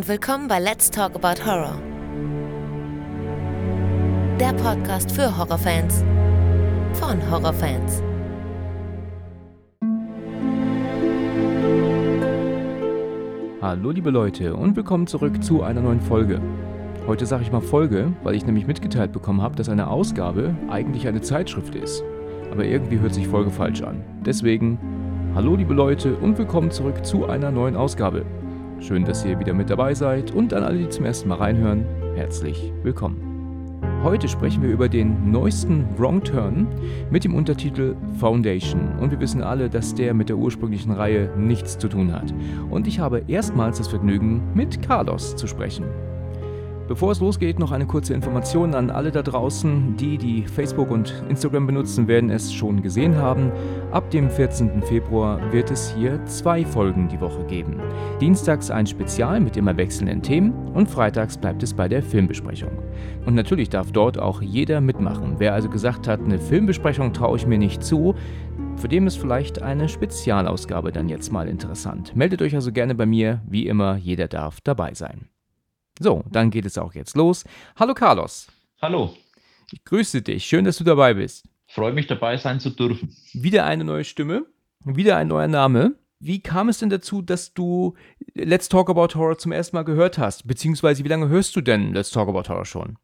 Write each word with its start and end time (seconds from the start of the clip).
und 0.00 0.08
willkommen 0.08 0.48
bei 0.48 0.58
Let's 0.58 0.90
Talk 0.90 1.14
About 1.14 1.44
Horror. 1.44 1.78
Der 4.40 4.54
Podcast 4.54 5.12
für 5.12 5.36
Horrorfans 5.36 6.02
von 6.94 7.20
Horrorfans. 7.30 8.02
Hallo 13.60 13.90
liebe 13.90 14.08
Leute 14.08 14.56
und 14.56 14.74
willkommen 14.74 15.06
zurück 15.06 15.44
zu 15.44 15.62
einer 15.62 15.82
neuen 15.82 16.00
Folge. 16.00 16.40
Heute 17.06 17.26
sage 17.26 17.42
ich 17.42 17.52
mal 17.52 17.60
Folge, 17.60 18.10
weil 18.22 18.34
ich 18.36 18.46
nämlich 18.46 18.66
mitgeteilt 18.66 19.12
bekommen 19.12 19.42
habe, 19.42 19.56
dass 19.56 19.68
eine 19.68 19.88
Ausgabe 19.88 20.54
eigentlich 20.70 21.08
eine 21.08 21.20
Zeitschrift 21.20 21.74
ist. 21.74 22.02
Aber 22.50 22.64
irgendwie 22.64 23.00
hört 23.00 23.12
sich 23.12 23.28
Folge 23.28 23.50
falsch 23.50 23.82
an. 23.82 24.02
Deswegen, 24.24 24.78
hallo 25.34 25.56
liebe 25.56 25.74
Leute 25.74 26.16
und 26.16 26.38
willkommen 26.38 26.70
zurück 26.70 27.04
zu 27.04 27.26
einer 27.26 27.50
neuen 27.50 27.76
Ausgabe. 27.76 28.24
Schön, 28.80 29.04
dass 29.04 29.26
ihr 29.26 29.38
wieder 29.38 29.52
mit 29.52 29.68
dabei 29.68 29.92
seid 29.92 30.32
und 30.32 30.54
an 30.54 30.64
alle, 30.64 30.78
die 30.78 30.88
zum 30.88 31.04
ersten 31.04 31.28
Mal 31.28 31.36
reinhören, 31.36 31.84
herzlich 32.14 32.72
willkommen. 32.82 33.78
Heute 34.02 34.26
sprechen 34.26 34.62
wir 34.62 34.70
über 34.70 34.88
den 34.88 35.30
neuesten 35.30 35.86
Wrong 35.98 36.24
Turn 36.24 36.66
mit 37.10 37.24
dem 37.24 37.34
Untertitel 37.34 37.94
Foundation 38.18 38.98
und 38.98 39.10
wir 39.10 39.20
wissen 39.20 39.42
alle, 39.42 39.68
dass 39.68 39.94
der 39.94 40.14
mit 40.14 40.30
der 40.30 40.38
ursprünglichen 40.38 40.92
Reihe 40.92 41.30
nichts 41.36 41.76
zu 41.76 41.88
tun 41.88 42.10
hat. 42.10 42.32
Und 42.70 42.86
ich 42.86 42.98
habe 42.98 43.22
erstmals 43.28 43.76
das 43.76 43.88
Vergnügen, 43.88 44.40
mit 44.54 44.80
Carlos 44.80 45.36
zu 45.36 45.46
sprechen. 45.46 45.84
Bevor 46.90 47.12
es 47.12 47.20
losgeht, 47.20 47.60
noch 47.60 47.70
eine 47.70 47.86
kurze 47.86 48.14
Information 48.14 48.74
an 48.74 48.90
alle 48.90 49.12
da 49.12 49.22
draußen. 49.22 49.96
Die, 49.96 50.18
die 50.18 50.42
Facebook 50.42 50.90
und 50.90 51.22
Instagram 51.28 51.68
benutzen, 51.68 52.08
werden 52.08 52.30
es 52.30 52.52
schon 52.52 52.82
gesehen 52.82 53.14
haben. 53.14 53.52
Ab 53.92 54.10
dem 54.10 54.28
14. 54.28 54.82
Februar 54.82 55.52
wird 55.52 55.70
es 55.70 55.94
hier 55.94 56.20
zwei 56.26 56.64
Folgen 56.64 57.06
die 57.06 57.20
Woche 57.20 57.44
geben. 57.44 57.80
Dienstags 58.20 58.72
ein 58.72 58.88
Spezial 58.88 59.38
mit 59.38 59.56
immer 59.56 59.76
wechselnden 59.76 60.20
Themen 60.20 60.52
und 60.74 60.90
freitags 60.90 61.38
bleibt 61.38 61.62
es 61.62 61.72
bei 61.72 61.86
der 61.86 62.02
Filmbesprechung. 62.02 62.72
Und 63.24 63.36
natürlich 63.36 63.68
darf 63.68 63.92
dort 63.92 64.18
auch 64.18 64.42
jeder 64.42 64.80
mitmachen. 64.80 65.36
Wer 65.38 65.54
also 65.54 65.70
gesagt 65.70 66.08
hat, 66.08 66.18
eine 66.18 66.40
Filmbesprechung 66.40 67.12
traue 67.12 67.36
ich 67.36 67.46
mir 67.46 67.58
nicht 67.58 67.84
zu, 67.84 68.16
für 68.74 68.88
den 68.88 69.06
ist 69.06 69.16
vielleicht 69.16 69.62
eine 69.62 69.88
Spezialausgabe 69.88 70.90
dann 70.90 71.08
jetzt 71.08 71.30
mal 71.30 71.46
interessant. 71.46 72.16
Meldet 72.16 72.42
euch 72.42 72.56
also 72.56 72.72
gerne 72.72 72.96
bei 72.96 73.06
mir, 73.06 73.42
wie 73.46 73.68
immer, 73.68 73.94
jeder 73.94 74.26
darf 74.26 74.60
dabei 74.60 74.92
sein. 74.94 75.28
So, 76.02 76.24
dann 76.30 76.50
geht 76.50 76.64
es 76.64 76.78
auch 76.78 76.94
jetzt 76.94 77.14
los. 77.14 77.44
Hallo 77.76 77.92
Carlos. 77.92 78.48
Hallo. 78.80 79.14
Ich 79.70 79.84
grüße 79.84 80.22
dich. 80.22 80.46
Schön, 80.46 80.64
dass 80.64 80.78
du 80.78 80.84
dabei 80.84 81.12
bist. 81.12 81.46
Freue 81.66 81.92
mich 81.92 82.06
dabei 82.06 82.38
sein 82.38 82.58
zu 82.58 82.70
dürfen. 82.70 83.14
Wieder 83.34 83.66
eine 83.66 83.84
neue 83.84 84.04
Stimme, 84.04 84.46
wieder 84.82 85.18
ein 85.18 85.28
neuer 85.28 85.46
Name. 85.46 85.96
Wie 86.18 86.40
kam 86.40 86.70
es 86.70 86.78
denn 86.78 86.88
dazu, 86.88 87.20
dass 87.20 87.52
du 87.52 87.94
Let's 88.32 88.70
Talk 88.70 88.88
About 88.88 89.14
Horror 89.14 89.36
zum 89.36 89.52
ersten 89.52 89.76
Mal 89.76 89.84
gehört 89.84 90.16
hast? 90.16 90.46
Beziehungsweise 90.46 91.04
wie 91.04 91.08
lange 91.08 91.28
hörst 91.28 91.54
du 91.54 91.60
denn 91.60 91.92
Let's 91.92 92.10
Talk 92.10 92.30
About 92.30 92.48
Horror 92.48 92.64
schon? 92.64 92.96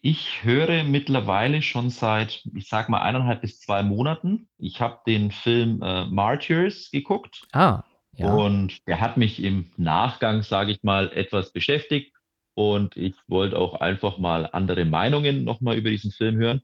Ich 0.00 0.44
höre 0.44 0.84
mittlerweile 0.84 1.60
schon 1.60 1.90
seit, 1.90 2.44
ich 2.54 2.68
sag 2.68 2.88
mal, 2.88 3.02
eineinhalb 3.02 3.40
bis 3.40 3.58
zwei 3.58 3.82
Monaten. 3.82 4.48
Ich 4.58 4.80
habe 4.80 5.00
den 5.08 5.32
Film 5.32 5.82
äh, 5.82 6.06
Martyrs 6.06 6.90
geguckt. 6.92 7.48
Ah, 7.52 7.82
ja. 8.18 8.34
Und 8.34 8.86
der 8.86 9.00
hat 9.00 9.16
mich 9.16 9.42
im 9.42 9.70
Nachgang, 9.76 10.42
sage 10.42 10.72
ich 10.72 10.82
mal, 10.82 11.10
etwas 11.12 11.52
beschäftigt. 11.52 12.12
Und 12.54 12.96
ich 12.96 13.14
wollte 13.28 13.56
auch 13.56 13.74
einfach 13.80 14.18
mal 14.18 14.48
andere 14.52 14.84
Meinungen 14.84 15.44
nochmal 15.44 15.76
über 15.76 15.90
diesen 15.90 16.10
Film 16.10 16.36
hören. 16.36 16.62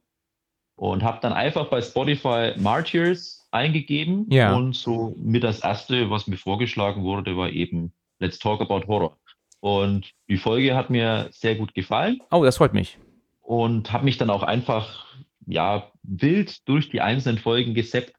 Und 0.77 1.05
habe 1.05 1.21
dann 1.23 1.33
einfach 1.33 1.71
bei 1.71 1.81
Spotify 1.81 2.53
Martyrs 2.59 3.47
eingegeben. 3.53 4.27
Ja. 4.31 4.57
Und 4.57 4.75
so 4.75 5.15
mit 5.17 5.45
das 5.45 5.61
erste, 5.61 6.11
was 6.11 6.27
mir 6.27 6.37
vorgeschlagen 6.37 7.05
wurde, 7.05 7.37
war 7.37 7.51
eben 7.51 7.93
Let's 8.19 8.41
Talk 8.41 8.61
About 8.61 8.89
Horror. 8.89 9.17
Und 9.61 10.11
die 10.29 10.37
Folge 10.37 10.75
hat 10.75 10.91
mir 10.91 11.29
sehr 11.31 11.55
gut 11.55 11.73
gefallen. 11.73 12.21
Oh, 12.33 12.45
das 12.45 12.57
freut 12.57 12.75
mich. 12.75 12.99
Und 13.41 13.93
habe 13.93 14.05
mich 14.05 14.19
dann 14.19 14.31
auch 14.31 14.43
einfach, 14.43 15.07
ja, 15.47 15.93
wild 16.03 16.69
durch 16.69 16.91
die 16.91 17.01
einzelnen 17.01 17.39
Folgen 17.39 17.75
geseppt, 17.75 18.15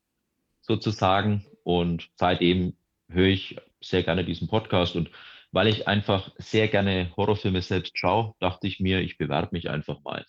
sozusagen. 0.62 1.46
Und 1.64 2.10
seitdem 2.16 2.78
höre 3.10 3.28
ich 3.28 3.58
sehr 3.82 4.04
gerne 4.04 4.26
diesen 4.26 4.48
Podcast 4.48 4.96
und 4.96 5.10
weil 5.52 5.68
ich 5.68 5.88
einfach 5.88 6.32
sehr 6.38 6.68
gerne 6.68 7.12
Horrorfilme 7.16 7.62
selbst 7.62 7.98
schaue, 7.98 8.34
dachte 8.40 8.68
ich 8.68 8.80
mir, 8.80 9.00
ich 9.00 9.18
bewerbe 9.18 9.50
mich 9.52 9.70
einfach 9.70 10.02
mal. 10.04 10.26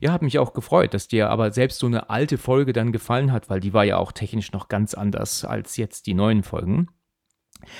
Ja, 0.00 0.12
hat 0.12 0.22
mich 0.22 0.38
auch 0.38 0.52
gefreut, 0.52 0.94
dass 0.94 1.08
dir 1.08 1.30
aber 1.30 1.50
selbst 1.52 1.78
so 1.78 1.86
eine 1.86 2.10
alte 2.10 2.38
Folge 2.38 2.72
dann 2.72 2.92
gefallen 2.92 3.32
hat, 3.32 3.50
weil 3.50 3.60
die 3.60 3.72
war 3.72 3.84
ja 3.84 3.96
auch 3.98 4.12
technisch 4.12 4.52
noch 4.52 4.68
ganz 4.68 4.94
anders 4.94 5.44
als 5.44 5.76
jetzt 5.76 6.06
die 6.06 6.14
neuen 6.14 6.42
Folgen. 6.42 6.88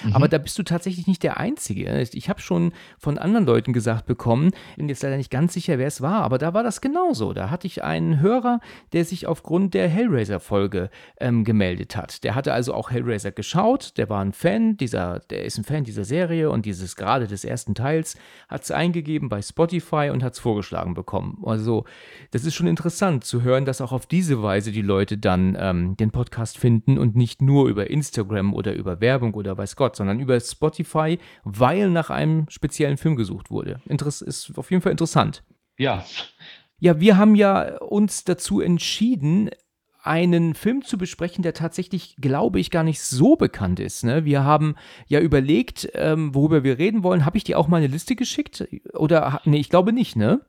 Mhm. 0.04 0.14
Aber 0.14 0.28
da 0.28 0.38
bist 0.38 0.58
du 0.58 0.62
tatsächlich 0.62 1.06
nicht 1.06 1.22
der 1.22 1.38
Einzige. 1.38 2.00
Ich 2.12 2.28
habe 2.28 2.40
schon 2.40 2.72
von 2.98 3.18
anderen 3.18 3.46
Leuten 3.46 3.72
gesagt 3.72 4.06
bekommen, 4.06 4.50
bin 4.76 4.88
jetzt 4.88 5.02
leider 5.02 5.16
nicht 5.16 5.30
ganz 5.30 5.52
sicher, 5.52 5.78
wer 5.78 5.86
es 5.86 6.00
war, 6.00 6.22
aber 6.22 6.38
da 6.38 6.54
war 6.54 6.62
das 6.62 6.80
genauso. 6.80 7.32
Da 7.32 7.50
hatte 7.50 7.66
ich 7.66 7.84
einen 7.84 8.20
Hörer, 8.20 8.60
der 8.92 9.04
sich 9.04 9.26
aufgrund 9.26 9.74
der 9.74 9.88
Hellraiser-Folge 9.88 10.90
ähm, 11.20 11.44
gemeldet 11.44 11.96
hat. 11.96 12.24
Der 12.24 12.34
hatte 12.34 12.52
also 12.52 12.74
auch 12.74 12.90
Hellraiser 12.90 13.32
geschaut, 13.32 13.96
der 13.96 14.08
war 14.08 14.20
ein 14.20 14.32
Fan 14.32 14.76
dieser, 14.76 15.20
der 15.30 15.44
ist 15.44 15.58
ein 15.58 15.64
Fan 15.64 15.84
dieser 15.84 16.04
Serie 16.04 16.50
und 16.50 16.66
dieses 16.66 16.96
gerade 16.96 17.26
des 17.26 17.44
ersten 17.44 17.74
Teils, 17.74 18.16
hat 18.48 18.62
es 18.62 18.70
eingegeben 18.70 19.28
bei 19.28 19.42
Spotify 19.42 20.10
und 20.12 20.22
hat 20.22 20.34
es 20.34 20.38
vorgeschlagen 20.38 20.94
bekommen. 20.94 21.42
Also, 21.44 21.84
das 22.30 22.44
ist 22.44 22.54
schon 22.54 22.66
interessant 22.66 23.24
zu 23.24 23.42
hören, 23.42 23.64
dass 23.64 23.80
auch 23.80 23.92
auf 23.92 24.06
diese 24.06 24.42
Weise 24.42 24.72
die 24.72 24.82
Leute 24.82 25.18
dann 25.18 25.56
ähm, 25.58 25.96
den 25.96 26.10
Podcast 26.10 26.58
finden 26.58 26.98
und 26.98 27.16
nicht 27.16 27.42
nur 27.42 27.68
über 27.68 27.90
Instagram 27.90 28.54
oder 28.54 28.74
über 28.74 29.00
Werbung 29.00 29.34
oder 29.34 29.58
weiß 29.66 29.74
Gott, 29.74 29.96
sondern 29.96 30.20
über 30.20 30.38
Spotify, 30.38 31.18
weil 31.42 31.90
nach 31.90 32.10
einem 32.10 32.46
speziellen 32.48 32.98
Film 32.98 33.16
gesucht 33.16 33.50
wurde. 33.50 33.80
Interess 33.86 34.20
ist 34.20 34.56
auf 34.56 34.70
jeden 34.70 34.80
Fall 34.80 34.92
interessant. 34.92 35.42
Ja. 35.76 36.04
Ja, 36.78 37.00
wir 37.00 37.16
haben 37.16 37.34
ja 37.34 37.78
uns 37.78 38.22
dazu 38.22 38.60
entschieden, 38.60 39.50
einen 40.02 40.54
Film 40.54 40.84
zu 40.84 40.98
besprechen, 40.98 41.42
der 41.42 41.52
tatsächlich, 41.52 42.14
glaube 42.20 42.60
ich, 42.60 42.70
gar 42.70 42.84
nicht 42.84 43.00
so 43.00 43.34
bekannt 43.34 43.80
ist. 43.80 44.04
Ne? 44.04 44.24
Wir 44.24 44.44
haben 44.44 44.76
ja 45.08 45.18
überlegt, 45.18 45.88
ähm, 45.94 46.32
worüber 46.32 46.62
wir 46.62 46.78
reden 46.78 47.02
wollen. 47.02 47.26
Habe 47.26 47.38
ich 47.38 47.44
dir 47.44 47.58
auch 47.58 47.66
mal 47.66 47.78
eine 47.78 47.88
Liste 47.88 48.14
geschickt? 48.14 48.68
Oder, 48.92 49.40
nee, 49.44 49.58
ich 49.58 49.68
glaube 49.68 49.92
nicht, 49.92 50.14
ne? 50.14 50.42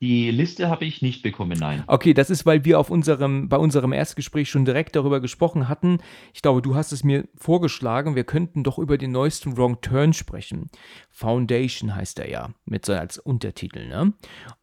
Die 0.00 0.30
Liste 0.30 0.68
habe 0.68 0.84
ich 0.84 1.02
nicht 1.02 1.22
bekommen, 1.24 1.58
nein. 1.58 1.82
Okay, 1.88 2.14
das 2.14 2.30
ist, 2.30 2.46
weil 2.46 2.64
wir 2.64 2.78
auf 2.78 2.88
unserem, 2.88 3.48
bei 3.48 3.56
unserem 3.56 3.92
Erstgespräch 3.92 4.48
schon 4.48 4.64
direkt 4.64 4.94
darüber 4.94 5.20
gesprochen 5.20 5.68
hatten. 5.68 5.98
Ich 6.32 6.40
glaube, 6.40 6.62
du 6.62 6.76
hast 6.76 6.92
es 6.92 7.02
mir 7.02 7.26
vorgeschlagen, 7.34 8.14
wir 8.14 8.22
könnten 8.22 8.62
doch 8.62 8.78
über 8.78 8.96
den 8.96 9.10
neuesten 9.10 9.56
Wrong 9.56 9.80
Turn 9.80 10.12
sprechen. 10.12 10.70
Foundation 11.10 11.96
heißt 11.96 12.20
er 12.20 12.30
ja, 12.30 12.50
mit 12.64 12.86
so 12.86 12.92
als 12.92 13.18
Untertitel, 13.18 13.88
ne? 13.88 14.12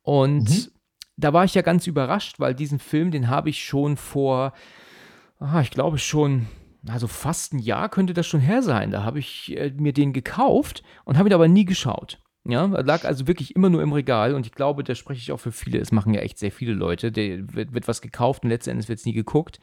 Und 0.03 0.50
mhm. 0.50 0.72
da 1.18 1.34
war 1.34 1.44
ich 1.44 1.53
ja 1.53 1.63
ganz 1.63 1.85
überrascht, 1.85 2.40
weil 2.40 2.56
diesen 2.56 2.79
Film, 2.79 3.12
den 3.12 3.28
habe 3.28 3.50
ich 3.50 3.62
schon 3.66 3.97
vor, 3.97 4.53
ah, 5.40 5.59
ich 5.59 5.72
glaube 5.72 5.97
schon 5.97 6.47
also 6.88 7.07
fast 7.07 7.53
ein 7.53 7.59
Jahr 7.59 7.90
könnte 7.90 8.13
das 8.13 8.28
schon 8.28 8.40
her 8.40 8.62
sein. 8.62 8.91
Da 8.91 9.03
habe 9.03 9.19
ich 9.19 9.57
äh, 9.57 9.72
mir 9.75 9.94
den 9.94 10.13
gekauft 10.13 10.84
und 11.03 11.17
habe 11.17 11.29
ihn 11.29 11.34
aber 11.34 11.47
nie 11.47 11.66
geschaut. 11.66 12.19
Ja, 12.48 12.66
lag 12.66 13.06
also 13.06 13.28
wirklich 13.28 13.56
immer 13.56 13.72
nur 13.72 13.82
im 13.82 13.92
Regal 13.92 14.36
und 14.36 14.46
ich 14.46 14.52
glaube, 14.52 14.84
da 14.84 14.94
spreche 14.94 15.20
ich 15.20 15.32
auch 15.32 15.40
für 15.40 15.52
viele. 15.52 15.80
Es 15.80 15.92
machen 15.92 16.14
ja 16.14 16.22
echt 16.22 16.38
sehr 16.38 16.52
viele 16.52 16.74
Leute. 16.74 17.12
Der 17.12 17.54
wird, 17.56 17.74
wird 17.74 17.88
was 17.88 18.04
gekauft 18.04 18.44
und 18.44 18.50
letztendlich 18.50 18.88
wird 18.88 19.00
es 19.00 19.06
nie 19.06 19.14
geguckt. 19.14 19.60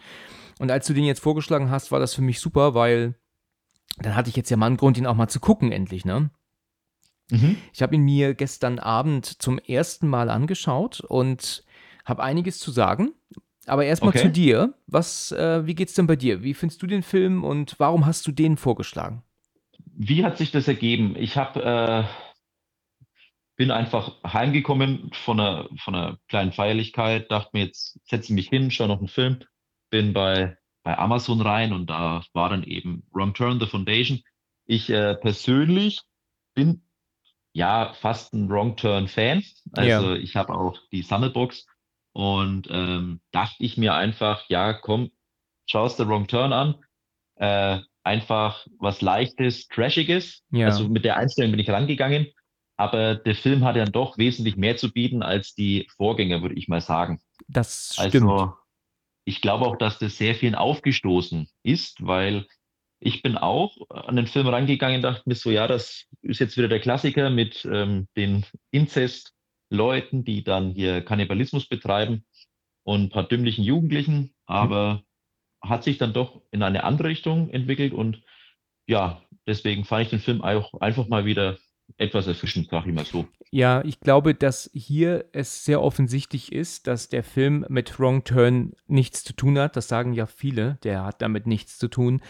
Und 0.59 0.70
als 0.70 0.88
du 0.88 0.93
den 0.93 1.04
jetzt 1.04 1.20
vorgeschlagen 1.20 1.70
hast, 1.70 1.93
war 1.93 2.00
das 2.00 2.12
für 2.12 2.22
mich 2.22 2.41
super, 2.41 2.75
weil 2.75 3.15
dann 3.98 4.16
hatte 4.16 4.31
ich 4.31 4.37
jetzt 4.37 4.50
ja 4.50 4.56
mal 4.56 4.66
einen 4.66 4.78
Grund, 4.78 4.98
ihn 4.98 5.06
auch 5.06 5.15
mal 5.15 5.28
zu 5.28 5.38
gucken, 5.38 5.70
endlich, 5.70 6.04
ne? 6.04 6.31
Mhm. 7.31 7.56
Ich 7.72 7.82
habe 7.82 7.94
ihn 7.94 8.03
mir 8.03 8.34
gestern 8.34 8.81
Abend 8.81 9.26
zum 9.41 9.59
ersten 9.59 10.09
Mal 10.09 10.28
angeschaut 10.28 11.00
und 11.00 11.64
habe 12.04 12.22
einiges 12.22 12.59
zu 12.59 12.72
sagen. 12.72 13.12
Aber 13.67 13.85
erstmal 13.85 14.11
okay. 14.11 14.23
zu 14.23 14.31
dir. 14.31 14.75
Was, 14.88 15.31
äh, 15.31 15.64
wie 15.67 15.76
geht's 15.76 15.94
denn 15.94 16.08
bei 16.08 16.17
dir? 16.17 16.43
Wie 16.43 16.55
findest 16.55 16.82
du 16.82 16.88
den 16.88 17.05
Film 17.05 17.44
und 17.44 17.76
warum 17.78 18.06
hast 18.06 18.26
du 18.26 18.32
den 18.32 18.56
vorgeschlagen? 18.56 19.23
Wie 19.94 20.25
hat 20.25 20.37
sich 20.37 20.50
das 20.50 20.67
ergeben? 20.67 21.14
Ich 21.17 21.37
habe 21.37 21.62
äh 21.62 22.05
bin 23.62 23.70
einfach 23.70 24.17
heimgekommen 24.25 25.12
von 25.12 25.38
einer, 25.38 25.69
von 25.79 25.94
einer 25.94 26.19
kleinen 26.26 26.50
Feierlichkeit, 26.50 27.31
dachte 27.31 27.50
mir, 27.53 27.67
jetzt 27.67 27.97
setze 28.09 28.25
ich 28.25 28.35
mich 28.35 28.49
hin, 28.49 28.73
schaue 28.73 28.88
noch 28.88 28.99
einen 28.99 29.06
Film, 29.06 29.38
bin 29.88 30.12
bei, 30.12 30.56
bei 30.82 30.99
Amazon 30.99 31.41
rein 31.41 31.73
und 31.73 31.88
da 31.88 32.25
war 32.32 32.49
dann 32.49 32.64
eben 32.64 33.06
Wrong 33.12 33.35
Turn, 33.35 33.61
The 33.61 33.67
Foundation. 33.67 34.20
Ich 34.67 34.91
äh, 34.91 35.14
persönlich 35.14 36.00
bin 36.55 36.82
ja 37.53 37.93
fast 37.93 38.35
ein 38.35 38.50
Wrong 38.50 38.76
Turn 38.76 39.06
Fan. 39.06 39.44
Also 39.75 40.09
ja. 40.09 40.17
ich 40.17 40.35
habe 40.35 40.53
auch 40.55 40.76
die 40.91 41.03
Sammelbox 41.03 41.64
und 42.14 42.67
ähm, 42.69 43.20
dachte 43.31 43.62
ich 43.62 43.76
mir 43.76 43.94
einfach, 43.94 44.44
ja, 44.49 44.73
komm, 44.73 45.12
schaust 45.67 45.99
the 45.99 46.09
Wrong 46.09 46.26
Turn 46.26 46.53
an. 46.53 46.85
Äh, 47.37 47.79
einfach 48.03 48.67
was 48.81 49.03
Leichtes, 49.03 49.69
Trashiges. 49.69 50.43
Ja. 50.50 50.67
Also 50.67 50.88
mit 50.88 51.05
der 51.05 51.17
Einstellung 51.17 51.53
bin 51.53 51.61
ich 51.61 51.70
rangegangen 51.70 52.26
aber 52.82 53.14
der 53.14 53.37
Film 53.37 53.64
hat 53.64 53.76
ja 53.76 53.84
doch 53.84 54.19
wesentlich 54.19 54.56
mehr 54.56 54.76
zu 54.76 54.93
bieten 54.93 55.23
als 55.23 55.55
die 55.55 55.87
Vorgänger, 55.96 56.43
würde 56.43 56.56
ich 56.56 56.67
mal 56.67 56.81
sagen. 56.81 57.20
Das 57.46 57.94
stimmt. 57.94 58.29
Also, 58.29 58.55
ich 59.25 59.40
glaube 59.40 59.67
auch, 59.67 59.76
dass 59.76 60.00
das 60.00 60.17
sehr 60.17 60.34
vielen 60.34 60.56
aufgestoßen 60.56 61.49
ist, 61.62 62.05
weil 62.05 62.49
ich 62.99 63.23
bin 63.23 63.38
auch 63.38 63.76
an 63.88 64.17
den 64.17 64.26
Film 64.26 64.49
rangegangen 64.49 64.96
und 64.96 65.02
dachte 65.02 65.23
mir 65.26 65.37
so, 65.37 65.52
ja, 65.52 65.69
das 65.69 66.06
ist 66.23 66.40
jetzt 66.40 66.56
wieder 66.56 66.67
der 66.67 66.81
Klassiker 66.81 67.31
mit 67.31 67.64
ähm, 67.64 68.08
den 68.17 68.44
Inzest-Leuten, 68.73 70.25
die 70.25 70.43
dann 70.43 70.73
hier 70.73 71.05
Kannibalismus 71.05 71.69
betreiben 71.69 72.25
und 72.82 73.02
ein 73.02 73.11
paar 73.11 73.28
dümmlichen 73.28 73.62
Jugendlichen, 73.62 74.35
aber 74.46 75.05
hat 75.62 75.85
sich 75.85 75.99
dann 75.99 76.12
doch 76.12 76.43
in 76.50 76.64
eine 76.64 76.82
andere 76.82 77.08
Richtung 77.08 77.49
entwickelt 77.50 77.93
und 77.93 78.23
ja, 78.88 79.23
deswegen 79.46 79.85
fand 79.85 80.02
ich 80.02 80.11
den 80.11 80.19
Film 80.19 80.43
auch 80.43 80.75
einfach 80.81 81.06
mal 81.06 81.25
wieder 81.25 81.58
etwas 81.98 82.26
erfrischend, 82.26 82.68
sag 82.70 82.86
ich 82.86 82.92
mal 82.92 83.04
so. 83.04 83.26
Ja, 83.50 83.82
ich 83.84 84.00
glaube, 84.00 84.34
dass 84.34 84.70
hier 84.72 85.26
es 85.32 85.64
sehr 85.64 85.82
offensichtlich 85.82 86.52
ist, 86.52 86.86
dass 86.86 87.08
der 87.08 87.22
Film 87.22 87.66
mit 87.68 88.00
Wrong 88.00 88.24
Turn 88.24 88.72
nichts 88.86 89.24
zu 89.24 89.34
tun 89.34 89.58
hat. 89.58 89.76
Das 89.76 89.88
sagen 89.88 90.14
ja 90.14 90.26
viele, 90.26 90.78
der 90.84 91.04
hat 91.04 91.20
damit 91.20 91.46
nichts 91.46 91.76
zu 91.76 91.88
tun. 91.88 92.22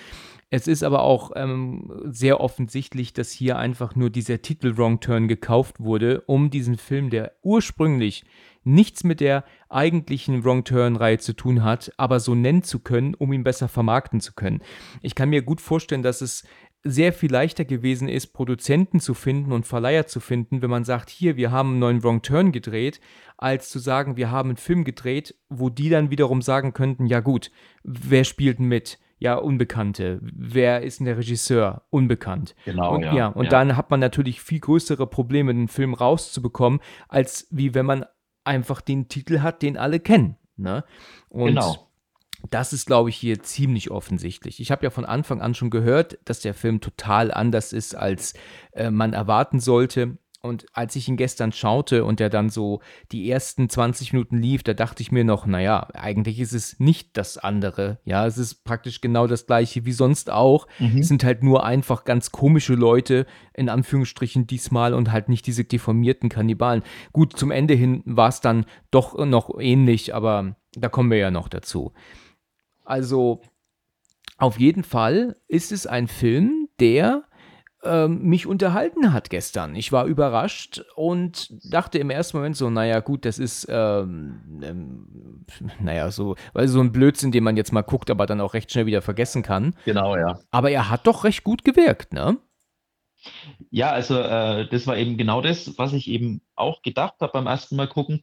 Es 0.51 0.67
ist 0.67 0.83
aber 0.83 1.03
auch 1.03 1.31
ähm, 1.37 1.91
sehr 2.07 2.41
offensichtlich, 2.41 3.13
dass 3.13 3.31
hier 3.31 3.57
einfach 3.57 3.95
nur 3.95 4.11
dieser 4.11 4.43
Titel 4.43 4.77
Wrong 4.77 5.01
Turn 5.01 5.29
gekauft 5.29 5.81
wurde, 5.81 6.23
um 6.23 6.51
diesen 6.51 6.77
Film, 6.77 7.09
der 7.09 7.33
ursprünglich 7.43 8.25
nichts 8.65 9.05
mit 9.05 9.21
der 9.21 9.45
eigentlichen 9.69 10.45
Wrong 10.45 10.65
Turn-Reihe 10.65 11.19
zu 11.19 11.33
tun 11.35 11.63
hat, 11.63 11.93
aber 11.97 12.21
so 12.21 12.35
nennen 12.35 12.63
zu 12.63 12.81
können, 12.81 13.15
um 13.15 13.33
ihn 13.33 13.45
besser 13.45 13.69
vermarkten 13.69 14.21
zu 14.21 14.33
können. 14.35 14.61
Ich 15.01 15.15
kann 15.15 15.31
mir 15.31 15.43
gut 15.43 15.61
vorstellen, 15.61 16.03
dass 16.03 16.21
es 16.21 16.45
sehr 16.85 17.13
viel 17.13 17.31
leichter 17.31 17.65
gewesen 17.65 18.09
ist, 18.09 18.29
Produzenten 18.33 19.01
zu 19.01 19.15
finden 19.15 19.53
und 19.53 19.67
Verleiher 19.67 20.07
zu 20.07 20.21
finden, 20.21 20.63
wenn 20.63 20.71
man 20.71 20.85
sagt, 20.85 21.11
hier, 21.11 21.37
wir 21.37 21.51
haben 21.51 21.71
einen 21.71 21.79
neuen 21.79 22.03
Wrong 22.03 22.23
Turn 22.23 22.51
gedreht, 22.53 23.01
als 23.37 23.71
zu 23.71 23.79
sagen, 23.79 24.17
wir 24.17 24.31
haben 24.31 24.51
einen 24.51 24.57
Film 24.57 24.85
gedreht, 24.85 25.37
wo 25.49 25.69
die 25.71 25.89
dann 25.89 26.11
wiederum 26.11 26.43
sagen 26.43 26.73
könnten, 26.73 27.07
ja 27.07 27.21
gut, 27.21 27.51
wer 27.83 28.25
spielt 28.25 28.59
mit? 28.59 28.99
Ja, 29.19 29.37
Unbekannte. 29.37 30.19
Wer 30.23 30.83
ist 30.83 30.99
denn 30.99 31.07
der 31.07 31.17
Regisseur? 31.17 31.83
Unbekannt. 31.91 32.57
Genau, 32.65 32.97
und, 32.97 33.03
ja. 33.05 33.15
ja, 33.15 33.27
und 33.29 33.45
ja. 33.45 33.51
dann 33.51 33.77
hat 33.77 33.89
man 33.89 34.01
natürlich 34.01 34.41
viel 34.41 34.59
größere 34.59 35.07
Probleme, 35.07 35.51
einen 35.51 35.69
Film 35.69 35.95
rauszubekommen, 35.95 36.81
als 37.09 37.47
wie 37.51 37.73
wenn 37.73 37.87
man 37.87 38.05
einfach 38.43 38.81
den 38.81 39.07
Titel 39.07 39.39
hat, 39.39 39.63
den 39.63 39.77
alle 39.77 40.01
kennen. 40.01 40.39
Ne? 40.57 40.85
Und 41.29 41.47
Genau. 41.47 41.92
Das 42.51 42.73
ist, 42.73 42.87
glaube 42.87 43.11
ich, 43.11 43.17
hier 43.17 43.43
ziemlich 43.43 43.91
offensichtlich. 43.91 44.61
Ich 44.61 44.71
habe 44.71 44.85
ja 44.85 44.91
von 44.91 45.05
Anfang 45.05 45.41
an 45.41 45.55
schon 45.55 45.71
gehört, 45.71 46.19
dass 46.25 46.41
der 46.41 46.55
Film 46.55 46.81
total 46.81 47.33
anders 47.33 47.73
ist, 47.73 47.95
als 47.95 48.35
äh, 48.73 48.91
man 48.91 49.13
erwarten 49.13 49.61
sollte. 49.61 50.19
Und 50.43 50.67
als 50.73 50.97
ich 50.97 51.09
ihn 51.09 51.17
gestern 51.17 51.53
schaute 51.53 52.05
und 52.05 52.21
er 52.21 52.29
dann 52.29 52.51
so 52.51 52.81
die 53.13 53.31
ersten 53.31 53.69
20 53.69 54.13
Minuten 54.13 54.39
lief, 54.39 54.65
da 54.65 54.75
dachte 54.75 55.01
ich 55.01 55.13
mir 55.13 55.23
noch, 55.23 55.47
naja, 55.47 55.87
eigentlich 55.95 56.41
ist 56.41 56.53
es 56.53 56.81
nicht 56.81 57.17
das 57.17 57.39
andere. 57.39 58.01
Ja, 58.05 58.27
es 58.27 58.39
ist 58.39 58.65
praktisch 58.65 59.01
genau 59.01 59.29
das 59.29 59.47
gleiche 59.47 59.85
wie 59.85 59.93
sonst 59.93 60.31
auch. 60.31 60.67
Mhm. 60.81 60.99
Es 60.99 61.07
sind 61.07 61.23
halt 61.23 61.45
nur 61.45 61.65
einfach 61.65 62.03
ganz 62.05 62.33
komische 62.33 62.75
Leute, 62.75 63.25
in 63.55 63.69
Anführungsstrichen 63.69 64.49
diesmal, 64.49 64.95
und 64.95 65.13
halt 65.13 65.29
nicht 65.29 65.47
diese 65.47 65.63
deformierten 65.63 66.29
Kannibalen. 66.29 66.83
Gut, 67.13 67.39
zum 67.39 67.53
Ende 67.53 67.75
hin 67.75 68.03
war 68.05 68.29
es 68.29 68.41
dann 68.41 68.67
doch 68.91 69.17
noch 69.25 69.61
ähnlich, 69.61 70.13
aber 70.13 70.57
da 70.75 70.89
kommen 70.89 71.13
wir 71.13 71.19
ja 71.19 71.31
noch 71.31 71.49
dazu. 71.49 71.93
Also, 72.85 73.43
auf 74.39 74.59
jeden 74.59 74.85
Fall 74.85 75.37
ist 75.49 75.73
es 75.73 75.87
ein 75.87 76.09
Film, 76.09 76.69
der 76.81 77.25
ähm, 77.85 78.23
mich 78.23 78.47
unterhalten 78.47 79.13
hat 79.13 79.31
gestern. 79.31 79.75
Ich 79.75 79.93
war 79.93 80.07
überrascht 80.07 80.85
und 80.95 81.49
dachte 81.73 81.99
im 81.99 82.11
ersten 82.11 82.37
Moment 82.37 82.57
so, 82.57 82.71
naja, 82.71 83.01
gut, 83.01 83.25
das 83.25 83.39
ist, 83.39 83.67
ähm, 83.69 84.61
ähm, 84.63 85.45
naja, 85.81 86.11
so, 86.11 86.37
weil 86.53 86.69
so 86.69 86.81
ein 86.81 86.93
Blödsinn, 86.93 87.33
den 87.33 87.45
man 87.45 87.57
jetzt 87.57 87.73
mal 87.73 87.83
guckt, 87.83 88.11
aber 88.11 88.27
dann 88.27 88.41
auch 88.41 88.55
recht 88.55 88.71
schnell 88.71 88.87
wieder 88.87 89.03
vergessen 89.03 89.43
kann. 89.43 89.75
Genau, 89.85 90.17
ja. 90.17 90.39
Aber 90.51 90.71
er 90.71 90.91
hat 90.91 91.07
doch 91.07 91.25
recht 91.25 91.45
gut 91.45 91.65
gewirkt, 91.65 92.13
ne? 92.13 92.39
Ja, 93.71 93.91
also 93.91 94.19
äh, 94.19 94.69
das 94.69 94.87
war 94.87 94.97
eben 94.97 95.17
genau 95.17 95.41
das, 95.41 95.79
was 95.79 95.93
ich 95.93 96.09
eben 96.09 96.43
auch 96.57 96.83
gedacht 96.83 97.15
habe 97.21 97.33
beim 97.33 97.47
ersten 97.47 97.77
Mal 97.77 97.89
gucken, 97.89 98.23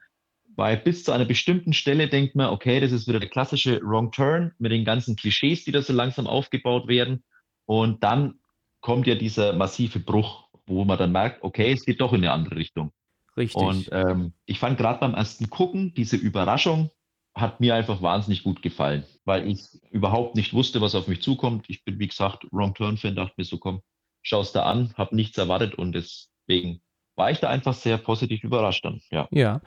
weil 0.60 0.76
bis 0.76 1.06
zu 1.06 1.14
einer 1.14 1.24
bestimmten 1.24 1.72
Stelle 1.72 2.10
denkt 2.10 2.36
man, 2.36 2.50
okay, 2.50 2.82
das 2.82 2.92
ist 2.92 3.08
wieder 3.08 3.22
der 3.22 3.30
klassische 3.30 3.80
Wrong 3.82 4.12
Turn 4.12 4.52
mit 4.60 4.74
den 4.74 4.84
ganzen 4.84 5.16
Klischees, 5.16 5.64
die 5.64 5.72
da 5.72 5.82
so 5.82 5.94
langsam 5.94 6.28
aufgebaut 6.28 6.90
werden. 6.90 7.24
Und 7.66 8.04
dann 8.04 8.40
kommt 8.82 9.08
ja 9.08 9.16
dieser 9.16 9.54
massive 9.54 10.02
Bruch, 10.02 10.50
wo 10.66 10.84
man 10.84 10.98
dann 10.98 11.14
merkt, 11.14 11.44
okay, 11.44 11.72
es 11.72 11.86
geht 11.86 12.02
doch 12.02 12.12
in 12.12 12.26
eine 12.26 12.34
andere 12.34 12.58
Richtung. 12.58 12.92
Richtig. 13.38 13.56
Und 13.56 13.88
ähm, 13.94 14.34
ich 14.46 14.60
fand 14.60 14.78
gerade 14.78 15.00
beim 15.00 15.14
ersten 15.14 15.50
Gucken, 15.50 15.94
diese 15.94 16.18
Überraschung 16.18 16.92
hat 17.34 17.62
mir 17.62 17.74
einfach 17.74 18.02
wahnsinnig 18.02 18.44
gut 18.44 18.62
gefallen, 18.62 19.06
weil 19.24 19.48
ich 19.48 19.62
überhaupt 19.92 20.36
nicht 20.36 20.54
wusste, 20.54 20.82
was 20.82 20.94
auf 20.94 21.08
mich 21.08 21.22
zukommt. 21.22 21.68
Ich 21.70 21.86
bin, 21.86 22.00
wie 22.00 22.08
gesagt, 22.10 22.46
Wrong 22.52 22.74
Turn-Fan, 22.74 23.16
dachte 23.16 23.36
mir 23.38 23.46
so, 23.46 23.60
komm, 23.60 23.82
schau's 24.24 24.52
da 24.52 24.64
an, 24.64 24.94
habe 24.98 25.16
nichts 25.16 25.38
erwartet 25.38 25.76
und 25.76 25.94
deswegen 25.94 26.82
war 27.20 27.30
ich 27.30 27.40
da 27.40 27.50
einfach 27.50 27.74
sehr 27.76 27.98
positiv 27.98 28.44
überrascht 28.44 28.84
dann, 28.86 29.02
ja. 29.12 29.28
Ja. 29.30 29.62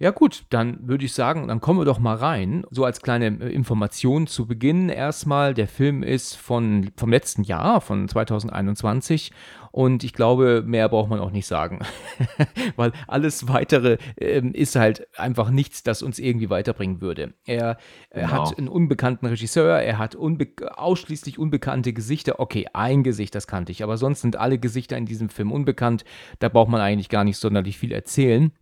Ja, 0.00 0.10
gut, 0.10 0.44
dann 0.50 0.88
würde 0.88 1.04
ich 1.04 1.12
sagen, 1.12 1.46
dann 1.46 1.60
kommen 1.60 1.78
wir 1.78 1.84
doch 1.84 1.98
mal 2.00 2.16
rein. 2.16 2.64
So 2.70 2.84
als 2.84 3.00
kleine 3.02 3.26
äh, 3.26 3.52
Information 3.52 4.26
zu 4.26 4.46
Beginn 4.46 4.88
erstmal. 4.88 5.54
Der 5.54 5.68
Film 5.68 6.02
ist 6.02 6.34
von, 6.36 6.90
vom 6.96 7.10
letzten 7.10 7.44
Jahr, 7.44 7.80
von 7.80 8.08
2021. 8.08 9.30
Und 9.70 10.04
ich 10.04 10.14
glaube, 10.14 10.62
mehr 10.64 10.88
braucht 10.88 11.10
man 11.10 11.20
auch 11.20 11.30
nicht 11.30 11.46
sagen. 11.46 11.80
Weil 12.76 12.92
alles 13.06 13.46
weitere 13.46 13.98
ähm, 14.18 14.54
ist 14.54 14.74
halt 14.74 15.06
einfach 15.18 15.50
nichts, 15.50 15.82
das 15.82 16.02
uns 16.02 16.18
irgendwie 16.18 16.48
weiterbringen 16.48 17.02
würde. 17.02 17.34
Er, 17.44 17.76
er 18.08 18.28
Genau. 18.28 18.32
hat 18.48 18.56
einen 18.58 18.68
unbekannten 18.68 19.26
Regisseur, 19.26 19.78
er 19.78 19.98
hat 19.98 20.14
unbe 20.14 20.48
ausschließlich 20.76 21.38
unbekannte 21.38 21.92
Gesichter. 21.92 22.40
Okay, 22.40 22.66
ein 22.72 23.02
Gesicht, 23.02 23.34
das 23.34 23.46
kannte 23.46 23.70
ich, 23.70 23.82
aber 23.82 23.98
sonst 23.98 24.22
sind 24.22 24.36
alle 24.36 24.58
Gesichter 24.58 24.96
in 24.96 25.04
diesem 25.04 25.28
Film 25.28 25.52
unbekannt. 25.52 26.04
Da 26.38 26.48
braucht 26.48 26.70
man 26.70 26.80
eigentlich 26.86 27.08
gar 27.08 27.24
nicht 27.24 27.36
sonderlich 27.36 27.78
viel 27.78 27.92
erzählen. 27.92 28.52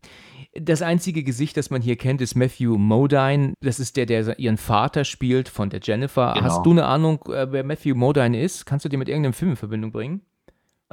Das 0.55 0.83
einzige 0.83 1.25
Gesicht, 1.25 1.57
das 1.57 1.71
man 1.71 1.83
hier 1.83 1.97
kennt, 1.97 2.21
ist 2.21 2.37
Matthew 2.37 2.79
Modine. 2.79 3.55
Das 3.61 3.81
ist 3.81 3.97
der, 3.97 4.07
der 4.07 4.39
ihren 4.39 4.57
Vater 4.57 5.05
spielt 5.05 5.49
von 5.49 5.69
der 5.69 5.81
Jennifer. 5.83 6.35
Genau. 6.35 6.45
Hast 6.47 6.65
du 6.65 6.71
eine 6.71 6.85
Ahnung, 6.87 7.21
äh, 7.29 7.51
wer 7.51 7.65
Matthew 7.65 7.97
Modine 7.97 8.41
ist? 8.41 8.65
Kannst 8.65 8.85
du 8.85 8.89
den 8.89 9.01
mit 9.01 9.09
irgendeinem 9.09 9.33
Film 9.33 9.53
in 9.53 9.57
Verbindung 9.57 9.91
bringen? 9.91 10.23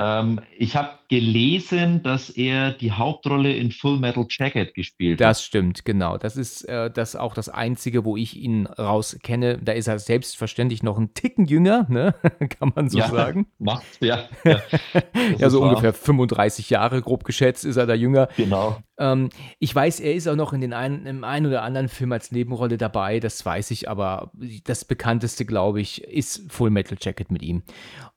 Ähm, 0.01 0.39
ich 0.57 0.75
habe 0.75 0.89
gelesen, 1.09 2.01
dass 2.01 2.29
er 2.29 2.71
die 2.71 2.91
Hauptrolle 2.91 3.53
in 3.53 3.71
Full 3.71 3.99
Metal 3.99 4.25
Jacket 4.29 4.73
gespielt 4.73 5.19
hat. 5.19 5.27
Das 5.27 5.43
stimmt, 5.43 5.85
genau. 5.85 6.17
Das 6.17 6.37
ist 6.37 6.63
äh, 6.63 6.89
das 6.89 7.15
auch 7.15 7.33
das 7.33 7.49
Einzige, 7.49 8.03
wo 8.05 8.17
ich 8.17 8.35
ihn 8.37 8.65
raus 8.65 9.17
kenne. 9.21 9.59
Da 9.61 9.73
ist 9.73 9.87
er 9.87 9.99
selbstverständlich 9.99 10.81
noch 10.83 10.97
ein 10.97 11.13
Ticken 11.13 11.45
jünger, 11.45 11.85
ne? 11.89 12.15
kann 12.59 12.71
man 12.75 12.89
so 12.89 12.97
Ja, 12.97 13.09
sagen. 13.09 13.47
Macht, 13.59 13.85
ja. 13.99 14.23
Ja, 14.43 14.61
Das 15.37 15.39
Ja, 15.39 15.49
so 15.49 15.61
wahr. 15.61 15.69
ungefähr 15.69 15.93
35 15.93 16.69
Jahre, 16.69 17.01
grob 17.01 17.23
geschätzt, 17.25 17.65
ist 17.65 17.77
er 17.77 17.85
da 17.85 17.93
jünger. 17.93 18.27
Genau. 18.37 18.77
Ähm, 19.01 19.29
ich 19.59 19.73
weiß, 19.75 19.99
er 19.99 20.13
ist 20.13 20.27
auch 20.27 20.35
noch 20.35 20.53
in 20.53 20.61
den 20.61 20.73
einen, 20.73 21.05
im 21.07 21.23
einen 21.23 21.47
oder 21.47 21.63
anderen 21.63 21.89
Film 21.89 22.11
als 22.11 22.31
Nebenrolle 22.31 22.77
dabei, 22.77 23.19
das 23.19 23.43
weiß 23.45 23.71
ich, 23.71 23.89
aber 23.89 24.31
das 24.63 24.85
bekannteste, 24.85 25.43
glaube 25.45 25.81
ich, 25.81 26.03
ist 26.03 26.51
Full 26.51 26.69
Metal 26.69 26.97
Jacket 27.01 27.31
mit 27.31 27.41
ihm. 27.41 27.63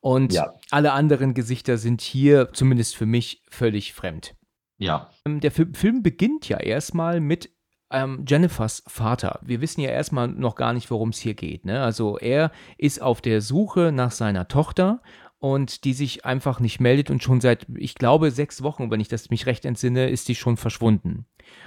Und 0.00 0.32
Ja. 0.34 0.52
alle 0.70 0.92
anderen 0.92 1.32
Gesichter 1.34 1.78
sind 1.78 2.00
hier, 2.02 2.50
zumindest 2.52 2.94
für 2.96 3.06
mich, 3.06 3.42
völlig 3.50 3.94
fremd. 3.94 4.34
Ja, 4.76 5.10
Ähm, 5.24 5.40
Der 5.40 5.50
Fi- 5.50 5.72
Film 5.72 6.02
beginnt 6.02 6.48
ja 6.48 6.58
erstmal 6.58 7.20
mit 7.20 7.48
ähm, 7.90 8.24
Jennifers 8.26 8.82
Vater. 8.88 9.38
Wir 9.42 9.60
wissen 9.60 9.80
ja 9.80 9.90
erstmal 9.90 10.26
noch 10.26 10.56
gar 10.56 10.72
nicht, 10.72 10.90
worum 10.90 11.10
es 11.10 11.18
hier 11.20 11.34
geht. 11.34 11.64
Ne? 11.64 11.80
Also 11.80 12.18
er 12.18 12.50
ist 12.76 13.00
auf 13.00 13.20
der 13.20 13.40
Suche 13.40 13.92
nach 13.92 14.10
seiner 14.10 14.48
Tochter 14.48 15.00
und 15.44 15.84
die 15.84 15.92
sich 15.92 16.24
einfach 16.24 16.58
nicht 16.58 16.80
meldet 16.80 17.10
und 17.10 17.22
schon 17.22 17.42
seit, 17.42 17.66
ich 17.76 17.96
glaube, 17.96 18.30
sechs 18.30 18.62
Wochen, 18.62 18.90
wenn 18.90 19.00
ich 19.00 19.08
das 19.08 19.28
mich 19.28 19.44
recht 19.44 19.66
entsinne, 19.66 20.08
ist 20.08 20.26
die 20.28 20.34
schon 20.34 20.56
verschwunden. 20.56 21.26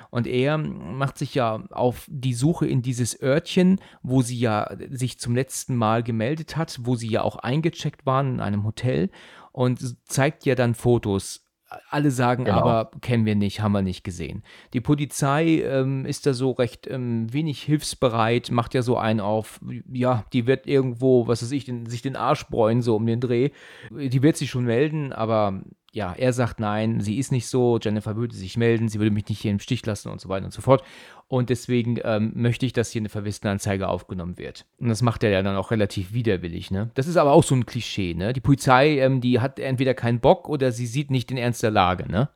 Und 0.09 0.25
er 0.25 0.57
macht 0.57 1.19
sich 1.19 1.35
ja 1.35 1.63
auf 1.69 2.07
die 2.09 2.33
Suche 2.33 2.65
in 2.65 2.81
dieses 2.81 3.21
Örtchen, 3.21 3.79
wo 4.01 4.23
sie 4.23 4.39
ja 4.39 4.75
sich 4.89 5.19
zum 5.19 5.35
letzten 5.35 5.75
Mal 5.75 6.01
gemeldet 6.01 6.57
hat, 6.57 6.79
wo 6.81 6.95
sie 6.95 7.07
ja 7.07 7.21
auch 7.21 7.35
eingecheckt 7.35 8.07
waren 8.07 8.33
in 8.33 8.39
einem 8.39 8.63
Hotel 8.63 9.11
und 9.51 9.79
zeigt 10.07 10.47
ja 10.47 10.55
dann 10.55 10.73
Fotos. 10.73 11.46
Alle 11.89 12.11
sagen 12.11 12.45
Genau. 12.45 12.57
aber, 12.57 12.91
kennen 13.01 13.25
wir 13.25 13.35
nicht, 13.35 13.61
haben 13.61 13.73
wir 13.73 13.81
nicht 13.81 14.03
gesehen. 14.03 14.43
Die 14.73 14.79
Polizei 14.79 15.61
ähm, 15.65 16.05
ist 16.05 16.25
da 16.25 16.33
so 16.33 16.51
recht 16.51 16.87
ähm, 16.87 17.31
wenig 17.33 17.61
hilfsbereit, 17.63 18.51
macht 18.51 18.73
ja 18.73 18.81
so 18.81 18.97
einen 18.97 19.19
auf, 19.19 19.59
ja, 19.91 20.23
die 20.31 20.47
wird 20.47 20.65
irgendwo, 20.65 21.27
was 21.27 21.43
weiß 21.43 21.51
ich, 21.51 21.65
den, 21.65 21.85
sich 21.85 22.01
den 22.01 22.15
Arsch 22.15 22.47
bräunen, 22.47 22.81
so 22.81 22.95
um 22.95 23.05
den 23.05 23.19
Dreh. 23.19 23.49
Die 23.91 24.23
wird 24.23 24.37
sich 24.37 24.49
schon 24.49 24.63
melden, 24.65 25.11
aber 25.11 25.61
ja, 25.97 26.13
er 26.15 26.31
sagt 26.31 26.59
nein, 26.59 27.01
sie 27.01 27.17
ist 27.17 27.31
nicht 27.31 27.47
so, 27.47 27.79
Jennifer 27.81 28.15
würde 28.15 28.35
sich 28.35 28.55
melden, 28.55 28.87
sie 28.87 28.99
würde 28.99 29.09
mich 29.09 29.27
nicht 29.29 29.41
hier 29.41 29.49
im 29.49 29.59
Stich 29.59 29.83
lassen 29.83 30.09
und 30.09 30.21
so 30.21 30.29
weiter 30.29 30.45
und 30.45 30.51
so 30.51 30.61
fort. 30.61 30.83
Und 31.27 31.49
deswegen 31.49 31.99
ähm, 32.03 32.33
möchte 32.35 32.67
ich, 32.67 32.73
dass 32.73 32.91
hier 32.91 33.01
eine 33.01 33.09
Verwissenanzeige 33.09 33.87
aufgenommen 33.87 34.37
wird. 34.37 34.67
Und 34.79 34.89
das 34.89 35.01
macht 35.01 35.23
er 35.23 35.31
ja 35.31 35.41
dann 35.41 35.55
auch 35.55 35.71
relativ 35.71 36.13
widerwillig, 36.13 36.69
ne? 36.69 36.91
Das 36.93 37.07
ist 37.07 37.17
aber 37.17 37.31
auch 37.31 37.43
so 37.43 37.55
ein 37.55 37.65
Klischee, 37.65 38.13
ne? 38.13 38.31
Die 38.31 38.41
Polizei, 38.41 38.99
ähm, 38.99 39.21
die 39.21 39.39
hat 39.39 39.57
entweder 39.57 39.95
keinen 39.95 40.19
Bock 40.19 40.47
oder 40.47 40.71
sie 40.71 40.85
sieht 40.85 41.09
nicht 41.09 41.31
den 41.31 41.37
Ernst 41.37 41.63
der 41.63 41.71
Lage, 41.71 42.09
ne? 42.09 42.29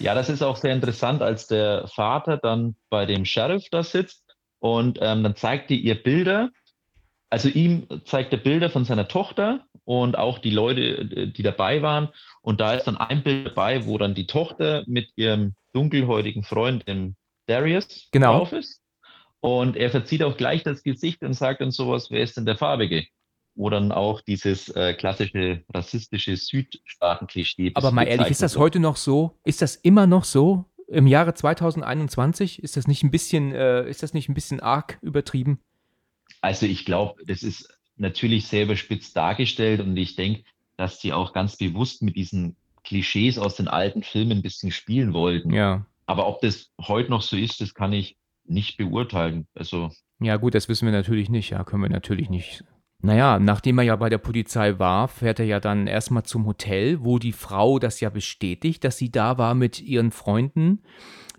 Ja, 0.00 0.16
das 0.16 0.28
ist 0.28 0.42
auch 0.42 0.56
sehr 0.56 0.74
interessant, 0.74 1.22
als 1.22 1.46
der 1.46 1.86
Vater 1.86 2.36
dann 2.36 2.74
bei 2.90 3.06
dem 3.06 3.24
Sheriff 3.24 3.70
da 3.70 3.84
sitzt 3.84 4.24
und 4.58 4.98
ähm, 5.00 5.22
dann 5.22 5.36
zeigt 5.36 5.70
die 5.70 5.78
ihr 5.78 6.02
Bilder 6.02 6.50
Also 7.30 7.48
ihm 7.48 7.86
zeigt 8.04 8.32
er 8.32 8.38
Bilder 8.38 8.70
von 8.70 8.84
seiner 8.84 9.08
Tochter 9.08 9.64
und 9.84 10.16
auch 10.16 10.38
die 10.38 10.50
Leute, 10.50 11.30
die 11.30 11.42
dabei 11.42 11.82
waren. 11.82 12.08
Und 12.40 12.60
da 12.60 12.74
ist 12.74 12.84
dann 12.84 12.96
ein 12.96 13.22
Bild 13.22 13.46
dabei, 13.46 13.86
wo 13.86 13.98
dann 13.98 14.14
die 14.14 14.26
Tochter 14.26 14.84
mit 14.86 15.10
ihrem 15.16 15.54
dunkelhäutigen 15.72 16.44
Freund, 16.44 16.86
dem 16.86 17.16
Darius, 17.46 18.08
Genau. 18.12 18.38
drauf 18.38 18.52
ist. 18.52 18.80
Und 19.40 19.76
er 19.76 19.90
verzieht 19.90 20.22
auch 20.22 20.36
gleich 20.36 20.62
das 20.62 20.82
Gesicht 20.82 21.22
und 21.22 21.34
sagt 21.34 21.60
dann 21.60 21.70
sowas, 21.70 22.10
wer 22.10 22.22
ist 22.22 22.36
denn 22.36 22.46
der 22.46 22.56
Farbige? 22.56 23.06
Wo 23.54 23.70
dann 23.70 23.92
auch 23.92 24.20
dieses 24.20 24.68
äh, 24.70 24.94
klassische 24.94 25.62
rassistische 25.72 26.36
Südstaaten-Klischee. 26.36 27.72
Aber 27.74 27.90
mal 27.90 28.04
ehrlich, 28.06 28.28
ist 28.28 28.42
das 28.42 28.56
heute 28.56 28.80
noch 28.80 28.96
so? 28.96 29.38
Ist 29.44 29.62
das 29.62 29.76
immer 29.76 30.06
noch 30.06 30.24
so? 30.24 30.64
Im 30.88 31.06
Jahre 31.06 31.34
2021? 31.34 32.62
Ist 32.62 32.76
das 32.76 32.86
nicht 32.86 33.02
ein 33.02 33.10
bisschen, 33.10 33.52
äh, 33.52 33.88
ist 33.88 34.02
das 34.02 34.14
nicht 34.14 34.28
ein 34.28 34.34
bisschen 34.34 34.60
arg 34.60 34.98
übertrieben? 35.02 35.60
Also 36.46 36.64
ich 36.66 36.84
glaube, 36.84 37.24
das 37.26 37.42
ist 37.42 37.76
natürlich 37.96 38.46
sehr 38.46 38.66
überspitzt 38.66 39.16
dargestellt 39.16 39.80
und 39.80 39.96
ich 39.96 40.14
denke, 40.14 40.44
dass 40.76 41.00
sie 41.00 41.12
auch 41.12 41.32
ganz 41.32 41.56
bewusst 41.56 42.02
mit 42.02 42.14
diesen 42.14 42.54
Klischees 42.84 43.36
aus 43.36 43.56
den 43.56 43.66
alten 43.66 44.04
Filmen 44.04 44.30
ein 44.30 44.42
bisschen 44.42 44.70
spielen 44.70 45.12
wollten. 45.12 45.52
Ja. 45.52 45.86
Aber 46.06 46.28
ob 46.28 46.40
das 46.42 46.70
heute 46.80 47.10
noch 47.10 47.22
so 47.22 47.36
ist, 47.36 47.60
das 47.60 47.74
kann 47.74 47.92
ich 47.92 48.16
nicht 48.44 48.76
beurteilen. 48.76 49.48
Also 49.56 49.90
Ja, 50.20 50.36
gut, 50.36 50.54
das 50.54 50.68
wissen 50.68 50.86
wir 50.86 50.92
natürlich 50.92 51.30
nicht. 51.30 51.50
Ja, 51.50 51.64
können 51.64 51.82
wir 51.82 51.90
natürlich 51.90 52.30
nicht. 52.30 52.62
Naja, 53.02 53.38
nachdem 53.38 53.78
er 53.78 53.84
ja 53.84 53.96
bei 53.96 54.08
der 54.08 54.18
Polizei 54.18 54.78
war, 54.78 55.08
fährt 55.08 55.38
er 55.38 55.44
ja 55.46 55.60
dann 55.60 55.86
erstmal 55.86 56.22
zum 56.22 56.46
Hotel, 56.46 57.04
wo 57.04 57.18
die 57.18 57.32
Frau 57.32 57.78
das 57.78 58.00
ja 58.00 58.08
bestätigt, 58.08 58.84
dass 58.84 58.96
sie 58.96 59.10
da 59.10 59.36
war 59.38 59.54
mit 59.54 59.80
ihren 59.82 60.10
Freunden. 60.10 60.82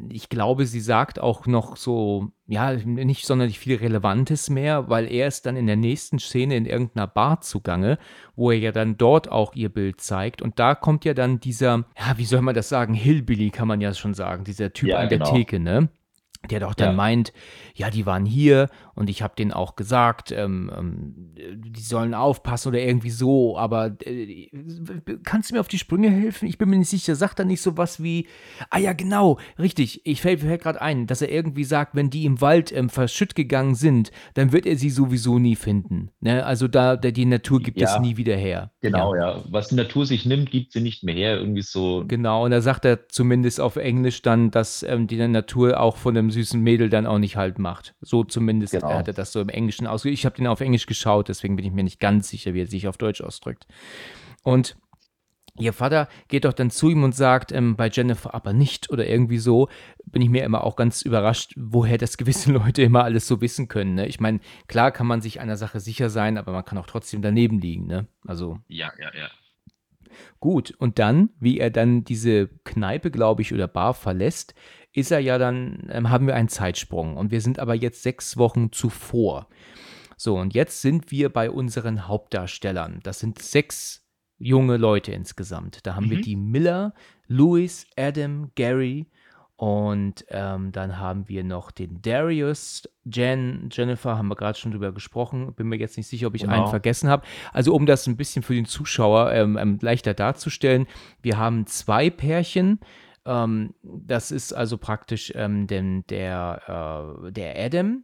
Ich 0.09 0.29
glaube, 0.29 0.67
sie 0.67 0.79
sagt 0.79 1.19
auch 1.19 1.47
noch 1.47 1.75
so, 1.75 2.27
ja, 2.45 2.73
nicht 2.73 3.25
sonderlich 3.25 3.57
viel 3.57 3.77
Relevantes 3.77 4.51
mehr, 4.51 4.87
weil 4.89 5.11
er 5.11 5.27
ist 5.27 5.47
dann 5.47 5.55
in 5.55 5.65
der 5.65 5.75
nächsten 5.75 6.19
Szene 6.19 6.55
in 6.55 6.67
irgendeiner 6.67 7.07
Bar 7.07 7.41
zugange, 7.41 7.97
wo 8.35 8.51
er 8.51 8.59
ja 8.59 8.71
dann 8.71 8.95
dort 8.97 9.31
auch 9.31 9.55
ihr 9.55 9.69
Bild 9.69 9.99
zeigt. 9.99 10.43
Und 10.43 10.59
da 10.59 10.75
kommt 10.75 11.03
ja 11.03 11.15
dann 11.15 11.39
dieser, 11.39 11.85
ja, 11.97 12.17
wie 12.17 12.25
soll 12.25 12.41
man 12.43 12.53
das 12.53 12.69
sagen, 12.69 12.93
Hillbilly 12.93 13.49
kann 13.49 13.67
man 13.67 13.81
ja 13.81 13.91
schon 13.95 14.13
sagen, 14.13 14.43
dieser 14.43 14.71
Typ 14.71 14.89
Ja, 14.89 14.99
an 14.99 15.09
der 15.09 15.17
genau. 15.17 15.31
Theke, 15.31 15.59
ne? 15.59 15.89
Der 16.51 16.59
doch 16.59 16.75
dann 16.75 16.89
Ja. 16.91 16.95
meint, 16.95 17.33
ja, 17.73 17.89
die 17.89 18.05
waren 18.05 18.25
hier 18.25 18.69
und 18.97 19.09
ich 19.09 19.21
habe 19.21 19.35
denen 19.37 19.51
auch 19.51 19.75
gesagt, 19.75 20.31
ähm, 20.31 20.71
ähm, 20.75 21.13
die 21.35 21.81
sollen 21.81 22.13
aufpassen 22.13 22.69
oder 22.69 22.79
irgendwie 22.81 23.09
so, 23.09 23.57
aber 23.57 23.95
äh, 24.05 24.49
kannst 25.23 25.49
du 25.49 25.55
mir 25.55 25.59
auf 25.61 25.67
die 25.67 25.77
Sprünge 25.77 26.09
helfen? 26.09 26.47
Ich 26.47 26.57
bin 26.57 26.69
mir 26.69 26.77
nicht 26.77 26.89
sicher. 26.89 27.15
Sagt 27.15 27.39
er 27.39 27.45
nicht 27.45 27.61
sowas 27.61 28.01
wie, 28.01 28.27
ah 28.69 28.79
ja, 28.79 28.93
genau, 28.93 29.37
richtig, 29.59 30.01
ich 30.05 30.21
fällt, 30.21 30.41
fällt 30.41 30.61
gerade 30.61 30.81
ein, 30.81 31.07
dass 31.07 31.21
er 31.21 31.31
irgendwie 31.31 31.63
sagt, 31.63 31.95
wenn 31.95 32.09
die 32.09 32.25
im 32.25 32.41
Wald 32.41 32.71
ähm, 32.71 32.89
verschütt 32.89 33.35
gegangen 33.35 33.75
sind, 33.75 34.11
dann 34.33 34.51
wird 34.51 34.65
er 34.65 34.75
sie 34.75 34.89
sowieso 34.89 35.39
nie 35.39 35.55
finden. 35.55 36.09
Ne? 36.19 36.45
Also 36.45 36.67
da, 36.67 36.95
da 36.97 37.11
die 37.11 37.25
Natur 37.25 37.61
gibt 37.61 37.81
es 37.81 37.93
Ja. 37.93 37.99
nie 37.99 38.17
wieder 38.17 38.35
her. 38.35 38.71
genau, 38.81 39.15
ja. 39.15 39.43
Was 39.49 39.67
die 39.69 39.75
Natur 39.75 40.05
sich 40.05 40.25
nimmt, 40.25 40.51
gibt 40.51 40.71
sie 40.73 40.81
nicht 40.81 41.03
mehr 41.03 41.15
her. 41.15 41.37
Irgendwie 41.37 41.61
so. 41.61 42.03
Genau, 42.07 42.45
und 42.45 42.51
da 42.51 42.61
sagt 42.61 42.85
er 42.85 43.07
zumindest 43.09 43.61
auf 43.61 43.75
Englisch 43.75 44.21
dann, 44.21 44.51
dass 44.51 44.83
ähm, 44.83 45.07
die 45.07 45.17
Natur 45.27 45.79
auch 45.79 45.97
von 45.97 46.17
einem 46.17 46.31
süßen 46.31 46.59
Mädel 46.61 46.89
dann 46.89 47.05
auch 47.05 47.19
nicht 47.19 47.35
halt 47.37 47.59
macht. 47.59 47.95
So 48.01 48.23
zumindest 48.23 48.73
Genau. 48.73 48.86
Hat 48.95 49.07
er 49.07 49.13
das 49.13 49.31
so 49.31 49.41
im 49.41 49.49
Englischen 49.49 49.87
ausgedrückt. 49.87 50.19
Ich 50.19 50.25
habe 50.25 50.35
den 50.35 50.47
auf 50.47 50.61
Englisch 50.61 50.85
geschaut, 50.85 51.29
deswegen 51.29 51.55
bin 51.55 51.65
ich 51.65 51.71
mir 51.71 51.83
nicht 51.83 51.99
ganz 51.99 52.29
sicher, 52.29 52.53
wie 52.53 52.61
er 52.61 52.67
sich 52.67 52.87
auf 52.87 52.97
Deutsch 52.97 53.21
ausdrückt. 53.21 53.67
Und 54.43 54.77
ihr 55.59 55.73
Vater 55.73 56.07
geht 56.27 56.45
doch 56.45 56.53
dann 56.53 56.69
zu 56.69 56.89
ihm 56.89 57.03
und 57.03 57.15
sagt, 57.15 57.51
ähm, 57.51 57.75
bei 57.75 57.89
Jennifer 57.89 58.33
aber 58.33 58.53
nicht 58.53 58.89
oder 58.89 59.07
irgendwie 59.07 59.39
so, 59.39 59.69
bin 60.05 60.21
ich 60.21 60.29
mir 60.29 60.43
immer 60.43 60.63
auch 60.63 60.75
ganz 60.75 61.01
überrascht, 61.01 61.53
woher 61.57 61.97
das 61.97 62.17
gewisse 62.17 62.51
Leute 62.53 62.81
immer 62.81 63.03
alles 63.03 63.27
so 63.27 63.41
wissen 63.41 63.67
können. 63.67 63.95
Ne? 63.95 64.07
Ich 64.07 64.19
meine, 64.19 64.39
klar 64.67 64.91
kann 64.91 65.07
man 65.07 65.21
sich 65.21 65.39
einer 65.39 65.57
Sache 65.57 65.79
sicher 65.79 66.09
sein, 66.09 66.37
aber 66.37 66.51
man 66.51 66.65
kann 66.65 66.77
auch 66.77 66.87
trotzdem 66.87 67.21
daneben 67.21 67.59
liegen. 67.59 67.87
Ne? 67.87 68.07
Also 68.25 68.59
Ja, 68.67 68.91
ja, 68.99 69.11
ja. 69.17 69.29
Gut, 70.39 70.71
und 70.77 70.99
dann, 70.99 71.29
wie 71.39 71.59
er 71.59 71.69
dann 71.69 72.03
diese 72.03 72.47
Kneipe, 72.63 73.11
glaube 73.11 73.41
ich, 73.41 73.53
oder 73.53 73.67
Bar 73.67 73.93
verlässt, 73.93 74.55
ist 74.97 75.11
er 75.11 75.19
ja 75.19 75.37
dann, 75.37 75.87
ähm, 75.91 76.09
haben 76.09 76.25
wir 76.25 76.35
einen 76.35 76.49
Zeitsprung. 76.49 77.17
Und 77.17 77.29
wir 77.29 77.39
sind 77.41 77.59
aber 77.59 77.75
jetzt 77.75 78.01
sechs 78.01 78.35
Wochen 78.37 78.71
zuvor. 78.71 79.47
So, 80.17 80.35
und 80.37 80.55
jetzt 80.55 80.81
sind 80.81 81.11
wir 81.11 81.29
bei 81.29 81.51
unseren 81.51 82.07
Hauptdarstellern. 82.07 82.99
Das 83.03 83.19
sind 83.19 83.39
sechs 83.39 84.03
junge 84.39 84.77
Leute 84.77 85.11
insgesamt. 85.11 85.85
Da 85.85 85.93
haben 85.95 86.09
wir 86.09 86.17
Mhm. 86.17 86.21
die 86.23 86.35
Miller, 86.35 86.93
Louis, 87.27 87.85
Adam, 87.95 88.51
Gary 88.55 89.05
und 89.55 90.25
ähm, 90.29 90.71
dann 90.71 90.97
haben 90.99 91.27
wir 91.29 91.43
noch 91.43 91.69
den 91.71 92.01
Darius, 92.01 92.89
Jen, 93.05 93.69
Jennifer, 93.71 94.17
haben 94.17 94.27
wir 94.29 94.35
gerade 94.35 94.57
schon 94.57 94.71
drüber 94.71 94.91
gesprochen. 94.91 95.53
Bin 95.53 95.67
mir 95.67 95.77
jetzt 95.77 95.97
nicht 95.97 96.07
sicher, 96.07 96.27
ob 96.27 96.35
ich 96.35 96.43
einen 96.43 96.53
Genau. 96.53 96.67
vergessen 96.67 97.09
habe. 97.09 97.23
Also 97.53 97.75
um 97.75 97.85
das 97.85 98.07
ein 98.07 98.17
bisschen 98.17 98.41
für 98.41 98.53
den 98.55 98.65
Zuschauer 98.65 99.31
ähm, 99.31 99.57
ähm, 99.57 99.77
leichter 99.81 100.13
darzustellen, 100.15 100.87
wir 101.21 101.37
haben 101.37 101.67
zwei 101.67 102.09
Pärchen. 102.09 102.79
Ähm, 103.27 103.73
das 103.83 104.31
ist 104.31 104.53
also 104.53 104.77
praktisch 104.77 105.31
ähm, 105.35 105.67
den, 105.67 106.05
der, 106.07 107.19
äh, 107.27 107.31
der 107.31 107.55
Adam 107.63 108.03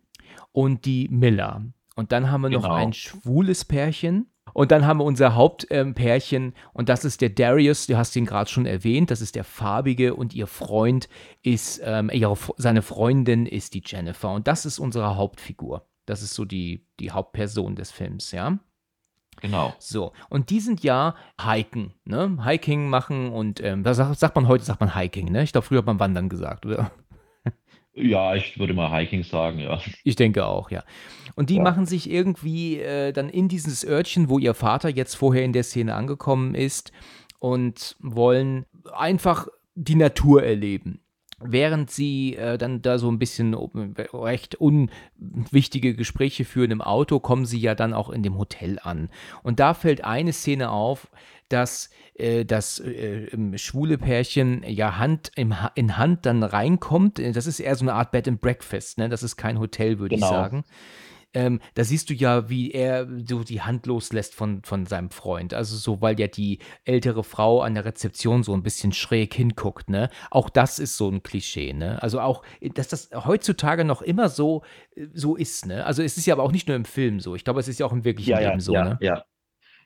und 0.51 0.85
die 0.85 1.07
Miller. 1.09 1.63
Und 1.95 2.11
dann 2.11 2.29
haben 2.29 2.41
wir 2.41 2.49
noch 2.49 2.63
Genau. 2.63 2.75
ein 2.75 2.93
schwules 2.93 3.65
Pärchen. 3.65 4.27
Und 4.53 4.71
dann 4.71 4.85
haben 4.85 4.99
wir 4.99 5.05
unser 5.05 5.33
Hauptpärchen 5.35 6.53
und 6.73 6.89
das 6.89 7.05
ist 7.05 7.21
der 7.21 7.29
Darius, 7.29 7.87
du 7.87 7.97
hast 7.97 8.15
ihn 8.15 8.25
gerade 8.25 8.49
schon 8.51 8.67
erwähnt, 8.67 9.09
das 9.09 9.21
ist 9.21 9.35
der 9.35 9.45
farbige 9.45 10.13
und 10.15 10.35
ihr 10.35 10.45
Freund 10.45 11.09
ist, 11.41 11.81
ähm, 11.83 12.11
ihre, 12.13 12.37
seine 12.57 12.83
Freundin 12.83 13.47
ist 13.47 13.73
die 13.73 13.81
Jennifer 13.83 14.31
und 14.31 14.47
das 14.47 14.65
ist 14.67 14.77
unsere 14.77 15.15
Hauptfigur. 15.15 15.87
Das 16.05 16.21
ist 16.21 16.35
so 16.35 16.45
die, 16.45 16.85
die 16.99 17.09
Hauptperson 17.11 17.75
des 17.75 17.89
Films, 17.89 18.31
ja. 18.31 18.59
Genau. 19.43 19.73
So, 19.77 20.13
und 20.29 20.49
die 20.51 20.61
sind 20.61 20.83
ja 20.83 21.15
Hiken, 21.39 21.93
ne? 22.05 22.37
Hiking 22.45 22.89
machen 22.89 23.29
und 23.29 23.61
ähm, 23.61 23.83
da 23.83 23.93
sagt, 23.93 24.17
sagt 24.17 24.37
man 24.37 24.47
heute, 24.47 24.63
sagt 24.63 24.79
man 24.79 24.95
Hiking, 24.95 25.29
ne? 25.33 25.43
Ich 25.43 25.51
glaube, 25.51 25.67
früher 25.67 25.79
hat 25.79 25.85
man 25.85 25.99
Wandern 25.99 26.29
gesagt, 26.29 26.65
oder? 26.65 26.91
Ja, 27.95 28.33
ich 28.33 28.57
würde 28.57 28.73
mal 28.73 28.89
Hiking 28.91 29.21
sagen, 29.23 29.59
ja. 29.59 29.79
Ich 30.03 30.15
denke 30.15 30.47
auch, 30.47 30.71
ja. 30.71 30.83
Und 31.35 31.51
die 31.51 31.57
Ja. 31.57 31.61
machen 31.61 31.85
sich 31.85 32.09
irgendwie 32.09 32.79
äh, 32.79 33.11
dann 33.11 33.29
in 33.29 33.49
dieses 33.49 33.85
Örtchen, 33.85 34.29
wo 34.29 34.39
ihr 34.39 34.55
Vater 34.55 34.89
jetzt 34.89 35.13
vorher 35.13 35.43
in 35.45 35.53
der 35.53 35.61
Szene 35.61 35.93
angekommen 35.93 36.55
ist 36.55 36.91
und 37.37 37.95
wollen 37.99 38.65
einfach 38.95 39.47
die 39.75 39.93
Natur 39.93 40.41
erleben. 40.41 41.02
Während 41.45 41.91
sie 41.91 42.35
äh, 42.35 42.57
dann 42.57 42.81
da 42.81 42.97
so 42.97 43.09
ein 43.11 43.19
bisschen 43.19 43.53
recht 43.53 44.55
unwichtige 44.55 45.95
Gespräche 45.95 46.45
führen 46.45 46.71
im 46.71 46.81
Auto, 46.81 47.19
kommen 47.19 47.45
sie 47.45 47.59
ja 47.59 47.75
dann 47.75 47.93
auch 47.93 48.09
in 48.09 48.23
dem 48.23 48.37
Hotel 48.37 48.79
an. 48.81 49.09
Und 49.43 49.59
da 49.59 49.73
fällt 49.73 50.03
eine 50.03 50.33
Szene 50.33 50.69
auf, 50.71 51.07
dass 51.49 51.89
äh, 52.15 52.45
das 52.45 52.79
äh, 52.79 53.27
schwule 53.57 53.97
Pärchen 53.97 54.63
ja 54.67 54.97
Hand 54.97 55.31
ha 55.37 55.71
in 55.75 55.97
Hand 55.97 56.25
dann 56.25 56.43
reinkommt. 56.43 57.19
Das 57.19 57.47
ist 57.47 57.59
eher 57.59 57.75
so 57.75 57.83
eine 57.83 57.93
Art 57.93 58.11
Bed 58.11 58.27
and 58.27 58.41
Breakfast, 58.41 58.97
ne? 58.97 59.09
Das 59.09 59.23
ist 59.23 59.37
kein 59.37 59.59
Hotel, 59.59 59.99
würde 59.99 60.15
Genau. 60.15 60.27
ich 60.27 60.31
sagen. 60.31 60.63
Ähm, 61.33 61.59
da 61.73 61.83
siehst 61.83 62.09
du 62.09 62.13
ja, 62.13 62.49
wie 62.49 62.71
er 62.71 63.07
so 63.27 63.43
die 63.43 63.61
Hand 63.61 63.85
loslässt 63.85 64.35
von, 64.35 64.63
von 64.63 64.85
seinem 64.85 65.09
Freund. 65.09 65.53
Also 65.53 65.75
so, 65.77 66.01
weil 66.01 66.19
ja 66.19 66.27
die 66.27 66.59
ältere 66.85 67.23
Frau 67.23 67.61
an 67.61 67.73
der 67.75 67.85
Rezeption 67.85 68.43
so 68.43 68.53
ein 68.53 68.63
bisschen 68.63 68.93
schräg 68.93 69.33
hinguckt, 69.33 69.89
ne? 69.89 70.09
Auch 70.31 70.49
das 70.49 70.79
ist 70.79 70.97
so 70.97 71.09
ein 71.09 71.23
Klischee, 71.23 71.73
ne? 71.73 72.01
Also 72.03 72.19
auch, 72.19 72.43
dass 72.75 72.87
das 72.87 73.09
heutzutage 73.13 73.83
noch 73.85 74.01
immer 74.01 74.29
so, 74.29 74.63
so 75.13 75.35
ist, 75.35 75.65
ne? 75.65 75.85
Also 75.85 76.03
es 76.03 76.17
ist 76.17 76.25
ja 76.25 76.35
aber 76.35 76.43
auch 76.43 76.51
nicht 76.51 76.67
nur 76.67 76.77
im 76.77 76.85
Film 76.85 77.19
so. 77.19 77.35
Ich 77.35 77.43
glaube, 77.43 77.59
es 77.59 77.67
ist 77.67 77.79
ja 77.79 77.85
auch 77.85 77.93
im 77.93 78.03
wirklichen 78.03 78.31
Ja, 78.31 78.39
ja, 78.39 78.49
Leben 78.49 78.61
so, 78.61 78.73
ja, 78.73 78.83
ne? 78.83 78.97
ja. 79.01 79.23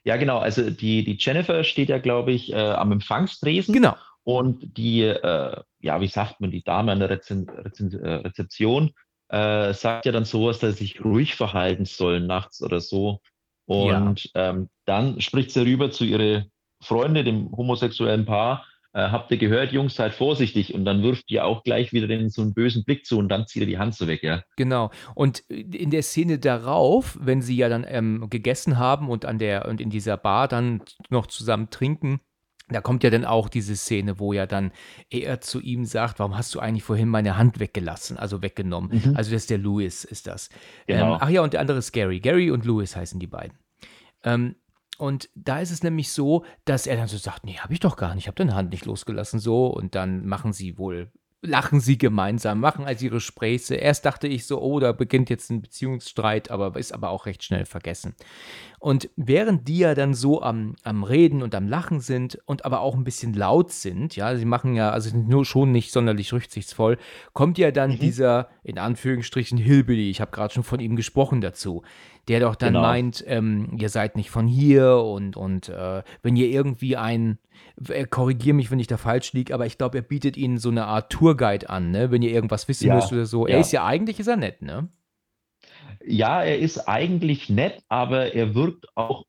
Ja, 0.04 0.16
genau. 0.16 0.38
Also 0.38 0.70
die, 0.70 1.04
die 1.04 1.16
Jennifer 1.18 1.64
steht 1.64 1.88
ja, 1.88 1.98
glaube 1.98 2.32
ich, 2.32 2.52
äh, 2.52 2.56
am 2.56 2.92
Empfangstresen. 2.92 3.74
Genau. 3.74 3.94
Und 4.22 4.76
die, 4.76 5.02
äh, 5.02 5.62
ja, 5.80 6.00
wie 6.00 6.06
sagt 6.08 6.40
man, 6.40 6.50
die 6.50 6.62
Dame 6.62 6.92
an 6.92 7.00
der 7.00 7.10
Rezen 7.10 7.48
Rezen 7.48 7.92
äh, 7.92 8.14
Rezeption 8.14 8.92
äh, 9.28 9.72
sagt 9.74 10.06
ja 10.06 10.12
dann 10.12 10.24
sowas, 10.24 10.58
dass 10.58 10.76
sie 10.76 10.84
sich 10.84 11.04
ruhig 11.04 11.34
verhalten 11.34 11.84
sollen 11.84 12.26
nachts 12.26 12.62
oder 12.62 12.80
so. 12.80 13.20
Und 13.66 14.30
ähm, 14.34 14.70
dann 14.86 15.20
spricht 15.20 15.50
sie 15.50 15.60
rüber 15.60 15.90
zu 15.90 16.04
ihrer 16.04 16.44
Freundin, 16.82 17.24
dem 17.24 17.52
homosexuellen 17.52 18.24
Paar. 18.24 18.66
Äh, 18.94 19.10
habt 19.10 19.30
ihr 19.30 19.36
gehört, 19.36 19.72
Jungs, 19.72 19.94
seid 19.94 20.14
vorsichtig. 20.14 20.72
Und 20.72 20.86
dann 20.86 21.02
wirft 21.02 21.30
ihr 21.30 21.44
auch 21.44 21.62
gleich 21.62 21.92
wieder 21.92 22.06
den 22.06 22.30
so 22.30 22.40
einen 22.40 22.54
bösen 22.54 22.84
Blick 22.84 23.04
zu 23.04 23.18
und 23.18 23.28
dann 23.28 23.46
zieht 23.46 23.62
er 23.62 23.66
die 23.66 23.78
Hand 23.78 23.94
so 23.94 24.06
weg, 24.06 24.22
ja. 24.22 24.42
Genau. 24.56 24.90
Und 25.14 25.40
in 25.50 25.90
der 25.90 26.02
Szene 26.02 26.38
darauf, 26.38 27.18
wenn 27.20 27.42
sie 27.42 27.56
ja 27.56 27.68
dann 27.68 27.84
ähm, 27.86 28.30
gegessen 28.30 28.78
haben 28.78 29.10
und 29.10 29.26
an 29.26 29.38
der 29.38 29.68
und 29.68 29.82
in 29.82 29.90
dieser 29.90 30.16
Bar 30.16 30.48
dann 30.48 30.82
noch 31.10 31.26
zusammen 31.26 31.68
trinken, 31.68 32.20
da 32.68 32.80
kommt 32.80 33.04
ja 33.04 33.10
dann 33.10 33.24
auch 33.24 33.48
diese 33.48 33.76
Szene, 33.76 34.18
wo 34.18 34.32
ja 34.32 34.46
dann 34.46 34.72
er 35.10 35.40
zu 35.40 35.60
ihm 35.60 35.84
sagt, 35.84 36.18
warum 36.18 36.36
hast 36.36 36.54
du 36.54 36.60
eigentlich 36.60 36.84
vorhin 36.84 37.08
meine 37.08 37.36
Hand 37.36 37.60
weggelassen, 37.60 38.16
also 38.16 38.42
weggenommen. 38.42 39.02
Mhm. 39.04 39.16
Also 39.16 39.30
das 39.30 39.42
ist 39.42 39.50
der 39.50 39.58
Louis, 39.58 40.04
ist 40.04 40.26
das. 40.26 40.50
Genau. 40.86 41.14
Ähm, 41.14 41.18
ach 41.20 41.30
ja, 41.30 41.42
und 41.42 41.52
der 41.52 41.60
andere 41.60 41.78
ist 41.78 41.92
Gary. 41.92 42.20
Gary 42.20 42.50
und 42.50 42.64
Louis 42.64 42.94
heißen 42.94 43.18
die 43.18 43.26
beiden. 43.26 43.56
Ähm, 44.24 44.56
und 44.98 45.30
da 45.36 45.60
ist 45.60 45.70
es 45.70 45.82
nämlich 45.82 46.10
so, 46.10 46.44
dass 46.64 46.86
er 46.86 46.96
dann 46.96 47.06
so 47.06 47.16
sagt, 47.16 47.44
nee, 47.44 47.56
habe 47.58 47.72
ich 47.72 47.80
doch 47.80 47.96
gar 47.96 48.14
nicht, 48.14 48.24
ich 48.24 48.26
habe 48.26 48.36
deine 48.36 48.54
Hand 48.54 48.70
nicht 48.70 48.84
losgelassen, 48.84 49.38
so. 49.38 49.68
Und 49.68 49.94
dann 49.94 50.26
machen 50.26 50.52
sie 50.52 50.76
wohl 50.76 51.10
lachen 51.40 51.80
sie 51.80 51.98
gemeinsam, 51.98 52.58
machen 52.58 52.84
also 52.84 53.04
ihre 53.04 53.20
Späße. 53.20 53.76
Erst 53.76 54.04
dachte 54.04 54.26
ich 54.26 54.46
so, 54.46 54.60
oh, 54.60 54.80
da 54.80 54.92
beginnt 54.92 55.30
jetzt 55.30 55.50
ein 55.50 55.62
Beziehungsstreit, 55.62 56.50
aber 56.50 56.76
ist 56.76 56.92
aber 56.92 57.10
auch 57.10 57.26
recht 57.26 57.44
schnell 57.44 57.64
vergessen. 57.64 58.16
Und 58.80 59.08
während 59.16 59.68
die 59.68 59.78
ja 59.78 59.94
dann 59.94 60.14
so 60.14 60.42
am, 60.42 60.74
am 60.82 61.04
Reden 61.04 61.42
und 61.42 61.54
am 61.54 61.68
Lachen 61.68 62.00
sind 62.00 62.38
und 62.46 62.64
aber 62.64 62.80
auch 62.80 62.94
ein 62.94 63.04
bisschen 63.04 63.34
laut 63.34 63.70
sind, 63.70 64.16
ja, 64.16 64.34
sie 64.36 64.44
machen 64.44 64.74
ja, 64.74 64.90
also 64.90 65.10
sind 65.10 65.28
nur 65.28 65.44
schon 65.44 65.70
nicht 65.70 65.92
sonderlich 65.92 66.32
rücksichtsvoll, 66.32 66.98
kommt 67.32 67.58
ja 67.58 67.70
dann 67.70 67.92
Mhm. 67.92 67.98
dieser, 67.98 68.48
in 68.64 68.78
Anführungsstrichen, 68.78 69.58
Hillbilly, 69.58 70.10
ich 70.10 70.20
habe 70.20 70.32
gerade 70.32 70.52
schon 70.52 70.64
von 70.64 70.80
ihm 70.80 70.96
gesprochen 70.96 71.40
dazu, 71.40 71.82
der 72.28 72.40
doch 72.40 72.54
dann 72.56 72.74
Genau. 72.74 72.82
meint, 72.82 73.24
ähm, 73.26 73.76
ihr 73.78 73.88
seid 73.88 74.16
nicht 74.16 74.30
von 74.30 74.46
hier 74.46 74.96
und, 74.98 75.36
und 75.36 75.68
äh, 75.68 76.02
wenn 76.22 76.36
ihr 76.36 76.48
irgendwie 76.48 76.96
ein, 76.96 77.38
äh, 77.88 78.04
korrigier 78.06 78.54
mich, 78.54 78.70
wenn 78.70 78.78
ich 78.80 78.86
da 78.86 78.96
falsch 78.96 79.32
liege, 79.32 79.54
aber 79.54 79.66
ich 79.66 79.78
glaube, 79.78 79.98
er 79.98 80.02
bietet 80.02 80.36
ihnen 80.36 80.58
so 80.58 80.68
eine 80.70 80.86
Art 80.86 81.10
Tourguide 81.12 81.68
an, 81.70 81.90
ne, 81.90 82.10
wenn 82.10 82.22
ihr 82.22 82.30
irgendwas 82.30 82.68
wissen 82.68 82.86
Ja, 82.88 82.94
müsst 82.96 83.12
oder 83.12 83.26
so. 83.26 83.46
Er 83.46 83.54
ja. 83.54 83.60
ist 83.60 83.72
ja 83.72 83.84
eigentlich, 83.86 84.20
ist 84.20 84.26
er 84.28 84.36
nett, 84.36 84.62
ne? 84.62 84.88
Ja, 86.04 86.42
er 86.42 86.58
ist 86.58 86.78
eigentlich 86.88 87.48
nett, 87.50 87.82
aber 87.88 88.34
er 88.34 88.54
wirkt 88.54 88.86
auch 88.94 89.24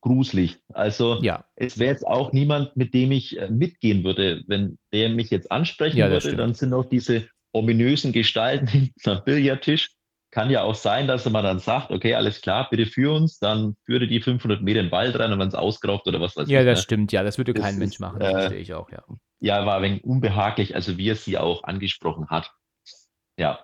gruselig. 0.00 0.58
Also 0.72 1.20
Ja, 1.22 1.44
es 1.56 1.78
wäre 1.78 1.92
jetzt 1.92 2.06
auch 2.06 2.32
niemand, 2.32 2.76
mit 2.76 2.94
dem 2.94 3.12
ich 3.12 3.38
äh, 3.38 3.48
mitgehen 3.50 4.04
würde. 4.04 4.42
Wenn 4.46 4.78
der 4.92 5.08
mich 5.10 5.30
jetzt 5.30 5.50
ansprechen 5.50 5.96
Ja, 5.98 6.08
würde, 6.10 6.20
stimmt. 6.20 6.38
dann 6.38 6.54
sind 6.54 6.72
auch 6.74 6.84
diese 6.84 7.28
ominösen 7.52 8.12
Gestalten 8.12 8.66
hinten 8.68 9.10
am 9.10 9.24
Billardtisch. 9.24 9.90
Kann 10.32 10.50
ja 10.50 10.62
auch 10.62 10.74
sein, 10.74 11.06
dass 11.06 11.28
man 11.28 11.44
dann 11.44 11.60
sagt, 11.60 11.92
okay, 11.92 12.14
alles 12.14 12.40
klar, 12.40 12.68
bitte 12.68 12.86
für 12.86 13.14
uns, 13.14 13.38
dann 13.38 13.76
führe 13.86 14.08
die 14.08 14.20
500 14.20 14.62
Meter 14.62 14.80
in 14.80 14.86
den 14.86 14.92
Wald 14.92 15.16
rein 15.18 15.32
und 15.32 15.38
wenn 15.38 15.48
es 15.48 15.54
ausgeraubt 15.54 16.08
oder 16.08 16.20
was 16.20 16.36
weiß 16.36 16.48
ja, 16.48 16.60
ich. 16.60 16.66
das 16.66 16.78
ne? 16.78 16.82
stimmt, 16.82 17.12
ja, 17.12 17.22
das 17.22 17.38
würde 17.38 17.52
Das 17.52 17.62
kein 17.62 17.78
Mensch 17.78 17.94
ist, 17.94 18.00
machen, 18.00 18.18
das 18.18 18.28
äh, 18.28 18.32
verstehe 18.32 18.58
ich 18.58 18.74
auch, 18.74 18.90
ja. 18.90 19.04
Ja, 19.40 19.64
war 19.66 19.76
ein 19.76 19.82
wenig 19.82 20.04
unbehaglich, 20.04 20.74
also 20.74 20.98
wie 20.98 21.08
er 21.08 21.16
sie 21.16 21.38
auch 21.38 21.62
angesprochen 21.64 22.28
hat. 22.28 22.50
Ja, 23.38 23.60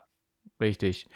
Richtig. 0.60 1.08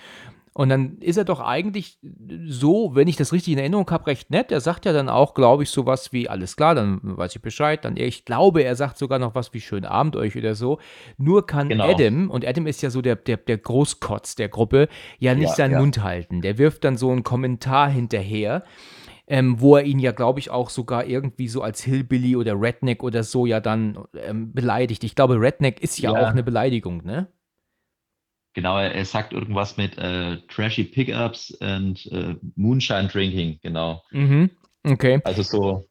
Und 0.55 0.69
dann 0.69 0.99
ist 0.99 1.17
er 1.17 1.25
doch 1.25 1.41
eigentlich 1.41 1.99
so, 2.47 2.95
wenn 2.95 3.09
ich 3.09 3.17
das 3.17 3.33
richtig 3.33 3.55
in 3.55 3.59
Erinnerung 3.59 3.91
habe, 3.91 4.07
recht 4.09 4.31
nett. 4.31 4.53
Er 4.53 4.61
sagt 4.61 4.85
ja 4.85 4.93
dann 4.93 5.09
auch, 5.09 5.33
glaube 5.33 5.63
ich, 5.63 5.71
sowas 5.71 6.13
wie, 6.13 6.29
alles 6.29 6.57
klar, 6.57 6.75
dann 6.75 7.01
weiß 7.03 7.35
ich 7.37 7.41
Bescheid. 7.41 7.83
Dann, 7.85 7.97
ich 7.97 8.27
glaube, 8.27 8.63
er 8.63 8.77
sagt 8.77 8.99
sogar 8.99 9.19
noch 9.19 9.35
was 9.35 9.55
wie 9.55 9.61
schönen 9.63 9.87
Abend 9.87 10.15
euch 10.15 10.37
oder 10.37 10.55
so. 10.55 10.79
Nur 11.17 11.47
kann 11.47 11.71
Genau. 11.71 11.91
Adam, 11.91 12.31
und 12.31 12.47
Adam 12.47 12.67
ist 12.67 12.83
ja 12.83 12.91
so 12.91 13.01
der, 13.01 13.17
der, 13.17 13.39
der 13.39 13.57
Großkotz 13.57 14.35
der 14.35 14.51
Gruppe, 14.51 14.89
ja 15.19 15.35
nicht 15.35 15.49
Ja, 15.49 15.55
seinen 15.55 15.73
ja. 15.73 15.79
Mund 15.81 16.03
halten. 16.03 16.43
Der 16.43 16.59
wirft 16.59 16.85
dann 16.85 16.99
so 16.99 17.11
einen 17.11 17.23
Kommentar 17.23 17.89
hinterher. 17.89 18.65
Ähm, 19.29 19.61
wo 19.61 19.77
er 19.77 19.85
ihn 19.85 20.01
ja, 20.01 20.11
glaube 20.13 20.41
ich, 20.41 20.51
auch 20.51 20.69
sogar 20.69 21.07
irgendwie 21.07 21.49
so 21.49 21.63
als 21.63 21.83
Hillbilly 21.83 22.37
oder 22.37 22.61
Redneck 22.61 23.03
oder 23.03 23.23
so 23.23 23.47
ja 23.47 23.61
dann 23.61 23.97
ähm, 24.15 24.53
beleidigt. 24.53 25.05
Ich 25.05 25.15
glaube, 25.15 25.41
Redneck 25.41 25.81
ist 25.81 25.99
ja, 26.01 26.13
Ja. 26.13 26.19
auch 26.21 26.27
eine 26.31 26.43
Beleidigung, 26.43 27.03
ne? 27.05 27.29
Genau, 28.55 28.79
er, 28.79 29.05
sagt 29.05 29.33
irgendwas 29.33 29.77
mit 29.77 29.99
äh, 29.99 30.39
trashy 30.49 30.85
Pickups 30.85 31.57
and 31.61 32.07
äh, 32.13 32.37
Moonshine 32.57 33.09
Drinking, 33.09 33.59
genau. 33.63 34.03
Mhm. 34.11 34.51
Okay. 34.85 35.21
Also 35.25 35.43
so 35.43 35.89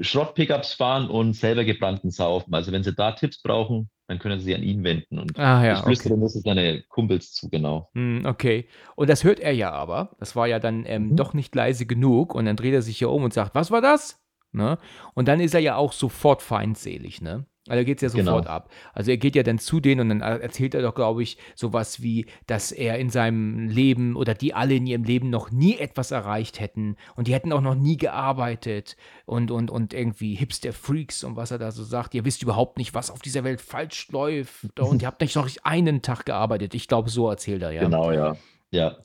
Schrott-Pickups 0.00 0.74
fahren 0.74 1.08
und 1.08 1.34
selber 1.34 1.64
gebrannten 1.64 2.10
Saufen. 2.10 2.54
Also 2.54 2.72
wenn 2.72 2.82
Sie 2.82 2.94
da 2.94 3.12
Tipps 3.12 3.42
brauchen, 3.42 3.90
dann 4.08 4.18
können 4.18 4.38
Sie 4.38 4.46
sich 4.46 4.54
an 4.54 4.62
ihn 4.62 4.82
wenden. 4.84 5.18
Und 5.18 5.38
Ah 5.38 5.64
ja, 5.64 5.74
ich 5.74 5.80
flüstere 5.80 6.16
muss 6.16 6.34
es 6.34 6.42
seine 6.42 6.82
Kumpels 6.88 7.32
zu, 7.32 7.48
genau. 7.48 7.88
Hm, 7.94 8.24
okay. 8.26 8.66
Und 8.96 9.08
das 9.08 9.24
hört 9.24 9.40
er 9.40 9.52
ja 9.52 9.70
aber. 9.72 10.16
Das 10.18 10.36
war 10.36 10.46
ja 10.46 10.58
dann 10.58 10.84
ähm, 10.86 11.10
Mhm. 11.10 11.16
doch 11.16 11.32
nicht 11.34 11.54
leise 11.54 11.86
genug. 11.86 12.34
Und 12.34 12.46
dann 12.46 12.56
dreht 12.56 12.74
er 12.74 12.82
sich 12.82 13.00
ja 13.00 13.08
um 13.08 13.24
und 13.24 13.32
sagt, 13.32 13.54
was 13.54 13.70
war 13.70 13.80
das? 13.80 14.20
Ne? 14.52 14.78
Und 15.14 15.28
dann 15.28 15.40
ist 15.40 15.54
er 15.54 15.60
ja 15.60 15.76
auch 15.76 15.92
sofort 15.92 16.42
feindselig, 16.42 17.22
ne? 17.22 17.46
Also 17.70 17.84
geht 17.84 18.02
es 18.02 18.12
ja 18.12 18.18
Genau. 18.18 18.32
sofort 18.32 18.46
ab. 18.48 18.70
Also 18.92 19.10
er 19.12 19.16
geht 19.16 19.36
ja 19.36 19.42
dann 19.42 19.58
zu 19.58 19.80
denen 19.80 20.00
und 20.02 20.08
dann 20.10 20.20
er- 20.20 20.40
erzählt 20.42 20.74
er 20.74 20.82
doch, 20.82 20.94
glaube 20.94 21.22
ich, 21.22 21.38
sowas 21.54 22.02
wie, 22.02 22.26
dass 22.46 22.72
er 22.72 22.98
in 22.98 23.08
seinem 23.10 23.68
Leben 23.68 24.16
oder 24.16 24.34
die 24.34 24.52
alle 24.54 24.74
in 24.74 24.86
ihrem 24.86 25.04
Leben 25.04 25.30
noch 25.30 25.50
nie 25.50 25.76
etwas 25.78 26.10
erreicht 26.10 26.60
hätten 26.60 26.96
und 27.16 27.28
die 27.28 27.32
hätten 27.34 27.52
auch 27.52 27.60
noch 27.60 27.74
nie 27.76 27.96
gearbeitet 27.96 28.96
und, 29.26 29.50
und, 29.50 29.70
und 29.70 29.94
irgendwie 29.94 30.34
Hipster-Freaks 30.34 31.24
und 31.24 31.36
was 31.36 31.50
er 31.50 31.58
da 31.58 31.70
so 31.70 31.84
sagt. 31.84 32.14
Ihr 32.14 32.24
wisst 32.24 32.42
überhaupt 32.42 32.76
nicht, 32.78 32.94
was 32.94 33.10
auf 33.10 33.20
dieser 33.20 33.44
Welt 33.44 33.60
falsch 33.60 34.08
läuft 34.10 34.78
und 34.80 35.02
ihr 35.02 35.06
habt 35.08 35.20
nicht 35.20 35.36
noch 35.36 35.48
einen 35.62 36.02
Tag 36.02 36.24
gearbeitet. 36.26 36.74
Ich 36.74 36.88
glaube, 36.88 37.08
so 37.10 37.28
erzählt 37.30 37.62
er, 37.62 37.70
ja. 37.72 37.82
Genau, 37.82 38.10
ja. 38.12 38.36
Ja, 38.72 38.96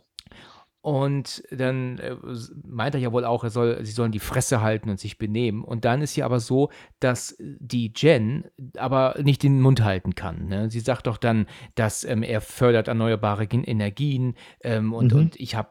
Und 0.85 1.41
dann 1.49 1.97
äh, 1.97 2.15
meint 2.63 2.93
er 2.93 3.01
ja 3.01 3.11
wohl 3.11 3.25
auch, 3.25 3.43
er 3.43 3.49
soll, 3.49 3.83
sie 3.83 3.91
sollen 3.91 4.11
die 4.11 4.19
Fresse 4.19 4.61
halten 4.61 4.91
und 4.91 4.99
sich 4.99 5.17
benehmen. 5.17 5.63
Und 5.63 5.83
dann 5.83 6.03
ist 6.03 6.15
ja 6.15 6.25
aber 6.25 6.39
so, 6.39 6.69
dass 6.99 7.35
die 7.39 7.91
Jen 7.95 8.45
aber 8.77 9.15
nicht 9.19 9.41
den 9.41 9.61
Mund 9.61 9.83
halten 9.83 10.13
kann. 10.13 10.45
Ne? 10.45 10.69
Sie 10.69 10.81
sagt 10.81 11.07
doch 11.07 11.17
dann, 11.17 11.47
dass 11.73 12.03
ähm, 12.03 12.21
er 12.21 12.39
fördert 12.39 12.87
erneuerbare 12.87 13.45
Energien 13.45 14.35
ähm, 14.63 14.93
und, 14.93 15.11
Mhm. 15.11 15.19
und 15.19 15.39
ich 15.39 15.55
habe, 15.55 15.69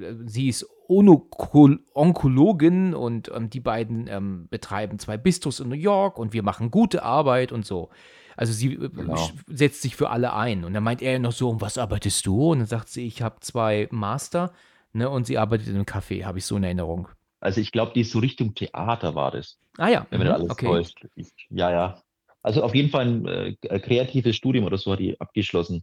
äh, 0.00 0.14
sie 0.24 0.48
ist 0.48 0.66
Onokol 0.88 1.80
Onkologin 1.92 2.94
und 2.94 3.30
ähm, 3.34 3.50
die 3.50 3.60
beiden 3.60 4.06
ähm, 4.08 4.48
betreiben 4.48 4.98
zwei 4.98 5.18
Bistros 5.18 5.60
in 5.60 5.68
New 5.68 5.74
York 5.74 6.18
und 6.18 6.32
wir 6.32 6.42
machen 6.42 6.70
gute 6.70 7.02
Arbeit 7.02 7.52
und 7.52 7.66
so. 7.66 7.90
Also 8.36 8.52
sie 8.52 8.74
äh, 8.74 8.90
Genau. 8.92 9.32
setzt 9.46 9.82
sich 9.82 9.96
für 9.96 10.10
alle 10.10 10.32
ein. 10.34 10.64
Und 10.64 10.74
dann 10.74 10.82
meint 10.84 11.02
er 11.02 11.18
noch 11.18 11.32
so, 11.32 11.48
um 11.50 11.60
was 11.60 11.78
arbeitest 11.78 12.26
du? 12.26 12.52
Und 12.52 12.58
dann 12.60 12.66
sagt 12.68 12.88
sie, 12.88 13.06
ich 13.06 13.22
habe 13.22 13.40
zwei 13.40 13.88
Master, 13.90 14.52
ne, 14.92 15.08
und 15.10 15.26
sie 15.26 15.38
arbeitet 15.38 15.68
in 15.68 15.74
einem 15.74 15.84
Café, 15.84 16.24
habe 16.24 16.38
ich 16.38 16.46
so 16.46 16.56
in 16.56 16.64
Erinnerung. 16.64 17.08
also 17.40 17.60
ich 17.60 17.72
glaube, 17.72 17.92
die 17.94 18.00
ist 18.02 18.10
so 18.12 18.18
Richtung 18.18 18.54
Theater 18.54 19.14
war 19.14 19.30
das, 19.32 19.58
Ah 19.78 19.88
ja, 19.88 20.06
wenn 20.10 20.22
mhm, 20.22 20.32
alles 20.32 20.52
okay. 20.52 20.62
täuscht. 20.62 21.06
Ich, 21.16 21.32
ja, 21.50 21.70
ja. 21.70 22.02
Also 22.42 22.62
auf 22.62 22.74
jeden 22.74 22.90
Fall 22.90 23.06
ein 23.06 23.26
äh, 23.26 23.78
kreatives 23.80 24.36
Studium 24.36 24.64
oder 24.66 24.78
so 24.78 24.92
hat 24.92 24.98
die 25.00 25.18
abgeschlossen. 25.20 25.82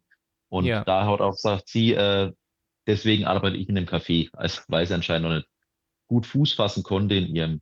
Und 0.50 0.68
Ja. 0.68 0.84
da 0.86 1.06
hat 1.06 1.22
auch 1.22 1.32
gesagt, 1.32 1.68
sie, 1.70 1.94
äh, 1.94 2.32
deswegen 2.88 3.26
arbeite 3.26 3.58
ich 3.58 3.68
in 3.70 3.78
einem 3.78 3.88
Café, 3.88 4.30
also 4.34 4.62
weil 4.68 4.86
sie 4.86 4.94
anscheinend 4.94 5.28
noch 5.28 5.36
nicht 5.36 5.48
gut 6.08 6.26
Fuß 6.26 6.54
fassen 6.54 6.84
konnte 6.84 7.16
in 7.16 7.36
ihrem 7.36 7.62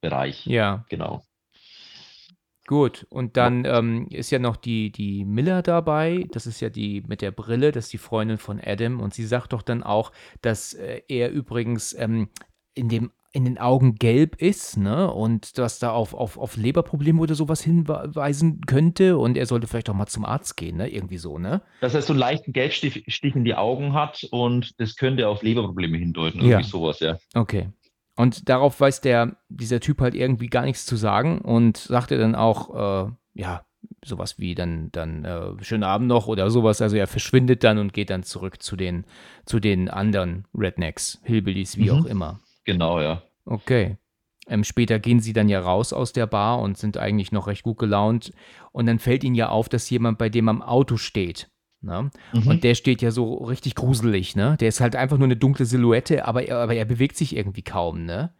Bereich. 0.00 0.46
Ja, 0.46 0.84
Genau. 0.88 1.24
Gut. 2.66 3.06
Und 3.10 3.36
dann 3.36 3.64
ähm, 3.64 4.08
ist 4.10 4.30
ja 4.30 4.38
noch 4.38 4.56
die, 4.56 4.90
die 4.90 5.24
Miller 5.24 5.62
dabei. 5.62 6.26
Das 6.32 6.46
ist 6.46 6.60
ja 6.60 6.70
die 6.70 7.02
mit 7.06 7.22
der 7.22 7.30
Brille, 7.30 7.72
das 7.72 7.86
ist 7.86 7.92
die 7.92 7.98
Freundin 7.98 8.38
von 8.38 8.60
Adam. 8.60 9.00
Und 9.00 9.14
sie 9.14 9.26
sagt 9.26 9.52
doch 9.52 9.62
dann 9.62 9.82
auch, 9.82 10.12
dass 10.42 10.74
äh, 10.74 11.02
er 11.08 11.30
übrigens 11.30 11.94
ähm, 11.98 12.28
in 12.74 12.88
dem 12.88 13.10
in 13.34 13.44
den 13.44 13.58
Augen 13.58 13.96
gelb 13.96 14.40
ist, 14.40 14.76
ne? 14.76 15.12
Und 15.12 15.58
dass 15.58 15.80
da 15.80 15.90
auf, 15.90 16.14
auf, 16.14 16.38
auf 16.38 16.56
Leberprobleme 16.56 17.20
oder 17.20 17.34
sowas 17.34 17.60
hinweisen 17.62 18.60
könnte 18.60 19.18
und 19.18 19.36
er 19.36 19.46
sollte 19.46 19.66
vielleicht 19.66 19.90
auch 19.90 19.94
mal 19.94 20.06
zum 20.06 20.24
Arzt 20.24 20.56
gehen, 20.56 20.76
ne? 20.76 20.88
Irgendwie 20.88 21.18
so, 21.18 21.36
ne? 21.38 21.60
Dass 21.80 21.94
er 21.94 22.02
so 22.02 22.12
einen 22.12 22.20
leichten 22.20 22.52
Gelbstich 22.52 23.04
Stich 23.08 23.34
in 23.34 23.44
die 23.44 23.56
Augen 23.56 23.92
hat 23.92 24.24
und 24.30 24.78
das 24.78 24.94
könnte 24.94 25.26
auf 25.26 25.42
Leberprobleme 25.42 25.98
hindeuten. 25.98 26.42
Ja. 26.42 26.46
Irgendwie 26.46 26.70
sowas, 26.70 27.00
ja. 27.00 27.18
Okay. 27.34 27.70
Und 28.16 28.48
darauf 28.48 28.80
weiß 28.80 29.00
der, 29.00 29.36
dieser 29.48 29.80
Typ 29.80 30.00
halt 30.00 30.14
irgendwie 30.14 30.46
gar 30.46 30.64
nichts 30.64 30.86
zu 30.86 30.96
sagen 30.96 31.40
und 31.40 31.76
sagte 31.76 32.16
dann 32.16 32.34
auch, 32.34 33.06
äh, 33.08 33.10
ja, 33.34 33.64
sowas 34.04 34.38
wie 34.38 34.54
dann, 34.54 34.90
dann 34.92 35.24
äh, 35.24 35.62
schönen 35.64 35.82
Abend 35.82 36.08
noch 36.08 36.26
oder 36.28 36.50
sowas. 36.50 36.80
Also 36.80 36.96
er 36.96 37.06
verschwindet 37.06 37.64
dann 37.64 37.78
und 37.78 37.92
geht 37.92 38.10
dann 38.10 38.22
zurück 38.22 38.62
zu 38.62 38.76
den, 38.76 39.04
zu 39.46 39.60
den 39.60 39.88
anderen 39.90 40.46
Rednecks, 40.54 41.20
Hillbillies, 41.24 41.76
wie 41.76 41.90
Mhm. 41.90 41.98
auch 41.98 42.04
immer. 42.04 42.40
Genau, 42.64 43.00
ja. 43.00 43.22
Okay. 43.46 43.98
Ähm, 44.46 44.62
später 44.62 44.98
gehen 44.98 45.20
sie 45.20 45.32
dann 45.32 45.48
ja 45.48 45.60
raus 45.60 45.92
aus 45.92 46.12
der 46.12 46.26
Bar 46.26 46.60
und 46.60 46.76
sind 46.78 46.98
eigentlich 46.98 47.32
noch 47.32 47.46
recht 47.46 47.62
gut 47.62 47.78
gelaunt. 47.78 48.32
Und 48.72 48.86
dann 48.86 48.98
fällt 48.98 49.24
ihnen 49.24 49.34
ja 49.34 49.48
auf, 49.48 49.68
dass 49.68 49.88
jemand 49.90 50.18
bei 50.18 50.28
dem 50.28 50.48
am 50.48 50.62
Auto 50.62 50.96
steht. 50.98 51.50
Ne? 51.84 52.10
Mhm. 52.32 52.46
Und 52.46 52.64
der 52.64 52.74
steht 52.74 53.02
ja 53.02 53.10
so 53.10 53.34
richtig 53.34 53.74
gruselig, 53.74 54.36
ne? 54.36 54.56
Der 54.58 54.68
ist 54.68 54.80
halt 54.80 54.96
einfach 54.96 55.18
nur 55.18 55.26
eine 55.26 55.36
dunkle 55.36 55.66
Silhouette, 55.66 56.26
aber 56.26 56.46
er, 56.46 56.58
aber 56.58 56.74
er 56.74 56.84
bewegt 56.84 57.16
sich 57.16 57.36
irgendwie 57.36 57.62
kaum, 57.62 58.04
ne? 58.04 58.32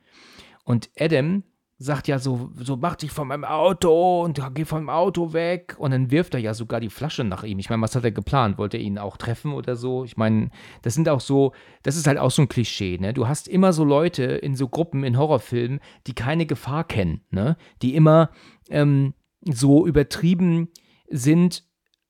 Und 0.65 0.91
Adam 0.99 1.45
sagt 1.77 2.07
ja 2.07 2.19
so, 2.19 2.51
so 2.55 2.77
mach 2.77 2.97
dich 2.97 3.11
von 3.11 3.29
meinem 3.29 3.45
Auto 3.45 4.23
und 4.23 4.41
geh 4.55 4.65
vom 4.65 4.89
Auto 4.89 5.33
weg. 5.33 5.75
Und 5.79 5.91
dann 5.91 6.11
wirft 6.11 6.35
er 6.35 6.41
ja 6.41 6.55
sogar 6.55 6.81
die 6.81 6.89
Flasche 6.89 7.25
nach 7.25 7.43
ihm. 7.43 7.59
Ich 7.59 7.69
meine, 7.69 7.83
was 7.83 7.97
hat 7.97 8.05
er 8.05 8.13
geplant? 8.13 8.59
Wollte 8.59 8.77
er 8.77 8.83
ihn 8.83 8.99
auch 8.99 9.17
treffen 9.17 9.53
oder 9.53 9.77
so? 9.77 10.05
Ich 10.05 10.17
meine, 10.17 10.51
das 10.83 10.95
sind 10.95 11.09
auch 11.09 11.21
so, 11.21 11.53
das 11.83 11.97
ist 11.97 12.07
halt 12.07 12.19
auch 12.19 12.31
so 12.31 12.43
ein 12.43 12.49
Klischee, 12.49 12.99
ne? 12.99 13.13
Du 13.13 13.27
hast 13.27 13.49
immer 13.49 13.73
so 13.73 13.85
Leute 13.85 14.23
in 14.25 14.55
so 14.55 14.69
Gruppen 14.69 15.05
in 15.05 15.19
Horrorfilmen, 15.19 15.81
die 16.07 16.15
keine 16.15 16.47
Gefahr 16.47 16.85
kennen, 16.85 17.23
ne? 17.31 17.57
Die 17.83 17.95
immer 17.95 18.31
ähm, 18.71 19.15
so 19.43 19.87
übertrieben 19.87 20.69
sind 21.11 21.65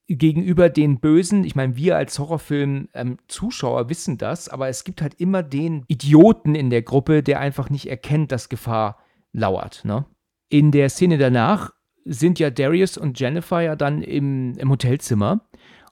gegenüber 0.07 0.69
den 0.69 1.01
Bösen, 1.01 1.45
ich 1.45 1.55
meine, 1.55 1.77
wir 1.77 1.97
als 1.97 2.19
Horrorfilm-Zuschauer 2.19 3.89
wissen 3.89 4.19
das, 4.19 4.49
aber 4.49 4.69
es 4.69 4.85
gibt 4.85 5.01
halt 5.01 5.15
immer 5.15 5.43
den 5.43 5.85
Idioten 5.89 6.55
in 6.55 6.71
der 6.71 6.83
Gruppe, 6.83 7.23
der 7.23 7.41
einfach 7.41 7.71
nicht 7.71 7.89
erkennt, 7.89 8.31
dass 8.31 8.49
Gefahr 8.49 8.99
lauert. 9.33 9.85
Ne? 9.85 10.05
In 10.49 10.71
der 10.73 10.91
Szene 10.91 11.17
danach 11.17 11.73
sind 12.05 12.39
ja 12.39 12.51
Darius 12.51 12.99
und 12.99 13.19
Jennifer 13.19 13.63
ja 13.63 13.77
dann 13.77 14.03
im, 14.03 14.57
im 14.59 14.71
Hotelzimmer 14.71 15.49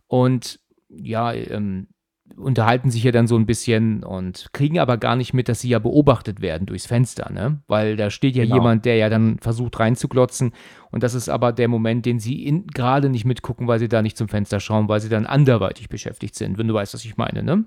und 0.08 0.60
ja, 0.90 1.32
ähm, 1.32 1.88
unterhalten 2.36 2.90
sich 2.90 3.02
ja 3.04 3.12
dann 3.12 3.26
so 3.26 3.36
ein 3.36 3.46
bisschen 3.46 4.04
und 4.04 4.48
kriegen 4.52 4.78
aber 4.78 4.96
gar 4.96 5.16
nicht 5.16 5.34
mit, 5.34 5.48
dass 5.48 5.60
sie 5.60 5.68
ja 5.68 5.78
beobachtet 5.78 6.40
werden 6.40 6.66
durchs 6.66 6.86
Fenster, 6.86 7.30
ne? 7.32 7.62
Weil 7.68 7.96
da 7.96 8.10
steht 8.10 8.36
ja 8.36 8.44
Genau. 8.44 8.56
jemand, 8.56 8.84
der 8.84 8.96
ja 8.96 9.08
dann 9.08 9.38
versucht 9.40 9.78
reinzuglotzen 9.80 10.52
und 10.90 11.02
das 11.02 11.14
ist 11.14 11.28
aber 11.28 11.52
der 11.52 11.68
Moment, 11.68 12.06
den 12.06 12.18
sie 12.20 12.64
gerade 12.72 13.08
nicht 13.08 13.24
mitgucken, 13.24 13.68
weil 13.68 13.78
sie 13.78 13.88
da 13.88 14.02
nicht 14.02 14.16
zum 14.16 14.28
Fenster 14.28 14.60
schauen, 14.60 14.88
weil 14.88 15.00
sie 15.00 15.08
dann 15.08 15.26
anderweitig 15.26 15.88
beschäftigt 15.88 16.34
sind, 16.34 16.58
wenn 16.58 16.68
du 16.68 16.74
weißt, 16.74 16.94
was 16.94 17.04
ich 17.04 17.16
meine, 17.16 17.42
ne? 17.42 17.64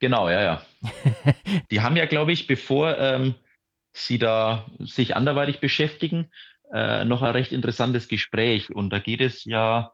Genau, 0.00 0.28
ja, 0.28 0.42
ja. 0.42 0.62
Die 1.70 1.80
haben 1.80 1.96
ja, 1.96 2.06
glaube 2.06 2.32
ich, 2.32 2.46
bevor 2.48 2.98
ähm, 2.98 3.34
sie 3.92 4.18
da 4.18 4.66
sich 4.80 5.14
anderweitig 5.14 5.60
beschäftigen, 5.60 6.30
äh, 6.72 7.04
noch 7.04 7.22
ein 7.22 7.32
recht 7.32 7.52
interessantes 7.52 8.08
Gespräch. 8.08 8.74
Und 8.74 8.90
da 8.90 8.98
geht 8.98 9.20
es 9.20 9.44
ja 9.44 9.92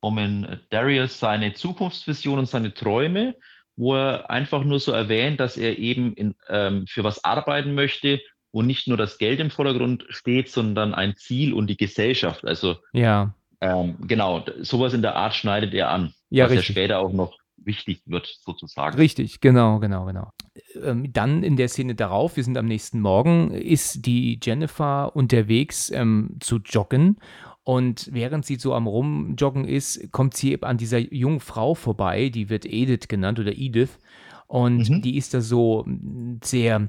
um 0.00 0.18
in 0.18 0.60
Darius 0.70 1.18
seine 1.18 1.54
Zukunftsvision 1.54 2.38
und 2.38 2.46
seine 2.48 2.72
Träume, 2.74 3.34
wo 3.76 3.94
er 3.94 4.30
einfach 4.30 4.64
nur 4.64 4.80
so 4.80 4.92
erwähnt, 4.92 5.40
dass 5.40 5.56
er 5.56 5.78
eben 5.78 6.14
in, 6.14 6.34
ähm, 6.48 6.86
für 6.88 7.04
was 7.04 7.24
arbeiten 7.24 7.74
möchte, 7.74 8.20
wo 8.52 8.62
nicht 8.62 8.88
nur 8.88 8.96
das 8.96 9.18
Geld 9.18 9.40
im 9.40 9.50
Vordergrund 9.50 10.04
steht, 10.08 10.50
sondern 10.50 10.94
ein 10.94 11.16
Ziel 11.16 11.52
und 11.52 11.68
die 11.68 11.76
Gesellschaft. 11.76 12.44
Also 12.44 12.76
Ja, 12.92 13.34
ähm, 13.60 13.96
genau, 14.06 14.44
sowas 14.60 14.94
in 14.94 15.02
der 15.02 15.16
Art 15.16 15.34
schneidet 15.34 15.74
er 15.74 15.90
an, 15.90 16.12
Ja, 16.30 16.44
was 16.44 16.52
richtig. 16.52 16.68
ja 16.68 16.72
später 16.72 16.98
auch 17.00 17.12
noch 17.12 17.36
wichtig 17.56 18.02
wird, 18.06 18.26
sozusagen. 18.44 18.96
Richtig, 18.96 19.40
genau, 19.40 19.78
genau, 19.80 20.04
genau. 20.06 20.30
Ähm, 20.82 21.12
dann 21.12 21.42
in 21.42 21.56
der 21.56 21.68
Szene 21.68 21.94
darauf, 21.94 22.36
wir 22.36 22.44
sind 22.44 22.56
am 22.56 22.66
nächsten 22.66 23.00
Morgen, 23.00 23.50
ist 23.50 24.06
die 24.06 24.38
Jennifer 24.42 25.14
unterwegs 25.14 25.90
ähm, 25.90 26.36
zu 26.40 26.58
joggen. 26.64 27.18
Und 27.68 28.08
während 28.14 28.46
sie 28.46 28.54
so 28.56 28.72
am 28.72 28.86
Rumjoggen 28.86 29.68
ist, 29.68 30.10
kommt 30.10 30.32
sie 30.32 30.62
an 30.62 30.78
dieser 30.78 31.00
jungen 31.00 31.38
Frau 31.38 31.74
vorbei, 31.74 32.30
die 32.30 32.48
wird 32.48 32.64
Edith 32.64 33.08
genannt 33.08 33.38
oder 33.38 33.52
Edith. 33.58 33.98
Und 34.46 34.88
Mhm. 34.88 35.02
die 35.02 35.18
ist 35.18 35.34
da 35.34 35.42
so 35.42 35.84
mm, 35.86 36.38
sehr 36.42 36.88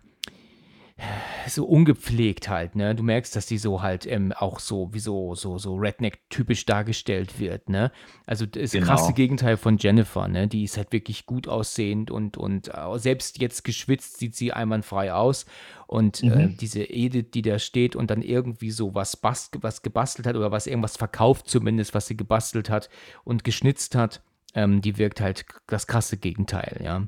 so 1.48 1.66
ungepflegt 1.66 2.50
halt, 2.50 2.76
ne? 2.76 2.94
Du 2.96 3.04
merkst, 3.04 3.36
dass 3.36 3.46
die 3.46 3.58
so 3.58 3.82
halt 3.82 4.06
ähm, 4.06 4.32
auch 4.34 4.60
so 4.60 4.94
wie 4.94 5.00
so, 5.00 5.34
so, 5.36 5.58
so 5.58 5.76
Redneck-typisch 5.76 6.66
dargestellt 6.66 7.40
wird, 7.40 7.70
ne? 7.70 7.92
Also 8.26 8.46
das 8.46 8.72
Genau. 8.72 8.86
krasse 8.86 9.14
Gegenteil 9.14 9.58
von 9.58 9.78
Jennifer, 9.78 10.28
ne? 10.28 10.48
Die 10.48 10.64
ist 10.64 10.78
halt 10.78 10.92
wirklich 10.92 11.26
gut 11.26 11.48
aussehend 11.48 12.12
und, 12.12 12.38
und 12.38 12.68
äh, 12.70 12.98
selbst 13.00 13.40
jetzt 13.42 13.64
geschwitzt 13.64 14.18
sieht 14.18 14.36
sie 14.36 14.54
einwandfrei 14.54 15.14
aus. 15.14 15.46
Und 15.88 16.22
äh, 16.28 16.50
Mhm. 16.50 16.58
diese 16.58 16.84
Edith, 16.84 17.32
die 17.34 17.42
da 17.42 17.58
steht 17.58 17.96
und 17.96 18.12
dann 18.12 18.22
irgendwie 18.22 18.70
so 18.72 18.94
was, 18.94 19.18
bast 19.18 19.58
was 19.62 19.82
gebastelt 19.82 20.28
hat 20.28 20.36
oder 20.36 20.52
was 20.52 20.68
irgendwas 20.68 20.98
verkauft 20.98 21.48
zumindest, 21.50 21.94
was 21.96 22.06
sie 22.08 22.18
gebastelt 22.18 22.70
hat 22.70 22.90
und 23.24 23.44
geschnitzt 23.44 23.96
hat, 23.96 24.22
ähm, 24.54 24.82
die 24.82 24.98
wirkt 24.98 25.20
halt 25.22 25.46
das 25.68 25.88
krasse 25.88 26.18
Gegenteil, 26.18 26.80
ja. 26.84 27.08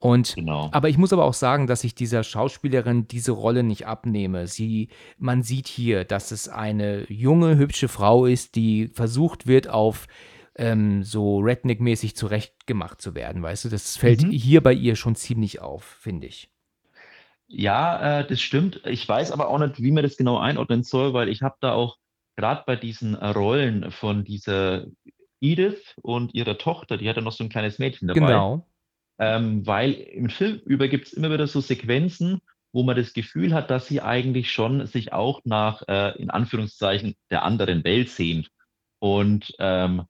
Und 0.00 0.36
Genau. 0.36 0.68
aber 0.72 0.88
ich 0.88 0.96
muss 0.96 1.12
aber 1.12 1.24
auch 1.24 1.34
sagen, 1.34 1.66
dass 1.66 1.82
ich 1.82 1.94
dieser 1.94 2.22
Schauspielerin 2.22 3.08
diese 3.08 3.32
Rolle 3.32 3.64
nicht 3.64 3.86
abnehme. 3.86 4.46
Sie, 4.46 4.90
man 5.18 5.42
sieht 5.42 5.66
hier, 5.66 6.04
dass 6.04 6.30
es 6.30 6.48
eine 6.48 7.10
junge, 7.10 7.56
hübsche 7.58 7.88
Frau 7.88 8.24
ist, 8.26 8.54
die 8.54 8.88
versucht 8.88 9.46
wird, 9.48 9.68
auf 9.68 10.06
ähm, 10.54 11.02
so 11.02 11.38
Redneck-mäßig 11.40 12.14
zurechtgemacht 12.16 13.00
zu 13.00 13.14
werden, 13.14 13.42
weißt 13.42 13.64
du? 13.64 13.68
Das 13.68 13.96
fällt 13.96 14.22
Mhm. 14.22 14.30
hier 14.30 14.60
bei 14.62 14.72
ihr 14.72 14.94
schon 14.96 15.14
ziemlich 15.16 15.60
auf, 15.60 15.84
finde 15.84 16.26
ich. 16.28 16.48
Ja, 17.48 18.20
äh, 18.20 18.26
das 18.26 18.40
stimmt. 18.40 18.82
Ich 18.84 19.08
weiß 19.08 19.32
aber 19.32 19.48
auch 19.48 19.58
nicht, 19.58 19.80
wie 19.82 19.90
man 19.90 20.02
das 20.02 20.16
genau 20.16 20.38
einordnen 20.38 20.82
soll, 20.82 21.12
weil 21.14 21.28
ich 21.28 21.42
habe 21.42 21.56
da 21.60 21.72
auch 21.72 21.96
gerade 22.36 22.62
bei 22.66 22.76
diesen 22.76 23.14
äh, 23.14 23.28
Rollen 23.28 23.90
von 23.90 24.22
dieser 24.24 24.84
Edith 25.40 25.94
und 26.02 26.34
ihrer 26.34 26.58
Tochter, 26.58 26.96
die 26.98 27.08
hat 27.08 27.16
ja 27.16 27.22
noch 27.22 27.32
so 27.32 27.42
ein 27.44 27.48
kleines 27.50 27.78
Mädchen 27.78 28.08
dabei, 28.08 28.20
Genau. 28.20 28.66
Ähm, 29.18 29.66
weil 29.66 29.92
im 29.92 30.30
Film 30.30 30.60
über 30.64 30.88
gibt 30.88 31.06
es 31.08 31.12
immer 31.12 31.30
wieder 31.30 31.46
so 31.46 31.60
Sequenzen, 31.60 32.40
wo 32.72 32.82
man 32.82 32.96
das 32.96 33.12
Gefühl 33.12 33.54
hat, 33.54 33.70
dass 33.70 33.88
sie 33.88 34.00
eigentlich 34.00 34.52
schon 34.52 34.86
sich 34.86 35.12
auch 35.12 35.40
nach, 35.44 35.82
äh, 35.88 36.16
in 36.20 36.30
Anführungszeichen, 36.30 37.16
der 37.30 37.42
anderen 37.42 37.82
Welt 37.84 38.10
sehnt. 38.10 38.50
Und 39.00 39.54
ähm, 39.58 40.04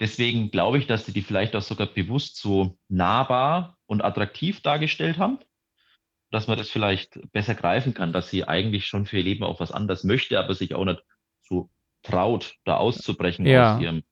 deswegen 0.00 0.50
glaube 0.50 0.78
ich, 0.78 0.86
dass 0.86 1.06
sie 1.06 1.12
die 1.12 1.22
vielleicht 1.22 1.56
auch 1.56 1.62
sogar 1.62 1.86
bewusst 1.86 2.36
so 2.36 2.76
nahbar 2.88 3.78
und 3.86 4.04
attraktiv 4.04 4.60
dargestellt 4.60 5.18
haben, 5.18 5.38
dass 6.30 6.48
man 6.48 6.58
das 6.58 6.70
vielleicht 6.70 7.20
besser 7.32 7.54
greifen 7.54 7.94
kann, 7.94 8.12
dass 8.12 8.30
sie 8.30 8.46
eigentlich 8.46 8.86
schon 8.86 9.06
für 9.06 9.18
ihr 9.18 9.24
Leben 9.24 9.44
auch 9.44 9.60
was 9.60 9.72
anderes 9.72 10.04
möchte, 10.04 10.38
aber 10.38 10.54
sich 10.54 10.74
auch 10.74 10.84
nicht 10.84 11.02
so 11.42 11.70
traut, 12.02 12.56
da 12.64 12.76
auszubrechen 12.76 13.46
Ja. 13.46 13.76
aus 13.76 13.82
ihrem 13.82 14.02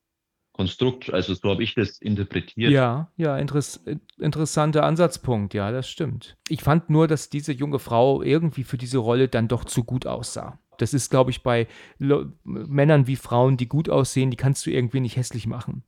Konstrukt. 0.53 1.13
Also 1.13 1.35
so 1.35 1.49
habe 1.51 1.63
ich 1.63 1.75
das 1.75 1.99
interpretiert. 1.99 2.71
Ja, 2.73 3.11
ja, 3.17 3.39
interess 3.39 3.85
interessanter 4.19 4.85
Ansatzpunkt, 4.85 5.55
ja, 5.55 5.71
das 5.71 5.89
stimmt. 5.89 6.37
Ich 6.49 6.63
fand 6.63 6.91
nur, 6.91 7.09
dass 7.09 7.31
diese 7.31 7.53
junge 7.53 7.79
Frau 7.79 8.23
irgendwie 8.23 8.65
für 8.65 8.77
diese 8.79 8.99
Rolle 8.99 9.29
dann 9.29 9.49
doch 9.49 9.65
zu 9.65 9.85
gut 9.85 10.07
aussah. 10.07 10.59
Das 10.79 10.95
ist, 10.95 11.11
glaube 11.11 11.31
ich, 11.31 11.43
bei 11.43 11.67
Lo 11.99 12.27
Männern 12.45 13.07
wie 13.07 13.17
Frauen, 13.17 13.57
die 13.57 13.69
gut 13.69 13.89
aussehen, 13.89 14.31
die 14.31 14.37
kannst 14.37 14.65
du 14.67 14.71
irgendwie 14.71 15.01
nicht 15.01 15.17
hässlich 15.17 15.47
machen. 15.47 15.83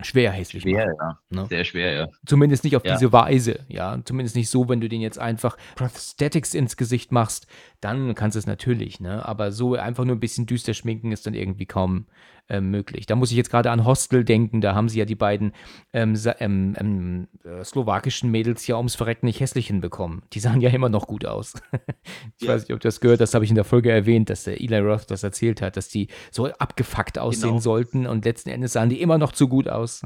Schwer 0.00 0.32
hässlich 0.32 0.62
Schwer, 0.64 0.86
machen. 0.86 0.96
ja. 1.30 1.42
Ne? 1.42 1.46
Sehr 1.48 1.64
schwer, 1.64 1.92
ja. 1.92 2.08
Zumindest 2.26 2.64
nicht 2.64 2.74
auf 2.76 2.84
Ja. 2.84 2.94
diese 2.94 3.12
Weise, 3.12 3.60
ja. 3.68 4.00
Zumindest 4.04 4.34
nicht 4.34 4.48
so, 4.48 4.68
wenn 4.68 4.80
du 4.80 4.88
den 4.88 5.00
jetzt 5.00 5.18
einfach 5.18 5.56
Prosthetics 5.76 6.54
ins 6.54 6.76
Gesicht 6.76 7.12
machst, 7.12 7.46
dann 7.80 8.14
kannst 8.16 8.34
du 8.34 8.40
es 8.40 8.46
natürlich, 8.46 8.98
ne? 9.00 9.24
Aber 9.24 9.52
so 9.52 9.74
einfach 9.74 10.04
nur 10.04 10.16
ein 10.16 10.20
bisschen 10.20 10.46
düster 10.46 10.74
schminken 10.74 11.12
ist 11.12 11.26
dann 11.26 11.34
irgendwie 11.34 11.66
kaum 11.66 12.06
äh, 12.48 12.60
möglich. 12.60 13.06
Da 13.06 13.14
muss 13.16 13.30
ich 13.30 13.36
jetzt 13.36 13.50
gerade 13.50 13.70
an 13.70 13.84
Hostel 13.84 14.24
denken, 14.24 14.60
da 14.60 14.74
haben 14.74 14.88
sie 14.88 14.98
ja 14.98 15.04
die 15.04 15.14
beiden 15.14 15.52
ähm, 15.92 16.14
ähm, 16.38 16.76
ähm, 16.78 17.28
äh, 17.44 17.64
slowakischen 17.64 18.30
Mädels 18.30 18.66
ja 18.66 18.76
ums 18.76 18.94
Verrecken 18.94 19.26
nicht 19.26 19.40
hässlich 19.40 19.68
hinbekommen. 19.68 20.22
Die 20.32 20.40
sahen 20.40 20.60
ja 20.60 20.70
immer 20.70 20.88
noch 20.88 21.06
gut 21.06 21.24
aus. 21.26 21.54
ich 22.38 22.46
Ja. 22.46 22.54
weiß 22.54 22.62
nicht, 22.62 22.72
ob 22.74 22.80
du 22.80 22.88
das 22.88 23.00
gehört 23.00 23.20
hast, 23.20 23.34
habe 23.34 23.44
ich 23.44 23.50
in 23.50 23.54
der 23.56 23.64
Folge 23.64 23.90
erwähnt, 23.92 24.28
dass 24.30 24.44
der 24.44 24.60
Eli 24.60 24.78
Roth 24.78 25.10
das 25.10 25.22
erzählt 25.22 25.62
hat, 25.62 25.76
dass 25.76 25.88
die 25.88 26.08
so 26.30 26.46
abgefuckt 26.46 27.18
aussehen 27.18 27.50
Genau. 27.50 27.60
sollten 27.60 28.06
und 28.06 28.24
letzten 28.24 28.50
Endes 28.50 28.72
sahen 28.74 28.88
die 28.90 29.00
immer 29.00 29.18
noch 29.18 29.32
zu 29.32 29.48
gut 29.48 29.68
aus. 29.68 30.02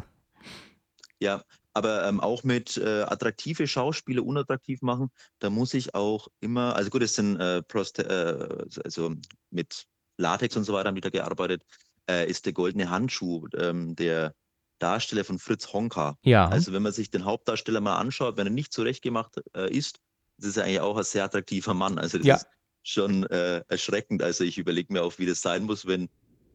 Ja, 1.20 1.42
aber 1.72 2.07
ähm, 2.09 2.20
auch 2.20 2.42
mit 2.44 2.77
äh, 2.77 3.03
attraktive 3.03 3.66
Schauspieler 3.66 4.25
unattraktiv 4.25 4.83
machen, 4.83 5.11
da 5.38 5.51
muss 5.51 5.75
ich 5.75 5.94
auch 5.94 6.29
immer, 6.40 6.75
also 6.77 6.90
gut, 6.90 7.03
es 7.03 7.14
sind 7.14 7.38
äh, 7.40 7.62
Prost 7.62 7.99
äh, 7.99 8.64
also 8.85 9.14
mit 9.51 9.87
Latex 10.18 10.57
und 10.57 10.64
so 10.64 10.72
weiter 10.72 10.88
haben 10.88 10.94
die 10.94 11.01
da 11.03 11.11
gearbeitet, 11.11 11.62
äh, 12.11 12.29
ist 12.29 12.47
der 12.47 12.53
goldene 12.53 12.90
Handschuh 12.90 13.47
ähm, 13.59 13.97
der 13.97 14.35
Darsteller 14.79 15.25
von 15.25 15.38
Fritz 15.38 15.73
Honka. 15.73 16.16
Ja. 16.23 16.49
Also 16.49 16.73
wenn 16.73 16.83
man 16.83 16.92
sich 16.92 17.11
den 17.11 17.25
Hauptdarsteller 17.25 17.81
mal 17.81 17.97
anschaut, 17.97 18.37
wenn 18.37 18.47
er 18.47 18.53
nicht 18.53 18.73
zurechtgemacht 18.73 19.40
äh, 19.55 19.71
ist, 19.71 20.01
das 20.38 20.51
ist 20.51 20.57
er 20.59 20.64
eigentlich 20.64 20.81
auch 20.81 20.97
ein 20.97 21.05
sehr 21.05 21.25
attraktiver 21.25 21.75
Mann. 21.75 21.99
Also 21.99 22.19
das 22.19 22.27
Ja. 22.27 22.35
ist 22.37 22.47
schon 22.83 23.25
äh, 23.25 23.62
erschreckend. 23.69 24.23
Also 24.23 24.45
ich 24.45 24.59
überlege 24.59 24.92
mir 24.92 25.03
auch, 25.03 25.19
wie 25.19 25.27
das 25.27 25.40
sein 25.40 25.64
muss, 25.64 25.87
wenn 25.87 26.09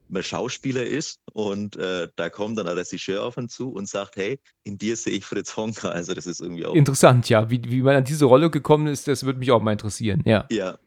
man 0.07 0.23
Schauspieler 0.23 0.85
ist 0.85 1.19
und 1.33 1.77
äh, 1.77 2.09
da 2.15 2.29
kommt 2.29 2.57
dann 2.59 2.67
ein 2.67 2.77
Regisseur 2.77 3.23
auf 3.23 3.37
ihn 3.37 3.47
zu 3.47 3.71
und 3.71 3.87
sagt, 3.87 4.17
hey, 4.17 4.39
in 4.63 4.77
dir 4.77 4.95
sehe 4.97 5.13
ich 5.13 5.25
Fritz 5.25 5.55
Honka. 5.55 5.89
Also 5.89 6.13
das 6.13 6.27
ist 6.27 6.41
irgendwie 6.41 6.65
auch. 6.65 6.75
Interessant, 6.75 7.29
ja. 7.29 7.49
Wie, 7.49 7.61
wie 7.63 7.81
man 7.81 7.95
an 7.95 8.03
diese 8.03 8.25
Rolle 8.25 8.51
gekommen 8.51 8.87
ist, 8.87 9.07
das 9.07 9.23
würde 9.23 9.39
mich 9.39 9.51
auch 9.51 9.61
mal 9.61 9.71
interessieren, 9.71 10.21
ja. 10.25 10.45
ja, 10.51 10.77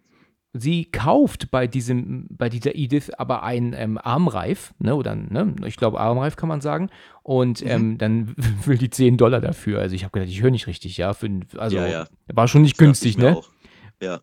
Sie 0.56 0.84
kauft 0.84 1.50
bei 1.50 1.66
diesem, 1.66 2.28
bei 2.30 2.48
dieser 2.48 2.76
Edith 2.76 3.10
aber 3.18 3.42
einen 3.42 3.72
ähm, 3.72 3.98
Armreif, 4.00 4.72
ne, 4.78 4.94
oder, 4.94 5.16
ne, 5.16 5.52
ich 5.66 5.76
glaube 5.76 5.98
Armreif 5.98 6.36
kann 6.36 6.48
man 6.48 6.60
sagen, 6.60 6.90
und 7.24 7.60
Mhm. 7.60 7.68
ähm, 7.68 7.98
dann 7.98 8.34
will 8.64 8.78
die 8.78 8.88
10 8.90 9.16
Dollar 9.16 9.40
dafür. 9.40 9.80
Also 9.80 9.96
ich 9.96 10.04
habe 10.04 10.12
gedacht, 10.12 10.30
ich 10.30 10.40
höre 10.42 10.52
nicht 10.52 10.68
richtig, 10.68 10.96
ja, 10.96 11.12
für, 11.12 11.28
also 11.56 11.76
Ja, 11.76 11.86
ja. 11.88 12.06
war 12.32 12.46
schon 12.46 12.62
nicht 12.62 12.74
dachte 12.74 12.84
günstig, 12.84 13.18
ne? 13.18 13.36
auch. 13.36 13.50
Ja, 14.00 14.20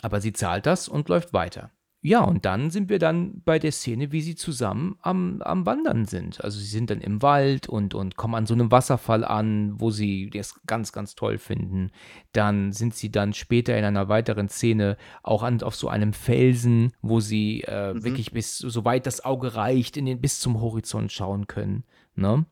Aber 0.00 0.20
sie 0.22 0.32
zahlt 0.32 0.64
das 0.64 0.88
und 0.88 1.08
läuft 1.10 1.32
weiter. 1.34 1.70
Ja, 2.04 2.24
und 2.24 2.44
dann 2.44 2.70
sind 2.70 2.88
wir 2.88 2.98
dann 2.98 3.42
bei 3.44 3.60
der 3.60 3.70
Szene, 3.70 4.10
wie 4.10 4.22
sie 4.22 4.34
zusammen 4.34 4.96
am, 5.02 5.40
am 5.42 5.64
Wandern 5.66 6.04
sind. 6.04 6.42
Also 6.42 6.58
sie 6.58 6.66
sind 6.66 6.90
dann 6.90 7.00
im 7.00 7.22
Wald 7.22 7.68
und, 7.68 7.94
und 7.94 8.16
kommen 8.16 8.34
an 8.34 8.44
so 8.46 8.54
einem 8.54 8.72
Wasserfall 8.72 9.24
an, 9.24 9.80
wo 9.80 9.90
sie 9.92 10.28
das 10.30 10.60
ganz, 10.66 10.90
ganz 10.90 11.14
toll 11.14 11.38
finden. 11.38 11.92
Dann 12.32 12.72
sind 12.72 12.94
sie 12.96 13.12
dann 13.12 13.34
später 13.34 13.78
in 13.78 13.84
einer 13.84 14.08
weiteren 14.08 14.48
Szene 14.48 14.96
auch 15.22 15.44
an, 15.44 15.62
auf 15.62 15.76
so 15.76 15.86
einem 15.86 16.12
Felsen, 16.12 16.92
wo 17.02 17.20
sie 17.20 17.62
äh, 17.62 17.94
Mhm. 17.94 18.02
wirklich 18.04 18.32
bis, 18.32 18.58
so 18.58 18.84
weit 18.84 19.06
das 19.06 19.24
Auge 19.24 19.54
reicht, 19.54 19.96
in 19.96 20.06
den, 20.06 20.20
bis 20.20 20.40
zum 20.40 20.60
Horizont 20.60 21.12
schauen 21.12 21.46
können. 21.46 21.84
Ne? 22.16 22.46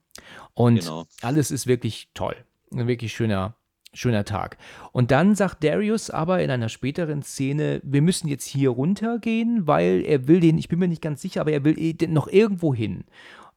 Und 0.54 0.80
genau. 0.80 1.06
alles 1.22 1.50
ist 1.50 1.66
wirklich 1.66 2.10
toll. 2.14 2.36
Ein 2.72 2.86
wirklich 2.86 3.12
schöner, 3.12 3.56
schöner 3.92 4.24
Tag. 4.24 4.56
Und 4.92 5.10
dann 5.10 5.34
sagt 5.34 5.64
Darius 5.64 6.10
aber 6.10 6.42
in 6.42 6.50
einer 6.50 6.68
späteren 6.68 7.22
Szene, 7.22 7.80
wir 7.82 8.02
müssen 8.02 8.28
jetzt 8.28 8.46
hier 8.46 8.70
runtergehen, 8.70 9.66
weil 9.66 10.04
er 10.06 10.28
will 10.28 10.40
den, 10.40 10.58
ich 10.58 10.68
bin 10.68 10.78
mir 10.78 10.88
nicht 10.88 11.02
ganz 11.02 11.22
sicher, 11.22 11.40
aber 11.40 11.52
er 11.52 11.64
will 11.64 11.78
eh 11.78 11.92
den 11.92 12.12
noch 12.12 12.28
irgendwo 12.28 12.74
hin. 12.74 13.04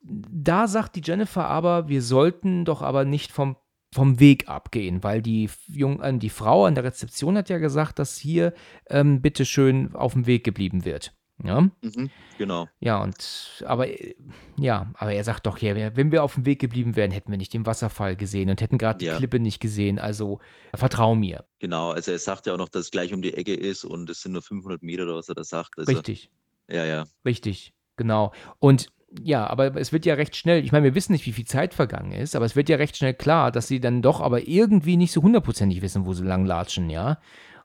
Da 0.01 0.67
sagt 0.67 0.95
die 0.95 1.01
Jennifer 1.03 1.47
aber, 1.47 1.87
wir 1.87 2.01
sollten 2.01 2.65
doch 2.65 2.81
aber 2.81 3.05
nicht 3.05 3.31
vom, 3.31 3.55
vom 3.93 4.19
Weg 4.19 4.49
abgehen, 4.49 5.03
weil 5.03 5.21
die, 5.21 5.49
Jung, 5.67 6.01
äh, 6.01 6.17
die 6.17 6.29
Frau 6.29 6.65
an 6.65 6.75
der 6.75 6.83
Rezeption 6.83 7.37
hat 7.37 7.49
ja 7.49 7.59
gesagt, 7.59 7.99
dass 7.99 8.17
hier 8.17 8.53
ähm, 8.89 9.21
bitte 9.21 9.45
schön 9.45 9.95
auf 9.95 10.13
dem 10.13 10.25
Weg 10.25 10.43
geblieben 10.43 10.83
wird. 10.83 11.13
Ja, 11.43 11.61
Mhm, 11.61 12.09
genau. 12.37 12.67
ja, 12.79 13.01
und 13.01 13.63
aber 13.65 13.87
äh, 13.89 14.15
ja, 14.57 14.91
aber 14.93 15.13
er 15.13 15.23
sagt 15.23 15.45
doch, 15.47 15.57
ja, 15.57 15.95
wenn 15.95 16.11
wir 16.11 16.23
auf 16.23 16.35
dem 16.35 16.45
Weg 16.45 16.59
geblieben 16.59 16.95
wären, 16.95 17.11
hätten 17.11 17.31
wir 17.31 17.37
nicht 17.37 17.53
den 17.53 17.65
Wasserfall 17.65 18.15
gesehen 18.15 18.49
und 18.49 18.61
hätten 18.61 18.77
gerade 18.77 18.99
die 18.99 19.05
Ja. 19.05 19.17
Klippe 19.17 19.39
nicht 19.39 19.59
gesehen. 19.59 19.97
Also 19.99 20.39
vertrau 20.75 21.15
mir. 21.15 21.43
Genau, 21.59 21.89
also 21.91 22.11
er 22.11 22.19
sagt 22.19 22.45
ja 22.45 22.53
auch 22.53 22.57
noch, 22.57 22.69
dass 22.69 22.83
es 22.83 22.91
gleich 22.91 23.13
um 23.13 23.21
die 23.21 23.33
Ecke 23.33 23.53
ist 23.55 23.83
und 23.83 24.09
es 24.09 24.21
sind 24.21 24.33
nur 24.33 24.43
500 24.43 24.83
Meter 24.83 25.03
oder 25.03 25.15
was 25.15 25.27
er 25.27 25.35
da 25.35 25.43
sagt. 25.43 25.77
Also, 25.77 25.91
Richtig. 25.91 26.29
ja, 26.69 26.85
ja. 26.85 27.05
Richtig, 27.25 27.73
genau. 27.97 28.31
Und 28.59 28.87
ja, 29.21 29.45
aber 29.47 29.75
es 29.75 29.91
wird 29.91 30.05
ja 30.05 30.13
recht 30.15 30.35
schnell, 30.35 30.63
ich 30.63 30.71
meine, 30.71 30.85
wir 30.85 30.95
wissen 30.95 31.11
nicht, 31.13 31.25
wie 31.25 31.33
viel 31.33 31.45
Zeit 31.45 31.73
vergangen 31.73 32.11
ist, 32.13 32.35
aber 32.35 32.45
es 32.45 32.55
wird 32.55 32.69
ja 32.69 32.77
recht 32.77 32.95
schnell 32.97 33.13
klar, 33.13 33.51
dass 33.51 33.67
sie 33.67 33.79
dann 33.79 34.01
doch 34.01 34.21
aber 34.21 34.47
irgendwie 34.47 34.97
nicht 34.97 35.11
so 35.11 35.21
hundertprozentig 35.23 35.81
wissen, 35.81 36.05
wo 36.05 36.13
sie 36.13 36.23
lang 36.23 36.45
latschen, 36.45 36.89
ja. 36.89 37.19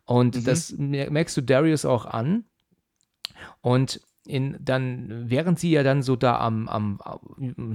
Und 0.05 0.37
Mhm. 0.37 0.45
das 0.45 0.73
mer- 0.77 1.11
merkst 1.11 1.37
du 1.37 1.43
Darius 1.43 1.85
auch 1.85 2.07
an. 2.07 2.45
Und 3.61 4.01
in, 4.29 4.57
dann, 4.61 5.31
während 5.31 5.59
sie 5.59 5.71
ja 5.71 5.83
dann 5.83 6.03
so 6.03 6.15
da 6.15 6.39
am, 6.39 6.69
am, 6.69 7.01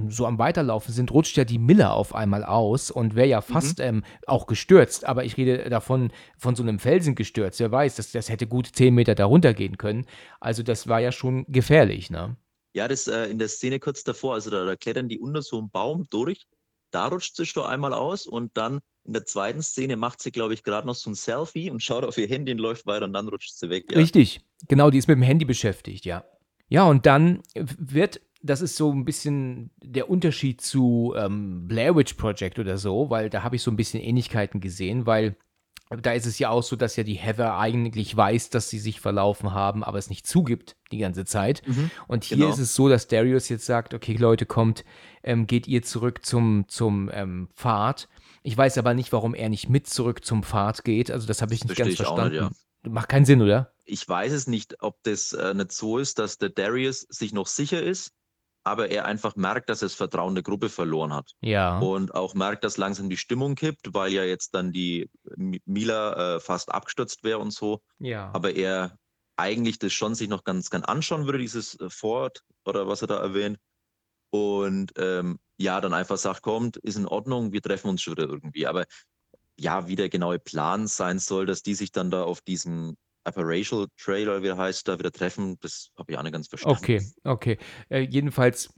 so 0.08 0.24
am 0.24 0.38
Weiterlaufen 0.38 0.94
sind, 0.94 1.10
rutscht 1.12 1.36
ja 1.36 1.44
die 1.44 1.58
Miller 1.58 1.94
auf 1.94 2.14
einmal 2.14 2.44
aus 2.44 2.90
und 2.90 3.16
wäre 3.16 3.26
ja 3.26 3.40
fast 3.40 3.80
ähm, 3.80 4.04
auch 4.26 4.46
gestürzt. 4.46 5.04
Aber 5.04 5.24
ich 5.24 5.36
rede 5.36 5.68
davon, 5.68 6.12
von 6.38 6.54
so 6.54 6.62
einem 6.62 6.78
Felsen 6.78 7.16
gestürzt. 7.16 7.60
Wer 7.60 7.72
weiß, 7.72 7.96
das, 7.96 8.12
das 8.12 8.28
hätte 8.28 8.46
gut 8.46 8.68
zehn 8.72 8.94
Meter 8.94 9.14
darunter 9.14 9.52
gehen 9.52 9.78
können. 9.78 10.06
Also 10.40 10.62
das 10.62 10.86
war 10.86 11.00
ja 11.00 11.12
schon 11.12 11.44
gefährlich, 11.48 12.10
ne? 12.10 12.36
Ja, 12.72 12.88
das 12.88 13.06
äh, 13.06 13.26
in 13.26 13.38
der 13.38 13.48
Szene 13.48 13.78
kurz 13.78 14.02
davor, 14.02 14.34
also 14.34 14.50
da, 14.50 14.64
da 14.64 14.76
klettern 14.76 15.08
die 15.08 15.18
unter 15.18 15.42
so 15.42 15.58
einen 15.58 15.70
Baum 15.70 16.06
durch, 16.10 16.46
da 16.90 17.06
rutscht 17.06 17.36
sie 17.36 17.46
schon 17.46 17.66
einmal 17.66 17.92
aus 17.92 18.26
und 18.26 18.56
dann 18.56 18.80
in 19.06 19.12
der 19.12 19.24
zweiten 19.26 19.62
Szene 19.62 19.96
macht 19.96 20.22
sie, 20.22 20.32
glaube 20.32 20.54
ich, 20.54 20.62
gerade 20.62 20.86
noch 20.86 20.94
so 20.94 21.10
ein 21.10 21.14
Selfie 21.14 21.70
und 21.70 21.82
schaut 21.82 22.04
auf 22.04 22.16
ihr 22.18 22.26
Handy 22.28 22.52
und 22.52 22.58
läuft 22.58 22.86
weiter 22.86 23.04
und 23.04 23.12
dann 23.12 23.28
rutscht 23.28 23.54
sie 23.54 23.68
weg. 23.70 23.90
Ja. 23.90 23.98
Richtig, 23.98 24.40
genau, 24.68 24.90
die 24.90 24.98
ist 24.98 25.08
mit 25.08 25.16
dem 25.16 25.22
Handy 25.22 25.44
beschäftigt, 25.44 26.04
ja. 26.04 26.24
Ja, 26.68 26.84
und 26.84 27.04
dann 27.04 27.42
wird, 27.54 28.22
das 28.42 28.62
ist 28.62 28.76
so 28.76 28.90
ein 28.90 29.04
bisschen 29.04 29.70
der 29.82 30.08
Unterschied 30.08 30.60
zu 30.62 31.14
ähm, 31.16 31.68
Blair 31.68 31.94
Witch 31.94 32.14
Project 32.14 32.58
oder 32.58 32.78
so, 32.78 33.10
weil 33.10 33.28
da 33.28 33.42
habe 33.42 33.56
ich 33.56 33.62
so 33.62 33.70
ein 33.70 33.76
bisschen 33.76 34.00
Ähnlichkeiten 34.00 34.60
gesehen, 34.60 35.04
weil 35.06 35.36
da 35.90 36.12
ist 36.12 36.26
es 36.26 36.38
ja 36.38 36.48
auch 36.48 36.62
so, 36.62 36.76
dass 36.76 36.96
ja 36.96 37.04
die 37.04 37.14
Heather 37.14 37.58
eigentlich 37.58 38.16
weiß, 38.16 38.48
dass 38.50 38.70
sie 38.70 38.78
sich 38.78 39.00
verlaufen 39.00 39.52
haben, 39.52 39.84
aber 39.84 39.98
es 39.98 40.08
nicht 40.08 40.26
zugibt 40.26 40.76
die 40.90 40.98
ganze 40.98 41.26
Zeit. 41.26 41.62
Mhm. 41.66 41.90
Und 42.08 42.24
hier 42.24 42.38
Genau. 42.38 42.48
ist 42.48 42.58
es 42.58 42.74
so, 42.74 42.88
dass 42.88 43.06
Darius 43.06 43.50
jetzt 43.50 43.66
sagt, 43.66 43.92
okay 43.92 44.16
Leute, 44.16 44.46
kommt, 44.46 44.84
ähm, 45.22 45.46
geht 45.46 45.68
ihr 45.68 45.82
zurück 45.82 46.24
zum, 46.24 46.64
zum 46.68 47.10
ähm, 47.12 47.48
Pfad. 47.54 48.08
Ich 48.46 48.56
weiß 48.56 48.78
aber 48.78 48.94
nicht, 48.94 49.10
warum 49.12 49.34
er 49.34 49.48
nicht 49.48 49.68
mit 49.68 49.88
zurück 49.88 50.24
zum 50.24 50.42
Pfad 50.42 50.84
geht. 50.84 51.10
Also 51.10 51.26
das 51.26 51.40
habe 51.42 51.54
ich 51.54 51.60
Das 51.60 51.70
nicht 51.70 51.78
ganz 51.78 51.96
verstanden. 51.96 52.44
nicht, 52.48 52.92
Macht 52.92 53.08
keinen 53.08 53.24
Sinn, 53.24 53.40
oder? 53.40 53.72
Ich 53.86 54.06
weiß 54.06 54.32
es 54.32 54.46
nicht, 54.46 54.82
ob 54.82 55.02
das 55.04 55.32
äh, 55.32 55.54
nicht 55.54 55.72
so 55.72 55.98
ist, 55.98 56.18
dass 56.18 56.36
der 56.38 56.50
Darius 56.50 57.06
sich 57.08 57.32
noch 57.32 57.46
sicher 57.46 57.82
ist, 57.82 58.12
aber 58.62 58.90
er 58.90 59.06
einfach 59.06 59.36
merkt, 59.36 59.70
dass 59.70 59.80
er 59.80 59.86
das 59.86 59.94
Vertrauen 59.94 60.34
der 60.34 60.44
Gruppe 60.44 60.68
verloren 60.68 61.12
hat. 61.14 61.32
Ja. 61.40 61.78
Und 61.78 62.14
auch 62.14 62.34
merkt, 62.34 62.64
dass 62.64 62.76
langsam 62.76 63.08
die 63.08 63.16
Stimmung 63.16 63.54
kippt, 63.54 63.94
weil 63.94 64.12
ja 64.12 64.24
jetzt 64.24 64.54
dann 64.54 64.72
die 64.72 65.08
Mi- 65.36 65.62
Mila 65.64 66.36
äh, 66.36 66.40
fast 66.40 66.70
abgestürzt 66.70 67.24
wäre 67.24 67.38
und 67.38 67.50
so. 67.52 67.80
Ja. 67.98 68.30
aber 68.34 68.54
er 68.54 68.98
eigentlich 69.36 69.78
das 69.78 69.92
schon 69.94 70.14
sich 70.14 70.28
noch 70.28 70.44
ganz 70.44 70.68
gern 70.70 70.84
anschauen 70.84 71.24
würde, 71.24 71.38
dieses 71.38 71.80
äh, 71.80 71.88
Fort 71.88 72.42
oder 72.66 72.86
was 72.86 73.00
er 73.00 73.08
da 73.08 73.18
erwähnt. 73.20 73.58
Und 74.30 74.92
ähm, 74.96 75.38
ja, 75.56 75.80
dann 75.80 75.94
einfach 75.94 76.18
sagt, 76.18 76.42
kommt, 76.42 76.76
ist 76.78 76.96
in 76.96 77.06
Ordnung, 77.06 77.52
wir 77.52 77.62
treffen 77.62 77.88
uns 77.88 78.02
schon 78.02 78.16
wieder 78.16 78.28
irgendwie. 78.28 78.66
Aber 78.66 78.84
ja, 79.56 79.86
wie 79.86 79.96
der 79.96 80.08
genaue 80.08 80.38
Plan 80.38 80.86
sein 80.86 81.18
soll, 81.18 81.46
dass 81.46 81.62
die 81.62 81.74
sich 81.74 81.92
dann 81.92 82.10
da 82.10 82.24
auf 82.24 82.40
diesem 82.40 82.96
Apparacial 83.24 83.86
Trailer, 83.96 84.42
wie 84.42 84.48
er 84.48 84.58
heißt, 84.58 84.86
da 84.86 84.98
wieder 84.98 85.12
treffen, 85.12 85.58
das 85.60 85.90
habe 85.96 86.12
ich 86.12 86.18
auch 86.18 86.22
nicht 86.22 86.32
ganz 86.32 86.48
verstanden. 86.48 86.78
Okay, 86.78 87.02
okay. 87.24 87.58
Äh, 87.88 88.00
jedenfalls 88.00 88.70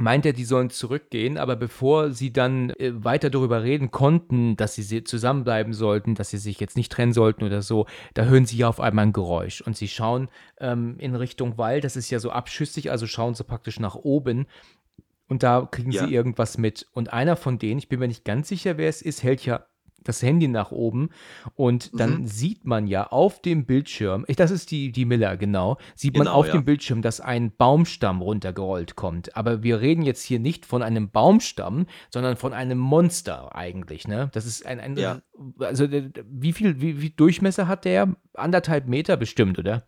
meint 0.00 0.26
er, 0.26 0.32
die 0.32 0.44
sollen 0.44 0.70
zurückgehen, 0.70 1.38
aber 1.38 1.56
bevor 1.56 2.12
sie 2.12 2.32
dann 2.32 2.70
äh, 2.70 2.92
weiter 3.04 3.30
darüber 3.30 3.62
reden 3.62 3.90
konnten, 3.90 4.56
dass 4.56 4.74
sie 4.74 5.04
zusammenbleiben 5.04 5.72
sollten, 5.72 6.14
dass 6.14 6.30
sie 6.30 6.38
sich 6.38 6.60
jetzt 6.60 6.76
nicht 6.76 6.92
trennen 6.92 7.12
sollten 7.12 7.44
oder 7.44 7.62
so, 7.62 7.86
da 8.14 8.24
hören 8.24 8.46
sie 8.46 8.58
ja 8.58 8.68
auf 8.68 8.80
einmal 8.80 9.06
ein 9.06 9.12
Geräusch 9.12 9.60
und 9.60 9.76
sie 9.76 9.88
schauen 9.88 10.28
ähm, 10.60 10.96
in 10.98 11.14
Richtung 11.14 11.58
Wald, 11.58 11.84
das 11.84 11.96
ist 11.96 12.10
ja 12.10 12.20
so 12.20 12.30
abschüssig, 12.30 12.90
also 12.90 13.06
schauen 13.06 13.34
sie 13.34 13.44
praktisch 13.44 13.80
nach 13.80 13.96
oben 13.96 14.46
und 15.28 15.42
da 15.42 15.66
kriegen 15.70 15.90
Ja. 15.92 16.06
sie 16.06 16.14
irgendwas 16.14 16.58
mit. 16.58 16.86
Und 16.92 17.12
einer 17.12 17.36
von 17.36 17.58
denen, 17.58 17.78
ich 17.78 17.88
bin 17.88 18.00
mir 18.00 18.08
nicht 18.08 18.24
ganz 18.24 18.48
sicher, 18.48 18.78
wer 18.78 18.88
es 18.88 19.02
ist, 19.02 19.22
hält 19.22 19.44
ja 19.44 19.66
das 20.04 20.22
Handy 20.22 20.48
nach 20.48 20.70
oben 20.70 21.10
und 21.54 21.90
dann 22.00 22.20
Mhm. 22.20 22.26
sieht 22.26 22.64
man 22.64 22.86
ja 22.86 23.08
auf 23.08 23.42
dem 23.42 23.66
Bildschirm, 23.66 24.24
ich, 24.28 24.36
das 24.36 24.50
ist 24.52 24.70
die, 24.70 24.90
die 24.92 25.04
Miller, 25.04 25.36
genau, 25.36 25.76
sieht 25.96 26.14
man 26.16 26.26
Genau, 26.26 26.36
auf 26.36 26.46
ja. 26.46 26.52
dem 26.52 26.64
Bildschirm, 26.64 27.02
dass 27.02 27.20
ein 27.20 27.50
Baumstamm 27.54 28.22
runtergerollt 28.22 28.94
kommt. 28.96 29.36
Aber 29.36 29.62
wir 29.64 29.80
reden 29.80 30.02
jetzt 30.02 30.22
hier 30.22 30.38
nicht 30.38 30.64
von 30.64 30.82
einem 30.82 31.10
Baumstamm, 31.10 31.86
sondern 32.10 32.36
von 32.36 32.54
einem 32.54 32.78
Monster 32.78 33.54
eigentlich, 33.54 34.06
ne? 34.08 34.30
Das 34.32 34.46
ist 34.46 34.64
ein, 34.64 34.78
ein 34.80 34.96
Ja. 34.96 35.20
also 35.58 35.84
äh, 35.84 36.10
wie 36.24 36.52
viel, 36.54 36.80
wie, 36.80 37.02
wie 37.02 37.10
Durchmesser 37.10 37.66
hat 37.68 37.84
der? 37.84 38.14
Anderthalb 38.34 38.86
Meter 38.86 39.16
bestimmt, 39.18 39.58
oder? 39.58 39.82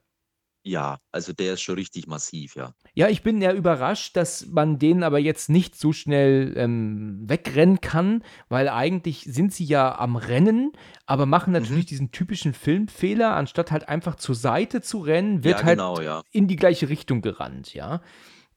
Ja, 0.63 0.99
also 1.11 1.33
der 1.33 1.55
ist 1.55 1.63
schon 1.63 1.77
richtig 1.77 2.07
massiv, 2.07 2.55
ja. 2.55 2.75
Ja, 2.93 3.09
ich 3.09 3.23
bin 3.23 3.41
ja 3.41 3.53
überrascht, 3.53 4.15
dass 4.17 4.47
man 4.47 4.79
den 4.79 5.03
aber 5.03 5.19
jetzt 5.19 5.49
nicht 5.49 5.75
so 5.75 5.93
schnell 5.93 6.53
ähm, 6.57 7.21
wegrennen 7.27 7.81
kann, 7.81 8.23
weil 8.51 8.69
eigentlich 8.69 9.25
sind 9.25 9.55
sie 9.55 9.65
ja 9.65 9.99
am 9.99 10.17
Rennen, 10.17 10.73
aber 11.07 11.25
machen 11.25 11.53
natürlich 11.53 11.85
Mhm. 11.85 11.89
diesen 11.89 12.11
typischen 12.13 12.53
Filmfehler, 12.53 13.35
anstatt 13.35 13.71
halt 13.71 13.89
einfach 13.89 14.17
zur 14.17 14.35
Seite 14.35 14.83
zu 14.83 14.99
rennen, 14.99 15.45
wird 15.45 15.61
ja, 15.61 15.65
halt 15.65 15.79
genau, 15.79 16.01
ja. 16.01 16.23
in 16.31 16.47
die 16.47 16.57
gleiche 16.57 16.91
Richtung 16.91 17.23
gerannt, 17.23 17.73
ja. 17.73 18.03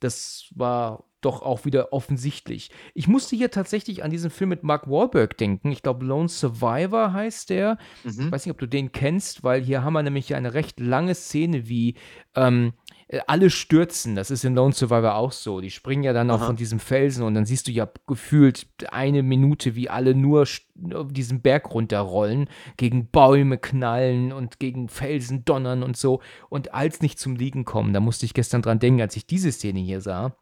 Das 0.01 0.47
war 0.55 1.05
doch 1.25 1.41
auch 1.41 1.65
wieder 1.65 1.93
offensichtlich. 1.93 2.69
Ich 2.93 3.07
musste 3.07 3.35
hier 3.35 3.51
tatsächlich 3.51 4.03
an 4.03 4.11
diesen 4.11 4.29
Film 4.29 4.49
mit 4.49 4.63
Mark 4.63 4.89
Wahlberg 4.89 5.37
denken. 5.37 5.71
Ich 5.71 5.81
glaube, 5.81 6.05
Lone 6.05 6.29
Survivor 6.29 7.13
heißt 7.13 7.49
der. 7.49 7.77
Ich 8.03 8.17
Mhm. 8.17 8.31
weiß 8.31 8.45
nicht, 8.45 8.51
ob 8.51 8.59
du 8.59 8.67
den 8.67 8.91
kennst, 8.91 9.43
weil 9.43 9.61
hier 9.61 9.83
haben 9.83 9.93
wir 9.93 10.03
nämlich 10.03 10.35
eine 10.35 10.53
recht 10.53 10.79
lange 10.79 11.15
Szene, 11.15 11.67
wie 11.67 11.95
ähm, 12.35 12.73
äh, 13.07 13.19
alle 13.27 13.49
stürzen. 13.49 14.15
Das 14.15 14.31
ist 14.31 14.43
in 14.43 14.55
Lone 14.55 14.73
Survivor 14.73 15.15
auch 15.15 15.31
so. 15.31 15.61
Die 15.61 15.69
springen 15.71 16.03
ja 16.03 16.13
dann 16.13 16.31
auch 16.31 16.39
Aha. 16.39 16.45
von 16.47 16.55
diesem 16.55 16.79
Felsen 16.79 17.23
und 17.23 17.33
dann 17.35 17.45
siehst 17.45 17.67
du 17.67 17.71
ja 17.71 17.87
gefühlt 18.07 18.67
eine 18.91 19.23
Minute, 19.23 19.75
wie 19.75 19.89
alle 19.89 20.15
nur 20.15 20.45
diesen 20.75 21.41
Berg 21.41 21.73
runterrollen, 21.73 22.49
gegen 22.77 23.07
Bäume 23.07 23.57
knallen 23.57 24.31
und 24.33 24.59
gegen 24.59 24.89
Felsen 24.89 25.45
donnern 25.45 25.83
und 25.83 25.95
so 25.97 26.21
und 26.49 26.73
als 26.73 27.01
nicht 27.01 27.19
zum 27.19 27.35
Liegen 27.35 27.65
kommen. 27.65 27.93
Da 27.93 27.99
musste 27.99 28.25
ich 28.25 28.33
gestern 28.33 28.61
dran 28.63 28.79
denken, 28.79 29.01
als 29.01 29.15
ich 29.15 29.27
diese 29.27 29.51
Szene 29.51 29.79
hier 29.79 30.01
sah. 30.01 30.35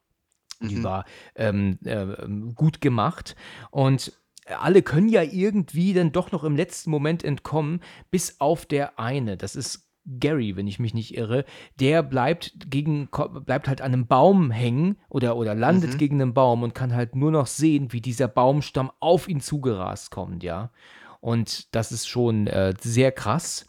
Die 0.61 0.77
Mhm. 0.77 0.83
war 0.83 1.05
ähm, 1.35 1.77
ähm, 1.85 2.53
gut 2.55 2.81
gemacht 2.81 3.35
und 3.71 4.13
alle 4.59 4.81
können 4.81 5.07
ja 5.09 5.21
irgendwie 5.21 5.93
dann 5.93 6.11
doch 6.11 6.31
noch 6.31 6.43
im 6.43 6.55
letzten 6.55 6.89
Moment 6.91 7.23
entkommen, 7.23 7.81
bis 8.09 8.41
auf 8.41 8.65
der 8.65 8.99
eine. 8.99 9.37
Das 9.37 9.55
ist 9.55 9.87
Gary, 10.19 10.55
wenn 10.55 10.65
ich 10.67 10.79
mich 10.79 10.95
nicht 10.95 11.15
irre. 11.15 11.45
Der 11.79 12.01
bleibt 12.01 12.53
gegen 12.71 13.07
bleibt 13.45 13.67
halt 13.67 13.81
an 13.81 13.93
einem 13.93 14.07
Baum 14.07 14.49
hängen 14.49 14.97
oder 15.09 15.35
oder 15.37 15.53
landet 15.53 15.93
Mhm. 15.93 15.97
gegen 15.99 16.21
einen 16.21 16.33
Baum 16.33 16.63
und 16.63 16.73
kann 16.73 16.93
halt 16.93 17.15
nur 17.15 17.29
noch 17.31 17.45
sehen, 17.45 17.93
wie 17.93 18.01
dieser 18.01 18.27
Baumstamm 18.27 18.91
auf 18.99 19.27
ihn 19.29 19.41
zugerast 19.41 20.09
kommt, 20.09 20.41
ja. 20.43 20.71
Und 21.19 21.73
das 21.75 21.91
ist 21.91 22.07
schon 22.07 22.47
äh, 22.47 22.73
sehr 22.81 23.11
krass. 23.11 23.67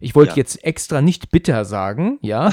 Ich 0.00 0.14
wollte 0.14 0.32
Ja. 0.32 0.36
jetzt 0.36 0.62
extra 0.64 1.00
nicht 1.00 1.30
bitter 1.30 1.64
sagen, 1.64 2.18
ja. 2.20 2.52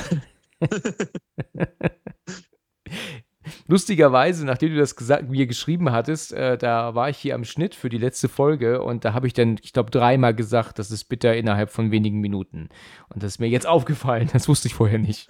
Lustigerweise, 3.67 4.45
nachdem 4.45 4.71
du 4.73 4.77
das 4.79 4.95
gesagt, 4.95 5.29
mir 5.29 5.47
geschrieben 5.47 5.91
hattest, 5.91 6.33
äh, 6.33 6.57
da 6.57 6.95
war 6.95 7.09
ich 7.09 7.17
hier 7.17 7.35
am 7.35 7.43
Schnitt 7.45 7.75
für 7.75 7.89
die 7.89 7.97
letzte 7.97 8.29
Folge 8.29 8.81
und 8.81 9.05
da 9.05 9.13
habe 9.13 9.27
ich 9.27 9.33
dann, 9.33 9.57
ich 9.61 9.73
glaube, 9.73 9.91
dreimal 9.91 10.33
gesagt, 10.35 10.79
das 10.79 10.91
ist 10.91 11.05
bitter 11.05 11.35
innerhalb 11.35 11.69
von 11.69 11.91
wenigen 11.91 12.19
Minuten. 12.19 12.69
Und 13.09 13.23
das 13.23 13.33
ist 13.33 13.39
mir 13.39 13.47
jetzt 13.49 13.67
aufgefallen, 13.67 14.29
das 14.33 14.47
wusste 14.47 14.67
ich 14.67 14.73
vorher 14.75 14.99
nicht. 14.99 15.29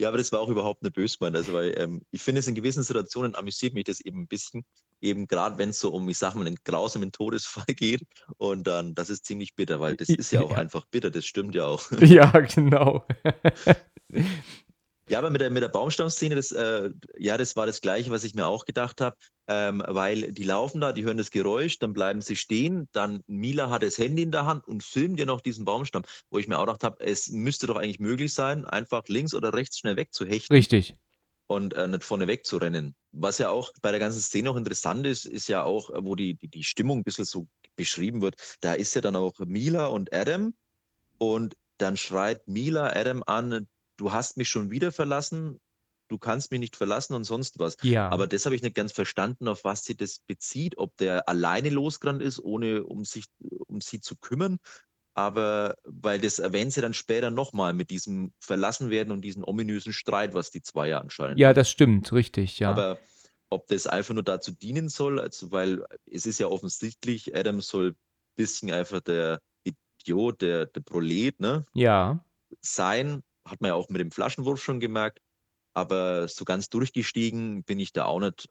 Ja, 0.00 0.08
aber 0.08 0.18
das 0.18 0.32
war 0.32 0.40
auch 0.40 0.48
überhaupt 0.48 0.82
nicht 0.82 0.94
böse 0.94 1.18
gemeint. 1.18 1.36
Also, 1.36 1.52
weil 1.52 1.74
ähm, 1.78 2.02
ich 2.10 2.22
finde, 2.22 2.38
es 2.38 2.48
in 2.48 2.54
gewissen 2.54 2.82
Situationen 2.82 3.34
amüsiert 3.34 3.74
mich 3.74 3.84
das 3.84 4.00
eben 4.00 4.22
ein 4.22 4.26
bisschen. 4.28 4.64
Eben 5.00 5.26
gerade 5.26 5.58
wenn 5.58 5.70
es 5.70 5.80
so 5.80 5.90
um, 5.92 6.08
ich 6.08 6.16
sag 6.16 6.34
mal, 6.34 6.46
einen 6.46 6.56
grausamen 6.64 7.12
Todesfall 7.12 7.64
geht. 7.76 8.02
Und 8.38 8.66
dann, 8.66 8.94
das 8.94 9.10
ist 9.10 9.26
ziemlich 9.26 9.54
bitter, 9.54 9.80
weil 9.80 9.96
das 9.96 10.08
ist 10.08 10.30
ja 10.30 10.40
auch 10.42 10.52
Ja. 10.52 10.56
einfach 10.56 10.86
bitter, 10.86 11.10
das 11.10 11.26
stimmt 11.26 11.54
ja 11.54 11.66
auch. 11.66 11.90
Ja, 12.00 12.30
genau. 12.40 13.04
Ja, 15.08 15.18
aber 15.18 15.28
mit 15.28 15.42
der, 15.42 15.50
mit 15.50 15.62
der 15.62 15.68
Baumstammszene, 15.68 16.34
das, 16.34 16.50
äh, 16.50 16.90
ja, 17.18 17.36
das 17.36 17.56
war 17.56 17.66
das 17.66 17.82
Gleiche, 17.82 18.10
was 18.10 18.24
ich 18.24 18.34
mir 18.34 18.46
auch 18.46 18.64
gedacht 18.64 19.02
habe, 19.02 19.16
ähm, 19.48 19.82
weil 19.86 20.32
die 20.32 20.44
laufen 20.44 20.80
da, 20.80 20.92
die 20.92 21.04
hören 21.04 21.18
das 21.18 21.30
Geräusch, 21.30 21.78
dann 21.78 21.92
bleiben 21.92 22.22
sie 22.22 22.36
stehen, 22.36 22.88
dann 22.92 23.22
Mila 23.26 23.68
hat 23.68 23.82
das 23.82 23.98
Handy 23.98 24.22
in 24.22 24.32
der 24.32 24.46
Hand 24.46 24.66
und 24.66 24.82
filmt 24.82 25.20
ja 25.20 25.26
noch 25.26 25.42
diesen 25.42 25.66
Baumstamm, 25.66 26.04
wo 26.30 26.38
ich 26.38 26.48
mir 26.48 26.58
auch 26.58 26.64
gedacht 26.64 26.84
habe, 26.84 27.04
es 27.04 27.28
müsste 27.28 27.66
doch 27.66 27.76
eigentlich 27.76 28.00
möglich 28.00 28.32
sein, 28.32 28.64
einfach 28.64 29.02
links 29.08 29.34
oder 29.34 29.52
rechts 29.52 29.78
schnell 29.78 29.96
wegzuhechten 29.96 30.56
Richtig. 30.56 30.96
und 31.48 31.74
äh, 31.74 31.86
nicht 31.86 32.04
vorne 32.04 32.26
wegzurennen. 32.26 32.94
Was 33.12 33.36
ja 33.36 33.50
auch 33.50 33.70
bei 33.82 33.90
der 33.90 34.00
ganzen 34.00 34.22
Szene 34.22 34.50
auch 34.50 34.56
interessant 34.56 35.06
ist, 35.06 35.26
ist 35.26 35.48
ja 35.48 35.64
auch, 35.64 35.90
wo 35.94 36.14
die, 36.14 36.34
die, 36.36 36.48
die 36.48 36.64
Stimmung 36.64 37.00
ein 37.00 37.04
bisschen 37.04 37.26
so 37.26 37.46
beschrieben 37.76 38.22
wird, 38.22 38.36
da 38.60 38.72
ist 38.72 38.94
ja 38.94 39.02
dann 39.02 39.16
auch 39.16 39.38
Mila 39.40 39.86
und 39.86 40.14
Adam 40.14 40.54
und 41.18 41.56
dann 41.76 41.98
schreit 41.98 42.46
Mila 42.48 42.90
Adam 42.94 43.22
an, 43.26 43.66
du 43.96 44.12
hast 44.12 44.36
mich 44.36 44.48
schon 44.48 44.70
wieder 44.70 44.92
verlassen, 44.92 45.60
du 46.08 46.18
kannst 46.18 46.50
mich 46.50 46.60
nicht 46.60 46.76
verlassen 46.76 47.14
und 47.14 47.24
sonst 47.24 47.58
was. 47.58 47.76
Ja. 47.82 48.08
Aber 48.10 48.26
das 48.26 48.44
habe 48.44 48.54
ich 48.54 48.62
nicht 48.62 48.74
ganz 48.74 48.92
verstanden, 48.92 49.48
auf 49.48 49.64
was 49.64 49.84
sie 49.84 49.96
das 49.96 50.20
bezieht, 50.26 50.78
ob 50.78 50.96
der 50.96 51.28
alleine 51.28 51.70
losgerannt 51.70 52.22
ist, 52.22 52.38
ohne 52.40 52.84
um 52.84 53.04
sich 53.04 53.26
um 53.66 53.80
sie 53.80 54.00
zu 54.00 54.16
kümmern. 54.16 54.58
Aber 55.14 55.76
weil 55.84 56.20
das 56.20 56.40
erwähnen 56.40 56.70
sie 56.70 56.80
dann 56.80 56.94
später 56.94 57.30
nochmal 57.30 57.72
mit 57.72 57.90
diesem 57.90 58.32
Verlassenwerden 58.40 59.12
und 59.12 59.22
diesem 59.22 59.44
ominösen 59.44 59.92
Streit, 59.92 60.34
was 60.34 60.50
die 60.50 60.62
zwei 60.62 60.88
ja 60.88 61.00
anscheinend. 61.00 61.38
ja, 61.38 61.52
das 61.52 61.70
stimmt, 61.70 62.12
richtig, 62.12 62.58
ja. 62.58 62.70
Aber 62.70 62.98
ob 63.48 63.68
das 63.68 63.86
einfach 63.86 64.14
nur 64.14 64.24
dazu 64.24 64.50
dienen 64.50 64.88
soll, 64.88 65.20
also 65.20 65.52
weil 65.52 65.84
es 66.10 66.26
ist 66.26 66.40
ja 66.40 66.48
offensichtlich, 66.48 67.36
Adam 67.36 67.60
soll 67.60 67.90
ein 67.90 67.96
bisschen 68.36 68.72
einfach 68.72 69.00
der 69.00 69.40
Idiot, 69.62 70.42
der, 70.42 70.66
der 70.66 70.80
Prolet, 70.80 71.38
ne, 71.38 71.64
ja. 71.74 72.24
sein, 72.60 73.22
hat 73.46 73.60
man 73.60 73.68
ja 73.68 73.74
auch 73.74 73.88
mit 73.88 74.00
dem 74.00 74.10
Flaschenwurf 74.10 74.62
schon 74.62 74.80
gemerkt. 74.80 75.20
Aber 75.74 76.28
so 76.28 76.44
ganz 76.44 76.68
durchgestiegen 76.68 77.64
bin 77.64 77.80
ich 77.80 77.92
da 77.92 78.04
auch 78.04 78.20
nicht, 78.20 78.48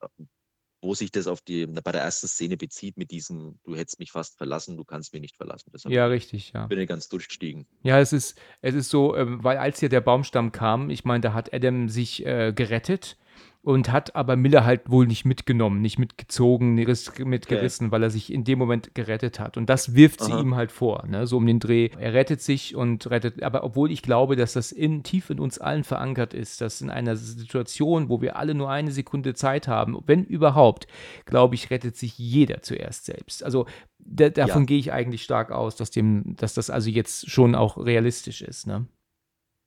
wo 0.82 0.94
sich 0.94 1.12
das 1.12 1.28
auf 1.28 1.42
die, 1.42 1.66
bei 1.66 1.92
der 1.92 2.02
ersten 2.02 2.28
Szene 2.28 2.58
bezieht 2.58 2.98
mit 2.98 3.12
diesem, 3.12 3.60
du 3.64 3.76
hättest 3.76 4.00
mich 4.00 4.12
fast 4.12 4.38
verlassen, 4.38 4.76
du 4.76 4.84
kannst 4.84 5.14
mich 5.14 5.22
nicht 5.22 5.38
verlassen. 5.38 5.72
Deshalb 5.74 5.94
Ja, 5.94 6.06
richtig, 6.08 6.52
ja. 6.54 6.68
bin 6.68 6.80
ich 6.80 6.88
ganz 6.88 7.08
durchgestiegen. 7.08 7.66
Ja, 7.82 8.00
es 8.00 8.12
ist, 8.12 8.38
es 8.62 8.76
ist 8.76 8.90
so, 8.90 9.16
ähm, 9.16 9.42
weil 9.44 9.58
als 9.58 9.80
hier 9.80 9.90
der 9.90 10.02
Baumstamm 10.02 10.52
kam, 10.52 10.90
ich 10.90 11.06
meine, 11.06 11.22
da 11.22 11.34
hat 11.34 11.54
Adam 11.54 11.88
sich 11.88 12.26
äh, 12.26 12.52
gerettet 12.54 13.18
und 13.66 13.92
hat 13.94 14.14
aber 14.14 14.36
Miller 14.36 14.66
halt 14.66 14.90
wohl 14.90 15.08
nicht 15.08 15.24
mitgenommen, 15.24 15.82
nicht 15.82 15.98
mitgezogen, 15.98 16.78
riss- 16.80 17.24
mitgerissen, 17.24 17.92
weil 17.92 18.04
er 18.04 18.10
sich 18.10 18.32
in 18.32 18.44
dem 18.44 18.60
Moment 18.60 18.94
gerettet 18.94 19.40
hat. 19.40 19.56
Und 19.56 19.70
das 19.70 19.96
wirft 19.96 20.22
sie 20.22 20.34
Aha. 20.34 20.42
ihm 20.42 20.56
halt 20.56 20.74
vor, 20.74 21.06
ne? 21.08 21.26
so 21.28 21.38
um 21.38 21.46
den 21.48 21.62
Dreh. 21.62 21.90
Er 21.98 22.14
rettet 22.14 22.42
sich 22.42 22.76
und 22.76 23.10
rettet, 23.10 23.42
aber 23.42 23.64
obwohl 23.64 23.90
ich 23.90 24.02
glaube, 24.02 24.36
dass 24.36 24.52
das 24.54 24.74
in, 24.74 25.04
tief 25.04 25.30
in 25.30 25.40
uns 25.40 25.60
allen 25.60 25.86
verankert 25.86 26.34
ist, 26.34 26.60
dass 26.60 26.82
in 26.82 26.90
einer 26.90 27.16
Situation, 27.16 28.10
wo 28.10 28.22
wir 28.22 28.36
alle 28.36 28.54
nur 28.54 28.70
eine 28.70 28.92
Sekunde 28.92 29.34
Zeit 29.34 29.70
haben, 29.70 29.98
wenn 30.08 30.26
überhaupt, 30.26 30.86
glaube 31.26 31.56
ich, 31.56 31.70
rettet 31.72 31.96
sich 31.96 32.18
jeder 32.18 32.62
zuerst 32.64 33.06
selbst. 33.06 33.46
Also 33.46 33.66
da, 33.98 34.30
davon 34.30 34.64
Ja. 34.64 34.66
gehe 34.66 34.80
ich 34.80 34.92
eigentlich 34.92 35.24
stark 35.24 35.52
aus, 35.52 35.78
dass, 35.78 35.90
dem, 35.90 36.36
dass 36.36 36.54
das 36.54 36.70
also 36.70 36.90
jetzt 36.90 37.32
schon 37.32 37.56
auch 37.56 37.78
realistisch 37.78 38.42
ist. 38.42 38.68
Ne? 38.68 38.88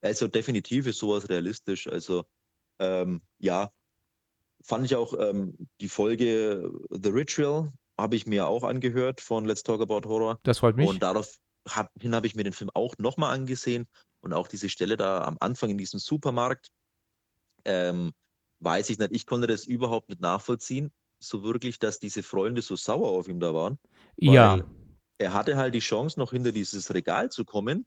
Also 0.03 0.29
definitiv 0.29 0.87
ist 0.87 0.99
sowas 0.99 1.31
realistisch. 1.31 1.87
Also 1.89 2.27
ähm, 2.79 3.23
ja, 3.39 3.71
fand 4.67 4.85
ich 4.85 4.97
auch 4.97 5.15
ähm, 5.19 5.57
die 5.81 5.89
Folge 5.89 6.71
The 6.91 7.11
Ritual, 7.11 7.73
habe 7.97 8.17
ich 8.17 8.27
mir 8.27 8.47
auch 8.47 8.65
angehört 8.65 9.21
von 9.21 9.45
Let's 9.45 9.63
Talk 9.63 9.81
About 9.81 10.09
Horror. 10.09 10.39
Das 10.43 10.59
freut 10.59 10.77
mich. 10.77 10.89
Und 10.89 11.03
daraufhin 11.03 12.15
habe 12.15 12.27
ich 12.27 12.35
mir 12.35 12.45
den 12.45 12.53
Film 12.53 12.71
auch 12.75 12.95
nochmal 12.99 13.35
angesehen 13.35 13.87
und 14.21 14.33
auch 14.33 14.49
diese 14.49 14.69
Stelle 14.69 14.97
da 14.97 15.23
am 15.23 15.37
Anfang 15.41 15.71
in 15.71 15.79
diesem 15.79 16.01
Supermarkt. 16.01 16.69
Ähm, 17.65 18.13
weiß 18.61 18.91
ich 18.91 18.99
nicht, 18.99 19.13
ich 19.13 19.27
konnte 19.27 19.47
das 19.47 19.65
überhaupt 19.65 20.09
nicht 20.09 20.21
nachvollziehen, 20.21 20.93
so 21.21 21.43
wirklich, 21.43 21.79
dass 21.79 21.99
diese 21.99 22.23
Freunde 22.23 22.61
so 22.61 22.77
sauer 22.77 23.09
auf 23.09 23.29
ihm 23.29 23.41
da 23.41 23.55
waren. 23.55 23.79
ja, 24.17 24.61
er 25.19 25.33
hatte 25.33 25.57
halt 25.57 25.75
die 25.75 25.81
Chance, 25.81 26.19
noch 26.19 26.33
hinter 26.33 26.53
dieses 26.53 26.93
Regal 26.93 27.31
zu 27.31 27.45
kommen. 27.45 27.87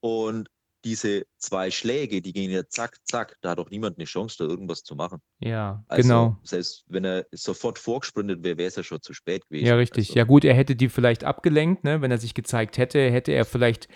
Und 0.00 0.48
diese 0.84 1.24
zwei 1.38 1.70
Schläge, 1.70 2.20
die 2.22 2.32
gehen 2.32 2.50
ja 2.50 2.66
zack, 2.68 2.96
zack, 3.04 3.36
da 3.40 3.50
hat 3.50 3.58
doch 3.58 3.70
niemand 3.70 3.98
eine 3.98 4.04
Chance, 4.04 4.36
da 4.38 4.44
irgendwas 4.44 4.82
zu 4.82 4.94
machen. 4.94 5.20
ja, 5.40 5.84
Also, 5.88 6.02
genau. 6.02 6.36
Selbst 6.42 6.84
wenn 6.88 7.04
er 7.04 7.26
sofort 7.32 7.78
vorgesprintet 7.78 8.42
wäre, 8.42 8.58
wäre 8.58 8.68
es 8.68 8.76
ja 8.76 8.82
schon 8.82 9.00
zu 9.00 9.12
spät 9.14 9.46
gewesen. 9.48 9.66
Ja, 9.66 9.76
richtig. 9.76 10.08
Also, 10.10 10.18
Ja, 10.18 10.24
gut, 10.24 10.44
er 10.44 10.54
hätte 10.54 10.76
die 10.76 10.88
vielleicht 10.88 11.24
abgelenkt, 11.24 11.84
ne? 11.84 12.00
Wenn 12.02 12.10
er 12.10 12.18
sich 12.18 12.34
gezeigt 12.34 12.78
hätte, 12.78 13.10
hätte 13.10 13.32
er 13.32 13.44
vielleicht 13.44 13.88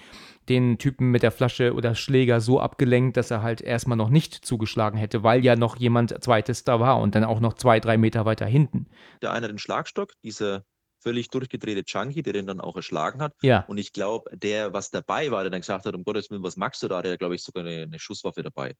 den 0.48 0.78
Typen 0.78 1.10
mit 1.10 1.22
der 1.22 1.32
Flasche 1.32 1.74
oder 1.74 1.94
Schläger 1.94 2.40
so 2.40 2.60
abgelenkt, 2.60 3.16
dass 3.16 3.30
er 3.30 3.42
halt 3.42 3.60
erstmal 3.60 3.96
noch 3.96 4.10
nicht 4.10 4.32
zugeschlagen 4.34 4.96
hätte, 4.98 5.22
weil 5.22 5.44
ja 5.44 5.56
noch 5.56 5.76
jemand 5.76 6.22
zweites 6.22 6.64
da 6.64 6.78
war 6.78 7.00
und 7.00 7.14
dann 7.14 7.24
auch 7.24 7.40
noch 7.40 7.54
zwei, 7.54 7.80
drei 7.80 7.96
Meter 7.98 8.24
weiter 8.24 8.46
hinten. 8.46 8.86
Der 9.22 9.32
eine 9.32 9.48
den 9.48 9.58
Schlagstock, 9.58 10.12
dieser 10.22 10.64
völlig 11.06 11.28
durchgedrehte 11.28 11.84
Junkie, 11.86 12.22
der 12.22 12.32
den 12.32 12.48
dann 12.48 12.60
auch 12.60 12.74
erschlagen 12.74 13.22
hat. 13.22 13.32
Ja, 13.40 13.64
Und 13.68 13.78
ich 13.78 13.92
glaube, 13.92 14.36
der, 14.36 14.72
was 14.72 14.90
dabei 14.90 15.30
war, 15.30 15.44
der 15.44 15.50
dann 15.50 15.60
gesagt 15.60 15.86
hat, 15.86 15.94
um 15.94 16.02
Gottes 16.02 16.30
Willen, 16.30 16.42
was 16.42 16.56
magst 16.56 16.82
du 16.82 16.88
da? 16.88 17.00
Der 17.00 17.12
hat, 17.12 17.20
glaube 17.20 17.36
ich, 17.36 17.42
sogar 17.44 17.64
eine, 17.64 17.82
eine 17.82 17.98
Schusswaffe 18.00 18.42
dabei. 18.42 18.74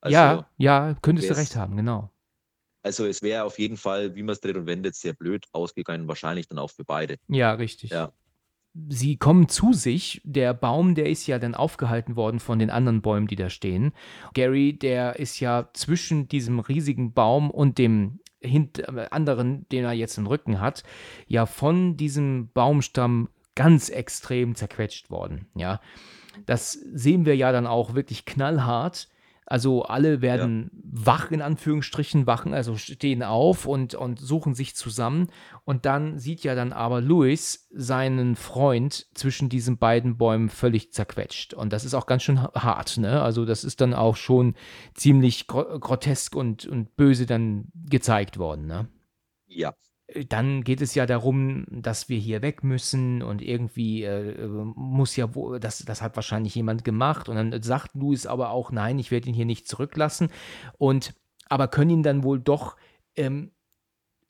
Also, 0.00 0.14
ja, 0.14 0.50
ja, 0.58 0.96
könntest 1.02 1.28
du 1.28 1.36
recht 1.36 1.56
haben, 1.56 1.76
genau. 1.76 2.12
Also 2.84 3.04
es 3.04 3.20
wäre 3.20 3.42
auf 3.42 3.58
jeden 3.58 3.76
Fall, 3.76 4.14
wie 4.14 4.22
man 4.22 4.34
es 4.34 4.40
dreht 4.40 4.56
und 4.56 4.66
wendet, 4.66 4.94
sehr 4.94 5.12
blöd 5.12 5.44
ausgegangen, 5.50 6.06
wahrscheinlich 6.06 6.46
dann 6.46 6.60
auch 6.60 6.70
für 6.70 6.84
beide. 6.84 7.16
Ja, 7.26 7.52
richtig. 7.54 7.90
Ja. 7.90 8.12
Sie 8.88 9.16
kommen 9.16 9.48
zu 9.48 9.72
sich. 9.72 10.20
Der 10.22 10.54
Baum, 10.54 10.94
der 10.94 11.08
ist 11.08 11.26
ja 11.26 11.40
dann 11.40 11.56
aufgehalten 11.56 12.14
worden 12.14 12.38
von 12.38 12.60
den 12.60 12.70
anderen 12.70 13.02
Bäumen, 13.02 13.26
die 13.26 13.34
da 13.34 13.50
stehen. 13.50 13.92
Gary, 14.34 14.78
der 14.78 15.18
ist 15.18 15.40
ja 15.40 15.68
zwischen 15.72 16.28
diesem 16.28 16.60
riesigen 16.60 17.12
Baum 17.12 17.50
und 17.50 17.78
dem 17.78 18.20
anderen, 19.10 19.68
den 19.70 19.84
er 19.84 19.92
jetzt 19.92 20.18
im 20.18 20.26
Rücken 20.26 20.60
hat, 20.60 20.82
ja 21.26 21.46
von 21.46 21.96
diesem 21.96 22.50
Baumstamm 22.52 23.28
ganz 23.54 23.88
extrem 23.88 24.54
zerquetscht 24.54 25.10
worden. 25.10 25.48
Ja, 25.54 25.80
das 26.44 26.72
sehen 26.72 27.24
wir 27.24 27.36
ja 27.36 27.52
dann 27.52 27.66
auch 27.66 27.94
wirklich 27.94 28.24
knallhart. 28.24 29.08
Also 29.48 29.84
alle 29.84 30.22
werden 30.22 30.70
wach 30.82 31.30
in 31.30 31.40
Anführungsstrichen, 31.40 32.26
wachen, 32.26 32.52
also 32.52 32.76
stehen 32.76 33.22
auf 33.22 33.66
und, 33.66 33.94
und 33.94 34.18
suchen 34.18 34.54
sich 34.56 34.74
zusammen. 34.74 35.28
Und 35.64 35.86
dann 35.86 36.18
sieht 36.18 36.42
ja 36.42 36.56
dann 36.56 36.72
aber 36.72 37.00
Louis 37.00 37.68
seinen 37.70 38.34
Freund 38.34 39.06
zwischen 39.14 39.48
diesen 39.48 39.78
beiden 39.78 40.18
Bäumen 40.18 40.48
völlig 40.48 40.92
zerquetscht. 40.92 41.54
Und 41.54 41.72
das 41.72 41.84
ist 41.84 41.94
auch 41.94 42.06
ganz 42.06 42.24
schön 42.24 42.42
ha- 42.42 42.52
hart, 42.54 42.98
ne? 42.98 43.22
Also 43.22 43.44
das 43.44 43.62
ist 43.62 43.80
dann 43.80 43.94
auch 43.94 44.16
schon 44.16 44.54
ziemlich 44.94 45.46
gro 45.46 45.78
grotesk 45.78 46.34
und, 46.34 46.66
und 46.66 46.96
böse 46.96 47.24
dann 47.26 47.68
gezeigt 47.88 48.38
worden, 48.38 48.66
ne? 48.66 48.88
Ja, 49.46 49.74
dann 50.28 50.62
geht 50.62 50.80
es 50.80 50.94
ja 50.94 51.04
darum, 51.04 51.66
dass 51.68 52.08
wir 52.08 52.18
hier 52.18 52.40
weg 52.40 52.62
müssen 52.62 53.22
und 53.22 53.42
irgendwie 53.42 54.04
äh, 54.04 54.44
äh, 54.44 54.46
muss 54.46 55.16
ja, 55.16 55.34
wo, 55.34 55.58
das, 55.58 55.80
das 55.80 56.00
hat 56.00 56.14
wahrscheinlich 56.14 56.54
jemand 56.54 56.84
gemacht 56.84 57.28
und 57.28 57.36
dann 57.36 57.62
sagt 57.62 57.94
Louis 57.94 58.26
aber 58.26 58.50
auch, 58.50 58.70
nein, 58.70 58.98
ich 58.98 59.10
werde 59.10 59.28
ihn 59.28 59.34
hier 59.34 59.46
nicht 59.46 59.66
zurücklassen 59.66 60.30
und 60.78 61.14
aber 61.48 61.68
können 61.68 61.90
ihn 61.90 62.02
dann 62.02 62.22
wohl 62.22 62.40
doch, 62.40 62.76
ähm, 63.16 63.50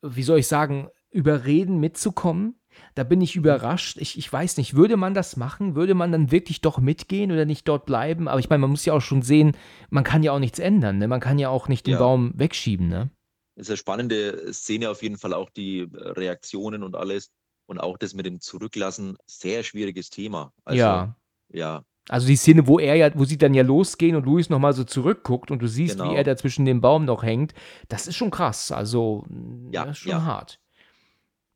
wie 0.03 0.23
soll 0.23 0.39
ich 0.39 0.47
sagen, 0.47 0.89
überreden 1.11 1.79
mitzukommen. 1.79 2.57
Da 2.95 3.05
bin 3.05 3.23
ich 3.23 3.37
überrascht. 3.37 3.97
Ich, 3.99 4.19
ich 4.19 4.31
weiß 4.31 4.59
nicht, 4.59 4.75
würde 4.75 4.99
man 4.99 5.15
das 5.15 5.39
machen? 5.39 5.75
Würde 5.75 5.95
man 5.95 6.12
dann 6.12 6.31
wirklich 6.31 6.61
doch 6.61 6.79
mitgehen 6.79 7.33
oder 7.33 7.47
nicht 7.47 7.67
dort 7.69 7.87
bleiben? 7.87 8.29
Aber 8.29 8.39
ich 8.39 8.51
meine, 8.51 8.61
man 8.61 8.71
muss 8.71 8.85
ja 8.85 8.93
auch 8.93 9.01
schon 9.01 9.23
sehen, 9.23 9.57
man 9.89 10.05
kann 10.05 10.23
ja 10.23 10.33
auch 10.33 10.39
nichts 10.39 10.59
ändern. 10.59 10.99
Ne? 10.99 11.09
Man 11.09 11.21
kann 11.21 11.39
ja 11.39 11.49
auch 11.49 11.69
nicht 11.69 11.87
den 11.87 11.95
Ja. 11.95 11.99
Baum 12.01 12.33
wegschieben. 12.35 12.89
Ne? 12.89 13.11
Ist 13.57 13.71
eine 13.71 13.77
spannende 13.77 14.53
Szene 14.53 14.90
auf 14.90 15.03
jeden 15.03 15.19
Fall, 15.19 15.33
auch 15.35 15.51
die 15.51 15.81
äh, 15.81 15.87
Reaktionen 15.92 16.83
und 16.83 16.95
alles. 16.95 17.31
Und 17.69 17.81
auch 17.81 17.99
das 17.99 18.14
mit 18.14 18.27
dem 18.27 18.40
Zurücklassen, 18.40 19.16
sehr 19.27 19.64
schwieriges 19.64 20.09
Thema. 20.09 20.53
Also, 20.64 20.79
ja. 20.79 21.16
Ja, 21.49 21.83
Also 22.09 22.27
die 22.29 22.37
Szene, 22.37 22.66
wo 22.69 22.79
er 22.79 22.95
ja, 22.95 23.11
wo 23.19 23.25
sie 23.25 23.38
dann 23.38 23.55
ja 23.55 23.62
losgehen 23.64 24.14
und 24.16 24.25
Louis 24.25 24.51
nochmal 24.51 24.73
so 24.73 24.85
zurückguckt 24.85 25.51
und 25.51 25.61
du 25.61 25.66
siehst, 25.66 25.99
Genau. 25.99 26.11
wie 26.12 26.16
er 26.16 26.23
da 26.25 26.37
zwischen 26.37 26.64
dem 26.64 26.81
Baum 26.81 27.05
noch 27.05 27.23
hängt, 27.25 27.55
das 27.88 28.07
ist 28.07 28.14
schon 28.16 28.31
krass. 28.31 28.71
Also, 28.71 29.25
Ja, 29.73 29.85
das 29.85 29.97
ist 29.97 30.03
schon 30.03 30.11
ja. 30.11 30.23
hart. 30.25 30.61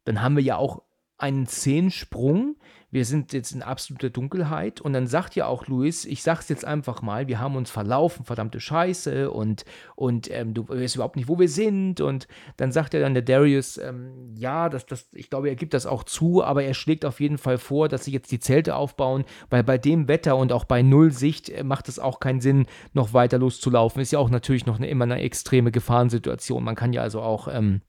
Dann 0.05 0.21
haben 0.23 0.35
wir 0.37 0.43
ja 0.43 0.57
auch 0.57 0.83
einen 1.23 1.47
Szenensprung. 1.47 2.57
Wir 2.93 3.05
sind 3.05 3.33
jetzt 3.33 3.53
in 3.53 3.63
absoluter 3.63 4.11
Dunkelheit 4.11 4.81
und 4.81 4.93
dann 4.95 5.07
sagt 5.07 5.37
ja 5.37 5.47
auch 5.47 5.69
Louis, 5.69 6.05
ich 6.05 6.25
sag's 6.25 6.49
jetzt 6.49 6.65
einfach 6.65 7.03
mal, 7.03 7.29
wir 7.29 7.39
haben 7.39 7.55
uns 7.55 7.71
verlaufen, 7.71 8.25
verdammte 8.25 8.59
Scheiße 8.59 9.31
und, 9.31 9.65
und 9.95 10.29
ähm, 10.33 10.55
du 10.55 10.69
weißt 10.69 10.97
überhaupt 10.97 11.15
nicht, 11.15 11.29
wo 11.29 11.39
wir 11.39 11.49
sind 11.49 12.01
und 12.01 12.27
dann 12.57 12.73
sagt 12.73 12.95
er 12.95 13.01
dann 13.01 13.15
der 13.15 13.23
Darius, 13.23 13.79
ähm, 13.79 14.35
ja, 14.35 14.69
das, 14.69 14.87
das, 14.87 15.09
ich 15.13 15.31
glaube, 15.31 15.49
er 15.49 15.55
gibt 15.55 15.73
das 15.73 15.87
auch 15.87 16.03
zu, 16.03 16.43
aber 16.43 16.65
er 16.65 16.75
schlägt 16.75 17.05
auf 17.05 17.21
jeden 17.21 17.39
Fall 17.39 17.59
vor, 17.59 17.89
dass 17.89 18.07
sie 18.07 18.13
jetzt 18.13 18.33
die 18.33 18.41
Zelte 18.41 18.75
aufbauen, 18.75 19.25
weil 19.51 19.63
bei 19.63 19.79
dem 19.79 20.09
Wetter 20.09 20.37
und 20.37 20.53
auch 20.53 20.65
bei 20.65 20.83
Null 20.83 21.13
Sicht 21.13 21.49
äh, 21.49 21.63
macht 21.63 21.89
es 21.89 22.01
auch 22.01 22.19
keinen 22.19 22.41
Sinn, 22.41 22.67
noch 22.93 23.13
weiter 23.13 23.39
loszulaufen. 23.39 24.03
Ist 24.03 24.11
ja 24.11 24.19
auch 24.19 24.31
natürlich 24.31 24.67
noch 24.67 24.79
eine, 24.79 24.89
immer 24.89 25.05
eine 25.05 25.21
extreme 25.21 25.71
Gefahrensituation. 25.71 26.65
Man 26.65 26.75
kann 26.75 26.93
ja 26.93 27.03
also 27.03 27.21
auch 27.21 27.47
ähm, 27.47 27.83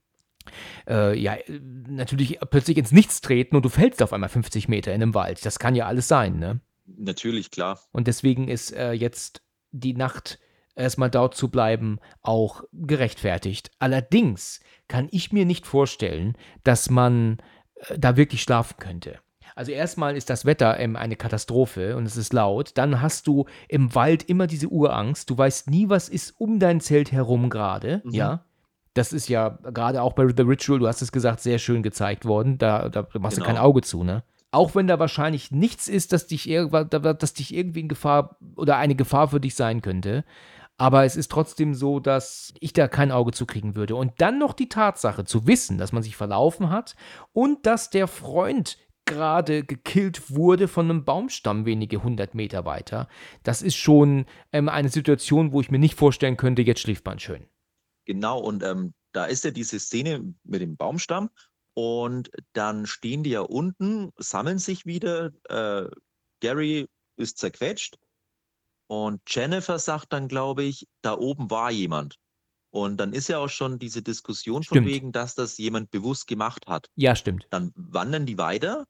äh, 0.87 1.17
ja, 1.17 1.35
äh, 1.35 1.59
natürlich 1.87 2.39
plötzlich 2.49 2.77
ins 2.77 2.91
Nichts 2.91 3.21
treten 3.21 3.55
und 3.55 3.63
du 3.63 3.69
fällst 3.69 4.01
auf 4.01 4.13
einmal 4.13 4.29
50 4.29 4.67
Meter 4.67 4.93
in 4.93 5.01
einem 5.01 5.13
Wald. 5.13 5.45
Das 5.45 5.59
kann 5.59 5.75
ja 5.75 5.87
alles 5.87 6.07
sein, 6.07 6.39
ne? 6.39 6.61
natürlich, 6.97 7.51
klar. 7.51 7.79
Und 7.91 8.07
deswegen 8.07 8.47
ist 8.47 8.71
äh, 8.71 8.91
jetzt 8.91 9.41
die 9.71 9.93
Nacht 9.93 10.39
erstmal 10.75 11.09
dort 11.09 11.35
zu 11.35 11.49
bleiben 11.49 11.99
auch 12.21 12.63
gerechtfertigt. 12.71 13.71
Allerdings 13.79 14.61
kann 14.87 15.07
ich 15.11 15.31
mir 15.31 15.45
nicht 15.45 15.67
vorstellen, 15.67 16.37
dass 16.63 16.89
man 16.89 17.37
äh, 17.75 17.97
da 17.97 18.17
wirklich 18.17 18.41
schlafen 18.41 18.77
könnte. 18.77 19.19
Also 19.53 19.73
erstmal 19.73 20.15
ist 20.15 20.29
das 20.29 20.45
Wetter 20.45 20.79
ähm, 20.79 20.95
eine 20.95 21.17
Katastrophe 21.17 21.97
und 21.97 22.05
es 22.05 22.15
ist 22.15 22.31
laut. 22.31 22.71
Dann 22.75 23.01
hast 23.01 23.27
du 23.27 23.45
im 23.67 23.93
Wald 23.95 24.23
immer 24.23 24.47
diese 24.47 24.69
Urangst. 24.69 25.29
Du 25.29 25.37
weißt 25.37 25.69
nie, 25.69 25.89
was 25.89 26.07
ist 26.07 26.39
um 26.39 26.59
dein 26.59 26.79
Zelt 26.79 27.11
herum 27.11 27.49
gerade. 27.49 28.01
Mhm. 28.05 28.11
Ja. 28.11 28.45
Das 28.93 29.13
ist 29.13 29.29
ja 29.29 29.49
gerade 29.49 30.01
auch 30.01 30.13
bei 30.13 30.27
The 30.27 30.43
Ritual, 30.43 30.79
du 30.79 30.87
hast 30.87 31.01
es 31.01 31.11
gesagt, 31.11 31.39
sehr 31.39 31.59
schön 31.59 31.81
gezeigt 31.83 32.25
worden. 32.25 32.57
Da, 32.57 32.89
da 32.89 33.07
machst 33.19 33.37
du 33.37 33.41
Genau. 33.41 33.53
kein 33.53 33.57
Auge 33.61 33.81
zu, 33.81 34.03
ne? 34.03 34.23
Auch 34.51 34.75
wenn 34.75 34.87
da 34.87 34.99
wahrscheinlich 34.99 35.51
nichts 35.51 35.87
ist, 35.87 36.11
dass 36.11 36.27
dich, 36.27 36.49
irgendwa- 36.49 36.83
da- 36.83 37.13
dass 37.13 37.33
dich 37.33 37.55
irgendwie 37.55 37.79
in 37.79 37.87
Gefahr 37.87 38.35
oder 38.57 38.75
eine 38.77 38.95
Gefahr 38.95 39.29
für 39.29 39.39
dich 39.39 39.55
sein 39.55 39.81
könnte. 39.81 40.25
Aber 40.77 41.05
es 41.05 41.15
ist 41.15 41.31
trotzdem 41.31 41.73
so, 41.73 41.99
dass 42.01 42.53
ich 42.59 42.73
da 42.73 42.87
kein 42.89 43.11
Auge 43.13 43.31
zu 43.31 43.45
kriegen 43.45 43.75
würde. 43.75 43.95
Und 43.95 44.13
dann 44.19 44.39
noch 44.39 44.51
die 44.53 44.67
Tatsache 44.67 45.23
zu 45.23 45.47
wissen, 45.47 45.77
dass 45.77 45.93
man 45.93 46.03
sich 46.03 46.17
verlaufen 46.17 46.69
hat 46.69 46.95
und 47.31 47.65
dass 47.65 47.91
der 47.91 48.07
Freund 48.07 48.77
gerade 49.05 49.63
gekillt 49.63 50.31
wurde 50.35 50.67
von 50.67 50.89
einem 50.89 51.05
Baumstamm 51.05 51.65
wenige 51.65 52.03
hundert 52.03 52.35
Meter 52.35 52.65
weiter. 52.65 53.07
Das 53.43 53.61
ist 53.61 53.75
schon 53.75 54.25
ähm, 54.51 54.67
eine 54.69 54.89
Situation, 54.89 55.53
wo 55.53 55.61
ich 55.61 55.71
mir 55.71 55.79
nicht 55.79 55.95
vorstellen 55.95 56.35
könnte, 56.35 56.61
jetzt 56.61 56.81
schläft 56.81 57.05
man 57.05 57.19
schön. 57.19 57.45
Genau, 58.05 58.39
und 58.39 58.63
ähm, 58.63 58.93
da 59.11 59.25
ist 59.25 59.43
ja 59.43 59.51
diese 59.51 59.79
Szene 59.79 60.33
mit 60.43 60.61
dem 60.61 60.75
Baumstamm 60.77 61.29
und 61.73 62.29
dann 62.53 62.85
stehen 62.85 63.23
die 63.23 63.31
ja 63.31 63.41
unten, 63.41 64.11
sammeln 64.17 64.59
sich 64.59 64.85
wieder. 64.85 65.31
Äh, 65.49 65.89
Gary 66.41 66.87
ist 67.17 67.37
zerquetscht 67.37 67.97
und 68.87 69.21
Jennifer 69.27 69.79
sagt 69.79 70.11
dann, 70.11 70.27
glaube 70.27 70.63
ich, 70.63 70.87
da 71.01 71.17
oben 71.17 71.49
war 71.49 71.71
jemand. 71.71 72.17
Und 72.71 72.97
dann 72.97 73.13
ist 73.13 73.27
ja 73.27 73.37
auch 73.37 73.49
schon 73.49 73.79
diese 73.79 74.01
Diskussion 74.01 74.63
von 74.63 74.77
Stimmt. 74.77 74.87
wegen, 74.87 75.11
dass 75.11 75.35
das 75.35 75.57
jemand 75.57 75.91
bewusst 75.91 76.27
gemacht 76.27 76.67
hat. 76.67 76.89
Ja, 76.95 77.15
stimmt. 77.15 77.47
Dann 77.49 77.71
wandern 77.75 78.25
die 78.25 78.37
weiter 78.37 78.85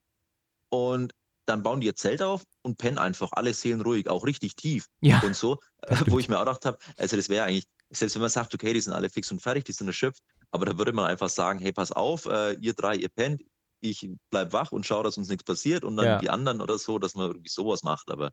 und 0.69 1.13
dann 1.45 1.63
bauen 1.63 1.81
die 1.81 1.87
ihr 1.87 1.95
Zelt 1.95 2.21
auf 2.21 2.43
und 2.61 2.77
pennen 2.77 2.97
einfach 2.97 3.31
alle 3.33 3.53
seelenruhig, 3.53 4.07
auch 4.07 4.25
richtig 4.25 4.55
tief 4.55 4.87
Ja, 5.01 5.19
und 5.21 5.35
so, 5.35 5.59
wo 6.07 6.19
ich 6.19 6.29
mir 6.29 6.37
auch 6.37 6.45
gedacht 6.45 6.65
habe, 6.65 6.77
also 6.97 7.15
das 7.15 7.29
wäre 7.29 7.45
eigentlich, 7.45 7.65
selbst 7.91 8.15
wenn 8.15 8.21
man 8.21 8.29
sagt, 8.31 8.53
okay, 8.53 8.73
die 8.73 8.81
sind 8.81 8.93
alle 8.93 9.09
fix 9.09 9.31
und 9.31 9.41
fertig, 9.41 9.65
die 9.65 9.73
sind 9.73 9.87
erschöpft, 9.87 10.21
aber 10.51 10.65
da 10.65 10.77
würde 10.77 10.93
man 10.93 11.05
einfach 11.05 11.29
sagen, 11.29 11.59
hey, 11.59 11.71
pass 11.73 11.91
auf, 11.91 12.25
äh, 12.25 12.53
ihr 12.61 12.73
drei, 12.73 12.95
ihr 12.95 13.09
pennt, 13.09 13.41
ich 13.81 14.07
bleib 14.31 14.53
wach 14.53 14.71
und 14.71 14.85
schaue, 14.85 15.03
dass 15.03 15.17
uns 15.17 15.29
nichts 15.29 15.43
passiert 15.43 15.83
und 15.83 15.97
dann 15.97 16.05
Ja. 16.05 16.19
die 16.19 16.29
anderen 16.29 16.61
oder 16.61 16.77
so, 16.77 16.99
dass 16.99 17.15
man 17.15 17.27
irgendwie 17.27 17.49
sowas 17.49 17.83
macht, 17.83 18.09
aber 18.11 18.31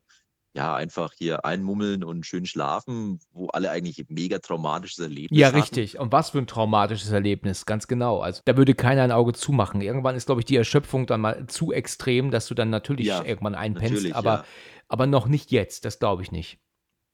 ja, 0.55 0.75
einfach 0.75 1.13
hier 1.17 1.45
einmummeln 1.45 2.03
und 2.03 2.25
schön 2.25 2.45
schlafen, 2.45 3.19
wo 3.31 3.47
alle 3.49 3.69
eigentlich 3.71 4.05
mega 4.09 4.39
traumatisches 4.39 4.99
Erlebnis 4.99 5.39
Ja, 5.39 5.47
hatten. 5.47 5.57
richtig. 5.59 5.99
Und 5.99 6.11
was 6.11 6.31
für 6.31 6.39
ein 6.39 6.47
traumatisches 6.47 7.11
Erlebnis, 7.11 7.65
ganz 7.65 7.87
genau. 7.87 8.19
Also 8.19 8.41
da 8.45 8.57
würde 8.57 8.73
keiner 8.73 9.03
ein 9.03 9.11
Auge 9.11 9.33
zumachen. 9.33 9.81
Irgendwann 9.81 10.15
ist, 10.15 10.25
glaube 10.25 10.41
ich, 10.41 10.45
die 10.45 10.55
Erschöpfung 10.55 11.05
dann 11.05 11.21
mal 11.21 11.45
zu 11.47 11.71
extrem, 11.71 12.31
dass 12.31 12.47
du 12.47 12.55
dann 12.55 12.69
natürlich 12.71 13.07
Ja, 13.07 13.23
irgendwann 13.23 13.53
einpennst, 13.55 14.11
aber, 14.13 14.29
ja. 14.37 14.45
aber 14.87 15.05
noch 15.05 15.27
nicht 15.27 15.51
jetzt, 15.51 15.85
das 15.85 15.99
glaube 15.99 16.23
ich 16.23 16.31
nicht. 16.31 16.59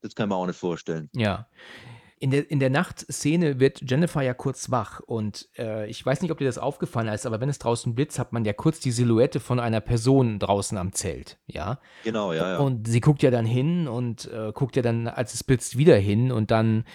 Das 0.02 0.16
kann 0.16 0.30
man 0.30 0.38
auch 0.38 0.46
nicht 0.48 0.60
vorstellen. 0.60 1.10
Ja. 1.14 1.50
In 2.18 2.32
der, 2.32 2.50
in 2.50 2.60
der 2.60 2.70
Nachtszene 2.70 3.60
wird 3.60 3.82
Jennifer 3.90 4.22
ja 4.22 4.34
kurz 4.34 4.72
wach 4.72 5.02
und 5.02 5.50
äh, 5.58 5.90
ich 5.90 6.06
weiß 6.06 6.22
nicht, 6.22 6.32
ob 6.32 6.38
dir 6.38 6.46
das 6.46 6.58
aufgefallen 6.58 7.10
ist, 7.10 7.26
aber 7.26 7.42
wenn 7.42 7.50
es 7.50 7.60
draußen 7.60 7.94
blitzt, 7.94 8.20
hat 8.20 8.32
man 8.32 8.46
ja 8.46 8.54
kurz 8.54 8.80
die 8.80 8.92
Silhouette 8.92 9.42
von 9.42 9.60
einer 9.60 9.82
Person 9.82 10.40
draußen 10.40 10.78
am 10.78 10.94
Zelt, 10.94 11.38
ja. 11.46 11.80
Genau, 12.06 12.32
ja, 12.32 12.54
ja. 12.54 12.58
Und 12.60 12.88
sie 12.88 13.02
guckt 13.02 13.22
ja 13.22 13.32
dann 13.32 13.46
hin 13.46 13.90
und 13.90 14.32
äh, 14.32 14.54
guckt 14.54 14.78
ja 14.78 14.82
dann, 14.82 15.08
als 15.10 15.34
es 15.34 15.44
blitzt, 15.44 15.78
wieder 15.78 15.98
hin 15.98 16.32
und 16.32 16.52
dann 16.52 16.86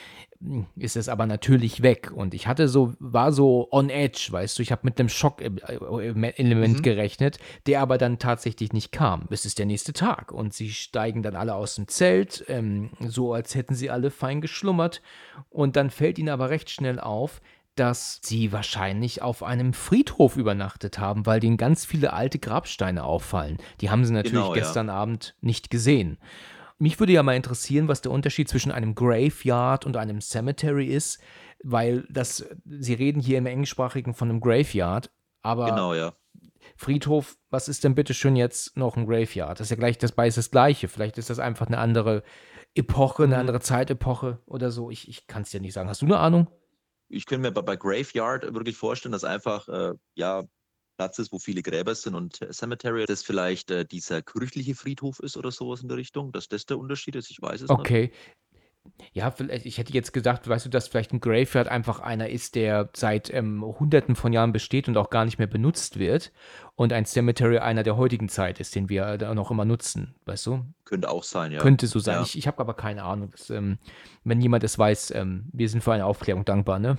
ist 0.77 0.97
es 0.97 1.09
aber 1.11 1.27
natürlich 1.27 1.83
weg. 1.83 2.11
Und 2.15 2.33
ich 2.35 2.47
hatte 2.47 2.67
so, 2.69 2.95
war 2.99 3.33
so 3.33 3.69
on 3.71 3.91
edge, 3.91 4.29
weißt 4.31 4.59
du, 4.59 4.63
ich 4.63 4.73
habe 4.73 4.83
mit 4.85 4.99
einem 4.99 5.09
Schock-Element 5.11 6.79
Mhm. 6.79 6.83
gerechnet, 6.83 7.39
der 7.67 7.81
aber 7.81 7.99
dann 7.99 8.19
tatsächlich 8.19 8.73
nicht 8.73 8.93
kam. 8.93 9.27
Es 9.31 9.45
ist 9.47 9.59
der 9.59 9.67
nächste 9.67 9.93
Tag 9.93 10.33
und 10.33 10.55
sie 10.55 10.71
steigen 10.71 11.23
dann 11.23 11.37
alle 11.37 11.55
aus 11.55 11.75
dem 11.75 11.89
Zelt, 11.89 12.45
ähm, 12.49 12.91
so 13.07 13.33
als 13.35 13.55
hätten 13.55 13.75
sie 13.75 13.91
alle 13.91 14.11
fein 14.11 14.41
geschlummert. 14.41 15.03
Und 15.51 15.77
dann 15.77 15.91
fällt 15.91 16.19
ihnen 16.19 16.29
aber 16.31 16.51
recht 16.51 16.71
schnell 16.71 16.99
auf, 17.01 17.41
dass 17.77 18.21
sie 18.23 18.53
wahrscheinlich 18.53 19.23
auf 19.23 19.43
einem 19.43 19.73
Friedhof 19.73 20.37
übernachtet 20.37 20.99
haben, 20.99 21.25
weil 21.25 21.41
denen 21.41 21.57
ganz 21.57 21.85
viele 21.85 22.13
alte 22.13 22.39
Grabsteine 22.39 23.05
auffallen. 23.05 23.59
Die 23.81 23.91
haben 23.91 24.05
sie 24.05 24.13
natürlich 24.13 24.33
Genau, 24.39 24.55
ja. 24.55 24.61
gestern 24.61 24.91
Abend 24.91 25.35
nicht 25.41 25.71
gesehen. 25.71 26.19
Mich 26.81 26.99
würde 26.99 27.13
ja 27.13 27.23
mal 27.23 27.37
interessieren, 27.37 27.89
was 27.89 28.01
der 28.01 28.11
Unterschied 28.11 28.49
zwischen 28.49 28.73
einem 28.73 28.95
Graveyard 28.95 29.85
und 29.87 29.97
einem 29.97 30.21
Cemetery 30.21 30.87
ist, 30.87 31.21
weil 31.63 32.07
das, 32.09 32.47
sie 32.65 32.95
reden 32.95 33.21
hier 33.21 33.39
im 33.39 33.47
Englischsprachigen 33.47 34.15
von 34.15 34.31
einem 34.31 34.41
Graveyard, 34.41 35.11
aber 35.43 35.67
Genau, 35.67 35.95
ja. 35.95 36.15
Friedhof, 36.77 37.37
was 37.51 37.69
ist 37.69 37.85
denn 37.85 37.95
bitte 37.95 38.15
schön 38.15 38.35
jetzt 38.35 38.77
noch 38.77 38.97
ein 38.97 39.07
Graveyard? 39.07 39.61
Das 39.61 39.67
ist 39.67 39.71
ja 39.71 39.77
gleich 39.77 39.99
das 39.99 40.13
beides 40.13 40.37
das 40.37 40.51
Gleiche. 40.51 40.89
Vielleicht 40.89 41.19
ist 41.19 41.29
das 41.31 41.39
einfach 41.39 41.67
eine 41.67 41.79
andere 41.79 42.23
Epoche, 42.75 43.25
eine 43.25 43.35
Mhm. 43.35 43.41
andere 43.41 43.61
Zeitepoche 43.61 44.39
oder 44.47 44.71
so. 44.71 44.91
Ich, 44.91 45.09
ich 45.09 45.27
kann 45.27 45.43
es 45.43 45.51
dir 45.51 45.61
nicht 45.61 45.75
sagen. 45.75 45.89
Hast 45.89 46.03
du 46.03 46.07
eine 46.07 46.19
Ahnung? 46.19 46.49
ich 47.13 47.27
könnte 47.27 47.43
mir 47.49 47.53
bei, 47.53 47.63
bei 47.63 47.77
Graveyard 47.77 48.55
wirklich 48.55 48.77
vorstellen, 48.77 49.11
dass 49.13 49.25
einfach 49.25 49.69
äh, 49.69 49.95
ja 50.15 50.45
Platz 51.01 51.19
ist, 51.19 51.33
wo 51.33 51.39
viele 51.39 51.63
Gräber 51.63 51.95
sind 51.95 52.15
und 52.15 52.43
äh, 52.43 52.53
Cemetery, 52.53 53.07
das 53.07 53.23
vielleicht 53.23 53.71
äh, 53.71 53.87
dieser 53.87 54.21
kirchliche 54.21 54.75
Friedhof 54.75 55.19
ist 55.21 55.39
oder 55.39 55.51
sowas 55.51 55.81
in 55.81 55.89
der 55.89 55.97
Richtung, 55.97 56.31
dass 56.31 56.47
das 56.47 56.67
der 56.67 56.79
Unterschied 56.79 57.17
ist, 57.17 57.31
ich 57.31 57.41
weiß 57.41 57.63
es 57.63 57.71
nicht. 57.71 57.71
Okay. 57.71 58.13
Ja, 59.15 59.31
vielleicht, 59.31 59.65
ich 59.65 59.79
hätte 59.79 59.95
jetzt 59.95 60.13
gedacht, 60.13 60.47
weißt 60.47 60.67
du, 60.67 60.69
dass 60.69 60.89
vielleicht 60.89 61.15
ein 61.15 61.21
Graveyard 61.21 61.69
einfach 61.69 62.01
einer 62.01 62.29
ist, 62.29 62.55
der 62.55 62.91
seit 62.95 63.33
ähm, 63.33 63.65
hunderten 63.65 64.15
von 64.15 64.35
Jahren 64.35 64.53
besteht 64.53 64.89
und 64.89 64.99
auch 64.99 65.09
gar 65.09 65.25
nicht 65.25 65.39
mehr 65.39 65.47
benutzt 65.47 65.99
wird. 65.99 66.33
Und 66.77 66.93
ein 66.93 67.07
Cemetery 67.07 67.57
einer 67.57 67.83
der 67.83 67.97
heutigen 67.97 68.29
Zeit 68.29 68.61
ist, 68.61 68.75
den 68.75 68.91
wir 68.91 69.17
da 69.17 69.35
noch 69.35 69.51
immer 69.51 69.65
nutzen, 69.65 70.15
weißt 70.27 70.47
du? 70.49 70.67
Könnte 70.85 71.09
auch 71.09 71.25
sein, 71.25 71.51
ja. 71.53 71.61
Könnte 71.61 71.87
so 71.87 71.99
sein. 71.99 72.17
Ja. 72.17 72.23
Ich, 72.23 72.37
ich 72.37 72.47
habe 72.47 72.59
aber 72.59 72.75
keine 72.75 73.05
Ahnung. 73.05 73.31
Das, 73.31 73.49
ähm, 73.49 73.79
wenn 74.25 74.43
jemand 74.43 74.65
es 74.65 74.79
weiß, 74.79 75.13
ähm, 75.13 75.49
wir 75.55 75.71
sind 75.71 75.83
für 75.83 75.95
eine 75.95 76.05
Aufklärung 76.05 76.45
dankbar, 76.45 76.79
ne? 76.79 76.99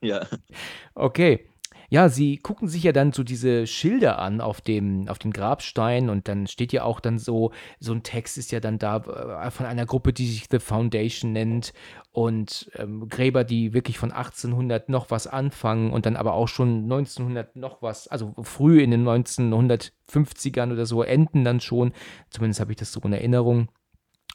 Ja, 0.00 0.26
Okay. 0.94 1.46
Ja, 1.92 2.08
sie 2.08 2.36
gucken 2.36 2.68
sich 2.68 2.84
ja 2.84 2.92
dann 2.92 3.12
so 3.12 3.24
diese 3.24 3.66
Schilder 3.66 4.20
an 4.20 4.40
auf 4.40 4.60
dem, 4.60 5.08
auf 5.08 5.18
dem 5.18 5.32
Grabstein 5.32 6.08
und 6.08 6.28
dann 6.28 6.46
steht 6.46 6.72
ja 6.72 6.84
auch 6.84 7.00
dann 7.00 7.18
so, 7.18 7.50
so 7.80 7.92
ein 7.92 8.04
Text 8.04 8.38
ist 8.38 8.52
ja 8.52 8.60
dann 8.60 8.78
da 8.78 8.98
äh, 8.98 9.50
von 9.50 9.66
einer 9.66 9.86
Gruppe, 9.86 10.12
die 10.12 10.28
sich 10.28 10.46
The 10.48 10.60
Foundation 10.60 11.32
nennt 11.32 11.72
und 12.12 12.70
ähm, 12.76 13.08
Gräber, 13.08 13.42
die 13.42 13.74
wirklich 13.74 13.98
von 13.98 14.12
1800 14.12 14.88
noch 14.88 15.10
was 15.10 15.26
anfangen 15.26 15.92
und 15.92 16.06
dann 16.06 16.14
aber 16.14 16.34
auch 16.34 16.46
schon 16.46 16.84
1900 16.84 17.56
noch 17.56 17.82
was, 17.82 18.06
also 18.06 18.34
früh 18.40 18.80
in 18.80 18.92
den 18.92 19.04
1950ern 19.04 20.72
oder 20.72 20.86
so 20.86 21.02
enden 21.02 21.42
dann 21.44 21.58
schon, 21.58 21.92
zumindest 22.30 22.60
habe 22.60 22.70
ich 22.70 22.78
das 22.78 22.92
so 22.92 23.00
in 23.00 23.12
Erinnerung. 23.12 23.68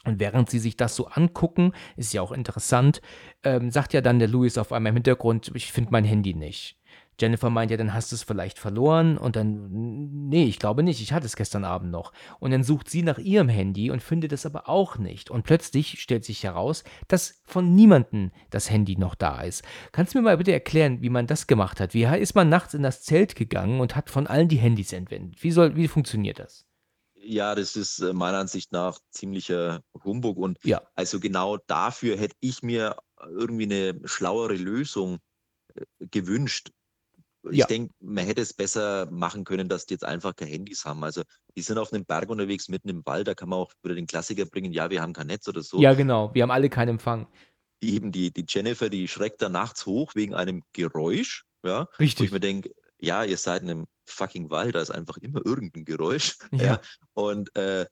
Und 0.04 0.20
während 0.20 0.50
sie 0.50 0.58
sich 0.58 0.76
das 0.76 0.94
so 0.94 1.06
angucken, 1.06 1.72
ist 1.96 2.12
ja 2.12 2.20
auch 2.20 2.32
interessant, 2.32 3.00
ähm, 3.42 3.70
sagt 3.70 3.94
ja 3.94 4.02
dann 4.02 4.18
der 4.18 4.28
Louis 4.28 4.58
auf 4.58 4.72
einmal 4.72 4.90
im 4.90 4.96
Hintergrund, 4.96 5.50
ich 5.54 5.72
finde 5.72 5.90
mein 5.90 6.04
Handy 6.04 6.34
nicht. 6.34 6.76
Jennifer 7.20 7.50
meint 7.50 7.70
ja, 7.70 7.76
dann 7.76 7.94
hast 7.94 8.12
du 8.12 8.16
es 8.16 8.22
vielleicht 8.22 8.58
verloren 8.58 9.16
und 9.18 9.36
dann, 9.36 10.28
nee, 10.28 10.44
ich 10.44 10.58
glaube 10.58 10.82
nicht, 10.82 11.00
ich 11.00 11.12
hatte 11.12 11.26
es 11.26 11.36
gestern 11.36 11.64
Abend 11.64 11.90
noch. 11.90 12.12
Und 12.40 12.50
dann 12.50 12.62
sucht 12.62 12.90
sie 12.90 13.02
nach 13.02 13.18
ihrem 13.18 13.48
Handy 13.48 13.90
und 13.90 14.02
findet 14.02 14.32
es 14.32 14.46
aber 14.46 14.68
auch 14.68 14.98
nicht. 14.98 15.30
Und 15.30 15.44
plötzlich 15.44 16.00
stellt 16.00 16.24
sich 16.24 16.44
heraus, 16.44 16.84
dass 17.08 17.40
von 17.44 17.74
niemandem 17.74 18.32
das 18.50 18.70
Handy 18.70 18.96
noch 18.96 19.14
da 19.14 19.40
ist. 19.42 19.64
Kannst 19.92 20.14
du 20.14 20.18
mir 20.18 20.24
mal 20.24 20.36
bitte 20.36 20.52
erklären, 20.52 21.02
wie 21.02 21.10
man 21.10 21.26
das 21.26 21.46
gemacht 21.46 21.80
hat? 21.80 21.94
Wie 21.94 22.04
ist 22.04 22.34
man 22.34 22.48
nachts 22.48 22.74
in 22.74 22.82
das 22.82 23.02
Zelt 23.02 23.34
gegangen 23.36 23.80
und 23.80 23.96
hat 23.96 24.10
von 24.10 24.26
allen 24.26 24.48
die 24.48 24.56
Handys 24.58 24.92
entwendet? 24.92 25.42
Wie, 25.42 25.50
soll, 25.50 25.76
wie 25.76 25.88
funktioniert 25.88 26.38
das? 26.38 26.66
ja, 27.14 27.54
das 27.54 27.76
ist 27.76 27.98
äh, 28.00 28.12
meiner 28.12 28.38
Ansicht 28.38 28.72
nach 28.72 28.98
ziemlicher 29.10 29.82
Humbug 30.04 30.36
und 30.38 30.58
Ja. 30.64 30.82
also 30.94 31.18
genau 31.20 31.56
dafür 31.66 32.16
hätte 32.16 32.36
ich 32.40 32.62
mir 32.62 32.96
irgendwie 33.20 33.64
eine 33.64 34.00
schlauere 34.06 34.54
Lösung 34.54 35.18
äh, 35.74 35.84
gewünscht. 36.10 36.70
Ich 37.50 37.58
Ja. 37.58 37.66
denke, 37.66 37.94
man 38.00 38.24
hätte 38.26 38.40
es 38.42 38.52
besser 38.54 39.08
machen 39.10 39.44
können, 39.44 39.68
dass 39.68 39.86
die 39.86 39.94
jetzt 39.94 40.04
einfach 40.04 40.34
keine 40.34 40.50
Handys 40.50 40.84
haben. 40.84 41.02
Also 41.04 41.22
die 41.56 41.62
sind 41.62 41.78
auf 41.78 41.92
einem 41.92 42.04
Berg 42.04 42.28
unterwegs, 42.30 42.68
mitten 42.68 42.88
im 42.88 43.04
Wald, 43.06 43.28
da 43.28 43.34
kann 43.34 43.48
man 43.48 43.58
auch 43.60 43.72
wieder 43.82 43.94
den 43.94 44.06
Klassiker 44.06 44.46
bringen, 44.46 44.72
ja, 44.72 44.90
wir 44.90 45.02
haben 45.02 45.12
kein 45.12 45.26
Netz 45.28 45.46
oder 45.48 45.62
so. 45.62 45.80
Ja, 45.80 45.94
genau. 45.94 46.32
Wir 46.34 46.42
haben 46.42 46.50
alle 46.50 46.68
keinen 46.68 46.90
Empfang. 46.90 47.26
Eben 47.80 48.10
die, 48.12 48.30
die 48.32 48.44
Jennifer, 48.48 48.88
die 48.88 49.06
schreckt 49.08 49.42
da 49.42 49.48
nachts 49.48 49.86
hoch 49.86 50.14
wegen 50.14 50.34
einem 50.34 50.62
Geräusch, 50.72 51.44
ja, 51.64 51.82
wo 51.82 51.96
Richtig. 51.98 52.26
ich 52.26 52.32
mir 52.32 52.40
denke, 52.40 52.72
ja, 52.98 53.22
ihr 53.24 53.36
seid 53.36 53.62
in 53.62 53.70
einem 53.70 53.86
fucking 54.06 54.50
Wald, 54.50 54.74
da 54.74 54.80
ist 54.80 54.90
einfach 54.90 55.16
immer 55.18 55.44
irgendein 55.44 55.84
Geräusch. 55.84 56.36
Ja. 56.52 56.64
Ja. 56.64 56.80
Und 57.12 57.54
äh, 57.56 57.86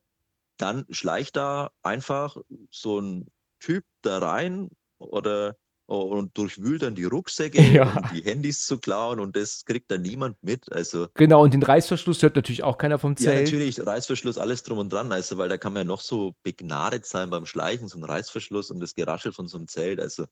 dann 0.56 0.86
schleicht 0.90 1.36
da 1.36 1.70
einfach 1.82 2.36
so 2.70 3.00
ein 3.00 3.26
Typ 3.60 3.84
da 4.02 4.18
rein 4.18 4.70
oder 4.98 5.56
und 5.86 6.36
durchwühlt 6.38 6.82
dann 6.82 6.94
die 6.94 7.04
Rucksäcke, 7.04 7.58
Ja. 7.72 7.92
um 7.98 8.16
die 8.16 8.22
Handys 8.22 8.64
zu 8.66 8.78
klauen 8.78 9.20
und 9.20 9.36
das 9.36 9.64
kriegt 9.64 9.90
dann 9.90 10.02
niemand 10.02 10.36
mit. 10.42 10.72
Also 10.72 11.08
Genau, 11.14 11.42
und 11.42 11.52
den 11.54 11.62
Reißverschluss 11.62 12.22
hört 12.22 12.36
natürlich 12.36 12.62
auch 12.62 12.78
keiner 12.78 12.98
vom 12.98 13.12
ja, 13.12 13.16
Zelt. 13.16 13.44
natürlich, 13.46 13.84
Reißverschluss, 13.86 14.38
alles 14.38 14.62
drum 14.62 14.78
und 14.78 14.92
dran, 14.92 15.12
also 15.12 15.36
weil 15.38 15.48
da 15.48 15.58
kann 15.58 15.72
man 15.74 15.82
ja 15.82 15.84
noch 15.88 16.00
so 16.00 16.34
begnadet 16.42 17.04
sein 17.06 17.30
beim 17.30 17.46
Schleichen, 17.46 17.88
so 17.88 17.98
ein 17.98 18.04
Reißverschluss 18.04 18.70
und 18.70 18.80
das 18.80 18.94
Geraschel 18.94 19.32
von 19.32 19.46
so 19.46 19.58
einem 19.58 19.68
Zelt. 19.68 20.00
Also 20.00 20.24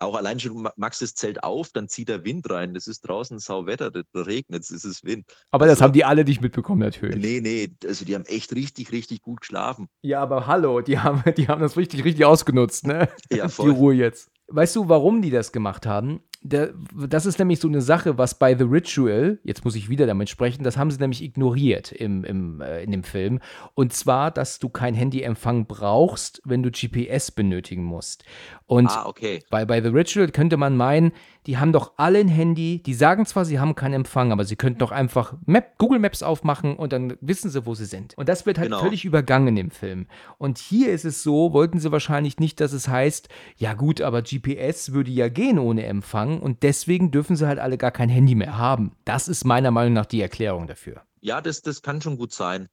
auch 0.00 0.16
allein 0.16 0.40
schon, 0.40 0.68
machst 0.76 1.02
das 1.02 1.14
Zelt 1.14 1.44
auf, 1.44 1.70
dann 1.72 1.88
zieht 1.88 2.08
der 2.08 2.24
Wind 2.24 2.50
rein. 2.50 2.74
Das 2.74 2.88
ist 2.88 3.02
draußen 3.02 3.38
Sauwetter, 3.38 3.90
da 3.90 4.02
regnet 4.14 4.62
es, 4.64 4.70
es 4.70 4.84
ist 4.84 5.04
Wind. 5.04 5.24
Aber 5.50 5.66
das 5.66 5.74
Also- 5.76 5.84
haben 5.84 5.92
die 5.92 6.04
alle 6.04 6.24
nicht 6.24 6.40
mitbekommen, 6.40 6.80
natürlich. 6.80 7.16
Nee, 7.16 7.40
nee, 7.40 7.72
also 7.86 8.04
die 8.04 8.14
haben 8.14 8.24
echt 8.26 8.54
richtig, 8.54 8.90
richtig 8.90 9.22
gut 9.22 9.40
geschlafen. 9.42 9.86
Ja, 10.02 10.20
aber 10.20 10.46
hallo, 10.46 10.80
die 10.80 10.98
haben, 10.98 11.22
die 11.38 11.48
haben 11.48 11.60
das 11.62 11.76
richtig, 11.76 12.04
richtig 12.04 12.24
ausgenutzt, 12.24 12.86
ne? 12.86 13.08
Ja, 13.30 13.46
Die 13.46 13.52
voll. 13.52 13.70
Ruhe 13.70 13.94
jetzt. 13.94 14.30
Weißt 14.48 14.76
du, 14.76 14.88
warum 14.88 15.22
die 15.22 15.30
das 15.30 15.52
gemacht 15.52 15.86
haben? 15.86 16.20
Der, 16.46 16.74
das 17.08 17.24
ist 17.24 17.38
nämlich 17.38 17.58
so 17.58 17.68
eine 17.68 17.80
Sache, 17.80 18.18
was 18.18 18.38
bei 18.38 18.54
The 18.56 18.64
Ritual, 18.64 19.38
jetzt 19.44 19.64
muss 19.64 19.74
ich 19.76 19.88
wieder 19.88 20.06
damit 20.06 20.28
sprechen, 20.28 20.62
das 20.62 20.76
haben 20.76 20.90
sie 20.90 20.98
nämlich 21.00 21.22
ignoriert 21.22 21.90
im, 21.90 22.22
im, 22.22 22.60
äh, 22.60 22.82
in 22.84 22.90
dem 22.90 23.02
Film. 23.02 23.40
Und 23.72 23.94
zwar, 23.94 24.30
dass 24.30 24.58
du 24.58 24.68
kein 24.68 24.92
Handyempfang 24.94 25.64
brauchst, 25.66 26.42
wenn 26.44 26.62
du 26.62 26.70
GPS 26.70 27.30
benötigen 27.30 27.82
musst. 27.82 28.24
Und 28.66 28.90
Ah, 28.90 29.06
okay. 29.06 29.40
bei, 29.50 29.64
bei 29.64 29.80
The 29.82 29.88
Ritual 29.88 30.28
könnte 30.28 30.58
man 30.58 30.76
meinen, 30.76 31.12
die 31.46 31.56
haben 31.58 31.72
doch 31.72 31.92
alle 31.96 32.18
ein 32.18 32.28
Handy, 32.28 32.82
die 32.82 32.94
sagen 32.94 33.24
zwar, 33.26 33.44
sie 33.46 33.58
haben 33.58 33.74
keinen 33.74 33.94
Empfang, 33.94 34.30
aber 34.32 34.44
sie 34.44 34.56
könnten 34.56 34.78
doch 34.80 34.92
einfach 34.92 35.34
Map, 35.46 35.78
Google 35.78 35.98
Maps 35.98 36.22
aufmachen 36.22 36.76
und 36.76 36.92
dann 36.92 37.16
wissen 37.22 37.50
sie, 37.50 37.64
wo 37.66 37.74
sie 37.74 37.84
sind. 37.86 38.16
Und 38.16 38.28
das 38.28 38.44
wird 38.46 38.58
halt 38.58 38.68
Genau. 38.68 38.80
völlig 38.82 39.04
übergangen 39.06 39.56
im 39.56 39.70
Film. 39.70 40.06
Und 40.38 40.58
hier 40.58 40.92
ist 40.92 41.04
es 41.04 41.22
so, 41.22 41.52
wollten 41.52 41.78
sie 41.80 41.90
wahrscheinlich 41.92 42.38
nicht, 42.38 42.60
dass 42.60 42.72
es 42.72 42.88
heißt, 42.88 43.28
ja 43.56 43.74
gut, 43.74 44.00
aber 44.02 44.20
GPS 44.22 44.92
würde 44.92 45.10
ja 45.10 45.28
gehen 45.28 45.58
ohne 45.58 45.84
Empfang 45.84 46.33
und 46.40 46.62
deswegen 46.62 47.10
dürfen 47.10 47.36
sie 47.36 47.46
halt 47.46 47.58
alle 47.58 47.78
gar 47.78 47.90
kein 47.90 48.08
Handy 48.08 48.34
mehr 48.34 48.58
haben. 48.58 48.92
Das 49.04 49.28
ist 49.28 49.44
meiner 49.44 49.70
Meinung 49.70 49.94
nach 49.94 50.06
die 50.06 50.20
Erklärung 50.20 50.66
dafür. 50.66 51.02
Ja, 51.20 51.40
das, 51.40 51.62
das 51.62 51.82
kann 51.82 52.00
schon 52.02 52.16
gut 52.16 52.32
sein. 52.32 52.68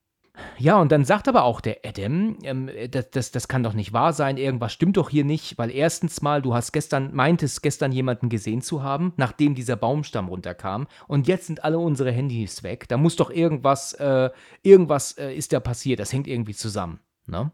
Ja, 0.58 0.80
und 0.80 0.90
dann 0.90 1.04
sagt 1.04 1.28
aber 1.28 1.44
auch 1.44 1.60
der 1.60 1.80
Adam, 1.84 2.38
ähm, 2.42 2.70
das, 2.90 3.10
das, 3.10 3.30
das 3.32 3.48
kann 3.48 3.62
doch 3.62 3.74
nicht 3.74 3.92
wahr 3.92 4.12
sein, 4.12 4.38
irgendwas 4.38 4.72
stimmt 4.72 4.96
doch 4.96 5.10
hier 5.10 5.24
nicht, 5.24 5.58
weil 5.58 5.70
erstens 5.70 6.22
mal, 6.22 6.40
du 6.40 6.54
hast 6.54 6.72
gestern, 6.72 7.14
meintest 7.14 7.62
gestern 7.62 7.92
jemanden 7.92 8.30
gesehen 8.30 8.62
zu 8.62 8.82
haben, 8.82 9.12
nachdem 9.16 9.54
dieser 9.54 9.76
Baumstamm 9.76 10.28
runterkam, 10.28 10.86
und 11.06 11.28
jetzt 11.28 11.46
sind 11.48 11.64
alle 11.64 11.78
unsere 11.78 12.12
Handys 12.12 12.62
weg. 12.62 12.88
Da 12.88 12.96
muss 12.96 13.16
doch 13.16 13.30
irgendwas, 13.30 13.92
äh, 13.94 14.30
irgendwas 14.62 15.18
äh, 15.18 15.34
ist 15.34 15.52
da 15.52 15.60
passiert, 15.60 16.00
das 16.00 16.12
hängt 16.12 16.26
irgendwie 16.26 16.54
zusammen, 16.54 17.00
ne? 17.26 17.52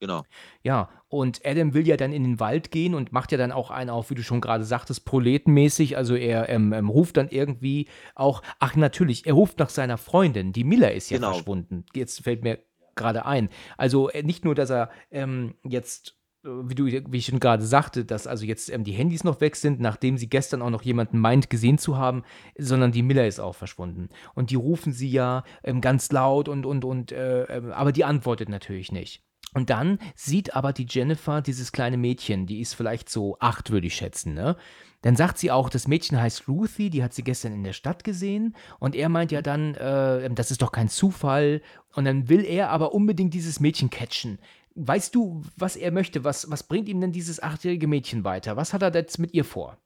Genau. 0.00 0.22
Ja, 0.62 0.88
und 1.10 1.40
Adam 1.44 1.74
will 1.74 1.86
ja 1.86 1.96
dann 1.96 2.12
in 2.12 2.22
den 2.22 2.40
Wald 2.40 2.70
gehen 2.70 2.94
und 2.94 3.12
macht 3.12 3.32
ja 3.32 3.38
dann 3.38 3.50
auch 3.50 3.70
einen 3.72 3.90
auf, 3.90 4.10
wie 4.10 4.14
du 4.14 4.22
schon 4.22 4.40
gerade 4.40 4.62
sagtest, 4.64 5.04
proletenmäßig. 5.04 5.96
Also 5.96 6.14
er 6.14 6.48
ähm, 6.48 6.72
ähm, 6.72 6.88
ruft 6.88 7.16
dann 7.16 7.28
irgendwie 7.28 7.88
auch, 8.14 8.42
ach 8.60 8.76
natürlich, 8.76 9.26
er 9.26 9.34
ruft 9.34 9.58
nach 9.58 9.70
seiner 9.70 9.98
Freundin, 9.98 10.52
die 10.52 10.64
Miller 10.64 10.92
ist 10.94 11.10
ja 11.10 11.18
Genau. 11.18 11.32
verschwunden. 11.32 11.84
Jetzt 11.94 12.22
fällt 12.22 12.44
mir 12.44 12.60
gerade 12.94 13.26
ein. 13.26 13.48
Also 13.76 14.08
äh, 14.10 14.22
nicht 14.22 14.44
nur, 14.44 14.54
dass 14.54 14.70
er 14.70 14.88
ähm, 15.10 15.54
jetzt, 15.64 16.16
äh, 16.44 16.48
wie 16.48 16.76
du, 16.76 16.84
wie 16.86 17.18
ich 17.18 17.26
schon 17.26 17.40
gerade 17.40 17.64
sagte, 17.64 18.04
dass 18.04 18.28
also 18.28 18.44
jetzt 18.44 18.70
ähm, 18.70 18.84
die 18.84 18.92
Handys 18.92 19.24
noch 19.24 19.40
weg 19.40 19.56
sind, 19.56 19.80
nachdem 19.80 20.16
sie 20.16 20.28
gestern 20.28 20.62
auch 20.62 20.70
noch 20.70 20.82
jemanden 20.82 21.18
meint, 21.18 21.50
gesehen 21.50 21.78
zu 21.78 21.96
haben, 21.98 22.22
sondern 22.56 22.92
die 22.92 23.02
Miller 23.02 23.26
ist 23.26 23.40
auch 23.40 23.56
verschwunden. 23.56 24.10
Und 24.36 24.50
die 24.50 24.56
rufen 24.56 24.92
sie 24.92 25.10
ja 25.10 25.42
ähm, 25.64 25.80
ganz 25.80 26.12
laut 26.12 26.48
und, 26.48 26.66
und, 26.66 26.84
und, 26.84 27.10
äh, 27.10 27.42
ähm, 27.46 27.72
aber 27.72 27.90
die 27.90 28.04
antwortet 28.04 28.48
natürlich 28.48 28.92
nicht. 28.92 29.24
Und 29.52 29.70
dann 29.70 29.98
sieht 30.14 30.54
aber 30.54 30.72
die 30.72 30.86
Jennifer 30.88 31.42
dieses 31.42 31.72
kleine 31.72 31.96
Mädchen, 31.96 32.46
die 32.46 32.60
ist 32.60 32.74
vielleicht 32.74 33.08
so 33.08 33.36
acht, 33.40 33.70
würde 33.70 33.88
ich 33.88 33.96
schätzen, 33.96 34.34
ne? 34.34 34.56
Dann 35.02 35.16
sagt 35.16 35.38
sie 35.38 35.50
auch, 35.50 35.70
das 35.70 35.88
Mädchen 35.88 36.20
heißt 36.20 36.46
Ruthie, 36.46 36.90
die 36.90 37.02
hat 37.02 37.14
sie 37.14 37.24
gestern 37.24 37.52
in 37.54 37.64
der 37.64 37.72
Stadt 37.72 38.04
gesehen. 38.04 38.54
Und 38.78 38.94
er 38.94 39.08
meint 39.08 39.32
ja 39.32 39.40
dann, 39.40 39.74
äh, 39.74 40.28
das 40.34 40.50
ist 40.50 40.60
doch 40.60 40.72
kein 40.72 40.90
Zufall. 40.90 41.62
Und 41.94 42.04
dann 42.04 42.28
will 42.28 42.44
er 42.44 42.68
aber 42.68 42.92
unbedingt 42.92 43.32
dieses 43.32 43.60
Mädchen 43.60 43.88
catchen. 43.88 44.38
Weißt 44.74 45.14
du, 45.14 45.42
was 45.56 45.76
er 45.76 45.90
möchte? 45.90 46.22
Was, 46.22 46.50
was 46.50 46.64
bringt 46.64 46.88
ihm 46.88 47.00
denn 47.00 47.12
dieses 47.12 47.42
achtjährige 47.42 47.86
Mädchen 47.86 48.24
weiter? 48.24 48.56
Was 48.56 48.74
hat 48.74 48.82
er 48.82 48.92
jetzt 48.92 49.18
mit 49.18 49.32
ihr 49.32 49.44
vor? 49.44 49.78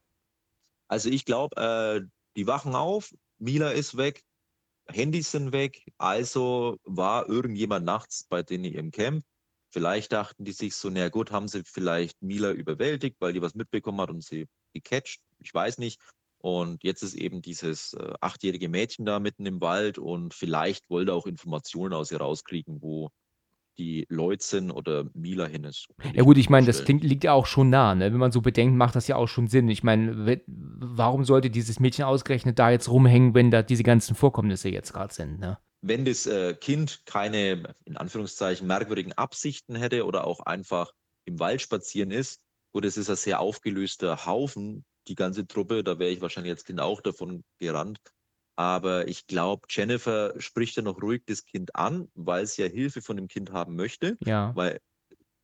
Also 0.89 1.09
ich 1.11 1.25
glaube, 1.25 1.57
äh, 1.57 2.07
die 2.37 2.49
wachen 2.49 2.75
auf, 2.75 3.15
Mila 3.39 3.71
ist 3.71 3.97
weg, 3.97 4.25
Handys 4.89 5.31
sind 5.31 5.53
weg, 5.53 5.81
also 5.97 6.77
war 6.85 7.29
irgendjemand 7.29 7.87
nachts 7.87 8.25
bei 8.29 8.43
denen 8.43 8.65
im 8.65 8.91
Camp. 8.91 9.25
Vielleicht 9.75 10.13
dachten 10.13 10.45
die 10.45 10.53
sich 10.53 10.77
so, 10.77 10.89
na 10.89 11.09
gut, 11.09 11.33
haben 11.33 11.49
sie 11.49 11.65
vielleicht 11.65 12.23
Mila 12.23 12.53
überwältigt, 12.53 13.17
weil 13.19 13.33
die 13.33 13.43
was 13.43 13.57
mitbekommen 13.57 14.01
hat 14.01 14.09
und 14.09 14.23
sie 14.23 14.47
gecatcht. 14.73 15.21
Ich 15.41 15.53
weiß 15.53 15.79
nicht. 15.79 16.01
Und 16.39 16.85
jetzt 16.85 17.03
ist 17.03 17.15
eben 17.15 17.43
dieses 17.43 17.93
äh, 17.95 18.13
achtjährige 18.21 18.69
Mädchen 18.69 19.05
da 19.05 19.19
mitten 19.19 19.47
im 19.47 19.61
Wald 19.61 19.99
und 19.99 20.33
vielleicht 20.33 20.89
wollte 20.91 21.13
auch 21.13 21.27
Informationen 21.27 21.93
aus 21.93 22.13
ihr 22.13 22.19
rauskriegen, 22.19 22.83
wo 22.83 23.11
die 23.77 24.07
Leute 24.09 24.45
sind 24.45 24.71
oder 24.71 25.11
Mila 25.13 25.47
hin 25.47 25.65
ist. 25.65 25.89
Ja 26.13 26.23
gut, 26.23 26.39
ich 26.39 26.49
meine, 26.49 26.69
das 26.69 26.85
klingt, 26.85 27.03
liegt 27.03 27.25
ja 27.25 27.33
auch 27.33 27.47
schon 27.47 27.69
nah, 27.69 27.97
ne? 27.97 28.13
Wenn 28.13 28.21
man 28.21 28.31
so 28.31 28.43
bedenkt, 28.43 28.77
macht 28.77 28.95
das 28.95 29.09
ja 29.09 29.17
auch 29.17 29.27
schon 29.27 29.49
Sinn. 29.49 29.69
Ich 29.69 29.83
meine, 29.83 30.41
warum 30.47 31.25
sollte 31.25 31.51
dieses 31.51 31.81
Mädchen 31.81 32.05
ausgerechnet 32.05 32.61
da 32.61 32.71
jetzt 32.71 32.89
rumhängen, 32.89 33.35
wenn 33.35 33.51
da 33.51 33.63
diese 33.63 33.83
ganzen 33.83 34.15
Vorkommnisse 34.15 34.69
jetzt 34.69 34.93
gerade 34.93 35.13
sind, 35.13 35.41
ne? 35.41 35.59
Wenn 35.87 36.05
das 36.05 36.27
äh, 36.27 36.55
Kind 36.55 37.03
keine, 37.05 37.75
in 37.85 37.97
Anführungszeichen, 37.97 38.67
merkwürdigen 38.67 39.13
Absichten 39.13 39.77
hätte 39.77 40.07
oder 40.07 40.27
auch 40.27 40.41
einfach 40.41 40.93
im 41.27 41.39
Wald 41.39 41.61
spazieren 41.61 42.11
ist, 42.11 42.41
gut, 42.73 42.85
es 42.87 42.97
ist 42.97 43.11
ein 43.11 43.17
sehr 43.17 43.41
aufgelöster 43.41 44.25
Haufen, 44.25 44.85
die 45.09 45.15
ganze 45.15 45.47
Truppe, 45.47 45.85
da 45.85 45.99
wäre 45.99 46.11
ich 46.11 46.23
wahrscheinlich 46.23 46.53
als 46.53 46.65
Kind 46.65 46.81
auch 46.81 47.03
davon 47.03 47.45
gerannt. 47.59 47.99
Aber 48.57 49.09
ich 49.09 49.27
glaube, 49.27 49.67
Jennifer 49.69 50.41
spricht 50.41 50.77
ja 50.77 50.83
noch 50.83 51.03
ruhig 51.03 51.23
das 51.27 51.45
Kind 51.45 51.75
an, 51.75 52.09
weil 52.15 52.47
sie 52.47 52.63
ja 52.63 52.69
Hilfe 52.69 53.03
von 53.03 53.17
dem 53.17 53.29
Kind 53.29 53.53
haben 53.53 53.77
möchte. 53.77 54.17
Ja. 54.25 54.53
Weil, 54.55 54.81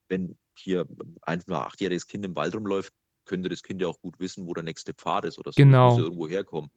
wenn 0.08 0.38
hier 0.56 0.86
ein 1.22 1.42
achtjähriges 1.48 2.06
Kind 2.06 2.24
im 2.24 2.36
Wald 2.36 2.54
rumläuft, 2.54 2.94
könnte 3.26 3.48
das 3.48 3.62
Kind 3.62 3.82
ja 3.82 3.88
auch 3.88 4.00
gut 4.00 4.18
wissen, 4.20 4.46
wo 4.46 4.54
der 4.54 4.64
nächste 4.64 4.94
Pfad 4.94 5.24
ist 5.24 5.38
oder 5.38 5.52
so. 5.52 5.56
Genau. 5.56 5.90
Muss 5.90 5.98
ja 5.98 6.04
irgendwo 6.04 6.28
herkommen. 6.28 6.70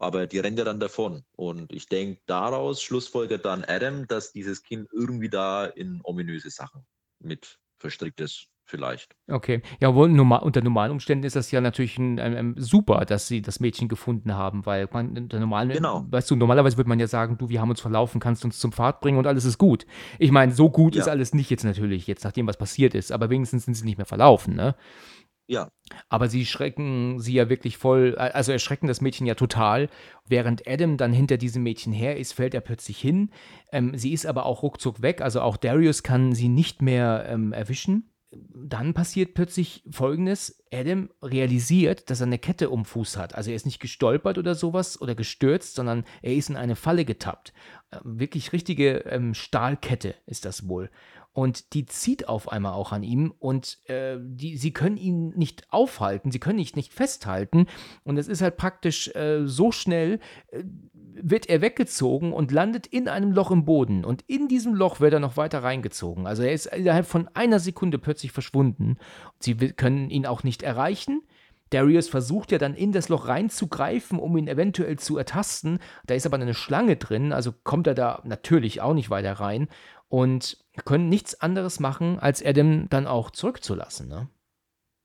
Aber 0.00 0.26
die 0.26 0.38
rennt 0.38 0.58
ja 0.58 0.64
dann 0.64 0.80
davon. 0.80 1.22
Und 1.36 1.72
ich 1.72 1.86
denke, 1.86 2.20
daraus 2.26 2.82
schlussfolgert 2.82 3.44
dann 3.44 3.64
Adam, 3.64 4.08
dass 4.08 4.32
dieses 4.32 4.62
Kind 4.62 4.88
irgendwie 4.92 5.28
da 5.28 5.66
in 5.66 6.00
ominöse 6.02 6.50
Sachen 6.50 6.86
mit 7.20 7.58
verstrickt 7.78 8.20
ist, 8.20 8.48
vielleicht. 8.64 9.14
Okay. 9.28 9.62
Ja, 9.80 9.90
normal, 9.90 10.40
unter 10.42 10.62
normalen 10.62 10.92
Umständen 10.92 11.24
ist 11.24 11.36
das 11.36 11.50
ja 11.50 11.60
natürlich 11.60 11.98
ein, 11.98 12.18
ein, 12.18 12.34
ein 12.34 12.54
super, 12.56 13.04
dass 13.04 13.28
sie 13.28 13.42
das 13.42 13.60
Mädchen 13.60 13.88
gefunden 13.88 14.34
haben, 14.34 14.64
weil 14.64 14.88
man 14.92 15.16
unter 15.18 15.38
normalen, 15.38 15.68
Genau. 15.70 16.06
weißt 16.10 16.30
du, 16.30 16.36
normalerweise 16.36 16.78
würde 16.78 16.88
man 16.88 16.98
ja 17.00 17.06
sagen, 17.06 17.36
du, 17.36 17.50
wir 17.50 17.60
haben 17.60 17.70
uns 17.70 17.80
verlaufen, 17.80 18.20
kannst 18.20 18.44
uns 18.44 18.58
zum 18.58 18.72
Pfad 18.72 19.00
bringen 19.00 19.18
und 19.18 19.26
alles 19.26 19.44
ist 19.44 19.58
gut. 19.58 19.84
Ich 20.18 20.30
meine, 20.30 20.52
so 20.52 20.70
gut 20.70 20.94
Ja. 20.94 21.02
ist 21.02 21.08
alles 21.08 21.34
nicht 21.34 21.50
jetzt 21.50 21.64
natürlich, 21.64 22.06
jetzt 22.06 22.24
nachdem 22.24 22.46
was 22.46 22.56
passiert 22.56 22.94
ist, 22.94 23.12
aber 23.12 23.28
wenigstens 23.28 23.66
sind 23.66 23.74
sie 23.74 23.84
nicht 23.84 23.98
mehr 23.98 24.06
verlaufen, 24.06 24.54
ne? 24.54 24.74
Ja, 25.50 25.72
Aber 26.08 26.28
sie 26.28 26.46
schrecken 26.46 27.18
sie 27.18 27.32
ja 27.32 27.48
wirklich 27.48 27.76
voll, 27.76 28.14
also 28.14 28.52
erschrecken 28.52 28.86
das 28.86 29.00
Mädchen 29.00 29.26
ja 29.26 29.34
total. 29.34 29.88
Während 30.28 30.68
Adam 30.68 30.96
dann 30.96 31.12
hinter 31.12 31.38
diesem 31.38 31.64
Mädchen 31.64 31.92
her 31.92 32.16
ist, 32.16 32.34
fällt 32.34 32.54
er 32.54 32.60
plötzlich 32.60 33.00
hin. 33.00 33.32
Ähm, 33.72 33.98
sie 33.98 34.12
ist 34.12 34.26
aber 34.26 34.46
auch 34.46 34.62
ruckzuck 34.62 35.02
weg, 35.02 35.20
also 35.20 35.40
auch 35.40 35.56
Darius 35.56 36.04
kann 36.04 36.34
sie 36.34 36.48
nicht 36.48 36.82
mehr 36.82 37.26
ähm, 37.28 37.52
erwischen. 37.52 38.12
Dann 38.32 38.94
passiert 38.94 39.34
plötzlich 39.34 39.82
folgendes: 39.90 40.62
Adam 40.72 41.10
realisiert, 41.22 42.10
dass 42.10 42.20
er 42.20 42.26
eine 42.26 42.38
Kette 42.38 42.70
um 42.70 42.84
Fuß 42.84 43.16
hat. 43.16 43.34
Also 43.34 43.50
er 43.50 43.56
ist 43.56 43.66
nicht 43.66 43.80
gestolpert 43.80 44.38
oder 44.38 44.54
sowas 44.54 45.00
oder 45.00 45.14
gestürzt, 45.14 45.74
sondern 45.74 46.04
er 46.22 46.34
ist 46.34 46.50
in 46.50 46.56
eine 46.56 46.76
Falle 46.76 47.04
getappt. 47.04 47.52
Ähm, 47.92 48.20
wirklich 48.20 48.52
richtige 48.52 48.98
ähm, 49.06 49.34
Stahlkette 49.34 50.14
ist 50.26 50.44
das 50.44 50.68
wohl. 50.68 50.90
Und 51.32 51.74
die 51.74 51.86
zieht 51.86 52.28
auf 52.28 52.50
einmal 52.50 52.72
auch 52.72 52.90
an 52.90 53.04
ihm 53.04 53.32
und 53.38 53.78
äh, 53.88 54.18
die, 54.20 54.56
sie 54.56 54.72
können 54.72 54.96
ihn 54.96 55.28
nicht 55.30 55.64
aufhalten, 55.70 56.32
sie 56.32 56.40
können 56.40 56.58
ihn 56.58 56.68
nicht 56.74 56.92
festhalten. 56.92 57.66
Und 58.02 58.16
es 58.16 58.26
ist 58.26 58.42
halt 58.42 58.56
praktisch 58.56 59.14
äh, 59.14 59.46
so 59.46 59.70
schnell, 59.70 60.18
äh, 60.48 60.64
wird 61.14 61.48
er 61.48 61.60
weggezogen 61.60 62.32
und 62.32 62.52
landet 62.52 62.86
in 62.86 63.08
einem 63.08 63.32
Loch 63.32 63.50
im 63.50 63.64
Boden. 63.64 64.04
Und 64.04 64.22
in 64.26 64.48
diesem 64.48 64.74
Loch 64.74 65.00
wird 65.00 65.12
er 65.12 65.20
noch 65.20 65.36
weiter 65.36 65.62
reingezogen. 65.62 66.26
Also 66.26 66.42
er 66.42 66.52
ist 66.52 66.66
innerhalb 66.66 67.06
von 67.06 67.28
einer 67.34 67.58
Sekunde 67.58 67.98
plötzlich 67.98 68.32
verschwunden. 68.32 68.98
Sie 69.38 69.54
können 69.54 70.10
ihn 70.10 70.26
auch 70.26 70.42
nicht 70.42 70.62
erreichen. 70.62 71.22
Darius 71.70 72.08
versucht 72.08 72.50
ja 72.52 72.58
dann 72.58 72.74
in 72.74 72.92
das 72.92 73.08
Loch 73.08 73.28
reinzugreifen, 73.28 74.18
um 74.18 74.36
ihn 74.36 74.48
eventuell 74.48 74.98
zu 74.98 75.16
ertasten. 75.16 75.78
Da 76.06 76.14
ist 76.14 76.26
aber 76.26 76.36
eine 76.36 76.54
Schlange 76.54 76.96
drin, 76.96 77.32
also 77.32 77.52
kommt 77.52 77.86
er 77.86 77.94
da 77.94 78.20
natürlich 78.24 78.80
auch 78.80 78.94
nicht 78.94 79.10
weiter 79.10 79.34
rein. 79.34 79.68
Und 80.08 80.58
können 80.84 81.08
nichts 81.08 81.40
anderes 81.40 81.78
machen, 81.78 82.18
als 82.18 82.44
Adam 82.44 82.88
dann 82.88 83.06
auch 83.06 83.30
zurückzulassen. 83.30 84.08
Ne? 84.08 84.28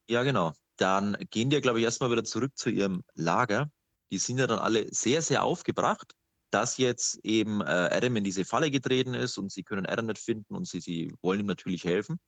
ja, 0.08 0.24
genau. 0.24 0.54
Dann 0.78 1.18
gehen 1.30 1.50
die, 1.50 1.62
glaube 1.62 1.80
ich, 1.80 1.86
erstmal 1.86 2.12
wieder 2.12 2.24
zurück 2.24 2.58
zu 2.58 2.70
ihrem 2.70 3.04
Lager. 3.14 3.70
Die 4.12 4.18
sind 4.18 4.38
ja 4.38 4.48
dann 4.48 4.60
alle 4.60 4.88
sehr, 4.94 5.22
sehr 5.22 5.44
aufgebracht, 5.44 6.14
dass 6.52 6.78
jetzt 6.78 7.20
eben 7.24 7.62
äh, 7.62 7.66
Adam 7.66 8.16
in 8.16 8.24
diese 8.24 8.46
Falle 8.46 8.72
getreten 8.72 9.14
ist 9.14 9.38
und 9.38 9.52
sie 9.52 9.64
können 9.64 9.86
Adam 9.86 10.06
nicht 10.06 10.20
finden 10.20 10.56
und 10.56 10.68
sie, 10.68 10.80
sie 10.80 11.14
wollen 11.22 11.42
ihm 11.42 11.48
natürlich 11.48 11.84
helfen 11.84 12.20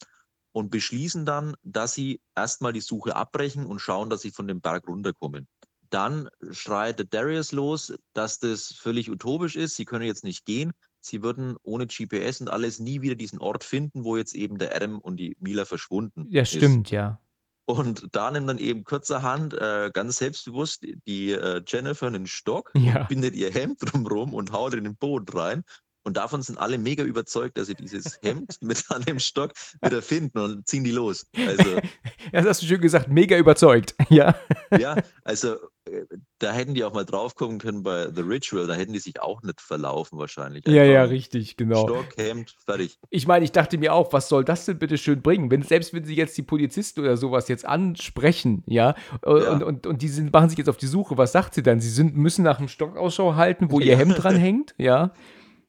und 0.51 0.71
beschließen 0.71 1.25
dann, 1.25 1.55
dass 1.63 1.93
sie 1.93 2.19
erstmal 2.35 2.73
die 2.73 2.81
Suche 2.81 3.15
abbrechen 3.15 3.65
und 3.65 3.79
schauen, 3.79 4.09
dass 4.09 4.21
sie 4.21 4.31
von 4.31 4.47
dem 4.47 4.59
Berg 4.59 4.87
runterkommen. 4.87 5.47
Dann 5.89 6.29
schreit 6.51 6.99
der 6.99 7.05
Darius 7.05 7.51
los, 7.51 7.93
dass 8.13 8.39
das 8.39 8.73
völlig 8.73 9.09
utopisch 9.09 9.55
ist. 9.55 9.75
Sie 9.75 9.85
können 9.85 10.05
jetzt 10.05 10.23
nicht 10.23 10.45
gehen. 10.45 10.73
Sie 10.99 11.23
würden 11.23 11.55
ohne 11.63 11.87
GPS 11.87 12.41
und 12.41 12.49
alles 12.49 12.79
nie 12.79 13.01
wieder 13.01 13.15
diesen 13.15 13.39
Ort 13.39 13.63
finden, 13.63 14.03
wo 14.03 14.17
jetzt 14.17 14.35
eben 14.35 14.57
der 14.57 14.75
Adam 14.75 14.99
und 14.99 15.17
die 15.17 15.37
Mila 15.39 15.63
verschwunden 15.63 16.25
Ja, 16.29 16.41
ist. 16.41 16.49
stimmt, 16.49 16.91
ja. 16.91 17.21
Und 17.69 18.07
da 18.13 18.31
nimmt 18.31 18.47
dann 18.47 18.59
eben 18.59 18.85
kurzerhand 18.85 19.53
äh, 19.53 19.91
ganz 19.93 20.15
selbstbewusst 20.17 20.85
die 21.05 21.31
äh, 21.33 21.61
Jennifer 21.67 22.07
einen 22.07 22.25
Stock, 22.25 22.71
Ja. 22.75 23.03
bindet 23.03 23.35
ihr 23.35 23.51
Hemd 23.51 23.79
drumrum 23.81 24.33
und 24.33 24.53
haut 24.53 24.73
in 24.73 24.85
den 24.85 24.95
Boden 24.95 25.37
rein. 25.37 25.63
Und 26.07 26.15
davon 26.15 26.41
sind 26.41 26.57
alle 26.57 26.77
mega 26.77 27.03
überzeugt, 27.03 27.57
dass 27.57 27.67
sie 27.67 27.75
dieses 27.75 28.17
Hemd 28.23 28.59
mit 28.61 28.81
an 28.87 29.01
dem 29.01 29.19
Stock 29.19 29.51
wieder 29.83 30.01
finden 30.01 30.37
und 30.39 30.65
ziehen 30.65 30.85
die 30.85 30.91
los. 30.91 31.27
Also, 31.45 31.81
Das 32.31 32.45
hast 32.45 32.61
du 32.61 32.65
schön 32.65 32.79
gesagt, 32.79 33.09
mega 33.09 33.37
überzeugt. 33.37 33.93
Ja. 34.09 34.35
ja, 34.79 34.95
also 35.25 35.55
äh, 35.83 36.05
da 36.39 36.53
hätten 36.53 36.73
die 36.73 36.85
auch 36.85 36.93
mal 36.93 37.03
draufkommen 37.03 37.59
können 37.59 37.83
bei 37.83 38.09
The 38.09 38.21
Ritual, 38.21 38.65
da 38.65 38.73
hätten 38.73 38.93
die 38.93 38.99
sich 38.99 39.21
auch 39.21 39.43
nicht 39.43 39.59
verlaufen 39.59 40.17
wahrscheinlich. 40.17 40.65
Ja, 40.65 40.85
ja, 40.85 41.01
Einfach 41.01 41.11
richtig, 41.13 41.57
genau. 41.57 41.83
Stock, 41.85 42.05
Hemd, 42.15 42.55
fertig. 42.65 42.97
Ich 43.09 43.27
meine, 43.27 43.43
ich 43.43 43.51
dachte 43.51 43.77
mir 43.77 43.93
auch, 43.93 44.13
was 44.13 44.29
soll 44.29 44.45
das 44.45 44.65
denn 44.65 44.79
bitte 44.79 44.97
schön 44.97 45.21
bringen? 45.21 45.51
Wenn, 45.51 45.61
selbst 45.61 45.93
wenn 45.93 46.05
sie 46.05 46.15
jetzt 46.15 46.37
die 46.37 46.41
Polizisten 46.43 47.01
oder 47.01 47.17
sowas 47.17 47.49
jetzt 47.49 47.65
ansprechen, 47.65 48.63
ja, 48.65 48.95
und, 49.25 49.41
Ja. 49.43 49.51
und, 49.51 49.63
und, 49.63 49.87
und 49.87 50.01
die 50.01 50.07
sind, 50.07 50.31
machen 50.31 50.47
sich 50.47 50.57
jetzt 50.57 50.69
auf 50.69 50.77
die 50.77 50.87
Suche, 50.87 51.17
was 51.17 51.33
sagt 51.33 51.53
sie 51.53 51.63
dann? 51.63 51.81
Sie 51.81 51.89
sind, 51.89 52.15
müssen 52.15 52.43
nach 52.43 52.59
dem 52.59 52.69
Stock 52.69 52.95
Ausschau 52.95 53.35
halten, 53.35 53.71
wo 53.71 53.81
ihr 53.81 53.91
Ja. 53.93 53.97
Hemd 53.97 54.23
dran 54.23 54.37
hängt, 54.37 54.73
ja. 54.77 55.11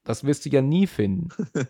Das 0.08 0.24
wirst 0.24 0.44
du 0.46 0.48
ja 0.50 0.62
nie 0.62 0.86
finden. 0.86 1.28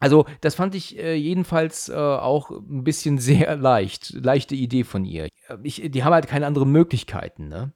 Also, 0.00 0.26
das 0.40 0.56
fand 0.56 0.74
ich 0.74 0.98
äh, 0.98 1.14
jedenfalls 1.14 1.88
äh, 1.88 1.94
auch 1.94 2.50
ein 2.50 2.82
bisschen 2.82 3.18
sehr 3.18 3.54
leicht. 3.54 4.10
Leichte 4.10 4.56
Idee 4.56 4.82
von 4.82 5.04
ihr. 5.04 5.28
Ich, 5.62 5.80
die 5.80 6.02
haben 6.02 6.12
halt 6.12 6.26
keine 6.26 6.48
anderen 6.48 6.72
Möglichkeiten, 6.72 7.46
ne? 7.46 7.72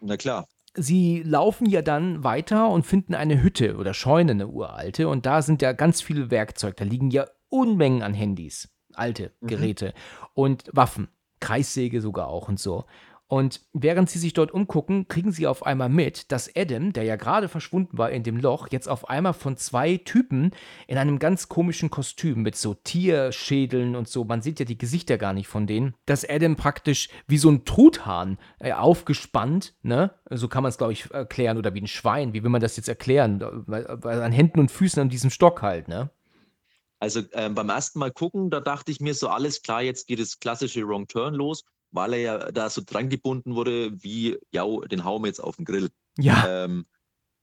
Na 0.00 0.16
klar. 0.16 0.46
Sie 0.74 1.24
laufen 1.24 1.68
ja 1.68 1.82
dann 1.82 2.22
weiter 2.22 2.68
und 2.68 2.86
finden 2.86 3.16
eine 3.16 3.42
Hütte 3.42 3.76
oder 3.76 3.92
Scheune, 3.92 4.30
eine 4.30 4.46
uralte, 4.46 5.08
und 5.08 5.26
da 5.26 5.42
sind 5.42 5.62
ja 5.62 5.72
ganz 5.72 6.00
viele 6.00 6.30
Werkzeug. 6.30 6.76
Da 6.76 6.84
liegen 6.84 7.10
ja 7.10 7.26
Unmengen 7.48 8.02
an 8.02 8.14
Handys, 8.14 8.68
alte 8.92 9.32
Mhm. 9.40 9.46
Geräte 9.48 9.94
und 10.32 10.70
Waffen, 10.72 11.08
Kreissäge 11.40 12.00
sogar 12.00 12.28
auch 12.28 12.48
und 12.48 12.60
so. 12.60 12.84
Und 13.26 13.62
während 13.72 14.10
sie 14.10 14.18
sich 14.18 14.34
dort 14.34 14.52
umgucken, 14.52 15.08
kriegen 15.08 15.32
sie 15.32 15.46
auf 15.46 15.64
einmal 15.64 15.88
mit, 15.88 16.30
dass 16.30 16.54
Adam, 16.54 16.92
der 16.92 17.04
ja 17.04 17.16
gerade 17.16 17.48
verschwunden 17.48 17.96
war 17.96 18.10
in 18.10 18.22
dem 18.22 18.36
Loch, 18.36 18.68
jetzt 18.70 18.86
auf 18.86 19.08
einmal 19.08 19.32
von 19.32 19.56
zwei 19.56 19.96
Typen 19.96 20.50
in 20.86 20.98
einem 20.98 21.18
ganz 21.18 21.48
komischen 21.48 21.90
Kostüm 21.90 22.42
mit 22.42 22.54
so 22.54 22.74
Tierschädeln 22.74 23.96
und 23.96 24.08
so, 24.08 24.24
man 24.24 24.42
sieht 24.42 24.60
ja 24.60 24.66
die 24.66 24.76
Gesichter 24.76 25.16
gar 25.16 25.32
nicht 25.32 25.48
von 25.48 25.66
denen, 25.66 25.94
dass 26.04 26.28
Adam 26.28 26.56
praktisch 26.56 27.08
wie 27.26 27.38
so 27.38 27.50
ein 27.50 27.64
Truthahn 27.64 28.38
äh, 28.58 28.72
aufgespannt, 28.72 29.74
ne, 29.82 30.10
so 30.30 30.46
kann 30.48 30.62
man 30.62 30.68
es 30.68 30.78
glaube 30.78 30.92
ich 30.92 31.10
erklären, 31.10 31.56
oder 31.56 31.72
wie 31.72 31.80
ein 31.80 31.86
Schwein, 31.86 32.34
wie 32.34 32.42
will 32.42 32.50
man 32.50 32.60
das 32.60 32.76
jetzt 32.76 32.88
erklären, 32.88 33.42
an 33.42 34.32
Händen 34.32 34.60
und 34.60 34.70
Füßen 34.70 35.00
an 35.00 35.08
diesem 35.08 35.30
Stock 35.30 35.62
halt, 35.62 35.88
ne? 35.88 36.10
Also 37.00 37.20
ähm, 37.32 37.54
beim 37.54 37.68
ersten 37.68 37.98
Mal 37.98 38.12
gucken, 38.12 38.48
da 38.48 38.60
dachte 38.60 38.90
ich 38.90 39.00
mir 39.00 39.14
so, 39.14 39.28
alles 39.28 39.60
klar, 39.60 39.82
jetzt 39.82 40.06
geht 40.06 40.20
das 40.20 40.38
klassische 40.38 40.86
Wrong 40.86 41.06
Turn 41.06 41.34
los, 41.34 41.64
weil 41.94 42.14
er 42.14 42.20
ja 42.20 42.38
da 42.52 42.68
so 42.68 42.82
dran 42.84 43.08
gebunden 43.08 43.54
wurde, 43.54 44.02
wie, 44.02 44.36
ja, 44.50 44.64
den 44.90 45.04
hauen 45.04 45.22
wir 45.22 45.28
jetzt 45.28 45.42
auf 45.42 45.56
den 45.56 45.64
Grill. 45.64 45.90
Ja, 46.18 46.64
Ähm, 46.64 46.86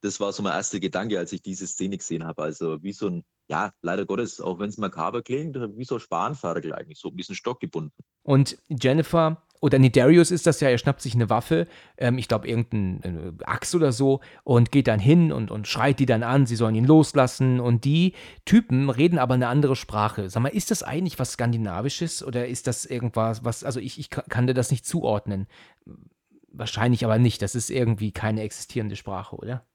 das 0.02 0.20
war 0.20 0.34
so 0.34 0.44
mein 0.44 0.54
erster 0.54 0.80
Gedanke, 0.80 1.18
als 1.18 1.32
ich 1.32 1.42
diese 1.42 1.68
Szene 1.68 1.98
gesehen 1.98 2.26
habe. 2.26 2.42
Also 2.42 2.82
wie 2.84 2.92
so 2.92 3.08
ein, 3.08 3.24
ja, 3.48 3.72
leider 3.82 4.06
Gottes, 4.06 4.42
auch 4.42 4.60
wenn 4.60 4.70
es 4.70 4.78
makaber 4.78 5.22
klingt, 5.22 5.56
wie 5.56 5.86
so 5.86 5.96
ein 5.96 6.02
Spanferkel 6.02 6.74
eigentlich, 6.74 7.00
so 7.00 7.10
ein 7.10 7.16
bisschen 7.16 7.36
Stock 7.36 7.60
gebunden. 7.60 7.94
Und 8.24 8.58
Jennifer, 8.68 9.42
oder 9.62 9.78
nee, 9.80 9.90
Darius 9.90 10.32
ist 10.32 10.48
das 10.48 10.60
ja, 10.60 10.70
er 10.70 10.80
schnappt 10.80 11.02
sich 11.02 11.14
eine 11.14 11.30
Waffe, 11.30 11.68
ähm, 11.98 12.18
ich 12.18 12.28
glaube 12.28 12.48
irgendeine 12.48 13.36
Axt 13.46 13.76
oder 13.76 13.92
so, 13.92 14.20
und 14.44 14.72
geht 14.72 14.88
dann 14.88 15.00
hin 15.00 15.32
und, 15.32 15.52
und 15.52 15.68
schreit 15.68 16.00
die 16.00 16.08
dann 16.08 16.24
an, 16.24 16.48
sie 16.48 16.56
sollen 16.56 16.76
ihn 16.76 16.86
loslassen. 16.86 17.60
Und 17.60 17.86
die 17.86 18.14
Typen 18.44 18.90
reden 18.90 19.20
aber 19.20 19.36
eine 19.36 19.48
andere 19.48 19.76
Sprache. 19.76 20.30
Sag 20.30 20.42
mal, 20.42 20.50
ist 20.50 20.72
das 20.72 20.82
eigentlich 20.82 21.20
was 21.20 21.34
Skandinavisches 21.34 22.24
oder 22.24 22.48
ist 22.48 22.66
das 22.66 22.86
irgendwas, 22.86 23.46
was, 23.46 23.64
also 23.64 23.80
ich, 23.80 24.00
ich 24.00 24.10
ka- 24.10 24.26
kann 24.28 24.48
dir 24.48 24.56
das 24.56 24.72
nicht 24.72 24.86
zuordnen. 24.86 25.48
Wahrscheinlich 26.52 27.06
aber 27.06 27.20
nicht, 27.20 27.42
das 27.44 27.54
ist 27.54 27.70
irgendwie 27.70 28.12
keine 28.12 28.42
existierende 28.42 28.96
Sprache, 28.96 29.36
oder? 29.36 29.66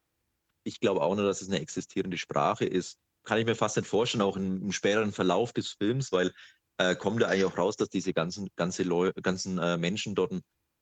Ich 0.64 0.80
glaube 0.80 1.01
auch 1.01 1.14
nur, 1.14 1.24
dass 1.24 1.43
es 1.43 1.49
eine 1.49 1.61
existierende 1.61 2.18
Sprache 2.18 2.64
ist. 2.64 2.99
Kann 3.22 3.39
ich 3.39 3.47
mir 3.47 3.55
fast 3.55 3.76
nicht 3.76 3.89
vorstellen, 3.89 4.22
auch 4.22 4.37
im, 4.37 4.62
im 4.62 4.72
späteren 4.72 5.12
Verlauf 5.12 5.53
des 5.53 5.72
Films, 5.72 6.12
weil 6.12 6.32
äh, 6.78 6.96
kommt 6.96 7.20
ja 7.22 7.28
eigentlich 7.28 7.44
auch 7.44 7.58
raus, 7.58 7.76
dass 7.76 7.88
diese 7.88 8.12
ganzen, 8.12 8.48
ganze 8.56 8.82
Leu 8.82 9.12
ganzen 9.22 9.58
äh, 9.58 9.76
Menschen 9.78 10.14
dort 10.14 10.32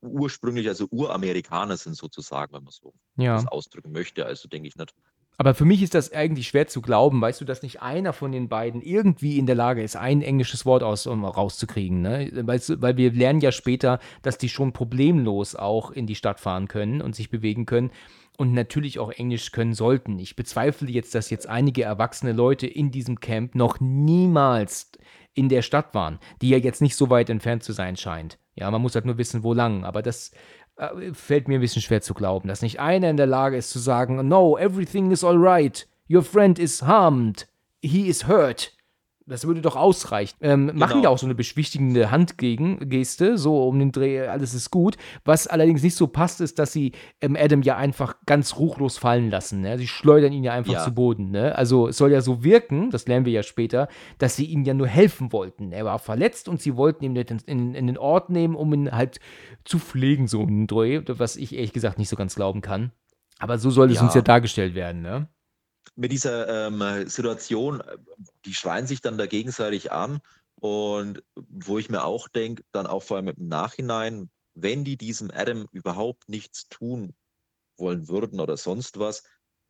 ursprünglich, 0.02 0.68
also 0.68 0.86
Uramerikaner 0.90 1.76
sind 1.76 1.96
sozusagen, 1.96 2.52
wenn 2.54 2.64
man 2.64 2.72
so 2.72 2.94
Ja. 3.16 3.36
das 3.36 3.46
ausdrücken 3.46 3.92
möchte. 3.92 4.26
Also 4.26 4.48
denke 4.48 4.68
ich 4.68 4.76
nicht. 4.76 4.94
Aber 5.36 5.54
für 5.54 5.64
mich 5.64 5.82
ist 5.82 5.94
das 5.94 6.12
eigentlich 6.12 6.48
schwer 6.48 6.68
zu 6.68 6.80
glauben, 6.80 7.20
weißt 7.20 7.40
du, 7.40 7.44
dass 7.44 7.62
nicht 7.62 7.82
einer 7.82 8.12
von 8.12 8.30
den 8.30 8.48
beiden 8.48 8.80
irgendwie 8.82 9.38
in 9.38 9.46
der 9.46 9.56
Lage 9.56 9.82
ist, 9.82 9.96
ein 9.96 10.22
englisches 10.22 10.64
Wort 10.64 10.82
aus, 10.82 11.06
um 11.06 11.24
rauszukriegen. 11.24 12.02
Ne? 12.02 12.30
Weißt 12.32 12.68
du, 12.68 12.82
weil 12.82 12.96
wir 12.96 13.12
lernen 13.12 13.40
ja 13.40 13.50
später, 13.50 13.98
dass 14.22 14.38
die 14.38 14.48
schon 14.48 14.72
problemlos 14.72 15.56
auch 15.56 15.90
in 15.90 16.06
die 16.06 16.14
Stadt 16.14 16.40
fahren 16.40 16.68
können 16.68 17.00
und 17.00 17.16
sich 17.16 17.30
bewegen 17.30 17.66
können 17.66 17.90
und 18.36 18.52
natürlich 18.52 18.98
auch 18.98 19.10
Englisch 19.10 19.52
können 19.52 19.74
sollten. 19.74 20.18
Ich 20.18 20.36
bezweifle 20.36 20.90
jetzt, 20.90 21.14
dass 21.14 21.30
jetzt 21.30 21.48
einige 21.48 21.82
erwachsene 21.82 22.32
Leute 22.32 22.66
in 22.66 22.90
diesem 22.90 23.20
Camp 23.20 23.54
noch 23.54 23.80
niemals 23.80 24.92
in 25.34 25.48
der 25.48 25.62
Stadt 25.62 25.94
waren, 25.94 26.20
die 26.42 26.50
ja 26.50 26.58
jetzt 26.58 26.80
nicht 26.80 26.96
so 26.96 27.10
weit 27.10 27.28
entfernt 27.28 27.64
zu 27.64 27.72
sein 27.72 27.96
scheint. 27.96 28.38
Ja, 28.56 28.70
man 28.70 28.82
muss 28.82 28.94
halt 28.94 29.04
nur 29.04 29.18
wissen, 29.18 29.42
wo 29.42 29.52
lang. 29.52 29.84
Aber 29.84 30.00
das 30.00 30.30
fällt 31.12 31.48
mir 31.48 31.58
ein 31.58 31.60
bisschen 31.60 31.82
schwer 31.82 32.02
zu 32.02 32.14
glauben, 32.14 32.48
dass 32.48 32.62
nicht 32.62 32.80
einer 32.80 33.08
in 33.10 33.16
der 33.16 33.26
Lage 33.26 33.56
ist 33.56 33.70
zu 33.70 33.78
sagen, 33.78 34.26
no, 34.28 34.58
everything 34.58 35.10
is 35.10 35.24
alright, 35.24 35.86
your 36.10 36.22
friend 36.22 36.58
is 36.58 36.82
harmed, 36.82 37.46
he 37.80 38.08
is 38.08 38.26
hurt. 38.26 38.72
Das 39.26 39.46
würde 39.46 39.62
doch 39.62 39.74
ausreichen. 39.76 40.36
Ähm, 40.42 40.66
Machen 40.74 40.96
Genau. 40.96 41.02
ja 41.04 41.08
auch 41.08 41.16
so 41.16 41.24
eine 41.24 41.34
beschwichtigende 41.34 42.10
Handgeste, 42.10 43.38
so 43.38 43.66
um 43.66 43.78
den 43.78 43.90
Dreh, 43.90 44.20
alles 44.26 44.52
ist 44.52 44.70
gut. 44.70 44.96
Was 45.24 45.46
allerdings 45.46 45.82
nicht 45.82 45.96
so 45.96 46.06
passt, 46.06 46.42
ist, 46.42 46.58
dass 46.58 46.72
sie 46.74 46.92
ähm, 47.22 47.34
Adam 47.40 47.62
ja 47.62 47.76
einfach 47.78 48.16
ganz 48.26 48.56
ruchlos 48.56 48.98
fallen 48.98 49.30
lassen. 49.30 49.62
Ne? 49.62 49.78
Sie 49.78 49.86
schleudern 49.86 50.32
ihn 50.34 50.44
ja 50.44 50.52
einfach 50.52 50.74
Ja. 50.74 50.84
zu 50.84 50.92
Boden. 50.94 51.30
Ne? 51.30 51.56
Also 51.56 51.88
es 51.88 51.96
soll 51.96 52.12
ja 52.12 52.20
so 52.20 52.44
wirken, 52.44 52.90
das 52.90 53.06
lernen 53.08 53.24
wir 53.24 53.32
ja 53.32 53.42
später, 53.42 53.88
dass 54.18 54.36
sie 54.36 54.44
ihm 54.44 54.62
ja 54.64 54.74
nur 54.74 54.88
helfen 54.88 55.32
wollten. 55.32 55.72
Er 55.72 55.86
war 55.86 55.98
verletzt 55.98 56.48
und 56.48 56.60
sie 56.60 56.76
wollten 56.76 57.04
ihn 57.04 57.16
in, 57.16 57.38
in, 57.46 57.74
in 57.74 57.86
den 57.86 57.96
Ort 57.96 58.28
nehmen, 58.28 58.54
um 58.54 58.74
ihn 58.74 58.92
halt 58.92 59.20
zu 59.64 59.78
pflegen, 59.78 60.28
so 60.28 60.42
ein 60.42 60.66
Dreh, 60.66 61.00
was 61.06 61.36
ich 61.36 61.54
ehrlich 61.54 61.72
gesagt 61.72 61.98
nicht 61.98 62.10
so 62.10 62.16
ganz 62.16 62.34
glauben 62.34 62.60
kann. 62.60 62.92
Aber 63.38 63.56
so 63.58 63.70
soll 63.70 63.90
es 63.90 63.96
Ja. 63.96 64.02
uns 64.04 64.14
ja 64.14 64.20
dargestellt 64.22 64.74
werden, 64.74 65.00
ne? 65.02 65.28
Mit 65.96 66.12
dieser 66.12 66.68
ähm, 66.68 67.08
Situation, 67.08 67.82
die 68.44 68.54
schreien 68.54 68.86
sich 68.86 69.00
dann 69.00 69.18
da 69.18 69.26
gegenseitig 69.26 69.92
an 69.92 70.20
und 70.56 71.22
wo 71.34 71.78
ich 71.78 71.90
mir 71.90 72.04
auch 72.04 72.28
denke, 72.28 72.64
dann 72.72 72.86
auch 72.86 73.02
vor 73.02 73.16
allem 73.16 73.28
im 73.28 73.48
Nachhinein, 73.48 74.30
wenn 74.54 74.84
die 74.84 74.96
diesem 74.96 75.30
Adam 75.30 75.66
überhaupt 75.72 76.28
nichts 76.28 76.68
tun 76.68 77.14
wollen 77.76 78.08
würden 78.08 78.40
oder 78.40 78.56
sonst 78.56 78.98
was, 78.98 79.22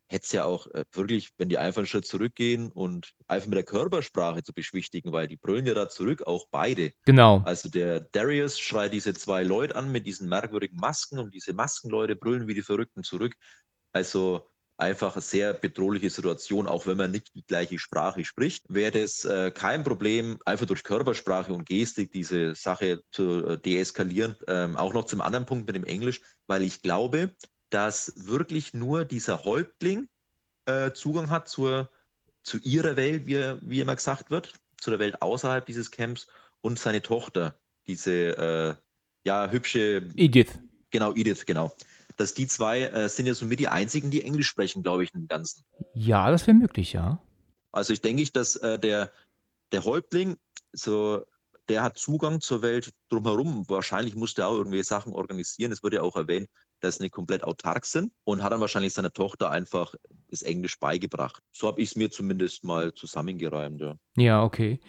hätte 0.07 0.25
es 0.25 0.31
ja 0.31 0.45
auch 0.45 0.67
äh, 0.67 0.85
wirklich, 0.91 1.31
wenn 1.37 1.49
die 1.49 1.57
einfach 1.57 1.79
einen 1.79 1.87
Schritt 1.87 2.05
zurückgehen 2.05 2.71
und 2.71 3.13
einfach 3.27 3.47
mit 3.47 3.57
der 3.57 3.63
Körpersprache 3.63 4.43
zu 4.43 4.53
beschwichtigen, 4.53 5.11
weil 5.11 5.27
die 5.27 5.37
brüllen 5.37 5.65
ja 5.65 5.73
da 5.73 5.89
zurück, 5.89 6.21
auch 6.27 6.45
beide. 6.51 6.91
Genau. 7.05 7.41
Also 7.43 7.69
der 7.69 8.01
Darius 8.01 8.59
schreit 8.59 8.93
diese 8.93 9.13
zwei 9.13 9.43
Leute 9.43 9.75
an 9.75 9.91
mit 9.91 10.05
diesen 10.05 10.29
merkwürdigen 10.29 10.77
Masken 10.77 11.17
und 11.17 11.33
diese 11.33 11.53
Maskenleute 11.53 12.15
brüllen 12.15 12.47
wie 12.47 12.53
die 12.53 12.61
Verrückten 12.61 13.03
zurück. 13.03 13.33
Also 13.93 14.47
einfach 14.77 15.13
eine 15.15 15.21
sehr 15.21 15.53
bedrohliche 15.53 16.09
Situation, 16.09 16.67
auch 16.67 16.85
wenn 16.85 16.97
man 16.97 17.11
nicht 17.11 17.33
die 17.33 17.45
gleiche 17.45 17.79
Sprache 17.79 18.25
spricht. 18.25 18.65
Wäre 18.67 18.99
das 18.99 19.23
äh, 19.25 19.51
kein 19.51 19.83
Problem, 19.83 20.39
einfach 20.45 20.65
durch 20.65 20.83
Körpersprache 20.83 21.53
und 21.53 21.65
Gestik 21.65 22.11
diese 22.11 22.55
Sache 22.55 23.01
zu 23.11 23.45
äh, 23.47 23.57
deeskalieren. 23.57 24.35
Ähm, 24.47 24.75
auch 24.75 24.93
noch 24.93 25.05
zum 25.05 25.21
anderen 25.21 25.45
Punkt 25.45 25.67
mit 25.67 25.75
dem 25.75 25.85
Englisch, 25.85 26.21
weil 26.47 26.61
ich 26.61 26.81
glaube, 26.81 27.33
dass 27.69 28.13
wirklich 28.15 28.73
nur 28.73 29.05
dieser 29.05 29.43
Häuptling 29.45 30.07
äh, 30.65 30.91
Zugang 30.91 31.29
hat 31.29 31.47
zur, 31.47 31.89
zu 32.43 32.57
ihrer 32.59 32.95
Welt, 32.95 33.25
wie, 33.27 33.55
wie 33.61 33.79
immer 33.79 33.95
gesagt 33.95 34.29
wird, 34.29 34.53
zu 34.77 34.89
der 34.89 34.99
Welt 34.99 35.21
außerhalb 35.21 35.65
dieses 35.65 35.91
Camps 35.91 36.27
und 36.61 36.79
seine 36.79 37.01
Tochter, 37.01 37.59
diese 37.87 38.11
äh, 38.37 38.75
ja 39.25 39.49
hübsche, 39.49 40.09
Edith. 40.15 40.59
genau 40.91 41.13
Edith, 41.15 41.45
genau. 41.45 41.75
Dass 42.17 42.33
die 42.33 42.47
zwei 42.47 42.81
äh, 42.83 43.09
sind 43.09 43.25
ja 43.25 43.33
somit 43.33 43.59
die 43.59 43.67
einzigen, 43.67 44.11
die 44.11 44.23
Englisch 44.23 44.47
sprechen, 44.47 44.83
glaube 44.83 45.03
ich, 45.03 45.13
im 45.13 45.27
Ganzen. 45.27 45.65
Ja, 45.93 46.31
das 46.31 46.47
wäre 46.47 46.57
möglich, 46.57 46.93
ja. 46.93 47.21
Also 47.71 47.91
ich 47.93 48.01
denke, 48.01 48.21
ich, 48.21 48.31
dass 48.31 48.55
äh, 48.55 48.79
der, 48.79 49.11
der 49.71 49.83
Häuptling, 49.83 50.37
so, 50.71 51.25
der 51.67 51.83
hat 51.83 51.97
Zugang 51.97 52.41
zur 52.41 52.61
Welt 52.61 52.91
drumherum. 53.09 53.67
Wahrscheinlich 53.67 54.15
musste 54.15 54.43
er 54.43 54.47
auch 54.47 54.57
irgendwie 54.57 54.83
Sachen 54.83 55.13
organisieren. 55.13 55.71
Es 55.71 55.83
wurde 55.83 55.97
ja 55.97 56.01
auch 56.03 56.15
erwähnt, 56.15 56.47
dass 56.79 56.97
sie 56.97 57.03
nicht 57.03 57.13
komplett 57.13 57.43
autark 57.43 57.85
sind 57.85 58.11
und 58.23 58.43
hat 58.43 58.51
dann 58.51 58.61
wahrscheinlich 58.61 58.93
seiner 58.93 59.11
Tochter 59.11 59.49
einfach 59.49 59.93
das 60.29 60.41
Englisch 60.41 60.79
beigebracht. 60.79 61.41
So 61.51 61.67
habe 61.67 61.81
ich 61.81 61.89
es 61.89 61.95
mir 61.95 62.11
zumindest 62.11 62.63
mal 62.63 62.93
zusammengereimt. 62.93 63.81
Ja. 63.81 63.95
Ja, 64.17 64.43
okay. 64.43 64.79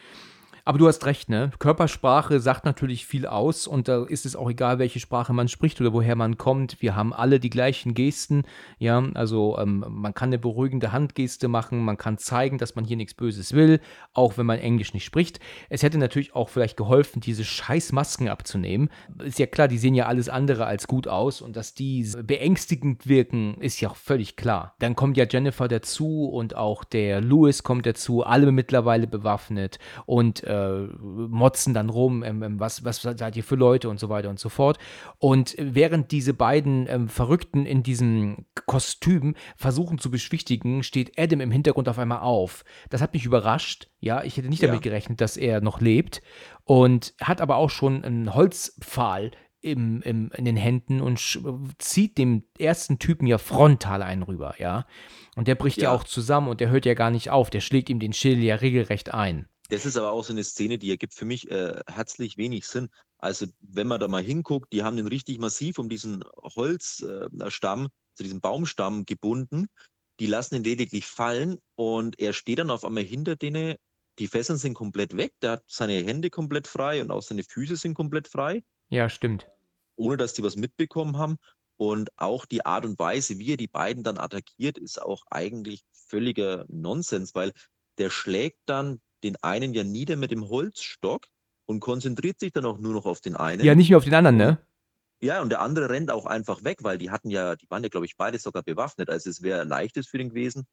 Aber 0.67 0.79
du 0.79 0.89
hast 0.89 1.07
recht, 1.07 1.29
ne? 1.29 1.53
Körpersprache 1.61 2.41
sagt 2.41 2.65
natürlich 2.65 3.07
viel 3.07 3.25
aus 3.25 3.69
und 3.69 3.87
da 3.87 4.03
ist 4.03 4.27
es 4.27 4.35
auch 4.35 4.51
egal, 4.51 4.81
welche 4.81 4.99
Sprache 4.99 5.33
man 5.33 5.47
spricht 5.47 5.81
oder 5.81 5.93
woher 5.93 6.17
man 6.17 6.39
kommt. 6.39 6.83
Wir 6.83 6.97
haben 6.97 7.15
alle 7.15 7.39
die 7.39 7.51
gleichen 7.51 7.95
Gesten, 7.95 8.43
ja. 8.81 9.01
Also 9.15 9.57
ähm, 9.61 9.85
man 9.89 10.13
kann 10.13 10.31
eine 10.31 10.41
beruhigende 10.41 10.91
Handgeste 10.91 11.47
machen, 11.47 11.85
man 11.85 11.99
kann 11.99 12.19
zeigen, 12.19 12.59
dass 12.59 12.75
man 12.75 12.85
hier 12.85 12.97
nichts 12.97 13.15
Böses 13.15 13.53
will, 13.53 13.79
auch 14.13 14.39
wenn 14.39 14.47
man 14.47 14.59
Englisch 14.59 14.93
nicht 14.93 15.05
spricht. 15.05 15.39
Es 15.69 15.85
hätte 15.85 15.99
natürlich 15.99 16.35
auch 16.35 16.49
vielleicht 16.49 16.77
geholfen, 16.77 17.21
diese 17.21 17.45
scheiß 17.45 17.93
Masken 17.93 18.29
abzunehmen. 18.29 18.91
Ist 19.23 19.39
ja 19.39 19.47
klar, 19.47 19.69
die 19.69 19.79
sehen 19.79 19.95
ja 19.95 20.07
alles 20.07 20.29
andere 20.29 20.67
als 20.67 20.89
gut 20.89 21.07
aus 21.07 21.43
und 21.43 21.55
dass 21.55 21.75
die 21.75 22.11
beängstigend 22.25 23.07
wirken, 23.07 23.55
ist 23.61 23.81
ja 23.81 23.91
auch 23.91 23.97
völlig 23.97 24.35
klar. 24.35 24.75
Dann 24.81 24.97
kommt 24.97 25.17
ja 25.17 25.27
Jennifer 25.31 25.69
dazu 25.69 26.25
und 26.25 26.57
auch 26.57 26.83
der 26.83 27.21
Louis 27.21 27.63
kommt 27.63 27.87
dazu, 27.87 28.25
alle 28.25 28.51
mittlerweile 28.51 29.07
bewaffnet 29.07 29.79
und 30.07 30.43
äh, 30.43 30.56
äh, 30.57 30.97
motzen 31.29 31.75
dann 31.75 31.89
rum, 31.91 32.23
ähm, 32.23 32.43
ähm, 32.43 32.61
was, 32.61 32.85
was 32.85 33.03
seid 33.03 33.37
ihr 33.37 33.45
für 33.45 33.57
Leute 33.57 33.89
und 33.89 34.01
so 34.01 34.09
weiter 34.09 34.31
und 34.31 34.39
so 34.39 34.49
fort. 34.49 34.79
Und 35.19 35.55
während 35.59 36.13
diese 36.13 36.35
beiden 36.35 36.87
ähm, 36.89 37.09
Verrückten 37.09 37.67
in 37.67 37.83
diesem 37.83 38.47
Kostüm 38.67 39.35
versuchen 39.57 39.99
zu 39.99 40.11
beschwichtigen, 40.11 40.83
steht 40.83 41.19
Adam 41.19 41.41
im 41.41 41.51
Hintergrund 41.51 41.89
auf 41.89 41.99
einmal 41.99 42.21
auf. 42.21 42.65
Das 42.91 43.01
hat 43.01 43.15
mich 43.15 43.25
überrascht. 43.25 43.89
Ja, 44.01 44.23
ich 44.23 44.37
hätte 44.37 44.49
nicht 44.49 44.63
ja. 44.63 44.69
damit 44.69 44.83
gerechnet, 44.83 45.21
dass 45.21 45.37
er 45.37 45.61
noch 45.61 45.81
lebt. 45.81 46.23
Und 46.65 47.15
hat 47.21 47.41
aber 47.41 47.57
auch 47.57 47.71
schon 47.71 48.05
einen 48.05 48.35
Holzpfahl 48.35 49.31
im, 49.67 50.01
im, 50.03 50.31
in 50.35 50.45
den 50.45 50.57
Händen 50.57 51.01
und 51.01 51.21
zieht 51.79 52.19
dem 52.19 52.45
ersten 52.59 52.99
Typen 52.99 53.27
ja 53.27 53.39
frontal 53.39 54.03
einen 54.03 54.23
rüber, 54.23 54.55
ja. 54.59 54.87
Und 55.35 55.49
der 55.49 55.55
bricht 55.55 55.79
ja. 55.79 55.85
ja. 55.85 55.93
auch 55.93 56.05
zusammen 56.05 56.49
und 56.49 56.61
der 56.61 56.71
hört 56.71 56.87
ja 56.87 56.95
gar 56.95 57.11
nicht 57.11 57.31
auf. 57.31 57.51
Der 57.51 57.61
schlägt 57.61 57.91
ihm 57.91 57.99
den 57.99 58.13
Schädel 58.13 58.43
ja 58.43 58.57
regelrecht 58.57 59.13
ein. 59.13 59.49
Das 59.69 59.85
ist 59.85 59.97
aber 59.97 60.13
auch 60.13 60.25
so 60.25 60.33
eine 60.33 60.45
Szene, 60.45 60.79
die 60.79 60.91
ergibt 60.91 61.15
für 61.15 61.25
mich 61.25 61.51
äh, 61.51 61.81
herzlich 61.87 62.37
wenig 62.37 62.67
Sinn. 62.67 62.89
Also, 63.19 63.47
wenn 63.61 63.87
man 63.87 64.01
da 64.01 64.09
mal 64.09 64.23
hinguckt, 64.23 64.73
die 64.73 64.83
haben 64.83 64.97
den 64.97 65.09
richtig 65.09 65.39
massiv 65.39 65.79
um 65.79 65.89
diesen 65.89 66.23
Holzstamm, 66.37 67.87
äh, 67.87 67.89
zu 68.15 68.23
diesem 68.23 68.41
Baumstamm 68.41 69.05
gebunden. 69.05 69.67
Die 70.21 70.27
lassen 70.27 70.57
ihn 70.57 70.65
lediglich 70.65 71.07
fallen 71.07 71.59
und 71.75 72.19
er 72.19 72.33
steht 72.33 72.59
dann 72.59 72.71
auf 72.71 72.85
einmal 72.85 73.03
hinter 73.03 73.37
denen. 73.37 73.77
Die 74.19 74.29
Fesseln 74.29 74.59
sind 74.59 74.75
komplett 74.75 75.17
weg. 75.17 75.33
Der 75.43 75.53
hat 75.53 75.65
seine 75.67 76.03
Hände 76.03 76.31
komplett 76.31 76.67
frei 76.67 77.03
und 77.03 77.11
auch 77.11 77.23
seine 77.23 77.43
Füße 77.43 77.77
sind 77.77 77.95
komplett 77.95 78.29
frei. 78.29 78.63
Ja, 78.89 79.11
stimmt. 79.11 79.47
Ohne 79.97 80.17
dass 80.17 80.33
die 80.33 80.43
was 80.43 80.57
mitbekommen 80.57 81.19
haben. 81.19 81.37
Und 81.77 82.09
auch 82.17 82.47
die 82.47 82.65
Art 82.65 82.87
und 82.87 82.99
Weise, 82.99 83.39
wie 83.39 83.53
er 83.53 83.57
die 83.59 83.69
beiden 83.69 84.03
dann 84.03 84.17
attackiert, 84.17 84.79
ist 84.79 85.01
auch 85.01 85.25
eigentlich 85.31 85.83
völliger 85.93 86.65
Nonsens, 86.69 87.35
weil 87.35 87.53
der 87.99 88.09
schlägt 88.09 88.61
dann 88.65 89.01
den 89.27 89.37
einen 89.43 89.75
ja 89.75 89.85
nieder 89.85 90.17
mit 90.17 90.31
dem 90.31 90.49
Holzstock 90.49 91.27
und 91.67 91.81
konzentriert 91.81 92.39
sich 92.39 92.53
dann 92.53 92.65
auch 92.65 92.79
nur 92.79 92.93
noch 92.93 93.07
auf 93.07 93.21
den 93.21 93.37
einen. 93.37 93.65
Ja, 93.65 93.75
nicht 93.75 93.91
mehr 93.91 93.99
auf 93.99 94.05
den 94.05 94.15
anderen, 94.15 94.37
ne? 94.37 94.59
Ja, 95.21 95.43
und 95.43 95.49
der 95.49 95.61
andere 95.61 95.89
rennt 95.91 96.11
auch 96.11 96.27
einfach 96.27 96.63
weg, 96.63 96.79
weil 96.83 96.99
die 96.99 97.11
hatten 97.11 97.31
ja, 97.31 97.57
die 97.57 97.69
waren 97.71 97.83
ja, 97.83 97.89
glaube 97.89 98.07
ich, 98.07 98.17
beide 98.17 98.39
sogar 98.39 98.63
bewaffnet. 98.63 99.11
Also 99.11 99.31
es 99.31 99.43
wäre 99.43 99.65
leichtes 99.65 100.07
für 100.07 100.19
den 100.19 100.29
gewesen, 100.29 100.67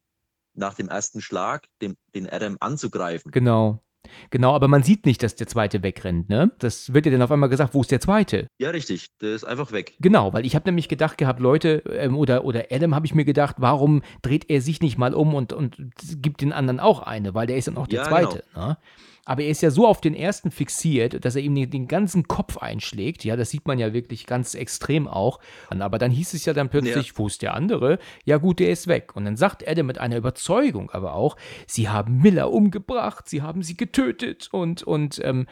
nach 0.52 0.74
dem 0.74 0.88
ersten 0.88 1.20
Schlag 1.20 1.66
dem, 1.80 1.96
den 2.14 2.28
Adam 2.28 2.56
anzugreifen. 2.60 3.30
Genau. 3.32 3.82
Genau, 4.30 4.54
aber 4.54 4.68
man 4.68 4.82
sieht 4.82 5.06
nicht, 5.06 5.22
dass 5.22 5.34
der 5.34 5.46
zweite 5.46 5.82
wegrennt, 5.82 6.28
ne? 6.28 6.52
Das 6.58 6.92
wird 6.92 7.06
ja 7.06 7.12
dann 7.12 7.22
auf 7.22 7.30
einmal 7.30 7.48
gesagt, 7.48 7.74
wo 7.74 7.80
ist 7.80 7.90
der 7.90 8.00
zweite? 8.00 8.48
Ja, 8.58 8.70
richtig, 8.70 9.16
der 9.18 9.34
ist 9.34 9.44
einfach 9.44 9.72
weg. 9.72 9.94
Genau, 10.00 10.32
weil 10.32 10.46
ich 10.46 10.54
habe 10.54 10.68
nämlich 10.68 10.88
gedacht 10.88 11.18
gehabt, 11.18 11.40
Leute, 11.40 11.82
ähm, 11.90 12.16
oder, 12.16 12.44
oder 12.44 12.66
Adam 12.70 12.94
habe 12.94 13.06
ich 13.06 13.14
mir 13.14 13.24
gedacht, 13.24 13.56
warum 13.58 14.02
dreht 14.22 14.50
er 14.50 14.60
sich 14.60 14.80
nicht 14.80 14.98
mal 14.98 15.14
um 15.14 15.34
und, 15.34 15.52
und 15.52 15.76
gibt 16.16 16.40
den 16.40 16.52
anderen 16.52 16.80
auch 16.80 17.00
eine, 17.00 17.34
weil 17.34 17.46
der 17.46 17.56
ist 17.56 17.68
dann 17.68 17.76
auch 17.76 17.86
der 17.86 18.02
ja, 18.02 18.08
zweite, 18.08 18.42
genau. 18.52 18.68
ne? 18.68 18.78
Aber 19.24 19.42
er 19.42 19.50
ist 19.50 19.62
ja 19.62 19.70
so 19.70 19.86
auf 19.86 20.00
den 20.00 20.14
ersten 20.14 20.50
fixiert, 20.50 21.24
dass 21.24 21.36
er 21.36 21.42
ihm 21.42 21.54
den, 21.54 21.88
ganzen 21.88 22.28
Kopf 22.28 22.58
einschlägt. 22.58 23.24
Ja, 23.24 23.36
das 23.36 23.50
sieht 23.50 23.66
man 23.66 23.78
ja 23.78 23.92
wirklich 23.92 24.26
ganz 24.26 24.54
extrem 24.54 25.08
auch. 25.08 25.38
Aber 25.70 25.98
dann 25.98 26.10
hieß 26.10 26.34
es 26.34 26.44
ja 26.44 26.52
dann 26.52 26.68
plötzlich, 26.68 27.08
ja. 27.08 27.12
wo 27.16 27.26
ist 27.26 27.42
der 27.42 27.54
andere? 27.54 27.98
Ja, 28.24 28.38
gut, 28.38 28.58
der 28.58 28.70
ist 28.70 28.86
weg. 28.86 29.16
Und 29.16 29.24
dann 29.24 29.36
sagt 29.36 29.66
Adam 29.66 29.86
mit 29.86 29.98
einer 29.98 30.16
Überzeugung 30.16 30.90
aber 30.90 31.14
auch, 31.14 31.36
sie 31.66 31.88
haben 31.88 32.18
Miller 32.18 32.50
umgebracht, 32.50 33.28
sie 33.28 33.42
haben 33.42 33.62
sie 33.62 33.76
getötet. 33.76 34.48
Und, 34.52 34.82
und 34.82 35.20
ähm, 35.24 35.46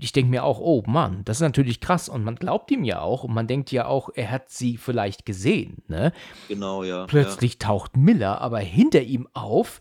ich 0.00 0.12
denke 0.12 0.30
mir 0.30 0.44
auch, 0.44 0.60
oh 0.60 0.82
Mann, 0.86 1.22
das 1.24 1.38
ist 1.38 1.42
natürlich 1.42 1.80
krass. 1.80 2.08
Und 2.08 2.24
man 2.24 2.36
glaubt 2.36 2.70
ihm 2.70 2.84
ja 2.84 3.00
auch 3.00 3.24
und 3.24 3.34
man 3.34 3.46
denkt 3.46 3.70
ja 3.72 3.86
auch, 3.86 4.10
er 4.14 4.30
hat 4.30 4.50
sie 4.50 4.76
vielleicht 4.76 5.26
gesehen. 5.26 5.82
Ne? 5.88 6.12
Genau, 6.48 6.82
ja. 6.82 7.06
Plötzlich 7.06 7.54
ja. 7.54 7.68
taucht 7.68 7.96
Miller 7.96 8.40
aber 8.40 8.58
hinter 8.58 9.02
ihm 9.02 9.28
auf, 9.32 9.80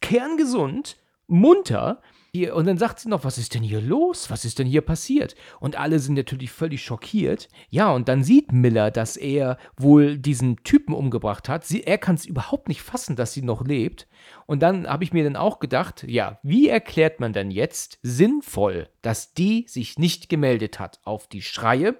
kerngesund, 0.00 0.96
munter 1.26 2.00
hier, 2.30 2.54
und 2.54 2.66
dann 2.66 2.78
sagt 2.78 3.00
sie 3.00 3.08
noch, 3.08 3.24
was 3.24 3.38
ist 3.38 3.54
denn 3.54 3.62
hier 3.62 3.80
los? 3.80 4.30
Was 4.30 4.44
ist 4.44 4.58
denn 4.58 4.66
hier 4.66 4.82
passiert? 4.82 5.34
Und 5.60 5.76
alle 5.76 5.98
sind 5.98 6.14
natürlich 6.14 6.50
völlig 6.50 6.82
schockiert. 6.82 7.48
Ja, 7.70 7.90
und 7.90 8.08
dann 8.08 8.22
sieht 8.22 8.52
Miller, 8.52 8.90
dass 8.90 9.16
er 9.16 9.56
wohl 9.76 10.18
diesen 10.18 10.56
Typen 10.64 10.94
umgebracht 10.94 11.48
hat. 11.48 11.64
Sie, 11.64 11.84
er 11.84 11.98
kann 11.98 12.16
es 12.16 12.26
überhaupt 12.26 12.68
nicht 12.68 12.82
fassen, 12.82 13.16
dass 13.16 13.32
sie 13.32 13.42
noch 13.42 13.64
lebt. 13.64 14.08
Und 14.46 14.60
dann 14.60 14.86
habe 14.86 15.04
ich 15.04 15.12
mir 15.12 15.24
dann 15.24 15.36
auch 15.36 15.58
gedacht, 15.58 16.04
ja, 16.06 16.38
wie 16.42 16.68
erklärt 16.68 17.18
man 17.18 17.32
denn 17.32 17.50
jetzt 17.50 17.98
sinnvoll, 18.02 18.88
dass 19.00 19.32
die 19.32 19.64
sich 19.68 19.98
nicht 19.98 20.28
gemeldet 20.28 20.78
hat 20.78 21.00
auf 21.04 21.28
die 21.28 21.42
Schreie? 21.42 21.98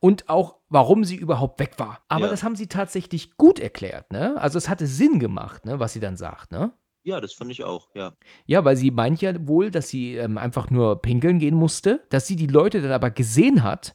Und 0.00 0.28
auch, 0.28 0.56
warum 0.68 1.04
sie 1.04 1.16
überhaupt 1.16 1.58
weg 1.58 1.74
war. 1.78 2.04
Aber 2.08 2.26
ja. 2.26 2.30
das 2.30 2.42
haben 2.42 2.56
sie 2.56 2.68
tatsächlich 2.68 3.36
gut 3.36 3.58
erklärt, 3.58 4.12
ne? 4.12 4.40
Also 4.40 4.56
es 4.56 4.68
hatte 4.68 4.86
Sinn 4.86 5.18
gemacht, 5.18 5.66
ne, 5.66 5.80
was 5.80 5.92
sie 5.92 6.00
dann 6.00 6.16
sagt, 6.16 6.52
ne? 6.52 6.72
Ja, 7.04 7.20
das 7.20 7.34
fand 7.34 7.50
ich 7.50 7.62
auch, 7.62 7.88
ja. 7.94 8.14
Ja, 8.46 8.64
weil 8.64 8.76
sie 8.76 8.90
meint 8.90 9.20
ja 9.20 9.34
wohl, 9.46 9.70
dass 9.70 9.88
sie 9.88 10.16
ähm, 10.16 10.38
einfach 10.38 10.70
nur 10.70 11.02
pinkeln 11.02 11.38
gehen 11.38 11.54
musste, 11.54 12.02
dass 12.08 12.26
sie 12.26 12.36
die 12.36 12.46
Leute 12.46 12.80
dann 12.80 12.92
aber 12.92 13.10
gesehen 13.10 13.62
hat 13.62 13.94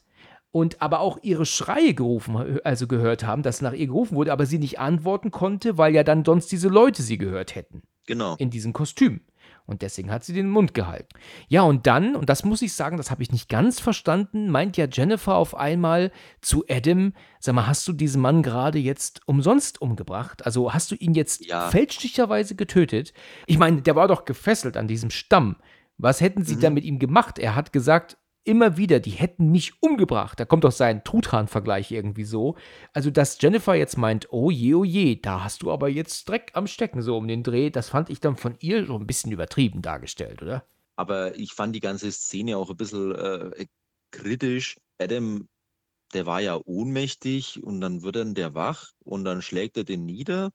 und 0.52 0.80
aber 0.80 1.00
auch 1.00 1.18
ihre 1.22 1.44
Schreie 1.44 1.92
gerufen, 1.94 2.60
also 2.64 2.86
gehört 2.86 3.24
haben, 3.24 3.42
dass 3.42 3.62
nach 3.62 3.72
ihr 3.72 3.88
gerufen 3.88 4.14
wurde, 4.14 4.32
aber 4.32 4.46
sie 4.46 4.58
nicht 4.58 4.78
antworten 4.78 5.32
konnte, 5.32 5.76
weil 5.76 5.94
ja 5.94 6.04
dann 6.04 6.24
sonst 6.24 6.52
diese 6.52 6.68
Leute 6.68 7.02
sie 7.02 7.18
gehört 7.18 7.56
hätten. 7.56 7.82
Genau. 8.06 8.36
In 8.38 8.50
diesem 8.50 8.72
Kostüm. 8.72 9.20
Und 9.66 9.82
deswegen 9.82 10.10
hat 10.10 10.24
sie 10.24 10.32
den 10.32 10.48
Mund 10.48 10.74
gehalten. 10.74 11.08
Ja, 11.48 11.62
und 11.62 11.86
dann, 11.86 12.16
und 12.16 12.28
das 12.28 12.44
muss 12.44 12.62
ich 12.62 12.72
sagen, 12.72 12.96
das 12.96 13.10
habe 13.10 13.22
ich 13.22 13.30
nicht 13.30 13.48
ganz 13.48 13.80
verstanden, 13.80 14.50
meint 14.50 14.76
ja 14.76 14.86
Jennifer 14.90 15.36
auf 15.36 15.54
einmal 15.54 16.10
zu 16.40 16.64
Adam, 16.68 17.12
sag 17.38 17.54
mal, 17.54 17.66
hast 17.66 17.86
du 17.86 17.92
diesen 17.92 18.20
Mann 18.20 18.42
gerade 18.42 18.78
jetzt 18.78 19.20
umsonst 19.26 19.80
umgebracht? 19.80 20.44
Also 20.44 20.72
hast 20.72 20.90
du 20.90 20.96
ihn 20.96 21.14
jetzt 21.14 21.46
ja. 21.46 21.68
fälschlicherweise 21.70 22.54
getötet? 22.54 23.12
Ich 23.46 23.58
meine, 23.58 23.82
der 23.82 23.96
war 23.96 24.08
doch 24.08 24.24
gefesselt 24.24 24.76
an 24.76 24.88
diesem 24.88 25.10
Stamm. 25.10 25.56
Was 25.98 26.20
hätten 26.20 26.44
sie 26.44 26.56
mhm. 26.56 26.60
dann 26.60 26.74
mit 26.74 26.84
ihm 26.84 26.98
gemacht? 26.98 27.38
Er 27.38 27.54
hat 27.54 27.72
gesagt, 27.72 28.16
immer 28.44 28.76
wieder, 28.76 29.00
die 29.00 29.10
hätten 29.10 29.50
mich 29.50 29.82
umgebracht. 29.82 30.40
Da 30.40 30.44
kommt 30.44 30.64
doch 30.64 30.72
sein 30.72 31.04
Truthahn-Vergleich 31.04 31.90
irgendwie 31.90 32.24
so. 32.24 32.56
Also, 32.92 33.10
dass 33.10 33.40
Jennifer 33.40 33.74
jetzt 33.74 33.98
meint, 33.98 34.32
oh 34.32 34.50
je, 34.50 34.74
oh 34.74 34.84
je, 34.84 35.16
da 35.16 35.44
hast 35.44 35.62
du 35.62 35.70
aber 35.70 35.88
jetzt 35.88 36.28
Dreck 36.28 36.50
am 36.54 36.66
Stecken 36.66 37.02
so 37.02 37.16
um 37.16 37.28
den 37.28 37.42
Dreh, 37.42 37.70
das 37.70 37.90
fand 37.90 38.10
ich 38.10 38.20
dann 38.20 38.36
von 38.36 38.56
ihr 38.60 38.86
so 38.86 38.96
ein 38.96 39.06
bisschen 39.06 39.32
übertrieben 39.32 39.82
dargestellt, 39.82 40.42
oder? 40.42 40.64
Aber 40.96 41.36
ich 41.36 41.52
fand 41.52 41.74
die 41.74 41.80
ganze 41.80 42.12
Szene 42.12 42.56
auch 42.56 42.70
ein 42.70 42.76
bisschen 42.76 43.14
äh, 43.14 43.66
kritisch. 44.10 44.78
Adam, 44.98 45.48
der 46.12 46.26
war 46.26 46.40
ja 46.40 46.60
ohnmächtig 46.64 47.62
und 47.62 47.80
dann 47.80 48.02
wird 48.02 48.16
dann 48.16 48.34
der 48.34 48.54
wach 48.54 48.92
und 49.04 49.24
dann 49.24 49.42
schlägt 49.42 49.76
er 49.76 49.84
den 49.84 50.04
nieder. 50.04 50.50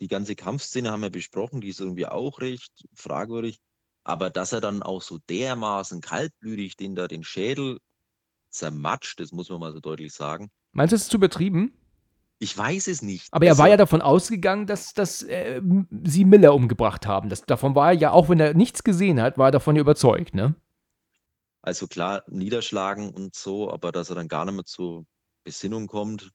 Die 0.00 0.08
ganze 0.08 0.36
Kampfszene 0.36 0.90
haben 0.90 1.02
wir 1.02 1.10
besprochen, 1.10 1.60
die 1.60 1.68
ist 1.68 1.80
irgendwie 1.80 2.06
auch 2.06 2.40
recht 2.40 2.72
fragwürdig. 2.94 3.60
Aber 4.04 4.30
dass 4.30 4.52
er 4.52 4.60
dann 4.60 4.82
auch 4.82 5.02
so 5.02 5.18
dermaßen 5.28 6.00
kaltblütig 6.00 6.76
den 6.76 6.94
da 6.94 7.08
den 7.08 7.24
Schädel 7.24 7.78
zermatscht, 8.50 9.18
das 9.18 9.32
muss 9.32 9.48
man 9.48 9.60
mal 9.60 9.72
so 9.72 9.80
deutlich 9.80 10.12
sagen. 10.12 10.50
Meinst 10.72 10.92
du, 10.92 10.96
es 10.96 11.02
ist 11.02 11.10
zu 11.10 11.16
übertrieben? 11.16 11.72
Ich 12.38 12.56
weiß 12.56 12.88
es 12.88 13.00
nicht. 13.00 13.28
Aber 13.32 13.46
er 13.46 13.52
also, 13.52 13.62
war 13.62 13.70
ja 13.70 13.76
davon 13.76 14.02
ausgegangen, 14.02 14.66
dass, 14.66 14.92
dass 14.92 15.22
äh, 15.22 15.62
sie 16.04 16.24
Miller 16.24 16.54
umgebracht 16.54 17.06
haben. 17.06 17.28
Das, 17.28 17.42
davon 17.42 17.74
war 17.74 17.92
er 17.92 17.98
ja, 17.98 18.10
auch 18.10 18.28
wenn 18.28 18.40
er 18.40 18.54
nichts 18.54 18.84
gesehen 18.84 19.20
hat, 19.20 19.38
war 19.38 19.48
er 19.48 19.52
davon 19.52 19.76
überzeugt, 19.76 20.34
ne? 20.34 20.54
Also 21.62 21.86
klar, 21.86 22.22
niederschlagen 22.28 23.10
und 23.10 23.34
so, 23.34 23.70
aber 23.70 23.90
dass 23.90 24.10
er 24.10 24.16
dann 24.16 24.28
gar 24.28 24.44
nicht 24.44 24.54
mehr 24.54 24.64
zur 24.64 25.06
Besinnung 25.44 25.86
kommt, 25.86 26.32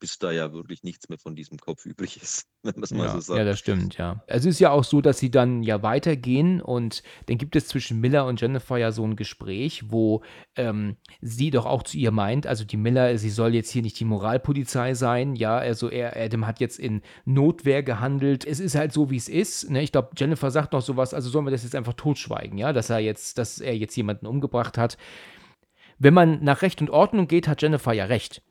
bis 0.00 0.18
da 0.18 0.32
ja 0.32 0.52
wirklich 0.52 0.82
nichts 0.82 1.08
mehr 1.08 1.18
von 1.18 1.36
diesem 1.36 1.58
Kopf 1.58 1.86
übrig 1.86 2.20
ist, 2.20 2.48
wenn 2.62 2.74
man 2.74 2.84
es 2.84 2.90
mal 2.90 3.06
ja, 3.06 3.12
so 3.12 3.20
sagt. 3.20 3.38
Ja, 3.38 3.44
das 3.44 3.58
stimmt, 3.58 3.96
ja. 3.98 4.24
Es 4.26 4.44
ist 4.44 4.58
ja 4.58 4.70
auch 4.70 4.84
so, 4.84 5.00
dass 5.00 5.18
sie 5.18 5.30
dann 5.30 5.62
ja 5.62 5.82
weitergehen 5.82 6.60
und 6.60 7.02
dann 7.26 7.38
gibt 7.38 7.54
es 7.54 7.68
zwischen 7.68 8.00
Miller 8.00 8.26
und 8.26 8.40
Jennifer 8.40 8.78
ja 8.78 8.90
so 8.90 9.04
ein 9.04 9.16
Gespräch, 9.16 9.84
wo 9.90 10.22
ähm, 10.56 10.96
sie 11.20 11.50
doch 11.50 11.66
auch 11.66 11.82
zu 11.82 11.98
ihr 11.98 12.10
meint, 12.10 12.46
also 12.46 12.64
die 12.64 12.76
Miller, 12.76 13.16
sie 13.18 13.30
soll 13.30 13.54
jetzt 13.54 13.70
hier 13.70 13.82
nicht 13.82 14.00
die 14.00 14.04
Moralpolizei 14.04 14.94
sein, 14.94 15.36
ja, 15.36 15.56
also 15.56 15.88
er, 15.88 16.16
Adam 16.16 16.46
hat 16.46 16.60
jetzt 16.60 16.78
in 16.78 17.02
Notwehr 17.24 17.82
gehandelt. 17.82 18.46
Es 18.46 18.60
ist 18.60 18.74
halt 18.74 18.92
so, 18.92 19.10
wie 19.10 19.16
es 19.16 19.28
ist. 19.28 19.70
Ne? 19.70 19.82
Ich 19.82 19.92
glaube, 19.92 20.10
Jennifer 20.16 20.50
sagt 20.50 20.72
noch 20.72 20.82
sowas, 20.82 21.14
also 21.14 21.28
sollen 21.28 21.46
wir 21.46 21.50
das 21.50 21.62
jetzt 21.62 21.76
einfach 21.76 21.94
totschweigen, 21.94 22.58
ja, 22.58 22.72
dass 22.72 22.90
er 22.90 22.98
jetzt, 22.98 23.38
dass 23.38 23.60
er 23.60 23.76
jetzt 23.76 23.96
jemanden 23.96 24.26
umgebracht 24.26 24.78
hat. 24.78 24.96
Wenn 25.98 26.14
man 26.14 26.42
nach 26.42 26.62
Recht 26.62 26.80
und 26.80 26.88
Ordnung 26.88 27.28
geht, 27.28 27.46
hat 27.46 27.60
Jennifer 27.60 27.92
ja 27.92 28.06
recht. 28.06 28.42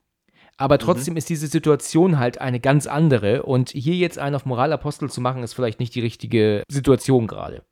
Aber 0.60 0.76
mhm. 0.76 0.80
trotzdem 0.80 1.14
mhm. 1.14 1.18
ist 1.18 1.30
diese 1.30 1.47
Situation 1.47 2.20
halt 2.20 2.39
eine 2.39 2.60
ganz 2.60 2.86
andere. 2.86 3.43
Und 3.43 3.70
hier 3.70 3.95
jetzt 3.95 4.20
einen 4.20 4.36
auf 4.36 4.45
Moralapostel 4.45 5.10
zu 5.10 5.22
machen, 5.22 5.41
ist 5.41 5.53
vielleicht 5.53 5.80
nicht 5.80 5.95
die 5.95 6.01
richtige 6.01 6.64
Situation 6.70 7.26
gerade. 7.28 7.64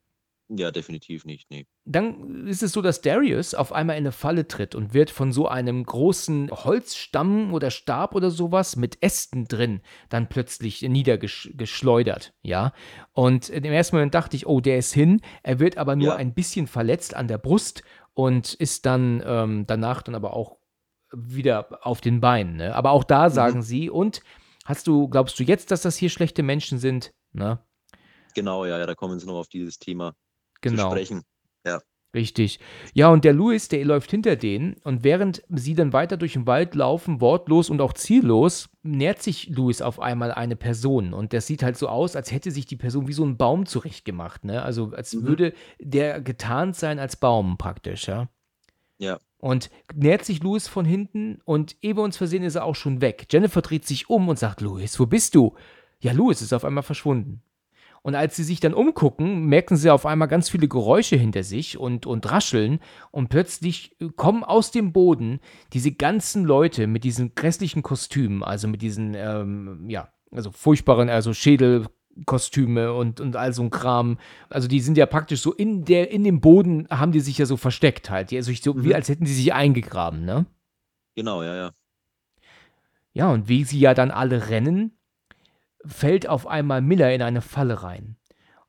Ja, 0.49 0.71
definitiv 0.71 1.25
nicht, 1.25 1.51
ne. 1.51 1.65
Dann 1.83 2.47
ist 2.47 2.63
es 2.63 2.71
so, 2.71 2.81
dass 2.81 3.01
Darius 3.01 3.53
auf 3.53 3.73
einmal 3.73 3.97
in 3.97 4.03
eine 4.03 4.13
Falle 4.13 4.47
tritt 4.47 4.75
und 4.75 4.93
wird 4.93 5.09
von 5.09 5.33
so 5.33 5.49
einem 5.49 5.83
großen 5.83 6.49
Holzstamm 6.51 7.53
oder 7.53 7.69
Stab 7.69 8.15
oder 8.15 8.31
sowas 8.31 8.77
mit 8.77 9.03
Ästen 9.03 9.49
drin 9.49 9.81
dann 10.07 10.29
plötzlich 10.29 10.81
niedergeschleudert, 10.83 12.33
ja. 12.43 12.71
Und 13.11 13.49
im 13.49 13.65
ersten 13.65 13.97
Moment 13.97 14.15
dachte 14.15 14.37
ich: 14.37 14.47
„Oh, 14.47 14.61
der 14.61 14.77
ist 14.77 14.93
hin.“ 14.93 15.19
Er 15.43 15.59
wird 15.59 15.77
aber 15.77 15.97
nur 15.97 16.07
Ja. 16.07 16.15
ein 16.15 16.33
bisschen 16.33 16.67
verletzt 16.67 17.13
an 17.13 17.27
der 17.27 17.39
Brust 17.39 17.83
und 18.13 18.53
ist 18.53 18.85
dann, 18.85 19.21
ähm, 19.25 19.65
danach 19.67 20.01
dann 20.01 20.15
aber 20.15 20.33
auch 20.33 20.56
wieder 21.13 21.85
auf 21.85 22.01
den 22.01 22.19
Beinen, 22.21 22.57
ne? 22.57 22.75
Aber 22.75 22.91
auch 22.91 23.03
da 23.03 23.29
Mhm. 23.29 23.29
sagen 23.29 23.61
sie: 23.61 23.89
„Und 23.89 24.21
hast 24.65 24.87
du 24.87 25.07
glaubst 25.09 25.39
du 25.39 25.43
jetzt, 25.43 25.71
dass 25.71 25.81
das 25.83 25.97
hier 25.97 26.09
schlechte 26.09 26.43
Menschen 26.43 26.77
sind?“ 26.79 27.11
Ne? 27.33 27.59
Genau, 28.35 28.65
ja, 28.65 28.77
ja, 28.77 28.85
da 28.85 28.95
kommen 28.95 29.19
sie 29.19 29.25
noch 29.25 29.35
auf 29.39 29.47
dieses 29.47 29.79
Thema 29.79 30.13
zu 30.65 30.77
Genau. 30.77 30.77
sprechen. 30.77 31.23
Ja. 31.65 31.81
Richtig. 32.15 32.59
Ja, 32.93 33.09
und 33.09 33.25
der 33.25 33.33
Louis, 33.33 33.67
der 33.67 33.83
läuft 33.83 34.09
hinter 34.11 34.37
denen 34.37 34.75
und 34.83 35.03
während 35.03 35.43
sie 35.49 35.75
dann 35.75 35.91
weiter 35.93 36.15
durch 36.15 36.33
den 36.33 36.47
Wald 36.47 36.73
laufen, 36.73 37.19
wortlos 37.21 37.69
und 37.69 37.81
auch 37.81 37.93
ziellos, 37.93 38.69
nähert 38.81 39.21
sich 39.21 39.49
Louis 39.49 39.81
auf 39.81 39.99
einmal 39.99 40.31
eine 40.31 40.55
Person 40.55 41.13
und 41.13 41.33
das 41.33 41.47
sieht 41.47 41.63
halt 41.63 41.77
so 41.77 41.89
aus, 41.89 42.15
als 42.15 42.31
hätte 42.31 42.49
sich 42.51 42.65
die 42.65 42.77
Person 42.77 43.07
wie 43.07 43.13
so 43.13 43.23
'n 43.25 43.37
Baum 43.37 43.65
zurechtgemacht, 43.65 44.45
ne? 44.45 44.63
Also, 44.63 44.91
als 44.93 45.13
Mhm. 45.13 45.37
würde 45.37 45.53
der 45.79 46.21
getarnt 46.21 46.75
sein 46.77 46.97
als 46.97 47.17
Baum 47.17 47.57
praktisch, 47.57 48.07
ja? 48.07 48.29
Ja. 48.97 49.19
Und 49.39 49.69
nähert 49.93 50.25
sich 50.25 50.41
Louis 50.41 50.67
von 50.67 50.85
hinten 50.85 51.39
und 51.45 51.75
ehe 51.81 51.95
wir 51.95 52.01
uns 52.01 52.17
versehen, 52.17 52.43
ist 52.43 52.55
er 52.55 52.65
auch 52.65 52.75
schon 52.75 53.01
weg. 53.01 53.27
Jennifer 53.31 53.61
dreht 53.61 53.85
sich 53.85 54.09
um 54.09 54.27
und 54.29 54.39
sagt: 54.39 54.61
„Louis, 54.61 54.99
wo 54.99 55.05
bist 55.05 55.35
du?“ 55.35 55.55
Ja, 55.99 56.11
Louis 56.11 56.41
ist 56.41 56.53
auf 56.53 56.65
einmal 56.65 56.83
verschwunden. 56.83 57.43
Und 58.01 58.15
als 58.15 58.35
sie 58.35 58.43
sich 58.43 58.59
dann 58.59 58.73
umgucken, 58.73 59.45
merken 59.45 59.75
sie 59.75 59.89
auf 59.89 60.05
einmal 60.05 60.27
ganz 60.27 60.49
viele 60.49 60.67
Geräusche 60.67 61.17
hinter 61.17 61.43
sich 61.43 61.77
und 61.77 62.05
und 62.05 62.31
Rascheln 62.31 62.79
und 63.11 63.29
plötzlich, 63.29 63.97
kommen 64.15 64.43
aus 64.43 64.71
dem 64.71 64.93
Boden 64.93 65.39
diese 65.73 65.91
ganzen 65.91 66.45
Leute 66.45 66.87
mit 66.87 67.03
diesen 67.03 67.35
grässlichen 67.35 67.83
Kostümen, 67.83 68.43
also 68.43 68.67
mit 68.67 68.81
diesen, 68.81 69.13
ähm, 69.13 69.89
ja, 69.89 70.09
also 70.31 70.51
furchtbaren 70.51 71.09
also 71.09 71.33
Schädelkostüme 72.17 72.93
und 72.93 73.19
und 73.19 73.35
all 73.35 73.53
so 73.53 73.61
'n 73.63 73.69
Kram. 73.69 74.17
Also, 74.49 74.67
die 74.67 74.79
sind 74.79 74.97
ja 74.97 75.05
praktisch 75.05 75.41
so 75.41 75.53
in 75.53 75.85
der 75.85 76.11
in 76.11 76.23
dem 76.23 76.41
Boden 76.41 76.87
haben 76.89 77.11
die 77.11 77.19
sich 77.19 77.37
ja 77.37 77.45
so 77.45 77.57
versteckt 77.57 78.09
halt, 78.09 78.31
die 78.31 78.41
sich 78.41 78.61
so 78.61 78.75
wie 78.83 78.89
Mhm. 78.89 78.95
als 78.95 79.09
hätten 79.09 79.25
sie 79.25 79.33
sich 79.33 79.53
eingegraben, 79.53 80.25
ne? 80.25 80.45
Genau, 81.15 81.43
ja, 81.43 81.55
ja. 81.55 81.71
Ja, 83.13 83.31
und 83.31 83.47
wie 83.47 83.63
sie 83.63 83.79
ja 83.79 83.93
dann 83.93 84.11
alle 84.11 84.49
rennen, 84.49 84.97
fällt 85.85 86.27
auf 86.27 86.47
einmal 86.47 86.81
Miller 86.81 87.13
in 87.13 87.21
eine 87.21 87.41
Falle 87.41 87.83
rein 87.83 88.17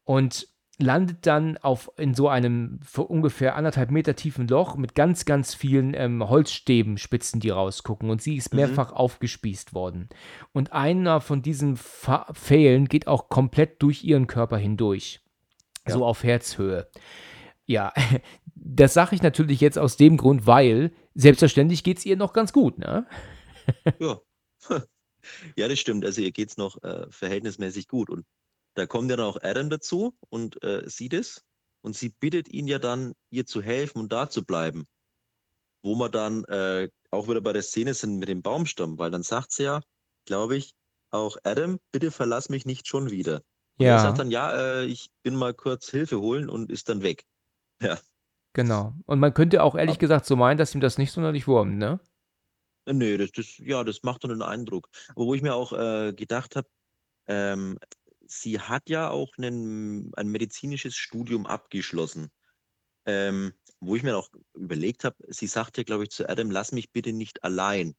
und 0.05 0.49
landet 0.81 1.27
dann 1.27 1.57
auf 1.59 1.91
in 1.97 2.15
so 2.15 2.29
einem 2.29 2.79
ungefähr 2.97 3.57
1,5 3.59 3.91
Meter 3.91 4.15
tiefen 4.15 4.47
Loch 4.47 4.77
mit 4.77 4.95
ganz, 4.95 5.25
ganz 5.25 5.55
vielen, 5.55 5.93
ähm, 5.95 6.29
Holzstäben-Spitzen, 6.29 7.41
die 7.41 7.51
rausgucken 7.51 8.11
und 8.11 8.23
sie 8.23 8.37
ist 8.37 8.53
Mhm. 8.53 8.61
mehrfach 8.61 8.93
aufgespießt 8.93 9.75
worden. 9.75 10.09
Und 10.53 10.73
einer 10.73 11.21
von 11.21 11.43
diesen 11.43 11.77
Pfählen 11.77 12.87
geht 12.87 13.09
auch 13.09 13.29
komplett 13.29 13.83
durch 13.83 14.05
ihren 14.05 14.27
Körper 14.29 14.57
hindurch, 14.57 15.21
Ja. 15.87 15.95
so 15.95 16.05
auf 16.07 16.23
Herzhöhe. 16.23 16.89
Ja, 17.67 17.93
das 18.55 18.95
sage 18.95 19.17
ich 19.17 19.23
natürlich 19.23 19.61
jetzt 19.61 19.79
aus 19.79 19.97
dem 19.97 20.17
Grund, 20.17 20.47
weil 20.47 20.93
selbstverständlich 21.15 21.83
geht's 21.83 22.07
ihr 22.07 22.17
noch 22.17 22.33
ganz 22.33 22.53
gut, 22.53 22.79
ne? 22.79 23.07
Ja. 23.99 24.19
Ja, 25.57 25.69
das 25.69 25.79
stimmt. 25.79 26.07
Also, 26.07 26.23
ihr 26.23 26.31
geht's 26.31 26.57
noch, 26.57 26.83
äh, 26.83 27.07
verhältnismäßig 27.11 27.87
gut 27.89 28.09
und 28.09 28.25
da 28.79 28.87
kommt 28.87 29.11
ja 29.11 29.17
dann 29.19 29.27
auch 29.27 29.39
Adam 29.43 29.71
dazu 29.71 30.17
und, 30.31 30.63
äh, 30.65 30.89
sieht 30.89 31.15
es 31.15 31.43
und 31.83 31.97
sie 31.97 32.11
bittet 32.11 32.49
ihn 32.49 32.69
ja 32.69 32.79
dann, 32.81 33.15
ihr 33.31 33.47
zu 33.47 33.63
helfen 33.63 34.01
und 34.01 34.13
da 34.13 34.31
zu 34.31 34.45
bleiben. 34.45 34.87
Wo 35.85 35.95
wir 35.97 36.09
dann, 36.09 36.45
äh, 36.45 36.89
auch 37.11 37.29
wieder 37.29 37.41
bei 37.41 37.53
der 37.53 37.63
Szene 37.63 37.95
sind 37.95 38.19
mit 38.19 38.29
dem 38.29 38.43
Baumstamm, 38.43 38.99
weil 38.99 39.11
dann 39.11 39.23
sagt 39.23 39.53
sie 39.53 39.65
ja, 39.65 39.81
glaube 40.27 40.57
ich, 40.57 40.73
auch: 41.11 41.37
„Adam, 41.45 41.79
bitte 41.93 42.11
verlass 42.11 42.49
mich 42.49 42.67
nicht 42.67 42.87
schon 42.89 43.11
wieder.“ 43.11 43.43
Und 43.79 43.91
er 43.91 43.99
sagt 43.99 44.19
Ja. 44.19 44.21
dann: 44.21 44.31
„Ja, 44.31 44.81
äh, 44.83 44.85
ich 44.87 45.09
bin 45.23 45.37
mal 45.37 45.55
kurz 45.55 45.89
Hilfe 45.91 46.21
holen“ 46.21 46.49
und 46.51 46.71
ist 46.71 46.89
dann 46.89 47.03
weg. 47.03 47.25
Ja. 47.83 47.99
Genau. 48.55 48.95
Und 49.07 49.21
man 49.21 49.33
könnte 49.35 49.63
auch 49.63 49.75
ehrlich 49.75 49.99
Ab 49.99 49.99
gesagt 49.99 50.27
so 50.27 50.37
meinen, 50.37 50.59
dass 50.59 50.75
ihm 50.75 50.81
das 50.83 50.99
nicht 50.99 51.13
sonderlich 51.13 51.47
wurmt, 51.47 51.79
ne? 51.79 52.01
Äh, 52.87 52.93
ne, 52.95 53.19
das 53.19 53.31
das 53.33 53.59
ja, 53.59 53.85
das 53.85 54.03
macht 54.03 54.25
dann 54.25 54.31
den 54.31 54.43
Eindruck. 54.43 54.89
Aber 55.11 55.27
wo 55.27 55.35
ich 55.35 55.43
mir 55.43 55.55
auch, 55.55 55.73
äh, 55.73 56.13
gedacht 56.13 56.57
habe, 56.57 56.69
ähm, 57.29 57.79
sie 58.29 58.61
hat 58.61 58.91
ja 58.91 59.11
auch 59.11 59.31
'nen 59.39 60.13
ein 60.17 60.29
medizinisches 60.29 60.97
Studium 60.97 61.47
abgeschlossen. 61.47 62.31
Ähm, 63.07 63.55
wo 63.81 63.97
ich 63.97 64.03
mir 64.05 64.17
auch 64.19 64.31
überlegt 64.55 65.05
habe, 65.05 65.17
sie 65.29 65.47
sagt 65.49 65.79
ja, 65.79 65.85
glaube 65.85 66.05
ich, 66.05 66.11
zu 66.11 66.29
Adam: 66.29 66.51
„Lass 66.51 66.73
mich 66.73 66.93
bitte 66.93 67.13
nicht 67.15 67.45
allein.“ 67.45 67.95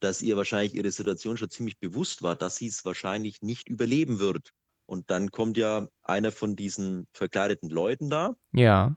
Dass 0.00 0.22
ihr 0.22 0.36
wahrscheinlich 0.38 0.74
ihre 0.74 0.90
Situation 0.92 1.36
schon 1.38 1.50
ziemlich 1.50 1.78
bewusst 1.80 2.22
war, 2.22 2.36
dass 2.36 2.56
sie's 2.56 2.84
wahrscheinlich 2.86 3.42
nicht 3.42 3.68
überleben 3.68 4.18
wird. 4.20 4.50
Und 4.86 5.10
dann 5.10 5.30
kommt 5.32 5.56
ja 5.58 5.88
einer 6.02 6.32
von 6.32 6.56
diesen 6.56 7.06
verkleideten 7.14 7.70
Leuten 7.70 8.10
da 8.10 8.36
Ja. 8.52 8.96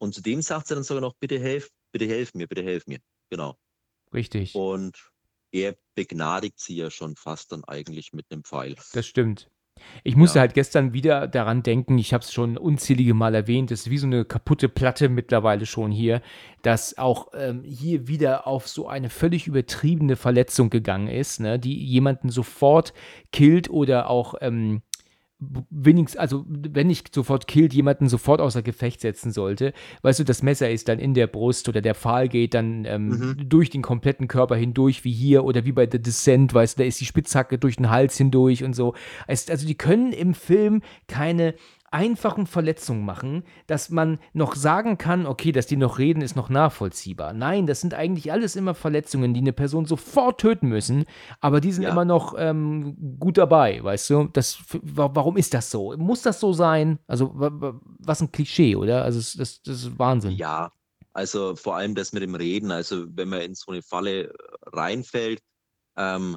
und 0.00 0.14
zu 0.14 0.22
dem 0.22 0.42
sagt 0.42 0.66
sie 0.68 0.74
dann 0.74 0.84
sogar 0.84 1.00
noch: 1.00 1.14
„Bitte 1.20 1.38
helf 1.38 1.70
bitte 1.92 2.06
helf 2.06 2.34
mir, 2.34 2.48
bitte 2.48 2.62
helf 2.62 2.86
mir.“ 2.86 2.98
Genau. 3.30 3.56
Richtig. 4.12 4.64
Und 4.70 5.10
er 5.52 5.76
begnadigt 5.96 6.60
sie 6.60 6.76
ja 6.76 6.90
schon 6.90 7.16
fast 7.16 7.52
dann 7.52 7.64
eigentlich 7.64 8.12
mit 8.12 8.30
'nem 8.30 8.44
Pfeil. 8.44 8.76
Das 8.94 9.06
stimmt. 9.08 9.50
Ich 10.06 10.16
musste 10.16 10.38
Ja. 10.38 10.40
halt 10.42 10.52
gestern 10.52 10.92
wieder 10.92 11.26
daran 11.26 11.62
denken, 11.62 11.96
ich 11.96 12.12
habe 12.12 12.22
es 12.22 12.30
schon 12.30 12.58
unzählige 12.58 13.14
Mal 13.14 13.34
erwähnt, 13.34 13.70
das 13.70 13.80
ist 13.80 13.90
wie 13.90 13.96
so 13.96 14.06
'ne 14.06 14.26
kaputte 14.26 14.68
Platte 14.68 15.08
mittlerweile 15.08 15.64
schon 15.64 15.90
hier, 15.90 16.20
dass 16.60 16.98
auch, 16.98 17.28
ähm, 17.34 17.62
hier 17.64 18.06
wieder 18.06 18.46
auf 18.46 18.68
so 18.68 18.86
eine 18.86 19.08
völlig 19.08 19.46
übertriebene 19.46 20.16
Verletzung 20.16 20.68
gegangen 20.68 21.08
ist, 21.08 21.40
ne, 21.40 21.58
die 21.58 21.74
jemanden 21.82 22.28
sofort 22.28 22.92
killt 23.32 23.70
oder 23.70 24.10
auch, 24.10 24.34
ähm, 24.42 24.82
w 25.50 25.62
wenigst 25.70 26.18
also, 26.18 26.44
wenn 26.48 26.86
nicht 26.86 27.14
sofort 27.14 27.46
killt, 27.46 27.74
jemanden 27.74 28.08
sofort 28.08 28.40
außer 28.40 28.62
Gefecht 28.62 29.00
setzen 29.00 29.32
sollte. 29.32 29.72
Weißt 30.02 30.20
du, 30.20 30.24
das 30.24 30.42
Messer 30.42 30.70
ist 30.70 30.88
dann 30.88 30.98
in 30.98 31.14
der 31.14 31.26
Brust 31.26 31.68
oder 31.68 31.80
der 31.80 31.94
Pfahl 31.94 32.28
geht 32.28 32.54
dann, 32.54 32.84
ähm, 32.86 33.08
Mhm. 33.08 33.48
durch 33.48 33.70
den 33.70 33.82
kompletten 33.82 34.28
Körper 34.28 34.56
hindurch 34.56 35.04
wie 35.04 35.12
hier 35.12 35.44
oder 35.44 35.64
wie 35.64 35.72
bei 35.72 35.88
The 35.90 36.00
Descent, 36.00 36.54
weißt 36.54 36.78
du, 36.78 36.82
da 36.82 36.86
ist 36.86 37.00
die 37.00 37.06
Spitzhacke 37.06 37.58
durch 37.58 37.76
den 37.76 37.90
Hals 37.90 38.16
hindurch 38.16 38.64
und 38.64 38.74
so. 38.74 38.94
Also, 39.26 39.66
die 39.66 39.74
können 39.76 40.12
im 40.12 40.34
Film 40.34 40.82
keine 41.06 41.54
einfachen 41.94 42.46
Verletzungen 42.46 43.04
machen, 43.06 43.44
dass 43.68 43.90
man 43.90 44.18
noch 44.34 44.56
sagen 44.56 44.98
kann: 44.98 45.26
„Okay, 45.26 45.52
dass 45.52 45.66
die 45.66 45.76
noch 45.78 45.98
reden, 45.98 46.22
ist 46.22 46.36
noch 46.36 46.50
nachvollziehbar.“ 46.50 47.32
Nein, 47.32 47.66
das 47.66 47.80
sind 47.80 47.94
eigentlich 47.94 48.32
alles 48.32 48.56
immer 48.56 48.74
Verletzungen, 48.74 49.34
die 49.34 49.42
'ne 49.42 49.52
Person 49.54 49.86
sofort 49.86 50.40
töten 50.40 50.68
müssen, 50.68 51.04
aber 51.40 51.60
die 51.60 51.72
sind 51.72 51.84
Ja. 51.84 51.88
immer 51.88 52.04
noch, 52.04 52.34
ähm, 52.38 53.16
gut 53.20 53.38
dabei, 53.38 53.82
weißt 53.82 54.10
du? 54.10 54.24
Das 54.32 54.58
warum 54.82 55.36
ist 55.38 55.54
das 55.54 55.70
so? 55.70 55.96
Muss 55.96 56.22
das 56.22 56.40
so 56.40 56.52
sein? 56.52 56.98
Also, 57.06 57.32
wa 57.38 57.50
wa 57.52 57.80
was 58.00 58.20
'n 58.22 58.32
Klischee, 58.32 58.76
oder? 58.76 59.04
Also, 59.04 59.18
das 59.38 59.62
das 59.62 59.76
ist 59.84 59.98
Wahnsinn. 59.98 60.40
Ja, 60.40 60.70
also, 61.12 61.54
vor 61.54 61.76
allem 61.76 61.94
das 61.94 62.12
mit 62.12 62.22
dem 62.22 62.34
Reden, 62.34 62.70
also, 62.70 63.06
wenn 63.16 63.28
man 63.28 63.42
in 63.42 63.54
so 63.54 63.70
'ne 63.72 63.82
Falle 63.82 64.32
reinfällt, 64.66 65.40
ähm, 65.96 66.36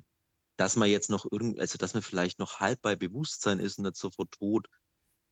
dass 0.57 0.75
man 0.77 0.89
jetzt 0.89 1.09
noch 1.09 1.25
irgend 1.31 1.59
also, 1.59 1.77
dass 1.77 1.93
man 1.95 2.03
vielleicht 2.03 2.39
noch 2.39 2.59
halb 2.61 2.81
bei 2.81 2.95
Bewusstsein 2.95 3.59
ist 3.59 3.79
und 3.79 3.85
nicht 3.85 3.97
sofort 3.97 4.31
tot. 4.33 4.67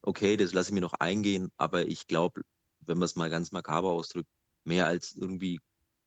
Okay, 0.06 0.38
das 0.38 0.54
lasse 0.54 0.70
ich 0.70 0.74
mir 0.74 0.82
noch 0.82 0.94
eingehen, 0.94 1.50
aber 1.58 1.88
ich 1.88 2.08
glaube, 2.08 2.42
wenn 2.82 2.98
man's 2.98 3.16
mal 3.16 3.30
ganz 3.30 3.52
makaber 3.52 3.92
ausdrückt, 3.92 4.30
mehr 4.64 4.86
als 4.86 5.16
irgendwie 5.16 5.60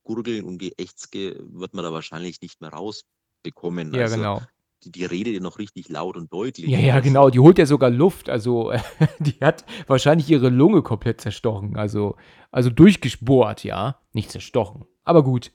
Gurgeln 0.03 0.45
und 0.45 0.57
Geächzge 0.57 1.35
wird 1.51 1.73
man 1.73 1.83
da 1.83 1.91
wahrscheinlich 1.91 2.41
nicht 2.41 2.61
mehr 2.61 2.71
rausbekommen. 2.71 3.93
Ja, 3.93 4.03
Also, 4.03 4.15
genau. 4.15 4.41
die 4.83 4.91
die 4.91 5.05
redet 5.05 5.33
ja 5.33 5.41
noch 5.41 5.59
richtig 5.59 5.89
laut 5.89 6.15
und 6.15 6.31
deutlich. 6.31 6.69
Ja, 6.69 6.79
ja, 6.79 6.95
Also 6.95 7.09
genau, 7.09 7.29
die 7.29 7.39
holt 7.39 7.57
ja 7.57 7.65
sogar 7.65 7.89
Luft, 7.89 8.29
also, 8.29 8.71
die 9.19 9.37
hat 9.41 9.65
wahrscheinlich 9.87 10.29
ihre 10.29 10.49
Lunge 10.49 10.81
komplett 10.81 11.19
zerstochen, 11.21 11.75
also 11.75 12.15
also, 12.51 12.69
durchgebohrt, 12.71 13.63
ja, 13.63 13.99
nicht 14.13 14.31
zerstochen. 14.31 14.85
Aber 15.03 15.23
gut. 15.23 15.51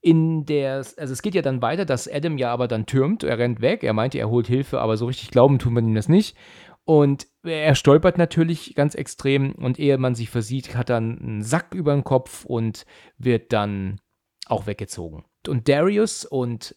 In 0.00 0.46
der 0.46 0.76
also, 0.76 1.12
es 1.12 1.22
geht 1.22 1.34
ja 1.34 1.42
dann 1.42 1.60
weiter, 1.60 1.84
dass 1.84 2.08
Adam 2.08 2.38
ja 2.38 2.52
aber 2.52 2.68
dann 2.68 2.86
türmt, 2.86 3.24
er 3.24 3.38
rennt 3.38 3.60
weg. 3.60 3.82
Er 3.82 3.92
meinte, 3.92 4.18
er 4.18 4.30
holt 4.30 4.46
Hilfe, 4.46 4.80
aber 4.80 4.96
so 4.96 5.06
richtig 5.06 5.30
glauben 5.30 5.58
tut 5.58 5.72
man 5.72 5.86
ihm 5.88 5.94
das 5.94 6.08
nicht. 6.08 6.36
Und 6.88 7.26
er 7.42 7.74
stolpert 7.74 8.16
natürlich 8.16 8.74
ganz 8.74 8.94
extrem 8.94 9.52
und 9.52 9.78
ehe 9.78 9.98
man 9.98 10.14
sich 10.14 10.30
versieht, 10.30 10.74
hat 10.74 10.88
er 10.88 10.96
'n 10.96 11.42
Sack 11.42 11.74
übern 11.74 12.02
Kopf 12.02 12.46
und 12.46 12.86
wird 13.18 13.52
dann 13.52 14.00
auch 14.46 14.66
weggezogen. 14.66 15.26
Und 15.46 15.68
Darius 15.68 16.24
und 16.24 16.74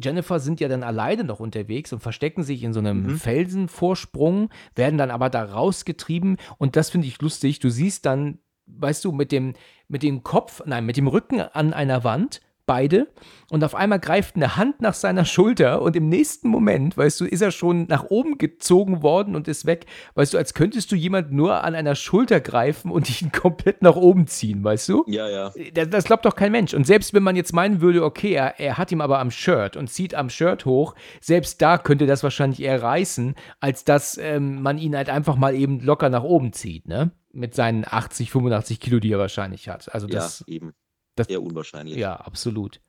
Jennifer 0.00 0.38
sind 0.38 0.60
ja 0.60 0.68
dann 0.68 0.84
alleine 0.84 1.24
noch 1.24 1.40
unterwegs 1.40 1.92
und 1.92 1.98
verstecken 1.98 2.44
sich 2.44 2.62
in 2.62 2.72
so 2.72 2.80
'nem 2.80 3.02
Mhm. 3.02 3.16
Felsenvorsprung, 3.18 4.50
werden 4.76 4.98
dann 4.98 5.10
aber 5.10 5.30
da 5.30 5.42
rausgetrieben 5.42 6.36
und 6.58 6.76
das 6.76 6.90
finde 6.90 7.08
ich 7.08 7.20
lustig. 7.20 7.58
Du 7.58 7.70
siehst 7.70 8.06
dann, 8.06 8.38
weißt 8.66 9.04
du, 9.04 9.10
mit 9.10 9.32
dem 9.32 9.54
mit 9.88 10.04
dem 10.04 10.22
Kopf 10.22 10.62
nein, 10.64 10.86
mit 10.86 10.96
dem 10.96 11.08
Rücken 11.08 11.40
an 11.40 11.72
einer 11.72 12.04
Wand 12.04 12.40
beide 12.70 13.08
und 13.50 13.64
auf 13.64 13.74
einmal 13.74 13.98
greift 13.98 14.36
eine 14.36 14.56
Hand 14.56 14.80
nach 14.80 14.94
seiner 14.94 15.24
Schulter 15.24 15.82
und 15.82 15.96
im 15.96 16.08
nächsten 16.08 16.48
Moment, 16.48 16.96
weißt 16.96 17.20
du, 17.20 17.24
ist 17.24 17.42
er 17.42 17.50
schon 17.50 17.86
nach 17.88 18.04
oben 18.04 18.38
gezogen 18.38 19.02
worden 19.02 19.34
und 19.34 19.48
ist 19.48 19.66
weg. 19.66 19.86
Weißt 20.14 20.34
du, 20.34 20.38
als 20.38 20.54
könntest 20.54 20.92
du 20.92 20.94
jemand 20.94 21.32
nur 21.32 21.64
an 21.64 21.74
einer 21.74 21.96
Schulter 21.96 22.38
greifen 22.40 22.92
und 22.92 23.20
ihn 23.20 23.32
komplett 23.32 23.82
nach 23.82 23.96
oben 23.96 24.28
ziehen, 24.28 24.62
weißt 24.62 24.88
du? 24.88 25.04
Ja, 25.08 25.28
ja. 25.28 25.52
Das, 25.74 25.90
das 25.90 26.04
glaubt 26.04 26.24
doch 26.24 26.36
kein 26.36 26.52
Mensch. 26.52 26.72
Und 26.72 26.86
selbst 26.86 27.12
wenn 27.12 27.24
man 27.24 27.34
jetzt 27.34 27.52
meinen 27.52 27.80
würde, 27.80 28.04
okay, 28.04 28.34
er, 28.34 28.60
er 28.60 28.78
hat 28.78 28.92
ihm 28.92 29.00
aber 29.00 29.18
am 29.18 29.32
Shirt 29.32 29.76
und 29.76 29.90
zieht 29.90 30.14
am 30.14 30.30
Shirt 30.30 30.64
hoch, 30.64 30.94
selbst 31.20 31.60
da 31.60 31.76
könnte 31.76 32.06
das 32.06 32.22
wahrscheinlich 32.22 32.62
eher 32.62 32.80
reißen, 32.80 33.34
als 33.58 33.82
dass 33.82 34.16
ähm, 34.16 34.62
man 34.62 34.78
ihn 34.78 34.94
halt 34.94 35.10
einfach 35.10 35.34
mal 35.34 35.56
eben 35.56 35.80
locker 35.80 36.08
nach 36.08 36.22
oben 36.22 36.52
zieht, 36.52 36.86
ne? 36.86 37.10
Mit 37.32 37.56
seinen 37.56 37.84
80, 37.84 38.30
85 38.30 38.78
Kilo, 38.78 39.00
die 39.00 39.12
er 39.12 39.18
wahrscheinlich 39.18 39.68
hat. 39.68 39.92
Also 39.92 40.06
das, 40.06 40.44
ja, 40.46 40.54
eben. 40.54 40.72
Das 41.20 41.28
Eher 41.28 41.42
unwahrscheinlich. 41.42 41.96
ja, 41.96 42.14
absolut. 42.14 42.80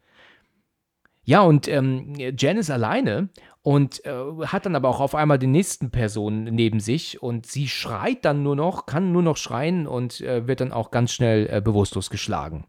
Ja, 1.24 1.42
und 1.42 1.68
ähm, 1.68 2.16
Jen 2.16 2.58
ist 2.58 2.72
alleine 2.72 3.30
und 3.62 4.04
äh, 4.06 4.12
hat 4.48 4.66
dann 4.66 4.76
aber 4.76 4.90
auch 4.90 5.00
auf 5.00 5.14
einmal 5.14 5.38
die 5.38 5.48
nächsten 5.48 5.92
Personen 5.92 6.46
neben 6.56 6.80
sich 6.80 7.22
und 7.22 7.46
sie 7.46 7.68
schreit 7.68 8.26
dann 8.26 8.42
nur 8.42 8.56
noch, 8.56 8.88
kann 8.88 9.12
nur 9.12 9.22
noch 9.22 9.38
schreien 9.38 9.86
und 9.86 10.22
äh, 10.22 10.48
wird 10.48 10.62
dann 10.62 10.72
auch 10.72 10.90
ganz 10.90 11.14
schnell 11.14 11.48
äh, 11.52 11.62
bewusstlos 11.62 12.10
geschlagen. 12.10 12.66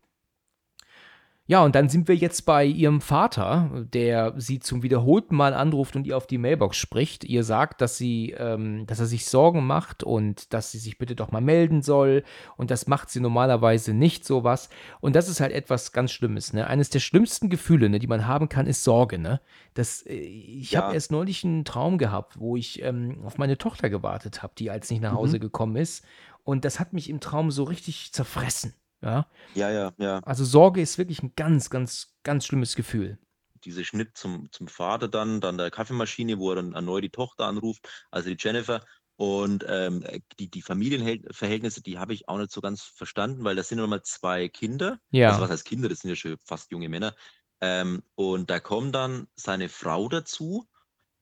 Ja, 1.53 1.63
und 1.63 1.75
dann 1.75 1.91
sind 1.91 2.09
wir 2.09 2.17
jetzt 2.17 2.47
bei 2.47 2.65
ihrem 2.65 3.03
Vater, 3.03 3.85
der 3.93 4.33
sie 4.39 4.59
zum 4.59 4.83
wiederholten 4.83 5.37
Mal 5.37 5.53
anruft 5.53 5.97
und 5.97 6.07
ihr 6.07 6.17
auf 6.17 6.27
die 6.27 6.39
Mailbox 6.39 6.79
spricht. 6.79 7.25
Ihr 7.25 7.45
sagt, 7.45 7.83
dass 7.83 7.99
sie, 7.99 8.31
ähm, 8.39 8.87
dass 8.87 9.01
er 9.01 9.05
sich 9.05 9.27
Sorgen 9.27 9.67
macht 9.67 10.03
und 10.03 10.55
dass 10.55 10.73
sie 10.73 10.79
sich 10.79 10.97
bitte 10.97 11.15
doch 11.15 11.31
mal 11.31 11.43
melden 11.43 11.83
soll. 11.83 12.25
Und 12.57 12.71
das 12.71 12.87
macht 12.87 13.11
sie 13.11 13.21
normalerweise 13.21 13.93
nicht 13.93 14.25
sowas. 14.25 14.71
Und 15.03 15.15
das 15.15 15.29
ist 15.29 15.41
halt 15.43 15.53
etwas 15.53 15.93
ganz 15.93 16.11
Schlimmes. 16.13 16.55
Ne? 16.55 16.67
Eines 16.67 16.89
der 16.89 17.01
schlimmsten 17.01 17.51
Gefühle, 17.51 17.91
ne, 17.91 17.99
die 17.99 18.07
man 18.07 18.27
haben 18.27 18.49
kann, 18.49 18.67
ist 18.67 18.83
Sorge. 18.83 19.19
Ne? 19.19 19.43
Das, 19.75 20.01
äh, 20.07 20.15
ich 20.15 20.71
Ja. 20.73 20.81
habe 20.85 20.95
erst 20.95 21.13
neulich 21.13 21.45
einen 21.45 21.67
Traum 21.67 21.99
gehabt, 21.99 22.41
wo 22.41 22.57
ich 22.57 22.81
ähm, 22.83 23.19
auf 23.27 23.37
meine 23.37 23.59
Tochter 23.59 23.91
gewartet 23.91 24.43
habe, 24.43 24.55
die 24.57 24.71
als 24.71 24.89
nicht 24.91 25.03
nach 25.03 25.13
Hause 25.13 25.37
Mhm. 25.37 25.41
gekommen 25.43 25.77
ist. 25.77 26.03
Und 26.45 26.65
das 26.65 26.81
hat 26.81 26.95
mich 26.95 27.11
im 27.11 27.21
Traum 27.21 27.51
so 27.51 27.65
richtig 27.65 28.11
zerfressen. 28.15 28.73
Ja. 29.03 29.27
Ja, 29.55 29.71
ja, 29.71 29.93
ja. 29.99 30.21
Also 30.21 30.45
Sorge 30.45 30.81
ist 30.81 30.99
wirklich 30.99 31.23
ein 31.23 31.33
ganz, 31.37 31.71
ganz, 31.71 32.15
ganz 32.23 32.47
schlimmes 32.47 32.77
Gefühl. 32.77 33.19
Dieser 33.65 33.85
Schnitt 33.85 34.17
zum, 34.17 34.51
zum 34.51 34.69
Vater 34.69 35.09
dann, 35.09 35.41
dann 35.41 35.59
der 35.59 35.71
Kaffeemaschine, 35.71 36.39
wo 36.39 36.51
er 36.51 36.57
dann 36.57 36.73
erneut 36.73 37.05
die 37.05 37.11
Tochter 37.11 37.47
anruft, 37.47 37.89
also 38.11 38.31
die 38.31 38.37
Jennifer. 38.39 38.85
Und 39.17 39.65
ähm, 39.69 40.05
die, 40.39 40.51
die 40.51 40.63
Familienverhältnisse, 40.63 41.83
die 41.83 41.99
habe 41.99 42.15
ich 42.15 42.29
auch 42.29 42.39
nicht 42.39 42.51
so 42.51 42.61
ganz 42.61 42.83
verstanden, 42.83 43.45
weil 43.45 43.55
das 43.55 43.69
sind 43.69 43.79
nochmal 43.79 44.03
zwei 44.03 44.49
Kinder. 44.49 44.99
Ja. 45.11 45.29
Also 45.29 45.43
was 45.43 45.51
heißt 45.51 45.65
Kinder, 45.65 45.89
das 45.89 46.01
sind 46.01 46.11
ja 46.11 46.17
schon 46.17 46.39
fast 46.45 46.71
junge 46.73 46.89
Männer. 46.89 47.15
Ähm, 47.61 48.03
und 48.17 48.51
da 48.51 48.59
kommt 48.59 48.95
dann 48.95 49.29
seine 49.35 49.69
Frau 49.69 50.09
dazu 50.09 50.67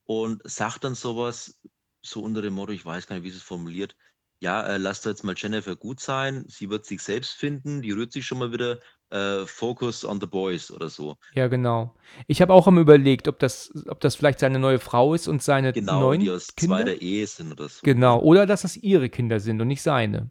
und 0.05 0.41
sagt 0.45 0.85
dann 0.85 0.95
sowas, 0.95 1.59
so 2.03 2.22
unter 2.22 2.41
dem 2.41 2.55
Motto, 2.55 2.72
ich 2.72 2.85
weiß 2.85 3.07
gar 3.07 3.16
nicht, 3.16 3.24
wie 3.24 3.31
sie 3.31 3.37
es 3.37 3.43
formuliert, 3.43 3.95
ja, 4.41 4.62
äh, 4.66 4.78
lasst 4.78 5.05
jetzt 5.07 5.22
mal 5.24 5.34
Jennifer 5.36 5.76
gut 5.76 6.01
sein, 6.01 6.45
sie 6.49 6.70
wird 6.70 6.86
sich 6.86 7.03
selbst 7.03 7.32
finden, 7.32 7.82
die 7.82 7.93
rührt 7.93 8.12
sich 8.12 8.26
schon 8.26 8.38
mal 8.38 8.53
wieder, 8.53 8.80
äh, 9.11 9.45
focus 9.47 10.05
on 10.05 10.20
the 10.20 10.26
boys 10.26 10.70
oder 10.70 10.88
so. 10.88 11.16
Ja, 11.34 11.49
genau. 11.49 11.95
Ich 12.26 12.41
habe 12.41 12.53
auch 12.53 12.66
am 12.66 12.78
überlegt, 12.78 13.28
ob 13.28 13.38
das, 13.38 13.70
ob 13.88 14.01
das 14.01 14.14
vielleicht 14.14 14.38
seine 14.38 14.59
neue 14.59 14.78
Frau 14.78 15.14
ist 15.14 15.28
und 15.28 15.43
seine 15.43 15.72
Genau, 15.72 16.01
neuen 16.01 16.20
die 16.20 16.30
aus 16.30 16.55
Kinder. 16.57 16.76
zweiter 16.78 17.01
Ehe 17.03 17.26
sind 17.26 17.53
oder 17.53 17.68
so. 17.68 17.80
Genau. 17.82 18.20
Oder 18.20 18.47
dass 18.47 18.62
das 18.62 18.76
ihre 18.76 19.11
Kinder 19.11 19.41
sind 19.41 19.61
und 19.61 19.68
nicht 19.68 19.82
seine. 19.82 20.30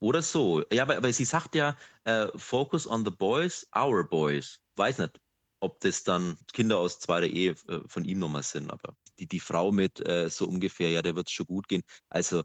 Oder 0.00 0.22
so. 0.22 0.62
Ja, 0.72 0.82
aber, 0.84 0.96
aber 0.96 1.12
sie 1.12 1.24
sagt 1.24 1.54
ja, 1.54 1.76
äh, 2.04 2.26
focus 2.36 2.86
on 2.86 3.04
the 3.04 3.10
boys, 3.10 3.66
our 3.76 4.02
boys. 4.04 4.58
Weiß 4.76 4.98
nicht, 4.98 5.20
ob 5.60 5.78
das 5.80 6.04
dann 6.04 6.36
Kinder 6.52 6.78
aus 6.78 6.98
zweiter 7.00 7.26
Ehe 7.26 7.52
äh, 7.68 7.80
von 7.86 8.04
ihm 8.04 8.18
nochmal 8.18 8.42
sind, 8.42 8.70
aber 8.70 8.96
die, 9.20 9.26
die 9.28 9.40
Frau 9.40 9.70
mit 9.72 10.06
äh, 10.06 10.28
so 10.30 10.46
ungefähr, 10.46 10.90
ja, 10.90 11.02
der 11.02 11.16
wird 11.16 11.28
es 11.28 11.32
schon 11.32 11.46
gut 11.46 11.68
gehen. 11.68 11.82
Also 12.08 12.40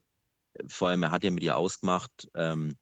äh, 0.53 0.63
vor 0.67 0.89
allem, 0.89 1.03
er 1.03 1.11
hat 1.11 1.23
ja 1.23 1.31
mit 1.31 1.43
ihr 1.43 1.57
ausgemacht, 1.57 2.29
ähm, 2.35 2.77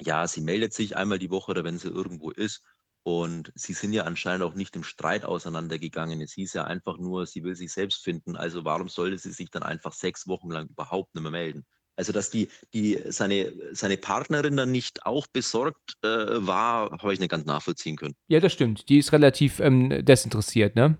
ja, 0.00 0.26
sie 0.26 0.40
meldet 0.40 0.72
sich 0.74 0.96
einmal 0.96 1.18
die 1.18 1.30
Woche 1.30 1.52
oder 1.52 1.64
wenn 1.64 1.78
sie 1.78 1.88
irgendwo 1.88 2.30
ist. 2.30 2.62
Und 3.02 3.52
sie 3.54 3.72
sind 3.72 3.92
ja 3.92 4.02
anscheinend 4.02 4.42
auch 4.42 4.54
nicht 4.54 4.74
im 4.74 4.82
Streit 4.82 5.24
auseinandergegangen. 5.24 6.20
Es 6.20 6.32
hieß 6.32 6.54
ja 6.54 6.64
einfach 6.64 6.98
nur, 6.98 7.24
sie 7.26 7.44
will 7.44 7.54
sich 7.54 7.72
selbst 7.72 8.02
finden. 8.02 8.34
Also 8.34 8.64
warum 8.64 8.88
sollte 8.88 9.16
sie 9.16 9.30
sich 9.30 9.48
dann 9.48 9.62
einfach 9.62 9.92
sechs 9.92 10.26
Wochen 10.26 10.50
lang 10.50 10.66
überhaupt 10.68 11.14
nicht 11.14 11.22
mehr 11.22 11.30
melden? 11.30 11.64
Also 11.94 12.12
dass 12.12 12.30
die, 12.30 12.48
die 12.74 13.00
seine, 13.06 13.52
seine 13.72 13.96
Partnerin 13.96 14.56
dann 14.56 14.72
nicht 14.72 15.06
auch 15.06 15.28
besorgt 15.28 15.94
äh, 16.02 16.08
war, 16.08 16.90
habe 16.90 17.14
ich 17.14 17.20
nicht 17.20 17.30
ganz 17.30 17.46
nachvollziehen 17.46 17.96
können. 17.96 18.14
Ja, 18.26 18.40
das 18.40 18.52
stimmt. 18.52 18.88
Die 18.88 18.98
ist 18.98 19.12
relativ 19.12 19.60
ähm, 19.60 20.04
desinteressiert, 20.04 20.74
ne? 20.74 20.98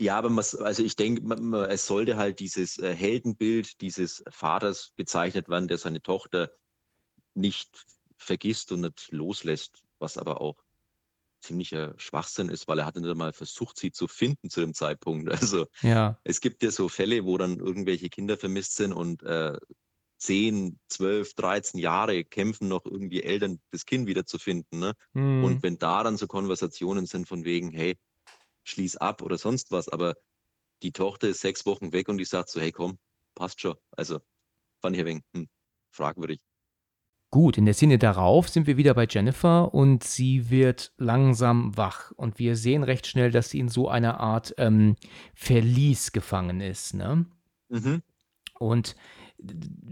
Ja, 0.00 0.16
aber 0.16 0.30
man, 0.30 0.44
also 0.60 0.82
ich 0.82 0.96
denke, 0.96 1.20
man, 1.22 1.44
man, 1.44 1.68
es 1.68 1.86
sollte 1.86 2.16
halt 2.16 2.40
dieses 2.40 2.78
äh, 2.78 2.94
Heldenbild 2.94 3.82
dieses 3.82 4.24
Vaters 4.30 4.92
bezeichnet 4.96 5.50
werden, 5.50 5.68
der 5.68 5.76
seine 5.76 6.00
Tochter 6.00 6.50
nicht 7.34 7.84
vergisst 8.16 8.72
und 8.72 8.80
nicht 8.80 9.08
loslässt, 9.12 9.82
was 9.98 10.16
aber 10.16 10.40
auch 10.40 10.56
ziemlicher 11.42 11.94
Schwachsinn 11.98 12.48
ist, 12.48 12.66
weil 12.66 12.78
er 12.78 12.86
hatte 12.86 13.02
nicht 13.02 13.10
einmal 13.10 13.34
versucht, 13.34 13.78
sie 13.78 13.92
zu 13.92 14.08
finden 14.08 14.48
zu 14.48 14.60
dem 14.60 14.72
Zeitpunkt. 14.72 15.28
Also 15.50 15.66
Ja. 15.82 16.18
es 16.24 16.40
gibt 16.40 16.62
ja 16.62 16.70
so 16.70 16.88
Fälle, 16.88 17.26
wo 17.26 17.36
dann 17.36 17.58
irgendwelche 17.58 18.08
Kinder 18.08 18.38
vermisst 18.38 18.76
sind 18.76 18.94
und 18.94 19.22
äh, 19.22 19.58
10, 20.18 20.78
12, 20.88 21.34
13 21.34 21.78
Jahre 21.78 22.24
kämpfen 22.24 22.68
noch 22.68 22.86
irgendwie 22.86 23.22
Eltern, 23.22 23.60
das 23.70 23.84
Kind 23.84 24.06
wiederzufinden. 24.06 24.78
Ne? 24.78 24.94
Hm. 25.14 25.44
Und 25.44 25.62
wenn 25.62 25.78
da 25.78 26.02
dann 26.04 26.16
so 26.16 26.26
Konversationen 26.26 27.04
sind 27.04 27.28
von 27.28 27.44
wegen, 27.44 27.70
hey, 27.70 27.98
schließ 28.70 28.96
ab 28.96 29.22
oder 29.22 29.38
sonst 29.38 29.70
was, 29.70 29.88
aber 29.88 30.14
die 30.82 30.92
Tochter 30.92 31.28
ist 31.28 31.40
sechs 31.40 31.66
Wochen 31.66 31.92
weg 31.92 32.08
und 32.08 32.18
die 32.18 32.24
sagt 32.24 32.50
so, 32.50 32.60
hey 32.60 32.72
komm, 32.72 32.98
passt 33.34 33.60
schon. 33.60 33.76
Also 33.92 34.20
fand 34.80 34.96
ich 34.96 35.00
ein 35.00 35.06
wenig 35.06 35.22
hm, 35.34 35.48
fragwürdig. 35.90 36.40
Gut, 37.32 37.58
in 37.58 37.64
der 37.64 37.74
Szene 37.74 37.96
darauf 37.96 38.48
sind 38.48 38.66
wir 38.66 38.76
wieder 38.76 38.92
bei 38.94 39.06
Jennifer 39.08 39.72
und 39.72 40.02
sie 40.02 40.50
wird 40.50 40.92
langsam 40.96 41.76
wach. 41.76 42.10
Und 42.16 42.40
wir 42.40 42.56
sehen 42.56 42.82
recht 42.82 43.06
schnell, 43.06 43.30
dass 43.30 43.50
sie 43.50 43.60
in 43.60 43.68
so 43.68 43.88
einer 43.88 44.18
Art 44.18 44.52
ähm, 44.58 44.96
Verlies 45.34 46.10
gefangen 46.10 46.60
ist. 46.60 46.94
Ne? 46.94 47.26
Mhm. 47.68 48.02
Und 48.58 48.96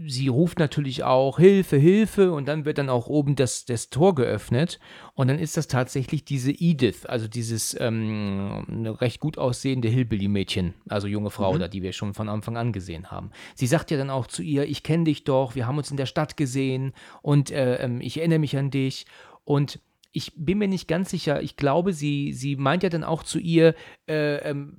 sie 0.05 0.27
ruft 0.27 0.59
natürlich 0.59 1.03
auch 1.03 1.39
Hilfe, 1.39 1.77
Hilfe 1.77 2.31
und 2.31 2.47
dann 2.47 2.65
wird 2.65 2.77
dann 2.77 2.89
auch 2.89 3.07
oben 3.07 3.35
das, 3.35 3.65
das 3.65 3.89
Tor 3.89 4.15
geöffnet 4.15 4.79
und 5.13 5.27
dann 5.27 5.39
ist 5.39 5.57
das 5.57 5.67
tatsächlich 5.67 6.25
diese 6.25 6.51
Edith, 6.51 7.05
also 7.05 7.27
dieses 7.27 7.75
ähm, 7.79 8.63
recht 8.99 9.19
gut 9.19 9.37
aussehende 9.37 9.87
Hillbilly-Mädchen, 9.87 10.73
also 10.87 11.07
junge 11.07 11.29
Frau 11.29 11.53
Mhm. 11.53 11.59
da, 11.59 11.67
die 11.67 11.81
wir 11.81 11.93
schon 11.93 12.13
von 12.13 12.29
Anfang 12.29 12.57
an 12.57 12.71
gesehen 12.73 13.11
haben. 13.11 13.31
Sie 13.55 13.67
sagt 13.67 13.91
ja 13.91 13.97
dann 13.97 14.09
auch 14.09 14.27
zu 14.27 14.41
ihr, 14.41 14.67
ich 14.67 14.83
kenne 14.83 15.05
dich 15.05 15.23
doch, 15.23 15.55
wir 15.55 15.67
haben 15.67 15.77
uns 15.77 15.91
in 15.91 15.97
der 15.97 16.05
Stadt 16.05 16.37
gesehen 16.37 16.93
und 17.21 17.51
äh, 17.51 17.75
ähm, 17.75 18.01
ich 18.01 18.17
erinnere 18.17 18.39
mich 18.39 18.57
an 18.57 18.71
dich 18.71 19.05
und 19.43 19.79
ich 20.11 20.31
bin 20.35 20.57
mir 20.57 20.67
nicht 20.67 20.87
ganz 20.87 21.11
sicher. 21.11 21.41
Ich 21.41 21.55
glaube, 21.55 21.93
sie, 21.93 22.33
sie 22.33 22.55
meint 22.55 22.81
ja 22.83 22.89
dann 22.89 23.03
auch 23.03 23.21
zu 23.23 23.37
ihr, 23.37 23.75
äh, 24.07 24.37
ähm, 24.49 24.77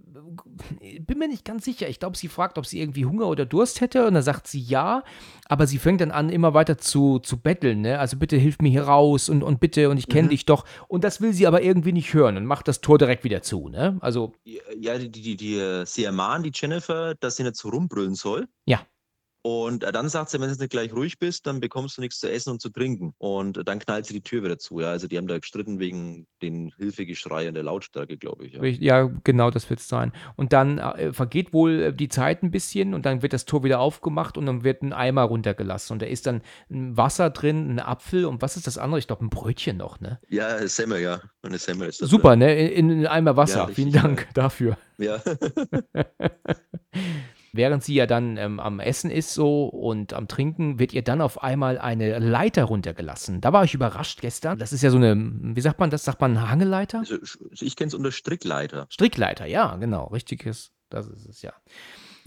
bin 1.01 1.19
mir 1.19 1.29
nicht 1.29 1.45
ganz 1.45 1.65
sicher. 1.65 1.89
Ich 1.89 2.01
glaube, 2.01 2.17
sie 2.17 2.29
fragt, 2.29 2.59
ob 2.59 2.67
sie 2.67 2.81
irgendwie 2.81 3.05
Hunger 3.05 3.27
oder 3.29 3.47
Durst 3.47 3.81
hätte 3.81 4.07
und 4.07 4.15
dann 4.15 4.23
sagt 4.23 4.47
sie 4.49 4.61
ja, 4.61 5.05
aber 5.47 5.67
sie 5.67 5.79
fängt 5.79 6.01
dann 6.01 6.11
an, 6.11 6.31
immer 6.31 6.53
weiter 6.55 6.79
zu, 6.79 7.21
zu 7.21 7.37
betteln, 7.41 7.81
ne? 7.83 7.99
Also 7.99 8.17
bitte 8.17 8.37
hilf 8.37 8.59
mir 8.61 8.71
hier 8.71 8.83
raus 8.85 9.29
und, 9.29 9.43
und 9.43 9.61
bitte 9.61 9.89
und 9.91 9.99
ich 9.99 10.09
kenne 10.09 10.27
Mhm. 10.27 10.31
dich 10.31 10.47
doch. 10.47 10.65
Und 10.89 11.05
das 11.05 11.21
will 11.21 11.33
sie 11.33 11.47
aber 11.47 11.63
irgendwie 11.63 11.93
nicht 11.93 12.13
hören 12.13 12.37
und 12.37 12.45
macht 12.45 12.67
das 12.69 12.81
Tor 12.81 12.99
direkt 12.99 13.23
wieder 13.25 13.43
zu, 13.43 13.69
ne? 13.69 13.99
Also, 14.01 14.33
Ja, 14.45 14.99
die, 14.99 15.11
die, 15.11 15.37
die, 15.37 15.59
äh, 15.59 15.85
sie 15.87 16.05
ermahnt 16.05 16.45
die 16.45 16.53
Jennifer, 16.55 17.15
dass 17.21 17.37
sie 17.37 17.45
nicht 17.45 17.57
so 17.57 17.69
rumbrüllen 17.69 18.15
soll. 18.15 18.49
Ja. 18.67 18.81
Und 19.43 19.85
äh, 19.85 19.93
dann 19.93 20.09
sagt 20.09 20.31
sie, 20.31 20.41
wenn 20.41 20.51
du 20.51 20.57
nicht 20.57 20.71
gleich 20.71 20.93
ruhig 20.93 21.19
bist, 21.19 21.47
dann 21.47 21.61
bekommst 21.61 21.97
du 21.97 22.03
nichts 22.03 22.19
zu 22.19 22.31
essen 22.31 22.51
und 22.51 22.61
zu 22.61 22.69
trinken. 22.69 23.15
Und 23.19 23.57
äh, 23.57 23.65
dann 23.65 23.79
knallt 23.79 24.05
sie 24.05 24.13
die 24.13 24.23
Tür 24.23 24.43
wieder 24.43 24.59
zu. 24.59 24.81
Ja, 24.81 24.89
also 24.89 25.09
die 25.09 25.17
haben 25.17 25.27
da 25.27 25.39
gestritten 25.39 25.79
wegen 25.79 26.27
den 26.43 26.73
Hilfegeschrei 26.77 27.49
und 27.49 27.55
der 27.55 27.63
Lautstärke, 27.63 28.19
glaube 28.19 28.47
ich. 28.47 28.55
Ja. 28.55 28.65
Ja, 28.65 29.11
genau, 29.25 29.51
das 29.51 29.71
wird 29.71 29.81
es 29.81 29.89
sein. 29.89 30.13
Und 30.37 30.53
dann 30.53 30.79
äh, 30.79 31.13
vergeht 31.13 31.53
wohl 31.53 31.83
äh, 31.83 31.93
die 31.93 32.09
Zeit 32.09 32.43
ein 32.43 32.51
bisschen 32.51 32.93
und 32.93 33.07
dann 33.07 33.23
wird 33.23 33.33
das 33.33 33.47
Tor 33.47 33.65
wieder 33.65 33.81
aufgemacht 33.81 34.37
und 34.37 34.45
dann 34.47 34.63
wird 34.63 34.83
ein 34.83 34.93
Eimer 34.93 35.23
runtergelassen. 35.23 35.95
Und 35.95 36.03
da 36.03 36.07
ist 36.07 36.27
dann 36.27 36.43
ein 36.71 36.97
Wasser 36.97 37.31
drin, 37.31 37.77
ein 37.77 37.81
Apfel 37.81 38.27
und 38.27 38.43
was 38.43 38.57
ist 38.57 38.67
das 38.67 38.77
andere? 38.77 38.99
Ich 38.99 39.07
glaube, 39.07 39.25
ein 39.25 39.31
Brötchen 39.31 39.79
noch, 39.79 40.01
ne? 40.01 40.21
Ja, 40.29 40.67
Semmel, 40.69 41.01
ja. 41.01 41.23
Eine 41.43 41.59
Semmel 41.59 41.89
ist 41.89 42.03
das. 42.03 42.11
Super, 42.11 42.37
ne? 42.37 42.69
In, 42.69 42.91
in 42.91 42.99
einen 42.99 43.07
Eimer 43.07 43.37
Wasser. 43.37 43.61
Ja, 43.61 43.67
Vielen 43.69 43.93
Dank 43.93 44.29
dafür. 44.35 44.77
Ja. 44.99 45.23
Während 47.53 47.83
sie 47.83 47.95
ja 47.95 48.07
dann 48.07 48.37
ähm, 48.37 48.61
am 48.61 48.79
Essen 48.79 49.11
ist 49.11 49.35
so 49.35 49.67
und 49.67 50.13
am 50.13 50.29
Trinken, 50.29 50.79
wird 50.79 50.93
ihr 50.93 51.03
dann 51.03 51.21
auf 51.21 51.43
einmal 51.43 51.79
eine 51.79 52.19
Leiter 52.19 52.65
runtergelassen. 52.65 53.41
Da 53.41 53.53
war 53.53 53.65
ich 53.65 53.75
überrascht 53.75 54.21
gestern. 54.21 54.59
Das 54.59 54.73
ist 54.73 54.83
ja 54.83 54.91
so 54.91 54.99
eine, 54.99 55.17
wie 55.17 55.61
sagt 55.61 55.81
man 55.81 55.91
das? 55.91 56.05
Sagt 56.05 56.21
man 56.21 56.49
Hangeleiter? 56.49 57.01
also, 57.01 57.17
ich 57.61 57.77
kenne 57.77 57.89
es 57.89 57.95
unter 57.95 58.13
Strickleiter. 58.13 58.87
Strickleiter, 58.89 59.47
ja, 59.47 59.77
genau, 59.77 60.07
richtiges, 60.07 60.71
das 60.91 61.09
ist 61.09 61.27
es 61.27 61.43
ja. 61.43 61.53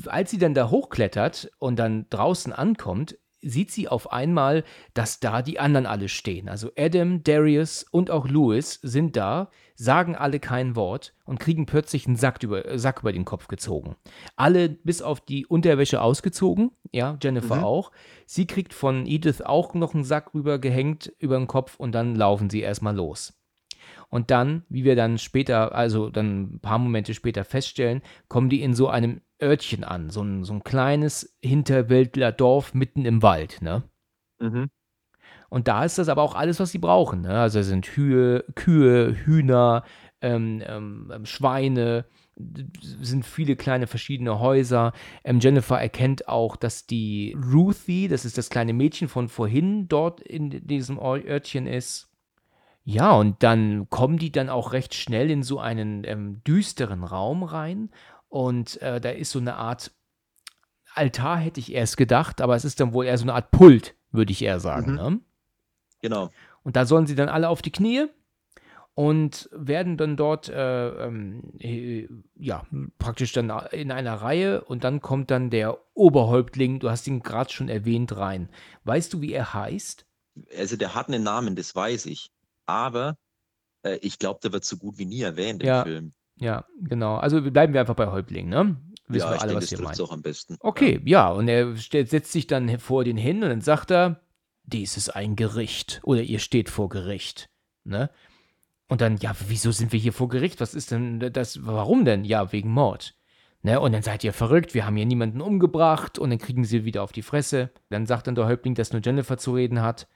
Als 0.05 0.31
sie 0.31 0.39
dann 0.39 0.53
da 0.53 0.69
hochklettert 0.69 1.51
und 1.59 1.77
dann 1.77 2.07
draußen 2.09 2.51
ankommt, 2.51 3.17
sieht 3.43 3.71
sie 3.71 3.87
auf 3.87 4.11
einmal, 4.11 4.63
dass 4.93 5.19
da 5.19 5.41
die 5.41 5.59
anderen 5.59 5.85
alle 5.85 6.09
stehen. 6.09 6.49
Also 6.49 6.71
Adam, 6.77 7.23
Darius 7.23 7.85
und 7.91 8.09
auch 8.11 8.27
Louis 8.27 8.79
sind 8.81 9.15
da, 9.15 9.49
sagen 9.75 10.15
alle 10.15 10.39
kein 10.39 10.75
Wort 10.75 11.13
und 11.25 11.39
kriegen 11.39 11.65
plötzlich 11.65 12.07
einen 12.07 12.15
Sack 12.15 12.41
über, 12.43 12.65
äh, 12.65 12.77
Sack 12.79 13.01
über 13.01 13.11
den 13.11 13.25
Kopf 13.25 13.47
gezogen. 13.47 13.95
Alle 14.35 14.69
bis 14.69 15.01
auf 15.01 15.19
die 15.21 15.45
Unterwäsche 15.45 16.01
ausgezogen, 16.01 16.71
ja, 16.91 17.17
Jennifer 17.21 17.57
Mhm. 17.57 17.63
auch. 17.63 17.91
Sie 18.25 18.47
kriegt 18.47 18.73
von 18.73 19.05
Edith 19.05 19.41
auch 19.41 19.73
noch 19.73 19.93
einen 19.93 20.03
Sack 20.03 20.33
rüber 20.33 20.59
gehängt 20.59 21.11
über 21.19 21.37
den 21.37 21.47
Kopf 21.47 21.75
und 21.77 21.93
dann 21.93 22.15
laufen 22.15 22.49
sie 22.49 22.61
erstmal 22.61 22.95
los. 22.95 23.33
Und 24.09 24.29
dann, 24.31 24.63
wie 24.69 24.83
wir 24.83 24.95
dann 24.95 25.17
später, 25.17 25.73
also 25.73 26.09
dann 26.09 26.43
ein 26.55 26.59
paar 26.59 26.77
Momente 26.77 27.13
später 27.15 27.43
feststellen, 27.43 28.01
kommen 28.27 28.49
die 28.49 28.61
in 28.61 28.75
so 28.75 28.87
einem 28.87 29.21
Örtchen 29.43 29.83
an, 29.83 30.09
so 30.09 30.21
ein, 30.21 30.43
so 30.43 30.53
ein 30.53 30.63
kleines 30.63 31.37
Hinterwäldlerdorf 31.41 32.73
mitten 32.73 33.05
im 33.05 33.21
Wald, 33.21 33.61
ne? 33.61 33.83
Mhm. 34.39 34.69
Und 35.49 35.67
da 35.67 35.85
ist 35.85 35.99
das 35.99 36.09
aber 36.09 36.23
auch 36.23 36.33
alles, 36.33 36.59
was 36.59 36.71
sie 36.71 36.79
brauchen. 36.79 37.21
Ne? 37.21 37.39
Also 37.39 37.59
es 37.59 37.67
sind 37.67 37.85
Kühe, 37.85 38.43
Kühe 38.55 39.15
Hühner, 39.23 39.83
ähm, 40.19 40.63
ähm, 40.65 41.11
ähm, 41.13 41.25
Schweine, 41.27 42.05
sind 42.35 43.23
viele 43.23 43.55
kleine 43.55 43.85
verschiedene 43.85 44.39
Häuser. 44.39 44.93
Ähm, 45.23 45.39
Jennifer 45.39 45.79
erkennt 45.79 46.27
auch, 46.27 46.55
dass 46.55 46.87
die 46.87 47.37
Ruthie, 47.53 48.07
das 48.07 48.25
ist 48.25 48.39
das 48.39 48.49
kleine 48.49 48.73
Mädchen 48.73 49.07
von 49.07 49.27
vorhin, 49.27 49.87
dort 49.87 50.21
in 50.21 50.65
diesem 50.65 50.97
Örtchen 50.97 51.67
ist. 51.67 52.09
Ja, 52.85 53.13
und 53.13 53.43
dann 53.43 53.89
kommen 53.89 54.17
die 54.17 54.31
dann 54.31 54.49
auch 54.49 54.73
recht 54.73 54.93
schnell 54.93 55.29
in 55.29 55.43
so 55.43 55.59
einen 55.59 56.03
ähm, 56.03 56.43
düsteren 56.43 57.03
Raum 57.03 57.43
rein. 57.43 57.91
Und 58.33 58.81
äh, 58.81 58.99
da 58.99 59.11
ist 59.11 59.29
so 59.29 59.37
eine 59.37 59.57
Art 59.57 59.91
Altar, 60.95 61.37
hätte 61.37 61.59
ich 61.59 61.71
erst 61.71 61.97
gedacht, 61.97 62.41
aber 62.41 62.55
es 62.55 62.65
ist 62.65 62.79
dann 62.79 62.91
wohl 62.91 63.05
eher 63.05 63.19
so 63.19 63.25
eine 63.25 63.35
Art 63.35 63.51
Pult, 63.51 63.93
würde 64.09 64.31
ich 64.31 64.41
eher 64.41 64.59
sagen. 64.59 64.93
Mhm. 64.93 64.97
Ne? 64.97 65.19
Genau. 66.01 66.31
Und 66.63 66.75
da 66.75 66.87
sollen 66.87 67.05
sie 67.05 67.13
dann 67.13 67.29
alle 67.29 67.47
auf 67.47 67.61
die 67.61 67.71
Knie 67.71 68.07
und 68.95 69.47
werden 69.51 69.97
dann 69.97 70.17
dort, 70.17 70.49
äh, 70.49 71.07
äh, 71.59 72.09
ja, 72.33 72.65
praktisch 72.97 73.33
dann 73.33 73.51
in 73.71 73.91
einer 73.91 74.15
Reihe 74.15 74.63
und 74.63 74.83
dann 74.83 74.99
kommt 74.99 75.29
dann 75.29 75.51
der 75.51 75.77
Oberhäuptling, 75.93 76.79
du 76.79 76.89
hast 76.89 77.05
ihn 77.05 77.21
gerade 77.21 77.53
schon 77.53 77.69
erwähnt, 77.69 78.17
rein. 78.17 78.49
Weißt 78.83 79.13
du, 79.13 79.21
wie 79.21 79.33
er 79.33 79.53
heißt? 79.53 80.07
Also 80.57 80.75
der 80.75 80.95
hat 80.95 81.07
einen 81.07 81.21
Namen, 81.21 81.55
das 81.55 81.75
weiß 81.75 82.07
ich. 82.07 82.31
Aber 82.65 83.15
äh, 83.83 83.97
ich 83.97 84.17
glaube, 84.17 84.39
der 84.41 84.53
wird 84.53 84.65
so 84.65 84.77
gut 84.77 84.97
wie 84.97 85.05
nie 85.05 85.21
erwähnt 85.21 85.61
Ja. 85.61 85.83
im 85.83 85.87
Film. 85.87 86.13
Ja, 86.43 86.65
genau. 86.81 87.15
Also 87.15 87.41
bleiben 87.41 87.73
wir 87.73 87.79
einfach 87.79 87.95
bei 87.95 88.07
Häuptling, 88.07 88.49
ne? 88.49 88.75
Wissen 89.07 89.27
ja, 89.27 89.33
wir 89.33 89.41
alle, 89.41 89.51
denke, 89.51 89.63
was 89.63 89.71
ihr 89.71 89.81
meint. 89.81 90.01
auch 90.01 90.11
am 90.11 90.21
besten. 90.21 90.57
Okay, 90.59 90.99
ja, 91.05 91.29
und 91.29 91.47
er 91.47 91.73
setzt 91.77 92.33
sich 92.33 92.47
dann 92.47 92.79
vor 92.79 93.05
den 93.05 93.15
hin 93.15 93.43
und 93.43 93.49
dann 93.49 93.61
sagt 93.61 93.91
er, 93.91 94.19
dies 94.63 94.97
ist 94.97 95.09
ein 95.09 95.37
Gericht 95.37 96.01
oder 96.03 96.21
ihr 96.21 96.39
steht 96.39 96.69
vor 96.69 96.89
Gericht, 96.89 97.49
ne? 97.85 98.09
Und 98.89 98.99
dann, 98.99 99.15
ja, 99.17 99.33
wieso 99.47 99.71
sind 99.71 99.93
wir 99.93 99.99
hier 99.99 100.11
vor 100.11 100.27
Gericht? 100.27 100.59
Was 100.59 100.75
ist 100.75 100.91
denn 100.91 101.19
das? 101.31 101.65
Warum 101.65 102.03
denn? 102.03 102.25
Ja, 102.25 102.51
wegen 102.51 102.69
Mord. 102.69 103.15
Ne? 103.61 103.79
Und 103.79 103.93
dann 103.93 104.03
seid 104.03 104.25
ihr 104.25 104.33
verrückt, 104.33 104.73
wir 104.73 104.85
haben 104.85 104.97
hier 104.97 105.05
niemanden 105.05 105.39
umgebracht 105.39 106.19
und 106.19 106.29
dann 106.29 106.39
kriegen 106.39 106.65
sie 106.65 106.83
wieder 106.83 107.01
auf 107.01 107.13
die 107.13 107.21
Fresse. 107.21 107.71
Dann 107.89 108.05
sagt 108.05 108.27
dann 108.27 108.35
der 108.35 108.45
Häuptling, 108.45 108.75
dass 108.75 108.91
nur 108.91 109.01
Jennifer 109.01 109.37
zu 109.37 109.53
reden 109.53 109.81
hat. 109.81 110.07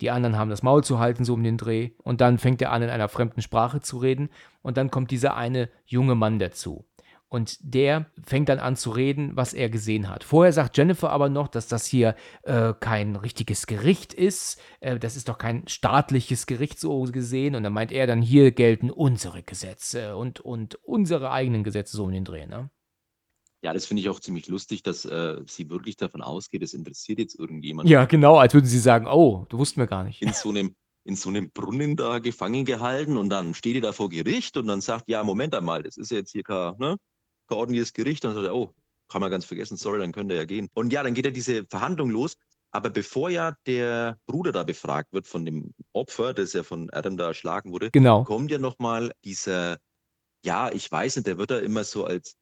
Die 0.00 0.10
anderen 0.10 0.36
haben 0.36 0.50
das 0.50 0.62
Maul 0.62 0.82
zu 0.82 0.98
halten, 0.98 1.24
so 1.24 1.34
um 1.34 1.42
den 1.42 1.56
Dreh. 1.56 1.90
Und 2.02 2.20
dann 2.20 2.38
fängt 2.38 2.60
er 2.62 2.72
an, 2.72 2.82
in 2.82 2.90
einer 2.90 3.08
fremden 3.08 3.42
Sprache 3.42 3.80
zu 3.80 3.98
reden. 3.98 4.28
Und 4.62 4.76
dann 4.76 4.90
kommt 4.90 5.10
dieser 5.10 5.36
eine 5.36 5.70
junge 5.84 6.14
Mann 6.14 6.38
dazu. 6.38 6.84
Und 7.28 7.58
der 7.62 8.06
fängt 8.24 8.48
dann 8.48 8.60
an 8.60 8.76
zu 8.76 8.90
reden, 8.90 9.32
was 9.34 9.54
er 9.54 9.68
gesehen 9.68 10.08
hat. 10.08 10.22
Vorher 10.22 10.52
sagt 10.52 10.76
Jennifer 10.76 11.10
aber 11.10 11.28
noch, 11.28 11.48
dass 11.48 11.66
das 11.66 11.84
hier 11.84 12.14
äh, 12.44 12.74
kein 12.78 13.16
richtiges 13.16 13.66
Gericht 13.66 14.14
ist. 14.14 14.60
Äh, 14.78 15.00
das 15.00 15.16
ist 15.16 15.28
doch 15.28 15.38
kein 15.38 15.66
staatliches 15.66 16.46
Gericht 16.46 16.78
so 16.78 17.02
gesehen. 17.02 17.56
Und 17.56 17.64
dann 17.64 17.72
meint 17.72 17.90
er 17.90 18.06
dann, 18.06 18.22
hier 18.22 18.52
gelten 18.52 18.88
unsere 18.88 19.42
Gesetze 19.42 20.16
und, 20.16 20.38
und 20.40 20.76
unsere 20.84 21.32
eigenen 21.32 21.64
Gesetze 21.64 21.96
so 21.96 22.04
um 22.04 22.12
den 22.12 22.24
Dreh. 22.24 22.46
Ne? 22.46 22.70
Ja, 23.64 23.72
das 23.72 23.86
finde 23.86 24.02
ich 24.02 24.10
auch 24.10 24.20
ziemlich 24.20 24.46
lustig, 24.48 24.82
dass 24.82 25.06
äh, 25.06 25.40
sie 25.46 25.70
wirklich 25.70 25.96
davon 25.96 26.20
ausgeht, 26.20 26.62
es 26.62 26.74
interessiert 26.74 27.18
jetzt 27.18 27.38
irgendjemand. 27.38 27.88
Ja, 27.88 28.04
genau, 28.04 28.36
als 28.36 28.52
würden 28.52 28.66
sie 28.66 28.78
sagen, 28.78 29.06
oh, 29.06 29.46
du 29.48 29.56
wussten 29.56 29.80
wir 29.80 29.86
gar 29.86 30.04
nicht. 30.04 30.20
In 30.20 30.34
so 30.34 30.50
einem 30.50 30.74
in 31.04 31.16
so 31.16 31.28
einem 31.28 31.50
Brunnen 31.50 31.96
da 31.96 32.18
gefangen 32.18 32.64
gehalten 32.64 33.16
und 33.16 33.28
dann 33.28 33.54
steht 33.54 33.74
ihr 33.74 33.82
da 33.82 33.92
vor 33.92 34.08
Gericht 34.08 34.56
und 34.56 34.66
dann 34.66 34.80
sagt, 34.80 35.08
ja, 35.08 35.22
Moment 35.22 35.54
einmal, 35.54 35.82
das 35.82 35.96
ist 35.98 36.10
ja 36.10 36.18
jetzt 36.18 36.32
hier 36.32 36.42
kein, 36.42 36.76
ne, 36.78 36.96
kein 37.46 37.58
ordentliches 37.58 37.92
Gericht. 37.92 38.24
Und 38.24 38.34
dann 38.34 38.42
sagt 38.42 38.52
er, 38.52 38.56
oh, 38.56 38.72
kann 39.08 39.20
man 39.20 39.30
ganz 39.30 39.44
vergessen, 39.44 39.76
sorry, 39.76 39.98
dann 39.98 40.12
könnt 40.12 40.30
ihr 40.30 40.36
ja 40.36 40.44
gehen. 40.44 40.68
Und 40.74 40.92
ja, 40.92 41.02
dann 41.02 41.12
geht 41.14 41.26
ja 41.26 41.30
diese 41.30 41.66
Verhandlung 41.66 42.10
los. 42.10 42.36
Aber 42.70 42.90
bevor 42.90 43.30
ja 43.30 43.54
der 43.66 44.18
Bruder 44.26 44.50
da 44.50 44.64
befragt 44.64 45.12
wird 45.12 45.28
von 45.28 45.44
dem 45.44 45.74
Opfer, 45.92 46.34
das 46.34 46.54
ja 46.54 46.62
von 46.64 46.90
Adam 46.90 47.16
da 47.16 47.28
erschlagen 47.28 47.70
wurde, 47.70 47.90
Genau. 47.90 48.24
kommt 48.24 48.50
ja 48.50 48.58
nochmal 48.58 49.12
dieser, 49.24 49.78
ja, 50.44 50.72
ich 50.72 50.90
weiß 50.90 51.16
nicht, 51.16 51.26
der 51.26 51.38
wird 51.38 51.50
da 51.50 51.58
immer 51.58 51.84
so 51.84 52.04
als 52.04 52.34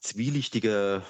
zwielichtiger 0.00 1.02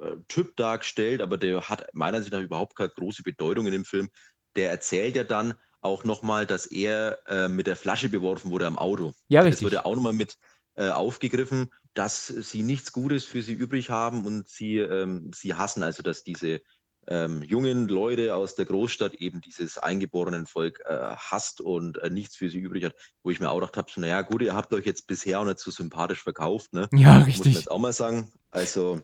äh, 0.00 0.16
Typ 0.28 0.56
dargestellt, 0.56 1.20
aber 1.20 1.38
der 1.38 1.68
hat 1.68 1.86
meiner 1.94 2.18
Ansicht 2.18 2.32
nach 2.32 2.40
überhaupt 2.40 2.76
keine 2.76 2.90
große 2.90 3.22
Bedeutung 3.22 3.66
in 3.66 3.72
dem 3.72 3.84
Film. 3.84 4.08
Der 4.56 4.70
erzählt 4.70 5.16
ja 5.16 5.24
dann 5.24 5.54
auch 5.80 6.04
nochmal, 6.04 6.46
dass 6.46 6.66
er 6.66 7.18
äh, 7.26 7.48
mit 7.48 7.66
der 7.66 7.76
Flasche 7.76 8.08
beworfen 8.08 8.50
wurde 8.50 8.66
am 8.66 8.78
Auto. 8.78 9.12
Ja, 9.28 9.40
Das 9.40 9.46
richtig. 9.46 9.64
wird 9.64 9.72
ja 9.74 9.84
auch 9.84 9.96
nochmal 9.96 10.12
mit 10.12 10.36
äh, 10.74 10.88
aufgegriffen, 10.88 11.70
dass 11.94 12.26
sie 12.26 12.62
nichts 12.62 12.92
Gutes 12.92 13.24
für 13.24 13.42
sie 13.42 13.52
übrig 13.52 13.90
haben 13.90 14.24
und 14.24 14.48
sie, 14.48 14.78
ähm, 14.78 15.30
sie 15.34 15.54
hassen 15.54 15.82
also, 15.82 16.02
dass 16.02 16.22
diese 16.24 16.60
ähm, 17.08 17.42
jungen 17.42 17.88
Leute 17.88 18.34
aus 18.34 18.54
der 18.54 18.64
Großstadt 18.64 19.14
eben 19.14 19.40
dieses 19.40 19.76
eingeborenen 19.78 20.46
Volk 20.46 20.80
äh, 20.86 21.14
hasst 21.16 21.60
und 21.60 21.98
äh, 21.98 22.10
nichts 22.10 22.36
für 22.36 22.48
sie 22.48 22.58
übrig 22.58 22.84
hat, 22.84 22.94
wo 23.22 23.30
ich 23.30 23.40
mir 23.40 23.50
auch 23.50 23.60
gedacht 23.60 23.76
habe, 23.76 23.90
so, 23.92 24.00
naja 24.00 24.22
gut, 24.22 24.42
ihr 24.42 24.54
habt 24.54 24.72
euch 24.72 24.86
jetzt 24.86 25.06
bisher 25.06 25.40
auch 25.40 25.44
nicht 25.44 25.58
so 25.58 25.70
sympathisch 25.70 26.22
verkauft, 26.22 26.72
ne? 26.72 26.88
Ja, 26.92 27.08
Muss 27.10 27.18
man 27.18 27.22
richtig. 27.24 27.54
jetzt 27.54 27.70
auch 27.70 27.78
mal 27.78 27.92
sagen. 27.92 28.30
Also, 28.50 29.00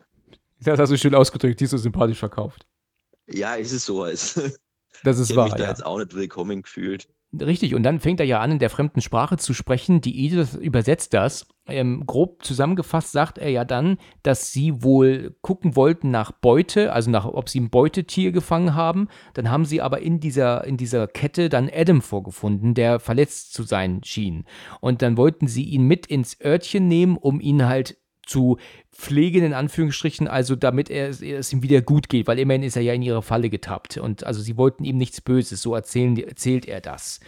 Das 0.61 0.79
hast 0.79 0.91
du 0.91 0.97
schön 0.97 1.15
ausgedrückt, 1.15 1.59
die 1.59 1.65
ist 1.65 1.71
so 1.71 1.77
sympathisch 1.77 2.19
verkauft. 2.19 2.65
ja, 3.27 3.55
ist 3.55 3.71
es 3.73 3.85
so. 3.85 4.03
Also, 4.03 4.41
Das 5.03 5.17
ich 5.17 5.29
ist 5.29 5.37
habe 5.37 5.43
mich 5.43 5.51
wahr, 5.51 5.57
da 5.57 5.63
ja. 5.65 5.69
jetzt 5.69 5.85
auch 5.85 5.97
nicht 5.97 6.13
willkommen 6.15 6.61
gefühlt. 6.61 7.07
Richtig, 7.31 7.75
und 7.75 7.83
dann 7.83 7.99
fängt 7.99 8.19
er 8.19 8.25
ja 8.25 8.39
an, 8.39 8.53
in 8.53 8.59
der 8.59 8.71
fremden 8.71 9.01
Sprache 9.01 9.37
zu 9.37 9.53
sprechen. 9.53 10.01
Die 10.01 10.25
Edith 10.25 10.55
übersetzt 10.55 11.13
das. 11.13 11.47
Ähm, 11.67 12.07
grob 12.07 12.43
zusammengefasst 12.43 13.11
sagt 13.11 13.37
er 13.37 13.49
ja 13.49 13.65
dann, 13.65 13.99
dass 14.23 14.51
sie 14.51 14.81
wohl 14.81 15.37
gucken 15.41 15.75
wollten 15.75 16.09
nach 16.09 16.31
Beute, 16.31 16.91
also 16.91 17.11
nach, 17.11 17.25
ob 17.25 17.47
sie 17.47 17.59
ein 17.59 17.69
Beutetier 17.69 18.31
gefangen 18.31 18.73
haben. 18.73 19.09
Dann 19.35 19.51
haben 19.51 19.65
sie 19.65 19.79
aber 19.79 20.01
in 20.01 20.19
dieser, 20.19 20.63
in 20.63 20.77
dieser 20.77 21.07
Kette 21.07 21.49
dann 21.49 21.69
Adam 21.71 22.01
vorgefunden, 22.01 22.73
der 22.73 22.99
verletzt 22.99 23.53
zu 23.53 23.61
sein 23.61 24.03
schien. 24.03 24.45
Und 24.81 25.03
dann 25.03 25.15
wollten 25.15 25.47
sie 25.47 25.65
ihn 25.65 25.83
mit 25.83 26.07
ins 26.07 26.41
Örtchen 26.43 26.87
nehmen, 26.87 27.15
um 27.15 27.39
ihn 27.39 27.67
halt 27.67 27.97
zu 28.29 28.57
pflegen, 28.93 29.43
in 29.43 29.53
Anführungsstrichen, 29.53 30.27
also 30.27 30.55
damit 30.55 30.89
er, 30.89 31.09
es 31.09 31.53
ihm 31.53 31.63
wieder 31.63 31.81
gut 31.81 32.09
geht, 32.09 32.27
weil 32.27 32.39
immerhin 32.39 32.63
ist 32.63 32.75
er 32.75 32.81
ja 32.81 32.93
in 32.93 33.01
ihre 33.01 33.21
Falle 33.21 33.49
getappt. 33.49 33.97
Und 33.97 34.23
also 34.23 34.41
sie 34.41 34.57
wollten 34.57 34.83
ihm 34.83 34.97
nichts 34.97 35.21
Böses, 35.21 35.61
so 35.61 35.75
erzählen, 35.75 36.17
erzählt 36.17 36.67
er 36.67 36.81
das. 36.81 37.19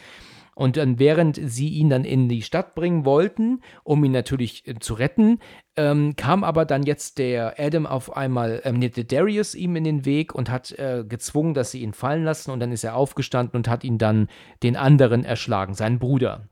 Und 0.53 0.77
dann, 0.77 0.99
während 0.99 1.39
sie 1.41 1.69
ihn 1.69 1.89
dann 1.89 2.03
in 2.03 2.27
die 2.27 2.41
Stadt 2.41 2.75
bringen 2.75 3.05
wollten, 3.05 3.61
um 3.83 4.03
ihn 4.03 4.11
natürlich 4.11 4.67
äh, 4.67 4.75
zu 4.79 4.95
retten, 4.95 5.39
ähm, 5.77 6.15
kam 6.17 6.43
aber 6.43 6.65
dann 6.65 6.83
jetzt 6.83 7.19
der 7.19 7.55
Adam 7.57 7.85
auf 7.85 8.15
einmal, 8.15 8.61
ähm, 8.65 8.81
der 8.81 9.03
Darius 9.05 9.55
ihm 9.55 9.75
in 9.77 9.85
den 9.85 10.05
Weg 10.05 10.35
und 10.35 10.49
hat 10.49 10.71
äh, 10.73 11.05
gezwungen, 11.07 11.53
dass 11.53 11.71
sie 11.71 11.81
ihn 11.81 11.93
fallen 11.93 12.25
lassen. 12.25 12.51
Und 12.51 12.59
dann 12.59 12.73
ist 12.73 12.83
er 12.83 12.95
aufgestanden 12.95 13.57
und 13.57 13.69
hat 13.69 13.83
ihn 13.83 13.97
dann 13.97 14.27
den 14.61 14.75
anderen 14.75 15.23
erschlagen, 15.23 15.73
seinen 15.73 15.99
Bruder. 15.99 16.49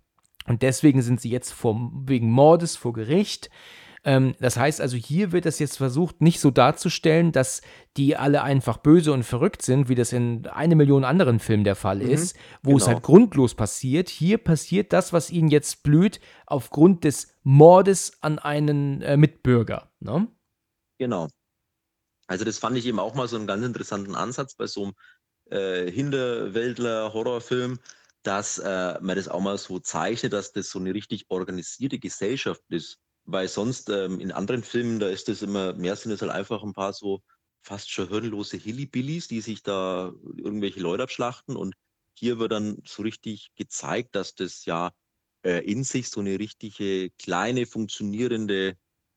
Und 0.47 0.63
deswegen 0.63 1.01
sind 1.01 1.19
sie 1.19 1.29
jetzt 1.29 1.51
vor, 1.51 1.91
wegen 1.93 2.31
Mordes 2.31 2.77
vor 2.77 2.93
Gericht. 2.93 3.49
Ähm, 4.03 4.35
das 4.39 4.57
heißt 4.57 4.81
also, 4.81 4.97
hier 4.97 5.31
wird 5.31 5.45
es 5.45 5.59
jetzt 5.59 5.77
versucht, 5.77 6.21
nicht 6.21 6.39
so 6.39 6.51
darzustellen, 6.51 7.31
dass 7.31 7.61
die 7.97 8.15
alle 8.15 8.43
einfach 8.43 8.77
böse 8.77 9.11
und 9.11 9.23
verrückt 9.23 9.61
sind, 9.61 9.89
wie 9.89 9.95
das 9.95 10.13
in 10.13 10.47
eine 10.47 10.75
Million 10.75 11.03
anderen 11.03 11.39
Filmen 11.39 11.63
der 11.63 11.75
Fall 11.75 11.99
Mhm, 11.99 12.09
ist, 12.09 12.35
wo 12.63 12.77
es 12.77 12.85
genau. 12.85 12.95
halt 12.95 13.03
grundlos 13.03 13.55
passiert. 13.55 14.09
Hier 14.09 14.37
passiert 14.37 14.93
das, 14.93 15.13
was 15.13 15.31
ihnen 15.31 15.49
jetzt 15.49 15.83
blüht, 15.83 16.19
aufgrund 16.45 17.03
des 17.03 17.35
Mordes 17.43 18.13
an 18.21 18.39
einen 18.39 19.01
äh, 19.01 19.17
Mitbürger. 19.17 19.91
Ne? 19.99 20.27
Genau. 20.97 21.27
Also 22.27 22.45
das 22.45 22.59
fand 22.59 22.77
ich 22.77 22.85
eben 22.85 22.99
auch 22.99 23.15
mal 23.15 23.27
so 23.27 23.37
einen 23.37 23.47
ganz 23.47 23.65
interessanten 23.65 24.15
Ansatz 24.15 24.55
bei 24.55 24.67
so 24.67 24.83
einem 24.83 24.93
äh, 25.49 25.91
Hinterwäldler-Horrorfilm, 25.91 27.79
dass 28.23 28.59
äh, 28.59 28.99
man 29.01 29.15
das 29.15 29.27
auch 29.27 29.41
mal 29.41 29.57
so 29.57 29.79
zeichnet, 29.79 30.33
dass 30.33 30.51
das 30.51 30.69
so 30.69 30.79
eine 30.79 30.93
richtig 30.93 31.25
organisierte 31.29 31.99
Gesellschaft 31.99 32.61
ist. 32.69 32.99
Weil 33.31 33.47
sonst 33.47 33.89
ähm, 33.89 34.19
in 34.19 34.31
anderen 34.31 34.63
Filmen, 34.63 34.99
da 34.99 35.07
ist 35.07 35.27
das 35.27 35.43
immer, 35.43 35.73
mehr 35.73 35.95
sind 35.95 36.11
es 36.11 36.21
halt 36.21 36.31
einfach 36.31 36.63
ein 36.63 36.73
paar 36.73 36.93
so 36.93 37.21
fast 37.61 37.91
schon 37.91 38.07
hirnlose 38.07 38.57
Hillybillies, 38.57 39.27
die 39.27 39.41
sich 39.41 39.61
da 39.61 40.11
irgendwelche 40.35 40.79
Leute 40.79 41.03
abschlachten. 41.03 41.55
Und 41.55 41.75
hier 42.15 42.39
wird 42.39 42.51
dann 42.51 42.81
so 42.87 43.03
richtig 43.03 43.51
gezeigt, 43.55 44.15
dass 44.15 44.33
das 44.33 44.65
ja 44.65 44.91
äh, 45.43 45.63
in 45.63 45.83
sich 45.83 46.09
so 46.09 46.21
eine 46.21 46.39
richtige 46.39 47.11
kleine 47.19 47.67
funktionierende 47.67 48.75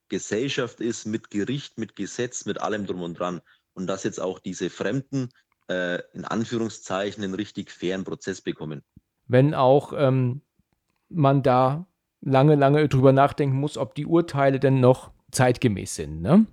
Gesellschaft 0.09 0.81
ist 0.81 1.07
mit 1.07 1.31
Gericht, 1.31 1.79
mit 1.79 1.97
Gesetz, 1.97 2.45
mit 2.45 2.61
allem 2.61 2.87
drum 2.87 3.01
und 3.01 3.19
dran. 3.19 3.41
Und 3.73 3.87
dass 3.87 4.05
jetzt 4.05 4.21
auch 4.21 4.41
diese 4.41 4.69
Fremden 4.69 5.31
äh, 5.69 6.03
in 6.13 6.27
Anführungszeichen 6.27 7.25
einen 7.25 7.35
richtig 7.35 7.71
fairen 7.71 8.05
Prozess 8.05 8.43
bekommen. 8.43 8.83
Wenn 9.27 9.55
auch 9.55 9.95
ähm, 9.97 10.43
man 11.09 11.43
da 11.43 11.87
lange, 12.23 12.55
lange 12.55 12.89
drüber 12.89 13.13
nachdenken 13.13 13.57
muss, 13.57 13.77
ob 13.77 13.95
die 13.95 14.07
Urteile 14.07 14.59
denn 14.59 14.81
noch 14.81 15.11
zeitgemäß 15.31 15.97
sind, 15.97 16.23
ne? 16.23 16.47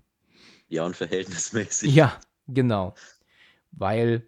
Ja, 0.68 0.86
und 0.86 0.96
verhältnismäßig. 0.96 1.94
Ja, 1.94 2.14
genau. 2.48 2.94
Weil 3.72 4.28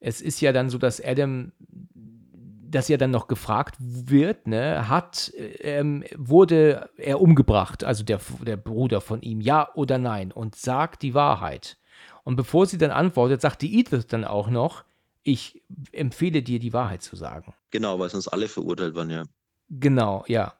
es 0.00 0.20
ist 0.20 0.40
ja 0.40 0.52
dann 0.52 0.70
so, 0.70 0.78
dass 0.78 1.02
Adam, 1.02 1.52
dass 1.94 2.88
ja 2.88 2.96
dann 2.96 3.10
noch 3.10 3.26
gefragt 3.26 3.76
wird, 3.78 4.46
ne, 4.46 4.88
hat, 4.88 5.32
ähm, 5.36 6.04
wurde 6.16 6.90
er 6.96 7.20
umgebracht, 7.20 7.84
also 7.84 8.04
der, 8.04 8.20
der 8.44 8.56
Bruder 8.56 9.00
von 9.00 9.22
ihm, 9.22 9.40
ja 9.40 9.72
oder 9.74 9.98
nein, 9.98 10.30
und 10.30 10.54
sagt 10.56 11.02
die 11.02 11.14
Wahrheit. 11.14 11.78
Und 12.22 12.36
bevor 12.36 12.66
sie 12.66 12.78
dann 12.78 12.90
antwortet, 12.90 13.40
sagt 13.40 13.62
die 13.62 13.78
Edith 13.78 14.06
dann 14.06 14.24
auch 14.24 14.48
noch, 14.48 14.84
ich 15.22 15.62
empfehle 15.92 16.42
dir, 16.42 16.58
die 16.58 16.72
Wahrheit 16.72 17.02
zu 17.02 17.16
sagen. 17.16 17.54
Genau, 17.70 17.98
weil 17.98 18.10
sonst 18.10 18.28
alle 18.28 18.46
verurteilt 18.46 18.94
waren, 18.94 19.10
ja. 19.10 19.24
Genau, 19.70 20.24
ja. 20.28 20.54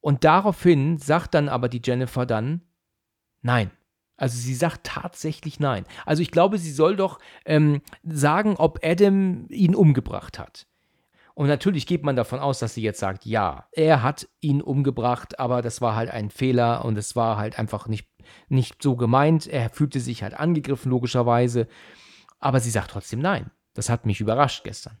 Und 0.00 0.24
daraufhin 0.24 0.98
sagt 0.98 1.34
dann 1.34 1.48
aber 1.48 1.68
die 1.68 1.82
Jennifer 1.84 2.26
dann, 2.26 2.62
nein. 3.42 3.70
Also 4.16 4.36
sie 4.36 4.54
sagt 4.54 4.84
tatsächlich 4.84 5.60
nein. 5.60 5.84
Also 6.04 6.22
ich 6.22 6.32
glaube, 6.32 6.58
sie 6.58 6.72
soll 6.72 6.96
doch 6.96 7.20
ähm, 7.44 7.80
sagen, 8.02 8.56
ob 8.56 8.80
Adam 8.82 9.46
ihn 9.48 9.76
umgebracht 9.76 10.38
hat. 10.38 10.66
Und 11.34 11.46
natürlich 11.46 11.86
geht 11.86 12.02
man 12.02 12.16
davon 12.16 12.40
aus, 12.40 12.58
dass 12.58 12.74
sie 12.74 12.82
jetzt 12.82 12.98
sagt, 12.98 13.24
ja, 13.24 13.68
er 13.70 14.02
hat 14.02 14.28
ihn 14.40 14.60
umgebracht, 14.60 15.38
aber 15.38 15.62
das 15.62 15.80
war 15.80 15.94
halt 15.94 16.10
ein 16.10 16.30
Fehler 16.30 16.84
und 16.84 16.98
es 16.98 17.14
war 17.14 17.36
halt 17.36 17.60
einfach 17.60 17.86
nicht, 17.86 18.08
nicht 18.48 18.82
so 18.82 18.96
gemeint. 18.96 19.46
Er 19.46 19.70
fühlte 19.70 20.00
sich 20.00 20.24
halt 20.24 20.34
angegriffen, 20.34 20.90
logischerweise. 20.90 21.68
Aber 22.40 22.58
sie 22.58 22.70
sagt 22.70 22.90
trotzdem 22.90 23.20
nein. 23.20 23.52
Das 23.74 23.88
hat 23.88 24.04
mich 24.04 24.20
überrascht 24.20 24.64
gestern. 24.64 24.98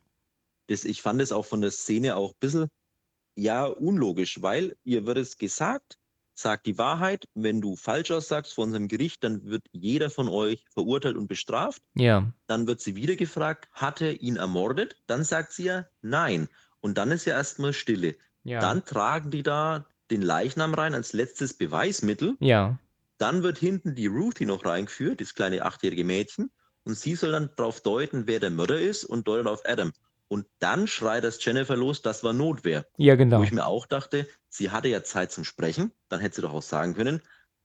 Ich 0.68 1.02
fand 1.02 1.20
es 1.20 1.32
auch 1.32 1.44
von 1.44 1.60
der 1.60 1.72
Szene 1.72 2.14
auch 2.14 2.30
ein 2.30 2.38
bisschen, 2.38 2.68
ja, 3.38 3.66
unlogisch, 3.66 4.42
weil 4.42 4.76
ihr 4.84 5.06
wird 5.06 5.18
es 5.18 5.38
gesagt, 5.38 5.96
sagt 6.34 6.66
die 6.66 6.76
Wahrheit. 6.76 7.28
Wenn 7.34 7.60
du 7.60 7.76
falsch 7.76 8.10
aussagst 8.10 8.54
vor 8.54 8.64
unserem 8.64 8.88
Gericht, 8.88 9.22
dann 9.22 9.44
wird 9.44 9.62
jeder 9.72 10.10
von 10.10 10.28
euch 10.28 10.64
verurteilt 10.72 11.16
und 11.16 11.28
bestraft. 11.28 11.82
Ja. 11.94 12.32
Dann 12.48 12.66
wird 12.66 12.80
sie 12.80 12.96
wieder 12.96 13.16
gefragt, 13.16 13.68
hat 13.72 14.00
er 14.00 14.20
ihn 14.20 14.36
ermordet? 14.36 14.96
Dann 15.06 15.22
sagt 15.22 15.52
sie 15.52 15.64
ja 15.64 15.86
nein. 16.02 16.48
Und 16.80 16.98
dann 16.98 17.12
ist 17.12 17.26
ja 17.26 17.34
erstmal 17.34 17.72
Stille. 17.72 18.16
Ja. 18.42 18.60
Dann 18.60 18.84
tragen 18.84 19.30
die 19.30 19.42
da 19.42 19.86
den 20.10 20.22
Leichnam 20.22 20.74
rein 20.74 20.94
als 20.94 21.12
letztes 21.12 21.54
Beweismittel. 21.54 22.36
Ja. 22.40 22.78
Dann 23.18 23.42
wird 23.42 23.58
hinten 23.58 23.94
die 23.94 24.06
Ruthie 24.06 24.46
noch 24.46 24.64
reingeführt, 24.64 25.20
das 25.20 25.34
kleine 25.34 25.62
achtjährige 25.62 26.04
Mädchen. 26.04 26.50
Und 26.84 26.96
sie 26.96 27.14
soll 27.14 27.32
dann 27.32 27.50
darauf 27.56 27.82
deuten, 27.82 28.26
wer 28.26 28.40
der 28.40 28.50
Mörder 28.50 28.80
ist 28.80 29.04
und 29.04 29.28
deutet 29.28 29.46
auf 29.46 29.62
Adam. 29.64 29.92
Und 30.28 30.46
dann 30.58 30.86
schreit 30.86 31.24
das 31.24 31.42
Jennifer 31.42 31.76
los, 31.76 32.02
das 32.02 32.22
war 32.22 32.34
Notwehr. 32.34 32.86
Ja, 32.98 33.16
genau. 33.16 33.40
Wo 33.40 33.44
ich 33.44 33.52
mir 33.52 33.66
auch 33.66 33.86
dachte, 33.86 34.28
sie 34.48 34.70
hatte 34.70 34.88
ja 34.88 35.02
Zeit 35.02 35.32
zum 35.32 35.44
Sprechen, 35.44 35.92
dann 36.08 36.20
hätte 36.20 36.36
sie 36.36 36.42
doch 36.42 36.52
auch 36.52 36.62
sagen 36.62 36.94
können, 36.94 37.22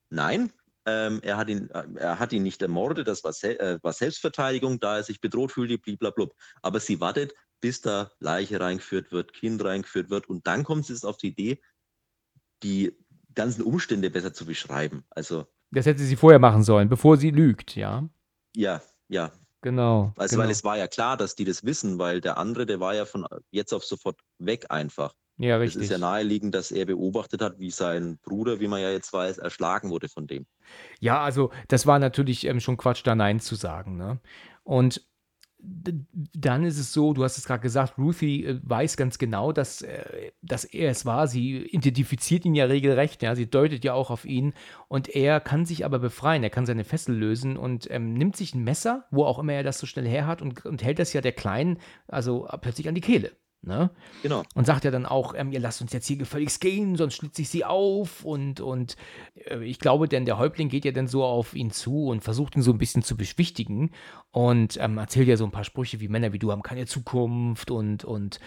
nein, 0.09 0.51
ähm, 0.85 1.19
er, 1.23 1.37
hat 1.37 1.49
ihn, 1.49 1.69
äh, 1.71 1.83
er 1.95 2.19
hat 2.19 2.33
ihn 2.33 2.43
nicht 2.43 2.61
ermordet, 2.61 3.07
das 3.07 3.23
war, 3.23 3.33
Se 3.33 3.59
äh, 3.59 3.79
war 3.81 3.93
Selbstverteidigung, 3.93 4.79
da 4.79 4.97
er 4.97 5.03
sich 5.03 5.21
bedroht 5.21 5.51
fühlte, 5.51 5.77
blablabla. 5.77 6.27
Aber 6.61 6.79
sie 6.79 6.99
wartet, 6.99 7.33
bis 7.61 7.81
da 7.81 8.11
Leiche 8.19 8.59
reingeführt 8.59 9.11
wird, 9.11 9.33
Kind 9.33 9.63
reingeführt 9.63 10.09
wird 10.09 10.27
und 10.27 10.47
dann 10.47 10.63
kommt 10.63 10.85
sie 10.85 10.93
jetzt 10.93 11.05
auf 11.05 11.17
die 11.17 11.29
Idee, 11.29 11.61
die 12.61 12.97
ganzen 13.33 13.63
Umstände 13.63 14.09
besser 14.09 14.33
zu 14.33 14.45
beschreiben. 14.45 15.05
Also 15.09 15.45
Das 15.71 15.85
hätte 15.85 16.03
sie 16.03 16.15
vorher 16.15 16.39
machen 16.39 16.63
sollen, 16.63 16.89
bevor 16.89 17.17
sie 17.17 17.31
lügt, 17.31 17.75
ja. 17.75 18.07
ja, 18.55 18.81
ja, 19.07 19.31
Genau. 19.63 20.13
Also, 20.17 20.35
genau. 20.35 20.43
weil 20.43 20.51
es 20.51 20.63
war 20.63 20.77
ja 20.77 20.87
klar, 20.87 21.17
dass 21.17 21.35
die 21.35 21.45
das 21.45 21.63
wissen, 21.63 21.97
weil 21.97 22.21
der 22.21 22.37
andere, 22.37 22.65
der 22.65 22.79
war 22.79 22.93
ja 22.93 23.05
von 23.05 23.25
jetzt 23.49 23.73
auf 23.73 23.83
sofort 23.83 24.19
weg 24.37 24.65
einfach. 24.69 25.15
ja, 25.37 25.55
Es 25.55 25.61
richtig. 25.61 25.83
ist 25.83 25.89
ja 25.89 25.97
naheliegend, 25.97 26.53
dass 26.53 26.71
er 26.71 26.85
beobachtet 26.85 27.41
hat, 27.41 27.57
wie 27.59 27.71
sein 27.71 28.19
Bruder, 28.21 28.59
wie 28.59 28.67
man 28.67 28.81
ja 28.81 28.91
jetzt 28.91 29.11
weiß, 29.13 29.37
erschlagen 29.39 29.89
wurde 29.89 30.09
von 30.09 30.27
dem. 30.27 30.45
Ja, 30.99 31.23
also 31.23 31.51
das 31.69 31.87
war 31.87 31.97
natürlich 31.97 32.45
ähm, 32.45 32.59
schon 32.59 32.77
Quatsch, 32.77 33.01
da 33.05 33.15
Nein 33.15 33.39
zu 33.39 33.55
sagen. 33.55 33.95
Ne? 33.95 34.19
Und 34.63 35.07
dann 35.63 36.65
ist 36.65 36.77
es 36.77 36.91
so, 36.91 37.13
du 37.13 37.23
hast 37.23 37.37
es 37.37 37.45
gerade 37.45 37.61
gesagt, 37.61 37.97
Ruthie 37.97 38.45
äh, 38.45 38.59
weiß 38.63 38.97
ganz 38.97 39.17
genau, 39.17 39.51
dass, 39.51 39.81
äh, 39.81 40.31
dass 40.41 40.65
er 40.65 40.91
es 40.91 41.05
war. 41.05 41.27
Sie 41.27 41.57
identifiziert 41.57 42.45
ihn 42.45 42.55
ja 42.55 42.65
regelrecht, 42.65 43.23
ja, 43.23 43.35
sie 43.35 43.49
deutet 43.49 43.85
ja 43.85 43.93
auch 43.93 44.09
auf 44.09 44.25
ihn 44.25 44.53
und 44.89 45.09
er 45.09 45.39
kann 45.39 45.65
sich 45.65 45.85
aber 45.85 45.99
befreien, 45.99 46.43
er 46.43 46.49
kann 46.49 46.65
seine 46.65 46.83
Fessel 46.83 47.15
lösen 47.15 47.55
und 47.57 47.89
ähm, 47.91 48.13
nimmt 48.13 48.35
sich 48.35 48.53
ein 48.53 48.63
Messer, 48.63 49.05
wo 49.09 49.23
auch 49.25 49.39
immer 49.39 49.53
er 49.53 49.63
das 49.63 49.79
so 49.79 49.87
schnell 49.87 50.07
her 50.07 50.27
hat 50.27 50.41
und, 50.41 50.65
und 50.65 50.83
hält 50.83 50.99
das 50.99 51.13
ja 51.13 51.21
der 51.21 51.31
Kleinen, 51.31 51.77
also 52.07 52.47
plötzlich 52.61 52.87
an 52.89 52.95
die 52.95 53.01
Kehle. 53.01 53.31
Ne? 53.65 53.91
Genau. 54.21 54.43
Und 54.55 54.65
sagt 54.65 54.83
ja 54.83 54.91
dann 54.91 55.05
auch, 55.05 55.33
ähm, 55.37 55.53
ihr 55.53 55.59
lasst 55.61 55.81
uns 55.81 55.93
jetzt 55.93 56.05
hier 56.05 56.17
gefälligst 56.17 56.59
gehen, 56.59 56.97
sonst 56.97 57.15
schlitze 57.15 57.43
ich 57.43 57.49
sie 57.49 57.63
auf. 57.63 58.25
Und, 58.25 58.59
und 58.59 58.97
äh, 59.45 59.63
ich 59.63 59.79
glaube, 59.79 60.09
denn 60.09 60.25
der 60.25 60.37
Häuptling 60.37 60.67
geht 60.67 60.83
ja 60.83 60.91
dann 60.91 61.07
so 61.07 61.23
auf 61.23 61.53
ihn 61.53 61.71
zu 61.71 62.07
und 62.07 62.23
versucht 62.23 62.57
ihn 62.57 62.61
so 62.61 62.71
ein 62.71 62.77
bisschen 62.77 63.03
zu 63.03 63.15
beschwichtigen 63.15 63.91
und 64.31 64.77
ähm, 64.81 64.97
erzählt 64.97 65.29
ja 65.29 65.37
so 65.37 65.45
ein 65.45 65.51
paar 65.51 65.63
Sprüche 65.63 66.01
wie 66.01 66.09
Männer 66.09 66.33
wie 66.33 66.39
du 66.39 66.51
haben 66.51 66.63
keine 66.63 66.87
Zukunft 66.87 67.71
und, 67.71 68.03
und 68.03 68.39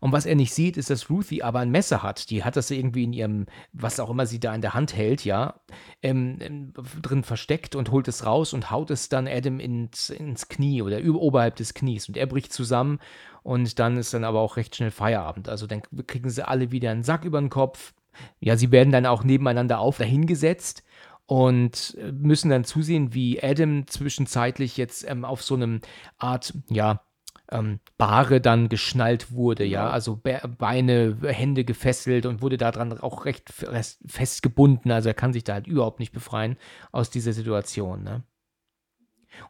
und 0.00 0.12
was 0.12 0.26
er 0.26 0.34
nicht 0.34 0.52
sieht, 0.52 0.76
ist, 0.76 0.90
dass 0.90 1.10
Ruthie 1.10 1.42
aber 1.42 1.60
ein 1.60 1.70
Messer 1.70 2.02
hat. 2.02 2.30
Die 2.30 2.44
hat 2.44 2.56
das 2.56 2.70
irgendwie 2.70 3.04
in 3.04 3.12
ihrem, 3.12 3.46
was 3.72 4.00
auch 4.00 4.10
immer 4.10 4.26
sie 4.26 4.40
da 4.40 4.54
in 4.54 4.60
der 4.60 4.74
Hand 4.74 4.94
hält, 4.94 5.24
ja, 5.24 5.60
ähm, 6.02 6.38
ähm, 6.40 6.72
drin 7.02 7.22
versteckt 7.22 7.74
und 7.74 7.90
holt 7.90 8.08
es 8.08 8.26
raus 8.26 8.52
und 8.52 8.70
haut 8.70 8.90
es 8.90 9.08
dann 9.08 9.26
Adam 9.28 9.60
ins, 9.60 10.10
ins 10.10 10.48
Knie 10.48 10.82
oder 10.82 10.98
über, 10.98 11.20
oberhalb 11.20 11.56
des 11.56 11.74
Knies. 11.74 12.08
Und 12.08 12.16
er 12.16 12.26
bricht 12.26 12.52
zusammen 12.52 12.98
und 13.42 13.78
dann 13.78 13.96
ist 13.96 14.12
dann 14.12 14.24
aber 14.24 14.40
auch 14.40 14.56
recht 14.56 14.76
schnell 14.76 14.90
Feierabend. 14.90 15.48
Also 15.48 15.66
dann 15.66 15.82
kriegen 16.06 16.30
sie 16.30 16.46
alle 16.46 16.70
wieder 16.70 16.90
einen 16.90 17.04
Sack 17.04 17.24
über 17.24 17.40
den 17.40 17.50
Kopf. 17.50 17.94
Ja, 18.40 18.56
sie 18.56 18.72
werden 18.72 18.92
dann 18.92 19.06
auch 19.06 19.24
nebeneinander 19.24 19.78
auf 19.78 19.98
dahingesetzt 19.98 20.82
und 21.26 21.96
äh, 22.00 22.12
müssen 22.12 22.50
dann 22.50 22.64
zusehen, 22.64 23.12
wie 23.12 23.42
Adam 23.42 23.86
zwischenzeitlich 23.86 24.76
jetzt 24.76 25.08
ähm, 25.08 25.24
auf 25.24 25.42
so 25.42 25.54
einem 25.54 25.80
Art, 26.18 26.54
ja, 26.68 27.02
ähm, 27.50 27.80
Bahre 27.98 28.40
dann 28.40 28.68
geschnallt 28.68 29.32
wurde, 29.32 29.64
ja, 29.64 29.88
also 29.88 30.16
Be 30.16 30.40
Beine, 30.58 31.16
Hände 31.22 31.64
gefesselt 31.64 32.26
und 32.26 32.42
wurde 32.42 32.56
daran 32.56 32.98
auch 33.00 33.24
recht 33.24 33.50
fest 33.50 34.00
festgebunden, 34.06 34.90
also 34.90 35.08
er 35.08 35.14
kann 35.14 35.32
sich 35.32 35.44
da 35.44 35.54
halt 35.54 35.66
überhaupt 35.66 36.00
nicht 36.00 36.12
befreien 36.12 36.56
aus 36.92 37.10
dieser 37.10 37.32
Situation, 37.32 38.02
ne? 38.02 38.24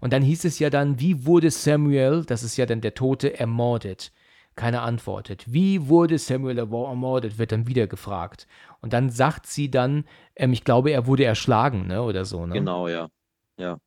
Und 0.00 0.12
dann 0.12 0.22
hieß 0.22 0.44
es 0.44 0.58
ja 0.58 0.68
dann, 0.70 1.00
wie 1.00 1.26
wurde 1.26 1.50
Samuel, 1.50 2.24
das 2.24 2.42
ist 2.42 2.56
ja 2.56 2.66
dann 2.66 2.80
der 2.80 2.94
Tote, 2.94 3.38
ermordet? 3.38 4.12
Keiner 4.56 4.82
antwortet. 4.82 5.44
Wie 5.46 5.88
wurde 5.88 6.18
Samuel 6.18 6.58
ermordet, 6.58 7.38
wird 7.38 7.52
dann 7.52 7.66
wieder 7.66 7.86
gefragt. 7.86 8.46
Und 8.80 8.94
dann 8.94 9.10
sagt 9.10 9.46
sie 9.46 9.70
dann, 9.70 10.04
ähm, 10.34 10.52
ich 10.52 10.64
glaube, 10.64 10.90
er 10.90 11.06
wurde 11.06 11.24
erschlagen, 11.24 11.86
ne, 11.86 12.02
oder 12.02 12.24
so, 12.24 12.46
ne? 12.46 12.54
Genau, 12.54 12.88
ja. 12.88 13.08
Ja. 13.58 13.78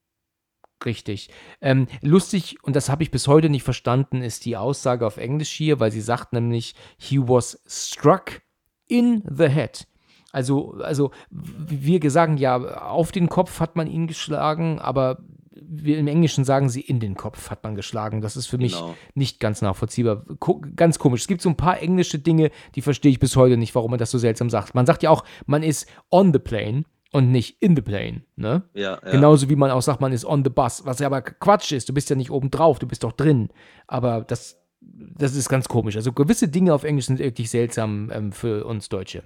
Richtig. 0.85 1.29
Ähm, 1.61 1.87
lustig, 2.01 2.57
und 2.63 2.75
das 2.75 2.89
habe 2.89 3.03
ich 3.03 3.11
bis 3.11 3.27
heute 3.27 3.49
nicht 3.49 3.63
verstanden, 3.63 4.21
ist 4.21 4.45
die 4.45 4.55
Aussage 4.55 5.05
auf 5.05 5.17
Englisch 5.17 5.51
hier, 5.51 5.79
weil 5.79 5.91
sie 5.91 6.01
sagt 6.01 6.33
nämlich, 6.33 6.73
he 6.97 7.19
was 7.19 7.61
struck 7.67 8.41
in 8.87 9.23
the 9.29 9.49
head. 9.49 9.87
Also, 10.31 10.75
also 10.81 11.11
wir 11.31 12.11
sagen 12.11 12.37
ja, 12.37 12.57
auf 12.81 13.11
den 13.11 13.29
Kopf 13.29 13.59
hat 13.59 13.75
man 13.75 13.87
ihn 13.87 14.07
geschlagen, 14.07 14.79
aber 14.79 15.17
wir 15.61 15.97
im 15.97 16.07
Englischen 16.07 16.45
sagen 16.45 16.69
sie, 16.69 16.81
in 16.81 16.99
den 16.99 17.15
Kopf 17.15 17.49
hat 17.49 17.63
man 17.63 17.75
geschlagen. 17.75 18.21
Das 18.21 18.37
ist 18.37 18.47
für 18.47 18.57
mich 18.57 18.73
Genau. 18.73 18.95
nicht 19.13 19.39
ganz 19.39 19.61
nachvollziehbar. 19.61 20.23
Ko 20.39 20.61
ganz 20.75 20.99
komisch. 20.99 21.21
Es 21.21 21.27
gibt 21.27 21.41
so 21.41 21.49
ein 21.49 21.57
paar 21.57 21.81
englische 21.81 22.19
Dinge, 22.19 22.51
die 22.75 22.81
verstehe 22.81 23.11
ich 23.11 23.19
bis 23.19 23.35
heute 23.35 23.57
nicht, 23.57 23.75
warum 23.75 23.91
man 23.91 23.99
das 23.99 24.11
so 24.11 24.17
seltsam 24.17 24.49
sagt. 24.49 24.75
Man 24.75 24.85
sagt 24.85 25.03
ja 25.03 25.09
auch, 25.09 25.23
man 25.45 25.63
ist 25.63 25.87
on 26.11 26.31
the 26.31 26.39
plane 26.39 26.83
und 27.11 27.31
nicht 27.31 27.61
in 27.61 27.75
the 27.75 27.81
plane. 27.81 28.23
Ne? 28.35 28.63
Ja, 28.73 28.99
ja. 29.03 29.11
Genauso 29.11 29.49
wie 29.49 29.55
man 29.55 29.71
auch 29.71 29.81
sagt, 29.81 30.01
man 30.01 30.11
ist 30.13 30.25
on 30.25 30.43
the 30.43 30.49
bus, 30.49 30.85
was 30.85 30.99
ja 30.99 31.07
aber 31.07 31.21
Quatsch 31.21 31.71
ist. 31.71 31.89
Du 31.89 31.93
bist 31.93 32.09
ja 32.09 32.15
nicht 32.15 32.31
oben 32.31 32.51
drauf, 32.51 32.79
du 32.79 32.87
bist 32.87 33.03
doch 33.03 33.11
drin. 33.13 33.49
Aber 33.87 34.21
das, 34.21 34.61
das 34.81 35.35
ist 35.35 35.49
ganz 35.49 35.67
komisch. 35.67 35.95
Also 35.95 36.13
gewisse 36.13 36.47
Dinge 36.47 36.73
auf 36.73 36.83
Englisch 36.83 37.05
sind 37.07 37.19
wirklich 37.19 37.49
seltsam 37.49 38.11
ähm, 38.13 38.31
für 38.31 38.65
uns 38.65 38.89
Deutsche. 38.89 39.23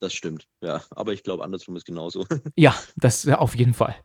Das 0.00 0.12
stimmt. 0.14 0.46
Ja, 0.60 0.82
aber 0.90 1.12
ich 1.12 1.24
glaube, 1.24 1.42
andersrum 1.42 1.74
ist 1.74 1.84
genauso. 1.84 2.24
Ja, 2.56 2.72
das 2.96 3.26
auf 3.28 3.56
jeden 3.56 3.74
Fall. 3.74 3.96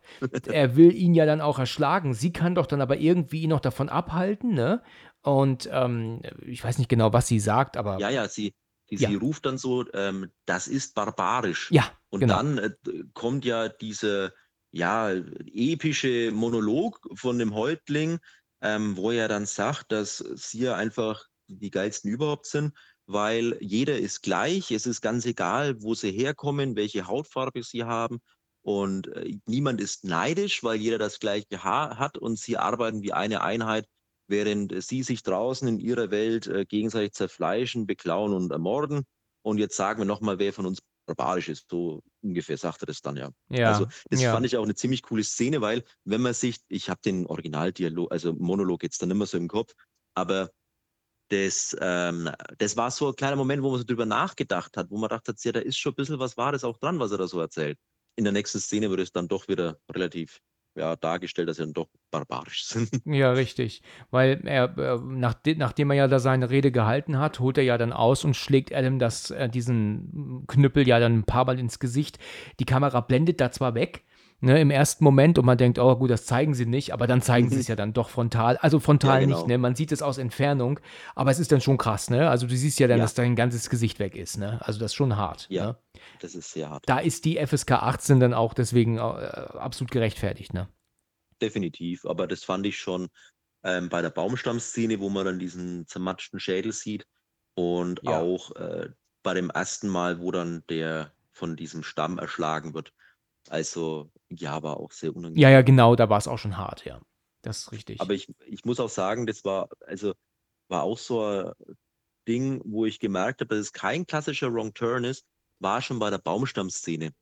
er 0.48 0.74
will 0.76 0.92
ihn 0.92 1.14
ja 1.14 1.24
dann 1.24 1.40
auch 1.40 1.58
erschlagen. 1.60 2.14
Sie 2.14 2.32
kann 2.32 2.54
doch 2.56 2.66
dann 2.66 2.80
aber 2.80 2.96
irgendwie 2.98 3.42
ihn 3.42 3.50
noch 3.50 3.60
davon 3.60 3.88
abhalten, 3.88 4.54
ne? 4.54 4.82
Und 5.22 5.68
ähm, 5.72 6.20
ich 6.44 6.62
weiß 6.64 6.78
nicht 6.78 6.88
genau, 6.90 7.12
was 7.12 7.28
sie 7.28 7.38
sagt, 7.40 7.76
aber 7.76 7.98
ja, 7.98 8.10
ja, 8.10 8.28
sie, 8.28 8.52
sie, 8.88 8.96
Ja. 8.96 9.08
sie 9.08 9.14
ruft 9.14 9.46
dann 9.46 9.56
so, 9.56 9.84
ähm, 9.94 10.30
das 10.46 10.66
ist 10.68 10.94
barbarisch. 10.96 11.70
ja, 11.70 11.84
Und 12.14 12.20
genau. 12.20 12.36
dann 12.36 12.58
äh, 12.58 12.70
kommt 13.12 13.44
ja 13.44 13.68
dieser 13.68 14.32
ja, 14.70 15.10
epische 15.10 16.30
Monolog 16.30 17.00
von 17.16 17.40
dem 17.40 17.54
Häuptling, 17.54 18.20
ähm, 18.62 18.96
wo 18.96 19.10
er 19.10 19.26
dann 19.26 19.46
sagt, 19.46 19.90
dass 19.90 20.18
sie 20.18 20.60
ja 20.60 20.76
einfach 20.76 21.26
die 21.48 21.72
geilsten 21.72 22.12
überhaupt 22.12 22.46
sind, 22.46 22.72
weil 23.06 23.58
jeder 23.60 23.98
ist 23.98 24.22
gleich. 24.22 24.70
Es 24.70 24.86
ist 24.86 25.00
ganz 25.00 25.26
egal, 25.26 25.82
wo 25.82 25.94
sie 25.94 26.12
herkommen, 26.12 26.76
welche 26.76 27.08
Hautfarbe 27.08 27.64
sie 27.64 27.82
haben. 27.82 28.20
und 28.62 29.08
äh, 29.08 29.36
niemand 29.46 29.80
ist 29.80 30.04
neidisch, 30.04 30.62
weil 30.62 30.76
jeder 30.76 30.98
das 30.98 31.18
gleiche 31.18 31.64
Haar 31.64 31.98
hat 31.98 32.16
und 32.16 32.38
sie 32.38 32.56
arbeiten 32.56 33.02
wie 33.02 33.12
eine 33.12 33.42
Einheit, 33.42 33.86
während 34.28 34.80
sie 34.84 35.02
sich 35.02 35.24
draußen 35.24 35.66
in 35.66 35.80
ihrer 35.80 36.12
Welt 36.12 36.46
äh, 36.46 36.64
gegenseitig 36.64 37.12
zerfleischen, 37.14 37.86
beklauen 37.86 38.32
und 38.32 38.52
ermorden. 38.52 39.02
Und 39.42 39.58
jetzt 39.58 39.76
sagen 39.76 39.98
wir 40.00 40.06
nochmal, 40.06 40.38
wer 40.38 40.52
von 40.52 40.66
uns 40.66 40.78
barbarisch 41.06 41.48
ist. 41.48 41.66
So 41.70 42.02
ungefähr 42.22 42.56
sagt 42.56 42.82
er 42.82 42.86
das 42.86 43.00
dann 43.00 43.16
ja. 43.16 43.30
Ja, 43.50 43.68
Also 43.68 43.86
das 44.10 44.20
ja. 44.20 44.32
fand 44.32 44.46
ich 44.46 44.56
auch 44.56 44.64
eine 44.64 44.74
ziemlich 44.74 45.02
coole 45.02 45.24
Szene, 45.24 45.60
weil 45.60 45.84
wenn 46.04 46.20
man 46.20 46.34
sich, 46.34 46.58
ich 46.68 46.88
habe 46.88 47.00
den 47.04 47.26
Originaldialog, 47.26 48.10
also 48.10 48.34
Monolog 48.34 48.82
jetzt 48.82 49.02
dann 49.02 49.10
immer 49.10 49.26
so 49.26 49.36
im 49.36 49.48
Kopf, 49.48 49.74
aber 50.14 50.50
das, 51.30 51.76
ähm, 51.80 52.30
das 52.58 52.76
war 52.76 52.90
so 52.90 53.08
ein 53.08 53.16
kleiner 53.16 53.36
Moment, 53.36 53.62
wo 53.62 53.70
man 53.70 53.78
so 53.78 53.84
drüber 53.84 54.06
nachgedacht 54.06 54.76
hat, 54.76 54.90
wo 54.90 54.98
man 54.98 55.08
dachte, 55.08 55.34
ja, 55.42 55.52
da 55.52 55.60
ist 55.60 55.78
schon 55.78 55.92
ein 55.92 55.96
bisschen 55.96 56.18
was 56.18 56.36
Wahres 56.36 56.64
auch 56.64 56.78
dran, 56.78 56.98
was 56.98 57.12
er 57.12 57.18
da 57.18 57.26
so 57.26 57.40
erzählt. 57.40 57.78
In 58.16 58.24
der 58.24 58.32
nächsten 58.32 58.60
Szene 58.60 58.90
wird 58.90 59.00
es 59.00 59.12
dann 59.12 59.28
doch 59.28 59.48
wieder 59.48 59.78
relativ 59.90 60.40
ja, 60.76 60.96
dargestellt, 60.96 61.48
dass 61.48 61.56
sie 61.56 61.64
dann 61.64 61.72
doch 61.72 61.88
barbarisch 62.10 62.64
sind. 62.66 62.90
Ja, 63.04 63.32
richtig. 63.32 63.82
Weil 64.10 64.40
er, 64.44 64.76
äh, 64.78 64.98
nachde 64.98 65.56
nachdem 65.56 65.90
er 65.90 65.96
ja 65.96 66.08
da 66.08 66.18
seine 66.18 66.50
Rede 66.50 66.72
gehalten 66.72 67.18
hat, 67.18 67.40
holt 67.40 67.58
er 67.58 67.64
ja 67.64 67.78
dann 67.78 67.92
aus 67.92 68.24
und 68.24 68.34
schlägt 68.34 68.74
Adam 68.74 68.98
das, 68.98 69.30
äh, 69.30 69.48
diesen 69.48 70.44
Knüppel 70.46 70.86
ja 70.86 70.98
dann 70.98 71.18
ein 71.18 71.24
paar 71.24 71.44
Mal 71.44 71.58
ins 71.58 71.78
Gesicht. 71.78 72.18
Die 72.60 72.64
Kamera 72.64 73.00
blendet 73.00 73.40
da 73.40 73.50
zwar 73.50 73.74
weg, 73.74 74.04
ne, 74.40 74.60
im 74.60 74.70
ersten 74.70 75.04
Moment 75.04 75.38
und 75.38 75.44
man 75.46 75.58
denkt, 75.58 75.78
oh 75.78 75.96
gut, 75.96 76.10
das 76.10 76.26
zeigen 76.26 76.54
sie 76.54 76.66
nicht, 76.66 76.92
aber 76.92 77.06
dann 77.06 77.22
zeigen 77.22 77.48
sie 77.48 77.56
Mhm. 77.56 77.60
es 77.60 77.68
ja 77.68 77.76
dann 77.76 77.92
doch 77.92 78.08
frontal. 78.10 78.56
Also 78.58 78.80
frontal 78.80 79.20
Ja, 79.22 79.26
nicht, 79.26 79.36
genau. 79.36 79.46
ne? 79.48 79.58
Man 79.58 79.74
sieht 79.74 79.92
es 79.92 80.02
aus 80.02 80.18
Entfernung, 80.18 80.80
aber 81.14 81.30
es 81.30 81.38
ist 81.38 81.52
dann 81.52 81.60
schon 81.60 81.78
krass, 81.78 82.10
ne? 82.10 82.28
Also 82.30 82.46
du 82.46 82.56
siehst 82.56 82.78
ja 82.78 82.86
dann, 82.88 82.98
Ja. 82.98 83.04
dass 83.04 83.14
dein 83.14 83.36
ganzes 83.36 83.70
Gesicht 83.70 83.98
weg 83.98 84.16
ist, 84.16 84.38
ne? 84.38 84.60
Also 84.64 84.78
das 84.80 84.92
ist 84.92 84.94
schon 84.96 85.16
hart. 85.16 85.46
Ja. 85.50 85.66
Ne? 85.66 85.76
Das 86.20 86.34
ist 86.34 86.52
sehr 86.52 86.70
hart. 86.70 86.82
Da 86.86 86.98
ist 86.98 87.24
die 87.24 87.38
FSK 87.38 87.72
18 87.72 88.20
dann 88.20 88.34
auch 88.34 88.54
deswegen 88.54 88.98
äh, 88.98 89.00
absolut 89.00 89.90
gerechtfertigt, 89.90 90.52
ne? 90.54 90.68
Definitiv. 91.40 92.04
Aber 92.06 92.26
das 92.26 92.44
fand 92.44 92.66
ich 92.66 92.78
schon 92.78 93.08
ähm, 93.64 93.88
bei 93.88 94.02
der 94.02 94.10
Baumstammszene, 94.10 95.00
wo 95.00 95.08
man 95.10 95.24
dann 95.24 95.38
diesen 95.38 95.86
zermatschten 95.86 96.38
Schädel 96.40 96.72
sieht 96.72 97.06
und 97.54 98.00
Ja. 98.02 98.20
auch 98.20 98.54
äh, 98.56 98.90
bei 99.22 99.34
dem 99.34 99.50
ersten 99.50 99.88
Mal, 99.88 100.20
wo 100.20 100.30
dann 100.30 100.62
der 100.68 101.12
von 101.32 101.56
diesem 101.56 101.82
Stamm 101.82 102.18
erschlagen 102.18 102.74
wird. 102.74 102.92
Also 103.48 104.10
ja, 104.40 104.62
war 104.62 104.78
auch 104.78 104.92
sehr 104.92 105.14
unangenehm. 105.14 105.40
Ja, 105.42 105.50
ja, 105.50 105.62
genau, 105.62 105.96
da 105.96 106.08
war 106.08 106.18
es 106.18 106.28
auch 106.28 106.38
schon 106.38 106.56
hart, 106.56 106.84
ja. 106.84 107.00
Das 107.42 107.58
ist 107.58 107.72
richtig. 107.72 108.00
Aber 108.00 108.14
ich, 108.14 108.32
ich 108.46 108.64
muss 108.64 108.80
auch 108.80 108.88
sagen, 108.88 109.26
das 109.26 109.44
war, 109.44 109.68
also 109.86 110.14
war 110.68 110.82
auch 110.82 110.98
so 110.98 111.24
ein 111.24 111.52
Ding, 112.26 112.62
wo 112.64 112.86
ich 112.86 113.00
gemerkt 113.00 113.40
habe, 113.40 113.54
dass 113.54 113.58
es 113.66 113.72
kein 113.72 114.06
klassischer 114.06 114.52
Wrong 114.52 114.72
Turn 114.72 115.04
ist, 115.04 115.24
war 115.58 115.82
schon 115.82 115.98
bei 115.98 116.10
der 116.10 116.18
Baumstammszene. 116.18 117.12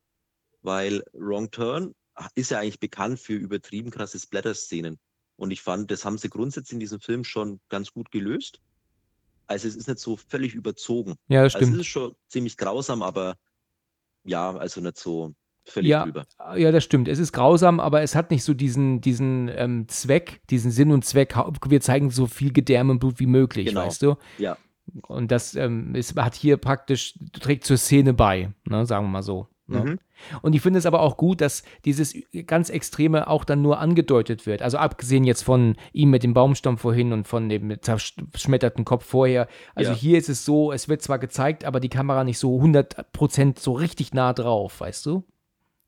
Weil 0.61 1.03
Wrong 1.11 1.51
Turn 1.51 1.93
ist 2.35 2.51
ja 2.51 2.59
eigentlich 2.59 2.79
bekannt 2.79 3.19
für 3.19 3.33
übertrieben 3.33 3.91
krasse 3.91 4.17
Splatter-Szenen. 4.19 4.97
Und 5.35 5.51
ich 5.51 5.61
fand, 5.61 5.91
das 5.91 6.05
haben 6.05 6.17
sie 6.17 6.29
grundsätzlich 6.29 6.73
in 6.73 6.79
diesem 6.79 7.01
Film 7.01 7.23
schon 7.23 7.59
ganz 7.69 7.91
gut 7.91 8.11
gelöst. 8.11 8.61
Also 9.47 9.67
es 9.67 9.75
ist 9.75 9.87
nicht 9.87 9.99
so 9.99 10.15
völlig 10.15 10.53
überzogen. 10.53 11.15
ja, 11.27 11.43
das 11.43 11.55
Also 11.55 11.65
es 11.65 11.69
stimmt. 11.69 11.81
ist 11.81 11.87
schon 11.87 12.15
ziemlich 12.29 12.55
grausam, 12.55 13.01
aber 13.01 13.35
ja, 14.23 14.55
also 14.55 14.79
nicht 14.79 14.97
so 14.97 15.33
völlig 15.65 15.89
Ja, 15.89 16.03
drüber. 16.05 16.25
ja, 16.55 16.71
das 16.71 16.83
stimmt. 16.83 17.07
Es 17.07 17.19
ist 17.19 17.31
grausam, 17.31 17.79
aber 17.79 18.01
es 18.01 18.15
hat 18.15 18.31
nicht 18.31 18.43
so 18.43 18.53
diesen, 18.53 19.01
diesen 19.01 19.49
ähm, 19.55 19.87
Zweck, 19.87 20.41
diesen 20.49 20.71
Sinn 20.71 20.91
und 20.91 21.05
Zweck. 21.05 21.35
Wir 21.67 21.81
zeigen 21.81 22.09
so 22.09 22.27
viel 22.27 22.51
Gedärme 22.53 22.91
und 22.91 22.99
Blut 22.99 23.19
wie 23.19 23.27
möglich, 23.27 23.67
Genau. 23.67 23.81
weißt 23.85 24.01
du? 24.01 24.15
Ja. 24.37 24.57
Und 25.07 25.31
das 25.31 25.55
ähm, 25.55 25.95
ist, 25.95 26.15
hat 26.17 26.35
hier 26.35 26.57
praktisch, 26.57 27.17
trägt 27.31 27.63
zur 27.65 27.77
Szene 27.77 28.13
bei, 28.13 28.51
ne, 28.65 28.85
sagen 28.85 29.05
wir 29.05 29.09
mal 29.11 29.23
so. 29.23 29.47
Ne? 29.65 29.79
Mhm. 29.79 29.99
Und 30.41 30.53
ich 30.55 30.61
finde 30.61 30.77
es 30.79 30.85
aber 30.85 30.99
auch 31.01 31.15
gut, 31.15 31.39
dass 31.39 31.63
dieses 31.85 32.13
ganz 32.45 32.69
Extreme 32.69 33.27
auch 33.27 33.45
dann 33.45 33.61
nur 33.61 33.79
angedeutet 33.79 34.45
wird. 34.45 34.61
Also 34.61 34.77
abgesehen 34.77 35.23
jetzt 35.23 35.41
von 35.41 35.75
ihm 35.93 36.09
mit 36.09 36.23
dem 36.23 36.33
Baumstamm 36.33 36.77
vorhin 36.77 37.13
und 37.13 37.27
von 37.29 37.47
dem 37.47 37.73
zerschmetterten 37.81 38.83
Kopf 38.85 39.05
vorher. 39.05 39.47
Also 39.73 39.91
Ja. 39.91 39.97
hier 39.97 40.17
ist 40.17 40.27
es 40.29 40.43
so, 40.45 40.71
es 40.73 40.89
wird 40.89 41.01
zwar 41.01 41.17
gezeigt, 41.19 41.63
aber 41.65 41.79
die 41.79 41.89
Kamera 41.89 42.23
nicht 42.25 42.39
so 42.39 42.57
100% 42.59 43.59
so 43.59 43.71
richtig 43.73 44.13
nah 44.13 44.33
drauf, 44.33 44.81
weißt 44.81 45.05
du? 45.05 45.23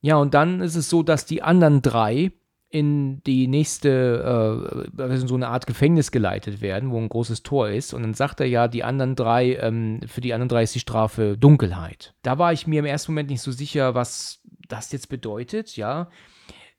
Ja, 0.06 0.18
und 0.18 0.36
dann 0.36 0.62
ist 0.62 0.76
es 0.76 0.88
so, 0.88 1.02
dass 1.02 1.26
die 1.26 1.42
anderen 1.42 1.82
drei 1.82 2.32
in 2.70 3.24
die 3.24 3.48
nächste, 3.48 4.86
äh, 4.96 5.02
also 5.02 5.22
in 5.24 5.28
so 5.28 5.34
eine 5.34 5.48
Art 5.48 5.66
Gefängnis 5.66 6.12
geleitet 6.12 6.62
werden, 6.62 6.92
wo 6.92 7.00
ein 7.00 7.10
großes 7.10 7.42
Tor 7.42 7.70
ist. 7.70 7.92
Und 7.92 8.04
dann 8.04 8.14
sagt 8.14 8.40
er 8.40 8.46
ja, 8.46 8.68
die 8.68 8.84
anderen 8.84 9.16
drei, 9.16 9.56
ähm, 9.56 10.02
für 10.06 10.22
die 10.22 10.36
anderen 10.36 10.50
drei 10.50 10.62
ist 10.62 10.76
die 10.76 10.80
Strafe 10.80 11.38
Dunkelheit. 11.40 12.14
Da 12.22 12.38
war 12.38 12.54
ich 12.54 12.68
mir 12.68 12.82
im 12.82 12.86
ersten 12.86 13.14
Moment 13.14 13.32
nicht 13.32 13.42
so 13.42 13.52
sicher, 13.52 13.96
was 13.96 14.44
das 14.68 14.92
jetzt 14.92 15.10
bedeutet, 15.10 15.76
ja. 15.76 16.12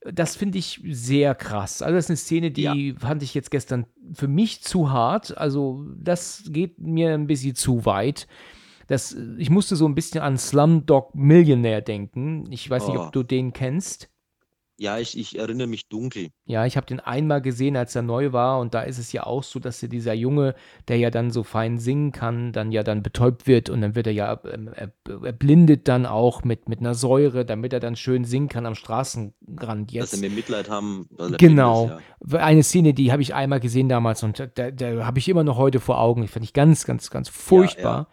Das 0.05 0.37
finde 0.37 0.59
ich 0.59 0.81
sehr 0.89 1.35
krass. 1.35 1.83
Also, 1.83 1.97
das 1.97 2.05
ist 2.05 2.11
eine 2.11 2.17
Szene, 2.19 2.51
die 2.53 2.95
fand 2.97 3.25
ich 3.25 3.35
jetzt 3.35 3.51
gestern 3.51 3.87
für 4.13 4.29
mich 4.29 4.63
zu 4.63 4.93
hart. 4.93 5.37
Also, 5.37 5.85
das 5.99 6.45
geht 6.47 6.79
mir 6.79 7.13
ein 7.15 7.27
bisschen 7.27 7.57
zu 7.57 7.87
weit. 7.87 8.29
Das, 8.89 9.17
ich 9.39 9.51
musste 9.51 9.77
so 9.77 9.87
ein 9.87 9.95
bisschen 9.95 10.21
an 10.21 10.39
Slumdog 10.39 11.15
Millionaire 11.15 11.83
denken. 11.83 12.47
Ich 12.51 12.69
weiß 12.69 12.87
nicht, 12.89 12.97
Oh. 12.99 13.03
ob 13.07 13.13
du 13.13 13.23
den 13.23 13.53
kennst. 13.53 14.09
Ja, 14.79 14.99
ich, 14.99 15.17
ich 15.19 15.39
erinnere 15.39 15.69
mich 15.69 15.89
dunkel. 15.89 16.29
Ja, 16.45 16.67
ich 16.67 16.77
habe 16.77 16.87
den 16.87 17.01
einmal 17.01 17.41
gesehen, 17.41 17.79
als 17.79 17.95
er 17.97 18.03
neu 18.03 18.35
war 18.35 18.61
und 18.61 18.75
da 18.75 18.83
ist 18.83 18.99
es 18.99 19.11
ja 19.11 19.25
auch 19.25 19.43
so, 19.43 19.59
dass 19.59 19.81
ja 19.81 19.89
dieser 19.89 20.13
Junge, 20.13 20.55
der 20.89 20.99
ja 20.99 21.11
dann 21.11 21.31
so 21.31 21.45
fein 21.45 21.79
singen 21.79 22.13
kann, 22.13 22.53
dann 22.53 22.73
ja 22.73 22.83
dann 22.83 23.03
betäubt 23.03 23.47
wird 23.47 23.71
und 23.71 23.81
dann 23.81 23.95
wird 23.95 24.07
er 24.07 24.13
ja, 24.13 24.39
ähm, 24.53 24.69
er, 24.75 24.93
er 25.25 25.33
blindet 25.33 25.89
dann 25.89 26.05
auch 26.05 26.45
mit, 26.45 26.69
mit 26.69 26.81
einer 26.81 26.93
Säure, 26.95 27.47
damit 27.47 27.73
er 27.73 27.81
dann 27.81 27.97
schön 27.97 28.25
singen 28.25 28.51
kann 28.51 28.67
am 28.67 28.75
Straßenrand 28.75 29.89
Dass 29.91 29.95
jetzt. 29.95 30.11
sie 30.11 30.21
mir 30.21 30.29
Mitleid 30.35 30.69
haben. 30.69 31.09
er 31.19 31.31
Genau. 31.39 31.87
ist, 32.21 32.33
ja. 32.35 32.39
Eine 32.41 32.63
Szene, 32.63 32.93
die 32.93 33.13
habe 33.13 33.23
ich 33.23 33.35
einmal 33.35 33.61
gesehen 33.61 33.89
damals 33.89 34.23
und 34.23 34.39
da, 34.57 34.71
da 34.71 35.07
habe 35.07 35.19
ich 35.19 35.29
immer 35.31 35.43
noch 35.45 35.57
heute 35.57 35.81
vor 35.81 35.99
Augen. 36.01 36.23
Ich 36.23 36.31
fand 36.31 36.45
ich 36.45 36.53
ganz, 36.53 36.85
ganz, 36.85 37.09
ganz 37.09 37.31
furchtbar. 37.31 38.09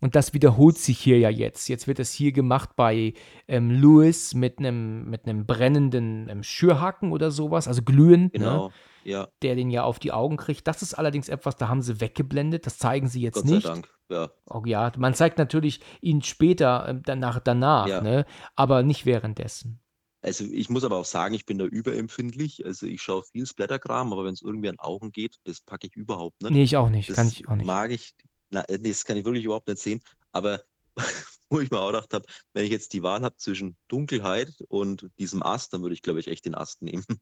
Und 0.00 0.14
das 0.14 0.32
wiederholt 0.32 0.78
sich 0.78 0.98
hier 0.98 1.18
ja 1.18 1.28
jetzt. 1.28 1.68
Jetzt 1.68 1.88
wird 1.88 1.98
das 1.98 2.12
hier 2.12 2.32
gemacht 2.32 2.70
bei 2.76 3.14
ähm, 3.48 3.70
Lewis 3.70 4.34
mit 4.34 4.58
einem 4.58 5.10
mit 5.10 5.26
einem 5.26 5.44
brennenden 5.46 6.28
ähm, 6.28 6.42
Schürhaken 6.42 7.10
oder 7.12 7.30
sowas, 7.30 7.66
also 7.66 7.82
glühend, 7.82 8.32
ne? 8.34 8.38
Genau. 8.38 8.72
Ja, 9.04 9.28
der 9.42 9.54
den 9.54 9.70
ja 9.70 9.84
auf 9.84 9.98
die 9.98 10.12
Augen 10.12 10.36
kriegt. 10.36 10.66
Das 10.66 10.82
ist 10.82 10.92
allerdings 10.94 11.28
etwas, 11.30 11.56
da 11.56 11.68
haben 11.68 11.80
sie 11.82 12.00
weggeblendet. 12.00 12.66
Das 12.66 12.78
zeigen 12.78 13.08
sie 13.08 13.22
jetzt 13.22 13.36
Gott 13.36 13.44
nicht. 13.46 13.62
sei 13.62 13.70
Dank. 13.72 13.88
Ja. 14.10 14.30
Oh, 14.46 14.62
ja, 14.66 14.92
man 14.98 15.14
zeigt 15.14 15.38
natürlich 15.38 15.80
ihn 16.00 16.22
später, 16.22 16.86
ähm, 16.88 17.02
danach, 17.04 17.38
danach, 17.40 17.86
Ja. 17.88 18.00
ne? 18.02 18.26
aber 18.54 18.82
nicht 18.82 19.06
währenddessen. 19.06 19.80
Also 20.20 20.44
ich 20.44 20.68
muss 20.68 20.82
aber 20.84 20.96
auch 20.96 21.04
sagen, 21.04 21.34
ich 21.34 21.46
bin 21.46 21.58
da 21.58 21.64
überempfindlich. 21.64 22.66
Also 22.66 22.86
ich 22.86 23.00
schaue 23.02 23.22
viel 23.22 23.46
Splatterkram, 23.46 24.12
aber 24.12 24.24
wenn 24.24 24.34
es 24.34 24.42
irgendwie 24.42 24.68
an 24.68 24.78
Augen 24.78 25.12
geht, 25.12 25.36
das 25.44 25.60
packe 25.60 25.86
ich 25.86 25.94
überhaupt 25.96 26.42
nicht. 26.42 26.52
Nee, 26.52 26.62
ich 26.64 26.76
auch 26.76 26.90
nicht. 26.90 27.08
das 27.08 27.16
Kann 27.16 27.28
ich 27.28 27.48
auch 27.48 27.54
nicht. 27.54 27.66
mag 27.66 27.90
ich, 27.92 28.14
na, 28.50 28.62
äh, 28.62 28.78
nee, 28.78 28.88
das 28.90 29.04
kann 29.04 29.16
ich 29.16 29.24
wirklich 29.24 29.44
überhaupt 29.44 29.68
nicht 29.68 29.80
sehen. 29.80 30.00
Aber 30.32 30.62
wo 31.50 31.60
ich 31.60 31.70
mir 31.70 31.80
auch 31.80 31.88
gedacht 31.92 32.12
habe, 32.14 32.26
wenn 32.52 32.64
ich 32.64 32.70
jetzt 32.70 32.92
die 32.92 33.02
Wahl 33.02 33.22
habe 33.22 33.36
zwischen 33.36 33.76
Dunkelheit 33.88 34.52
und 34.68 35.08
diesem 35.18 35.42
Ast, 35.42 35.72
dann 35.72 35.82
würde 35.82 35.94
ich, 35.94 36.02
glaube 36.02 36.20
ich, 36.20 36.28
echt 36.28 36.44
den 36.44 36.54
Ast 36.54 36.82
nehmen. 36.82 37.04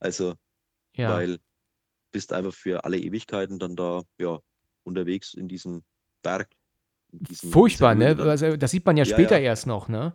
Also, 0.00 0.34
Ja. 0.94 1.10
weil 1.14 1.38
bist 2.12 2.32
einfach 2.32 2.54
für 2.54 2.84
alle 2.84 2.98
Ewigkeiten 2.98 3.58
dann 3.58 3.74
da 3.74 4.02
ja 4.18 4.38
unterwegs 4.84 5.34
in 5.34 5.48
diesem 5.48 5.82
Berg. 6.22 6.48
in 7.12 7.24
diesem- 7.24 7.50
Furchtbar, 7.50 7.94
ne? 7.96 8.16
Also, 8.20 8.56
das 8.56 8.70
sieht 8.70 8.86
man 8.86 8.96
ja 8.96 9.04
Ja, 9.04 9.12
später 9.14 9.38
ja. 9.38 9.46
erst 9.46 9.66
noch, 9.66 9.88
ne? 9.88 10.14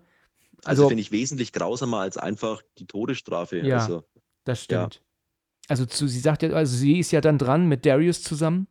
Also, 0.64 0.84
Also, 0.84 0.88
finde 0.90 1.02
ich 1.02 1.12
wesentlich 1.12 1.52
grausamer 1.52 2.00
als 2.00 2.18
einfach 2.18 2.62
die 2.78 2.86
Todesstrafe. 2.88 3.58
Ja. 3.60 3.80
Also, 3.80 4.04
Das 4.46 4.64
stimmt. 4.64 5.02
Also 5.68 5.86
zu, 5.86 6.08
sie 6.08 6.20
sagt 6.20 6.44
ja, 6.44 6.50
also 6.52 6.76
sie 6.76 7.00
ist 7.00 7.12
ja 7.12 7.20
dann 7.22 7.38
dran 7.38 7.68
mit 7.68 7.86
Darius 7.86 8.22
zusammen 8.22 8.68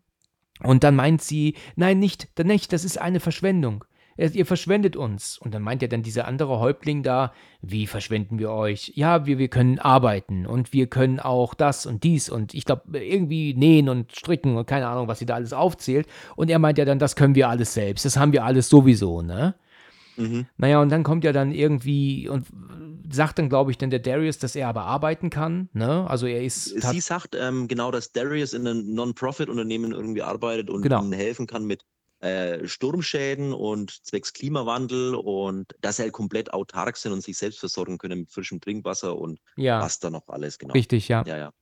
und 0.62 0.84
dann 0.84 0.96
meint 0.96 1.22
sie, 1.22 1.54
nein, 1.76 1.98
nicht, 1.98 2.28
nicht, 2.38 2.72
das 2.72 2.84
ist 2.84 3.00
eine 3.00 3.20
Verschwendung. 3.20 3.84
Ihr 4.16 4.34
ihr 4.34 4.46
verschwendet 4.46 4.96
uns. 4.96 5.38
Und 5.38 5.54
dann 5.54 5.62
meint 5.62 5.82
ja 5.82 5.88
dann 5.88 6.02
dieser 6.02 6.26
andere 6.26 6.60
Häuptling 6.60 7.02
da, 7.02 7.32
wie 7.60 7.86
verschwenden 7.86 8.38
wir 8.38 8.50
euch? 8.50 8.92
Ja, 8.94 9.26
wir, 9.26 9.38
wir 9.38 9.48
können 9.48 9.78
arbeiten 9.78 10.46
und 10.46 10.72
wir 10.72 10.86
können 10.86 11.18
auch 11.18 11.54
das 11.54 11.86
und 11.86 12.04
dies 12.04 12.28
und 12.28 12.54
ich 12.54 12.64
glaube 12.64 12.98
irgendwie 12.98 13.54
nähen 13.54 13.88
und 13.88 14.12
stricken 14.12 14.56
und 14.56 14.66
keine 14.66 14.86
Ahnung, 14.86 15.08
was 15.08 15.18
sie 15.18 15.26
da 15.26 15.34
alles 15.34 15.52
aufzählt. 15.52 16.06
Und 16.36 16.50
er 16.50 16.58
meint 16.58 16.78
ja 16.78 16.84
dann, 16.84 16.98
das 16.98 17.16
können 17.16 17.34
wir 17.34 17.48
alles 17.48 17.74
selbst, 17.74 18.04
das 18.04 18.16
haben 18.16 18.32
wir 18.32 18.44
alles 18.44 18.68
sowieso, 18.68 19.22
ne? 19.22 19.54
Mhm. 20.16 20.46
Naja, 20.56 20.80
und 20.80 20.88
dann 20.90 21.02
kommt 21.02 21.24
ja 21.24 21.32
dann 21.32 21.52
irgendwie 21.52 22.28
und 22.28 22.46
sagt 23.10 23.38
dann, 23.38 23.48
glaube 23.48 23.70
ich, 23.70 23.78
dann 23.78 23.90
der 23.90 24.00
Darius, 24.00 24.38
dass 24.38 24.56
er 24.56 24.68
aber 24.68 24.82
arbeiten 24.84 25.30
kann. 25.30 25.68
Ne? 25.72 26.08
Also 26.08 26.26
er 26.26 26.42
ist. 26.42 26.64
Sie 26.64 27.00
sagt 27.00 27.34
ähm, 27.34 27.68
genau, 27.68 27.90
dass 27.90 28.12
Darius 28.12 28.52
in 28.52 28.66
einem 28.66 28.94
Non-Profit-Unternehmen 28.94 29.92
irgendwie 29.92 30.22
arbeitet 30.22 30.70
und 30.70 30.82
Genau. 30.82 31.02
ihnen 31.02 31.12
helfen 31.12 31.46
kann 31.46 31.64
mit 31.64 31.84
äh, 32.20 32.66
Sturmschäden 32.68 33.52
und 33.52 33.90
zwecks 34.04 34.32
Klimawandel 34.32 35.14
und 35.16 35.74
dass 35.80 35.96
sie 35.96 36.02
halt 36.02 36.12
komplett 36.12 36.52
autark 36.52 36.96
sind 36.96 37.12
und 37.12 37.22
sich 37.22 37.36
selbst 37.36 37.58
versorgen 37.58 37.98
können 37.98 38.20
mit 38.20 38.30
frischem 38.30 38.60
Trinkwasser 38.60 39.18
und 39.18 39.40
ja, 39.56 39.80
was 39.80 39.98
da 39.98 40.08
noch 40.08 40.28
alles 40.28 40.58
genau. 40.58 40.72
richtig, 40.72 41.08
ja. 41.08 41.24
Ja, 41.26 41.36
ja. 41.36 41.52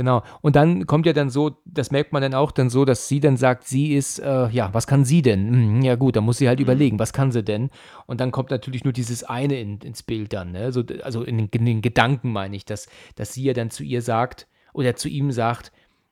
Genau. 0.00 0.22
Und 0.40 0.56
dann 0.56 0.86
kommt 0.86 1.04
ja 1.04 1.12
dann 1.12 1.28
so, 1.28 1.58
das 1.66 1.90
merkt 1.90 2.14
man 2.14 2.22
dann 2.22 2.32
auch 2.32 2.52
dann 2.52 2.70
so, 2.70 2.86
dass 2.86 3.06
sie 3.06 3.20
dann 3.20 3.36
sagt, 3.36 3.64
sie 3.66 3.92
ist, 3.92 4.18
äh, 4.18 4.48
ja, 4.48 4.72
was 4.72 4.86
kann 4.86 5.04
sie 5.04 5.20
denn? 5.20 5.52
Hm, 5.52 5.82
ja 5.82 5.94
gut, 5.96 6.16
dann 6.16 6.24
muss 6.24 6.38
sie 6.38 6.48
halt 6.48 6.58
Mhm. 6.58 6.62
überlegen, 6.62 6.98
was 6.98 7.12
kann 7.12 7.32
sie 7.32 7.42
denn? 7.42 7.68
Und 8.06 8.18
dann 8.18 8.30
kommt 8.30 8.50
natürlich 8.50 8.82
nur 8.82 8.94
dieses 8.94 9.24
eine 9.24 9.60
in, 9.60 9.76
ins 9.80 10.02
Bild 10.02 10.32
dann, 10.32 10.52
ne? 10.52 10.72
So, 10.72 10.84
also 11.02 11.22
in 11.22 11.36
den, 11.36 11.48
in 11.48 11.66
den 11.66 11.82
Gedanken 11.82 12.32
meine 12.32 12.56
ich, 12.56 12.64
dass, 12.64 12.88
dass 13.16 13.34
sie 13.34 13.42
ja 13.42 13.52
dann 13.52 13.68
zu 13.68 13.82
ihr 13.84 14.00
sagt 14.00 14.48
oder 14.72 14.96
zu 14.96 15.10
ihm 15.10 15.32
sagt, 15.32 15.70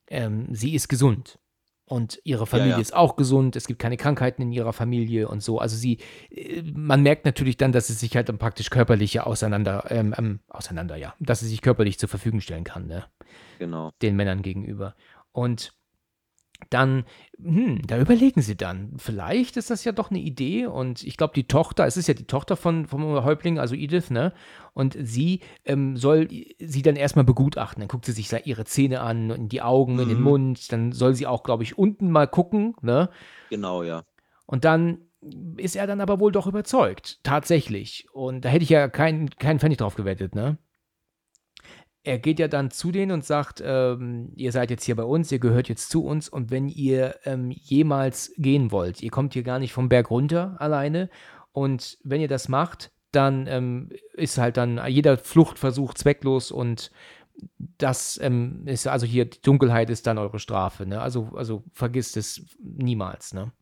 ähm, 0.09 0.49
sie 0.51 0.75
ist 0.75 0.89
gesund. 0.89 1.39
Und 1.89 2.21
ihre 2.23 2.47
Familie 2.47 2.73
ja. 2.73 2.79
ist 2.79 2.95
auch 2.95 3.17
gesund, 3.17 3.57
es 3.57 3.67
gibt 3.67 3.81
keine 3.81 3.97
Krankheiten 3.97 4.43
in 4.43 4.53
ihrer 4.53 4.75
Familie 4.75 5.27
und 5.27 5.43
so. 5.43 5.59
Also 5.59 5.75
sie, 5.75 5.99
äh, 6.31 6.63
man 6.75 7.03
merkt 7.03 7.25
natürlich 7.25 7.57
dann, 7.57 7.73
dass 7.73 7.87
sie 7.87 7.95
sich 7.95 8.15
halt 8.15 8.29
dann 8.29 8.37
praktisch 8.37 8.69
körperlich 8.69 9.19
auseinander, 9.23 9.87
ähm, 9.89 10.15
ähm, 10.19 10.41
auseinander, 10.49 10.97
ja, 10.97 11.15
dass 11.19 11.41
sie 11.41 11.49
sich 11.49 11.63
körperlich 11.63 11.99
zur 11.99 12.11
Verfügung 12.11 12.41
stellen 12.41 12.65
kann, 12.65 12.87
ne? 12.87 13.05
Genau. 13.59 13.91
den 14.03 14.17
Männern 14.17 14.43
gegenüber. 14.43 14.95
Und 15.33 15.73
dann, 16.71 17.05
hm, 17.41 17.87
da 17.87 17.99
überlegen 17.99 18.43
sie 18.43 18.57
dann, 18.57 18.93
vielleicht 18.97 19.57
ist 19.57 19.71
das 19.71 19.85
ja 19.85 19.93
doch 19.93 20.11
eine 20.11 20.19
Idee 20.19 20.67
und 20.67 21.03
ich 21.05 21.17
glaube, 21.17 21.33
die 21.35 21.47
Tochter, 21.47 21.87
es 21.87 21.97
ist 21.97 22.09
ja 22.09 22.15
die 22.15 22.27
Tochter 22.27 22.57
von, 22.57 22.87
vom 22.87 23.05
Häuptling, 23.25 23.59
also 23.59 23.75
Edith, 23.75 24.11
ne? 24.11 24.33
Und 24.75 24.97
sie 25.01 25.41
ähm, 25.65 25.97
soll 25.97 26.29
sie 26.59 26.83
dann 26.83 26.97
erstmal 26.97 27.25
begutachten. 27.25 27.81
Dann 27.81 27.89
guckt 27.89 28.05
sie 28.05 28.13
sich 28.13 28.31
ihre 28.47 28.65
Zähne 28.65 29.01
an, 29.01 29.31
in 29.31 29.49
die 29.49 29.63
Augen, 29.63 29.99
in 29.99 30.09
den 30.09 30.19
Mhm. 30.19 30.25
Mund. 30.25 30.73
Dann 30.73 30.93
soll 30.93 31.15
sie 31.15 31.27
auch, 31.27 31.43
glaube 31.43 31.63
ich, 31.65 31.79
unten 31.79 32.11
mal 32.11 32.29
gucken, 32.29 32.75
ne? 32.81 33.09
Genau, 33.51 33.83
ja. 33.83 34.05
Und 34.47 34.65
dann 34.65 34.99
ist 35.57 35.75
er 35.75 35.87
dann 35.87 36.01
aber 36.01 36.21
wohl 36.21 36.31
doch 36.31 36.47
überzeugt, 36.47 37.19
tatsächlich. 37.25 38.07
Und 38.13 38.45
da 38.45 38.51
hätte 38.51 38.63
ich 38.63 38.71
ja 38.71 38.89
keinen 38.89 39.31
keinen 39.31 39.59
Pfennig 39.59 39.79
drauf 39.79 39.97
gewettet, 39.97 40.35
ne? 40.35 40.59
Er 42.09 42.19
geht 42.19 42.39
ja 42.39 42.49
dann 42.49 42.71
zu 42.71 42.91
denen 42.91 43.13
und 43.13 43.23
sagt, 43.23 43.63
ähm, 43.63 44.33
ihr 44.35 44.51
seid 44.51 44.71
jetzt 44.71 44.85
hier 44.85 44.97
bei 44.97 45.03
uns, 45.03 45.31
ihr 45.31 45.41
gehört 45.41 45.69
jetzt 45.69 45.91
zu 45.91 46.07
uns 46.07 46.31
und 46.31 46.51
wenn 46.51 46.67
ihr 46.67 47.17
ähm, 47.25 47.51
jemals 47.51 48.33
gehen 48.39 48.73
wollt, 48.73 49.03
ihr 49.03 49.11
kommt 49.11 49.35
hier 49.35 49.43
gar 49.43 49.59
nicht 49.59 49.75
vom 49.75 49.91
Berg 49.91 50.11
runter 50.11 50.57
alleine 50.59 51.11
und 51.53 51.99
wenn 52.05 52.23
ihr 52.23 52.29
das 52.29 52.49
macht, 52.49 52.93
dann 53.13 53.47
ähm, 53.47 53.91
ist 54.15 54.39
halt 54.39 54.57
dann 54.57 54.81
jeder 54.89 55.19
Fluchtversuch 55.19 55.93
zwecklos 55.93 56.51
und 56.51 56.93
das 57.77 58.19
ähm, 58.23 58.67
ist 58.67 58.87
also 58.87 59.05
hier, 59.05 59.27
die 59.27 59.43
Dunkelheit 59.43 59.91
ist 59.91 60.07
dann 60.07 60.17
eure 60.17 60.39
Strafe, 60.39 60.87
ne? 60.87 61.03
Also, 61.03 61.33
also 61.35 61.63
vergisst 61.75 62.17
es 62.17 62.43
niemals, 62.59 63.35
ne? 63.35 63.53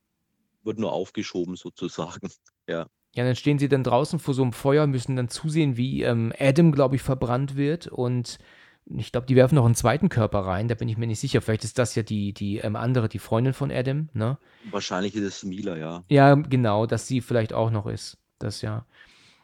Wird 0.63 0.79
nur 0.79 0.93
aufgeschoben 0.93 1.57
sozusagen. 1.57 2.31
Ja. 2.69 2.89
Ja, 3.17 3.25
dann 3.25 3.35
stehen 3.35 3.59
sie 3.59 3.69
dann 3.69 3.83
draußen 3.83 4.19
vor 4.19 4.35
so 4.35 4.43
einem 4.43 4.53
Feuer, 4.53 4.87
müssen 4.87 5.17
dann 5.17 5.29
zusehen, 5.29 5.77
wie 5.77 6.03
ähm, 6.03 6.33
Adam, 6.39 6.71
glaube 6.71 6.97
ich, 6.97 7.03
verbrannt 7.03 7.57
wird. 7.57 7.87
Und 7.87 8.39
ich 8.85 9.11
glaube, 9.11 9.27
die 9.27 9.37
werfen 9.37 9.55
noch 9.55 9.65
einen 9.65 9.75
zweiten 9.75 10.11
Körper 10.11 10.41
rein. 10.41 10.69
Da 10.69 10.75
bin 10.75 10.89
ich 10.89 10.99
mir 10.99 11.07
nicht 11.07 11.21
sicher. 11.21 11.41
Vielleicht 11.41 11.65
ist 11.65 11.79
das 11.79 11.95
ja 11.95 12.03
die, 12.03 12.35
die 12.35 12.59
ähm, 12.59 12.77
andere, 12.77 13.09
die 13.09 13.19
Freundin 13.19 13.55
von 13.55 13.71
Adam, 13.73 14.11
ne? 14.13 14.37
Wahrscheinlich 14.71 15.15
ist 15.17 15.25
es 15.25 15.45
Mila, 15.45 15.77
ja. 15.77 16.05
Ja, 16.09 16.35
genau, 16.35 16.85
dass 16.85 17.09
sie 17.09 17.23
vielleicht 17.23 17.55
auch 17.55 17.71
noch 17.71 17.87
ist. 17.87 18.19
Das 18.39 18.61
ja. 18.61 18.85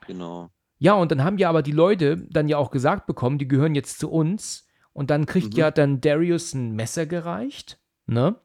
Genau. 0.06 0.50
Ja, 0.78 0.94
und 0.94 1.10
dann 1.10 1.24
haben 1.24 1.38
ja 1.38 1.48
aber 1.48 1.62
die 1.62 1.72
Leute 1.72 2.18
dann 2.28 2.48
ja 2.48 2.58
auch 2.58 2.70
gesagt 2.70 3.06
bekommen, 3.06 3.38
die 3.38 3.48
gehören 3.48 3.74
jetzt 3.74 3.98
zu 3.98 4.10
uns. 4.10 4.66
Und 4.92 5.08
dann 5.10 5.24
kriegt 5.24 5.54
Mhm. 5.54 5.58
ja 5.58 5.70
dann 5.70 6.00
Darius 6.02 6.52
ein 6.52 6.72
Messer 6.72 7.06
gereicht, 7.06 7.78
ne? 8.06 8.36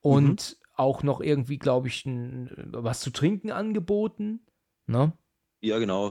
Und 0.00 0.56
auch 0.76 1.02
noch 1.02 1.20
irgendwie, 1.20 1.58
glaube 1.58 1.88
ich, 1.88 2.06
ein, 2.06 2.50
was 2.72 3.00
zu 3.00 3.10
trinken 3.10 3.50
angeboten, 3.52 4.40
ne? 4.86 5.12
Ja, 5.60 5.78
genau. 5.78 6.10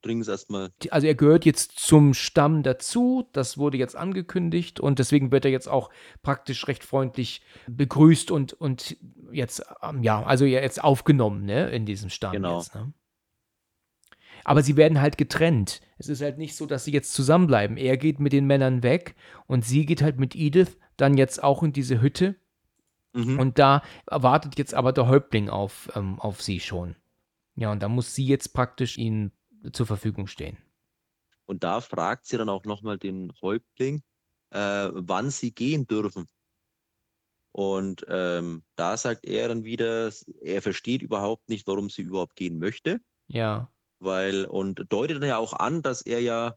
Trinken 0.00 0.22
es 0.22 0.28
erstmal. 0.28 0.70
Also 0.88 1.06
er 1.06 1.14
gehört 1.14 1.44
jetzt 1.44 1.78
zum 1.78 2.14
Stamm 2.14 2.62
dazu, 2.62 3.28
das 3.32 3.58
wurde 3.58 3.76
jetzt 3.76 3.94
angekündigt 3.94 4.80
und 4.80 4.98
deswegen 4.98 5.30
wird 5.32 5.44
er 5.44 5.50
jetzt 5.50 5.68
auch 5.68 5.90
praktisch 6.22 6.66
recht 6.66 6.82
freundlich 6.82 7.42
begrüßt 7.68 8.30
und, 8.30 8.54
und 8.54 8.96
jetzt, 9.32 9.62
ähm, 9.82 10.02
ja, 10.02 10.22
also 10.22 10.46
jetzt 10.46 10.82
aufgenommen, 10.82 11.44
ne, 11.44 11.68
in 11.70 11.84
diesem 11.84 12.08
Stamm 12.08 12.32
Genau. 12.32 12.56
jetzt, 12.58 12.74
ne? 12.74 12.94
Aber 14.44 14.62
sie 14.62 14.76
werden 14.76 15.00
halt 15.00 15.18
getrennt. 15.18 15.80
Es 15.98 16.08
ist 16.08 16.22
halt 16.22 16.38
nicht 16.38 16.56
so, 16.56 16.66
dass 16.66 16.84
sie 16.84 16.92
jetzt 16.92 17.12
zusammenbleiben. 17.12 17.76
Er 17.76 17.96
geht 17.96 18.20
mit 18.20 18.32
den 18.32 18.46
Männern 18.46 18.82
weg 18.82 19.14
und 19.46 19.64
sie 19.64 19.84
geht 19.86 20.00
halt 20.02 20.18
mit 20.18 20.34
Edith 20.36 20.78
dann 20.96 21.18
jetzt 21.18 21.42
auch 21.42 21.62
in 21.62 21.72
diese 21.72 22.00
Hütte 22.00 22.36
Mhm. 23.12 23.38
und 23.40 23.58
da 23.58 23.82
wartet 24.06 24.58
jetzt 24.58 24.72
aber 24.74 24.92
der 24.92 25.08
Häuptling 25.08 25.48
auf, 25.50 25.90
ähm, 25.96 26.18
auf 26.20 26.40
sie 26.42 26.60
schon. 26.60 26.96
Ja, 27.56 27.72
und 27.72 27.82
da 27.82 27.88
muss 27.88 28.14
sie 28.14 28.26
jetzt 28.26 28.52
praktisch 28.52 28.98
ihnen 28.98 29.32
zur 29.72 29.86
Verfügung 29.86 30.26
stehen. 30.26 30.58
Und 31.46 31.64
da 31.64 31.80
fragt 31.80 32.26
sie 32.26 32.36
dann 32.36 32.48
auch 32.48 32.64
nochmal 32.64 32.98
den 32.98 33.32
Häuptling, 33.40 34.02
äh, 34.50 34.88
wann 34.92 35.30
sie 35.30 35.52
gehen 35.54 35.86
dürfen. 35.86 36.26
Und 37.52 38.04
ähm, 38.08 38.62
da 38.74 38.96
sagt 38.96 39.24
er 39.24 39.48
dann 39.48 39.64
wieder, 39.64 40.12
er 40.42 40.60
versteht 40.62 41.00
überhaupt 41.02 41.48
nicht, 41.48 41.66
warum 41.66 41.88
sie 41.88 42.02
überhaupt 42.02 42.36
gehen 42.36 42.58
möchte, 42.58 43.00
Ja. 43.28 43.72
weil 43.98 44.44
und 44.44 44.84
deutet 44.90 45.22
dann 45.22 45.28
ja 45.28 45.38
auch 45.38 45.54
an, 45.54 45.80
dass 45.80 46.02
er 46.02 46.20
ja 46.20 46.56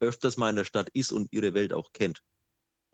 öfters 0.00 0.38
mal 0.38 0.48
in 0.50 0.56
der 0.56 0.64
Stadt 0.64 0.88
ist 0.94 1.12
und 1.12 1.30
ihre 1.32 1.52
Welt 1.52 1.72
auch 1.74 1.92
kennt. 1.92 2.22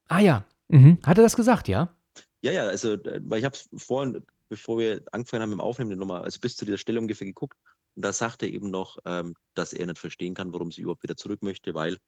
Ah 0.08 0.18
ja. 0.18 0.44
Mhm. 0.68 0.98
Hat 1.04 1.18
er 1.18 1.22
das 1.22 1.36
gesagt, 1.36 1.68
ja? 1.68 1.96
Ja, 2.42 2.52
ja, 2.52 2.66
also, 2.66 2.94
äh, 2.94 3.20
weil 3.24 3.38
ich 3.38 3.44
habe 3.44 3.54
es 3.56 3.68
vorhin, 3.82 4.24
bevor 4.48 4.78
wir 4.78 5.02
angefangen 5.12 5.42
haben 5.42 5.50
mit 5.50 5.58
dem 5.58 5.62
Aufnehmen, 5.62 5.98
nochmal, 5.98 6.22
also 6.22 6.40
bis 6.40 6.56
zu 6.56 6.64
dieser 6.64 6.78
Stelle 6.78 7.00
ungefähr 7.00 7.26
geguckt. 7.26 7.58
Und 7.96 8.04
da 8.04 8.12
sagt 8.12 8.42
er 8.42 8.48
eben 8.48 8.70
noch, 8.70 8.98
ähm, 9.04 9.34
dass 9.54 9.72
er 9.72 9.86
nicht 9.86 9.98
verstehen 9.98 10.34
kann, 10.34 10.52
warum 10.52 10.70
sie 10.70 10.82
überhaupt 10.82 11.02
wieder 11.02 11.16
zurück 11.16 11.42
möchte, 11.42 11.74
weil 11.74 11.98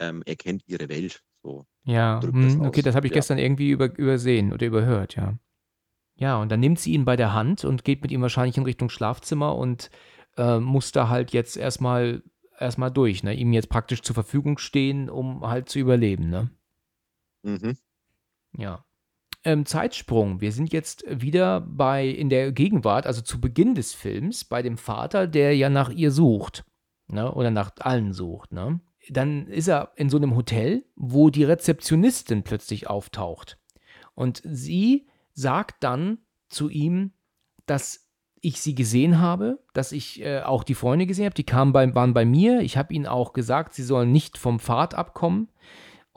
ähm, 0.00 0.22
er 0.26 0.36
kennt 0.36 0.62
ihre 0.66 0.88
Welt. 0.88 1.22
So. 1.42 1.66
Ja. 1.84 2.20
Drückt 2.20 2.36
das 2.44 2.54
Mhm. 2.54 2.66
Okay, 2.66 2.82
das 2.82 2.94
habe 2.94 3.06
ich 3.06 3.12
Ja. 3.12 3.18
gestern 3.18 3.38
irgendwie 3.38 3.70
über, 3.70 3.96
übersehen 3.98 4.52
oder 4.52 4.66
überhört, 4.66 5.16
ja. 5.16 5.38
Ja, 6.16 6.40
und 6.40 6.50
dann 6.50 6.60
nimmt 6.60 6.80
sie 6.80 6.92
ihn 6.92 7.04
bei 7.04 7.16
der 7.16 7.32
Hand 7.32 7.64
und 7.64 7.84
geht 7.84 8.02
mit 8.02 8.10
ihm 8.10 8.22
wahrscheinlich 8.22 8.56
in 8.56 8.64
Richtung 8.64 8.90
Schlafzimmer 8.90 9.56
und 9.56 9.90
äh, 10.36 10.58
muss 10.58 10.92
da 10.92 11.08
halt 11.08 11.32
jetzt 11.32 11.56
erstmal 11.56 12.22
erstmal 12.58 12.90
durch, 12.90 13.22
ne? 13.22 13.34
Ihm 13.34 13.52
jetzt 13.52 13.68
praktisch 13.68 14.02
zur 14.02 14.14
Verfügung 14.14 14.58
stehen, 14.58 15.10
um 15.10 15.46
halt 15.46 15.68
zu 15.68 15.78
überleben, 15.78 16.28
ne? 16.28 16.50
Mhm. 17.44 17.78
Ja. 18.56 18.84
Ähm, 19.44 19.66
Zeitsprung. 19.66 20.40
Wir 20.40 20.52
sind 20.52 20.72
jetzt 20.72 21.04
wieder 21.08 21.60
bei 21.60 22.06
in 22.06 22.28
der 22.28 22.52
Gegenwart, 22.52 23.06
also 23.06 23.22
zu 23.22 23.40
Beginn 23.40 23.74
des 23.74 23.94
Films, 23.94 24.44
bei 24.44 24.62
dem 24.62 24.76
Vater, 24.76 25.26
der 25.26 25.56
ja 25.56 25.68
nach 25.68 25.90
ihr 25.90 26.10
sucht. 26.10 26.64
Ne? 27.06 27.32
Oder 27.32 27.50
nach 27.50 27.70
allen 27.78 28.12
sucht. 28.12 28.52
Ne? 28.52 28.80
Dann 29.08 29.46
ist 29.46 29.68
er 29.68 29.92
in 29.96 30.10
so 30.10 30.16
einem 30.16 30.34
Hotel, 30.34 30.84
wo 30.96 31.30
die 31.30 31.44
Rezeptionistin 31.44 32.42
plötzlich 32.42 32.88
auftaucht. 32.88 33.58
Und 34.14 34.42
sie 34.44 35.06
sagt 35.32 35.84
dann 35.84 36.18
zu 36.48 36.68
ihm, 36.68 37.12
dass 37.66 38.08
ich 38.40 38.60
sie 38.60 38.74
gesehen 38.74 39.18
habe, 39.18 39.58
dass 39.72 39.92
ich 39.92 40.22
äh, 40.22 40.40
auch 40.40 40.64
die 40.64 40.74
Freunde 40.74 41.06
gesehen 41.06 41.26
habe. 41.26 41.34
Die 41.34 41.44
kamen 41.44 41.72
bei, 41.72 41.94
waren 41.94 42.14
bei 42.14 42.24
mir. 42.24 42.60
Ich 42.60 42.76
habe 42.76 42.92
ihnen 42.94 43.06
auch 43.06 43.32
gesagt, 43.32 43.74
sie 43.74 43.82
sollen 43.82 44.12
nicht 44.12 44.38
vom 44.38 44.58
Pfad 44.58 44.94
abkommen. 44.94 45.48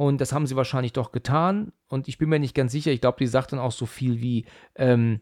Und 0.02 0.20
das 0.20 0.34
haben 0.34 0.48
sie 0.48 0.56
wahrscheinlich 0.56 0.94
doch 0.94 1.12
getan. 1.12 1.74
Und 1.88 2.08
ich 2.08 2.18
bin 2.18 2.28
mir 2.28 2.40
nicht 2.40 2.56
ganz 2.56 2.72
sicher. 2.72 2.92
Ich 2.92 3.02
glaube, 3.02 3.20
die 3.20 3.28
sagt 3.28 3.52
dann 3.52 3.60
auch 3.60 3.72
so 3.72 3.86
viel 3.86 4.20
wie, 4.20 4.46
ähm, 4.74 5.22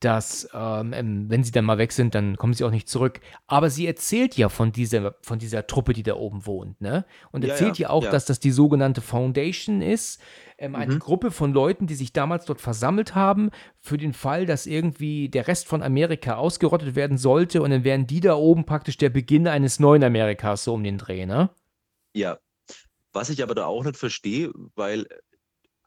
dass, 0.00 0.48
ähm, 0.52 0.92
ähm, 0.92 1.30
wenn 1.30 1.44
sie 1.44 1.52
dann 1.52 1.64
mal 1.64 1.78
weg 1.78 1.92
sind, 1.92 2.16
dann 2.16 2.36
kommen 2.36 2.52
sie 2.52 2.64
auch 2.64 2.72
nicht 2.72 2.88
zurück. 2.88 3.20
Aber 3.46 3.70
sie 3.70 3.86
erzählt 3.86 4.36
ja 4.36 4.48
von 4.48 4.72
dieser, 4.72 5.14
von 5.22 5.38
dieser 5.38 5.68
Truppe, 5.68 5.92
die 5.92 6.02
da 6.02 6.14
oben 6.16 6.44
wohnt, 6.44 6.80
ne? 6.80 7.04
Und 7.30 7.44
Ja, 7.44 7.50
erzählt 7.50 7.78
ja, 7.78 7.84
ja, 7.86 7.90
auch, 7.90 8.02
ja. 8.02 8.10
dass 8.10 8.24
das 8.24 8.40
die 8.40 8.50
sogenannte 8.50 9.00
Foundation 9.00 9.80
ist. 9.80 10.20
Ähm, 10.58 10.74
eine 10.74 10.94
Mhm. 10.94 10.98
Gruppe 10.98 11.30
von 11.30 11.52
Leuten, 11.52 11.86
die 11.86 11.94
sich 11.94 12.12
damals 12.12 12.46
dort 12.46 12.60
versammelt 12.60 13.14
haben, 13.14 13.50
für 13.80 13.96
den 13.96 14.12
Fall, 14.12 14.44
dass 14.44 14.66
irgendwie 14.66 15.28
der 15.28 15.46
Rest 15.46 15.68
von 15.68 15.84
Amerika 15.84 16.34
ausgerottet 16.34 16.96
werden 16.96 17.16
sollte. 17.16 17.62
Und 17.62 17.70
dann 17.70 17.84
wären 17.84 18.08
die 18.08 18.18
da 18.20 18.34
oben 18.34 18.66
praktisch 18.66 18.96
der 18.96 19.10
Beginn 19.10 19.46
eines 19.46 19.78
neuen 19.78 20.02
Amerikas, 20.02 20.64
so 20.64 20.74
um 20.74 20.82
den 20.82 20.98
Dreh, 20.98 21.26
ne? 21.26 21.50
Ja. 22.12 22.38
Was 23.16 23.30
ich 23.30 23.42
aber 23.42 23.54
da 23.54 23.64
auch 23.64 23.82
nicht 23.82 23.96
verstehe, 23.96 24.52
weil 24.74 25.06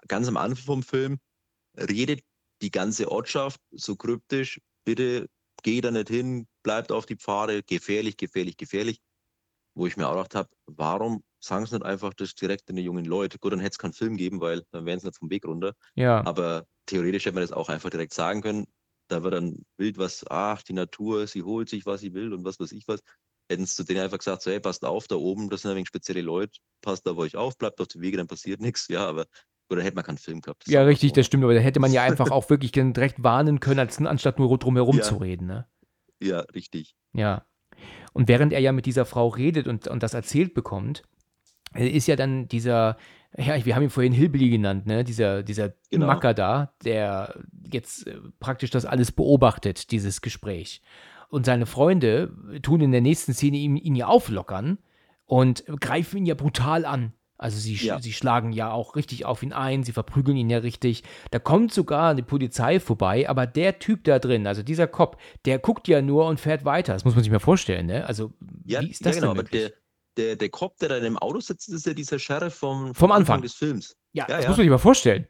ganz 0.07 0.27
am 0.27 0.35
Anfang 0.35 0.65
vom 0.65 0.81
Film 0.81 1.19
redet 1.77 2.21
die 2.63 2.71
ganze 2.71 3.11
Ortschaft 3.11 3.61
so 3.69 3.95
kryptisch, 3.95 4.59
bitte 4.83 5.29
geh 5.61 5.79
da 5.79 5.91
nicht 5.91 6.09
hin, 6.09 6.47
bleibt 6.63 6.91
auf 6.91 7.05
die 7.05 7.17
Pfade, 7.17 7.61
gefährlich, 7.61 8.17
gefährlich, 8.17 8.57
gefährlich. 8.57 8.99
Wo 9.75 9.85
ich 9.85 9.95
mir 9.95 10.07
auch 10.07 10.13
gedacht 10.13 10.33
habe, 10.33 10.49
warum 10.65 11.23
sagen 11.39 11.67
sie 11.67 11.75
nicht 11.75 11.85
einfach 11.85 12.15
das 12.15 12.33
direkt 12.33 12.67
den 12.67 12.77
jungen 12.77 13.05
Leuten? 13.05 13.37
Gut, 13.39 13.53
dann 13.53 13.59
hätte 13.59 13.73
es 13.73 13.77
keinen 13.77 13.93
Film 13.93 14.17
geben, 14.17 14.41
weil 14.41 14.63
dann 14.71 14.87
wären 14.87 14.99
sie 14.99 15.05
nicht 15.05 15.19
vom 15.19 15.29
Weg 15.29 15.45
runter. 15.45 15.75
Ja. 15.93 16.25
Aber 16.25 16.65
theoretisch 16.87 17.25
hätte 17.25 17.35
man 17.35 17.43
das 17.43 17.51
auch 17.51 17.69
einfach 17.69 17.91
direkt 17.91 18.15
sagen 18.15 18.41
können. 18.41 18.65
Da 19.07 19.21
wird 19.21 19.35
dann 19.35 19.65
wild 19.77 19.99
was, 19.99 20.25
ach, 20.27 20.63
die 20.63 20.73
Natur, 20.73 21.27
sie 21.27 21.43
holt 21.43 21.69
sich, 21.69 21.85
was 21.85 22.01
sie 22.01 22.15
will 22.15 22.33
und 22.33 22.43
was 22.43 22.59
weiß 22.59 22.71
ich 22.71 22.87
was. 22.87 23.01
Hätten 23.49 23.65
sie 23.65 23.75
zu 23.75 23.83
denen 23.83 24.01
einfach 24.01 24.19
gesagt, 24.19 24.43
so, 24.43 24.51
hey, 24.51 24.59
passt 24.59 24.85
auf, 24.85 25.07
da 25.07 25.15
oben, 25.15 25.49
das 25.49 25.63
sind 25.63 25.71
ein 25.71 25.75
wenig 25.75 25.87
spezielle 25.87 26.21
Leute, 26.21 26.59
passt 26.81 27.07
auf 27.07 27.17
euch 27.17 27.35
auf, 27.35 27.57
bleibt 27.57 27.81
auf 27.81 27.87
die 27.87 27.99
Wege, 27.99 28.17
dann 28.17 28.27
passiert 28.27 28.61
nichts. 28.61 28.87
Ja, 28.89 29.07
aber, 29.07 29.25
oder 29.69 29.81
hätte 29.83 29.95
man 29.95 30.03
keinen 30.03 30.17
Film 30.19 30.41
gehabt. 30.41 30.67
Ja, 30.67 30.83
richtig, 30.83 31.09
so. 31.09 31.15
das 31.15 31.25
stimmt, 31.25 31.43
aber 31.43 31.55
da 31.55 31.59
hätte 31.59 31.79
man 31.79 31.91
ja 31.91 32.03
einfach 32.03 32.31
auch 32.31 32.49
wirklich 32.49 32.71
direkt 32.71 33.23
warnen 33.23 33.59
können, 33.59 33.79
als, 33.79 33.99
anstatt 33.99 34.37
nur 34.39 34.55
drumherum 34.57 34.97
Ja. 34.97 35.03
zu 35.03 35.17
reden, 35.17 35.47
ne? 35.47 35.67
Ja, 36.21 36.41
richtig. 36.53 36.95
Ja. 37.13 37.45
Und 38.13 38.27
während 38.27 38.53
er 38.53 38.59
ja 38.59 38.71
mit 38.71 38.85
dieser 38.85 39.05
Frau 39.05 39.29
redet 39.29 39.67
und, 39.67 39.87
und 39.87 40.03
das 40.03 40.13
erzählt 40.13 40.53
bekommt, 40.53 41.03
äh, 41.73 41.87
ist 41.87 42.07
ja 42.07 42.15
dann 42.15 42.47
dieser, 42.47 42.97
ja, 43.37 43.63
wir 43.65 43.75
haben 43.75 43.83
ihn 43.83 43.89
vorhin 43.89 44.13
Hillbilly 44.13 44.49
genannt, 44.49 44.85
ne? 44.85 45.03
Dieser, 45.03 45.43
dieser 45.43 45.73
Genau. 45.89 46.07
Macker 46.07 46.33
da, 46.33 46.73
der 46.83 47.35
jetzt 47.71 48.05
äh, 48.07 48.19
praktisch 48.39 48.69
das 48.69 48.85
alles 48.85 49.11
beobachtet, 49.11 49.91
dieses 49.91 50.21
Gespräch. 50.21 50.81
Und 51.29 51.45
seine 51.45 51.65
Freunde 51.65 52.31
tun 52.63 52.81
in 52.81 52.91
der 52.91 53.01
nächsten 53.01 53.33
Szene 53.33 53.57
ihn, 53.57 53.77
ihn 53.77 53.95
ja 53.95 54.07
auflockern 54.07 54.79
und 55.25 55.63
greifen 55.79 56.17
ihn 56.17 56.25
ja 56.25 56.35
brutal 56.35 56.85
an. 56.85 57.13
Also 57.37 57.57
sie, 57.57 57.75
Ja. 57.75 58.01
sie 58.01 58.11
schlagen 58.11 58.51
ja 58.51 58.71
auch 58.71 58.95
richtig 58.97 59.25
auf 59.25 59.43
ihn 59.43 59.53
ein, 59.53 59.83
sie 59.83 59.93
verprügeln 59.93 60.35
ihn 60.35 60.49
ja 60.49 60.57
richtig. 60.57 61.03
Da 61.31 61.39
kommt 61.39 61.71
sogar 61.73 62.13
die 62.15 62.21
Polizei 62.23 62.79
vorbei, 62.81 63.29
aber 63.29 63.45
der 63.47 63.79
Typ 63.79 64.03
da 64.03 64.19
drin, 64.19 64.45
also 64.45 64.61
dieser 64.63 64.87
Cop, 64.87 65.17
der 65.45 65.57
guckt 65.59 65.87
ja 65.87 66.01
nur 66.01 66.25
und 66.25 66.39
fährt 66.39 66.65
weiter. 66.65 66.91
Das 66.93 67.05
muss 67.05 67.15
man 67.15 67.23
sich 67.23 67.31
mal 67.31 67.39
vorstellen, 67.39 67.85
ne? 67.85 68.05
Also 68.07 68.33
Ja, 68.65 68.81
wie 68.81 68.89
ist 68.89 69.05
das 69.05 69.15
ja 69.15 69.21
genau, 69.21 69.33
denn 69.33 69.39
aber 69.39 69.43
möglich? 69.43 69.71
der, 70.17 70.25
der, 70.25 70.35
der 70.35 70.49
Cop, 70.49 70.77
der 70.79 70.89
da 70.89 70.97
im 70.97 71.17
Auto 71.17 71.39
sitzt, 71.39 71.69
ist 71.69 71.85
ja 71.85 71.93
dieser 71.93 72.19
Sheriff 72.19 72.55
vom, 72.55 72.93
Vom 72.93 73.11
Anfang. 73.13 73.41
des 73.41 73.53
Films. 73.53 73.95
ja, 74.11 74.25
ja, 74.27 74.37
das 74.37 74.47
muss 74.47 74.57
man 74.57 74.63
sich 74.65 74.71
mal 74.71 74.77
vorstellen. 74.79 75.27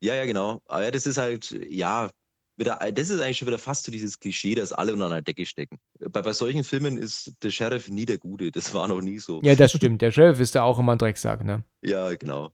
Ja, 0.00 0.14
ja, 0.14 0.24
genau. 0.24 0.62
Aber 0.66 0.90
das 0.90 1.06
ist 1.06 1.16
halt, 1.18 1.50
ja, 1.70 2.10
wieder, 2.56 2.78
das 2.92 3.10
ist 3.10 3.20
eigentlich 3.20 3.38
schon 3.38 3.48
wieder 3.48 3.58
fast 3.58 3.84
so 3.84 3.92
dieses 3.92 4.18
Klischee, 4.18 4.54
dass 4.54 4.72
alle 4.72 4.92
unter 4.92 5.06
einer 5.06 5.22
Decke 5.22 5.46
stecken. 5.46 5.78
Bei, 6.10 6.22
bei 6.22 6.32
solchen 6.32 6.64
Filmen 6.64 6.98
ist 6.98 7.32
der 7.42 7.50
Sheriff 7.50 7.88
nie 7.88 8.06
der 8.06 8.18
Gute. 8.18 8.50
Das 8.50 8.72
war 8.74 8.88
noch 8.88 9.00
nie 9.00 9.18
so. 9.18 9.40
Ja, 9.42 9.54
das 9.54 9.72
stimmt. 9.72 10.02
Der 10.02 10.10
Sheriff 10.10 10.40
ist 10.40 10.54
da 10.54 10.62
auch 10.62 10.78
immer 10.78 10.92
ein 10.92 10.98
Drecksack, 10.98 11.44
ne? 11.44 11.64
Ja, 11.82 12.14
genau. 12.14 12.52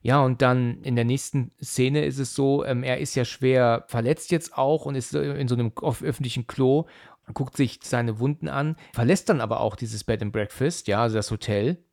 Ja, 0.00 0.22
und 0.22 0.42
dann 0.42 0.82
in 0.82 0.94
der 0.96 1.04
nächsten 1.04 1.52
Szene 1.62 2.04
ist 2.04 2.18
es 2.18 2.34
so, 2.34 2.64
ähm, 2.64 2.82
er 2.82 2.98
ist 2.98 3.14
ja 3.14 3.24
schwer 3.24 3.84
verletzt 3.88 4.30
jetzt 4.30 4.56
auch 4.56 4.86
und 4.86 4.94
ist 4.94 5.14
in 5.14 5.48
so 5.48 5.54
einem 5.54 5.72
öffentlichen 5.82 6.46
Klo 6.46 6.86
und 7.26 7.34
guckt 7.34 7.56
sich 7.56 7.80
seine 7.82 8.20
Wunden 8.20 8.48
an, 8.48 8.76
verlässt 8.94 9.28
dann 9.28 9.40
aber 9.40 9.60
auch 9.60 9.76
dieses 9.76 10.04
Bed 10.04 10.22
and 10.22 10.32
Breakfast, 10.32 10.86
ja, 10.88 11.02
also 11.02 11.16
das 11.16 11.30
Hotel. 11.30 11.84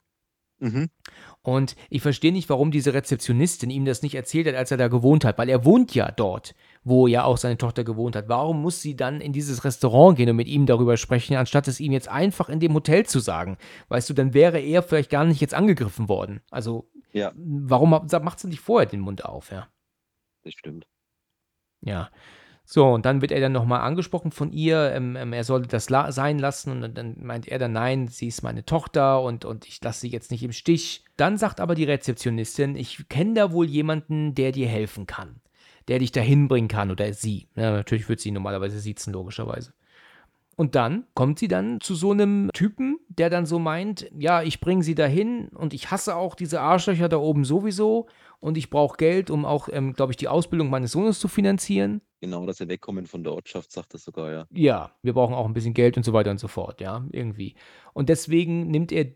Mhm. 0.59 0.89
Und 1.41 1.75
ich 1.89 2.01
verstehe 2.01 2.31
nicht, 2.31 2.49
warum 2.49 2.71
diese 2.71 2.93
Rezeptionistin 2.93 3.69
ihm 3.69 3.85
das 3.85 4.01
nicht 4.01 4.15
erzählt 4.15 4.47
hat, 4.47 4.55
als 4.55 4.71
er 4.71 4.77
da 4.77 4.87
gewohnt 4.87 5.25
hat, 5.25 5.37
weil 5.37 5.49
er 5.49 5.65
wohnt 5.65 5.93
ja 5.93 6.11
dort, 6.11 6.55
wo 6.83 7.07
ja 7.07 7.23
auch 7.25 7.37
seine 7.37 7.57
Tochter 7.57 7.83
gewohnt 7.83 8.15
hat. 8.15 8.29
Warum 8.29 8.61
muss 8.61 8.81
sie 8.81 8.95
dann 8.95 9.19
in 9.21 9.33
dieses 9.33 9.63
Restaurant 9.65 10.17
gehen 10.17 10.29
und 10.29 10.37
mit 10.37 10.47
ihm 10.47 10.65
darüber 10.65 10.97
sprechen, 10.97 11.35
anstatt 11.35 11.67
es 11.67 11.79
ihm 11.79 11.91
jetzt 11.91 12.07
einfach 12.07 12.49
in 12.49 12.59
dem 12.59 12.73
Hotel 12.73 13.05
zu 13.05 13.19
sagen? 13.19 13.57
Weißt 13.89 14.09
du, 14.09 14.13
dann 14.13 14.33
wäre 14.33 14.59
er 14.59 14.81
vielleicht 14.81 15.09
gar 15.09 15.25
nicht 15.25 15.41
jetzt 15.41 15.53
angegriffen 15.53 16.07
worden. 16.09 16.41
Also, 16.51 16.89
Ja. 17.11 17.31
warum 17.35 17.89
macht 17.89 18.39
sie 18.39 18.47
nicht 18.47 18.61
vorher 18.61 18.89
den 18.89 19.01
Mund 19.01 19.25
auf, 19.25 19.51
ja? 19.51 19.67
Das 20.43 20.53
stimmt. 20.53 20.87
Ja. 21.81 22.09
So, 22.67 22.87
und 22.87 23.05
dann 23.05 23.21
wird 23.21 23.31
er 23.31 23.39
dann 23.39 23.51
nochmal 23.51 23.81
angesprochen 23.81 24.31
von 24.31 24.51
ihr, 24.51 24.91
ähm, 24.91 25.15
ähm, 25.15 25.33
er 25.33 25.43
solle 25.43 25.67
das 25.67 25.89
la 25.91 26.11
sein 26.11 26.39
lassen. 26.39 26.83
Und 26.83 26.97
dann, 26.97 27.15
meint 27.21 27.47
er 27.47 27.59
dann, 27.59 27.73
nein, 27.73 28.07
sie 28.07 28.27
ist 28.27 28.41
meine 28.41 28.65
Tochter 28.65 29.21
und, 29.21 29.45
und 29.45 29.67
ich 29.67 29.81
lasse 29.83 30.01
sie 30.01 30.09
jetzt 30.09 30.31
nicht 30.31 30.43
im 30.43 30.51
Stich. 30.51 31.05
Dann 31.15 31.37
sagt 31.37 31.59
aber 31.59 31.75
die 31.75 31.83
Rezeptionistin, 31.83 32.75
ich 32.75 33.07
kenne 33.07 33.35
da 33.35 33.51
wohl 33.51 33.67
jemanden, 33.67 34.33
der 34.33 34.51
dir 34.51 34.67
helfen 34.67 35.05
kann. 35.05 35.41
Der 35.87 35.99
dich 35.99 36.11
dahin 36.11 36.47
bringen 36.47 36.67
kann 36.67 36.89
oder 36.89 37.13
sie. 37.13 37.47
Ja, 37.55 37.71
natürlich 37.71 38.09
wird 38.09 38.19
sie 38.19 38.31
normalerweise 38.31 38.79
siezen, 38.79 39.13
logischerweise. 39.13 39.73
Und 40.55 40.73
dann 40.73 41.05
kommt 41.13 41.37
sie 41.37 41.49
dann 41.49 41.81
zu 41.81 41.95
so 41.95 42.11
einem 42.11 42.49
Typen, 42.53 42.97
der 43.09 43.29
dann 43.29 43.45
so 43.45 43.59
meint, 43.59 44.09
ja, 44.17 44.41
ich 44.41 44.61
bringe 44.61 44.83
sie 44.83 44.95
dahin 44.95 45.49
und 45.49 45.73
ich 45.73 45.91
hasse 45.91 46.15
auch 46.15 46.33
diese 46.33 46.61
Arschlöcher 46.61 47.09
da 47.09 47.17
oben 47.17 47.43
sowieso 47.43 48.07
und 48.45 48.57
ich 48.57 48.69
brauche 48.69 48.95
Geld, 48.97 49.31
um 49.31 49.43
auch, 49.43 49.69
ähm, 49.71 49.93
glaube 49.93 50.13
ich, 50.13 50.17
die 50.17 50.27
Ausbildung 50.27 50.69
meines 50.69 50.91
Sohnes 50.91 51.19
zu 51.19 51.27
finanzieren. 51.27 52.01
Genau, 52.21 52.45
dass 52.45 52.61
er 52.61 52.67
wegkommen 52.67 53.07
von 53.07 53.23
der 53.23 53.33
Ortschaft, 53.33 53.71
sagt 53.71 53.95
er 53.95 53.99
sogar, 53.99 54.31
ja. 54.31 54.45
Ja, 54.51 54.91
wir 55.01 55.13
brauchen 55.13 55.33
auch 55.33 55.47
ein 55.47 55.53
bisschen 55.53 55.73
Geld 55.73 55.97
und 55.97 56.03
so 56.03 56.13
weiter 56.13 56.29
und 56.29 56.39
so 56.39 56.47
fort, 56.47 56.79
ja, 56.79 57.07
irgendwie. 57.11 57.55
Und 57.93 58.07
deswegen 58.07 58.67
nimmt 58.67 58.91
er, 58.91 59.07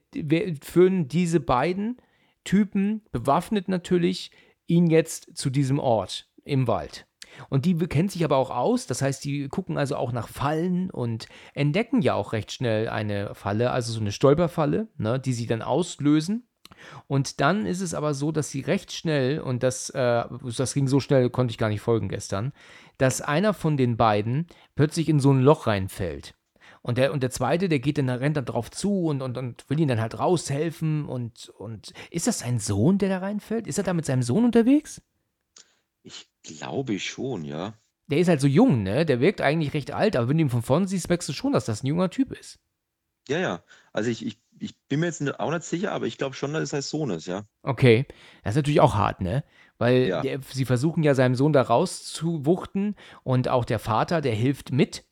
führen 0.64 1.08
diese 1.08 1.40
beiden 1.40 1.98
Typen, 2.44 3.04
bewaffnet 3.12 3.68
natürlich, 3.68 4.32
ihn 4.66 4.88
jetzt 4.88 5.38
zu 5.38 5.52
diesem 5.52 5.78
Ort 5.78 6.28
im 6.44 6.68
Wald. 6.68 7.06
Und 7.50 7.66
die 7.66 7.76
kennen 7.76 8.10
sich 8.10 8.26
aber 8.26 8.38
auch 8.38 8.50
aus, 8.50 8.88
das 8.88 9.04
heißt, 9.04 9.24
die 9.24 9.48
gucken 9.48 9.78
also 9.78 9.96
auch 9.96 10.12
nach 10.12 10.28
Fallen 10.28 10.90
und 10.90 11.28
entdecken 11.54 12.02
ja 12.02 12.16
auch 12.16 12.34
recht 12.34 12.52
schnell 12.52 12.90
eine 12.90 13.36
Falle, 13.36 13.70
also 13.70 13.94
so 13.94 14.00
eine 14.00 14.12
Stolperfalle, 14.12 14.88
ne, 14.98 15.20
die 15.20 15.34
sie 15.34 15.46
dann 15.46 15.62
auslösen. 15.62 16.49
Und 17.08 17.42
dann 17.42 17.66
ist 17.66 17.82
es 17.82 17.94
aber 17.94 18.14
so, 18.14 18.32
dass 18.32 18.50
sie 18.50 18.62
recht 18.62 18.92
schnell, 18.92 19.40
und 19.40 19.64
das, 19.64 19.90
äh, 19.92 20.24
das 20.58 20.74
ging 20.74 20.88
so 20.88 21.00
schnell, 21.00 21.30
konnte 21.30 21.52
ich 21.52 21.58
gar 21.58 21.70
nicht 21.70 21.82
folgen 21.82 22.10
gestern, 22.10 22.54
dass 22.98 23.22
einer 23.22 23.54
von 23.54 23.78
den 23.78 23.98
beiden 23.98 24.48
plötzlich 24.76 25.10
in 25.10 25.20
so 25.20 25.32
ein 25.32 25.42
Loch 25.42 25.68
reinfällt. 25.68 26.36
Und 26.82 26.98
der, 26.98 27.12
und 27.12 27.22
der 27.24 27.30
zweite, 27.30 27.68
der 27.68 27.80
geht 27.80 27.98
dann, 27.98 28.10
rennt 28.10 28.38
dann 28.38 28.46
drauf 28.46 28.72
zu 28.72 29.06
und, 29.06 29.22
und, 29.22 29.38
und 29.38 29.70
will 29.70 29.80
ihn 29.80 29.88
dann 29.88 30.02
halt 30.02 30.18
raushelfen. 30.18 31.06
Und, 31.06 31.50
und 31.50 31.94
ist 32.10 32.28
das 32.28 32.40
sein 32.40 32.60
Sohn, 32.60 32.98
der 32.98 33.10
da 33.10 33.18
reinfällt? 33.20 33.68
Ist 33.68 33.78
er 33.78 33.84
da 33.84 33.94
mit 33.94 34.06
seinem 34.06 34.24
Sohn 34.24 34.46
unterwegs? 34.46 35.02
Ich 36.04 36.30
glaube 36.44 37.00
schon, 37.00 37.44
ja. 37.44 37.74
Der 38.08 38.20
ist 38.20 38.30
halt 38.30 38.42
so 38.42 38.48
jung, 38.48 38.84
ne? 38.84 39.06
Der 39.06 39.20
wirkt 39.20 39.42
eigentlich 39.42 39.74
recht 39.74 39.92
alt, 39.92 40.16
aber 40.16 40.30
wenn 40.30 40.38
du 40.38 40.44
ihn 40.44 40.50
von 40.50 40.64
vorne 40.64 40.88
siehst, 40.88 41.10
merkst 41.10 41.30
du 41.30 41.34
schon, 41.34 41.54
dass 41.54 41.66
das 41.66 41.84
ein 41.84 41.88
junger 41.88 42.10
Typ 42.10 42.32
ist. 42.32 42.60
Ja, 43.28 43.40
ja. 43.40 43.64
Also 43.94 44.10
ich, 44.10 44.26
ich, 44.26 44.40
ich 44.60 44.76
bin 44.88 45.00
mir 45.00 45.08
jetzt 45.08 45.40
auch 45.40 45.52
nicht 45.52 45.64
sicher, 45.64 45.92
aber 45.92 46.06
ich 46.06 46.18
glaube 46.18 46.36
schon, 46.36 46.54
dass 46.54 46.64
es 46.64 46.70
sein 46.70 46.82
Sohn 46.82 47.10
ist, 47.12 47.28
ja. 47.28 47.44
Okay, 47.64 48.06
das 48.44 48.52
ist 48.54 48.58
natürlich 48.58 48.82
auch 48.82 48.96
hart, 48.96 49.22
ne? 49.22 49.44
Weil 49.78 50.08
Ja. 50.08 50.22
der, 50.22 50.40
sie 50.42 50.66
versuchen 50.66 51.04
ja 51.04 51.16
seinem 51.16 51.36
Sohn 51.36 51.54
da 51.54 51.62
rauszuwuchten 51.62 52.96
und 53.24 53.48
auch 53.48 53.66
der 53.66 53.80
Vater, 53.80 54.22
der 54.22 54.34
hilft 54.34 54.72
mit. 54.72 55.06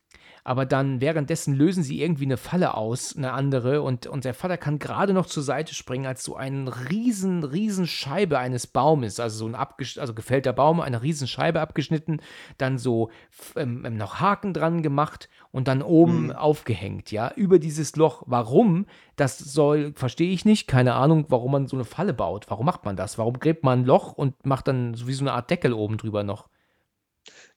Aber 0.48 0.66
dann 0.66 1.02
währenddessen 1.02 1.54
lösen 1.54 1.84
sie 1.84 2.02
irgendwie 2.02 2.24
eine 2.24 2.38
Falle 2.38 2.76
aus, 2.76 3.18
eine 3.18 3.34
andere, 3.34 3.82
und, 3.82 4.08
und 4.08 4.24
der 4.24 4.34
Vater 4.34 4.56
kann 4.56 4.80
gerade 4.80 5.12
noch 5.12 5.26
zur 5.26 5.44
Seite 5.44 5.76
springen, 5.76 6.06
als 6.06 6.24
so 6.24 6.38
eine 6.38 6.90
riesen, 6.90 7.44
riesen 7.44 7.86
Scheibe 7.86 8.40
eines 8.40 8.66
Baumes, 8.66 9.20
also 9.20 9.40
so 9.40 9.46
ein 9.46 9.56
abgesch 9.56 9.98
also 9.98 10.14
gefällter 10.14 10.54
Baum, 10.54 10.80
eine 10.80 11.02
riesen 11.02 11.28
Scheibe 11.28 11.60
abgeschnitten, 11.60 12.22
dann 12.58 12.78
so 12.78 13.10
ähm, 13.58 13.84
ähm, 13.86 13.98
noch 13.98 14.22
Haken 14.22 14.54
dran 14.54 14.84
gemacht 14.84 15.28
und 15.52 15.68
dann 15.68 15.82
oben 15.82 16.28
Mhm. 16.28 16.32
aufgehängt, 16.32 17.12
ja, 17.12 17.30
über 17.36 17.60
dieses 17.60 17.98
Loch. 17.98 18.24
Warum? 18.26 18.86
Das 19.18 19.38
soll, 19.38 19.92
verstehe 19.96 20.32
ich 20.32 20.46
nicht, 20.46 20.66
keine 20.70 20.94
Ahnung, 20.94 21.26
warum 21.28 21.52
man 21.52 21.68
so 21.68 21.76
eine 21.76 21.84
Falle 21.84 22.14
baut. 22.14 22.46
Warum 22.48 22.66
macht 22.66 22.86
man 22.86 22.96
das? 22.96 23.18
Warum 23.18 23.38
gräbt 23.38 23.66
man 23.66 23.80
ein 23.82 23.86
Loch 23.86 24.14
und 24.14 24.46
macht 24.46 24.70
dann 24.70 24.94
so 24.94 25.08
wie 25.08 25.14
so 25.14 25.26
eine 25.26 25.34
Art 25.34 25.50
Deckel 25.50 25.74
oben 25.74 25.98
drüber 25.98 26.24
noch? 26.24 26.48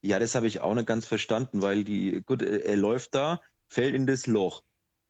Ja, 0.02 0.18
das 0.18 0.35
habe 0.35 0.47
ich 0.47 0.60
auch 0.60 0.74
nicht 0.74 0.86
ganz 0.86 1.06
verstanden, 1.06 1.62
weil 1.62 1.85
die, 1.85 2.22
gut, 2.24 2.43
er 2.43 2.64
er 2.64 2.77
läuft 2.77 3.14
da, 3.14 3.40
fällt 3.68 3.94
in 3.94 4.06
das 4.06 4.27
Loch. 4.27 4.62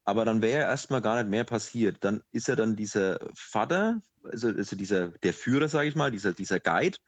Aber 0.05 0.25
dann 0.25 0.43
wäre 0.43 0.63
erstmal 0.63 1.01
gar 1.03 1.17
nicht 1.23 1.31
mehr 1.31 1.45
passiert. 1.45 1.99
Dann 2.01 2.23
ist 2.33 2.49
er 2.49 2.57
dann 2.57 2.75
dieser 2.75 3.19
Vater, 3.35 4.01
also, 4.25 4.49
also 4.49 4.75
dieser, 4.77 5.09
der 5.23 5.33
Führer, 5.35 5.69
sage 5.69 5.89
ich 5.89 5.95
mal, 5.95 6.11
dieser, 6.11 6.33
dieser 6.33 6.59
Guide, 6.59 6.99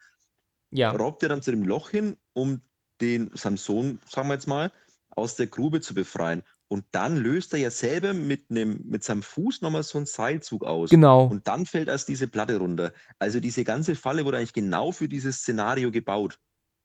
Ja, 0.71 0.91
robbt 0.93 1.23
er 1.23 1.29
dann 1.31 1.43
zu 1.43 1.51
dem 1.51 1.65
Loch 1.65 1.91
hin, 1.91 2.17
um 2.33 2.61
den 3.01 3.31
Samson, 3.35 3.99
sagen 4.09 4.29
wir 4.29 4.35
jetzt 4.35 4.47
mal, 4.47 4.71
aus 5.11 5.35
der 5.37 5.47
Grube 5.49 5.81
zu 5.81 5.95
befreien. 5.95 6.43
Und 6.69 6.87
dann 6.93 7.17
löst 7.19 7.53
er 7.53 7.59
ja 7.59 7.71
selber 7.71 8.15
mit, 8.15 8.51
einem, 8.51 8.81
mit 8.85 9.05
seinem 9.05 9.23
Fuß 9.23 9.61
nochmal 9.61 9.83
so 9.83 9.99
einen 9.99 10.07
Seilzug 10.07 10.65
aus. 10.65 10.89
genau. 10.91 11.27
Und 11.27 11.47
dann 11.47 11.67
fällt 11.67 11.89
erst 11.89 12.09
diese 12.09 12.29
Platte 12.29 12.57
runter. 12.57 12.93
Also 13.19 13.41
diese 13.41 13.65
ganze 13.65 13.95
Falle 13.95 14.25
wurde 14.25 14.39
eigentlich 14.39 14.55
genau 14.55 14.93
für 14.93 15.09
dieses 15.09 15.39
Szenario 15.39 15.91
gebaut, 15.91 16.39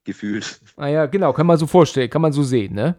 gefühlt. 0.07 0.59
Ah 0.77 0.87
ja, 0.87 1.05
genau, 1.05 1.31
kann 1.33 1.45
man 1.45 1.57
so 1.57 1.67
vorstellen, 1.67 2.09
kann 2.09 2.23
man 2.23 2.33
so 2.33 2.41
sehen, 2.41 2.73
ne? 2.73 2.95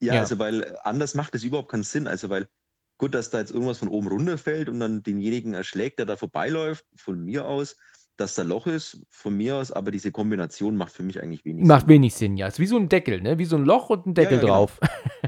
Ja, 0.00 0.14
Ja. 0.14 0.20
also 0.22 0.38
weil 0.40 0.76
anders 0.82 1.14
macht 1.14 1.34
es 1.36 1.44
überhaupt 1.44 1.70
keinen 1.70 1.84
Sinn. 1.84 2.08
Also 2.08 2.28
weil 2.28 2.48
gut, 2.98 3.14
dass 3.14 3.30
da 3.30 3.38
jetzt 3.38 3.52
irgendwas 3.52 3.78
von 3.78 3.88
oben 3.88 4.08
runterfällt 4.08 4.68
und 4.68 4.80
dann 4.80 5.02
denjenigen 5.02 5.54
erschlägt, 5.54 5.98
der 6.00 6.06
da 6.06 6.16
vorbeiläuft, 6.16 6.84
von 6.96 7.24
mir 7.24 7.46
aus, 7.46 7.76
dass 8.16 8.34
da 8.34 8.42
Loch 8.42 8.66
ist, 8.66 8.98
von 9.10 9.36
mir 9.36 9.56
aus, 9.56 9.70
aber 9.70 9.90
diese 9.90 10.10
Kombination 10.10 10.76
macht 10.76 10.92
für 10.92 11.02
mich 11.02 11.22
eigentlich 11.22 11.44
wenig 11.44 11.64
Macht 11.66 11.82
Sinn. 11.82 11.88
wenig 11.90 12.14
Sinn, 12.14 12.36
ja. 12.38 12.46
Ist 12.46 12.58
wie 12.58 12.66
so 12.66 12.76
ein 12.78 12.88
Deckel, 12.88 13.20
ne? 13.20 13.38
Wie 13.38 13.44
so 13.44 13.56
ein 13.56 13.64
Loch 13.64 13.90
und 13.90 14.06
ein 14.06 14.14
Deckel 14.14 14.36
ja, 14.36 14.40
genau. 14.40 14.52
drauf. 14.54 14.80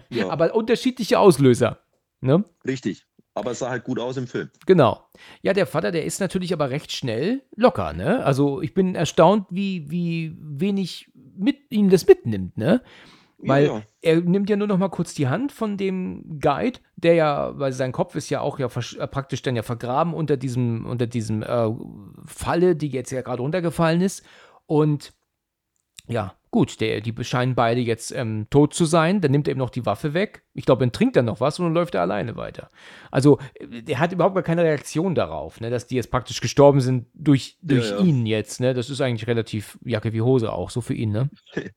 Ja, 0.09 0.29
Aber 0.31 0.55
unterschiedliche 0.55 1.19
Auslöser, 1.19 1.81
ne? 2.21 2.45
richtig. 2.67 3.07
Aber 3.39 3.53
es 3.53 3.61
sah 3.61 3.71
halt 3.71 3.85
gut 3.85 3.99
aus 3.99 4.17
im 4.17 4.27
Film. 4.27 4.51
Genau. 4.67 5.01
Ja, 5.43 5.53
der 5.53 5.67
Vater, 5.67 5.91
der 5.93 6.05
ist 6.05 6.21
natürlich 6.21 6.53
aber 6.53 6.71
recht 6.71 6.93
schnell 6.93 7.43
locker, 7.57 7.93
ne? 7.93 8.25
Also 8.25 8.61
ich 8.61 8.75
bin 8.75 8.95
erstaunt, 8.95 9.47
wie, 9.51 9.91
wie 9.91 10.37
wenig 10.41 11.11
mit 11.37 11.57
ihm 11.71 11.91
das 11.91 12.07
mitnimmt, 12.07 12.57
ne? 12.57 12.83
Weil 13.41 13.67
ja, 13.67 13.79
ja. 13.79 13.83
er 14.01 14.21
nimmt 14.21 14.51
ja 14.51 14.57
nur 14.57 14.67
noch 14.67 14.79
mal 14.79 14.89
kurz 14.89 15.15
die 15.15 15.29
Hand 15.29 15.53
von 15.53 15.77
dem 15.77 16.41
Guide, 16.41 16.81
der 16.97 17.15
ja, 17.15 17.57
weil 17.57 17.73
sein 17.73 17.93
Kopf 17.93 18.17
ist 18.17 18.31
ja 18.31 18.41
auch 18.41 18.59
ja 18.59 18.67
äh, 18.67 19.07
praktisch 19.07 19.43
dann 19.43 19.55
ja 19.55 19.63
vergraben 19.63 20.13
unter 20.13 20.37
diesem, 20.37 20.85
unter 20.87 21.07
diesem 21.07 21.43
äh, 21.45 21.71
Falle, 22.27 22.75
die 22.75 22.89
jetzt 22.89 23.13
ja 23.13 23.23
gerade 23.23 23.41
runtergefallen 23.41 24.01
ist. 24.01 24.25
Und 24.67 25.13
ja, 26.09 26.35
gut, 26.51 26.81
der, 26.81 27.01
die 27.01 27.15
scheinen 27.25 27.55
beide 27.55 27.81
jetzt 27.81 28.13
ähm, 28.13 28.47
tot 28.51 28.75
zu 28.75 28.85
sein. 28.85 29.21
Dann 29.21 29.31
nimmt 29.31 29.49
er 29.49 29.55
ihm 29.55 29.59
noch 29.59 29.71
die 29.71 29.87
Waffe 29.87 30.15
weg, 30.15 30.45
Ich 30.55 30.65
glaube, 30.65 30.81
dann 30.81 30.93
trinkt 30.93 31.17
er 31.17 31.23
noch 31.23 31.41
was 31.41 31.59
und 31.59 31.67
dann 31.67 31.75
läuft 31.75 31.95
er 31.95 32.03
alleine 32.03 32.37
weiter. 32.37 32.71
Also, 33.11 33.39
äh, 33.55 33.83
der 33.83 33.99
hat 33.99 34.13
überhaupt 34.13 34.35
gar 34.35 34.45
keine 34.45 34.63
Reaktion 34.63 35.15
darauf, 35.15 35.61
ne, 35.61 35.71
dass 35.71 35.87
die 35.87 35.97
jetzt 35.97 36.11
praktisch 36.11 36.41
gestorben 36.41 36.81
sind 36.81 37.07
durch, 37.15 37.59
durch 37.63 37.91
ja. 37.91 38.01
ihn 38.01 38.27
jetzt. 38.27 38.61
Ne? 38.61 38.75
Das 38.75 38.91
ist 38.91 39.01
eigentlich 39.01 39.27
relativ 39.27 39.79
Jacke 39.85 40.13
wie 40.13 40.23
Hose 40.23 40.53
auch, 40.53 40.71
so 40.71 40.81
für 40.81 40.95
ihn. 40.95 41.13
Ne? 41.13 41.31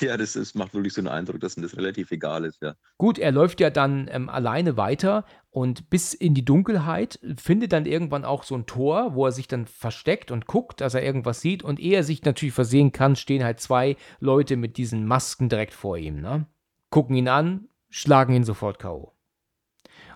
Ja, 0.00 0.18
das, 0.18 0.34
das 0.34 0.54
macht 0.54 0.74
wirklich 0.74 0.92
so 0.92 1.00
einen 1.00 1.08
Eindruck, 1.08 1.40
dass 1.40 1.56
ihm 1.56 1.62
das 1.62 1.76
relativ 1.76 2.10
egal 2.10 2.44
ist, 2.44 2.60
ja. 2.60 2.74
Gut, 2.98 3.18
er 3.18 3.32
läuft 3.32 3.58
ja 3.58 3.70
dann 3.70 4.08
ähm, 4.12 4.28
alleine 4.28 4.76
weiter 4.76 5.24
und 5.50 5.88
bis 5.90 6.14
in 6.14 6.34
die 6.34 6.44
Dunkelheit 6.44 7.18
findet 7.36 7.72
dann 7.72 7.86
irgendwann 7.86 8.24
auch 8.24 8.42
so 8.42 8.54
ein 8.54 8.66
Tor, 8.66 9.14
wo 9.14 9.26
er 9.26 9.32
sich 9.32 9.48
dann 9.48 9.66
versteckt 9.66 10.30
und 10.30 10.46
guckt, 10.46 10.80
dass 10.80 10.94
er 10.94 11.02
irgendwas 11.02 11.40
sieht. 11.40 11.62
Und 11.62 11.80
ehe 11.80 11.96
er 11.96 12.04
sich 12.04 12.22
natürlich 12.22 12.54
versehen 12.54 12.92
kann, 12.92 13.16
stehen 13.16 13.42
halt 13.42 13.58
zwei 13.60 13.96
Leute 14.20 14.56
mit 14.56 14.76
diesen 14.76 15.06
Masken 15.06 15.48
direkt 15.48 15.72
vor 15.72 15.96
ihm. 15.96 16.20
Ne? 16.20 16.46
Gucken 16.90 17.16
ihn 17.16 17.28
an, 17.28 17.68
schlagen 17.88 18.34
ihn 18.34 18.44
sofort 18.44 18.78
K.O. 18.78 19.14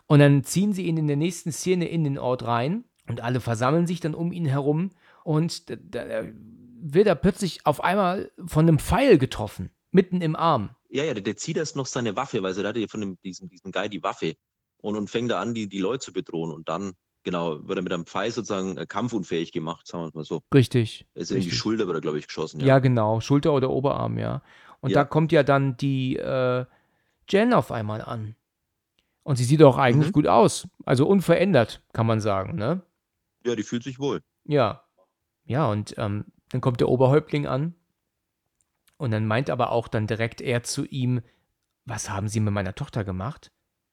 Und 0.06 0.18
dann 0.18 0.44
ziehen 0.44 0.74
sie 0.74 0.86
ihn 0.86 0.98
in 0.98 1.06
der 1.06 1.16
nächsten 1.16 1.50
Szene 1.50 1.88
in 1.88 2.04
den 2.04 2.18
Ort 2.18 2.46
rein 2.46 2.84
und 3.08 3.22
alle 3.22 3.40
versammeln 3.40 3.86
sich 3.86 4.00
dann 4.00 4.14
um 4.14 4.32
ihn 4.32 4.46
herum 4.46 4.90
und 5.24 5.70
da, 5.70 6.24
wird 6.82 7.06
er 7.06 7.14
plötzlich 7.14 7.64
auf 7.64 7.82
einmal 7.82 8.30
von 8.44 8.66
einem 8.66 8.78
Pfeil 8.78 9.16
getroffen, 9.16 9.70
mitten 9.92 10.20
im 10.20 10.34
Arm. 10.34 10.74
Ja, 10.90 11.04
ja, 11.04 11.14
der, 11.14 11.22
der 11.22 11.36
zieht 11.36 11.56
erst 11.56 11.76
noch 11.76 11.86
seine 11.86 12.16
Waffe, 12.16 12.42
weil 12.42 12.58
er 12.58 12.68
hatte 12.68 12.88
von 12.88 13.00
dem, 13.00 13.18
diesem, 13.22 13.48
diesem 13.48 13.70
Guy 13.70 13.88
die 13.88 14.02
Waffe 14.02 14.34
und, 14.82 14.96
und 14.96 15.08
fängt 15.08 15.30
da 15.30 15.40
an, 15.40 15.54
die, 15.54 15.68
die 15.68 15.78
Leute 15.80 16.00
zu 16.00 16.12
bedrohen. 16.12 16.52
Und 16.52 16.68
dann, 16.68 16.92
genau, 17.22 17.66
wird 17.66 17.78
er 17.78 17.82
mit 17.82 17.92
einem 17.92 18.04
Pfeil 18.04 18.30
sozusagen 18.30 18.76
äh, 18.76 18.84
kampfunfähig 18.86 19.52
gemacht, 19.52 19.86
sagen 19.86 20.04
wir 20.04 20.08
es 20.08 20.14
mal 20.14 20.24
so. 20.24 20.42
Richtig. 20.54 21.06
Er 21.14 21.22
ist 21.22 21.30
in 21.30 21.36
die 21.36 21.42
richtig. 21.44 21.58
Schulter, 21.58 21.86
wird 21.86 21.96
er, 21.96 22.00
glaube 22.02 22.18
ich, 22.18 22.26
geschossen. 22.26 22.60
Ja, 22.60 22.78
genau. 22.78 23.20
Schulter 23.20 23.54
oder 23.54 23.70
Oberarm, 23.70 24.18
ja. 24.18 24.42
Und 24.80 24.90
Ja. 24.90 25.00
da 25.00 25.04
kommt 25.04 25.32
ja 25.32 25.42
dann 25.42 25.76
die 25.78 26.16
äh, 26.16 26.66
Jen 27.28 27.54
auf 27.54 27.72
einmal 27.72 28.02
an. 28.02 28.36
Und 29.22 29.36
sie 29.36 29.44
sieht 29.44 29.62
auch 29.62 29.78
eigentlich 29.78 30.08
Mhm. 30.08 30.12
gut 30.12 30.26
aus. 30.26 30.68
Also 30.84 31.06
unverändert, 31.06 31.80
kann 31.92 32.06
man 32.06 32.20
sagen, 32.20 32.56
ne? 32.56 32.82
ja, 33.46 33.56
die 33.56 33.62
fühlt 33.62 33.82
sich 33.84 33.98
wohl. 33.98 34.20
Ja. 34.44 34.84
Ja, 35.44 35.68
und 35.70 35.94
ähm, 35.98 36.26
dann 36.50 36.60
kommt 36.60 36.80
der 36.80 36.88
Oberhäuptling 36.88 37.46
an. 37.46 37.74
Und 38.96 39.10
dann 39.10 39.26
meint 39.26 39.50
aber 39.50 39.70
auch 39.72 39.88
dann 39.88 40.06
direkt 40.06 40.40
er 40.40 40.62
zu 40.62 40.84
ihm, 40.84 41.22
was 41.84 42.08
haben 42.10 42.28
Sie 42.28 42.38
mit 42.40 42.52
meiner 42.54 42.74
Tochter 42.76 43.02
gemacht? 43.04 43.50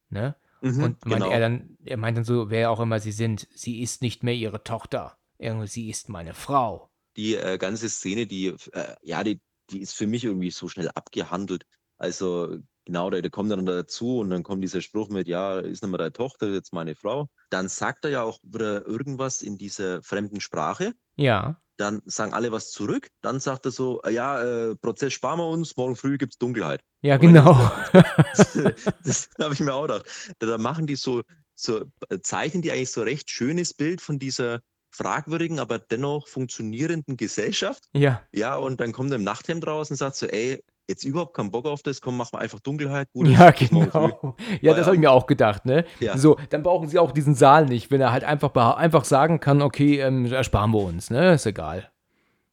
Ne? 0.10 0.36
Mhm, 0.62 0.84
Und 0.84 1.06
meint 1.06 1.24
genau. 1.24 1.30
er 1.32 1.40
dann, 1.40 1.78
er 1.86 1.98
meint 1.98 2.18
dann 2.18 2.26
so, 2.26 2.50
wer 2.50 2.72
auch 2.72 2.80
immer 2.80 3.00
sie 3.00 3.12
sind, 3.12 3.48
sie 3.54 3.82
ist 3.82 4.02
nicht 4.02 4.24
mehr 4.24 4.34
ihre 4.36 4.64
Tochter. 4.64 5.18
Irgendwie, 5.38 5.68
sie 5.68 5.90
ist 5.90 6.10
meine 6.10 6.34
Frau. 6.34 6.90
die 7.16 7.36
äh, 7.36 7.58
ganze 7.58 7.90
Szene, 7.90 8.28
die, 8.28 8.48
äh, 8.74 8.96
ja, 9.02 9.24
die, 9.24 9.42
die 9.70 9.80
ist 9.82 9.94
für 9.94 10.08
mich 10.08 10.24
irgendwie 10.24 10.52
so 10.52 10.68
schnell 10.68 10.90
abgehandelt. 10.90 11.66
Also 11.98 12.58
genau, 12.86 13.10
der, 13.10 13.22
der 13.22 13.32
kommt 13.32 13.52
dann 13.52 13.66
dazu 13.66 14.20
und 14.20 14.30
dann 14.30 14.44
kommt 14.44 14.64
dieser 14.64 14.82
Spruch 14.82 15.10
mit, 15.10 15.28
ja, 15.28 15.60
ist 15.60 15.84
nicht 15.84 15.90
mehr 15.92 15.98
deine 15.98 16.14
Tochter, 16.14 16.50
jetzt 16.50 16.74
meine 16.74 16.96
Frau. 16.96 17.28
Dann 17.50 17.68
sagt 17.70 18.06
er 18.06 18.12
ja 18.12 18.24
auch 18.24 18.40
wieder 18.44 18.86
irgendwas 18.86 19.42
in 19.42 19.58
dieser 19.58 20.02
fremden 20.04 20.40
Sprache. 20.42 20.94
Ja, 21.18 21.62
Dann 21.80 22.02
sagen 22.06 22.34
alle 22.34 22.52
was 22.52 22.72
zurück. 22.72 23.08
Dann 23.22 23.40
sagt 23.40 23.66
er 23.66 23.72
so, 23.72 24.02
äh, 24.02 24.12
ja, 24.12 24.42
äh, 24.44 24.76
Prozess 24.76 25.14
sparen 25.14 25.40
wir 25.40 25.48
uns, 25.48 25.78
morgen 25.78 25.96
früh 25.96 26.18
gibt's 26.18 26.38
Dunkelheit. 26.38 26.82
ja, 27.02 27.16
Aber 27.16 27.24
das- 28.34 28.54
genau. 28.54 28.72
das 29.04 29.30
habe 29.40 29.54
ich 29.54 29.60
mir 29.62 29.74
auch 29.74 29.84
gedacht. 29.84 30.06
Da, 30.40 30.48
da 30.48 30.58
machen 30.58 30.88
die 30.88 30.96
so, 30.96 31.22
so, 31.56 31.86
äh, 32.10 32.20
zeichnen 32.22 32.62
die 32.62 32.72
eigentlich 32.72 32.92
so 32.92 33.02
recht 33.02 33.30
schönes 33.32 33.74
Bild 33.74 34.02
von 34.02 34.20
dieser 34.20 34.60
fragwürdigen, 34.92 35.60
aber 35.60 35.80
dennoch 35.80 36.28
funktionierenden 36.28 37.16
Gesellschaft. 37.16 37.86
ja, 37.94 38.24
Ja, 38.34 38.56
und 38.58 38.82
dann 38.82 38.92
kommt 38.92 39.12
er 39.12 39.16
im 39.18 39.24
Nachthemd 39.24 39.66
raus 39.66 39.90
und 39.92 39.98
sagt 39.98 40.16
so, 40.18 40.26
ey, 40.26 40.62
jetzt 40.90 41.04
überhaupt 41.06 41.34
keinen 41.36 41.52
Bock 41.52 41.66
auf 41.66 41.82
das, 41.84 42.02
komm, 42.02 42.18
mach 42.18 42.32
mal 42.34 42.40
einfach 42.40 42.60
Dunkelheit. 42.60 43.08
Gut, 43.14 43.28
ja, 43.28 43.52
genau. 43.52 44.36
Ja, 44.62 44.74
das 44.74 44.88
habe 44.88 44.96
ich 44.96 45.00
mir 45.00 45.12
auch 45.12 45.28
gedacht, 45.28 45.66
ne? 45.66 45.86
Ja. 46.00 46.18
So, 46.18 46.38
dann 46.50 46.64
brauchen 46.64 46.90
sie 46.90 47.00
auch 47.00 47.12
diesen 47.12 47.36
Saal 47.36 47.66
nicht, 47.66 47.92
wenn 47.92 48.02
er 48.02 48.12
halt 48.12 48.24
einfach, 48.24 48.54
einfach 48.76 49.06
sagen 49.06 49.40
kann, 49.40 49.62
okay, 49.62 50.00
ähm, 50.02 50.26
ersparen 50.26 50.72
wir 50.72 50.80
uns, 50.80 51.10
ne? 51.10 51.34
Ist 51.36 51.46
egal. 51.46 51.90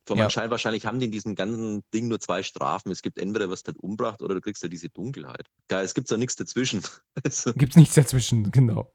Vom 0.07 0.19
Ja. 0.19 0.25
Anschein 0.27 0.51
wahrscheinlich 0.51 0.87
haben 0.87 1.01
die 1.01 1.07
in 1.07 1.13
diesem 1.13 1.35
ganzen 1.35 1.83
Ding 1.93 2.07
nur 2.07 2.21
zwei 2.21 2.45
Strafen. 2.45 2.93
Es 2.93 3.03
gibt 3.03 3.19
entweder 3.19 3.51
was 3.51 3.65
halt 3.67 3.79
umbracht 3.81 4.23
oder 4.23 4.37
du 4.37 4.41
kriegst 4.41 4.63
ja 4.63 4.69
diese 4.69 4.89
Dunkelheit. 4.89 5.47
Ja, 5.69 5.83
es 5.83 5.95
gibt 5.95 6.09
da 6.11 6.17
nichts 6.17 6.37
dazwischen. 6.37 6.83
Also, 7.25 7.53
Gibt's 7.55 7.77
nichts 7.77 7.95
dazwischen, 7.95 8.51
genau. 8.53 8.93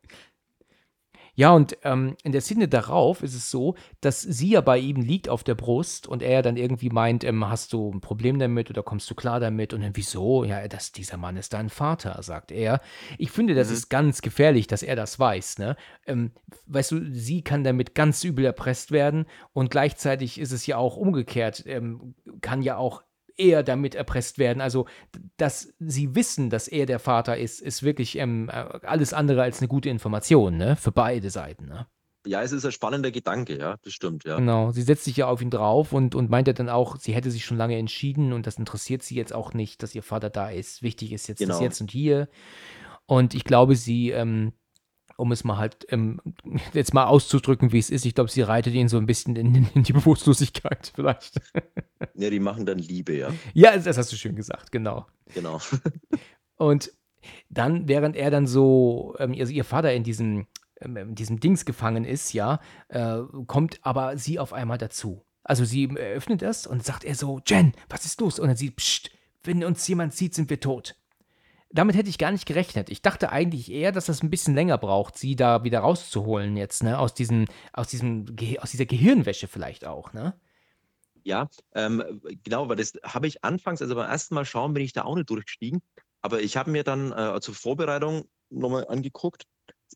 Ja, 1.35 1.51
und 1.51 1.77
ähm, 1.83 2.15
in 2.23 2.33
der 2.33 2.41
Szene 2.41 2.67
darauf 2.67 3.23
ist 3.23 3.35
es 3.35 3.49
so, 3.49 3.75
dass 4.01 4.21
sie 4.21 4.49
ja 4.49 4.61
bei 4.61 4.77
ihm 4.77 4.97
liegt 4.97 5.29
auf 5.29 5.43
der 5.43 5.55
Brust 5.55 6.07
und 6.07 6.21
er 6.21 6.41
dann 6.41 6.57
irgendwie 6.57 6.89
meint, 6.89 7.23
ähm, 7.23 7.47
hast 7.49 7.73
du 7.73 7.89
ein 7.91 8.01
Problem 8.01 8.37
damit 8.37 8.69
oder 8.69 8.83
kommst 8.83 9.09
du 9.09 9.15
klar 9.15 9.39
damit? 9.39 9.73
Und 9.73 9.81
dann, 9.81 9.95
wieso? 9.95 10.43
Ja, 10.43 10.67
das, 10.67 10.91
dieser 10.91 11.17
Mann 11.17 11.37
ist 11.37 11.53
dein 11.53 11.69
Vater, 11.69 12.21
sagt 12.21 12.51
er. 12.51 12.81
Ich 13.17 13.31
finde, 13.31 13.55
das 13.55 13.69
Mhm. 13.69 13.73
ist 13.73 13.89
ganz 13.89 14.21
gefährlich, 14.21 14.67
dass 14.67 14.83
er 14.83 14.95
das 14.95 15.19
weiß. 15.19 15.57
Ne? 15.59 15.77
Ähm, 16.05 16.31
weißt 16.67 16.91
du, 16.91 17.13
sie 17.13 17.43
kann 17.43 17.63
damit 17.63 17.95
ganz 17.95 18.23
übel 18.23 18.43
erpresst 18.45 18.91
werden 18.91 19.25
und 19.53 19.71
gleichzeitig 19.71 20.39
ist 20.39 20.51
es 20.51 20.65
ja 20.67 20.77
auch 20.77 20.97
umgekehrt, 20.97 21.63
ähm, 21.65 22.15
kann 22.41 22.61
ja 22.61 22.75
auch 22.77 23.03
er 23.37 23.63
damit 23.63 23.95
erpresst 23.95 24.37
werden. 24.37 24.61
Also, 24.61 24.87
dass 25.37 25.73
sie 25.79 26.15
wissen, 26.15 26.49
dass 26.49 26.67
er 26.67 26.85
der 26.85 26.99
Vater 26.99 27.37
ist, 27.37 27.61
ist 27.61 27.83
wirklich 27.83 28.17
ähm, 28.17 28.49
äh, 28.49 28.79
alles 28.83 29.13
andere 29.13 29.41
als 29.41 29.59
eine 29.59 29.67
gute 29.67 29.89
Information, 29.89 30.57
ne? 30.57 30.75
Für 30.75 30.91
beide 30.91 31.29
Seiten, 31.29 31.65
ne? 31.65 31.87
ja, 32.25 32.41
es 32.43 32.51
ist 32.51 32.65
ein 32.65 32.71
spannender 32.71 33.11
Gedanke, 33.11 33.57
ja, 33.57 33.77
das 33.83 33.93
stimmt, 33.93 34.25
ja. 34.25 34.37
Genau. 34.37 34.71
Sie 34.71 34.81
setzt 34.81 35.05
sich 35.05 35.17
ja 35.17 35.27
auf 35.27 35.41
ihn 35.41 35.49
drauf 35.49 35.91
und, 35.91 36.15
und 36.15 36.29
meint 36.29 36.47
ja 36.47 36.53
dann 36.53 36.69
auch, 36.69 36.97
sie 36.97 37.13
hätte 37.13 37.31
sich 37.31 37.45
schon 37.45 37.57
lange 37.57 37.77
entschieden 37.77 38.33
und 38.33 38.47
das 38.47 38.57
interessiert 38.57 39.03
sie 39.03 39.15
jetzt 39.15 39.33
auch 39.33 39.53
nicht, 39.53 39.81
dass 39.81 39.95
ihr 39.95 40.03
Vater 40.03 40.29
da 40.29 40.49
ist. 40.49 40.83
Wichtig 40.83 41.13
ist 41.13 41.27
jetzt 41.27 41.41
das 41.41 41.47
Genau. 41.47 41.61
Jetzt 41.61 41.81
und 41.81 41.91
Hier. 41.91 42.29
Und 43.05 43.33
ich 43.33 43.43
glaube, 43.43 43.75
sie, 43.75 44.11
ähm, 44.11 44.53
um 45.21 45.31
es 45.31 45.43
mal 45.43 45.57
halt 45.57 45.85
ähm, 45.89 46.19
jetzt 46.73 46.93
mal 46.93 47.05
auszudrücken, 47.05 47.71
wie 47.71 47.79
es 47.79 47.89
ist, 47.89 48.05
ich 48.05 48.15
glaube, 48.15 48.31
sie 48.31 48.41
reitet 48.41 48.73
ihn 48.73 48.89
so 48.89 48.97
ein 48.97 49.05
bisschen 49.05 49.35
in, 49.35 49.69
in 49.73 49.83
die 49.83 49.93
Bewusstlosigkeit 49.93 50.91
vielleicht. 50.95 51.39
Ja, 52.15 52.29
die 52.29 52.39
machen 52.39 52.65
dann 52.65 52.79
Liebe, 52.79 53.15
ja, 53.15 53.29
ja, 53.53 53.77
das 53.77 53.97
hast 53.97 54.11
du 54.11 54.15
schön 54.15 54.35
gesagt, 54.35 54.71
genau. 54.71 55.05
genau. 55.33 55.61
Und 56.57 56.91
dann, 57.49 57.87
während 57.87 58.15
er 58.15 58.31
dann 58.31 58.47
so, 58.47 59.15
ähm, 59.19 59.35
also 59.39 59.53
ihr 59.53 59.63
Vater 59.63 59.93
in 59.93 60.03
diesem, 60.03 60.47
ähm, 60.79 60.97
in 60.97 61.15
diesem 61.15 61.39
Dings 61.39 61.65
gefangen 61.65 62.03
ist, 62.03 62.33
ja, 62.33 62.59
äh, 62.89 63.19
kommt 63.45 63.79
aber 63.83 64.17
sie 64.17 64.39
auf 64.39 64.53
einmal 64.53 64.79
dazu. 64.79 65.23
Also 65.43 65.65
sie 65.65 65.89
eröffnet 65.95 66.41
das 66.41 66.65
und 66.65 66.83
sagt 66.83 67.03
er 67.03 67.15
so, 67.15 67.41
Jen, 67.45 67.73
was 67.89 68.05
ist 68.05 68.19
los? 68.21 68.39
Und 68.39 68.47
dann 68.47 68.57
sie, 68.57 68.71
pst, 68.71 69.11
wenn 69.43 69.63
uns 69.63 69.87
jemand 69.87 70.13
sieht, 70.13 70.33
sind 70.33 70.49
wir 70.49 70.59
tot. 70.59 70.95
Damit 71.73 71.95
hätte 71.95 72.09
ich 72.09 72.17
gar 72.17 72.31
nicht 72.31 72.45
gerechnet. 72.45 72.89
Ich 72.89 73.01
dachte 73.01 73.31
eigentlich 73.31 73.71
eher, 73.71 73.91
dass 73.91 74.05
das 74.05 74.23
ein 74.23 74.29
bisschen 74.29 74.55
länger 74.55 74.77
braucht, 74.77 75.17
sie 75.17 75.35
da 75.35 75.63
wieder 75.63 75.79
rauszuholen 75.79 76.57
jetzt, 76.57 76.83
ne? 76.83 76.99
Aus 76.99 77.13
diesem, 77.13 77.45
aus 77.73 77.87
diesem, 77.87 78.25
Ge 78.35 78.59
aus 78.59 78.71
dieser 78.71 78.85
Gehirnwäsche 78.85 79.47
vielleicht 79.47 79.85
auch, 79.85 80.13
ne? 80.13 80.39
Ja, 81.23 81.49
ähm, 81.73 82.21
genau, 82.43 82.67
weil 82.67 82.77
das 82.77 82.93
habe 83.03 83.27
ich 83.27 83.43
anfangs, 83.43 83.81
also 83.81 83.95
beim 83.95 84.09
ersten 84.09 84.33
Mal 84.35 84.45
schauen, 84.45 84.73
bin 84.73 84.83
ich 84.83 84.93
da 84.93 85.03
auch 85.03 85.15
nicht 85.15 85.29
durchgestiegen. 85.29 85.81
Aber 86.21 86.41
ich 86.41 86.57
habe 86.57 86.71
mir 86.71 86.83
dann 86.83 87.11
äh, 87.11 87.39
zur 87.41 87.55
Vorbereitung 87.55 88.25
nochmal 88.49 88.87
angeguckt, 88.87 89.45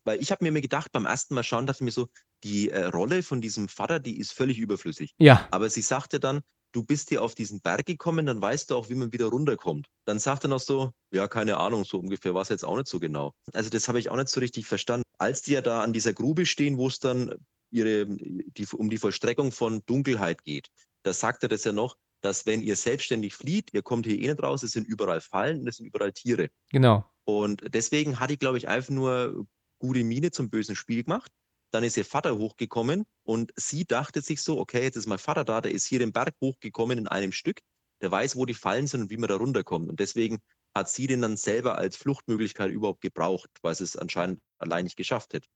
weil 0.04 0.20
ich 0.20 0.30
habe 0.30 0.50
mir 0.50 0.60
gedacht, 0.60 0.92
beim 0.92 1.06
ersten 1.06 1.34
Mal 1.34 1.42
schauen, 1.42 1.66
dachte 1.66 1.78
ich 1.78 1.84
mir 1.84 1.90
so, 1.90 2.08
die 2.44 2.70
äh, 2.70 2.84
Rolle 2.86 3.22
von 3.22 3.40
diesem 3.40 3.68
Vater, 3.68 3.98
die 3.98 4.18
ist 4.18 4.32
völlig 4.32 4.58
überflüssig. 4.58 5.14
Ja, 5.18 5.46
Aber 5.50 5.70
sie 5.70 5.82
sagte 5.82 6.20
dann, 6.20 6.42
du 6.76 6.84
bist 6.84 7.08
hier 7.08 7.22
auf 7.22 7.34
diesen 7.34 7.60
Berg 7.62 7.86
gekommen, 7.86 8.26
dann 8.26 8.40
weißt 8.40 8.70
du 8.70 8.76
auch, 8.76 8.90
wie 8.90 8.94
man 8.94 9.10
wieder 9.10 9.26
runterkommt. 9.26 9.86
Dann 10.04 10.18
sagt 10.18 10.44
er 10.44 10.48
noch 10.48 10.60
so, 10.60 10.92
ja, 11.10 11.26
keine 11.26 11.56
Ahnung, 11.56 11.86
so 11.86 11.98
ungefähr 11.98 12.34
war 12.34 12.42
es 12.42 12.50
jetzt 12.50 12.66
auch 12.66 12.76
nicht 12.76 12.86
so 12.86 13.00
genau. 13.00 13.32
Also 13.54 13.70
das 13.70 13.88
habe 13.88 13.98
ich 13.98 14.10
auch 14.10 14.16
nicht 14.16 14.28
so 14.28 14.40
richtig 14.40 14.66
verstanden. 14.66 15.04
Als 15.16 15.40
die 15.40 15.52
ja 15.52 15.62
da 15.62 15.82
an 15.82 15.94
dieser 15.94 16.12
Grube 16.12 16.44
stehen, 16.44 16.76
wo 16.76 16.88
es 16.88 16.98
dann 16.98 17.34
ihre, 17.70 18.06
die, 18.06 18.66
um 18.74 18.90
die 18.90 18.98
Vollstreckung 18.98 19.52
von 19.52 19.82
Dunkelheit 19.86 20.44
geht, 20.44 20.68
da 21.02 21.14
sagt 21.14 21.42
er 21.44 21.48
das 21.48 21.64
ja 21.64 21.72
noch, 21.72 21.96
dass 22.20 22.44
wenn 22.44 22.62
ihr 22.62 22.76
selbstständig 22.76 23.34
flieht, 23.34 23.72
ihr 23.72 23.82
kommt 23.82 24.04
hier 24.04 24.18
eh 24.18 24.28
nicht 24.28 24.42
raus, 24.42 24.62
es 24.62 24.72
sind 24.72 24.86
überall 24.86 25.22
Fallen 25.22 25.60
und 25.60 25.68
es 25.68 25.76
sind 25.76 25.86
überall 25.86 26.12
Tiere. 26.12 26.50
genau. 26.70 27.10
Und 27.24 27.62
deswegen 27.74 28.20
hat 28.20 28.30
die, 28.30 28.38
glaube 28.38 28.58
ich, 28.58 28.68
einfach 28.68 28.90
nur 28.90 29.46
gute 29.78 30.04
Miene 30.04 30.30
zum 30.30 30.48
bösen 30.48 30.76
Spiel 30.76 31.02
gemacht. 31.04 31.32
Dann 31.72 31.84
ist 31.84 31.96
ihr 31.96 32.04
Vater 32.04 32.38
hochgekommen 32.38 33.04
und 33.22 33.52
sie 33.56 33.84
dachte 33.84 34.22
sich 34.22 34.42
so, 34.42 34.58
okay, 34.58 34.82
jetzt 34.82 34.96
ist 34.96 35.06
mein 35.06 35.18
Vater 35.18 35.44
da, 35.44 35.60
der 35.60 35.72
ist 35.72 35.86
hier 35.86 35.98
den 35.98 36.12
Berg 36.12 36.34
hochgekommen 36.40 36.98
in 36.98 37.08
einem 37.08 37.32
Stück, 37.32 37.60
der 38.00 38.10
weiß, 38.10 38.36
wo 38.36 38.46
die 38.46 38.54
Fallen 38.54 38.86
sind 38.86 39.02
und 39.02 39.10
wie 39.10 39.16
man 39.16 39.28
da 39.28 39.36
runterkommt. 39.36 39.88
Und 39.88 40.00
deswegen 40.00 40.38
hat 40.74 40.88
sie 40.88 41.06
den 41.06 41.22
dann 41.22 41.36
selber 41.36 41.78
als 41.78 41.96
Fluchtmöglichkeit 41.96 42.70
überhaupt 42.70 43.00
gebraucht, 43.00 43.50
weil 43.62 43.74
sie 43.74 43.84
es 43.84 43.96
anscheinend 43.96 44.40
allein 44.58 44.84
nicht 44.84 44.96
geschafft 44.96 45.32
hätte. 45.32 45.48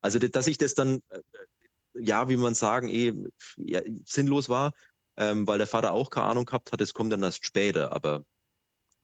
Also, 0.00 0.18
dass 0.18 0.46
ich 0.46 0.58
das 0.58 0.74
dann, 0.74 1.00
äh, 1.08 1.20
ja, 1.94 2.28
wie 2.28 2.36
man 2.36 2.54
sagen, 2.54 2.88
eh 2.88 3.12
ja, 3.56 3.80
sinnlos 4.04 4.48
war, 4.48 4.72
ähm, 5.16 5.46
weil 5.46 5.58
der 5.58 5.66
Vater 5.66 5.92
auch 5.92 6.10
keine 6.10 6.26
Ahnung 6.26 6.44
gehabt 6.44 6.72
hat, 6.72 6.80
das 6.80 6.92
kommt 6.92 7.12
dann 7.12 7.22
erst 7.22 7.46
später, 7.46 7.92
aber 7.92 8.24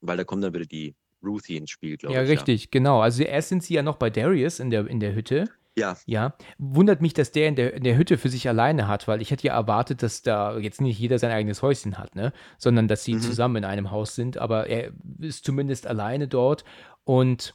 weil 0.01 0.17
da 0.17 0.25
kommt 0.25 0.43
dann 0.43 0.53
wieder 0.55 0.67
die 0.67 0.95
Ruthie 1.23 1.57
ins 1.57 1.71
Spiel, 1.71 1.97
glaube 1.97 2.17
Ja, 2.17 2.23
ich. 2.23 2.31
richtig, 2.31 2.71
genau. 2.71 3.01
Also 3.01 3.23
erst 3.23 3.51
sind 3.51 3.63
sie 3.63 3.75
ja 3.75 3.83
noch 3.83 3.97
bei 3.97 4.11
Darius 4.11 4.59
in 4.59 4.71
der, 4.71 4.87
in 4.87 5.01
der 5.01 5.15
Hütte. 5.15 5.51
Ja. 5.77 5.97
Ja, 6.07 6.35
wundert 6.59 7.01
mich, 7.01 7.15
dass 7.15 7.31
der 7.33 7.49
in 7.49 7.55
der, 7.57 7.75
in 7.75 7.85
der 7.85 7.97
Hütte 7.97 8.19
für 8.19 8.29
sich 8.29 8.49
alleine 8.49 8.89
hat, 8.89 9.07
weil 9.09 9.23
ich 9.23 9.31
hätte 9.31 9.47
ja 9.47 9.55
erwartet, 9.55 10.03
dass 10.03 10.23
da 10.23 10.59
jetzt 10.59 10.81
nicht 10.81 10.99
jeder 10.99 11.19
sein 11.19 11.31
eigenes 11.31 11.63
Häuschen 11.63 11.97
hat, 11.99 12.15
ne? 12.17 12.33
Sondern 12.59 12.89
dass 12.89 13.05
sie 13.05 13.15
Mhm. 13.15 13.21
zusammen 13.21 13.57
in 13.57 13.65
einem 13.65 13.91
Haus 13.91 14.15
sind, 14.15 14.37
aber 14.37 14.67
er 14.67 14.93
ist 15.21 15.45
zumindest 15.45 15.87
alleine 15.87 16.29
dort 16.29 16.65
und 17.05 17.55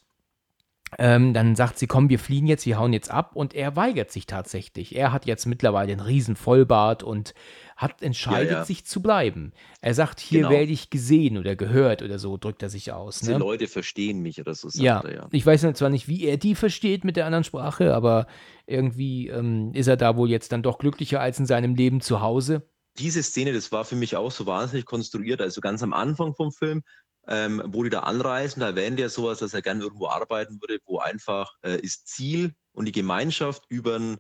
ähm, 0.97 1.33
dann 1.33 1.55
sagt 1.55 1.77
sie, 1.79 1.87
komm, 1.87 2.09
wir 2.09 2.19
fliehen 2.19 2.47
jetzt, 2.47 2.65
wir 2.65 2.77
hauen 2.79 2.93
jetzt 2.93 3.11
ab. 3.11 3.31
Und 3.35 3.53
er 3.53 3.75
weigert 3.75 4.11
sich 4.11 4.27
tatsächlich. 4.27 4.95
Er 4.95 5.11
hat 5.11 5.25
jetzt 5.25 5.45
mittlerweile 5.45 5.91
einen 5.91 6.01
riesen 6.01 6.35
Vollbart 6.35 7.03
und 7.03 7.33
hat 7.75 8.01
entscheidet 8.01 8.51
Ja, 8.51 8.57
ja. 8.59 8.65
sich 8.65 8.85
zu 8.85 9.01
bleiben. 9.01 9.51
Er 9.81 9.93
sagt, 9.93 10.21
hier 10.21 10.41
Genau. 10.41 10.51
werde 10.51 10.71
ich 10.71 10.89
gesehen 10.89 11.37
oder 11.37 11.55
gehört 11.57 12.01
oder 12.01 12.19
so, 12.19 12.37
drückt 12.37 12.63
er 12.63 12.69
sich 12.69 12.93
aus. 12.93 13.19
Diese 13.19 13.33
Ne? 13.33 13.37
Leute 13.39 13.67
verstehen 13.67 14.21
mich 14.21 14.39
oder 14.39 14.55
so, 14.55 14.69
sagt 14.69 14.81
Ja, 14.83 15.01
er 15.01 15.13
ja. 15.13 15.27
ich 15.31 15.45
weiß 15.45 15.61
zwar 15.73 15.89
nicht, 15.89 16.07
wie 16.07 16.23
er 16.23 16.37
die 16.37 16.55
versteht 16.55 17.03
mit 17.03 17.17
der 17.17 17.25
anderen 17.25 17.43
Sprache, 17.43 17.93
aber 17.93 18.27
irgendwie 18.65 19.27
ähm, 19.27 19.71
ist 19.73 19.87
er 19.87 19.97
da 19.97 20.15
wohl 20.15 20.29
jetzt 20.29 20.53
dann 20.53 20.63
doch 20.63 20.77
glücklicher 20.77 21.19
als 21.19 21.39
in 21.39 21.45
seinem 21.45 21.75
Leben 21.75 21.99
zu 21.99 22.21
Hause. 22.21 22.69
Diese 22.97 23.21
Szene, 23.23 23.51
das 23.51 23.73
war 23.73 23.83
für 23.83 23.97
mich 23.97 24.15
auch 24.15 24.31
so 24.31 24.45
wahnsinnig 24.45 24.85
konstruiert. 24.85 25.41
Also 25.41 25.59
ganz 25.59 25.83
am 25.83 25.91
Anfang 25.91 26.33
vom 26.33 26.53
Film, 26.53 26.81
ähm, 27.27 27.61
wo 27.65 27.84
die 27.84 27.89
da 27.89 28.02
anreisen, 28.02 28.60
da 28.60 28.68
erwähnt 28.68 28.99
er 28.99 29.10
sowas, 29.10 29.39
dass 29.39 29.53
er 29.53 29.61
gerne 29.61 29.84
irgendwo 29.84 30.07
arbeiten 30.07 30.61
würde, 30.61 30.80
wo 30.85 30.99
einfach 30.99 31.53
äh, 31.61 31.81
das 31.81 32.03
Ziel 32.06 32.53
und 32.72 32.85
die 32.85 32.91
Gemeinschaft 32.91 33.64
über 33.69 33.95
ein 33.97 34.18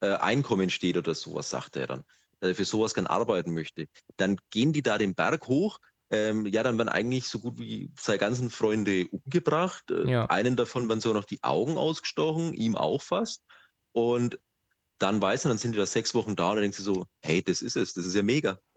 äh, 0.00 0.14
Einkommen 0.14 0.70
steht 0.70 0.96
oder 0.96 1.14
sowas, 1.14 1.50
sagt 1.50 1.76
er 1.76 1.86
dann. 1.86 2.04
Dass 2.40 2.50
er 2.50 2.54
für 2.54 2.64
sowas 2.64 2.94
gern 2.94 3.06
arbeiten 3.06 3.52
möchte. 3.52 3.86
Dann 4.16 4.38
gehen 4.50 4.72
die 4.72 4.82
da 4.82 4.98
den 4.98 5.14
Berg 5.14 5.48
hoch. 5.48 5.78
Ähm, 6.10 6.46
ja, 6.46 6.62
dann 6.62 6.78
werden 6.78 6.88
eigentlich 6.88 7.26
so 7.26 7.38
gut 7.38 7.58
wie 7.58 7.92
seine 7.98 8.18
ganzen 8.18 8.50
Freunde 8.50 9.08
umgebracht. 9.08 9.90
Äh, 9.90 10.10
Ja. 10.10 10.26
Einen 10.26 10.56
davon 10.56 10.88
werden 10.88 11.00
so 11.00 11.12
noch 11.12 11.24
die 11.24 11.42
Augen 11.42 11.76
ausgestochen, 11.76 12.54
ihm 12.54 12.76
auch 12.76 13.02
fast. 13.02 13.44
Und 13.92 14.38
dann 14.98 15.22
weiß 15.22 15.44
er, 15.44 15.48
dann 15.50 15.58
sind 15.58 15.72
die 15.72 15.78
da 15.78 15.86
sechs 15.86 16.14
Wochen 16.14 16.34
da 16.36 16.48
und 16.50 16.56
dann 16.56 16.62
denkt 16.62 16.76
sie 16.76 16.82
so, 16.82 17.06
hey, 17.20 17.42
das 17.42 17.62
ist 17.62 17.76
es, 17.76 17.94
das 17.94 18.04
ist 18.06 18.14
ja 18.14 18.22
mega. 18.22 18.58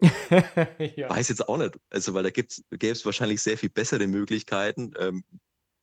ja. 0.96 1.10
Weiß 1.10 1.28
jetzt 1.28 1.48
auch 1.48 1.56
nicht. 1.58 1.78
Also, 1.90 2.14
weil 2.14 2.22
da 2.22 2.30
gäbe 2.30 2.48
es 2.70 3.04
wahrscheinlich 3.04 3.42
sehr 3.42 3.58
viel 3.58 3.70
bessere 3.70 4.06
Möglichkeiten, 4.06 4.92
ähm, 4.98 5.24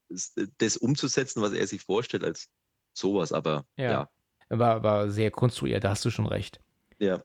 das, 0.10 0.34
das 0.58 0.78
umzusetzen, 0.78 1.42
was 1.42 1.54
er 1.54 1.68
sich 1.68 1.82
vorstellt, 1.82 2.24
als 2.24 2.48
sowas. 2.94 3.32
Aber 3.32 3.66
Ja. 3.78 3.92
ja, 3.92 4.10
War, 4.58 4.82
war 4.84 5.10
sehr 5.12 5.30
konstruiert, 5.32 5.84
da 5.84 5.90
hast 5.92 6.06
du 6.06 6.10
schon 6.10 6.26
recht. 6.26 6.60
ja, 7.00 7.22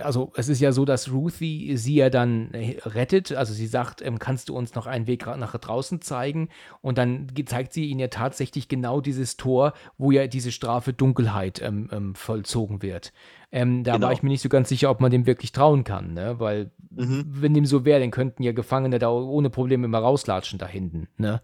Also 0.00 0.32
es 0.36 0.48
ist 0.48 0.60
ja 0.60 0.72
so, 0.72 0.84
dass 0.84 1.10
Ruthie 1.12 1.76
sie 1.76 1.96
ja 1.96 2.08
dann 2.08 2.50
äh, 2.52 2.76
rettet. 2.86 3.32
Also 3.32 3.52
sie 3.52 3.66
sagt, 3.66 4.00
ähm, 4.00 4.18
kannst 4.18 4.48
du 4.48 4.56
uns 4.56 4.74
noch 4.74 4.86
einen 4.86 5.06
Weg 5.06 5.26
nach 5.26 5.56
draußen 5.58 6.00
zeigen? 6.00 6.48
Und 6.80 6.96
dann 6.98 7.26
zeigt 7.46 7.72
sie 7.74 7.86
ihnen 7.86 8.00
ja 8.00 8.08
tatsächlich 8.08 8.68
genau 8.68 9.00
dieses 9.00 9.36
Tor, 9.36 9.74
wo 9.98 10.10
ja 10.10 10.26
diese 10.26 10.50
Strafe 10.52 10.92
Dunkelheit 10.92 11.60
ähm, 11.60 11.90
ähm, 11.92 12.14
vollzogen 12.14 12.80
wird. 12.82 13.12
Ähm, 13.50 13.84
da 13.84 13.94
Genau. 13.94 14.06
war 14.06 14.12
ich 14.14 14.22
mir 14.22 14.30
nicht 14.30 14.40
so 14.42 14.48
ganz 14.48 14.68
sicher, 14.70 14.90
ob 14.90 15.00
man 15.00 15.10
dem 15.10 15.26
wirklich 15.26 15.52
trauen 15.52 15.84
kann, 15.84 16.14
ne? 16.14 16.40
Weil 16.40 16.70
Mhm. 16.90 17.24
wenn 17.26 17.54
dem 17.54 17.66
so 17.66 17.84
wäre, 17.84 18.00
dann 18.00 18.10
könnten 18.10 18.42
ja 18.42 18.52
Gefangene 18.52 18.98
da 18.98 19.10
ohne 19.10 19.50
Probleme 19.50 19.86
immer 19.86 19.98
rauslatschen 19.98 20.58
da 20.58 20.66
hinten, 20.66 21.08
ne? 21.18 21.42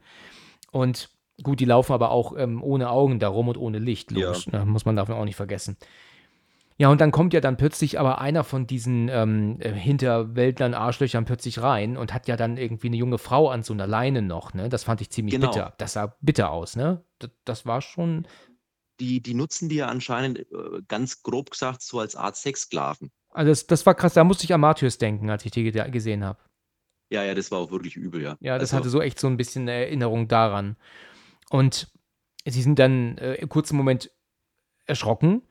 Und 0.70 1.10
gut, 1.42 1.60
die 1.60 1.64
laufen 1.64 1.92
aber 1.92 2.10
auch 2.10 2.34
ähm, 2.36 2.62
ohne 2.62 2.90
Augen 2.90 3.18
darum 3.18 3.48
und 3.48 3.56
ohne 3.56 3.78
Licht, 3.78 4.10
Ja. 4.12 4.26
logisch. 4.26 4.46
Ne? 4.48 4.64
Muss 4.66 4.84
man 4.84 4.96
davon 4.96 5.14
auch 5.14 5.24
nicht 5.24 5.36
vergessen. 5.36 5.76
Ja, 6.80 6.90
und 6.90 7.00
dann 7.00 7.10
kommt 7.10 7.34
ja 7.34 7.40
dann 7.40 7.56
plötzlich 7.56 7.98
aber 7.98 8.20
einer 8.20 8.44
von 8.44 8.68
diesen 8.68 9.08
ähm, 9.08 9.56
äh, 9.60 9.72
Hinterwäldlern, 9.72 10.74
Arschlöchern 10.74 11.24
plötzlich 11.24 11.60
rein 11.60 11.96
und 11.96 12.14
hat 12.14 12.28
ja 12.28 12.36
dann 12.36 12.56
irgendwie 12.56 12.86
eine 12.86 12.96
junge 12.96 13.18
Frau 13.18 13.50
an 13.50 13.64
so 13.64 13.72
einer 13.72 13.88
Leine 13.88 14.22
noch, 14.22 14.54
ne? 14.54 14.68
Das 14.68 14.84
fand 14.84 15.00
ich 15.00 15.10
ziemlich 15.10 15.34
Genau. 15.34 15.48
bitter. 15.48 15.74
Das 15.78 15.94
sah 15.94 16.14
bitter 16.20 16.50
aus, 16.52 16.76
ne? 16.76 17.04
Das, 17.18 17.30
das 17.44 17.66
war 17.66 17.82
schon. 17.82 18.28
die, 19.00 19.20
die 19.20 19.34
nutzen 19.34 19.68
die 19.68 19.76
ja 19.76 19.86
anscheinend 19.86 20.38
äh, 20.40 20.82
ganz 20.86 21.22
grob 21.22 21.50
gesagt 21.50 21.82
so 21.82 22.00
als 22.00 22.16
Art 22.16 22.36
Sexsklaven. 22.36 23.10
Also 23.30 23.50
das, 23.50 23.66
das 23.66 23.86
war 23.86 23.94
krass, 23.94 24.14
da 24.14 24.24
musste 24.24 24.44
ich 24.44 24.54
an 24.54 24.60
Matthäus 24.60 24.98
denken, 24.98 25.30
als 25.30 25.44
ich 25.44 25.50
die 25.50 25.70
ge- 25.70 25.90
gesehen 25.90 26.24
habe. 26.24 26.38
Ja, 27.10 27.24
ja, 27.24 27.34
das 27.34 27.50
war 27.50 27.58
auch 27.58 27.70
wirklich 27.70 27.96
übel, 27.96 28.22
ja. 28.22 28.36
Ja, 28.40 28.54
das 28.58 28.72
also, 28.72 28.76
hatte 28.76 28.90
so 28.90 29.00
echt 29.00 29.18
so 29.18 29.26
ein 29.28 29.36
bisschen 29.36 29.66
Erinnerung 29.68 30.28
daran. 30.28 30.76
Und 31.50 31.88
sie 32.46 32.62
sind 32.62 32.78
dann 32.78 33.18
äh, 33.18 33.34
im 33.34 33.48
kurzen 33.48 33.76
Moment 33.76 34.10
erschrocken. 34.86 35.42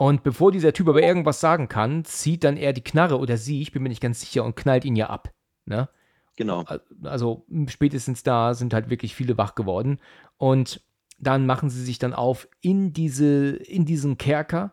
Und 0.00 0.22
bevor 0.22 0.50
dieser 0.50 0.72
Typ 0.72 0.88
aber 0.88 1.02
irgendwas 1.02 1.40
sagen 1.40 1.68
kann, 1.68 2.06
zieht 2.06 2.42
dann 2.44 2.56
er 2.56 2.72
die 2.72 2.80
Knarre 2.80 3.18
oder 3.18 3.36
sie, 3.36 3.60
ich 3.60 3.70
bin 3.70 3.82
mir 3.82 3.90
nicht 3.90 4.00
ganz 4.00 4.20
sicher, 4.20 4.44
und 4.44 4.56
knallt 4.56 4.86
ihn 4.86 4.96
ja 4.96 5.10
ab. 5.10 5.30
Ne? 5.66 5.90
Genau. 6.36 6.64
Also 7.02 7.44
spätestens 7.66 8.22
da 8.22 8.54
sind 8.54 8.72
halt 8.72 8.88
wirklich 8.88 9.14
viele 9.14 9.36
wach 9.36 9.54
geworden. 9.54 9.98
Und 10.38 10.80
dann 11.18 11.44
machen 11.44 11.68
sie 11.68 11.84
sich 11.84 11.98
dann 11.98 12.14
auf 12.14 12.48
in, 12.62 12.94
diese, 12.94 13.56
in 13.56 13.84
diesen 13.84 14.16
Kerker 14.16 14.72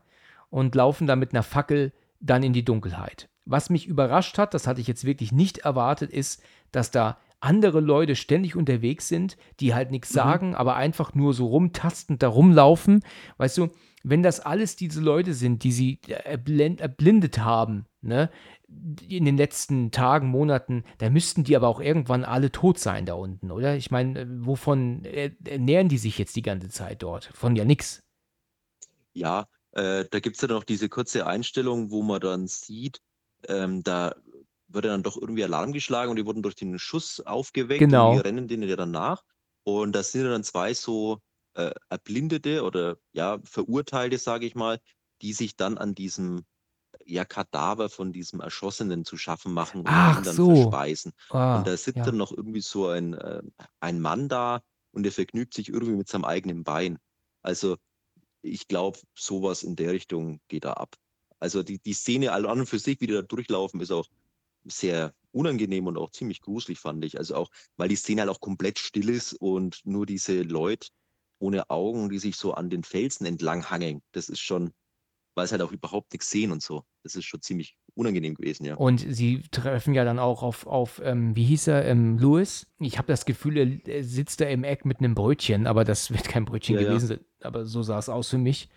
und 0.50 0.76
laufen 0.76 1.08
dann 1.08 1.20
mit 1.20 1.34
einer 1.34 1.44
Fackel 1.44 1.92
dann 2.22 2.42
in 2.42 2.54
die 2.54 2.64
Dunkelheit. 2.64 3.28
Was 3.44 3.70
mich 3.70 3.86
überrascht 3.86 4.38
hat, 4.38 4.54
das 4.54 4.66
hatte 4.66 4.80
ich 4.80 4.88
jetzt 4.88 5.04
wirklich 5.04 5.34
nicht 5.34 5.58
erwartet, 5.58 6.10
ist, 6.10 6.42
dass 6.72 6.90
da 6.90 7.18
andere 7.42 7.82
Leute 7.82 8.16
ständig 8.16 8.56
unterwegs 8.56 9.10
sind, 9.10 9.36
die 9.60 9.76
halt 9.76 9.92
nichts 9.92 10.12
Mhm. 10.12 10.16
sagen, 10.16 10.56
aber 10.56 10.78
einfach 10.78 11.14
nur 11.16 11.34
so 11.34 11.48
rumtastend 11.48 12.24
da 12.24 12.30
rumlaufen. 12.30 13.04
Weißt 13.36 13.58
du, 13.58 13.70
wenn 14.10 14.24
das 14.24 14.40
alles 14.40 14.76
diese 14.76 15.02
Leute 15.02 15.34
sind, 15.34 15.64
die 15.64 15.72
sie 15.72 16.00
erblend, 16.08 16.82
erblindet 16.82 17.40
haben, 17.40 17.86
ne, 18.02 18.30
in 19.08 19.26
den 19.26 19.38
letzten 19.38 19.92
Tagen, 19.92 20.28
Monaten, 20.28 20.84
da 20.98 21.10
müssten 21.10 21.44
die 21.44 21.56
aber 21.56 21.68
auch 21.68 21.80
irgendwann 21.80 22.26
alle 22.26 22.52
tot 22.52 22.80
sein 22.80 23.06
da 23.06 23.14
unten, 23.14 23.52
oder? 23.52 23.76
Ich 23.78 23.92
meine, 23.92 24.22
äh, 24.22 24.28
wovon 24.30 25.06
äh, 25.06 25.32
ernähren 25.46 25.90
die 25.90 25.98
sich 25.98 26.18
jetzt 26.18 26.36
die 26.36 26.42
ganze 26.42 26.70
Zeit 26.70 27.02
dort? 27.04 27.26
Von 27.34 27.56
ja 27.56 27.66
nix. 27.66 28.04
Ja, 29.14 29.48
äh, 29.72 30.06
da 30.10 30.20
gibt 30.20 30.36
es 30.36 30.42
ja 30.42 30.48
noch 30.48 30.64
diese 30.64 30.90
kurze 30.90 31.26
Einstellung, 31.26 31.92
wo 31.92 32.02
man 32.04 32.20
dann 32.20 32.48
sieht, 32.48 33.02
ähm, 33.48 33.84
da 33.84 34.16
wird 34.68 34.86
dann 34.86 35.04
doch 35.04 35.18
irgendwie 35.18 35.44
Alarm 35.44 35.72
geschlagen 35.72 36.10
und 36.12 36.18
die 36.18 36.26
wurden 36.26 36.44
durch 36.44 36.56
den 36.56 36.78
Schuss 36.78 37.22
aufgeweckt 37.22 37.80
Genau. 37.80 38.10
und 38.12 38.18
die 38.18 38.22
rennen 38.22 38.48
denen 38.48 38.68
ja 38.68 38.76
dann 38.76 38.92
nach. 38.92 39.24
Und 39.64 39.94
da 39.96 40.04
sind 40.04 40.26
dann 40.26 40.44
zwei 40.44 40.74
so 40.74 41.20
äh, 41.58 41.72
Erblindete 41.90 42.64
oder 42.64 42.98
ja, 43.14 43.40
Verurteilte, 43.44 44.18
sage 44.20 44.46
ich 44.46 44.56
mal, 44.56 44.80
die 45.22 45.34
sich 45.34 45.56
dann 45.56 45.78
an 45.78 45.96
diesem 45.96 46.46
ja, 47.04 47.26
Kadaver 47.26 47.90
von 47.90 48.14
diesem 48.14 48.42
Erschossenen 48.42 49.06
zu 49.06 49.18
schaffen 49.18 49.54
machen 49.54 49.82
und 49.82 49.88
Ach 49.90 50.20
ihn 50.20 50.24
dann 50.24 50.36
so. 50.36 50.56
verspeisen. 50.56 51.14
Ah, 51.30 51.58
Und 51.58 51.68
da 51.68 51.76
sitzt 51.76 51.98
ja. 51.98 52.06
dann 52.06 52.18
noch 52.18 52.32
irgendwie 52.32 52.62
so 52.62 52.88
ein, 52.88 53.14
äh, 53.14 53.42
ein 53.80 54.00
Mann 54.00 54.30
da 54.30 54.62
und 54.92 55.04
der 55.04 55.12
vergnügt 55.12 55.54
sich 55.54 55.70
irgendwie 55.70 55.96
mit 55.96 56.08
seinem 56.08 56.26
eigenen 56.26 56.64
Bein. 56.64 57.00
Also 57.42 57.78
ich 58.42 58.68
glaube, 58.68 59.00
sowas 59.16 59.64
in 59.64 59.76
der 59.76 59.92
Richtung 59.92 60.40
geht 60.48 60.66
da 60.66 60.74
ab. 60.74 60.96
Also 61.40 61.64
die, 61.64 61.80
die 61.80 61.94
Szene 61.94 62.32
alle 62.32 62.50
an 62.50 62.60
und 62.60 62.68
für 62.68 62.80
sich, 62.80 63.02
wie 63.02 63.08
die 63.08 63.14
da 63.14 63.22
durchlaufen, 63.22 63.80
ist 63.80 63.92
auch 63.92 64.08
sehr 64.66 65.14
unangenehm 65.32 65.88
und 65.88 65.98
auch 65.98 66.12
ziemlich 66.12 66.42
gruselig, 66.42 66.80
fand 66.80 67.04
ich. 67.06 67.18
Also 67.18 67.36
auch, 67.36 67.50
weil 67.78 67.90
die 67.90 67.96
Szene 67.96 68.22
halt 68.22 68.30
auch 68.32 68.42
komplett 68.42 68.80
still 68.80 69.10
ist 69.10 69.34
und 69.34 69.82
nur 69.86 70.06
diese 70.06 70.42
Leute 70.42 70.90
ohne 71.40 71.70
Augen, 71.70 72.10
die 72.10 72.20
sich 72.20 72.36
so 72.36 72.54
an 72.54 72.70
den 72.70 72.84
Felsen 72.84 73.26
entlang 73.26 73.70
hangeln, 73.70 74.02
das 74.12 74.30
ist 74.30 74.40
schon, 74.40 74.72
weil 75.36 75.46
es 75.46 75.52
halt 75.52 75.62
auch 75.62 75.72
überhaupt 75.72 76.14
nichts 76.14 76.30
sehen 76.30 76.52
und 76.52 76.62
so. 76.64 76.84
Das 77.04 77.16
ist 77.16 77.26
schon 77.26 77.42
ziemlich 77.42 77.78
unangenehm 77.94 78.36
gewesen, 78.36 78.66
ja. 78.66 78.76
Und 78.76 79.00
sie 79.00 79.44
treffen 79.52 79.94
ja 79.94 80.04
dann 80.04 80.20
auch 80.20 80.44
auf, 80.44 80.68
auf 80.68 81.02
ähm, 81.04 81.36
wie 81.36 81.46
hieß 81.46 81.68
er, 81.68 81.86
ähm, 81.86 82.18
Louis. 82.18 82.68
Ich 82.80 82.98
habe 82.98 83.08
das 83.08 83.26
Gefühl, 83.26 83.82
er, 83.86 84.04
sitzt 84.04 84.42
da 84.42 84.46
im 84.46 84.64
Eck 84.64 84.86
mit 84.86 85.00
einem 85.00 85.16
Brötchen, 85.16 85.68
aber 85.68 85.84
das 85.84 86.12
wird 86.14 86.28
kein 86.28 86.46
Brötchen 86.46 86.76
Ja, 86.76 86.82
ja. 86.82 86.88
gewesen 86.90 87.08
sein. 87.08 87.20
Aber 87.42 87.66
so 87.66 87.82
sah 87.84 88.00
es 88.00 88.10
aus 88.10 88.30
für 88.30 88.38
mich. 88.38 88.70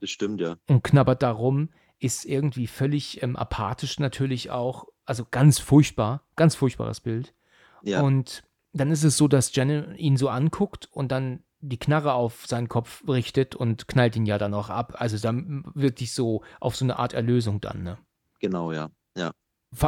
Das 0.00 0.10
stimmt, 0.10 0.40
ja. 0.40 0.56
Und 0.68 0.84
knabbert 0.84 1.22
da 1.22 1.30
rum, 1.30 1.70
ist 1.98 2.24
irgendwie 2.24 2.66
völlig 2.66 3.22
ähm, 3.22 3.36
apathisch 3.36 3.98
natürlich 3.98 4.50
auch. 4.50 4.86
Also 5.04 5.26
ganz 5.30 5.58
furchtbar, 5.58 6.22
ganz 6.36 6.54
furchtbares 6.54 7.00
Bild. 7.00 7.34
Ja, 7.82 8.02
Und 8.02 8.44
dann 8.72 8.90
ist 8.90 9.04
es 9.04 9.16
so, 9.16 9.28
dass 9.28 9.54
Jenny 9.54 9.82
ihn 9.96 10.16
so 10.16 10.28
anguckt 10.28 10.88
und 10.92 11.10
dann 11.10 11.42
die 11.60 11.78
Knarre 11.78 12.12
auf 12.12 12.46
seinen 12.46 12.68
Kopf 12.68 13.02
richtet 13.08 13.54
und 13.56 13.88
knallt 13.88 14.16
ihn 14.16 14.26
ja 14.26 14.38
dann 14.38 14.54
auch 14.54 14.70
ab. 14.70 14.94
Also 14.98 15.18
dann 15.18 15.64
wirklich 15.74 16.12
so 16.12 16.42
auf 16.60 16.76
so 16.76 16.84
eine 16.84 16.98
Art 16.98 17.14
Erlösung 17.14 17.60
dann, 17.60 17.82
ne? 17.82 17.98
genau, 18.40 18.72
ja. 18.72 18.90
Ja. 19.16 19.32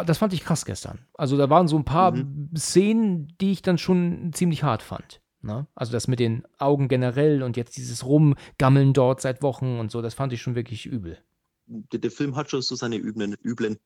Das 0.05 0.19
fand 0.19 0.33
ich 0.33 0.43
krass 0.45 0.65
gestern. 0.65 1.07
Also 1.15 1.37
da 1.37 1.49
waren 1.49 1.69
so 1.69 1.77
ein 1.79 1.85
paar 1.85 2.13
Mhm. 2.13 2.51
Szenen, 2.57 3.29
die 3.41 3.53
ich 3.53 3.63
dann 3.63 3.79
schon 3.79 4.33
ziemlich 4.33 4.63
hart 4.63 4.83
fand. 4.83 5.23
Ne? 5.43 5.67
Also 5.75 5.93
das 5.93 6.07
mit 6.09 6.19
den 6.21 6.43
Augen 6.59 6.89
generell 6.89 7.43
und 7.43 7.57
jetzt 7.57 7.77
dieses 7.79 8.05
Rumgammeln 8.05 8.93
dort 8.93 9.21
seit 9.23 9.41
Wochen 9.43 9.79
und 9.79 9.91
so, 9.91 10.03
das 10.03 10.13
fand 10.15 10.33
ich 10.35 10.43
schon 10.43 10.55
wirklich 10.55 10.85
übel. 10.87 11.19
der, 11.67 12.01
der 12.01 12.11
Film 12.11 12.37
hat 12.37 12.51
schon 12.51 12.61
so 12.63 12.75
seine 12.75 12.97
üblen, 12.97 13.35
üblen 13.43 13.79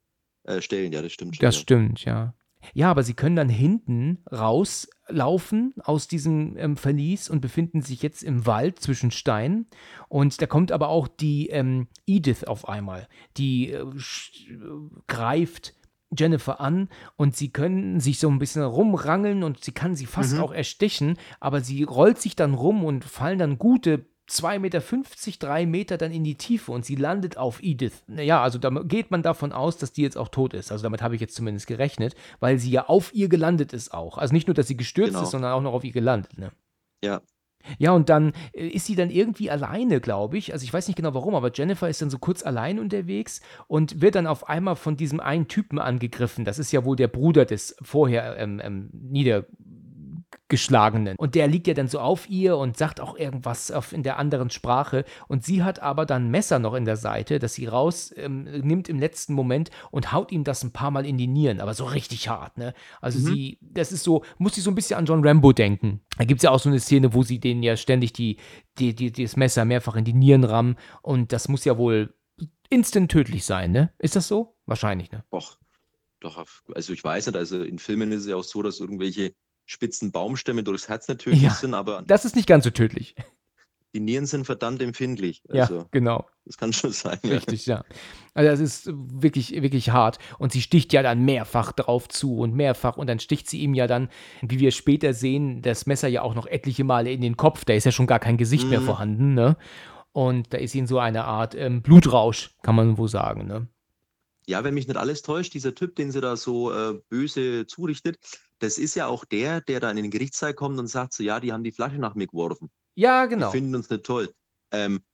äh, 0.44 0.60
Stellen, 0.60 0.92
ja, 0.92 1.02
das 1.02 1.12
stimmt 1.12 1.36
schon. 1.36 1.44
Das 1.44 1.54
ja. 1.56 1.60
stimmt, 1.60 2.04
ja. 2.04 2.34
Ja, 2.72 2.90
aber 2.90 3.02
sie 3.02 3.14
können 3.14 3.36
dann 3.36 3.48
hinten 3.48 4.24
rauslaufen 4.32 5.74
aus 5.82 6.08
diesem 6.08 6.56
ähm, 6.56 6.76
Verlies 6.76 7.28
und 7.28 7.40
befinden 7.40 7.82
sich 7.82 8.02
jetzt 8.02 8.22
im 8.22 8.46
Wald 8.46 8.80
zwischen 8.80 9.10
Steinen. 9.10 9.66
Und 10.08 10.40
da 10.40 10.46
kommt 10.46 10.72
aber 10.72 10.88
auch 10.88 11.08
die 11.08 11.48
ähm, 11.48 11.88
Edith 12.06 12.44
auf 12.44 12.68
einmal. 12.68 13.08
Die 13.36 13.70
äh, 13.70 13.80
äh, 13.82 13.86
greift 15.06 15.74
Jennifer 16.16 16.60
an 16.60 16.88
und 17.16 17.34
sie 17.36 17.50
können 17.50 17.98
sich 17.98 18.18
so 18.20 18.28
ein 18.28 18.38
bisschen 18.38 18.62
rumrangeln 18.62 19.42
und 19.42 19.64
sie 19.64 19.72
kann 19.72 19.96
sie 19.96 20.06
fast 20.06 20.34
Mhm. 20.34 20.40
auch 20.40 20.52
erstechen, 20.52 21.18
aber 21.40 21.60
sie 21.60 21.82
rollt 21.82 22.20
sich 22.20 22.36
dann 22.36 22.54
rum 22.54 22.84
und 22.84 23.04
fallen 23.04 23.38
dann 23.38 23.58
gute 23.58 24.06
2,50 24.28 24.58
Meter, 24.58 24.80
3 24.80 25.66
Meter 25.66 25.98
dann 25.98 26.12
in 26.12 26.24
die 26.24 26.36
Tiefe 26.36 26.72
und 26.72 26.84
sie 26.84 26.96
landet 26.96 27.36
auf 27.36 27.62
Edith. 27.62 28.02
Naja, 28.06 28.42
also 28.42 28.58
da 28.58 28.70
geht 28.70 29.10
man 29.10 29.22
davon 29.22 29.52
aus, 29.52 29.76
dass 29.76 29.92
die 29.92 30.02
jetzt 30.02 30.16
auch 30.16 30.28
tot 30.28 30.54
ist. 30.54 30.72
Also 30.72 30.82
damit 30.82 31.02
habe 31.02 31.14
ich 31.14 31.20
jetzt 31.20 31.34
zumindest 31.34 31.66
gerechnet, 31.66 32.14
weil 32.40 32.58
sie 32.58 32.70
ja 32.70 32.86
auf 32.86 33.14
ihr 33.14 33.28
gelandet 33.28 33.72
ist 33.72 33.92
auch. 33.92 34.16
Also 34.18 34.32
nicht 34.32 34.46
nur, 34.48 34.54
dass 34.54 34.66
sie 34.66 34.76
gestürzt 34.76 35.10
Genau. 35.12 35.22
ist, 35.22 35.30
sondern 35.30 35.52
auch 35.52 35.60
noch 35.60 35.74
auf 35.74 35.84
ihr 35.84 35.92
gelandet. 35.92 36.38
Ne? 36.38 36.52
Ja. 37.02 37.20
Ja, 37.78 37.92
und 37.92 38.08
dann 38.10 38.32
äh, 38.52 38.66
ist 38.68 38.86
sie 38.86 38.94
dann 38.94 39.10
irgendwie 39.10 39.50
alleine, 39.50 40.00
glaube 40.00 40.36
ich. 40.36 40.52
Also 40.52 40.64
ich 40.64 40.72
weiß 40.72 40.86
nicht 40.86 40.96
genau 40.96 41.14
warum, 41.14 41.34
aber 41.34 41.50
Jennifer 41.52 41.88
ist 41.88 42.02
dann 42.02 42.10
so 42.10 42.18
kurz 42.18 42.42
allein 42.42 42.78
unterwegs 42.78 43.40
und 43.68 44.02
wird 44.02 44.14
dann 44.16 44.26
auf 44.26 44.48
einmal 44.48 44.76
von 44.76 44.96
diesem 44.96 45.20
einen 45.20 45.48
Typen 45.48 45.78
angegriffen. 45.78 46.44
Das 46.44 46.58
ist 46.58 46.72
ja 46.72 46.84
wohl 46.84 46.96
der 46.96 47.08
Bruder 47.08 47.44
des 47.46 47.76
vorher 47.80 48.36
ähm, 48.36 48.60
ähm, 48.62 48.90
nieder 48.92 49.46
Geschlagenen. 50.48 51.16
Und 51.16 51.34
der 51.34 51.46
liegt 51.46 51.66
ja 51.66 51.72
dann 51.72 51.88
so 51.88 52.00
auf 52.00 52.28
ihr 52.28 52.58
und 52.58 52.76
sagt 52.76 53.00
auch 53.00 53.16
irgendwas 53.16 53.70
auf, 53.70 53.94
in 53.94 54.02
der 54.02 54.18
anderen 54.18 54.50
Sprache. 54.50 55.04
Und 55.26 55.42
sie 55.42 55.62
hat 55.62 55.80
aber 55.80 56.04
dann 56.04 56.26
ein 56.26 56.30
Messer 56.30 56.58
noch 56.58 56.74
in 56.74 56.84
der 56.84 56.96
Seite, 56.96 57.38
das 57.38 57.54
sie 57.54 57.66
rausnimmt 57.66 58.88
ähm, 58.88 58.94
im 58.94 58.98
letzten 58.98 59.32
Moment 59.32 59.70
und 59.90 60.12
haut 60.12 60.32
ihm 60.32 60.44
das 60.44 60.62
ein 60.62 60.72
paar 60.72 60.90
Mal 60.90 61.06
in 61.06 61.16
die 61.16 61.26
Nieren, 61.26 61.60
aber 61.60 61.72
so 61.72 61.84
richtig 61.84 62.28
hart, 62.28 62.58
ne? 62.58 62.74
Also 63.00 63.20
mhm. 63.20 63.24
sie, 63.24 63.58
das 63.62 63.90
ist 63.90 64.04
so, 64.04 64.22
muss 64.36 64.58
ich 64.58 64.64
so 64.64 64.70
ein 64.70 64.74
bisschen 64.74 64.98
an 64.98 65.06
John 65.06 65.26
Rambo 65.26 65.52
denken. 65.52 66.00
Da 66.18 66.24
gibt 66.24 66.40
es 66.40 66.42
ja 66.42 66.50
auch 66.50 66.60
so 66.60 66.68
eine 66.68 66.80
Szene, 66.80 67.14
wo 67.14 67.22
sie 67.22 67.40
denen 67.40 67.62
ja 67.62 67.76
ständig 67.78 68.12
die, 68.12 68.36
die, 68.78 68.94
die, 68.94 69.12
das 69.12 69.36
Messer 69.36 69.64
mehrfach 69.64 69.96
in 69.96 70.04
die 70.04 70.12
Nieren 70.12 70.44
rammen. 70.44 70.76
Und 71.00 71.32
das 71.32 71.48
muss 71.48 71.64
ja 71.64 71.78
wohl 71.78 72.12
instant 72.68 73.10
tödlich 73.10 73.46
sein, 73.46 73.72
ne? 73.72 73.92
Ist 73.98 74.14
das 74.14 74.28
so? 74.28 74.56
Wahrscheinlich, 74.66 75.10
ne? 75.10 75.24
Doch. 75.30 75.58
Doch, 76.20 76.42
also 76.74 76.94
ich 76.94 77.04
weiß 77.04 77.26
nicht, 77.26 77.36
also 77.36 77.62
in 77.62 77.78
Filmen 77.78 78.10
ist 78.10 78.22
es 78.22 78.28
ja 78.28 78.36
auch 78.36 78.44
so, 78.44 78.62
dass 78.62 78.80
irgendwelche 78.80 79.34
spitzen 79.66 80.12
Baumstämme 80.12 80.62
durchs 80.62 80.88
Herz 80.88 81.08
nicht 81.08 81.22
tödlich 81.22 81.42
ja, 81.42 81.50
sind, 81.50 81.74
aber. 81.74 82.02
Das 82.06 82.24
ist 82.24 82.36
nicht 82.36 82.46
ganz 82.46 82.64
so 82.64 82.70
tödlich. 82.70 83.14
Die 83.94 84.00
Nieren 84.00 84.26
sind 84.26 84.44
verdammt 84.44 84.82
empfindlich. 84.82 85.42
Also, 85.48 85.78
ja, 85.78 85.86
genau. 85.92 86.26
Das 86.44 86.58
kann 86.58 86.72
schon 86.72 86.90
sein. 86.90 87.18
Richtig, 87.24 87.66
ja. 87.66 87.84
Also 88.34 88.50
das 88.50 88.58
ist 88.58 88.90
wirklich, 88.92 89.52
wirklich 89.62 89.90
hart. 89.90 90.18
Und 90.38 90.50
sie 90.50 90.62
sticht 90.62 90.92
ja 90.92 91.02
dann 91.02 91.24
mehrfach 91.24 91.70
drauf 91.70 92.08
zu 92.08 92.38
und 92.38 92.54
mehrfach. 92.54 92.96
Und 92.96 93.06
dann 93.06 93.20
sticht 93.20 93.48
sie 93.48 93.60
ihm 93.60 93.72
ja 93.72 93.86
dann, 93.86 94.08
wie 94.42 94.58
wir 94.58 94.72
später 94.72 95.14
sehen, 95.14 95.62
das 95.62 95.86
Messer 95.86 96.08
ja 96.08 96.22
auch 96.22 96.34
noch 96.34 96.46
etliche 96.46 96.82
Male 96.82 97.12
in 97.12 97.20
den 97.20 97.36
Kopf. 97.36 97.64
Da 97.64 97.74
ist 97.74 97.84
ja 97.84 97.92
schon 97.92 98.08
gar 98.08 98.18
kein 98.18 98.36
Gesicht 98.36 98.64
mhm. 98.64 98.70
mehr 98.70 98.80
vorhanden, 98.80 99.34
ne? 99.34 99.56
Und 100.10 100.52
da 100.52 100.58
ist 100.58 100.74
ihn 100.74 100.86
so 100.86 100.98
eine 100.98 101.24
Art 101.24 101.54
ähm, 101.54 101.82
Blutrausch, 101.82 102.50
kann 102.62 102.74
man 102.74 102.98
wohl 102.98 103.08
sagen, 103.08 103.46
ne? 103.46 103.68
Ja, 104.46 104.62
wenn 104.62 104.74
mich 104.74 104.88
nicht 104.88 104.96
alles 104.96 105.22
täuscht, 105.22 105.54
dieser 105.54 105.74
Typ, 105.74 105.96
den 105.96 106.10
sie 106.10 106.20
da 106.20 106.36
so 106.36 106.72
äh, 106.72 107.00
böse 107.08 107.66
zurichtet, 107.66 108.18
das 108.64 108.78
ist 108.78 108.94
ja 108.94 109.06
auch 109.06 109.24
der, 109.24 109.60
der 109.60 109.80
da 109.80 109.90
in 109.90 109.96
den 109.96 110.10
Gerichtssaal 110.10 110.54
kommt 110.54 110.78
und 110.78 110.86
sagt 110.86 111.12
so, 111.12 111.22
ja, 111.22 111.38
die 111.38 111.52
haben 111.52 111.64
die 111.64 111.72
Flasche 111.72 111.98
nach 111.98 112.14
mir 112.14 112.26
geworfen. 112.26 112.70
Ja, 112.94 113.26
genau. 113.26 113.50
Die 113.50 113.58
finden 113.58 113.74
uns 113.74 113.90
nicht 113.90 114.04
toll. 114.04 114.32
Ähm, 114.72 115.04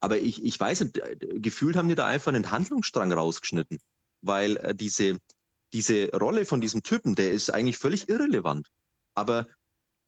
aber 0.00 0.18
ich, 0.18 0.42
ich 0.44 0.58
weiß 0.58 0.82
nicht, 0.82 1.00
gefühlt 1.42 1.76
haben 1.76 1.88
die 1.88 1.94
da 1.94 2.06
einfach 2.06 2.32
einen 2.32 2.50
Handlungsstrang 2.50 3.12
rausgeschnitten, 3.12 3.80
weil 4.20 4.56
äh, 4.58 4.74
diese, 4.74 5.18
diese 5.72 6.10
Rolle 6.10 6.44
von 6.44 6.60
diesem 6.60 6.82
Typen, 6.82 7.14
der 7.14 7.32
ist 7.32 7.50
eigentlich 7.50 7.78
völlig 7.78 8.08
irrelevant. 8.08 8.68
Aber 9.14 9.46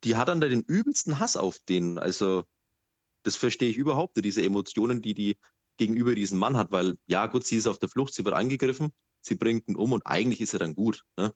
die 0.04 0.16
hat 0.16 0.28
dann 0.28 0.40
da 0.40 0.48
den 0.48 0.62
übelsten 0.62 1.18
Hass 1.18 1.36
auf 1.36 1.58
den. 1.68 1.98
Also, 1.98 2.44
das 3.24 3.36
verstehe 3.36 3.70
ich 3.70 3.76
überhaupt 3.76 4.16
nicht, 4.16 4.26
diese 4.26 4.42
Emotionen, 4.42 5.02
die 5.02 5.14
die 5.14 5.38
gegenüber 5.78 6.14
diesem 6.14 6.38
Mann 6.38 6.56
hat, 6.56 6.70
weil, 6.70 6.96
ja, 7.06 7.26
gut, 7.26 7.44
sie 7.44 7.56
ist 7.56 7.66
auf 7.66 7.78
der 7.78 7.88
Flucht, 7.88 8.14
sie 8.14 8.24
wird 8.24 8.34
angegriffen, 8.34 8.92
sie 9.20 9.34
bringt 9.34 9.66
ihn 9.68 9.76
um 9.76 9.92
und 9.92 10.06
eigentlich 10.06 10.40
ist 10.40 10.52
er 10.52 10.60
dann 10.60 10.74
gut. 10.74 11.02
Ne? 11.16 11.34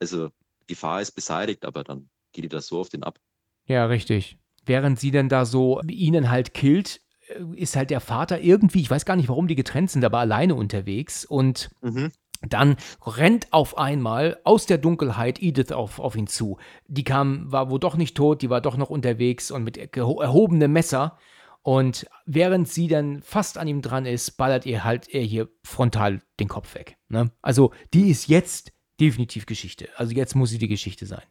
Also, 0.00 0.30
Gefahr 0.66 1.00
ist 1.00 1.12
beseitigt, 1.12 1.64
aber 1.64 1.84
dann 1.84 2.08
geht 2.32 2.44
die 2.44 2.48
das 2.48 2.66
so 2.66 2.80
auf 2.80 2.88
den 2.88 3.02
ab. 3.02 3.18
Ja, 3.66 3.86
richtig. 3.86 4.38
Während 4.66 4.98
sie 4.98 5.10
dann 5.10 5.28
da 5.28 5.44
so 5.44 5.80
ihnen 5.82 6.30
halt 6.30 6.54
killt, 6.54 7.00
äh, 7.28 7.42
ist 7.56 7.76
halt 7.76 7.90
der 7.90 8.00
Vater 8.00 8.40
irgendwie, 8.40 8.80
ich 8.80 8.90
weiß 8.90 9.04
gar 9.04 9.16
nicht, 9.16 9.28
warum 9.28 9.48
die 9.48 9.54
getrennt 9.54 9.90
sind, 9.90 10.04
aber 10.04 10.18
alleine 10.18 10.54
unterwegs 10.54 11.24
und 11.24 11.70
mhm. 11.82 12.12
Dann 12.48 12.76
rennt 13.06 13.52
auf 13.52 13.78
einmal 13.78 14.38
aus 14.44 14.66
der 14.66 14.78
Dunkelheit 14.78 15.40
Edith 15.42 15.72
auf, 15.72 15.98
auf 15.98 16.16
ihn 16.16 16.26
zu. 16.26 16.58
Die 16.86 17.04
kam, 17.04 17.50
war 17.50 17.70
wohl 17.70 17.80
doch 17.80 17.96
nicht 17.96 18.16
tot, 18.16 18.42
die 18.42 18.50
war 18.50 18.60
doch 18.60 18.76
noch 18.76 18.90
unterwegs 18.90 19.50
und 19.50 19.64
mit 19.64 19.78
erhobenem 19.78 20.72
Messer. 20.72 21.16
Und 21.62 22.06
während 22.26 22.68
sie 22.68 22.88
dann 22.88 23.22
fast 23.22 23.56
an 23.56 23.68
ihm 23.68 23.80
dran 23.80 24.04
ist, 24.04 24.32
ballert 24.32 24.66
ihr 24.66 24.84
halt 24.84 25.08
er 25.08 25.22
hier 25.22 25.48
frontal 25.62 26.20
den 26.38 26.48
Kopf 26.48 26.74
weg. 26.74 26.98
Ne? 27.08 27.30
Also 27.40 27.72
die 27.94 28.10
ist 28.10 28.28
jetzt 28.28 28.73
definitiv 29.00 29.46
Geschichte. 29.46 29.88
Also 29.96 30.12
jetzt 30.14 30.34
muss 30.34 30.50
sie 30.50 30.58
die 30.58 30.68
Geschichte 30.68 31.06
sein. 31.06 31.24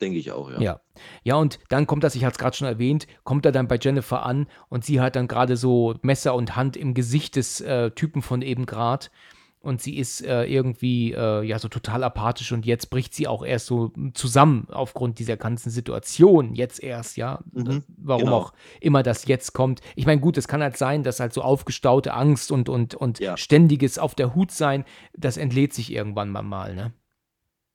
Denke 0.00 0.18
ich 0.18 0.32
auch, 0.32 0.50
ja. 0.50 0.60
Ja. 0.60 0.80
Ja, 1.22 1.36
und 1.36 1.60
dann 1.68 1.86
kommt 1.86 2.02
das, 2.04 2.14
ich 2.14 2.24
hatte 2.24 2.34
es 2.34 2.38
gerade 2.38 2.56
schon 2.56 2.66
erwähnt, 2.66 3.06
kommt 3.22 3.46
er 3.46 3.52
dann 3.52 3.68
bei 3.68 3.78
Jennifer 3.80 4.24
an 4.24 4.48
und 4.68 4.84
sie 4.84 5.00
hat 5.00 5.16
dann 5.16 5.28
gerade 5.28 5.56
so 5.56 5.94
Messer 6.02 6.34
und 6.34 6.56
Hand 6.56 6.76
im 6.76 6.94
Gesicht 6.94 7.36
des 7.36 7.60
äh, 7.60 7.90
Typen 7.92 8.20
von 8.20 8.42
eben 8.42 8.66
gerade 8.66 9.06
und 9.64 9.80
sie 9.80 9.96
ist 9.96 10.24
äh, 10.24 10.44
irgendwie 10.44 11.12
äh, 11.12 11.42
ja 11.42 11.58
so 11.58 11.68
total 11.68 12.04
apathisch 12.04 12.52
und 12.52 12.66
jetzt 12.66 12.90
bricht 12.90 13.14
sie 13.14 13.26
auch 13.26 13.44
erst 13.44 13.66
so 13.66 13.92
zusammen 14.12 14.68
aufgrund 14.70 15.18
dieser 15.18 15.36
ganzen 15.36 15.70
Situation 15.70 16.54
jetzt 16.54 16.82
erst 16.82 17.16
ja 17.16 17.40
mhm, 17.52 17.82
warum 17.96 18.24
genau. 18.24 18.36
auch 18.36 18.52
immer 18.80 19.02
das 19.02 19.26
jetzt 19.26 19.52
kommt 19.52 19.80
ich 19.96 20.06
meine 20.06 20.20
gut 20.20 20.36
es 20.36 20.48
kann 20.48 20.62
halt 20.62 20.76
sein 20.76 21.02
dass 21.02 21.20
halt 21.20 21.32
so 21.32 21.42
aufgestaute 21.42 22.14
Angst 22.14 22.52
und 22.52 22.68
und 22.68 22.94
und 22.94 23.18
ja. 23.18 23.36
ständiges 23.36 23.98
auf 23.98 24.14
der 24.14 24.34
Hut 24.34 24.50
sein 24.50 24.84
das 25.16 25.36
entlädt 25.36 25.72
sich 25.72 25.92
irgendwann 25.92 26.30
mal 26.30 26.74
ne 26.74 26.92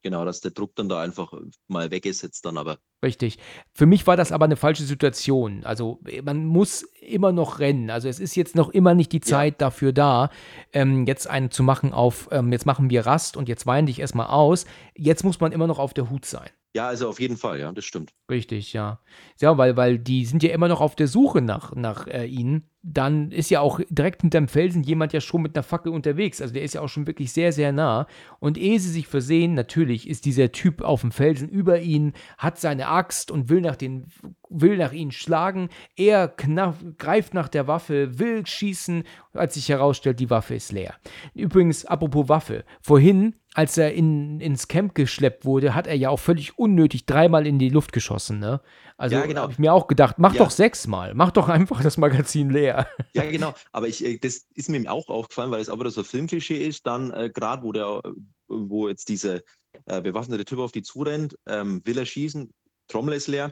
Genau, 0.01 0.23
dass 0.23 0.39
der 0.39 0.51
Druck 0.51 0.75
dann 0.75 0.87
da 0.87 1.01
einfach 1.01 1.33
mal 1.67 1.91
weggesetzt 1.91 2.45
dann 2.45 2.57
aber. 2.57 2.77
Richtig. 3.03 3.37
Für 3.73 3.85
mich 3.85 4.07
war 4.07 4.15
das 4.15 4.31
aber 4.31 4.45
eine 4.45 4.55
falsche 4.55 4.83
Situation. 4.83 5.63
Also 5.65 5.99
man 6.23 6.45
muss 6.45 6.83
immer 7.01 7.31
noch 7.31 7.59
rennen. 7.59 7.89
Also 7.89 8.07
es 8.07 8.19
ist 8.19 8.35
jetzt 8.35 8.55
noch 8.55 8.69
immer 8.69 8.93
nicht 8.93 9.11
die 9.11 9.21
Zeit 9.21 9.53
ja. 9.53 9.67
dafür 9.67 9.91
da, 9.91 10.29
ähm, 10.71 11.05
jetzt 11.05 11.29
einen 11.29 11.51
zu 11.51 11.63
machen 11.63 11.91
auf, 11.91 12.29
ähm, 12.31 12.51
jetzt 12.51 12.65
machen 12.65 12.89
wir 12.89 13.05
Rast 13.05 13.35
und 13.35 13.49
jetzt 13.49 13.67
weine 13.67 13.87
dich 13.87 13.99
erstmal 13.99 14.27
aus. 14.27 14.65
Jetzt 14.95 15.23
muss 15.23 15.39
man 15.39 15.51
immer 15.51 15.67
noch 15.67 15.79
auf 15.79 15.93
der 15.93 16.09
Hut 16.09 16.25
sein. 16.25 16.49
Ja, 16.75 16.87
also 16.87 17.09
auf 17.09 17.19
jeden 17.19 17.35
Fall, 17.35 17.59
ja, 17.59 17.71
das 17.71 17.83
stimmt. 17.85 18.13
Richtig, 18.29 18.73
ja. 18.73 18.99
Ja, 19.41 19.57
weil, 19.57 19.75
weil 19.75 19.97
die 19.97 20.23
sind 20.25 20.43
ja 20.43 20.51
immer 20.51 20.67
noch 20.67 20.81
auf 20.81 20.95
der 20.95 21.07
Suche 21.07 21.41
nach, 21.41 21.73
nach 21.73 22.05
äh, 22.05 22.25
ihnen. 22.25 22.69
Dann 22.83 23.31
ist 23.31 23.49
ja 23.49 23.59
auch 23.59 23.79
direkt 23.89 24.21
hinterm 24.21 24.47
Felsen 24.47 24.83
jemand 24.83 25.11
ja 25.11 25.19
schon 25.19 25.41
mit 25.41 25.55
einer 25.55 25.63
Fackel 25.63 25.91
unterwegs. 25.91 26.41
Also 26.41 26.53
der 26.53 26.61
ist 26.61 26.75
ja 26.75 26.81
auch 26.81 26.87
schon 26.87 27.07
wirklich 27.07 27.33
sehr, 27.33 27.51
sehr 27.53 27.71
nah. 27.71 28.05
Und 28.39 28.55
ehe 28.59 28.79
sie 28.79 28.91
sich 28.91 29.07
versehen, 29.07 29.55
natürlich 29.55 30.07
ist 30.07 30.25
dieser 30.25 30.51
Typ 30.51 30.83
auf 30.83 31.01
dem 31.01 31.11
Felsen 31.11 31.49
über 31.49 31.79
ihnen, 31.79 32.13
hat 32.37 32.59
seine 32.59 32.87
Axt 32.87 33.31
und 33.31 33.49
will 33.49 33.61
nach, 33.61 33.75
den, 33.75 34.05
will 34.47 34.77
nach 34.77 34.93
ihnen 34.93 35.11
schlagen. 35.11 35.69
Er 35.95 36.27
knapp, 36.27 36.75
greift 36.99 37.33
nach 37.33 37.49
der 37.49 37.65
Waffe, 37.65 38.19
will 38.19 38.45
schießen, 38.45 39.03
als 39.33 39.55
sich 39.55 39.69
herausstellt, 39.69 40.19
die 40.19 40.29
Waffe 40.29 40.53
ist 40.53 40.71
leer. 40.71 40.93
Übrigens, 41.33 41.83
apropos 41.83 42.29
Waffe. 42.29 42.63
Vorhin 42.79 43.33
als 43.53 43.77
er 43.77 43.93
in, 43.93 44.39
ins 44.39 44.67
Camp 44.67 44.93
geschleppt 44.93 45.43
wurde, 45.43 45.73
hat 45.73 45.87
er 45.87 45.95
ja 45.95 46.09
auch 46.09 46.19
völlig 46.19 46.57
unnötig 46.59 47.05
dreimal 47.05 47.47
in 47.47 47.57
die 47.57 47.69
Luft 47.69 47.93
geschossen, 47.93 48.39
ne? 48.39 48.61
Also 48.97 49.15
ja, 49.15 49.25
genau. 49.25 49.41
habe 49.43 49.53
ich 49.53 49.59
mir 49.59 49.73
auch 49.73 49.87
gedacht, 49.87 50.15
mach 50.19 50.33
ja. 50.33 50.43
doch 50.43 50.51
sechsmal, 50.51 51.13
mach 51.15 51.31
doch 51.31 51.47
einfach 51.47 51.81
das 51.81 51.97
Magazin 51.97 52.49
leer. 52.49 52.87
Ja, 53.13 53.29
genau. 53.29 53.53
Aber 53.71 53.87
ich, 53.87 54.03
äh, 54.05 54.17
das 54.17 54.45
ist 54.53 54.69
mir 54.69 54.91
auch 54.91 55.07
aufgefallen, 55.07 55.51
weil 55.51 55.61
es 55.61 55.69
aber 55.69 55.89
so 55.89 56.01
ein 56.01 56.05
Filmklischee 56.05 56.67
ist, 56.67 56.85
dann 56.85 57.11
äh, 57.11 57.29
gerade, 57.33 57.63
wo 57.63 57.71
der, 57.71 58.01
wo 58.47 58.87
jetzt 58.87 59.09
dieser 59.09 59.39
äh, 59.85 60.01
bewaffnete 60.01 60.45
Typ 60.45 60.59
auf 60.59 60.71
die 60.71 60.83
zurennt, 60.83 61.35
ähm, 61.47 61.81
will 61.85 61.97
er 61.97 62.05
schießen, 62.05 62.51
Trommel 62.87 63.15
ist 63.15 63.27
leer. 63.27 63.51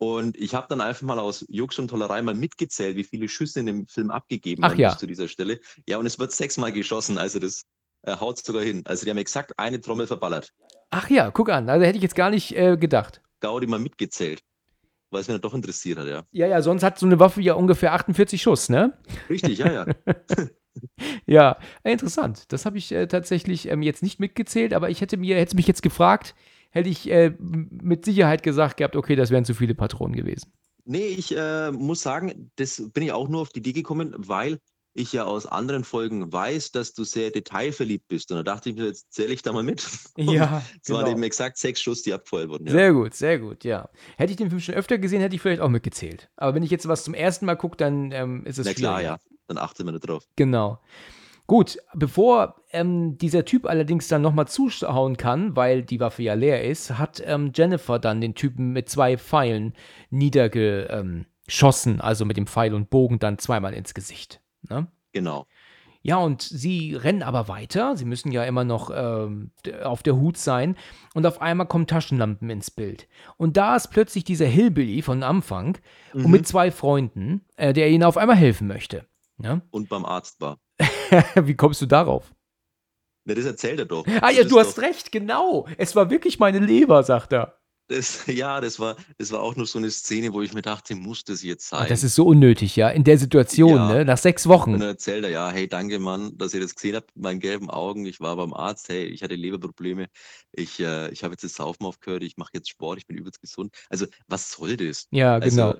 Und 0.00 0.36
ich 0.36 0.54
habe 0.54 0.66
dann 0.68 0.80
einfach 0.80 1.02
mal 1.02 1.18
aus 1.18 1.44
Jux 1.48 1.78
und 1.78 1.88
Tollerei 1.88 2.22
mal 2.22 2.34
mitgezählt, 2.34 2.96
wie 2.96 3.04
viele 3.04 3.28
Schüsse 3.28 3.60
in 3.60 3.66
dem 3.66 3.86
Film 3.88 4.10
abgegeben 4.10 4.62
Ach, 4.64 4.76
ja. 4.76 4.96
zu 4.96 5.06
dieser 5.06 5.26
Stelle. 5.26 5.60
Ja, 5.88 5.98
und 5.98 6.06
es 6.06 6.18
wird 6.18 6.32
sechsmal 6.32 6.72
geschossen. 6.72 7.18
Also 7.18 7.40
das 7.40 7.64
äh, 8.08 8.16
haut 8.20 8.44
sogar 8.44 8.62
hin. 8.62 8.82
Also 8.86 9.04
die 9.04 9.10
haben 9.10 9.18
exakt 9.18 9.58
eine 9.58 9.80
Trommel 9.80 10.06
verballert. 10.06 10.52
Ach 10.90 11.08
ja, 11.10 11.30
guck 11.30 11.50
an. 11.50 11.68
Also 11.68 11.84
hätte 11.84 11.96
ich 11.96 12.02
jetzt 12.02 12.14
gar 12.14 12.30
nicht 12.30 12.56
äh, 12.56 12.76
gedacht. 12.76 13.20
Gaudi 13.40 13.66
mal 13.66 13.78
mitgezählt. 13.78 14.42
Weil 15.10 15.22
es 15.22 15.28
mir 15.28 15.38
doch 15.38 15.54
interessiert 15.54 15.98
hat, 15.98 16.06
ja. 16.06 16.22
Ja, 16.32 16.46
ja, 16.46 16.60
sonst 16.60 16.82
hat 16.82 16.98
so 16.98 17.06
eine 17.06 17.18
Waffe 17.18 17.40
ja 17.40 17.54
ungefähr 17.54 17.94
48 17.94 18.42
Schuss, 18.42 18.68
ne? 18.68 18.92
Richtig, 19.30 19.58
ja, 19.58 19.72
ja. 19.72 19.86
ja, 21.26 21.58
interessant. 21.82 22.52
Das 22.52 22.66
habe 22.66 22.76
ich 22.76 22.92
äh, 22.92 23.06
tatsächlich 23.06 23.68
ähm, 23.68 23.80
jetzt 23.80 24.02
nicht 24.02 24.20
mitgezählt, 24.20 24.74
aber 24.74 24.90
ich 24.90 25.00
hätte 25.00 25.16
mir, 25.16 25.36
hätte 25.36 25.56
mich 25.56 25.66
jetzt 25.66 25.82
gefragt, 25.82 26.34
hätte 26.70 26.90
ich 26.90 27.10
äh, 27.10 27.32
mit 27.38 28.04
Sicherheit 28.04 28.42
gesagt 28.42 28.76
gehabt, 28.76 28.96
okay, 28.96 29.16
das 29.16 29.30
wären 29.30 29.46
zu 29.46 29.54
viele 29.54 29.74
Patronen 29.74 30.14
gewesen. 30.14 30.52
Nee, 30.84 31.06
ich 31.06 31.34
äh, 31.34 31.70
muss 31.70 32.02
sagen, 32.02 32.50
das 32.56 32.82
bin 32.92 33.02
ich 33.02 33.12
auch 33.12 33.28
nur 33.28 33.42
auf 33.42 33.50
die 33.50 33.60
Idee 33.60 33.72
gekommen, 33.72 34.14
weil 34.16 34.58
ich 34.98 35.12
ja 35.12 35.24
aus 35.24 35.46
anderen 35.46 35.84
Folgen 35.84 36.32
weiß, 36.32 36.72
dass 36.72 36.92
du 36.92 37.04
sehr 37.04 37.30
detailverliebt 37.30 38.08
bist. 38.08 38.30
Und 38.30 38.38
da 38.38 38.42
dachte 38.42 38.70
ich 38.70 38.76
mir, 38.76 38.86
jetzt 38.86 39.12
zähle 39.12 39.32
ich 39.32 39.42
da 39.42 39.52
mal 39.52 39.62
mit. 39.62 39.86
Ja. 40.18 40.62
Es 40.74 40.88
genau. 40.88 40.98
waren 40.98 41.12
eben 41.12 41.22
exakt 41.22 41.58
sechs 41.58 41.80
Schuss, 41.80 42.02
die 42.02 42.12
abgefeuert 42.12 42.48
wurden. 42.48 42.66
Ja. 42.66 42.72
Sehr 42.72 42.92
gut, 42.92 43.14
sehr 43.14 43.38
gut, 43.38 43.64
ja. 43.64 43.88
Hätte 44.16 44.32
ich 44.32 44.36
den 44.36 44.50
Film 44.50 44.60
schon 44.60 44.74
öfter 44.74 44.98
gesehen, 44.98 45.20
hätte 45.20 45.36
ich 45.36 45.40
vielleicht 45.40 45.60
auch 45.60 45.68
mitgezählt. 45.68 46.28
Aber 46.36 46.54
wenn 46.54 46.62
ich 46.62 46.70
jetzt 46.70 46.88
was 46.88 47.04
zum 47.04 47.14
ersten 47.14 47.46
Mal 47.46 47.54
gucke, 47.54 47.76
dann 47.76 48.10
ähm, 48.12 48.44
ist 48.44 48.58
es 48.58 48.66
Na 48.66 48.74
klar, 48.74 49.02
ja. 49.02 49.18
Dann 49.46 49.58
achte 49.58 49.84
man 49.84 49.98
drauf. 49.98 50.24
Genau. 50.36 50.80
Gut, 51.46 51.78
bevor 51.94 52.56
ähm, 52.72 53.16
dieser 53.16 53.46
Typ 53.46 53.64
allerdings 53.64 54.06
dann 54.08 54.20
nochmal 54.20 54.48
zuschauen 54.48 55.16
kann, 55.16 55.56
weil 55.56 55.82
die 55.82 55.98
Waffe 55.98 56.22
ja 56.22 56.34
leer 56.34 56.62
ist, 56.62 56.98
hat 56.98 57.22
ähm, 57.24 57.52
Jennifer 57.54 57.98
dann 57.98 58.20
den 58.20 58.34
Typen 58.34 58.72
mit 58.72 58.90
zwei 58.90 59.16
Pfeilen 59.16 59.72
niedergeschossen, 60.10 62.02
also 62.02 62.26
mit 62.26 62.36
dem 62.36 62.46
Pfeil 62.46 62.74
und 62.74 62.90
Bogen 62.90 63.18
dann 63.18 63.38
zweimal 63.38 63.72
ins 63.72 63.94
Gesicht. 63.94 64.42
Ne? 64.62 64.86
Genau. 65.12 65.46
Ja, 66.02 66.16
und 66.18 66.42
sie 66.42 66.94
rennen 66.94 67.22
aber 67.22 67.48
weiter. 67.48 67.96
Sie 67.96 68.04
müssen 68.04 68.30
ja 68.30 68.44
immer 68.44 68.64
noch 68.64 68.90
ähm, 68.94 69.50
auf 69.82 70.02
der 70.02 70.16
Hut 70.16 70.38
sein. 70.38 70.76
Und 71.14 71.26
auf 71.26 71.42
einmal 71.42 71.66
kommen 71.66 71.86
Taschenlampen 71.88 72.48
ins 72.50 72.70
Bild. 72.70 73.08
Und 73.36 73.56
da 73.56 73.74
ist 73.76 73.88
plötzlich 73.88 74.22
dieser 74.24 74.46
Hillbilly 74.46 75.02
von 75.02 75.22
Anfang 75.22 75.76
und 76.14 76.24
Mhm. 76.26 76.30
mit 76.30 76.46
zwei 76.46 76.70
Freunden, 76.70 77.44
äh, 77.56 77.72
der 77.72 77.90
ihnen 77.90 78.04
auf 78.04 78.16
einmal 78.16 78.36
helfen 78.36 78.68
möchte. 78.68 79.06
Ja? 79.42 79.60
Und 79.70 79.88
beim 79.88 80.04
Arzt 80.04 80.40
war. 80.40 80.58
Wie 81.34 81.54
kommst 81.54 81.82
du 81.82 81.86
darauf? 81.86 82.32
Na, 83.24 83.34
das 83.34 83.44
erzählt 83.44 83.80
er 83.80 83.84
doch. 83.84 84.06
Ah 84.22 84.30
ja, 84.30 84.42
Das 84.42 84.48
du 84.50 84.58
hast 84.58 84.78
doch, 84.78 84.82
recht, 84.84 85.12
genau. 85.12 85.66
Es 85.76 85.94
war 85.94 86.10
wirklich 86.10 86.38
meine 86.38 86.60
Leber, 86.60 87.02
sagt 87.02 87.32
er. 87.32 87.57
Das, 87.88 88.26
ja, 88.26 88.60
das 88.60 88.78
war, 88.78 88.96
das 89.16 89.32
war 89.32 89.40
auch 89.42 89.56
nur 89.56 89.66
so 89.66 89.78
eine 89.78 89.90
Szene, 89.90 90.32
wo 90.32 90.42
ich 90.42 90.52
mir 90.52 90.62
dachte, 90.62 90.94
muss 90.94 91.24
das 91.24 91.42
jetzt 91.42 91.72
Ah, 91.72 91.78
sein? 91.80 91.88
das 91.88 92.04
ist 92.04 92.14
so 92.14 92.26
unnötig, 92.26 92.76
ja. 92.76 92.90
In 92.90 93.02
der 93.04 93.18
Situation, 93.18 93.76
Ja. 93.76 93.88
ne? 93.94 94.04
Nach 94.04 94.18
sechs 94.18 94.44
Und 94.46 94.52
Wochen. 94.52 94.72
dann 94.72 94.82
erzählt 94.82 95.24
er, 95.24 95.30
ja, 95.30 95.50
hey, 95.50 95.66
danke, 95.68 95.98
Mann, 95.98 96.36
dass 96.36 96.52
ihr 96.54 96.60
das 96.60 96.74
gesehen 96.74 96.96
habt 96.96 97.16
mit 97.16 97.22
meinen 97.24 97.40
gelben 97.40 97.70
Augen. 97.70 98.04
Ich 98.06 98.20
war 98.20 98.36
beim 98.36 98.52
Arzt, 98.52 98.88
hey, 98.90 99.04
ich 99.06 99.22
hatte 99.22 99.34
Leberprobleme. 99.34 100.06
Ich, 100.52 100.78
äh, 100.80 101.10
ich 101.10 101.24
habe 101.24 101.32
jetzt 101.32 101.44
das 101.44 101.54
Saufen 101.54 101.84
aufgehört, 101.86 102.22
ich 102.22 102.36
mache 102.36 102.50
jetzt 102.54 102.68
Sport, 102.68 102.98
ich 102.98 103.06
bin 103.06 103.16
übelst 103.16 103.40
gesund. 103.40 103.74
Also, 103.88 104.06
was 104.26 104.50
soll 104.52 104.76
das? 104.76 105.06
Ja, 105.10 105.38
genau. 105.38 105.70
Also, 105.70 105.78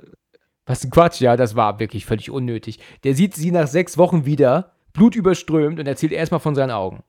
Was 0.66 0.85
ein 0.85 0.90
Quatsch, 0.90 1.20
ja, 1.20 1.36
das 1.36 1.56
war 1.56 1.78
wirklich 1.78 2.06
völlig 2.06 2.30
unnötig. 2.30 2.78
Der 3.05 3.14
sieht 3.14 3.35
sie 3.35 3.51
nach 3.51 3.66
sechs 3.68 3.97
Wochen 3.98 4.24
wieder, 4.24 4.72
blutüberströmt 4.94 5.78
und 5.78 5.86
erzählt 5.86 6.12
erstmal 6.12 6.40
von 6.40 6.55
seinen 6.55 6.70
Augen. 6.70 7.02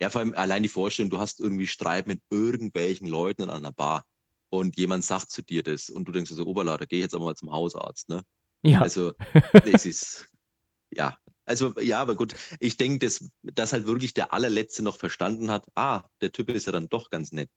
Ja, 0.00 0.10
vor 0.10 0.20
allem 0.20 0.34
allein 0.34 0.62
die 0.62 0.68
Vorstellung, 0.68 1.10
du 1.10 1.18
hast 1.18 1.40
irgendwie 1.40 1.66
Streit 1.66 2.06
mit 2.06 2.20
irgendwelchen 2.30 3.08
Leuten 3.08 3.42
in 3.42 3.50
einer 3.50 3.72
Bar 3.72 4.04
und 4.50 4.78
jemand 4.78 5.04
sagt 5.04 5.30
zu 5.30 5.42
dir 5.42 5.62
das 5.62 5.90
und 5.90 6.06
du 6.06 6.12
denkst 6.12 6.30
so, 6.30 6.46
Oberlader, 6.46 6.86
geh 6.86 7.00
jetzt 7.00 7.14
aber 7.14 7.26
mal 7.26 7.34
zum 7.34 7.52
Hausarzt, 7.52 8.08
ne? 8.08 8.22
Ja, 8.62 8.80
Also, 8.80 9.12
das 9.72 9.86
ist, 9.86 10.28
ja. 10.90 11.16
Also, 11.44 11.72
ja, 11.80 12.00
aber 12.00 12.14
gut, 12.14 12.34
ich 12.60 12.76
denke, 12.76 13.06
dass, 13.06 13.26
dass 13.42 13.72
halt 13.72 13.86
wirklich 13.86 14.12
der 14.12 14.32
allerletzte 14.32 14.82
noch 14.82 14.98
verstanden 14.98 15.50
hat, 15.50 15.64
ah, 15.74 16.02
der 16.20 16.30
Typ 16.30 16.50
ist 16.50 16.66
ja 16.66 16.72
dann 16.72 16.88
doch 16.88 17.10
ganz 17.10 17.32
nett. 17.32 17.50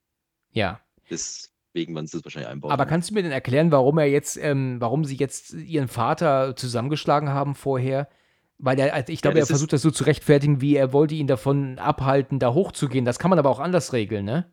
ja. 0.52 0.82
Deswegen 1.10 1.94
werden 1.94 2.08
sie 2.08 2.18
das 2.18 2.24
wahrscheinlich 2.24 2.50
einbauen. 2.50 2.72
Aber 2.72 2.86
kannst 2.86 3.10
du 3.10 3.14
mir 3.14 3.24
denn 3.24 3.34
erklären, 3.34 3.72
warum 3.72 3.98
er 3.98 4.06
jetzt, 4.06 4.38
ähm, 4.38 4.80
warum 4.80 5.04
sie 5.04 5.18
jetzt 5.18 5.52
ihren 5.52 5.90
Vater 5.90 6.56
zusammengeschlagen 6.56 7.30
haben 7.30 7.54
vorher? 7.54 8.08
Weil 8.64 8.80
er, 8.80 8.94
also 8.94 9.12
ich 9.12 9.22
glaube, 9.22 9.38
er 9.38 9.42
das 9.42 9.50
ist- 9.50 9.54
versucht 9.54 9.74
das 9.74 9.82
so 9.82 9.90
zu 9.92 10.04
rechtfertigen, 10.04 10.62
wie 10.62 10.76
er 10.76 10.94
wollte 10.94 11.16
ihn 11.16 11.28
davon 11.28 11.80
abhalten, 11.80 12.38
da 12.40 12.54
hochzugehen. 12.54 13.06
Das 13.06 13.18
kann 13.20 13.30
man 13.30 13.40
aber 13.40 13.50
auch 13.50 13.60
anders 13.60 13.92
regeln, 13.92 14.24
ne? 14.26 14.52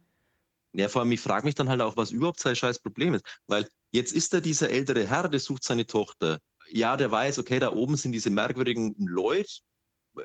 Ja, 0.73 0.89
vor 0.89 1.03
allem, 1.03 1.13
ich 1.13 1.21
frage 1.21 1.47
mich 1.47 1.55
dann 1.55 1.69
halt 1.69 1.81
auch, 1.81 1.97
was 1.97 2.11
überhaupt 2.11 2.41
sein 2.41 2.57
scheiß 2.57 2.79
Problem 2.79 3.15
ist. 3.15 3.25
Weil 3.47 3.67
jetzt 3.93 4.13
ist 4.13 4.33
da 4.35 4.41
dieser 4.41 4.71
ältere 4.71 5.07
Herr, 5.07 5.29
der 5.29 5.41
sucht 5.41 5.63
seine 5.65 5.87
Tochter. 5.87 6.39
Ja, 6.71 6.97
der 6.97 7.11
weiß, 7.11 7.39
okay, 7.39 7.59
da 7.59 7.73
oben 7.73 7.97
sind 7.97 8.13
diese 8.13 8.31
merkwürdigen 8.31 8.95
Leute. 8.99 9.51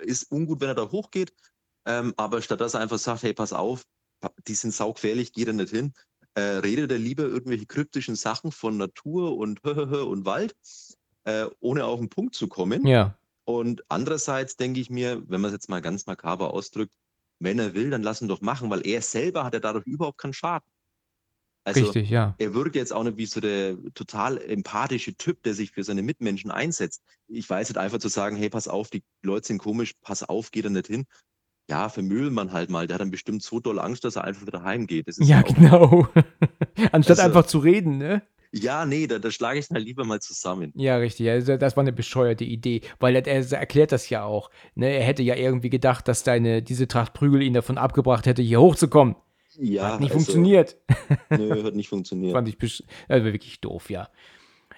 Ist 0.02 0.32
ungut, 0.32 0.62
wenn 0.62 0.70
er 0.70 0.76
da 0.76 0.90
hochgeht. 0.92 1.34
Ähm, 1.86 2.14
aber 2.18 2.42
statt 2.42 2.62
dass 2.62 2.74
er 2.76 2.80
einfach 2.82 2.98
sagt, 3.00 3.24
hey, 3.24 3.34
pass 3.34 3.52
auf, 3.54 3.84
die 4.48 4.56
sind 4.56 4.74
saugefährlich, 4.74 5.34
geh 5.34 5.44
da 5.44 5.52
nicht 5.52 5.72
hin, 5.72 5.94
äh, 6.36 6.42
redet 6.42 6.92
er 6.92 6.98
lieber 6.98 7.24
irgendwelche 7.24 7.66
kryptischen 7.66 8.16
Sachen 8.16 8.52
von 8.54 8.78
Natur 8.78 9.36
und 9.38 9.60
und 9.66 10.26
Wald, 10.26 10.56
äh, 11.26 11.46
ohne 11.60 11.84
auf 11.86 12.00
den 12.00 12.08
Punkt 12.10 12.36
zu 12.36 12.48
kommen. 12.48 12.86
Ja. 12.88 13.18
Und 13.46 13.84
andererseits 13.90 14.56
denke 14.56 14.80
ich 14.80 14.90
mir, 14.90 15.22
wenn 15.28 15.42
man 15.42 15.50
es 15.50 15.54
jetzt 15.54 15.70
mal 15.70 15.82
ganz 15.82 16.06
makaber 16.06 16.54
ausdrückt, 16.54 16.94
wenn 17.40 17.60
er 17.60 17.74
will, 17.74 17.90
dann 17.90 18.04
lass 18.04 18.22
ihn 18.22 18.28
doch 18.28 18.42
machen, 18.42 18.70
weil 18.70 18.86
er 18.88 19.02
selber 19.02 19.44
hat 19.44 19.54
ja 19.54 19.60
dadurch 19.60 19.86
überhaupt 19.86 20.18
keinen 20.18 20.34
Schaden. 20.34 20.68
Also 21.66 21.82
Richtig, 21.82 22.10
ja. 22.10 22.36
er 22.40 22.54
wirkt 22.54 22.76
jetzt 22.76 22.92
auch 22.92 23.04
nicht 23.04 23.18
wie 23.18 23.26
so 23.26 23.40
der 23.40 23.78
total 23.94 24.38
empathische 24.38 25.16
Typ, 25.16 25.42
der 25.44 25.54
sich 25.54 25.72
für 25.72 25.84
seine 25.84 26.02
Mitmenschen 26.04 26.52
einsetzt. 26.52 27.02
Ich 27.28 27.50
weiß 27.50 27.70
nicht 27.70 27.78
einfach 27.78 28.00
zu 28.00 28.10
sagen, 28.10 28.36
hey, 28.36 28.50
pass 28.50 28.68
auf, 28.68 28.90
die 28.90 29.04
Leute 29.22 29.48
sind 29.48 29.60
komisch, 29.60 29.94
pass 30.02 30.24
auf, 30.24 30.52
geh 30.52 30.62
da 30.62 30.70
nicht 30.70 30.88
hin. 30.88 31.06
Ja, 31.70 31.88
vermüllen 31.88 32.34
man 32.34 32.52
halt 32.52 32.70
mal. 32.70 32.88
Der 32.88 32.96
hat 32.96 33.02
dann 33.02 33.12
bestimmt 33.12 33.44
so 33.44 33.62
doll 33.62 33.80
Angst, 33.80 34.04
dass 34.04 34.18
er 34.18 34.26
einfach 34.26 34.46
wieder 34.46 34.64
heimgeht. 34.64 35.06
Ja, 35.20 35.42
genau. 35.42 36.10
Anstatt 36.92 37.20
Also- 37.20 37.22
einfach 37.22 37.46
zu 37.46 37.60
reden, 37.60 37.98
ne? 37.98 38.22
Ja, 38.56 38.86
nee, 38.86 39.08
da, 39.08 39.18
da 39.18 39.32
schlage 39.32 39.58
ich 39.58 39.72
ihn 39.72 39.76
halt 39.76 39.86
lieber 39.86 40.06
mal 40.06 40.22
zusammen. 40.22 40.72
Ja, 40.76 40.98
richtig. 40.98 41.28
Also 41.28 41.58
das 41.58 41.76
war 41.76 41.82
eine 41.82 41.92
bescheuerte 41.92 42.44
Idee, 42.44 42.82
weil 43.00 43.16
er, 43.16 43.26
er 43.26 43.52
erklärt 43.52 43.92
das 43.92 44.10
ja 44.10 44.24
auch. 44.24 44.52
Ne? 44.76 44.92
Er 44.92 45.04
hätte 45.04 45.24
ja 45.24 45.36
irgendwie 45.36 45.72
gedacht, 45.72 46.08
dass 46.08 46.24
deine, 46.24 46.62
diese 46.62 46.88
Tracht 46.88 47.14
Prügel 47.14 47.42
ihn 47.42 47.54
davon 47.54 47.80
abgebracht 47.80 48.28
hätte, 48.28 48.44
hier 48.44 48.62
hochzukommen. 48.62 49.16
Ja, 49.56 49.94
Hat 49.94 50.02
nicht 50.02 50.12
also, 50.12 50.26
funktioniert. 50.26 50.78
Nö, 51.32 51.64
hat 51.64 51.76
nicht 51.76 51.90
funktioniert. 51.90 52.34
Fand 52.34 52.48
ich 52.48 52.84
also 53.08 53.26
wirklich 53.26 53.60
doof, 53.60 53.90
ja. 53.90 54.10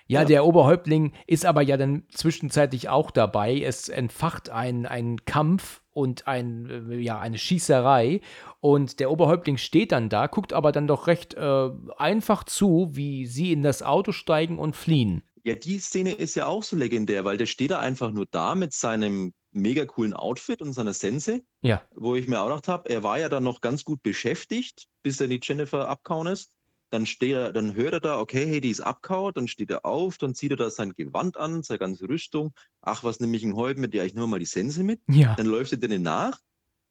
Ja, 0.08 0.22
Ja. 0.22 0.26
der 0.26 0.46
Oberhäuptling 0.46 1.14
ist 1.28 1.46
aber 1.46 1.62
ja 1.62 1.78
dann 1.78 2.04
zwischenzeitlich 2.12 2.90
auch 2.90 3.12
dabei. 3.12 3.60
Es 3.62 3.90
entfacht 3.90 4.50
ein, 4.50 4.86
ein 4.86 5.26
Kampf 5.26 5.82
und 5.92 6.28
ein, 6.28 6.90
äh, 6.92 6.98
ja, 6.98 7.20
eine 7.20 7.38
Schießerei. 7.38 8.22
Und 8.60 9.00
der 9.00 9.10
Oberhäuptling 9.12 9.58
steht 9.58 9.92
dann 9.92 10.10
da, 10.10 10.28
guckt 10.28 10.54
aber 10.54 10.72
dann 10.72 10.88
doch 10.88 11.08
recht 11.08 11.34
äh, 11.34 11.70
einfach 11.98 12.44
zu, 12.44 12.90
wie 12.92 13.26
sie 13.26 13.52
in 13.52 13.64
das 13.64 13.82
Auto 13.82 14.12
steigen 14.12 14.60
und 14.60 14.76
fliehen. 14.76 15.24
Ja, 15.44 15.56
die 15.56 15.78
Szene 15.80 16.12
ist 16.12 16.36
ja 16.36 16.48
auch 16.48 16.64
so 16.64 16.76
legendär, 16.76 17.24
weil 17.24 17.38
der 17.38 17.46
steht 17.46 17.72
da 17.72 17.80
einfach 17.80 18.12
nur 18.12 18.26
da 18.32 18.56
mit 18.56 18.74
seinem 18.74 19.34
mega 19.52 19.86
coolen 19.86 20.14
Outfit 20.14 20.62
und 20.62 20.74
seiner 20.74 20.94
Sense, 20.94 21.42
Ja, 21.62 21.82
wo 21.96 22.16
ich 22.16 22.28
mir 22.28 22.42
auch 22.42 22.48
gedacht 22.48 22.68
habe, 22.68 22.90
er 22.90 23.04
war 23.04 23.20
ja 23.20 23.30
dann 23.30 23.44
noch 23.44 23.62
ganz 23.62 23.86
gut 23.86 24.04
beschäftigt, 24.04 24.88
bis 25.04 25.22
er 25.22 25.28
die 25.28 25.40
Jennifer 25.42 25.88
abkauen 25.88 26.28
ist. 26.28 26.52
Dann 26.92 27.06
steht 27.06 27.32
er, 27.34 27.52
dann 27.52 27.76
hört 27.76 27.94
er 27.94 28.00
da, 28.00 28.20
okay, 28.20 28.46
hey, 28.46 28.62
die 28.62 28.70
ist 28.70 28.82
abkaut, 28.82 29.38
dann 29.38 29.48
steht 29.48 29.72
er 29.72 29.86
auf, 29.86 30.18
dann 30.18 30.36
zieht 30.36 30.52
er 30.52 30.58
da 30.58 30.70
sein 30.70 30.94
Gewand 30.94 31.36
an, 31.38 31.64
seine 31.64 31.80
ganze 31.80 32.08
Rüstung. 32.08 32.54
Ach, 32.82 33.04
was 33.04 33.20
nehme 33.20 33.36
ich 33.36 33.42
denn 33.42 33.56
heute 33.56 33.80
mit? 33.80 33.94
Ja, 33.94 34.04
ich 34.04 34.14
nehme 34.14 34.28
mal 34.28 34.40
die 34.40 34.46
Sense 34.46 34.84
mit. 34.84 35.02
ja, 35.10 35.34
Dann 35.36 35.48
läuft 35.48 35.72
er 35.72 35.78
denen 35.80 36.04
nach, 36.04 36.40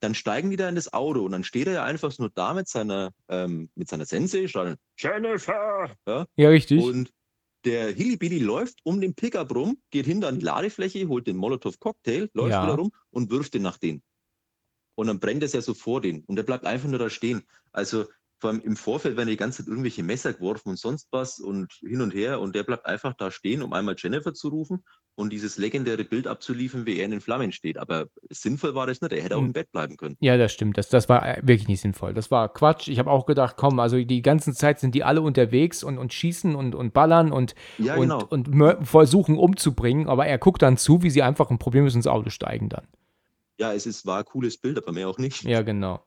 dann 0.01 0.15
steigen 0.15 0.51
die 0.51 0.57
da 0.57 0.69
in 0.69 0.75
das 0.75 0.93
Auto 0.93 1.25
und 1.25 1.33
dann 1.33 1.45
steht 1.45 1.69
er 1.69 1.75
ja 1.75 1.85
einfach 1.85 2.17
nur 2.19 2.31
da 2.35 2.53
mit 2.55 2.69
seiner, 2.69 3.13
ähm, 3.29 3.71
mit 3.75 3.89
seiner 3.89 4.05
Sense, 4.05 4.49
schreit 4.49 4.67
dann, 4.67 4.77
Jennifer! 4.99 5.95
Ja, 6.07 6.27
ja, 6.37 6.49
richtig. 6.51 6.83
und 6.83 7.11
der 7.65 7.93
Hillybilly 7.93 8.41
läuft 8.41 8.81
um 8.83 9.01
den 9.01 9.15
Pickup 9.15 9.55
rum, 9.55 9.79
geht 9.91 10.05
hinter 10.05 10.29
an 10.29 10.39
die 10.39 10.45
Ladefläche, 10.45 11.09
holt 11.09 11.27
den 11.27 11.37
Molotow-Cocktail, 11.39 12.29
läuft 12.35 12.51
Ja. 12.51 12.63
wieder 12.63 12.75
rum 12.75 12.93
und 13.11 13.31
wirft 13.31 13.55
den 13.55 13.63
nach 13.63 13.79
denen. 13.79 14.03
Und 14.97 15.07
dann 15.07 15.19
brennt 15.19 15.43
es 15.43 15.55
ja 15.55 15.63
so 15.63 15.73
vor 15.73 16.01
den. 16.03 16.25
Und 16.25 16.37
der 16.37 16.43
bleibt 16.43 16.67
einfach 16.67 16.89
nur 16.89 16.99
da 16.99 17.09
stehen. 17.09 17.43
Also 17.73 18.05
vor 18.45 18.51
allem 18.51 18.61
im 18.61 18.77
Vorfeld 18.77 19.17
werden 19.17 19.31
die 19.31 19.39
ganze 19.39 19.63
Zeit 19.63 19.69
irgendwelche 19.69 20.03
Messer 20.03 20.35
geworfen 20.35 20.69
und 20.69 20.79
sonst 20.79 21.09
was 21.11 21.39
und 21.41 21.73
hin 21.81 22.03
und 22.03 22.13
her. 22.13 22.43
Und 22.43 22.55
der 22.55 22.63
bleibt 22.63 22.85
einfach 22.85 23.15
da 23.15 23.31
stehen, 23.31 23.63
um 23.63 23.73
einmal 23.73 23.95
Jennifer 23.97 24.35
zu 24.35 24.49
rufen 24.49 24.85
und 25.15 25.33
dieses 25.33 25.57
legendäre 25.57 26.05
Bild 26.05 26.27
abzuliefern, 26.27 26.85
wie 26.85 26.99
er 26.99 27.07
in 27.07 27.13
den 27.13 27.23
Flammen 27.23 27.53
steht. 27.53 27.79
Aber 27.79 28.05
sinnvoll 28.29 28.75
war 28.75 28.87
das 28.87 29.01
nicht. 29.01 29.15
Er 29.15 29.23
hätte 29.23 29.37
auch 29.37 29.41
Hm. 29.41 29.47
im 29.47 29.53
Bett 29.55 29.73
bleiben 29.73 29.97
können. 29.97 30.19
Ja, 30.21 30.37
das 30.37 30.53
stimmt. 30.53 30.77
Das, 30.77 30.91
das 30.91 31.09
war 31.09 31.27
äh, 31.27 31.41
wirklich 31.43 31.69
nicht 31.69 31.81
sinnvoll. 31.81 32.13
Das 32.13 32.31
war 32.31 32.53
Quatsch. 32.53 32.89
Ich 32.89 32.99
habe 32.99 33.11
auch 33.11 33.25
gedacht, 33.25 33.55
komm, 33.57 33.81
also 33.81 33.97
die 34.05 34.21
ganze 34.21 34.53
Zeit 34.53 34.79
sind 34.79 34.95
die 34.95 35.05
alle 35.05 35.23
unterwegs 35.23 35.83
und, 35.83 35.97
und 35.97 36.13
schießen 36.13 36.55
und, 36.55 36.75
und 36.75 36.93
ballern 36.93 37.33
und, 37.33 37.55
Ja, 37.79 37.95
und, 37.95 38.03
genau. 38.03 38.27
und 38.29 38.51
mör- 38.51 38.85
versuchen 38.85 39.39
umzubringen, 39.39 40.07
aber 40.07 40.27
er 40.27 40.37
guckt 40.37 40.61
dann 40.61 40.77
zu, 40.77 41.03
wie 41.03 41.09
sie 41.09 41.23
einfach 41.23 41.49
ein 41.49 41.59
Problem 41.59 41.87
ins 41.87 42.07
Auto 42.07 42.29
steigen 42.29 42.69
dann. 42.69 42.87
Ja, 43.59 43.73
es 43.73 43.87
ist, 43.87 44.05
war 44.05 44.19
ein 44.19 44.25
cooles 44.27 44.59
Bild, 44.59 44.77
aber 44.77 44.93
mehr 44.93 45.09
auch 45.09 45.17
nicht. 45.17 45.45
Ja, 45.45 45.63
genau. 45.63 46.05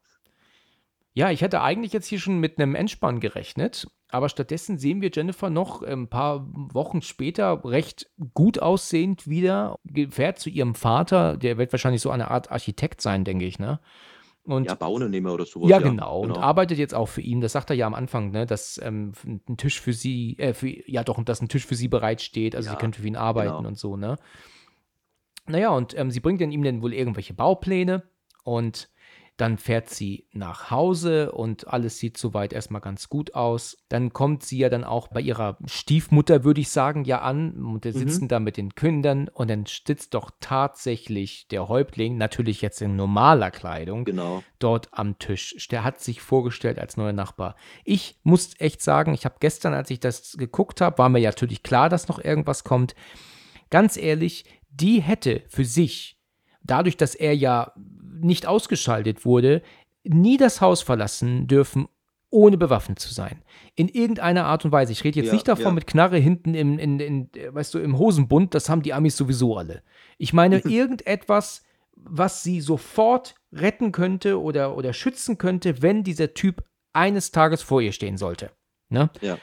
Ja, 1.17 1.31
ich 1.31 1.41
hätte 1.41 1.61
eigentlich 1.63 1.93
jetzt 1.93 2.05
hier 2.05 2.19
schon 2.19 2.37
mit 2.37 2.59
einem 2.59 2.75
Endspann 2.75 3.19
gerechnet, 3.19 3.87
aber 4.09 4.29
stattdessen 4.29 4.77
sehen 4.77 5.01
wir 5.01 5.09
Jennifer 5.11 5.49
noch 5.49 5.81
ein 5.81 6.07
paar 6.07 6.45
Wochen 6.53 7.01
später 7.01 7.65
recht 7.65 8.11
gut 8.35 8.59
aussehend 8.59 9.27
wieder, 9.27 9.79
fährt 10.11 10.37
zu 10.37 10.51
ihrem 10.51 10.75
Vater, 10.75 11.35
der 11.35 11.57
wird 11.57 11.71
wahrscheinlich 11.73 12.03
so 12.03 12.11
eine 12.11 12.29
Art 12.29 12.51
Architekt 12.51 13.01
sein, 13.01 13.23
denke 13.23 13.45
ich, 13.45 13.57
ne? 13.57 13.79
Und 14.43 14.65
Ja, 14.65 14.75
Bauunternehmer 14.75 15.33
oder 15.33 15.47
sowas. 15.47 15.71
Ja, 15.71 15.79
genau. 15.79 16.19
Und 16.19 16.37
arbeitet 16.37 16.77
jetzt 16.77 16.93
auch 16.93 17.07
für 17.07 17.21
ihn. 17.21 17.41
Das 17.41 17.53
sagt 17.53 17.71
er 17.71 17.75
ja 17.75 17.87
am 17.87 17.95
Anfang, 17.95 18.29
ne, 18.29 18.45
dass 18.45 18.79
ähm, 18.83 19.13
ein 19.25 19.57
Tisch 19.57 19.81
für 19.81 19.93
sie, 19.93 20.37
äh, 20.37 20.53
für, 20.53 20.67
ja 20.87 21.03
doch, 21.03 21.23
dass 21.23 21.41
ein 21.41 21.49
Tisch 21.49 21.65
für 21.65 21.73
sie 21.73 21.87
bereitsteht. 21.87 22.55
Also 22.55 22.69
sie 22.69 22.75
Ja, 22.75 22.79
könnte 22.79 23.01
für 23.01 23.07
ihn 23.07 23.15
arbeiten 23.15 23.57
genau. 23.57 23.69
und 23.69 23.79
so, 23.79 23.97
ne? 23.97 24.17
Naja, 25.47 25.71
und 25.71 25.97
ähm, 25.97 26.11
sie 26.11 26.19
bringt 26.19 26.41
dann 26.41 26.51
ihm 26.51 26.61
dann 26.61 26.83
wohl 26.83 26.93
irgendwelche 26.93 27.33
Baupläne 27.33 28.03
und 28.43 28.87
dann 29.37 29.59
fährt 29.59 29.89
sie 29.91 30.27
nach 30.33 30.71
Hause 30.71 31.31
und 31.31 31.67
alles 31.67 31.99
sieht 31.99 32.17
soweit 32.17 32.53
erstmal 32.53 32.81
ganz 32.81 33.07
gut 33.07 33.35
aus. 33.35 33.77
Dann 33.87 34.11
kommt 34.11 34.43
sie 34.43 34.57
ja 34.57 34.69
dann 34.69 34.83
auch 34.83 35.09
bei 35.09 35.21
ihrer 35.21 35.57
Stiefmutter, 35.67 36.43
würde 36.43 36.59
ich 36.61 36.69
sagen, 36.69 37.03
ja 37.05 37.21
an. 37.21 37.63
Und 37.63 37.85
die 37.85 37.89
Mhm. 37.89 37.97
sitzen 37.97 38.27
da 38.27 38.39
mit 38.39 38.57
den 38.57 38.73
Kindern 38.73 39.27
und 39.27 39.49
dann 39.51 39.65
sitzt 39.67 40.15
doch 40.15 40.31
tatsächlich 40.39 41.47
der 41.49 41.67
Häuptling, 41.67 42.17
natürlich 42.17 42.61
jetzt 42.61 42.81
in 42.81 42.95
normaler 42.95 43.51
Kleidung, 43.51 44.05
Genau. 44.05 44.43
dort 44.59 44.89
am 44.91 45.19
Tisch. 45.19 45.67
Der 45.69 45.83
hat 45.83 45.99
sich 45.99 46.19
vorgestellt 46.21 46.79
als 46.79 46.97
neuer 46.97 47.13
Nachbar. 47.13 47.55
Ich 47.85 48.19
muss 48.23 48.59
echt 48.59 48.81
sagen, 48.81 49.13
ich 49.13 49.23
habe 49.25 49.35
gestern, 49.39 49.73
als 49.73 49.91
ich 49.91 49.99
das 49.99 50.35
geguckt 50.37 50.81
habe, 50.81 50.97
war 50.97 51.09
mir 51.09 51.19
ja 51.19 51.29
natürlich 51.29 51.61
klar, 51.61 51.89
dass 51.89 52.07
noch 52.07 52.17
irgendwas 52.17 52.63
kommt. 52.63 52.95
Ganz 53.69 53.97
ehrlich, 53.97 54.45
die 54.69 55.01
hätte 55.01 55.43
für 55.47 55.65
sich, 55.65 56.16
dadurch, 56.67 56.97
dass 56.97 57.15
er 57.15 57.35
ja 57.35 57.73
nicht 58.19 58.45
ausgeschaltet 58.45 59.25
wurde, 59.25 59.61
nie 60.03 60.37
das 60.37 60.61
Haus 60.61 60.81
verlassen 60.81 61.47
dürfen, 61.47 61.87
ohne 62.29 62.57
bewaffnet 62.57 62.99
zu 62.99 63.13
sein. 63.13 63.41
In 63.75 63.87
irgendeiner 63.87 64.45
Art 64.45 64.65
und 64.65 64.71
Weise. 64.71 64.91
Ich 64.91 65.03
rede 65.03 65.19
jetzt 65.19 65.27
Ja, 65.27 65.33
nicht 65.33 65.47
davon 65.47 65.65
ja. 65.65 65.71
mit 65.71 65.87
Knarre 65.87 66.17
hinten 66.17 66.53
im, 66.53 66.77
in, 66.77 66.99
in, 66.99 67.29
weißt 67.49 67.73
du, 67.73 67.79
im 67.79 67.97
Hosenbund, 67.97 68.53
das 68.53 68.69
haben 68.69 68.81
die 68.81 68.93
Amis 68.93 69.15
sowieso 69.15 69.55
alle. 69.55 69.81
Ich 70.17 70.33
meine, 70.33 70.57
irgendetwas, 70.65 71.63
was 71.95 72.43
sie 72.43 72.61
sofort 72.61 73.35
retten 73.53 73.91
könnte 73.91 74.41
oder, 74.41 74.75
oder 74.75 74.93
schützen 74.93 75.37
könnte, 75.37 75.81
wenn 75.81 76.03
dieser 76.03 76.33
Typ 76.33 76.63
eines 76.93 77.31
Tages 77.31 77.61
vor 77.61 77.81
ihr 77.81 77.91
stehen 77.91 78.17
sollte. 78.17 78.51
Ne? 78.89 79.09
Ja. 79.21 79.37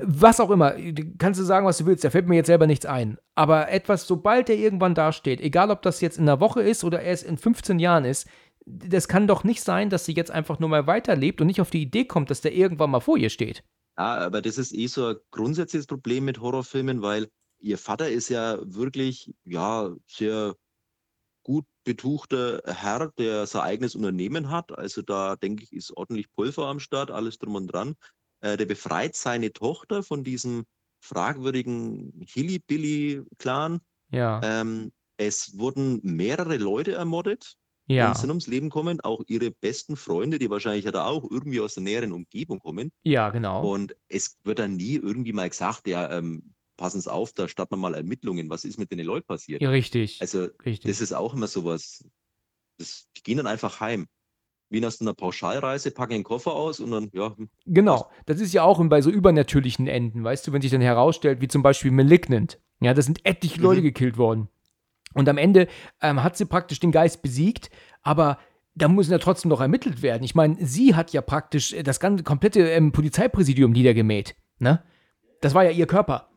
Was 0.00 0.40
auch 0.40 0.50
immer, 0.50 0.74
kannst 1.18 1.40
du 1.40 1.44
sagen, 1.44 1.66
was 1.66 1.78
du 1.78 1.86
willst, 1.86 2.04
da 2.04 2.10
fällt 2.10 2.28
mir 2.28 2.36
jetzt 2.36 2.46
selber 2.46 2.66
nichts 2.66 2.86
ein. 2.86 3.18
Aber 3.34 3.68
etwas, 3.70 4.06
sobald 4.06 4.48
er 4.48 4.56
irgendwann 4.56 4.94
dasteht, 4.94 5.40
egal 5.40 5.70
ob 5.70 5.82
das 5.82 6.00
jetzt 6.00 6.18
in 6.18 6.28
einer 6.28 6.40
Woche 6.40 6.62
ist 6.62 6.84
oder 6.84 7.02
erst 7.02 7.24
in 7.24 7.36
15 7.36 7.78
Jahren 7.78 8.04
ist, 8.04 8.28
das 8.66 9.08
kann 9.08 9.26
doch 9.26 9.44
nicht 9.44 9.62
sein, 9.62 9.90
dass 9.90 10.04
sie 10.04 10.12
jetzt 10.12 10.30
einfach 10.30 10.58
nur 10.58 10.68
mal 10.68 10.86
weiterlebt 10.86 11.40
und 11.40 11.46
nicht 11.46 11.60
auf 11.60 11.70
die 11.70 11.82
Idee 11.82 12.04
kommt, 12.04 12.30
dass 12.30 12.40
der 12.40 12.52
irgendwann 12.52 12.90
mal 12.90 13.00
vor 13.00 13.16
ihr 13.16 13.30
steht. 13.30 13.64
Ja, 13.96 14.18
aber 14.18 14.42
das 14.42 14.58
ist 14.58 14.74
eh 14.74 14.86
so 14.86 15.06
ein 15.06 15.16
grundsätzliches 15.30 15.86
Problem 15.86 16.24
mit 16.24 16.40
Horrorfilmen, 16.40 17.02
weil 17.02 17.28
ihr 17.58 17.78
Vater 17.78 18.08
ist 18.08 18.28
ja 18.28 18.58
wirklich, 18.62 19.34
ja, 19.44 19.90
sehr 20.06 20.54
gut 21.42 21.64
betuchter 21.84 22.62
Herr, 22.66 23.10
der 23.18 23.46
sein 23.46 23.62
eigenes 23.62 23.94
Unternehmen 23.94 24.50
hat. 24.50 24.76
Also 24.76 25.02
da 25.02 25.34
denke 25.36 25.64
ich, 25.64 25.72
ist 25.72 25.96
ordentlich 25.96 26.30
Pulver 26.34 26.66
am 26.66 26.78
Start, 26.78 27.10
alles 27.10 27.38
drum 27.38 27.54
und 27.54 27.68
dran. 27.68 27.96
Äh, 28.40 28.56
der 28.56 28.66
befreit 28.66 29.16
seine 29.16 29.52
Tochter 29.52 30.02
von 30.02 30.24
diesem 30.24 30.64
fragwürdigen 31.00 32.12
Hilly-Billy-Clan. 32.26 33.80
Ja. 34.10 34.40
Ähm, 34.42 34.92
es 35.16 35.58
wurden 35.58 36.00
mehrere 36.02 36.56
Leute 36.56 36.92
ermordet 36.92 37.56
ja. 37.86 38.08
und 38.08 38.16
sind 38.16 38.30
ums 38.30 38.46
Leben 38.46 38.68
gekommen, 38.68 39.00
auch 39.00 39.22
ihre 39.26 39.50
besten 39.50 39.96
Freunde, 39.96 40.38
die 40.38 40.50
wahrscheinlich 40.50 40.84
ja 40.84 40.92
da 40.92 41.06
auch 41.06 41.28
irgendwie 41.28 41.60
aus 41.60 41.74
der 41.74 41.82
näheren 41.82 42.12
Umgebung 42.12 42.60
kommen. 42.60 42.92
Ja, 43.02 43.30
genau. 43.30 43.68
Und 43.68 43.96
es 44.08 44.38
wird 44.44 44.60
dann 44.60 44.76
nie 44.76 44.94
irgendwie 44.94 45.32
mal 45.32 45.48
gesagt, 45.48 45.88
ja, 45.88 46.10
ähm, 46.16 46.54
passen 46.76 47.00
Sie 47.00 47.12
auf, 47.12 47.32
da 47.32 47.48
starten 47.48 47.74
wir 47.74 47.78
mal 47.78 47.94
Ermittlungen, 47.94 48.48
was 48.50 48.64
ist 48.64 48.78
mit 48.78 48.92
den 48.92 49.00
Leuten 49.00 49.26
passiert? 49.26 49.60
Ja, 49.60 49.70
richtig. 49.70 50.20
Also, 50.20 50.48
richtig. 50.64 50.90
das 50.90 51.00
ist 51.00 51.12
auch 51.12 51.34
immer 51.34 51.48
sowas. 51.48 52.04
Das, 52.78 53.08
die 53.16 53.22
gehen 53.22 53.38
dann 53.38 53.48
einfach 53.48 53.80
heim. 53.80 54.06
Wie 54.70 54.80
nach 54.80 54.92
einer 55.00 55.14
Pauschalreise, 55.14 55.90
packen 55.90 56.12
den 56.12 56.24
Koffer 56.24 56.52
aus 56.52 56.78
und 56.80 56.90
dann, 56.90 57.08
ja, 57.12 57.34
Genau, 57.66 58.10
das 58.26 58.40
ist 58.40 58.52
ja 58.52 58.62
auch 58.64 58.82
bei 58.88 59.00
so 59.00 59.10
übernatürlichen 59.10 59.86
Enden, 59.86 60.22
weißt 60.24 60.46
du, 60.46 60.52
wenn 60.52 60.60
sich 60.60 60.70
dann 60.70 60.80
herausstellt, 60.82 61.40
wie 61.40 61.48
zum 61.48 61.62
Beispiel 61.62 61.90
Malignant. 61.90 62.60
Ja, 62.80 62.92
da 62.94 63.00
sind 63.02 63.24
etliche 63.24 63.60
Leute 63.60 63.80
Mhm. 63.80 63.84
gekillt 63.84 64.18
worden. 64.18 64.48
Und 65.14 65.28
am 65.28 65.38
Ende 65.38 65.68
ähm, 66.02 66.22
hat 66.22 66.36
sie 66.36 66.44
praktisch 66.44 66.80
den 66.80 66.92
Geist 66.92 67.22
besiegt, 67.22 67.70
aber 68.02 68.38
da 68.74 68.88
muss 68.88 69.08
ja 69.08 69.18
trotzdem 69.18 69.48
noch 69.48 69.60
ermittelt 69.60 70.02
werden. 70.02 70.22
Ich 70.22 70.34
meine, 70.34 70.56
sie 70.64 70.94
hat 70.94 71.12
ja 71.12 71.22
praktisch 71.22 71.72
äh, 71.72 71.82
das 71.82 71.98
ganze 71.98 72.22
komplette 72.22 72.60
ähm, 72.68 72.92
Polizeipräsidium 72.92 73.72
niedergemäht. 73.72 74.36
Ne? 74.58 74.82
Das 75.40 75.54
war 75.54 75.64
ja 75.64 75.70
ihr 75.70 75.86
Körper. 75.86 76.28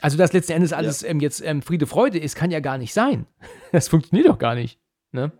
Also, 0.00 0.16
dass 0.16 0.32
letzten 0.32 0.52
Endes 0.52 0.72
alles 0.72 1.02
ähm, 1.02 1.20
jetzt 1.20 1.44
ähm, 1.44 1.62
Friede, 1.62 1.86
Freude 1.86 2.18
ist, 2.18 2.34
kann 2.36 2.50
ja 2.50 2.60
gar 2.60 2.78
nicht 2.78 2.94
sein. 2.94 3.26
Das 3.72 3.88
funktioniert 3.88 4.28
doch 4.28 4.38
gar 4.38 4.54
nicht. 4.54 4.78
Ne? 5.10 5.32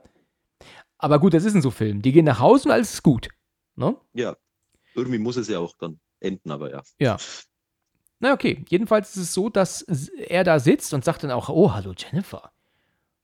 Aber 1.03 1.19
gut, 1.19 1.35
das 1.35 1.45
ist 1.45 1.55
ein 1.55 1.63
so 1.63 1.71
Film. 1.73 2.01
Die 2.01 2.13
gehen 2.13 2.25
nach 2.25 2.39
Hause 2.39 2.69
und 2.69 2.73
alles 2.73 2.95
ist 2.95 3.03
gut. 3.03 3.29
Ne? 3.75 3.97
ja, 4.13 4.37
irgendwie 4.95 5.19
muss 5.19 5.37
es 5.37 5.49
ja 5.49 5.59
auch 5.59 5.75
dann 5.79 5.99
enden, 6.21 6.51
aber 6.51 6.71
ja. 6.71 6.83
Ja. 6.99 7.17
Na 8.21 8.33
okay, 8.35 8.65
jedenfalls 8.69 9.17
ist 9.17 9.23
es 9.23 9.35
so, 9.35 9.49
dass 9.49 9.83
er 9.83 10.45
da 10.45 10.61
sitzt 10.61 10.93
und 10.95 11.05
sagt 11.05 11.25
dann 11.25 11.31
auch, 11.31 11.49
oh, 11.49 11.73
hallo 11.73 11.93
Jennifer. 11.97 12.53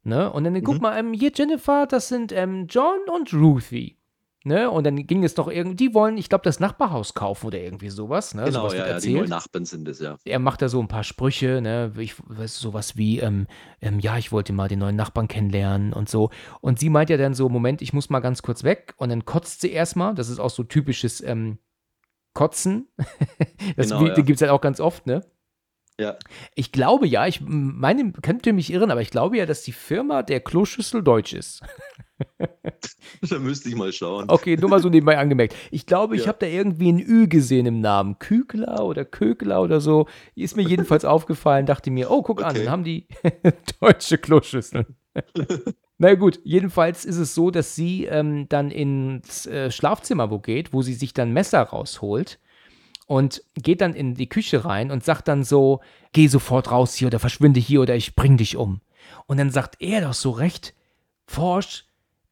Ne? 0.02 0.32
Und 0.32 0.44
dann, 0.44 0.60
guck 0.62 0.76
Mhm. 0.76 0.80
mal, 0.80 0.98
ähm, 0.98 1.12
hier 1.12 1.30
Jennifer, 1.34 1.86
das 1.86 2.08
sind 2.08 2.32
ähm, 2.32 2.66
John 2.68 2.98
und 3.14 3.32
Ruthie. 3.32 3.97
Ne? 4.44 4.70
Und 4.70 4.84
dann 4.84 5.06
ging 5.06 5.24
es 5.24 5.34
doch 5.34 5.48
irgendwie, 5.48 5.76
die 5.76 5.94
wollen, 5.94 6.16
ich 6.16 6.28
glaube, 6.28 6.44
das 6.44 6.60
Nachbarhaus 6.60 7.14
kaufen 7.14 7.46
oder 7.46 7.58
irgendwie 7.58 7.90
sowas. 7.90 8.34
Ne? 8.34 8.44
genau, 8.44 8.60
sowas 8.60 8.74
ja, 8.74 8.86
ja, 8.86 9.00
die 9.00 9.14
neuen 9.14 9.28
Nachbarn 9.28 9.64
sind 9.64 9.88
es, 9.88 9.98
ja. 9.98 10.16
er 10.24 10.38
macht 10.38 10.62
da 10.62 10.68
so 10.68 10.80
ein 10.80 10.86
paar 10.86 11.02
Sprüche, 11.02 11.60
ne, 11.60 11.92
ich 11.98 12.14
weiß 12.24 12.56
sowas 12.58 12.96
wie, 12.96 13.18
ähm, 13.18 13.48
ähm, 13.80 13.98
ja, 13.98 14.16
ich 14.16 14.30
wollte 14.30 14.52
mal 14.52 14.68
den 14.68 14.78
neuen 14.78 14.94
Nachbarn 14.94 15.26
kennenlernen 15.26 15.92
und 15.92 16.08
so. 16.08 16.30
Und 16.60 16.78
sie 16.78 16.88
meint 16.88 17.10
ja 17.10 17.16
dann 17.16 17.34
so, 17.34 17.48
Moment, 17.48 17.82
ich 17.82 17.92
muss 17.92 18.10
mal 18.10 18.20
ganz 18.20 18.42
kurz 18.42 18.62
weg. 18.62 18.94
Und 18.96 19.08
dann 19.08 19.24
kotzt 19.24 19.60
sie 19.60 19.72
erstmal. 19.72 20.14
Das 20.14 20.28
ist 20.28 20.38
auch 20.38 20.50
so 20.50 20.62
typisches 20.62 21.20
ähm, 21.20 21.58
Kotzen. 22.32 22.88
das 23.76 23.88
Genau, 23.88 24.06
ja. 24.06 24.14
gibt 24.14 24.36
es 24.36 24.42
halt 24.42 24.52
auch 24.52 24.60
ganz 24.60 24.80
oft, 24.80 25.06
ne? 25.06 25.24
Ja, 26.00 26.16
Ich 26.54 26.70
glaube 26.70 27.08
ja, 27.08 27.26
ich 27.26 27.40
meine, 27.44 28.12
könnte 28.12 28.52
mich 28.52 28.72
irren, 28.72 28.92
aber 28.92 29.00
ich 29.02 29.10
glaube 29.10 29.36
ja, 29.36 29.46
dass 29.46 29.62
die 29.62 29.72
Firma 29.72 30.22
der 30.22 30.38
Kloschüssel 30.40 31.02
deutsch 31.02 31.32
ist. 31.32 31.60
da 33.28 33.38
müsste 33.40 33.68
ich 33.68 33.74
mal 33.74 33.92
schauen. 33.92 34.26
Okay, 34.28 34.56
nur 34.56 34.70
mal 34.70 34.80
so 34.80 34.88
nebenbei 34.88 35.18
angemerkt. 35.18 35.56
Ich 35.72 35.86
glaube, 35.86 36.14
ich 36.14 36.22
Ja. 36.22 36.28
habe 36.28 36.38
da 36.40 36.46
irgendwie 36.46 36.92
ein 36.92 37.00
Ü 37.00 37.26
gesehen 37.26 37.66
im 37.66 37.80
Namen. 37.80 38.18
Kügler 38.20 38.84
oder 38.84 39.04
Kögler 39.04 39.60
oder 39.60 39.80
so. 39.80 40.06
Ist 40.36 40.56
mir 40.56 40.62
jedenfalls 40.62 41.04
aufgefallen, 41.04 41.66
dachte 41.66 41.90
mir, 41.90 42.10
oh, 42.12 42.22
guck 42.22 42.42
an, 42.42 42.50
Okay. 42.50 42.64
dann 42.64 42.70
haben 42.72 42.84
die 42.84 43.06
deutsche 43.80 44.18
Kloschüsseln. 44.18 44.86
Na 45.98 46.14
gut, 46.14 46.38
jedenfalls 46.44 47.04
ist 47.04 47.16
es 47.18 47.34
so, 47.34 47.50
dass 47.50 47.74
sie 47.74 48.04
ähm, 48.04 48.48
dann 48.48 48.70
ins 48.70 49.46
äh, 49.46 49.72
Schlafzimmer 49.72 50.30
wo 50.30 50.38
geht, 50.38 50.72
wo 50.72 50.82
sie 50.82 50.94
sich 50.94 51.12
dann 51.12 51.32
Messer 51.32 51.60
rausholt 51.62 52.38
und 53.08 53.42
geht 53.54 53.80
dann 53.80 53.94
in 53.94 54.14
die 54.14 54.28
Küche 54.28 54.64
rein 54.66 54.90
und 54.90 55.02
sagt 55.02 55.28
dann 55.28 55.42
so, 55.42 55.80
geh 56.12 56.28
sofort 56.28 56.70
raus 56.70 56.94
hier 56.94 57.08
oder 57.08 57.18
verschwinde 57.18 57.58
hier 57.58 57.80
oder 57.80 57.96
ich 57.96 58.14
bring 58.14 58.36
dich 58.36 58.56
um. 58.56 58.82
Und 59.26 59.38
dann 59.38 59.50
sagt 59.50 59.76
er 59.80 60.02
doch 60.02 60.12
so 60.12 60.30
recht, 60.30 60.74
forsch, 61.26 61.86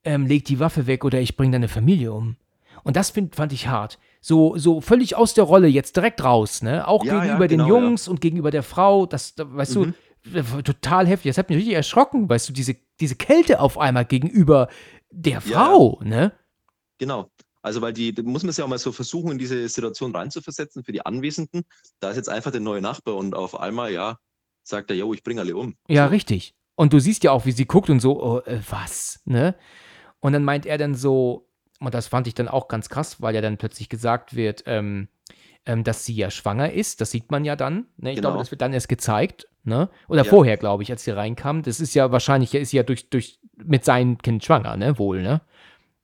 ähm, 0.04 0.26
leg 0.26 0.44
die 0.44 0.60
Waffe 0.60 0.86
weg 0.86 1.04
oder 1.04 1.18
ich 1.18 1.34
bring 1.36 1.50
deine 1.50 1.68
Familie 1.68 2.12
um. 2.12 2.36
Und 2.84 2.94
das 2.96 3.08
find, 3.10 3.34
fand 3.34 3.52
ich 3.54 3.68
hart. 3.68 3.98
So, 4.20 4.58
so 4.58 4.82
völlig 4.82 5.16
aus 5.16 5.32
der 5.32 5.44
Rolle, 5.44 5.66
jetzt 5.66 5.96
direkt 5.96 6.22
raus, 6.22 6.60
ne? 6.60 6.86
Auch 6.86 7.04
Ja, 7.04 7.14
ja, 7.14 7.20
gegenüber 7.22 7.48
den 7.48 7.58
genau, 7.58 7.74
ja. 7.78 7.80
Jungs 7.82 8.06
und 8.06 8.20
gegenüber 8.20 8.50
der 8.50 8.62
Frau, 8.62 9.06
das, 9.06 9.34
da, 9.34 9.44
weißt 9.50 9.76
Mhm. 9.76 9.94
du, 10.24 10.38
äh, 10.38 10.62
total 10.62 11.06
heftig. 11.06 11.30
Das 11.30 11.38
hat 11.38 11.48
mich 11.48 11.56
richtig 11.58 11.74
erschrocken, 11.74 12.28
weißt 12.28 12.48
du, 12.50 12.52
diese, 12.52 12.76
diese 13.00 13.16
Kälte 13.16 13.60
auf 13.60 13.78
einmal 13.78 14.04
gegenüber 14.04 14.68
der 15.10 15.34
Ja, 15.34 15.40
Frau, 15.40 16.00
ne? 16.04 16.32
Genau. 16.98 17.30
Also, 17.66 17.80
weil 17.80 17.92
die, 17.92 18.14
da 18.14 18.22
muss 18.22 18.44
man 18.44 18.52
sich 18.52 18.62
auch 18.62 18.68
mal 18.68 18.78
so 18.78 18.92
versuchen, 18.92 19.32
in 19.32 19.38
diese 19.38 19.68
Situation 19.68 20.14
reinzuversetzen 20.14 20.84
für 20.84 20.92
die 20.92 21.04
Anwesenden. 21.04 21.64
Da 21.98 22.10
ist 22.10 22.16
jetzt 22.16 22.28
einfach 22.28 22.52
der 22.52 22.60
neue 22.60 22.80
Nachbar 22.80 23.16
und 23.16 23.34
auf 23.34 23.58
einmal, 23.58 23.92
ja, 23.92 24.20
sagt 24.62 24.88
er, 24.92 24.96
yo, 24.96 25.12
ich 25.12 25.24
bringe 25.24 25.40
alle 25.40 25.56
um. 25.56 25.74
Ja, 25.88 26.04
so. 26.06 26.10
richtig. 26.10 26.54
Und 26.76 26.92
du 26.92 27.00
siehst 27.00 27.24
ja 27.24 27.32
auch, 27.32 27.44
wie 27.44 27.50
sie 27.50 27.66
guckt 27.66 27.90
und 27.90 27.98
so, 27.98 28.22
oh, 28.22 28.38
äh, 28.46 28.60
was, 28.70 29.20
ne? 29.24 29.56
Und 30.20 30.32
dann 30.32 30.44
meint 30.44 30.64
er 30.64 30.78
dann 30.78 30.94
so, 30.94 31.48
und 31.80 31.92
das 31.92 32.06
fand 32.06 32.28
ich 32.28 32.34
dann 32.34 32.46
auch 32.46 32.68
ganz 32.68 32.88
krass, 32.88 33.20
weil 33.20 33.34
ja 33.34 33.40
dann 33.40 33.58
plötzlich 33.58 33.88
gesagt 33.88 34.36
wird, 34.36 34.62
ähm, 34.66 35.08
ähm, 35.64 35.82
dass 35.82 36.04
sie 36.04 36.14
ja 36.14 36.30
schwanger 36.30 36.72
ist. 36.72 37.00
Das 37.00 37.10
sieht 37.10 37.32
man 37.32 37.44
ja 37.44 37.56
dann. 37.56 37.86
Ne? 37.96 38.12
Ich 38.12 38.20
glaube, 38.20 38.34
Genau. 38.34 38.38
das 38.38 38.52
wird 38.52 38.60
dann 38.60 38.74
erst 38.74 38.88
gezeigt. 38.88 39.48
Ne? 39.64 39.90
Oder 40.06 40.22
Ja. 40.22 40.30
vorher, 40.30 40.56
glaube 40.56 40.84
ich, 40.84 40.92
als 40.92 41.02
sie 41.02 41.10
reinkam. 41.10 41.64
Das 41.64 41.80
ist 41.80 41.94
ja 41.94 42.12
wahrscheinlich, 42.12 42.54
ist 42.54 42.70
sie 42.70 42.76
ja 42.76 42.84
durch, 42.84 43.10
durch 43.10 43.40
mit 43.56 43.84
seinem 43.84 44.18
Kind 44.18 44.44
schwanger, 44.44 44.76
ne? 44.76 44.96
Wohl, 45.00 45.20
ne? 45.22 45.40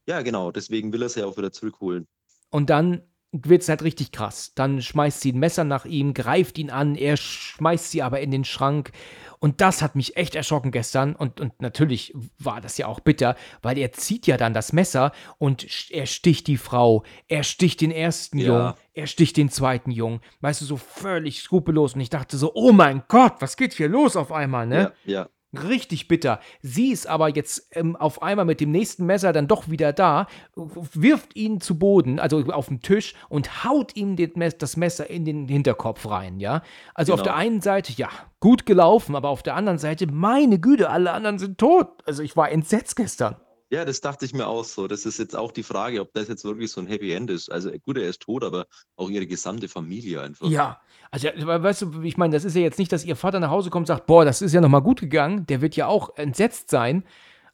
Ja, 0.07 0.23
genau. 0.23 0.51
Deswegen 0.51 0.93
will 0.93 1.03
er 1.03 1.09
sie 1.09 1.21
ja 1.21 1.27
auch 1.27 1.37
wieder 1.37 1.53
zurückholen. 1.53 2.07
Und 2.51 2.71
dann 2.71 3.03
wird 3.33 3.63
es 3.63 3.69
halt 3.69 3.83
richtig 3.83 4.13
krass. 4.13 4.53
Dann 4.55 4.83
schmeißt 4.83 5.21
sie 5.23 5.33
ein 5.33 5.39
Messer 5.39 5.65
nach 5.65 5.87
ihm, 5.87 6.13
greift 6.13 6.59
ihn 6.59 6.71
an, 6.71 6.95
er 6.97 7.17
schmeißt 7.17 7.91
sie 7.91 8.03
aber 8.03 8.21
in 8.21 8.31
den 8.31 8.45
Schrank. 8.45 8.93
Und 9.39 9.61
das 9.63 9.81
hat 9.81 9.97
mich 9.97 10.17
echt 10.17 10.35
erschrocken 10.35 10.71
gestern. 10.71 11.17
Und, 11.17 11.41
und 11.41 11.61
natürlich 11.63 12.15
war 12.39 12.61
das 12.61 12.77
ja 12.77 12.87
auch 12.87 13.01
bitter, 13.01 13.35
weil 13.63 13.79
er 13.79 13.91
zieht 13.93 14.27
ja 14.27 14.37
dann 14.37 14.53
das 14.53 14.73
Messer 14.75 15.13
und 15.39 15.67
er 15.91 16.07
sticht 16.07 16.47
die 16.47 16.59
Frau, 16.59 17.05
er 17.27 17.43
sticht 17.43 17.81
den 17.81 17.91
ersten 17.91 18.39
Ja. 18.39 18.47
Jungen, 18.47 18.75
er 18.93 19.07
sticht 19.07 19.39
den 19.39 19.49
zweiten 19.49 19.91
Jungen. 19.91 20.21
Weißt 20.43 20.61
du, 20.61 20.67
so 20.67 20.77
völlig 20.77 21.41
skrupellos. 21.41 21.95
Und 21.95 22.03
ich 22.03 22.11
dachte 22.11 22.37
so, 22.37 22.53
oh 22.55 22.73
mein 22.73 23.03
Gott, 23.09 23.37
was 23.41 23.57
geht 23.57 23.73
hier 23.73 23.89
los 23.89 24.15
auf 24.15 24.31
einmal, 24.31 24.67
ne? 24.67 24.93
Ja, 25.05 25.13
ja. 25.13 25.29
Richtig 25.55 26.09
bitter. 26.09 26.41
Sie 26.63 26.93
ist 26.93 27.07
aber 27.07 27.29
jetzt 27.29 27.69
ähm, 27.73 27.95
auf 27.95 28.23
einmal 28.23 28.47
mit 28.47 28.61
dem 28.61 28.71
nächsten 28.71 29.05
Messer 29.05 29.33
dann 29.35 29.49
doch 29.49 29.69
wieder 29.69 29.93
da, 29.93 30.27
wirft 30.55 31.37
ihn 31.37 31.61
zu 31.61 31.79
Boden, 31.79 32.19
also 32.19 32.43
auf 32.53 32.69
den 32.69 32.81
Tisch 32.81 33.15
und 33.29 33.65
haut 33.65 33.95
ihm 33.95 34.17
Mes 34.35 34.57
das 34.57 34.79
Messer 34.79 35.11
in 35.11 35.27
den 35.27 35.49
Hinterkopf 35.49 36.09
rein, 36.09 36.41
ja. 36.41 36.63
Also 36.95 37.13
auf 37.13 37.21
Genau. 37.21 37.33
der 37.33 37.37
einen 37.37 37.61
Seite, 37.61 37.93
ja, 37.93 38.09
gut 38.41 38.65
gelaufen, 38.65 39.15
aber 39.15 39.29
auf 39.29 39.43
der 39.43 39.55
anderen 39.55 39.79
Seite, 39.79 40.07
meine 40.07 40.59
Güte, 40.59 40.89
alle 40.89 41.13
anderen 41.13 41.39
sind 41.39 41.59
tot. 41.59 41.89
Also 42.07 42.23
ich 42.23 42.35
war 42.37 42.51
entsetzt 42.51 42.97
gestern. 42.97 43.37
Ja, 43.73 43.87
das 43.87 44.03
dachte 44.03 44.27
ich 44.27 44.35
mir 44.35 44.47
auch 44.47 44.65
so. 44.65 44.87
Das 44.87 45.07
ist 45.07 45.19
jetzt 45.19 45.35
auch 45.35 45.51
die 45.51 45.63
Frage, 45.63 46.03
ob 46.03 46.13
das 46.13 46.29
jetzt 46.29 46.45
wirklich 46.45 46.71
so 46.71 46.83
ein 46.83 46.87
Happy 46.87 47.11
End 47.13 47.31
ist. 47.31 47.51
Also 47.51 47.71
gut, 47.87 47.97
er 47.97 48.07
ist 48.07 48.21
tot, 48.21 48.45
aber 48.45 48.67
auch 48.97 49.09
ihre 49.09 49.27
gesamte 49.27 49.67
Familie 49.67 50.21
einfach. 50.21 50.47
Ja, 50.47 50.83
also 51.11 51.29
weißt 51.29 51.81
du, 51.81 52.03
ich 52.03 52.19
meine, 52.19 52.35
das 52.35 52.45
ist 52.45 52.55
ja 52.55 52.61
jetzt 52.61 52.79
nicht, 52.79 52.93
dass 52.93 53.03
ihr 53.03 53.17
Vater 53.17 53.41
nach 53.41 53.49
Hause 53.49 53.71
kommt 53.71 53.85
und 53.85 53.87
sagt, 53.87 54.05
boah, 54.05 54.27
das 54.27 54.43
ist 54.43 54.53
ja 54.53 54.61
nochmal 54.61 54.83
gut 54.83 55.01
gegangen. 55.01 55.47
Der 55.47 55.63
wird 55.63 55.75
ja 55.75 55.87
auch 55.87 56.15
entsetzt 56.17 56.69
sein. 56.69 57.05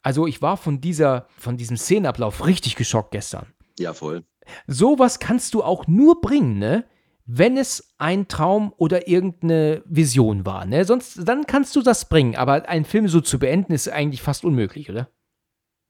Also 0.03 0.27
ich 0.27 0.43
war 0.43 0.57
von 0.57 0.81
dieser, 0.81 1.29
von 1.37 1.57
diesem 1.57 1.77
Szenenablauf 1.77 2.45
richtig 2.45 2.75
geschockt 2.75 3.13
gestern. 3.13 3.47
Ja, 3.79 3.95
voll. 3.95 4.25
Sowas 4.67 5.21
kannst 5.21 5.55
du 5.55 5.63
auch 5.63 5.87
nur 5.87 6.21
bringen, 6.21 6.59
ne? 6.59 6.85
Wenn 7.27 7.57
es 7.57 7.95
ein 7.99 8.27
Traum 8.27 8.75
oder 8.77 9.07
irgendeine 9.07 9.85
Vision 9.85 10.45
war, 10.45 10.67
ne? 10.67 10.85
Sonst, 10.85 11.29
dann 11.29 11.47
kannst 11.47 11.77
du 11.77 11.83
das 11.83 12.09
bringen. 12.09 12.35
Aber 12.35 12.69
einen 12.69 12.87
Film 12.87 13.07
so 13.07 13.21
zu 13.21 13.39
beenden, 13.39 13.73
ist 13.73 13.89
eigentlich 13.89 14.23
fast 14.23 14.45
unmöglich, 14.45 14.91
oder? 14.91 15.09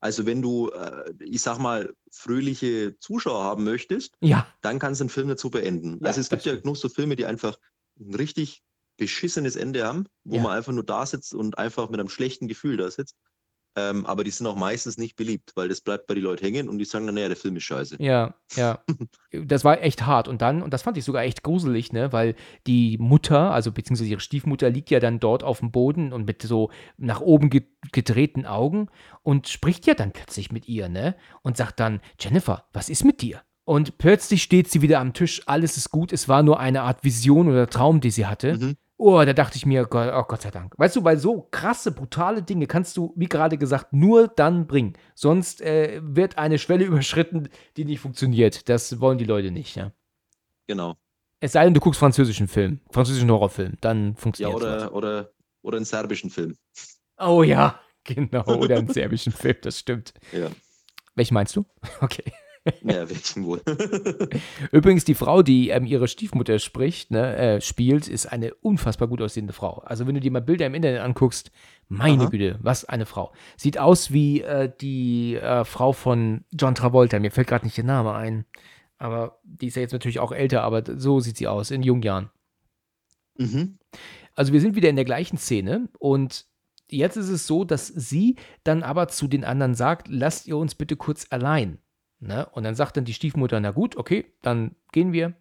Also 0.00 0.26
wenn 0.26 0.42
du, 0.42 0.70
äh, 0.70 1.12
ich 1.20 1.42
sag 1.42 1.58
mal, 1.58 1.92
fröhliche 2.12 2.96
Zuschauer 3.00 3.42
haben 3.42 3.64
möchtest, 3.64 4.14
Ja, 4.20 4.46
dann 4.60 4.78
kannst 4.78 5.00
du 5.00 5.04
einen 5.04 5.10
Film 5.10 5.36
so 5.36 5.50
beenden. 5.50 5.98
Ja, 6.00 6.06
also 6.08 6.20
es 6.20 6.28
gibt 6.28 6.44
ja 6.44 6.54
genug 6.56 6.76
so 6.76 6.88
Filme, 6.88 7.16
die 7.16 7.26
einfach 7.26 7.56
ein 7.98 8.14
richtig 8.14 8.62
beschissenes 8.96 9.56
Ende 9.56 9.84
haben, 9.86 10.06
wo 10.24 10.36
Ja. 10.36 10.42
man 10.42 10.56
einfach 10.56 10.72
nur 10.72 10.84
da 10.84 11.04
sitzt 11.06 11.34
und 11.34 11.58
einfach 11.58 11.88
mit 11.90 12.00
einem 12.00 12.08
schlechten 12.08 12.48
Gefühl 12.48 12.76
da 12.76 12.90
sitzt. 12.90 13.16
Ähm, 13.78 14.06
aber 14.06 14.24
die 14.24 14.30
sind 14.30 14.46
auch 14.46 14.56
meistens 14.56 14.98
nicht 14.98 15.14
beliebt, 15.14 15.52
weil 15.54 15.68
das 15.68 15.80
bleibt 15.80 16.08
bei 16.08 16.14
den 16.14 16.24
Leuten 16.24 16.44
hängen 16.44 16.68
und 16.68 16.78
die 16.78 16.84
sagen 16.84 17.06
dann, 17.06 17.14
naja, 17.14 17.28
der 17.28 17.36
Film 17.36 17.54
ist 17.56 17.64
scheiße. 17.64 17.96
Ja, 18.00 18.34
ja. 18.56 18.80
Das 19.30 19.62
war 19.62 19.82
echt 19.82 20.06
hart. 20.06 20.26
Und 20.26 20.40
dann, 20.40 20.62
und 20.62 20.72
das 20.72 20.82
fand 20.82 20.96
ich 20.96 21.04
sogar 21.04 21.22
echt 21.22 21.42
gruselig, 21.42 21.92
ne, 21.92 22.12
weil 22.12 22.34
die 22.66 22.96
Mutter, 22.98 23.52
also 23.52 23.70
beziehungsweise 23.70 24.10
ihre 24.10 24.20
Stiefmutter, 24.20 24.70
liegt 24.70 24.90
ja 24.90 25.00
dann 25.00 25.20
dort 25.20 25.44
auf 25.44 25.60
dem 25.60 25.70
Boden 25.70 26.12
und 26.14 26.24
mit 26.24 26.42
so 26.42 26.70
nach 26.96 27.20
oben 27.20 27.50
ge 27.50 27.66
gedrehten 27.92 28.46
Augen 28.46 28.88
und 29.22 29.46
spricht 29.48 29.86
ja 29.86 29.94
dann 29.94 30.12
plötzlich 30.12 30.50
mit 30.50 30.66
ihr, 30.66 30.88
ne? 30.88 31.14
Und 31.42 31.56
sagt 31.56 31.78
dann, 31.78 32.00
Jennifer, 32.18 32.64
was 32.72 32.88
ist 32.88 33.04
mit 33.04 33.22
dir? 33.22 33.42
Und 33.64 33.98
plötzlich 33.98 34.42
steht 34.42 34.70
sie 34.70 34.82
wieder 34.82 34.98
am 34.98 35.12
Tisch, 35.12 35.42
alles 35.46 35.76
ist 35.76 35.90
gut, 35.90 36.12
es 36.12 36.28
war 36.28 36.42
nur 36.42 36.58
eine 36.58 36.82
Art 36.82 37.04
Vision 37.04 37.48
oder 37.48 37.68
Traum, 37.68 38.00
die 38.00 38.10
sie 38.10 38.26
hatte. 38.26 38.56
Mhm. 38.56 38.76
Oh, 39.00 39.24
da 39.24 39.32
dachte 39.32 39.56
ich 39.56 39.64
mir, 39.64 39.84
Gott, 39.84 40.10
oh 40.12 40.24
Gott 40.24 40.42
sei 40.42 40.50
Dank. 40.50 40.76
Weißt 40.76 40.96
du, 40.96 41.04
weil 41.04 41.18
so 41.18 41.46
krasse, 41.52 41.92
brutale 41.92 42.42
Dinge 42.42 42.66
kannst 42.66 42.96
du, 42.96 43.12
wie 43.14 43.28
gerade 43.28 43.56
gesagt, 43.56 43.92
nur 43.92 44.26
dann 44.26 44.66
bringen. 44.66 44.94
Sonst 45.14 45.60
äh, 45.60 46.00
wird 46.02 46.36
eine 46.36 46.58
Schwelle 46.58 46.84
überschritten, 46.84 47.48
die 47.76 47.84
nicht 47.84 48.00
funktioniert. 48.00 48.68
Das 48.68 49.00
wollen 49.00 49.16
die 49.18 49.24
Leute 49.24 49.52
nicht, 49.52 49.76
ja. 49.76 49.92
Genau. 50.66 50.96
Es 51.38 51.52
sei 51.52 51.62
denn, 51.62 51.74
du 51.74 51.80
guckst 51.80 52.00
französischen 52.00 52.48
Film, 52.48 52.80
französischen 52.90 53.30
Horrorfilm, 53.30 53.74
dann 53.80 54.08
Ja, 54.08 54.14
funktioniert 54.16 54.56
oder, 54.56 54.92
oder, 54.92 55.30
oder 55.62 55.76
einen 55.76 55.84
serbischen 55.86 56.30
Film. 56.30 56.56
Oh 57.18 57.44
ja, 57.44 57.78
genau. 58.04 58.44
Oder 58.46 58.78
einen 58.78 58.88
serbischen 58.88 59.32
Film, 59.32 59.56
das 59.62 59.78
stimmt. 59.78 60.12
Ja. 60.32 60.48
Welchen 61.14 61.34
meinst 61.34 61.54
du? 61.54 61.64
Okay. 62.00 62.24
Ja, 62.82 63.08
welchen 63.08 63.44
wohl? 63.44 63.62
Übrigens, 64.72 65.04
die 65.04 65.14
Frau, 65.14 65.42
die 65.42 65.70
ähm, 65.70 65.86
ihre 65.86 66.08
Stiefmutter 66.08 66.58
spricht, 66.58 67.10
ne, 67.10 67.36
äh, 67.36 67.60
spielt, 67.60 68.08
ist 68.08 68.26
eine 68.26 68.54
unfassbar 68.54 69.08
gut 69.08 69.22
aussehende 69.22 69.52
Frau. 69.52 69.78
Also, 69.78 70.06
wenn 70.06 70.14
du 70.14 70.20
dir 70.20 70.30
mal 70.30 70.42
Bilder 70.42 70.66
im 70.66 70.74
Internet 70.74 71.00
anguckst, 71.00 71.50
meine 71.88 72.24
Aha. 72.24 72.30
Güte, 72.30 72.58
was 72.60 72.84
eine 72.84 73.06
Frau. 73.06 73.32
Sieht 73.56 73.78
aus 73.78 74.12
wie 74.12 74.42
äh, 74.42 74.70
die 74.80 75.36
äh, 75.36 75.64
Frau 75.64 75.92
von 75.92 76.44
John 76.52 76.74
Travolta. 76.74 77.18
Mir 77.18 77.30
fällt 77.30 77.48
gerade 77.48 77.64
nicht 77.64 77.76
der 77.76 77.84
Name 77.84 78.14
ein. 78.14 78.44
Aber 78.98 79.38
die 79.44 79.68
ist 79.68 79.76
ja 79.76 79.82
jetzt 79.82 79.92
natürlich 79.92 80.18
auch 80.18 80.32
älter, 80.32 80.62
aber 80.62 80.82
so 80.98 81.20
sieht 81.20 81.36
sie 81.36 81.46
aus, 81.46 81.70
in 81.70 81.82
jungen 81.82 82.02
Jahren. 82.02 82.30
mhm. 83.36 83.78
Also 84.34 84.52
wir 84.52 84.60
sind 84.60 84.76
wieder 84.76 84.88
in 84.88 84.94
der 84.94 85.04
gleichen 85.04 85.36
Szene 85.36 85.88
und 85.98 86.46
jetzt 86.88 87.16
ist 87.16 87.28
es 87.28 87.48
so, 87.48 87.64
dass 87.64 87.88
sie 87.88 88.36
dann 88.62 88.84
aber 88.84 89.08
zu 89.08 89.26
den 89.26 89.44
anderen 89.44 89.74
sagt, 89.74 90.06
lasst 90.08 90.46
ihr 90.46 90.56
uns 90.56 90.76
bitte 90.76 90.94
kurz 90.94 91.26
allein. 91.30 91.78
Ne? 92.20 92.46
Und 92.52 92.64
dann 92.64 92.74
sagt 92.74 92.96
dann 92.96 93.04
die 93.04 93.14
Stiefmutter, 93.14 93.60
na 93.60 93.70
gut, 93.70 93.96
okay, 93.96 94.26
dann 94.42 94.74
gehen 94.92 95.12
wir. 95.12 95.34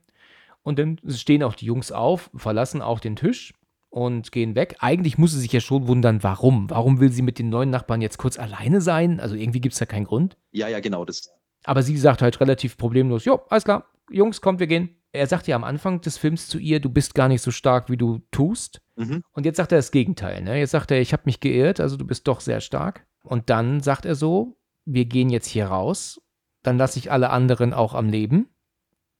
Und 0.63 0.79
dann 0.79 0.99
stehen 1.07 1.43
auch 1.43 1.55
die 1.55 1.65
Jungs 1.65 1.91
auf, 1.91 2.29
verlassen 2.35 2.81
auch 2.81 2.99
den 2.99 3.15
Tisch 3.15 3.53
und 3.89 4.31
gehen 4.31 4.55
weg. 4.55 4.75
Eigentlich 4.79 5.17
muss 5.17 5.31
sie 5.31 5.39
sich 5.39 5.51
ja 5.51 5.59
schon 5.59 5.87
wundern, 5.87 6.23
warum. 6.23 6.69
Warum 6.69 6.99
will 6.99 7.11
sie 7.11 7.21
mit 7.21 7.39
den 7.39 7.49
neuen 7.49 7.69
Nachbarn 7.69 8.01
jetzt 8.01 8.17
kurz 8.17 8.37
alleine 8.37 8.81
sein? 8.81 9.19
Also 9.19 9.35
irgendwie 9.35 9.61
gibt 9.61 9.73
es 9.73 9.79
da 9.79 9.85
keinen 9.85 10.05
Grund. 10.05 10.37
Ja, 10.51 10.67
ja, 10.67 10.79
genau. 10.79 11.05
Das, 11.05 11.29
Aber 11.63 11.83
sie 11.83 11.97
sagt 11.97 12.21
halt 12.21 12.39
relativ 12.41 12.77
problemlos, 12.77 13.25
jo, 13.25 13.41
alles 13.49 13.63
klar, 13.63 13.89
Jungs, 14.11 14.41
kommt, 14.41 14.59
wir 14.59 14.67
gehen. 14.67 14.89
Er 15.13 15.27
sagt 15.27 15.47
ja 15.47 15.55
am 15.55 15.63
Anfang 15.63 16.01
des 16.01 16.17
Films 16.17 16.47
zu 16.47 16.59
ihr, 16.59 16.79
du 16.79 16.89
bist 16.89 17.15
gar 17.15 17.27
nicht 17.27 17.41
so 17.41 17.51
stark, 17.51 17.89
wie 17.89 17.97
du 17.97 18.19
tust. 18.31 18.81
mhm. 18.97 19.23
Und 19.31 19.45
jetzt 19.45 19.57
sagt 19.57 19.71
er 19.71 19.77
das 19.77 19.91
Gegenteil. 19.91 20.43
Ne? 20.43 20.59
Jetzt 20.59 20.71
sagt 20.71 20.91
er, 20.91 20.99
ich 20.99 21.13
habe 21.13 21.23
mich 21.25 21.39
geirrt, 21.39 21.79
also 21.79 21.97
du 21.97 22.05
bist 22.05 22.27
doch 22.27 22.41
sehr 22.41 22.61
stark. 22.61 23.07
Und 23.23 23.49
dann 23.49 23.79
sagt 23.79 24.05
er 24.05 24.15
so, 24.15 24.57
wir 24.85 25.05
gehen 25.05 25.29
jetzt 25.29 25.47
hier 25.47 25.67
raus, 25.67 26.21
dann 26.67 26.77
lasse 26.77 26.99
ich 26.99 27.11
alle 27.11 27.29
anderen 27.31 27.73
auch 27.73 27.93
am 27.95 28.09
Leben. 28.09 28.47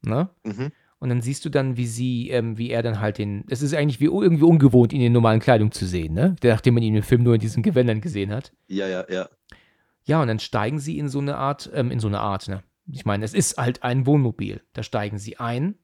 Ne? 0.02 0.30
Mhm. 0.44 0.72
Und 0.99 1.10
dann 1.10 1.22
siehst 1.22 1.45
du 1.45 1.49
dann, 1.49 1.78
wie 1.78 1.86
sie, 1.86 2.30
ähm, 2.30 2.57
wie 2.57 2.72
er 2.72 2.82
dann 2.82 2.99
halt 2.99 3.18
den. 3.19 3.45
Es 3.49 3.61
ist 3.61 3.74
eigentlich 3.74 3.99
wie 3.99 4.06
irgendwie 4.06 4.44
ungewohnt, 4.44 4.94
ihn 4.94 5.02
in 5.02 5.14
normalen 5.14 5.40
Kleidung 5.40 5.72
zu 5.72 5.86
sehen, 5.86 6.14
ne? 6.14 6.36
Nachdem 6.44 6.74
man 6.74 6.84
ihn 6.84 6.95
im 6.95 7.03
Film 7.03 7.22
nur 7.24 7.36
in 7.36 7.40
diesen 7.40 7.61
Gewändern 7.61 8.02
gesehen 8.02 8.32
hat. 8.32 8.52
Ja, 8.68 8.88
ja, 8.88 9.06
ja. 9.10 9.30
Ja, 10.06 10.22
und 10.22 10.28
dann 10.28 10.40
steigen 10.40 10.80
sie 10.80 10.98
in 10.98 11.07
so 11.07 11.19
eine 11.19 11.38
Art, 11.38 11.69
ähm, 11.74 11.91
in 11.91 11.99
so 11.99 12.07
eine 12.07 12.19
Art, 12.19 12.48
ne? 12.48 12.64
Ich 12.91 13.06
meine, 13.06 13.26
es 13.26 13.34
ist 13.34 13.57
halt 13.57 13.84
ein 13.84 14.06
Wohnmobil. 14.06 14.61
Da 14.74 14.82
steigen 14.82 15.19
sie 15.19 15.38
ein 15.38 15.76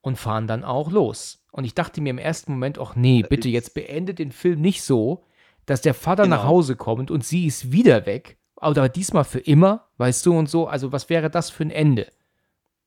und 0.00 0.16
fahren 0.16 0.46
dann 0.46 0.64
auch 0.64 0.90
los. 0.90 1.44
Und 1.52 1.64
ich 1.64 1.74
dachte 1.74 2.00
mir 2.00 2.10
im 2.10 2.18
ersten 2.18 2.52
Moment, 2.52 2.78
ach 2.78 2.94
nee, 2.96 3.24
bitte 3.28 3.48
jetzt 3.48 3.74
beende 3.74 4.14
den 4.14 4.32
Film 4.32 4.60
nicht 4.60 4.82
so, 4.82 5.24
dass 5.66 5.82
der 5.82 5.94
Vater 5.94 6.26
nach 6.26 6.42
Genau. 6.42 6.48
Hause 6.48 6.76
kommt 6.76 7.10
und 7.10 7.24
sie 7.24 7.46
ist 7.46 7.72
wieder 7.72 8.06
weg. 8.06 8.38
Aber 8.56 8.88
diesmal 8.88 9.24
für 9.24 9.40
immer, 9.40 9.88
weißt 9.98 10.24
du, 10.26 10.36
und 10.36 10.48
so. 10.48 10.66
Also, 10.66 10.92
was 10.92 11.08
wäre 11.08 11.30
das 11.30 11.50
für 11.50 11.64
ein 11.64 11.70
Ende? 11.70 12.10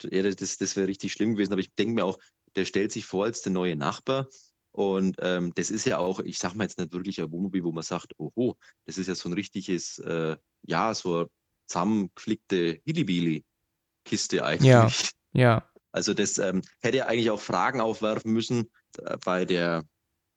ja 0.04 0.24
das, 0.24 0.58
das, 0.58 0.76
wäre 0.76 0.88
richtig 0.88 1.14
schlimm 1.14 1.34
gewesen. 1.34 1.54
Aber 1.54 1.62
ich 1.62 1.74
denke 1.76 1.94
mir 1.94 2.06
auch, 2.06 2.20
der 2.56 2.66
stellt 2.66 2.92
sich 2.92 3.06
vor 3.06 3.26
als 3.26 3.42
der 3.42 3.52
neue 3.52 3.76
Nachbar. 3.76 4.28
Und 4.72 5.18
ähm, 5.20 5.52
das 5.56 5.72
ist 5.72 5.86
ja 5.86 5.98
auch, 5.98 6.20
ich 6.20 6.38
sag 6.38 6.54
mal 6.54 6.64
jetzt 6.64 6.78
nicht 6.80 6.94
wirklich 6.94 7.20
ein 7.20 7.32
Wohnmobil, 7.32 7.64
wo 7.64 7.72
man 7.72 7.84
sagt, 7.84 8.14
oho, 8.18 8.56
das 8.86 8.98
ist 8.98 9.08
ja 9.08 9.16
so 9.16 9.28
ein 9.28 9.34
richtiges, 9.34 10.00
äh, 10.00 10.38
ja, 10.64 10.94
so 10.94 11.28
zusammengeflickte 11.68 12.80
Hillbilly-Kiste 12.86 14.44
eigentlich. 14.44 14.70
Ja. 14.70 14.90
Ja, 15.32 15.70
Also 15.92 16.16
das 16.16 16.40
ähm, 16.40 16.64
hätte 16.80 16.98
ja 16.98 17.06
eigentlich 17.06 17.30
auch 17.30 17.40
Fragen 17.40 17.82
aufwerfen 17.82 18.34
müssen 18.34 18.72
äh, 18.98 19.16
bei 19.24 19.46
der, 19.46 19.82
bei 19.82 19.84
der 19.84 19.86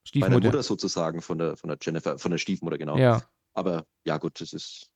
Stiefmutter. 0.07 0.41
Mutter 0.41 0.63
sozusagen 0.63 1.23
von 1.23 1.39
der, 1.39 1.57
von 1.57 1.69
der 1.69 1.79
Jennifer, 1.81 2.19
von 2.19 2.31
der 2.31 2.37
Stiefmutter, 2.37 2.77
genau. 2.77 2.99
Ja, 2.99 3.27
Aber 3.55 3.87
ja 4.05 4.19
gut, 4.19 4.39
das 4.39 4.53
ist 4.53 4.92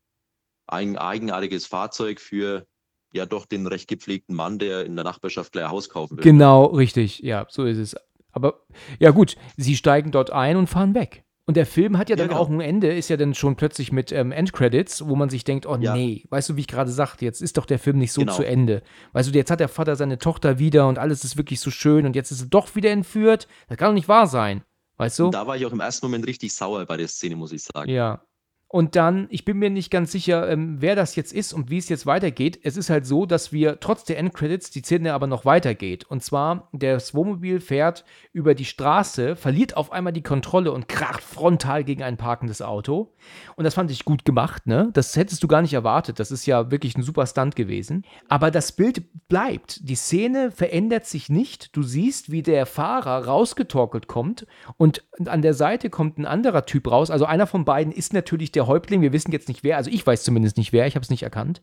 ein 0.67 0.97
eigenartiges 0.97 1.67
Fahrzeug 1.67 2.21
für 2.21 2.67
ja 3.13 3.25
doch 3.27 3.47
den 3.47 3.67
recht 3.67 3.89
gepflegten 3.89 4.35
Mann, 4.35 4.59
der 4.59 4.85
in 4.85 4.95
der 4.97 5.05
Nachbarschaft 5.05 5.53
gleich 5.53 5.65
ein 5.65 5.71
Haus 5.71 5.89
kaufen 5.89 6.17
will. 6.19 6.25
genau, 6.25 6.67
richtig. 6.67 7.21
Ja, 7.21 7.47
so 7.49 7.65
ist 7.65 7.79
es. 7.79 7.97
Aber 8.33 8.63
ja, 8.99 9.11
gut, 9.13 9.37
sie 9.57 9.77
steigen 9.77 10.11
dort 10.11 10.31
ein 10.31 10.57
und 10.57 10.67
fahren 10.67 10.95
weg. 10.95 11.23
Und 11.49 11.57
der 11.57 11.65
Film 11.65 11.97
hat 11.97 12.11
ja 12.11 12.15
Ja, 12.17 12.19
dann 12.19 12.29
genau. 12.31 12.41
auch 12.41 12.49
ein 12.51 12.61
Ende, 12.61 12.93
ist 12.93 13.09
ja 13.09 13.17
dann 13.17 13.33
schon 13.33 13.55
plötzlich 13.55 13.93
mit 13.93 14.11
ähm, 14.11 14.33
Endcredits, 14.33 15.07
wo 15.07 15.15
man 15.15 15.31
sich 15.31 15.45
denkt, 15.45 15.65
oh 15.65 15.77
Ja. 15.81 15.95
nee, 15.95 16.25
weißt 16.29 16.49
du, 16.51 16.57
wie 16.57 16.63
ich 16.63 16.67
gerade 16.67 16.91
sagte, 16.91 17.25
jetzt 17.25 17.41
ist 17.41 17.57
doch 17.57 17.67
der 17.67 17.79
Film 17.79 17.99
nicht 17.99 18.13
so 18.13 18.23
Genau. 18.23 18.35
zu 18.35 18.43
Ende. 18.45 18.83
Weißt 19.13 19.33
du, 19.33 19.39
jetzt 19.39 19.51
hat 19.53 19.61
der 19.61 19.69
Vater 19.69 19.95
seine 19.95 20.19
Tochter 20.19 20.59
wieder 20.59 20.89
und 20.89 20.99
alles 20.99 21.23
ist 21.25 21.37
wirklich 21.37 21.61
so 21.61 21.71
schön 21.71 22.05
und 22.05 22.17
jetzt 22.17 22.33
ist 22.33 22.41
er 22.43 22.49
doch 22.49 22.75
wieder 22.75 22.91
entführt. 22.91 23.47
Das 23.69 23.79
kann 23.79 23.91
doch 23.91 23.95
nicht 23.95 24.09
wahr 24.09 24.27
sein. 24.27 24.65
Weißt 24.97 25.21
du? 25.21 25.27
Und 25.27 25.35
da 25.35 25.47
war 25.47 25.57
ich 25.57 25.65
auch 25.65 25.73
im 25.73 25.81
ersten 25.81 26.05
Moment 26.07 26.27
richtig 26.27 26.53
sauer 26.53 26.85
bei 26.85 26.97
der 26.97 27.07
Szene, 27.09 27.37
muss 27.37 27.53
ich 27.53 27.63
sagen. 27.63 27.89
Ja. 27.91 28.23
Und 28.69 28.97
dann, 28.97 29.29
ich 29.31 29.45
bin 29.45 29.59
mir 29.59 29.71
nicht 29.71 29.93
ganz 29.93 30.11
sicher, 30.11 30.51
ähm, 30.51 30.79
wer 30.81 30.97
das 30.97 31.15
jetzt 31.15 31.33
ist 31.33 31.53
und 31.53 31.71
wie 31.71 31.79
es 31.79 31.89
jetzt 31.89 32.05
weitergeht. 32.05 32.59
Es 32.65 32.77
ist 32.77 32.91
halt 32.91 33.07
so, 33.07 33.25
dass 33.25 33.53
wir 33.53 33.79
trotz 33.79 34.03
der 34.03 34.19
Endcredits 34.19 34.71
die 34.71 34.81
Szene 34.81 35.15
aber 35.15 35.29
noch 35.29 35.45
weitergeht. 35.45 36.05
Und 36.05 36.25
zwar, 36.25 36.69
das 36.73 37.15
Wohnmobil 37.15 37.61
fährt 37.61 38.05
über 38.33 38.57
die 38.57 38.65
Straße, 38.65 39.37
verliert 39.37 39.77
auf 39.77 39.93
einmal 39.93 40.13
die 40.13 40.23
Kontrolle 40.23 40.73
und 40.73 40.89
kracht 40.89 41.23
frontal 41.23 41.85
gegen 41.85 42.03
ein 42.03 42.17
parkendes 42.17 42.61
Auto. 42.61 43.15
Und 43.55 43.65
das 43.65 43.75
fand 43.75 43.93
ich 43.93 44.05
gut 44.05 44.25
gemacht, 44.25 44.67
ne? 44.67 44.91
Das 44.95 45.15
hättest 45.15 45.45
du 45.45 45.49
gar 45.49 45.63
nicht 45.63 45.75
erwartet. 45.75 46.19
Das 46.19 46.33
ist 46.33 46.45
ja 46.45 46.73
wirklich 46.73 46.97
ein 46.97 47.03
super 47.03 47.27
Stunt 47.27 47.55
gewesen. 47.55 48.05
Aber 48.29 48.51
das 48.51 48.73
Bild 48.73 49.29
bleibt. 49.29 49.89
Die 49.89 49.95
Szene 49.95 50.51
verändert 50.51 51.07
sich 51.07 51.29
nicht. 51.29 51.77
Du 51.77 51.85
siehst, 51.85 52.33
wie 52.33 52.43
der 52.43 52.67
Fahrer 52.67 53.27
rausgetorkelt 53.27 54.09
kommt 54.09 54.45
und 54.77 55.05
an 55.25 55.43
der 55.43 55.55
Seite 55.55 55.89
kommt 55.89 56.19
ein 56.19 56.27
anderer 56.27 56.67
Typ 56.67 56.91
raus. 56.91 57.13
Also 57.13 57.27
einer 57.27 57.47
von 57.47 57.65
beiden 57.65 57.93
ist 57.93 58.13
natürlich 58.13 58.51
der 58.57 58.67
Häuptling. 58.67 59.03
Wir 59.03 59.13
wissen 59.13 59.33
jetzt 59.33 59.49
nicht 59.49 59.63
wer. 59.63 59.77
Also 59.77 59.91
ich 59.91 60.07
weiß 60.07 60.25
zumindest 60.25 60.57
nicht 60.57 60.73
wer. 60.73 60.87
Ich 60.87 60.95
habe 60.97 61.05
es 61.05 61.11
nicht 61.11 61.23
erkannt. 61.23 61.63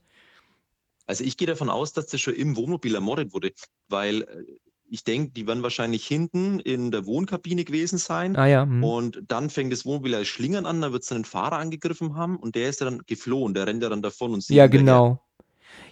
Also 1.05 1.23
ich 1.23 1.35
gehe 1.37 1.47
davon 1.47 1.69
aus, 1.69 1.93
dass 1.93 2.07
das 2.07 2.21
schon 2.21 2.35
im 2.35 2.55
Wohnmobil 2.55 2.95
ermordet 2.95 3.33
wurde, 3.33 3.51
weil 3.89 4.21
äh, 4.21 4.45
ich 4.89 5.03
denke, 5.03 5.31
die 5.31 5.47
werden 5.47 5.63
wahrscheinlich 5.63 6.05
hinten 6.05 6.59
in 6.59 6.91
der 6.91 7.05
Wohnkabine 7.05 7.65
gewesen 7.65 7.97
sein. 7.97 8.35
Ah 8.35 8.45
ja. 8.45 8.63
hm. 8.63 8.83
Und 8.83 9.23
dann 9.27 9.49
fängt 9.49 9.73
das 9.73 9.85
Wohnmobil 9.85 10.15
als 10.15 10.27
Schlingern 10.27 10.65
an, 10.65 10.81
dann 10.81 10.93
wird 10.93 11.03
es 11.03 11.11
einen 11.11 11.25
Fahrer 11.25 11.57
angegriffen 11.57 12.15
haben 12.15 12.37
und 12.37 12.55
der 12.55 12.69
ist 12.69 12.79
dann 12.79 13.01
geflohen, 13.05 13.53
der 13.53 13.67
rennt 13.67 13.81
ja 13.81 13.89
dann 13.89 14.01
davon 14.01 14.33
und 14.33 14.43
sie 14.43 14.55
Ja, 14.55 14.67
genau. 14.67 15.19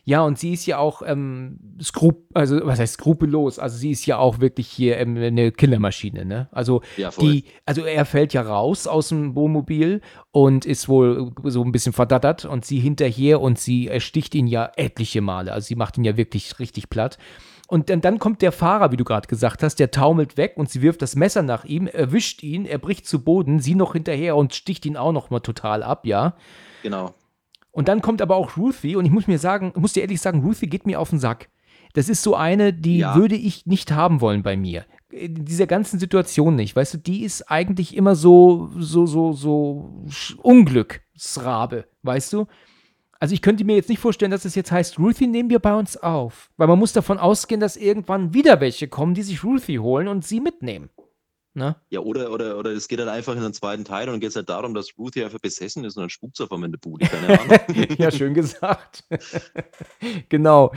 Ja, 0.04 0.24
und 0.24 0.40
sie 0.40 0.54
ist 0.54 0.66
ja 0.66 0.80
auch 0.80 1.04
ähm, 1.06 1.60
skrup 1.82 2.26
also 2.34 2.60
was 2.64 2.80
heißt 2.80 2.94
skrupellos? 2.94 3.60
Also 3.60 3.78
sie 3.78 3.92
ist 3.92 4.06
ja 4.06 4.18
auch 4.18 4.40
wirklich 4.40 4.68
hier 4.68 4.98
ähm, 4.98 5.16
eine 5.18 5.52
Killermaschine, 5.52 6.26
ne? 6.26 6.50
Also 6.52 6.82
Ja, 6.98 7.12
die, 7.12 7.46
also 7.66 7.84
er 7.84 8.06
fällt 8.06 8.34
ja 8.34 8.42
raus 8.42 8.88
aus 8.88 9.10
dem 9.10 9.36
Wohnmobil 9.36 10.02
und 10.32 10.66
ist 10.66 10.90
wohl 10.90 11.32
so 11.44 11.64
ein 11.64 11.72
bisschen 11.72 11.94
verdattert 11.94 12.46
und 12.46 12.66
sie 12.66 12.80
hinterher 12.80 13.42
und 13.42 13.60
sie 13.60 13.88
ersticht 13.88 14.34
ihn 14.34 14.48
ja 14.48 14.72
etliche 14.76 15.22
Male. 15.22 15.54
Also 15.54 15.68
sie 15.68 15.76
macht 15.76 15.98
ihn 15.98 16.04
ja 16.04 16.18
wirklich 16.18 16.58
richtig 16.60 16.90
platt. 16.90 17.20
Und 17.68 17.90
dann, 17.90 18.02
dann 18.02 18.20
kommt 18.20 18.42
der 18.42 18.52
Fahrer, 18.52 18.92
wie 18.92 18.98
du 18.98 19.06
gerade 19.06 19.30
gesagt 19.30 19.64
hast, 19.64 19.76
der 19.76 19.92
taumelt 19.92 20.36
weg 20.36 20.54
und 20.58 20.70
sie 20.70 20.82
wirft 20.82 21.02
das 21.02 21.16
Messer 21.16 21.42
nach 21.42 21.64
ihm, 21.64 21.88
erwischt 21.88 22.44
ihn, 22.44 22.66
er 22.66 22.80
bricht 22.80 23.08
zu 23.08 23.24
Boden, 23.24 23.60
sie 23.60 23.76
noch 23.76 23.94
hinterher 23.94 24.36
und 24.36 24.54
sticht 24.54 24.86
ihn 24.86 24.98
auch 24.98 25.14
noch 25.14 25.30
mal 25.30 25.40
total 25.40 25.82
ab, 25.82 26.06
ja. 26.06 26.36
Genau. 26.84 27.14
Und 27.72 27.88
dann 27.88 28.02
kommt 28.02 28.22
aber 28.22 28.36
auch 28.36 28.58
Ruthie 28.58 28.96
und 28.96 29.06
ich 29.06 29.12
muss 29.12 29.28
mir 29.28 29.40
sagen, 29.40 29.72
muss 29.76 29.94
dir 29.94 30.02
ehrlich 30.02 30.22
sagen, 30.22 30.42
Ruthie 30.42 30.68
geht 30.68 30.86
mir 30.86 31.00
auf 31.00 31.10
den 31.10 31.20
Sack. 31.20 31.50
Das 31.94 32.10
ist 32.10 32.24
so 32.24 32.36
eine, 32.36 32.74
die 32.74 33.00
Ja. 33.00 33.16
würde 33.16 33.36
ich 33.36 33.66
nicht 33.66 33.92
haben 33.92 34.22
wollen 34.22 34.44
bei 34.44 34.56
mir. 34.58 34.86
In 35.10 35.46
dieser 35.46 35.68
ganzen 35.68 36.00
Situation 36.00 36.56
nicht. 36.56 36.76
Weißt 36.76 36.94
du, 36.94 36.98
die 36.98 37.24
ist 37.24 37.50
eigentlich 37.52 37.96
immer 37.98 38.16
so, 38.16 38.70
so, 38.78 39.06
so, 39.06 39.34
so 39.34 40.06
Unglücksrabe, 40.42 41.86
weißt 42.04 42.34
du? 42.34 42.48
Also 43.20 43.34
ich 43.36 43.42
könnte 43.42 43.64
mir 43.64 43.76
jetzt 43.76 43.90
nicht 43.90 44.00
vorstellen, 44.00 44.32
dass 44.32 44.46
es 44.46 44.56
jetzt 44.56 44.72
heißt, 44.72 44.98
Ruthie 44.98 45.28
nehmen 45.28 45.50
wir 45.50 45.60
bei 45.60 45.76
uns 45.76 45.96
auf. 45.96 46.50
Weil 46.58 46.68
man 46.68 46.80
muss 46.80 46.94
davon 46.94 47.20
ausgehen, 47.20 47.62
dass 47.62 47.78
irgendwann 47.78 48.34
wieder 48.34 48.60
welche 48.62 48.88
kommen, 48.88 49.14
die 49.14 49.22
sich 49.22 49.44
Ruthie 49.44 49.80
holen 49.80 50.08
und 50.08 50.26
sie 50.26 50.40
mitnehmen. 50.40 50.90
Ne? 51.54 51.76
Ja, 51.90 52.00
oder, 52.00 52.32
oder, 52.32 52.58
oder 52.58 52.72
es 52.72 52.88
geht 52.88 53.00
halt 53.00 53.10
einfach 53.10 53.36
in 53.36 53.42
den 53.42 53.54
zweiten 53.54 53.84
Teil 53.84 54.08
und 54.08 54.22
geht 54.22 54.30
es 54.30 54.36
halt 54.38 54.48
darum, 54.48 54.74
dass 54.74 54.98
Ruthie 54.98 55.26
einfach 55.26 55.40
besessen 55.40 55.84
ist 55.84 55.98
und 55.98 56.04
dann 56.04 56.10
spukt 56.10 56.40
auf 56.40 56.52
einmal 56.52 56.68
in 56.68 56.72
der 56.72 56.80
Bude. 56.80 57.06
Keine 57.06 57.40
Ahnung. 57.40 57.60
ja, 57.98 58.10
schön 58.10 58.34
gesagt. 58.34 59.04
genau. 60.30 60.72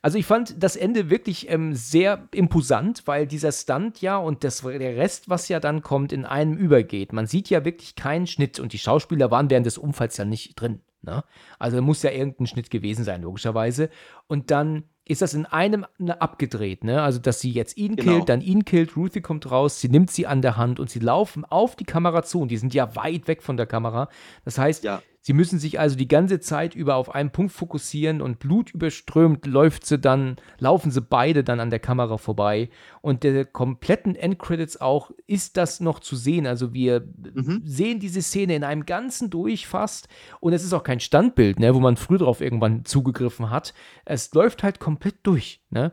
Also 0.00 0.18
ich 0.18 0.26
fand 0.26 0.62
das 0.62 0.76
Ende 0.76 1.10
wirklich 1.10 1.50
ähm, 1.50 1.74
sehr 1.74 2.28
imposant, 2.32 3.02
weil 3.06 3.26
dieser 3.26 3.52
Stunt 3.52 4.00
ja 4.00 4.16
und 4.16 4.44
das, 4.44 4.60
der 4.60 4.96
Rest, 4.96 5.28
was 5.28 5.48
ja 5.48 5.60
dann 5.60 5.82
kommt, 5.82 6.12
in 6.12 6.24
einem 6.24 6.56
übergeht. 6.56 7.12
Man 7.12 7.26
sieht 7.26 7.50
ja 7.50 7.64
wirklich 7.64 7.94
keinen 7.94 8.26
Schnitt 8.26 8.60
und 8.60 8.72
die 8.72 8.78
Schauspieler 8.78 9.30
waren 9.30 9.50
während 9.50 9.66
des 9.66 9.78
Unfalls 9.78 10.16
ja 10.16 10.24
nicht 10.24 10.60
drin. 10.60 10.80
Ne? 11.02 11.24
Also 11.58 11.80
muss 11.82 12.02
ja 12.02 12.10
irgendein 12.10 12.46
Schnitt 12.46 12.70
gewesen 12.70 13.04
sein, 13.04 13.22
logischerweise. 13.22 13.90
Und 14.26 14.50
dann 14.50 14.84
ist 15.06 15.20
das 15.22 15.34
in 15.34 15.44
einem 15.46 15.84
ne, 15.98 16.20
abgedreht, 16.20 16.82
ne? 16.84 17.02
Also, 17.02 17.18
dass 17.18 17.40
sie 17.40 17.50
jetzt 17.52 17.76
ihn 17.76 17.96
Genau. 17.96 18.12
killt, 18.12 18.28
dann 18.28 18.40
ihn 18.40 18.64
killt, 18.64 18.96
Ruthie 18.96 19.20
kommt 19.20 19.50
raus, 19.50 19.80
sie 19.80 19.88
nimmt 19.88 20.10
sie 20.10 20.26
an 20.26 20.40
der 20.42 20.56
Hand 20.56 20.80
und 20.80 20.88
sie 20.90 20.98
laufen 21.00 21.44
auf 21.44 21.76
die 21.76 21.84
Kamera 21.84 22.22
zu 22.22 22.40
und 22.40 22.48
die 22.50 22.56
sind 22.56 22.72
ja 22.74 22.96
weit 22.96 23.28
weg 23.28 23.42
von 23.42 23.56
der 23.56 23.66
Kamera. 23.66 24.08
Das 24.44 24.56
heißt, 24.58 24.84
Ja. 24.84 25.02
Sie 25.24 25.32
müssen 25.32 25.58
sich 25.58 25.80
also 25.80 25.96
die 25.96 26.06
ganze 26.06 26.38
Zeit 26.38 26.74
über 26.74 26.96
auf 26.96 27.14
einen 27.14 27.30
Punkt 27.30 27.50
fokussieren 27.52 28.20
und 28.20 28.38
blutüberströmt 28.38 29.46
läuft 29.46 29.86
sie 29.86 29.98
dann, 29.98 30.36
laufen 30.58 30.90
sie 30.90 31.00
beide 31.00 31.42
dann 31.42 31.60
an 31.60 31.70
der 31.70 31.78
Kamera 31.80 32.18
vorbei. 32.18 32.68
Und 33.00 33.22
der 33.22 33.46
kompletten 33.46 34.14
Endcredits 34.16 34.80
auch 34.80 35.10
ist 35.26 35.56
das 35.56 35.80
noch 35.80 36.00
zu 36.00 36.14
sehen. 36.14 36.46
Also 36.46 36.74
wir 36.74 37.08
Mhm. 37.34 37.62
sehen 37.64 38.00
diese 38.00 38.20
Szene 38.20 38.54
in 38.54 38.64
einem 38.64 38.84
Ganzen 38.84 39.30
durch 39.30 39.66
fast. 39.66 40.08
Und 40.40 40.52
es 40.52 40.62
ist 40.62 40.74
auch 40.74 40.84
kein 40.84 41.00
Standbild, 41.00 41.58
ne, 41.58 41.74
wo 41.74 41.80
man 41.80 41.96
früher 41.96 42.18
drauf 42.18 42.42
irgendwann 42.42 42.84
zugegriffen 42.84 43.48
hat. 43.50 43.72
Es 44.04 44.32
läuft 44.34 44.62
halt 44.62 44.78
komplett 44.78 45.16
durch. 45.22 45.62
Ne? 45.70 45.92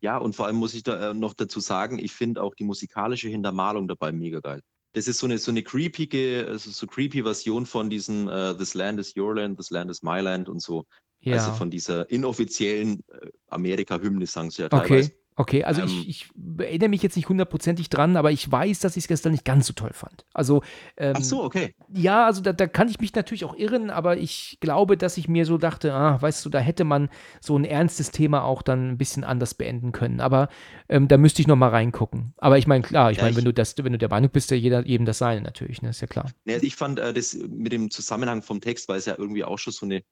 Ja, 0.00 0.18
und 0.18 0.34
vor 0.36 0.46
allem 0.46 0.56
muss 0.56 0.74
ich 0.74 0.82
da 0.82 1.10
äh, 1.10 1.14
noch 1.14 1.32
dazu 1.34 1.60
sagen, 1.60 1.98
ich 1.98 2.12
finde 2.12 2.42
auch 2.42 2.54
die 2.54 2.64
musikalische 2.64 3.28
Hintermalung 3.28 3.88
dabei 3.88 4.12
mega 4.12 4.40
geil. 4.40 4.62
Das 4.94 5.08
ist 5.08 5.18
so 5.18 5.26
eine, 5.26 5.38
so 5.38 5.50
eine 5.50 5.62
creepige, 5.62 6.46
also 6.48 6.70
so 6.70 6.86
creepy 6.86 7.22
Version 7.22 7.64
von 7.66 7.88
diesem 7.88 8.28
äh, 8.28 8.54
This 8.54 8.74
Land 8.74 9.00
is 9.00 9.14
Your 9.16 9.36
Land, 9.36 9.56
This 9.56 9.70
Land 9.70 9.90
is 9.90 10.02
My 10.02 10.20
Land 10.20 10.48
und 10.48 10.60
so. 10.60 10.84
Ja. 11.20 11.36
Also 11.36 11.52
von 11.52 11.70
dieser 11.70 12.10
inoffiziellen 12.10 13.02
äh, 13.08 13.28
Amerika-Hymne, 13.48 14.26
sagen 14.26 14.50
sie 14.50 14.62
ja 14.62 14.68
teilweise. 14.68 15.12
Okay, 15.12 15.21
also 15.64 15.80
Ähm, 15.80 15.86
ich, 15.86 16.08
ich 16.08 16.30
erinnere 16.58 16.90
mich 16.90 17.02
jetzt 17.02 17.16
nicht 17.16 17.28
hundertprozentig 17.28 17.88
dran, 17.88 18.16
aber 18.16 18.30
ich 18.32 18.50
weiß, 18.50 18.80
dass 18.80 18.96
ich 18.96 19.04
es 19.04 19.08
gestern 19.08 19.32
nicht 19.32 19.44
ganz 19.44 19.66
so 19.66 19.72
toll 19.72 19.92
fand. 19.92 20.24
Also, 20.34 20.62
ähm, 20.98 21.14
Ach 21.14 21.22
so, 21.22 21.42
okay. 21.44 21.74
ja, 21.88 22.26
also 22.26 22.42
da, 22.42 22.52
da 22.52 22.66
kann 22.66 22.88
ich 22.88 23.00
mich 23.00 23.14
natürlich 23.14 23.44
auch 23.44 23.56
irren, 23.56 23.90
aber 23.90 24.16
ich 24.18 24.58
glaube, 24.60 24.96
dass 24.96 25.16
ich 25.16 25.28
mir 25.28 25.46
so 25.46 25.58
dachte, 25.58 25.92
ah, 25.94 26.20
weißt 26.20 26.44
du, 26.44 26.50
da 26.50 26.58
hätte 26.58 26.84
man 26.84 27.08
so 27.40 27.56
ein 27.58 27.64
ernstes 27.64 28.10
Thema 28.10 28.44
auch 28.44 28.62
dann 28.62 28.90
ein 28.90 28.98
bisschen 28.98 29.24
anders 29.24 29.54
beenden 29.54 29.92
können. 29.92 30.20
Aber 30.20 30.48
ähm, 30.88 31.08
da 31.08 31.18
müsste 31.18 31.42
ich 31.42 31.48
noch 31.48 31.56
mal 31.56 31.68
reingucken. 31.70 32.34
Aber 32.38 32.58
ich 32.58 32.66
meine, 32.66 32.82
klar, 32.82 33.10
ich 33.10 33.20
Ja, 33.20 33.22
meine, 33.22 33.36
wenn 33.36 33.44
du 33.44 33.52
das, 33.54 33.76
wenn 33.78 33.92
du 33.92 33.98
der 33.98 34.10
Meinung 34.10 34.30
bist, 34.30 34.50
ja 34.50 34.56
jeder 34.56 34.86
jedem 34.86 35.06
das 35.06 35.18
seine 35.18 35.40
natürlich, 35.42 35.82
ne, 35.82 35.90
ist 35.90 36.00
ja 36.00 36.06
klar. 36.06 36.32
Nee, 36.44 36.54
also 36.54 36.66
ich 36.66 36.76
fand 36.76 36.98
äh, 36.98 37.12
das 37.12 37.34
mit 37.34 37.72
dem 37.72 37.90
Zusammenhang 37.90 38.42
vom 38.42 38.60
Text, 38.60 38.88
weil 38.88 38.98
es 38.98 39.06
ja 39.06 39.14
irgendwie 39.18 39.44
auch 39.44 39.58
schon 39.58 39.72
so 39.72 39.86
eine, 39.86 40.02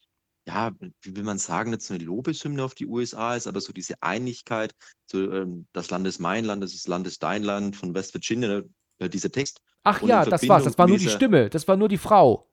ja, 0.47 0.73
wie 1.03 1.17
will 1.17 1.23
man 1.23 1.39
sagen, 1.39 1.79
so 1.79 1.95
eine 1.95 2.03
Lobeshymne 2.03 2.65
auf 2.65 2.75
die 2.75 2.87
USA 2.87 3.37
ist, 3.37 3.47
aber 3.47 3.61
so 3.61 3.73
diese 3.73 4.03
Einigkeit, 4.03 4.75
so 5.07 5.31
ähm, 5.33 5.67
das 5.73 5.91
Land 5.91 6.07
ist 6.07 6.19
mein 6.19 6.45
Land, 6.45 6.63
das 6.63 6.75
ist 6.75 6.89
Land 6.89 7.07
ist 7.07 7.23
dein 7.23 7.43
Land 7.43 7.77
von 7.77 7.95
West 7.95 8.15
Virginia, 8.15 8.63
äh, 8.99 9.09
dieser 9.09 9.31
Text. 9.31 9.61
Ach 9.83 10.03
Und 10.03 10.09
ja, 10.09 10.25
das 10.25 10.47
war's. 10.49 10.65
Das 10.65 10.79
war 10.79 10.87
nur 10.87 10.99
die 10.99 11.09
Stimme. 11.09 11.51
Das 11.51 11.67
war 11.69 11.77
nur 11.77 11.89
die 11.89 11.99
Frau. 11.99 12.47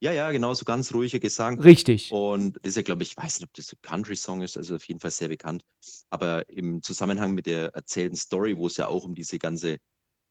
Ja, 0.00 0.10
ja, 0.10 0.32
genau, 0.32 0.52
so 0.52 0.64
ganz 0.64 0.92
ruhiger 0.92 1.20
Gesang. 1.20 1.60
Richtig. 1.60 2.10
Und 2.10 2.56
das 2.56 2.70
ist 2.70 2.76
ja, 2.76 2.82
glaube 2.82 3.04
ich, 3.04 3.12
ich 3.12 3.16
weiß 3.16 3.38
nicht, 3.38 3.48
ob 3.48 3.54
das 3.54 3.72
ein 3.72 3.78
Country-Song 3.82 4.42
ist, 4.42 4.56
also 4.56 4.74
auf 4.74 4.84
jeden 4.88 4.98
Fall 4.98 5.12
sehr 5.12 5.28
bekannt. 5.28 5.62
Aber 6.10 6.48
im 6.48 6.82
Zusammenhang 6.82 7.34
mit 7.34 7.46
der 7.46 7.68
erzählten 7.74 8.16
Story, 8.16 8.56
wo 8.56 8.66
es 8.66 8.76
ja 8.76 8.88
auch 8.88 9.04
um 9.04 9.14
diese 9.14 9.38
ganze, 9.38 9.78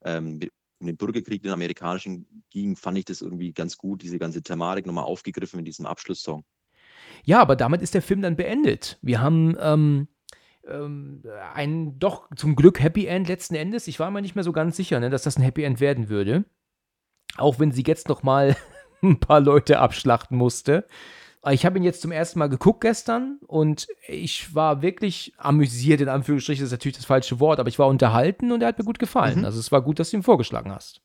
ähm, 0.03 0.41
um 0.81 0.87
den 0.87 0.97
Bürgerkrieg, 0.97 1.41
den 1.41 1.53
amerikanischen 1.53 2.43
ging, 2.49 2.75
fand 2.75 2.97
ich 2.97 3.05
das 3.05 3.21
irgendwie 3.21 3.53
ganz 3.53 3.77
gut, 3.77 4.01
diese 4.01 4.19
ganze 4.19 4.43
Thematik 4.43 4.85
nochmal 4.85 5.05
aufgegriffen 5.05 5.59
in 5.59 5.65
diesem 5.65 5.85
Abschlusssong. 5.85 6.43
Ja, 7.23 7.39
aber 7.41 7.55
damit 7.55 7.81
ist 7.81 7.93
der 7.93 8.01
Film 8.01 8.21
dann 8.21 8.35
beendet. 8.35 8.97
Wir 9.01 9.21
haben 9.21 9.55
ähm, 9.59 10.07
ähm, 10.67 11.23
ein 11.53 11.99
doch 11.99 12.29
zum 12.35 12.55
Glück 12.55 12.81
Happy 12.81 13.05
End 13.05 13.27
letzten 13.27 13.55
Endes. 13.55 13.87
Ich 13.87 13.99
war 13.99 14.11
mir 14.11 14.21
nicht 14.21 14.35
mehr 14.35 14.43
so 14.43 14.51
ganz 14.51 14.75
sicher, 14.75 14.99
ne, 14.99 15.09
dass 15.09 15.23
das 15.23 15.37
ein 15.37 15.43
Happy 15.43 15.63
End 15.63 15.79
werden 15.79 16.09
würde. 16.09 16.45
Auch 17.37 17.59
wenn 17.59 17.71
sie 17.71 17.83
jetzt 17.85 18.09
noch 18.09 18.23
mal 18.23 18.55
ein 19.01 19.19
paar 19.19 19.39
Leute 19.39 19.79
abschlachten 19.79 20.37
musste. 20.37 20.85
Ich 21.49 21.65
habe 21.65 21.79
ihn 21.79 21.83
jetzt 21.83 22.01
zum 22.01 22.11
ersten 22.11 22.37
Mal 22.37 22.49
geguckt 22.49 22.81
gestern 22.81 23.39
und 23.47 23.87
ich 24.07 24.53
war 24.53 24.83
wirklich 24.83 25.33
amüsiert, 25.37 25.99
in 25.99 26.07
Anführungsstrichen, 26.09 26.63
ist 26.63 26.71
natürlich 26.71 26.97
das 26.97 27.05
falsche 27.05 27.39
Wort, 27.39 27.59
aber 27.59 27.67
ich 27.67 27.79
war 27.79 27.87
unterhalten 27.87 28.51
und 28.51 28.61
er 28.61 28.67
hat 28.67 28.77
mir 28.77 28.85
gut 28.85 28.99
gefallen. 28.99 29.39
Mhm. 29.39 29.45
Also 29.45 29.59
es 29.59 29.71
war 29.71 29.81
gut, 29.81 29.97
dass 29.97 30.11
du 30.11 30.17
ihn 30.17 30.23
vorgeschlagen 30.23 30.71
hast. 30.71 31.01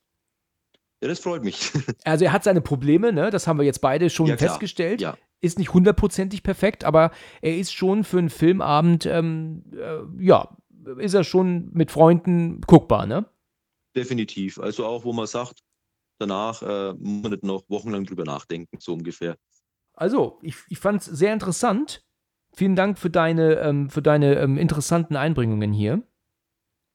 Ja, 1.00 1.08
das 1.08 1.20
freut 1.20 1.42
mich. 1.42 1.72
Also 2.04 2.26
er 2.26 2.32
hat 2.32 2.44
seine 2.44 2.60
Probleme, 2.60 3.12
ne? 3.14 3.30
das 3.30 3.46
haben 3.46 3.58
wir 3.58 3.64
jetzt 3.64 3.80
beide 3.80 4.10
schon 4.10 4.26
Ja, 4.26 4.36
festgestellt. 4.36 5.00
Ja. 5.00 5.16
Ist 5.40 5.58
nicht 5.58 5.74
hundertprozentig 5.74 6.42
perfekt, 6.42 6.84
aber 6.84 7.10
er 7.42 7.56
ist 7.56 7.72
schon 7.72 8.04
für 8.04 8.18
einen 8.18 8.30
Filmabend, 8.30 9.06
ähm, 9.06 9.64
äh, 9.72 10.24
ja, 10.24 10.56
ist 10.98 11.14
er 11.14 11.24
schon 11.24 11.70
mit 11.72 11.90
Freunden 11.90 12.60
guckbar, 12.62 13.06
ne? 13.06 13.26
Definitiv. 13.94 14.58
Also 14.58 14.86
auch, 14.86 15.04
wo 15.04 15.12
man 15.12 15.26
sagt, 15.26 15.62
danach 16.18 16.62
äh, 16.62 16.94
muss 16.94 17.22
man 17.22 17.30
nicht 17.32 17.44
noch 17.44 17.64
wochenlang 17.68 18.04
drüber 18.04 18.24
nachdenken, 18.24 18.78
so 18.80 18.92
ungefähr. 18.94 19.36
Also, 19.94 20.38
ich, 20.42 20.56
ich 20.68 20.78
fand 20.78 21.00
es 21.00 21.06
sehr 21.06 21.32
interessant. 21.32 22.04
Vielen 22.52 22.76
Dank 22.76 22.98
für 22.98 23.10
deine, 23.10 23.56
ähm, 23.60 23.90
für 23.90 24.02
deine 24.02 24.36
ähm, 24.36 24.56
interessanten 24.58 25.16
Einbringungen 25.16 25.72
hier. 25.72 26.02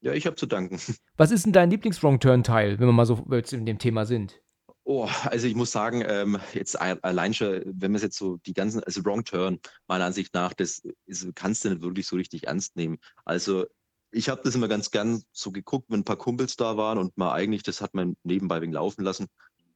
Ja, 0.00 0.12
ich 0.12 0.26
habe 0.26 0.36
zu 0.36 0.46
danken. 0.46 0.78
Was 1.16 1.30
ist 1.30 1.46
denn 1.46 1.52
dein 1.52 1.70
Lieblings-Wrong-Turn-Teil, 1.70 2.80
wenn 2.80 2.88
wir 2.88 2.92
mal 2.92 3.06
so 3.06 3.24
jetzt 3.30 3.52
in 3.52 3.66
dem 3.66 3.78
Thema 3.78 4.04
sind? 4.04 4.41
Oh, 4.84 5.08
also 5.24 5.46
ich 5.46 5.54
muss 5.54 5.70
sagen, 5.70 6.02
ähm, 6.06 6.40
jetzt 6.54 6.80
allein 6.80 7.34
schon, 7.34 7.62
wenn 7.64 7.92
man 7.92 7.96
es 7.96 8.02
jetzt 8.02 8.18
so 8.18 8.38
die 8.38 8.52
ganzen, 8.52 8.82
also 8.82 9.04
Wrong 9.04 9.24
Turn, 9.24 9.60
meiner 9.86 10.06
Ansicht 10.06 10.34
nach, 10.34 10.54
das 10.54 10.82
ist, 11.06 11.26
kannst 11.36 11.64
du 11.64 11.70
nicht 11.70 11.82
wirklich 11.82 12.06
so 12.06 12.16
richtig 12.16 12.48
ernst 12.48 12.74
nehmen. 12.76 12.98
Also 13.24 13.66
ich 14.10 14.28
habe 14.28 14.42
das 14.44 14.54
immer 14.54 14.68
ganz 14.68 14.90
gern 14.90 15.22
so 15.32 15.52
geguckt, 15.52 15.86
wenn 15.88 16.00
ein 16.00 16.04
paar 16.04 16.16
Kumpels 16.16 16.56
da 16.56 16.76
waren 16.76 16.98
und 16.98 17.16
mal 17.16 17.32
eigentlich, 17.32 17.62
das 17.62 17.80
hat 17.80 17.94
man 17.94 18.16
nebenbei 18.24 18.60
wegen 18.60 18.72
laufen 18.72 19.02
lassen. 19.02 19.28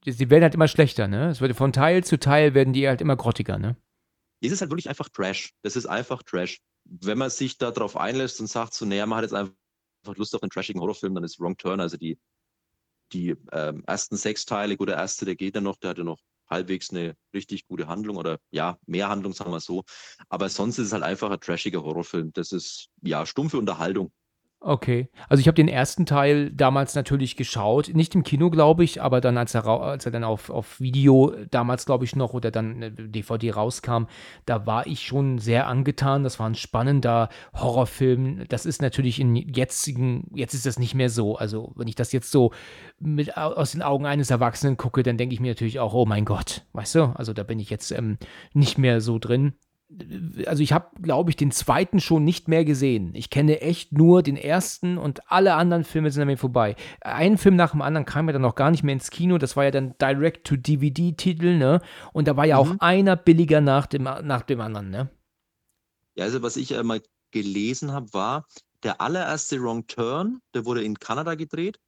Die 0.05 0.31
werden 0.31 0.43
halt 0.43 0.55
immer 0.55 0.69
schlechter, 0.69 1.09
ne? 1.09 1.31
Es 1.31 1.41
wird 1.41 1.57
von 1.57 1.73
Teil 1.73 2.05
zu 2.05 2.19
Teil 2.19 2.55
werden 2.55 2.73
die 2.73 2.87
halt 2.87 3.01
immer 3.01 3.17
grottiger, 3.17 3.59
ne? 3.59 3.77
Es 4.41 4.53
ist 4.53 4.61
halt 4.61 4.71
wirklich 4.71 4.89
einfach 4.89 5.09
Trash. 5.09 5.53
Das 5.63 5.75
ist 5.75 5.87
einfach 5.87 6.23
Trash. 6.23 6.61
Wenn 6.85 7.19
man 7.19 7.31
sich 7.31 7.59
darauf 7.59 7.97
einlässt 7.97 8.41
und 8.41 8.47
sagt, 8.47 8.75
so, 8.75 8.85
naja, 8.85 9.07
man 9.07 9.19
hat 9.19 9.25
jetzt 9.25 9.35
einfach 9.35 9.55
Lust 10.15 10.35
auf 10.35 10.43
einen 10.43 10.51
trashigen 10.51 10.81
Horrorfilm, 10.81 11.15
dann 11.15 11.25
ist 11.25 11.41
Wrong 11.41 11.57
Turn, 11.57 11.81
also 11.81 11.97
die, 11.97 12.19
die 13.13 13.35
ähm, 13.53 13.83
ersten 13.87 14.17
sechs 14.17 14.45
Teile, 14.45 14.77
gut, 14.77 14.89
der 14.89 14.97
erste, 14.97 15.25
der 15.25 15.37
geht 15.37 15.57
dann 15.57 15.65
noch, 15.65 15.77
der 15.77 15.91
hatte 15.91 16.05
noch 16.05 16.19
halbwegs 16.49 16.91
eine 16.91 17.17
richtig 17.35 17.67
gute 17.67 17.89
Handlung 17.89 18.17
oder 18.17 18.39
ja, 18.51 18.79
mehr 18.87 19.09
Handlung, 19.09 19.33
sagen 19.33 19.51
wir 19.51 19.61
so. 19.61 19.85
Aber 20.29 20.49
sonst 20.49 20.79
ist 20.79 20.89
es 20.89 20.93
halt 20.93 21.03
einfach 21.03 21.31
ein 21.31 21.41
trashiger 21.41 21.83
Horrorfilm. 21.83 22.33
Das 22.33 22.53
ist 22.53 22.89
ja 23.03 23.27
stumpfe 23.27 23.59
Unterhaltung. 23.59 24.13
Okay. 24.59 25.11
Also 25.29 25.41
ich 25.43 25.47
habe 25.47 25.55
den 25.55 25.69
ersten 25.69 26.07
Teil 26.07 26.51
damals 26.51 26.95
natürlich 26.97 27.37
geschaut, 27.37 27.91
nicht 27.95 28.15
im 28.17 28.25
Kino, 28.25 28.51
glaube 28.51 28.83
ich, 28.83 29.01
aber 29.01 29.21
dann, 29.21 29.37
als 29.39 29.55
er, 29.55 29.65
als 29.67 30.07
er 30.07 30.13
dann 30.13 30.25
auf, 30.25 30.51
auf 30.51 30.81
Video 30.81 31.31
äh, 31.31 31.47
damals, 31.51 31.87
glaube 31.87 32.05
ich, 32.05 32.17
noch 32.17 32.33
oder 32.33 32.51
dann 32.51 32.83
äh, 32.83 32.91
DVD 32.91 33.53
rauskam, 33.53 34.07
da 34.45 34.67
war 34.67 34.87
ich 34.87 35.03
schon 35.03 35.39
sehr 35.39 35.69
angetan. 35.69 36.25
Das 36.25 36.41
war 36.41 36.49
ein 36.49 36.55
spannender 36.57 37.29
Horrorfilm. 37.55 38.45
Das 38.49 38.67
ist 38.67 38.83
natürlich 38.83 39.21
in 39.21 39.37
jetzigen, 39.37 40.31
jetzt 40.35 40.55
ist 40.55 40.67
das 40.67 40.79
nicht 40.81 40.95
mehr 40.95 41.11
so. 41.11 41.37
Also 41.37 41.73
wenn 41.77 41.87
ich 41.87 41.95
das 41.95 42.11
jetzt 42.13 42.31
so 42.33 42.53
mit 42.99 43.37
au- 43.37 43.53
aus 43.53 43.73
den 43.73 43.83
Augen 43.83 44.07
eines 44.07 44.31
Erwachsenen 44.31 44.77
gucke, 44.79 45.03
dann 45.03 45.19
denke 45.19 45.35
ich 45.35 45.41
mir 45.41 45.51
natürlich 45.51 45.79
auch, 45.79 45.93
oh 45.95 46.07
mein 46.07 46.25
Gott, 46.25 46.65
weißt 46.73 46.95
du? 46.97 47.03
Also 47.15 47.35
da 47.35 47.43
bin 47.45 47.61
ich 47.61 47.71
jetzt 47.71 47.93
ähm, 47.93 48.17
nicht 48.53 48.79
mehr 48.79 49.01
so 49.01 49.19
drin 49.19 49.53
also 50.47 50.63
ich 50.63 50.73
habe, 50.73 51.01
glaube 51.01 51.31
ich, 51.31 51.37
den 51.37 51.53
zweiten 51.53 52.01
schon 52.01 52.25
nicht 52.25 52.49
mehr 52.49 52.65
gesehen. 52.65 53.15
Ich 53.15 53.31
kenne 53.31 53.61
echt 53.61 53.93
nur 53.93 54.23
den 54.23 54.37
ersten 54.37 54.99
und 54.99 55.31
alle 55.31 55.55
anderen 55.55 55.85
Filme 55.85 56.11
sind 56.11 56.23
an 56.23 56.29
mir 56.29 56.37
vorbei. 56.37 56.75
Ein 57.03 57.39
Film 57.39 57.55
nach 57.55 57.71
dem 57.71 57.83
anderen 57.83 58.05
kam 58.05 58.27
ja 58.29 58.33
dann 58.33 58.43
noch 58.43 58.57
gar 58.57 58.73
nicht 58.73 58.83
mehr 58.83 58.95
ins 58.95 59.11
Kino. 59.11 59.39
Das 59.39 59.57
war 59.57 59.65
ja 59.65 59.71
dann 59.71 59.95
Direct-to-DVD-Titel, 59.99 61.57
ne? 61.57 61.81
Und 62.13 62.27
da 62.27 62.37
war 62.37 62.47
ja 62.47 62.57
auch 62.59 62.73
Mhm. 62.73 62.77
einer 62.81 63.17
billiger 63.17 63.61
nach 63.61 63.87
dem, 63.87 64.03
nach 64.03 64.43
dem 64.43 64.61
anderen, 64.61 64.91
ne? 64.91 65.11
Ja, 66.17 66.25
also 66.25 66.43
was 66.43 66.57
ich 66.57 66.73
äh, 66.73 66.83
mal 66.83 67.01
gelesen 67.31 67.93
habe, 67.93 68.13
war, 68.13 68.47
der 68.83 69.01
allererste 69.01 69.61
Wrong 69.63 69.87
Turn, 69.87 70.41
der 70.55 70.65
wurde 70.65 70.83
in 70.83 70.99
Kanada 70.99 71.35
gedreht. 71.35 71.79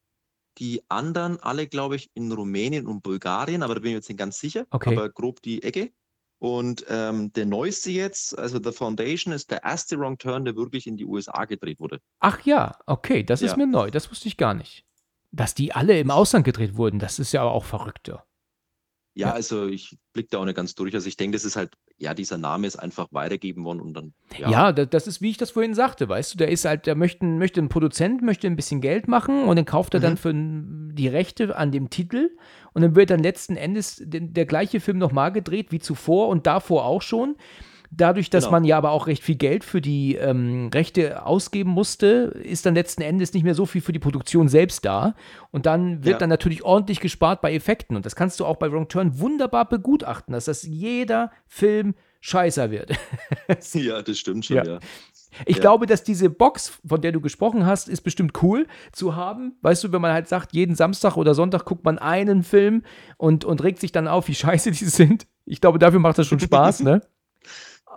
Die 0.58 0.82
anderen 0.88 1.38
alle, 1.40 1.66
glaube 1.68 1.96
ich, 1.96 2.10
in 2.14 2.30
Rumänien 2.32 2.86
und 2.86 3.02
Bulgarien, 3.02 3.62
aber 3.62 3.74
da 3.74 3.80
bin 3.80 3.90
ich 3.90 3.92
mir 3.94 3.98
jetzt 3.98 4.08
nicht 4.08 4.18
ganz 4.18 4.38
sicher. 4.38 4.66
Okay. 4.70 4.96
Aber 4.96 5.08
grob 5.08 5.40
die 5.42 5.62
Ecke. 5.62 5.92
Und 6.40 6.84
ähm, 6.88 7.32
der 7.32 7.46
neueste 7.46 7.90
jetzt, 7.90 8.38
also 8.38 8.60
The 8.62 8.70
Foundation, 8.72 9.32
ist 9.34 9.50
der 9.50 9.64
erste 9.64 9.98
Wrong 9.98 10.18
Turn, 10.18 10.44
der 10.44 10.54
wirklich 10.54 10.86
in 10.86 10.96
die 10.96 11.04
USA 11.04 11.44
gedreht 11.46 11.80
wurde. 11.80 11.98
Ach 12.20 12.40
ja, 12.44 12.78
okay, 12.86 13.24
das 13.24 13.42
ist 13.42 13.52
Ja. 13.52 13.56
mir 13.56 13.66
neu. 13.66 13.90
Das 13.90 14.10
wusste 14.10 14.28
ich 14.28 14.36
gar 14.36 14.54
nicht. 14.54 14.84
Dass 15.32 15.54
die 15.54 15.72
alle 15.72 15.98
im 15.98 16.10
Ausland 16.10 16.44
gedreht 16.44 16.76
wurden, 16.76 16.98
das 17.00 17.18
ist 17.18 17.32
ja 17.32 17.42
aber 17.42 17.52
auch 17.52 17.64
verrückter. 17.64 18.24
Ja, 19.18 19.28
Ja. 19.28 19.32
also 19.34 19.66
ich 19.66 19.98
blicke 20.12 20.28
da 20.30 20.38
auch 20.38 20.44
nicht 20.44 20.54
ganz 20.54 20.74
durch. 20.76 20.94
Also 20.94 21.08
ich 21.08 21.16
denke, 21.16 21.34
das 21.36 21.44
ist 21.44 21.56
halt, 21.56 21.72
ja, 21.98 22.14
dieser 22.14 22.38
Name 22.38 22.68
ist 22.68 22.76
einfach 22.76 23.08
weitergegeben 23.10 23.64
worden 23.64 23.80
und 23.80 23.94
dann, 23.94 24.12
ja. 24.38 24.48
Ja, 24.50 24.72
da- 24.72 24.84
das 24.86 25.08
ist, 25.08 25.20
wie 25.20 25.30
ich 25.30 25.36
das 25.38 25.50
vorhin 25.50 25.74
sagte, 25.74 26.08
weißt 26.08 26.34
du, 26.34 26.38
der 26.38 26.48
ist 26.50 26.64
halt, 26.64 26.86
der 26.86 26.94
möchte, 26.94 27.24
möchte 27.24 27.60
ein 27.60 27.68
Produzent, 27.68 28.22
möchte 28.22 28.46
ein 28.46 28.54
bisschen 28.54 28.80
Geld 28.80 29.08
machen 29.08 29.42
und 29.44 29.56
dann 29.56 29.64
kauft 29.64 29.94
er 29.94 30.00
dann 30.00 30.12
Mhm. 30.12 30.16
für 30.18 30.28
n- 30.30 30.92
die 30.94 31.08
Rechte 31.08 31.56
an 31.56 31.72
dem 31.72 31.90
Titel 31.90 32.30
und 32.74 32.82
dann 32.82 32.94
wird 32.94 33.10
dann 33.10 33.20
letzten 33.22 33.56
Endes 33.56 34.00
den, 34.04 34.32
der 34.34 34.46
gleiche 34.46 34.78
Film 34.78 34.98
nochmal 34.98 35.32
gedreht 35.32 35.72
wie 35.72 35.80
zuvor 35.80 36.28
und 36.28 36.46
davor 36.46 36.84
auch 36.84 37.02
schon. 37.02 37.34
Dadurch, 37.90 38.28
dass 38.30 38.44
Genau. 38.44 38.52
man 38.52 38.64
ja 38.64 38.76
aber 38.76 38.90
auch 38.90 39.06
recht 39.06 39.22
viel 39.22 39.36
Geld 39.36 39.64
für 39.64 39.80
die 39.80 40.14
ähm, 40.16 40.70
Rechte 40.74 41.24
ausgeben 41.24 41.70
musste, 41.70 42.06
ist 42.44 42.66
dann 42.66 42.74
letzten 42.74 43.00
Endes 43.02 43.32
nicht 43.32 43.44
mehr 43.44 43.54
so 43.54 43.64
viel 43.66 43.80
für 43.80 43.92
die 43.92 43.98
Produktion 43.98 44.48
selbst 44.48 44.84
da. 44.84 45.14
Und 45.50 45.64
dann 45.66 46.04
wird 46.04 46.14
Ja. 46.14 46.18
dann 46.18 46.28
natürlich 46.28 46.62
ordentlich 46.64 47.00
gespart 47.00 47.40
bei 47.40 47.54
Effekten. 47.54 47.96
Und 47.96 48.04
das 48.04 48.14
kannst 48.14 48.40
du 48.40 48.44
auch 48.46 48.56
bei 48.56 48.70
Wrong 48.70 48.88
Turn 48.88 49.18
wunderbar 49.20 49.68
begutachten, 49.68 50.32
dass 50.32 50.44
das 50.44 50.62
jeder 50.64 51.30
Film 51.46 51.94
scheißer 52.20 52.70
wird. 52.70 52.90
Ja, 53.74 54.02
das 54.02 54.18
stimmt 54.18 54.44
schon, 54.44 54.56
Ja. 54.56 54.64
ja. 54.66 54.78
Ich 55.46 55.56
Ja. 55.56 55.60
glaube, 55.60 55.86
dass 55.86 56.02
diese 56.04 56.30
Box, 56.30 56.80
von 56.86 57.00
der 57.00 57.12
du 57.12 57.20
gesprochen 57.20 57.64
hast, 57.66 57.88
ist 57.88 58.00
bestimmt 58.00 58.42
cool 58.42 58.66
zu 58.92 59.14
haben. 59.14 59.56
Weißt 59.62 59.84
du, 59.84 59.92
wenn 59.92 60.00
man 60.00 60.12
halt 60.12 60.26
sagt, 60.26 60.52
jeden 60.54 60.74
Samstag 60.74 61.16
oder 61.16 61.34
Sonntag 61.34 61.64
guckt 61.64 61.84
man 61.84 61.98
einen 61.98 62.42
Film 62.42 62.82
und, 63.18 63.44
und 63.44 63.62
regt 63.62 63.78
sich 63.78 63.92
dann 63.92 64.08
auf, 64.08 64.28
wie 64.28 64.34
scheiße 64.34 64.72
die 64.72 64.84
sind. 64.86 65.26
Ich 65.46 65.60
glaube, 65.60 65.78
dafür 65.78 66.00
macht 66.00 66.18
das 66.18 66.26
schon 66.26 66.40
Spaß, 66.40 66.80
ne? 66.80 67.02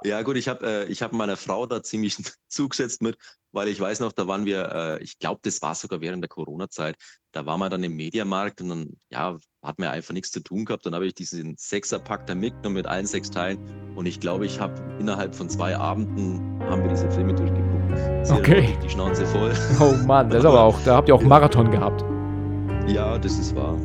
Ja, 0.04 0.24
gut, 0.24 0.36
ich 0.36 0.48
habe 0.48 0.66
äh, 0.66 0.86
ich 0.86 1.04
hab 1.04 1.14
meiner 1.14 1.38
Frau 1.38 1.66
da 1.68 1.84
ziemlich 1.84 2.18
zugesetzt 2.48 3.02
mit, 3.02 3.18
weil 3.52 3.68
ich 3.68 3.80
weiß 3.80 4.00
noch, 4.00 4.12
da 4.12 4.28
waren 4.28 4.46
wir, 4.46 4.72
äh, 4.72 5.04
ich 5.04 5.20
glaube, 5.20 5.42
das 5.44 5.62
war 5.62 5.76
sogar 5.76 6.02
während 6.02 6.24
der 6.24 6.30
Corona-Zeit, 6.30 6.96
da 7.34 7.46
waren 7.46 7.60
wir 7.60 7.70
dann 7.70 7.84
im 7.84 7.96
Mediamarkt 7.96 8.62
und 8.62 8.70
dann, 8.70 8.90
ja, 9.10 9.38
hat 9.62 9.78
mir 9.78 9.92
einfach 9.92 10.14
nichts 10.14 10.32
zu 10.32 10.40
tun 10.40 10.66
gehabt. 10.66 10.88
Dann 10.88 10.96
habe 10.96 11.06
ich 11.06 11.14
diesen 11.14 11.56
Sechserpack 11.56 12.26
da 12.26 12.34
mitgenommen 12.34 12.76
mit 12.76 12.88
allen 12.88 13.06
sechs 13.06 13.30
Teilen 13.30 13.60
und 13.96 14.08
ich 14.08 14.20
glaube, 14.20 14.48
ich 14.48 14.60
habe 14.60 14.74
innerhalb 15.00 15.36
von 15.36 15.50
zwei 15.50 15.78
Abenden 15.78 16.60
haben 16.64 16.82
wir 16.82 16.90
diese 16.90 17.10
Filme 17.12 17.36
durchgeguckt. 17.36 18.32
Okay. 18.32 18.76
Die 18.84 18.90
Schnauze 18.90 19.26
voll. 19.26 19.54
Oh 19.80 19.94
Mann, 20.06 20.30
das 20.30 20.40
ist 20.40 20.46
aber 20.46 20.62
auch, 20.62 20.80
da 20.84 20.96
habt 20.96 21.10
ihr 21.10 21.16
auch 21.16 21.20
einen 21.20 21.30
Marathon 21.30 21.70
gehabt. 21.70 22.04
Ja, 22.88 23.18
das 23.20 23.38
ist 23.38 23.56
wahr. 23.56 23.78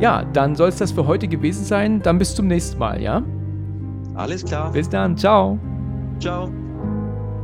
Ja, 0.00 0.24
dann 0.24 0.54
soll 0.54 0.68
es 0.68 0.76
das 0.76 0.92
für 0.92 1.06
heute 1.06 1.28
gewesen 1.28 1.64
sein. 1.64 2.02
Dann 2.02 2.18
bis 2.18 2.34
zum 2.34 2.46
nächsten 2.46 2.78
Mal, 2.78 3.00
ja? 3.00 3.22
Alles 4.14 4.44
klar. 4.44 4.72
Bis 4.72 4.88
dann, 4.88 5.16
ciao. 5.16 5.58
Ciao. 6.20 6.50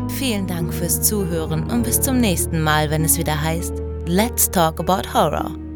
Vielen 0.09 0.47
Dank 0.47 0.73
fürs 0.73 1.03
Zuhören 1.03 1.71
und 1.71 1.83
bis 1.83 2.01
zum 2.01 2.19
nächsten 2.19 2.63
Mal, 2.63 2.91
wenn 2.91 3.05
es 3.05 3.19
wieder 3.19 3.41
heißt 3.41 3.75
Let's 4.07 4.51
Talk 4.51 4.81
About 4.81 5.13
Horror. 5.13 5.68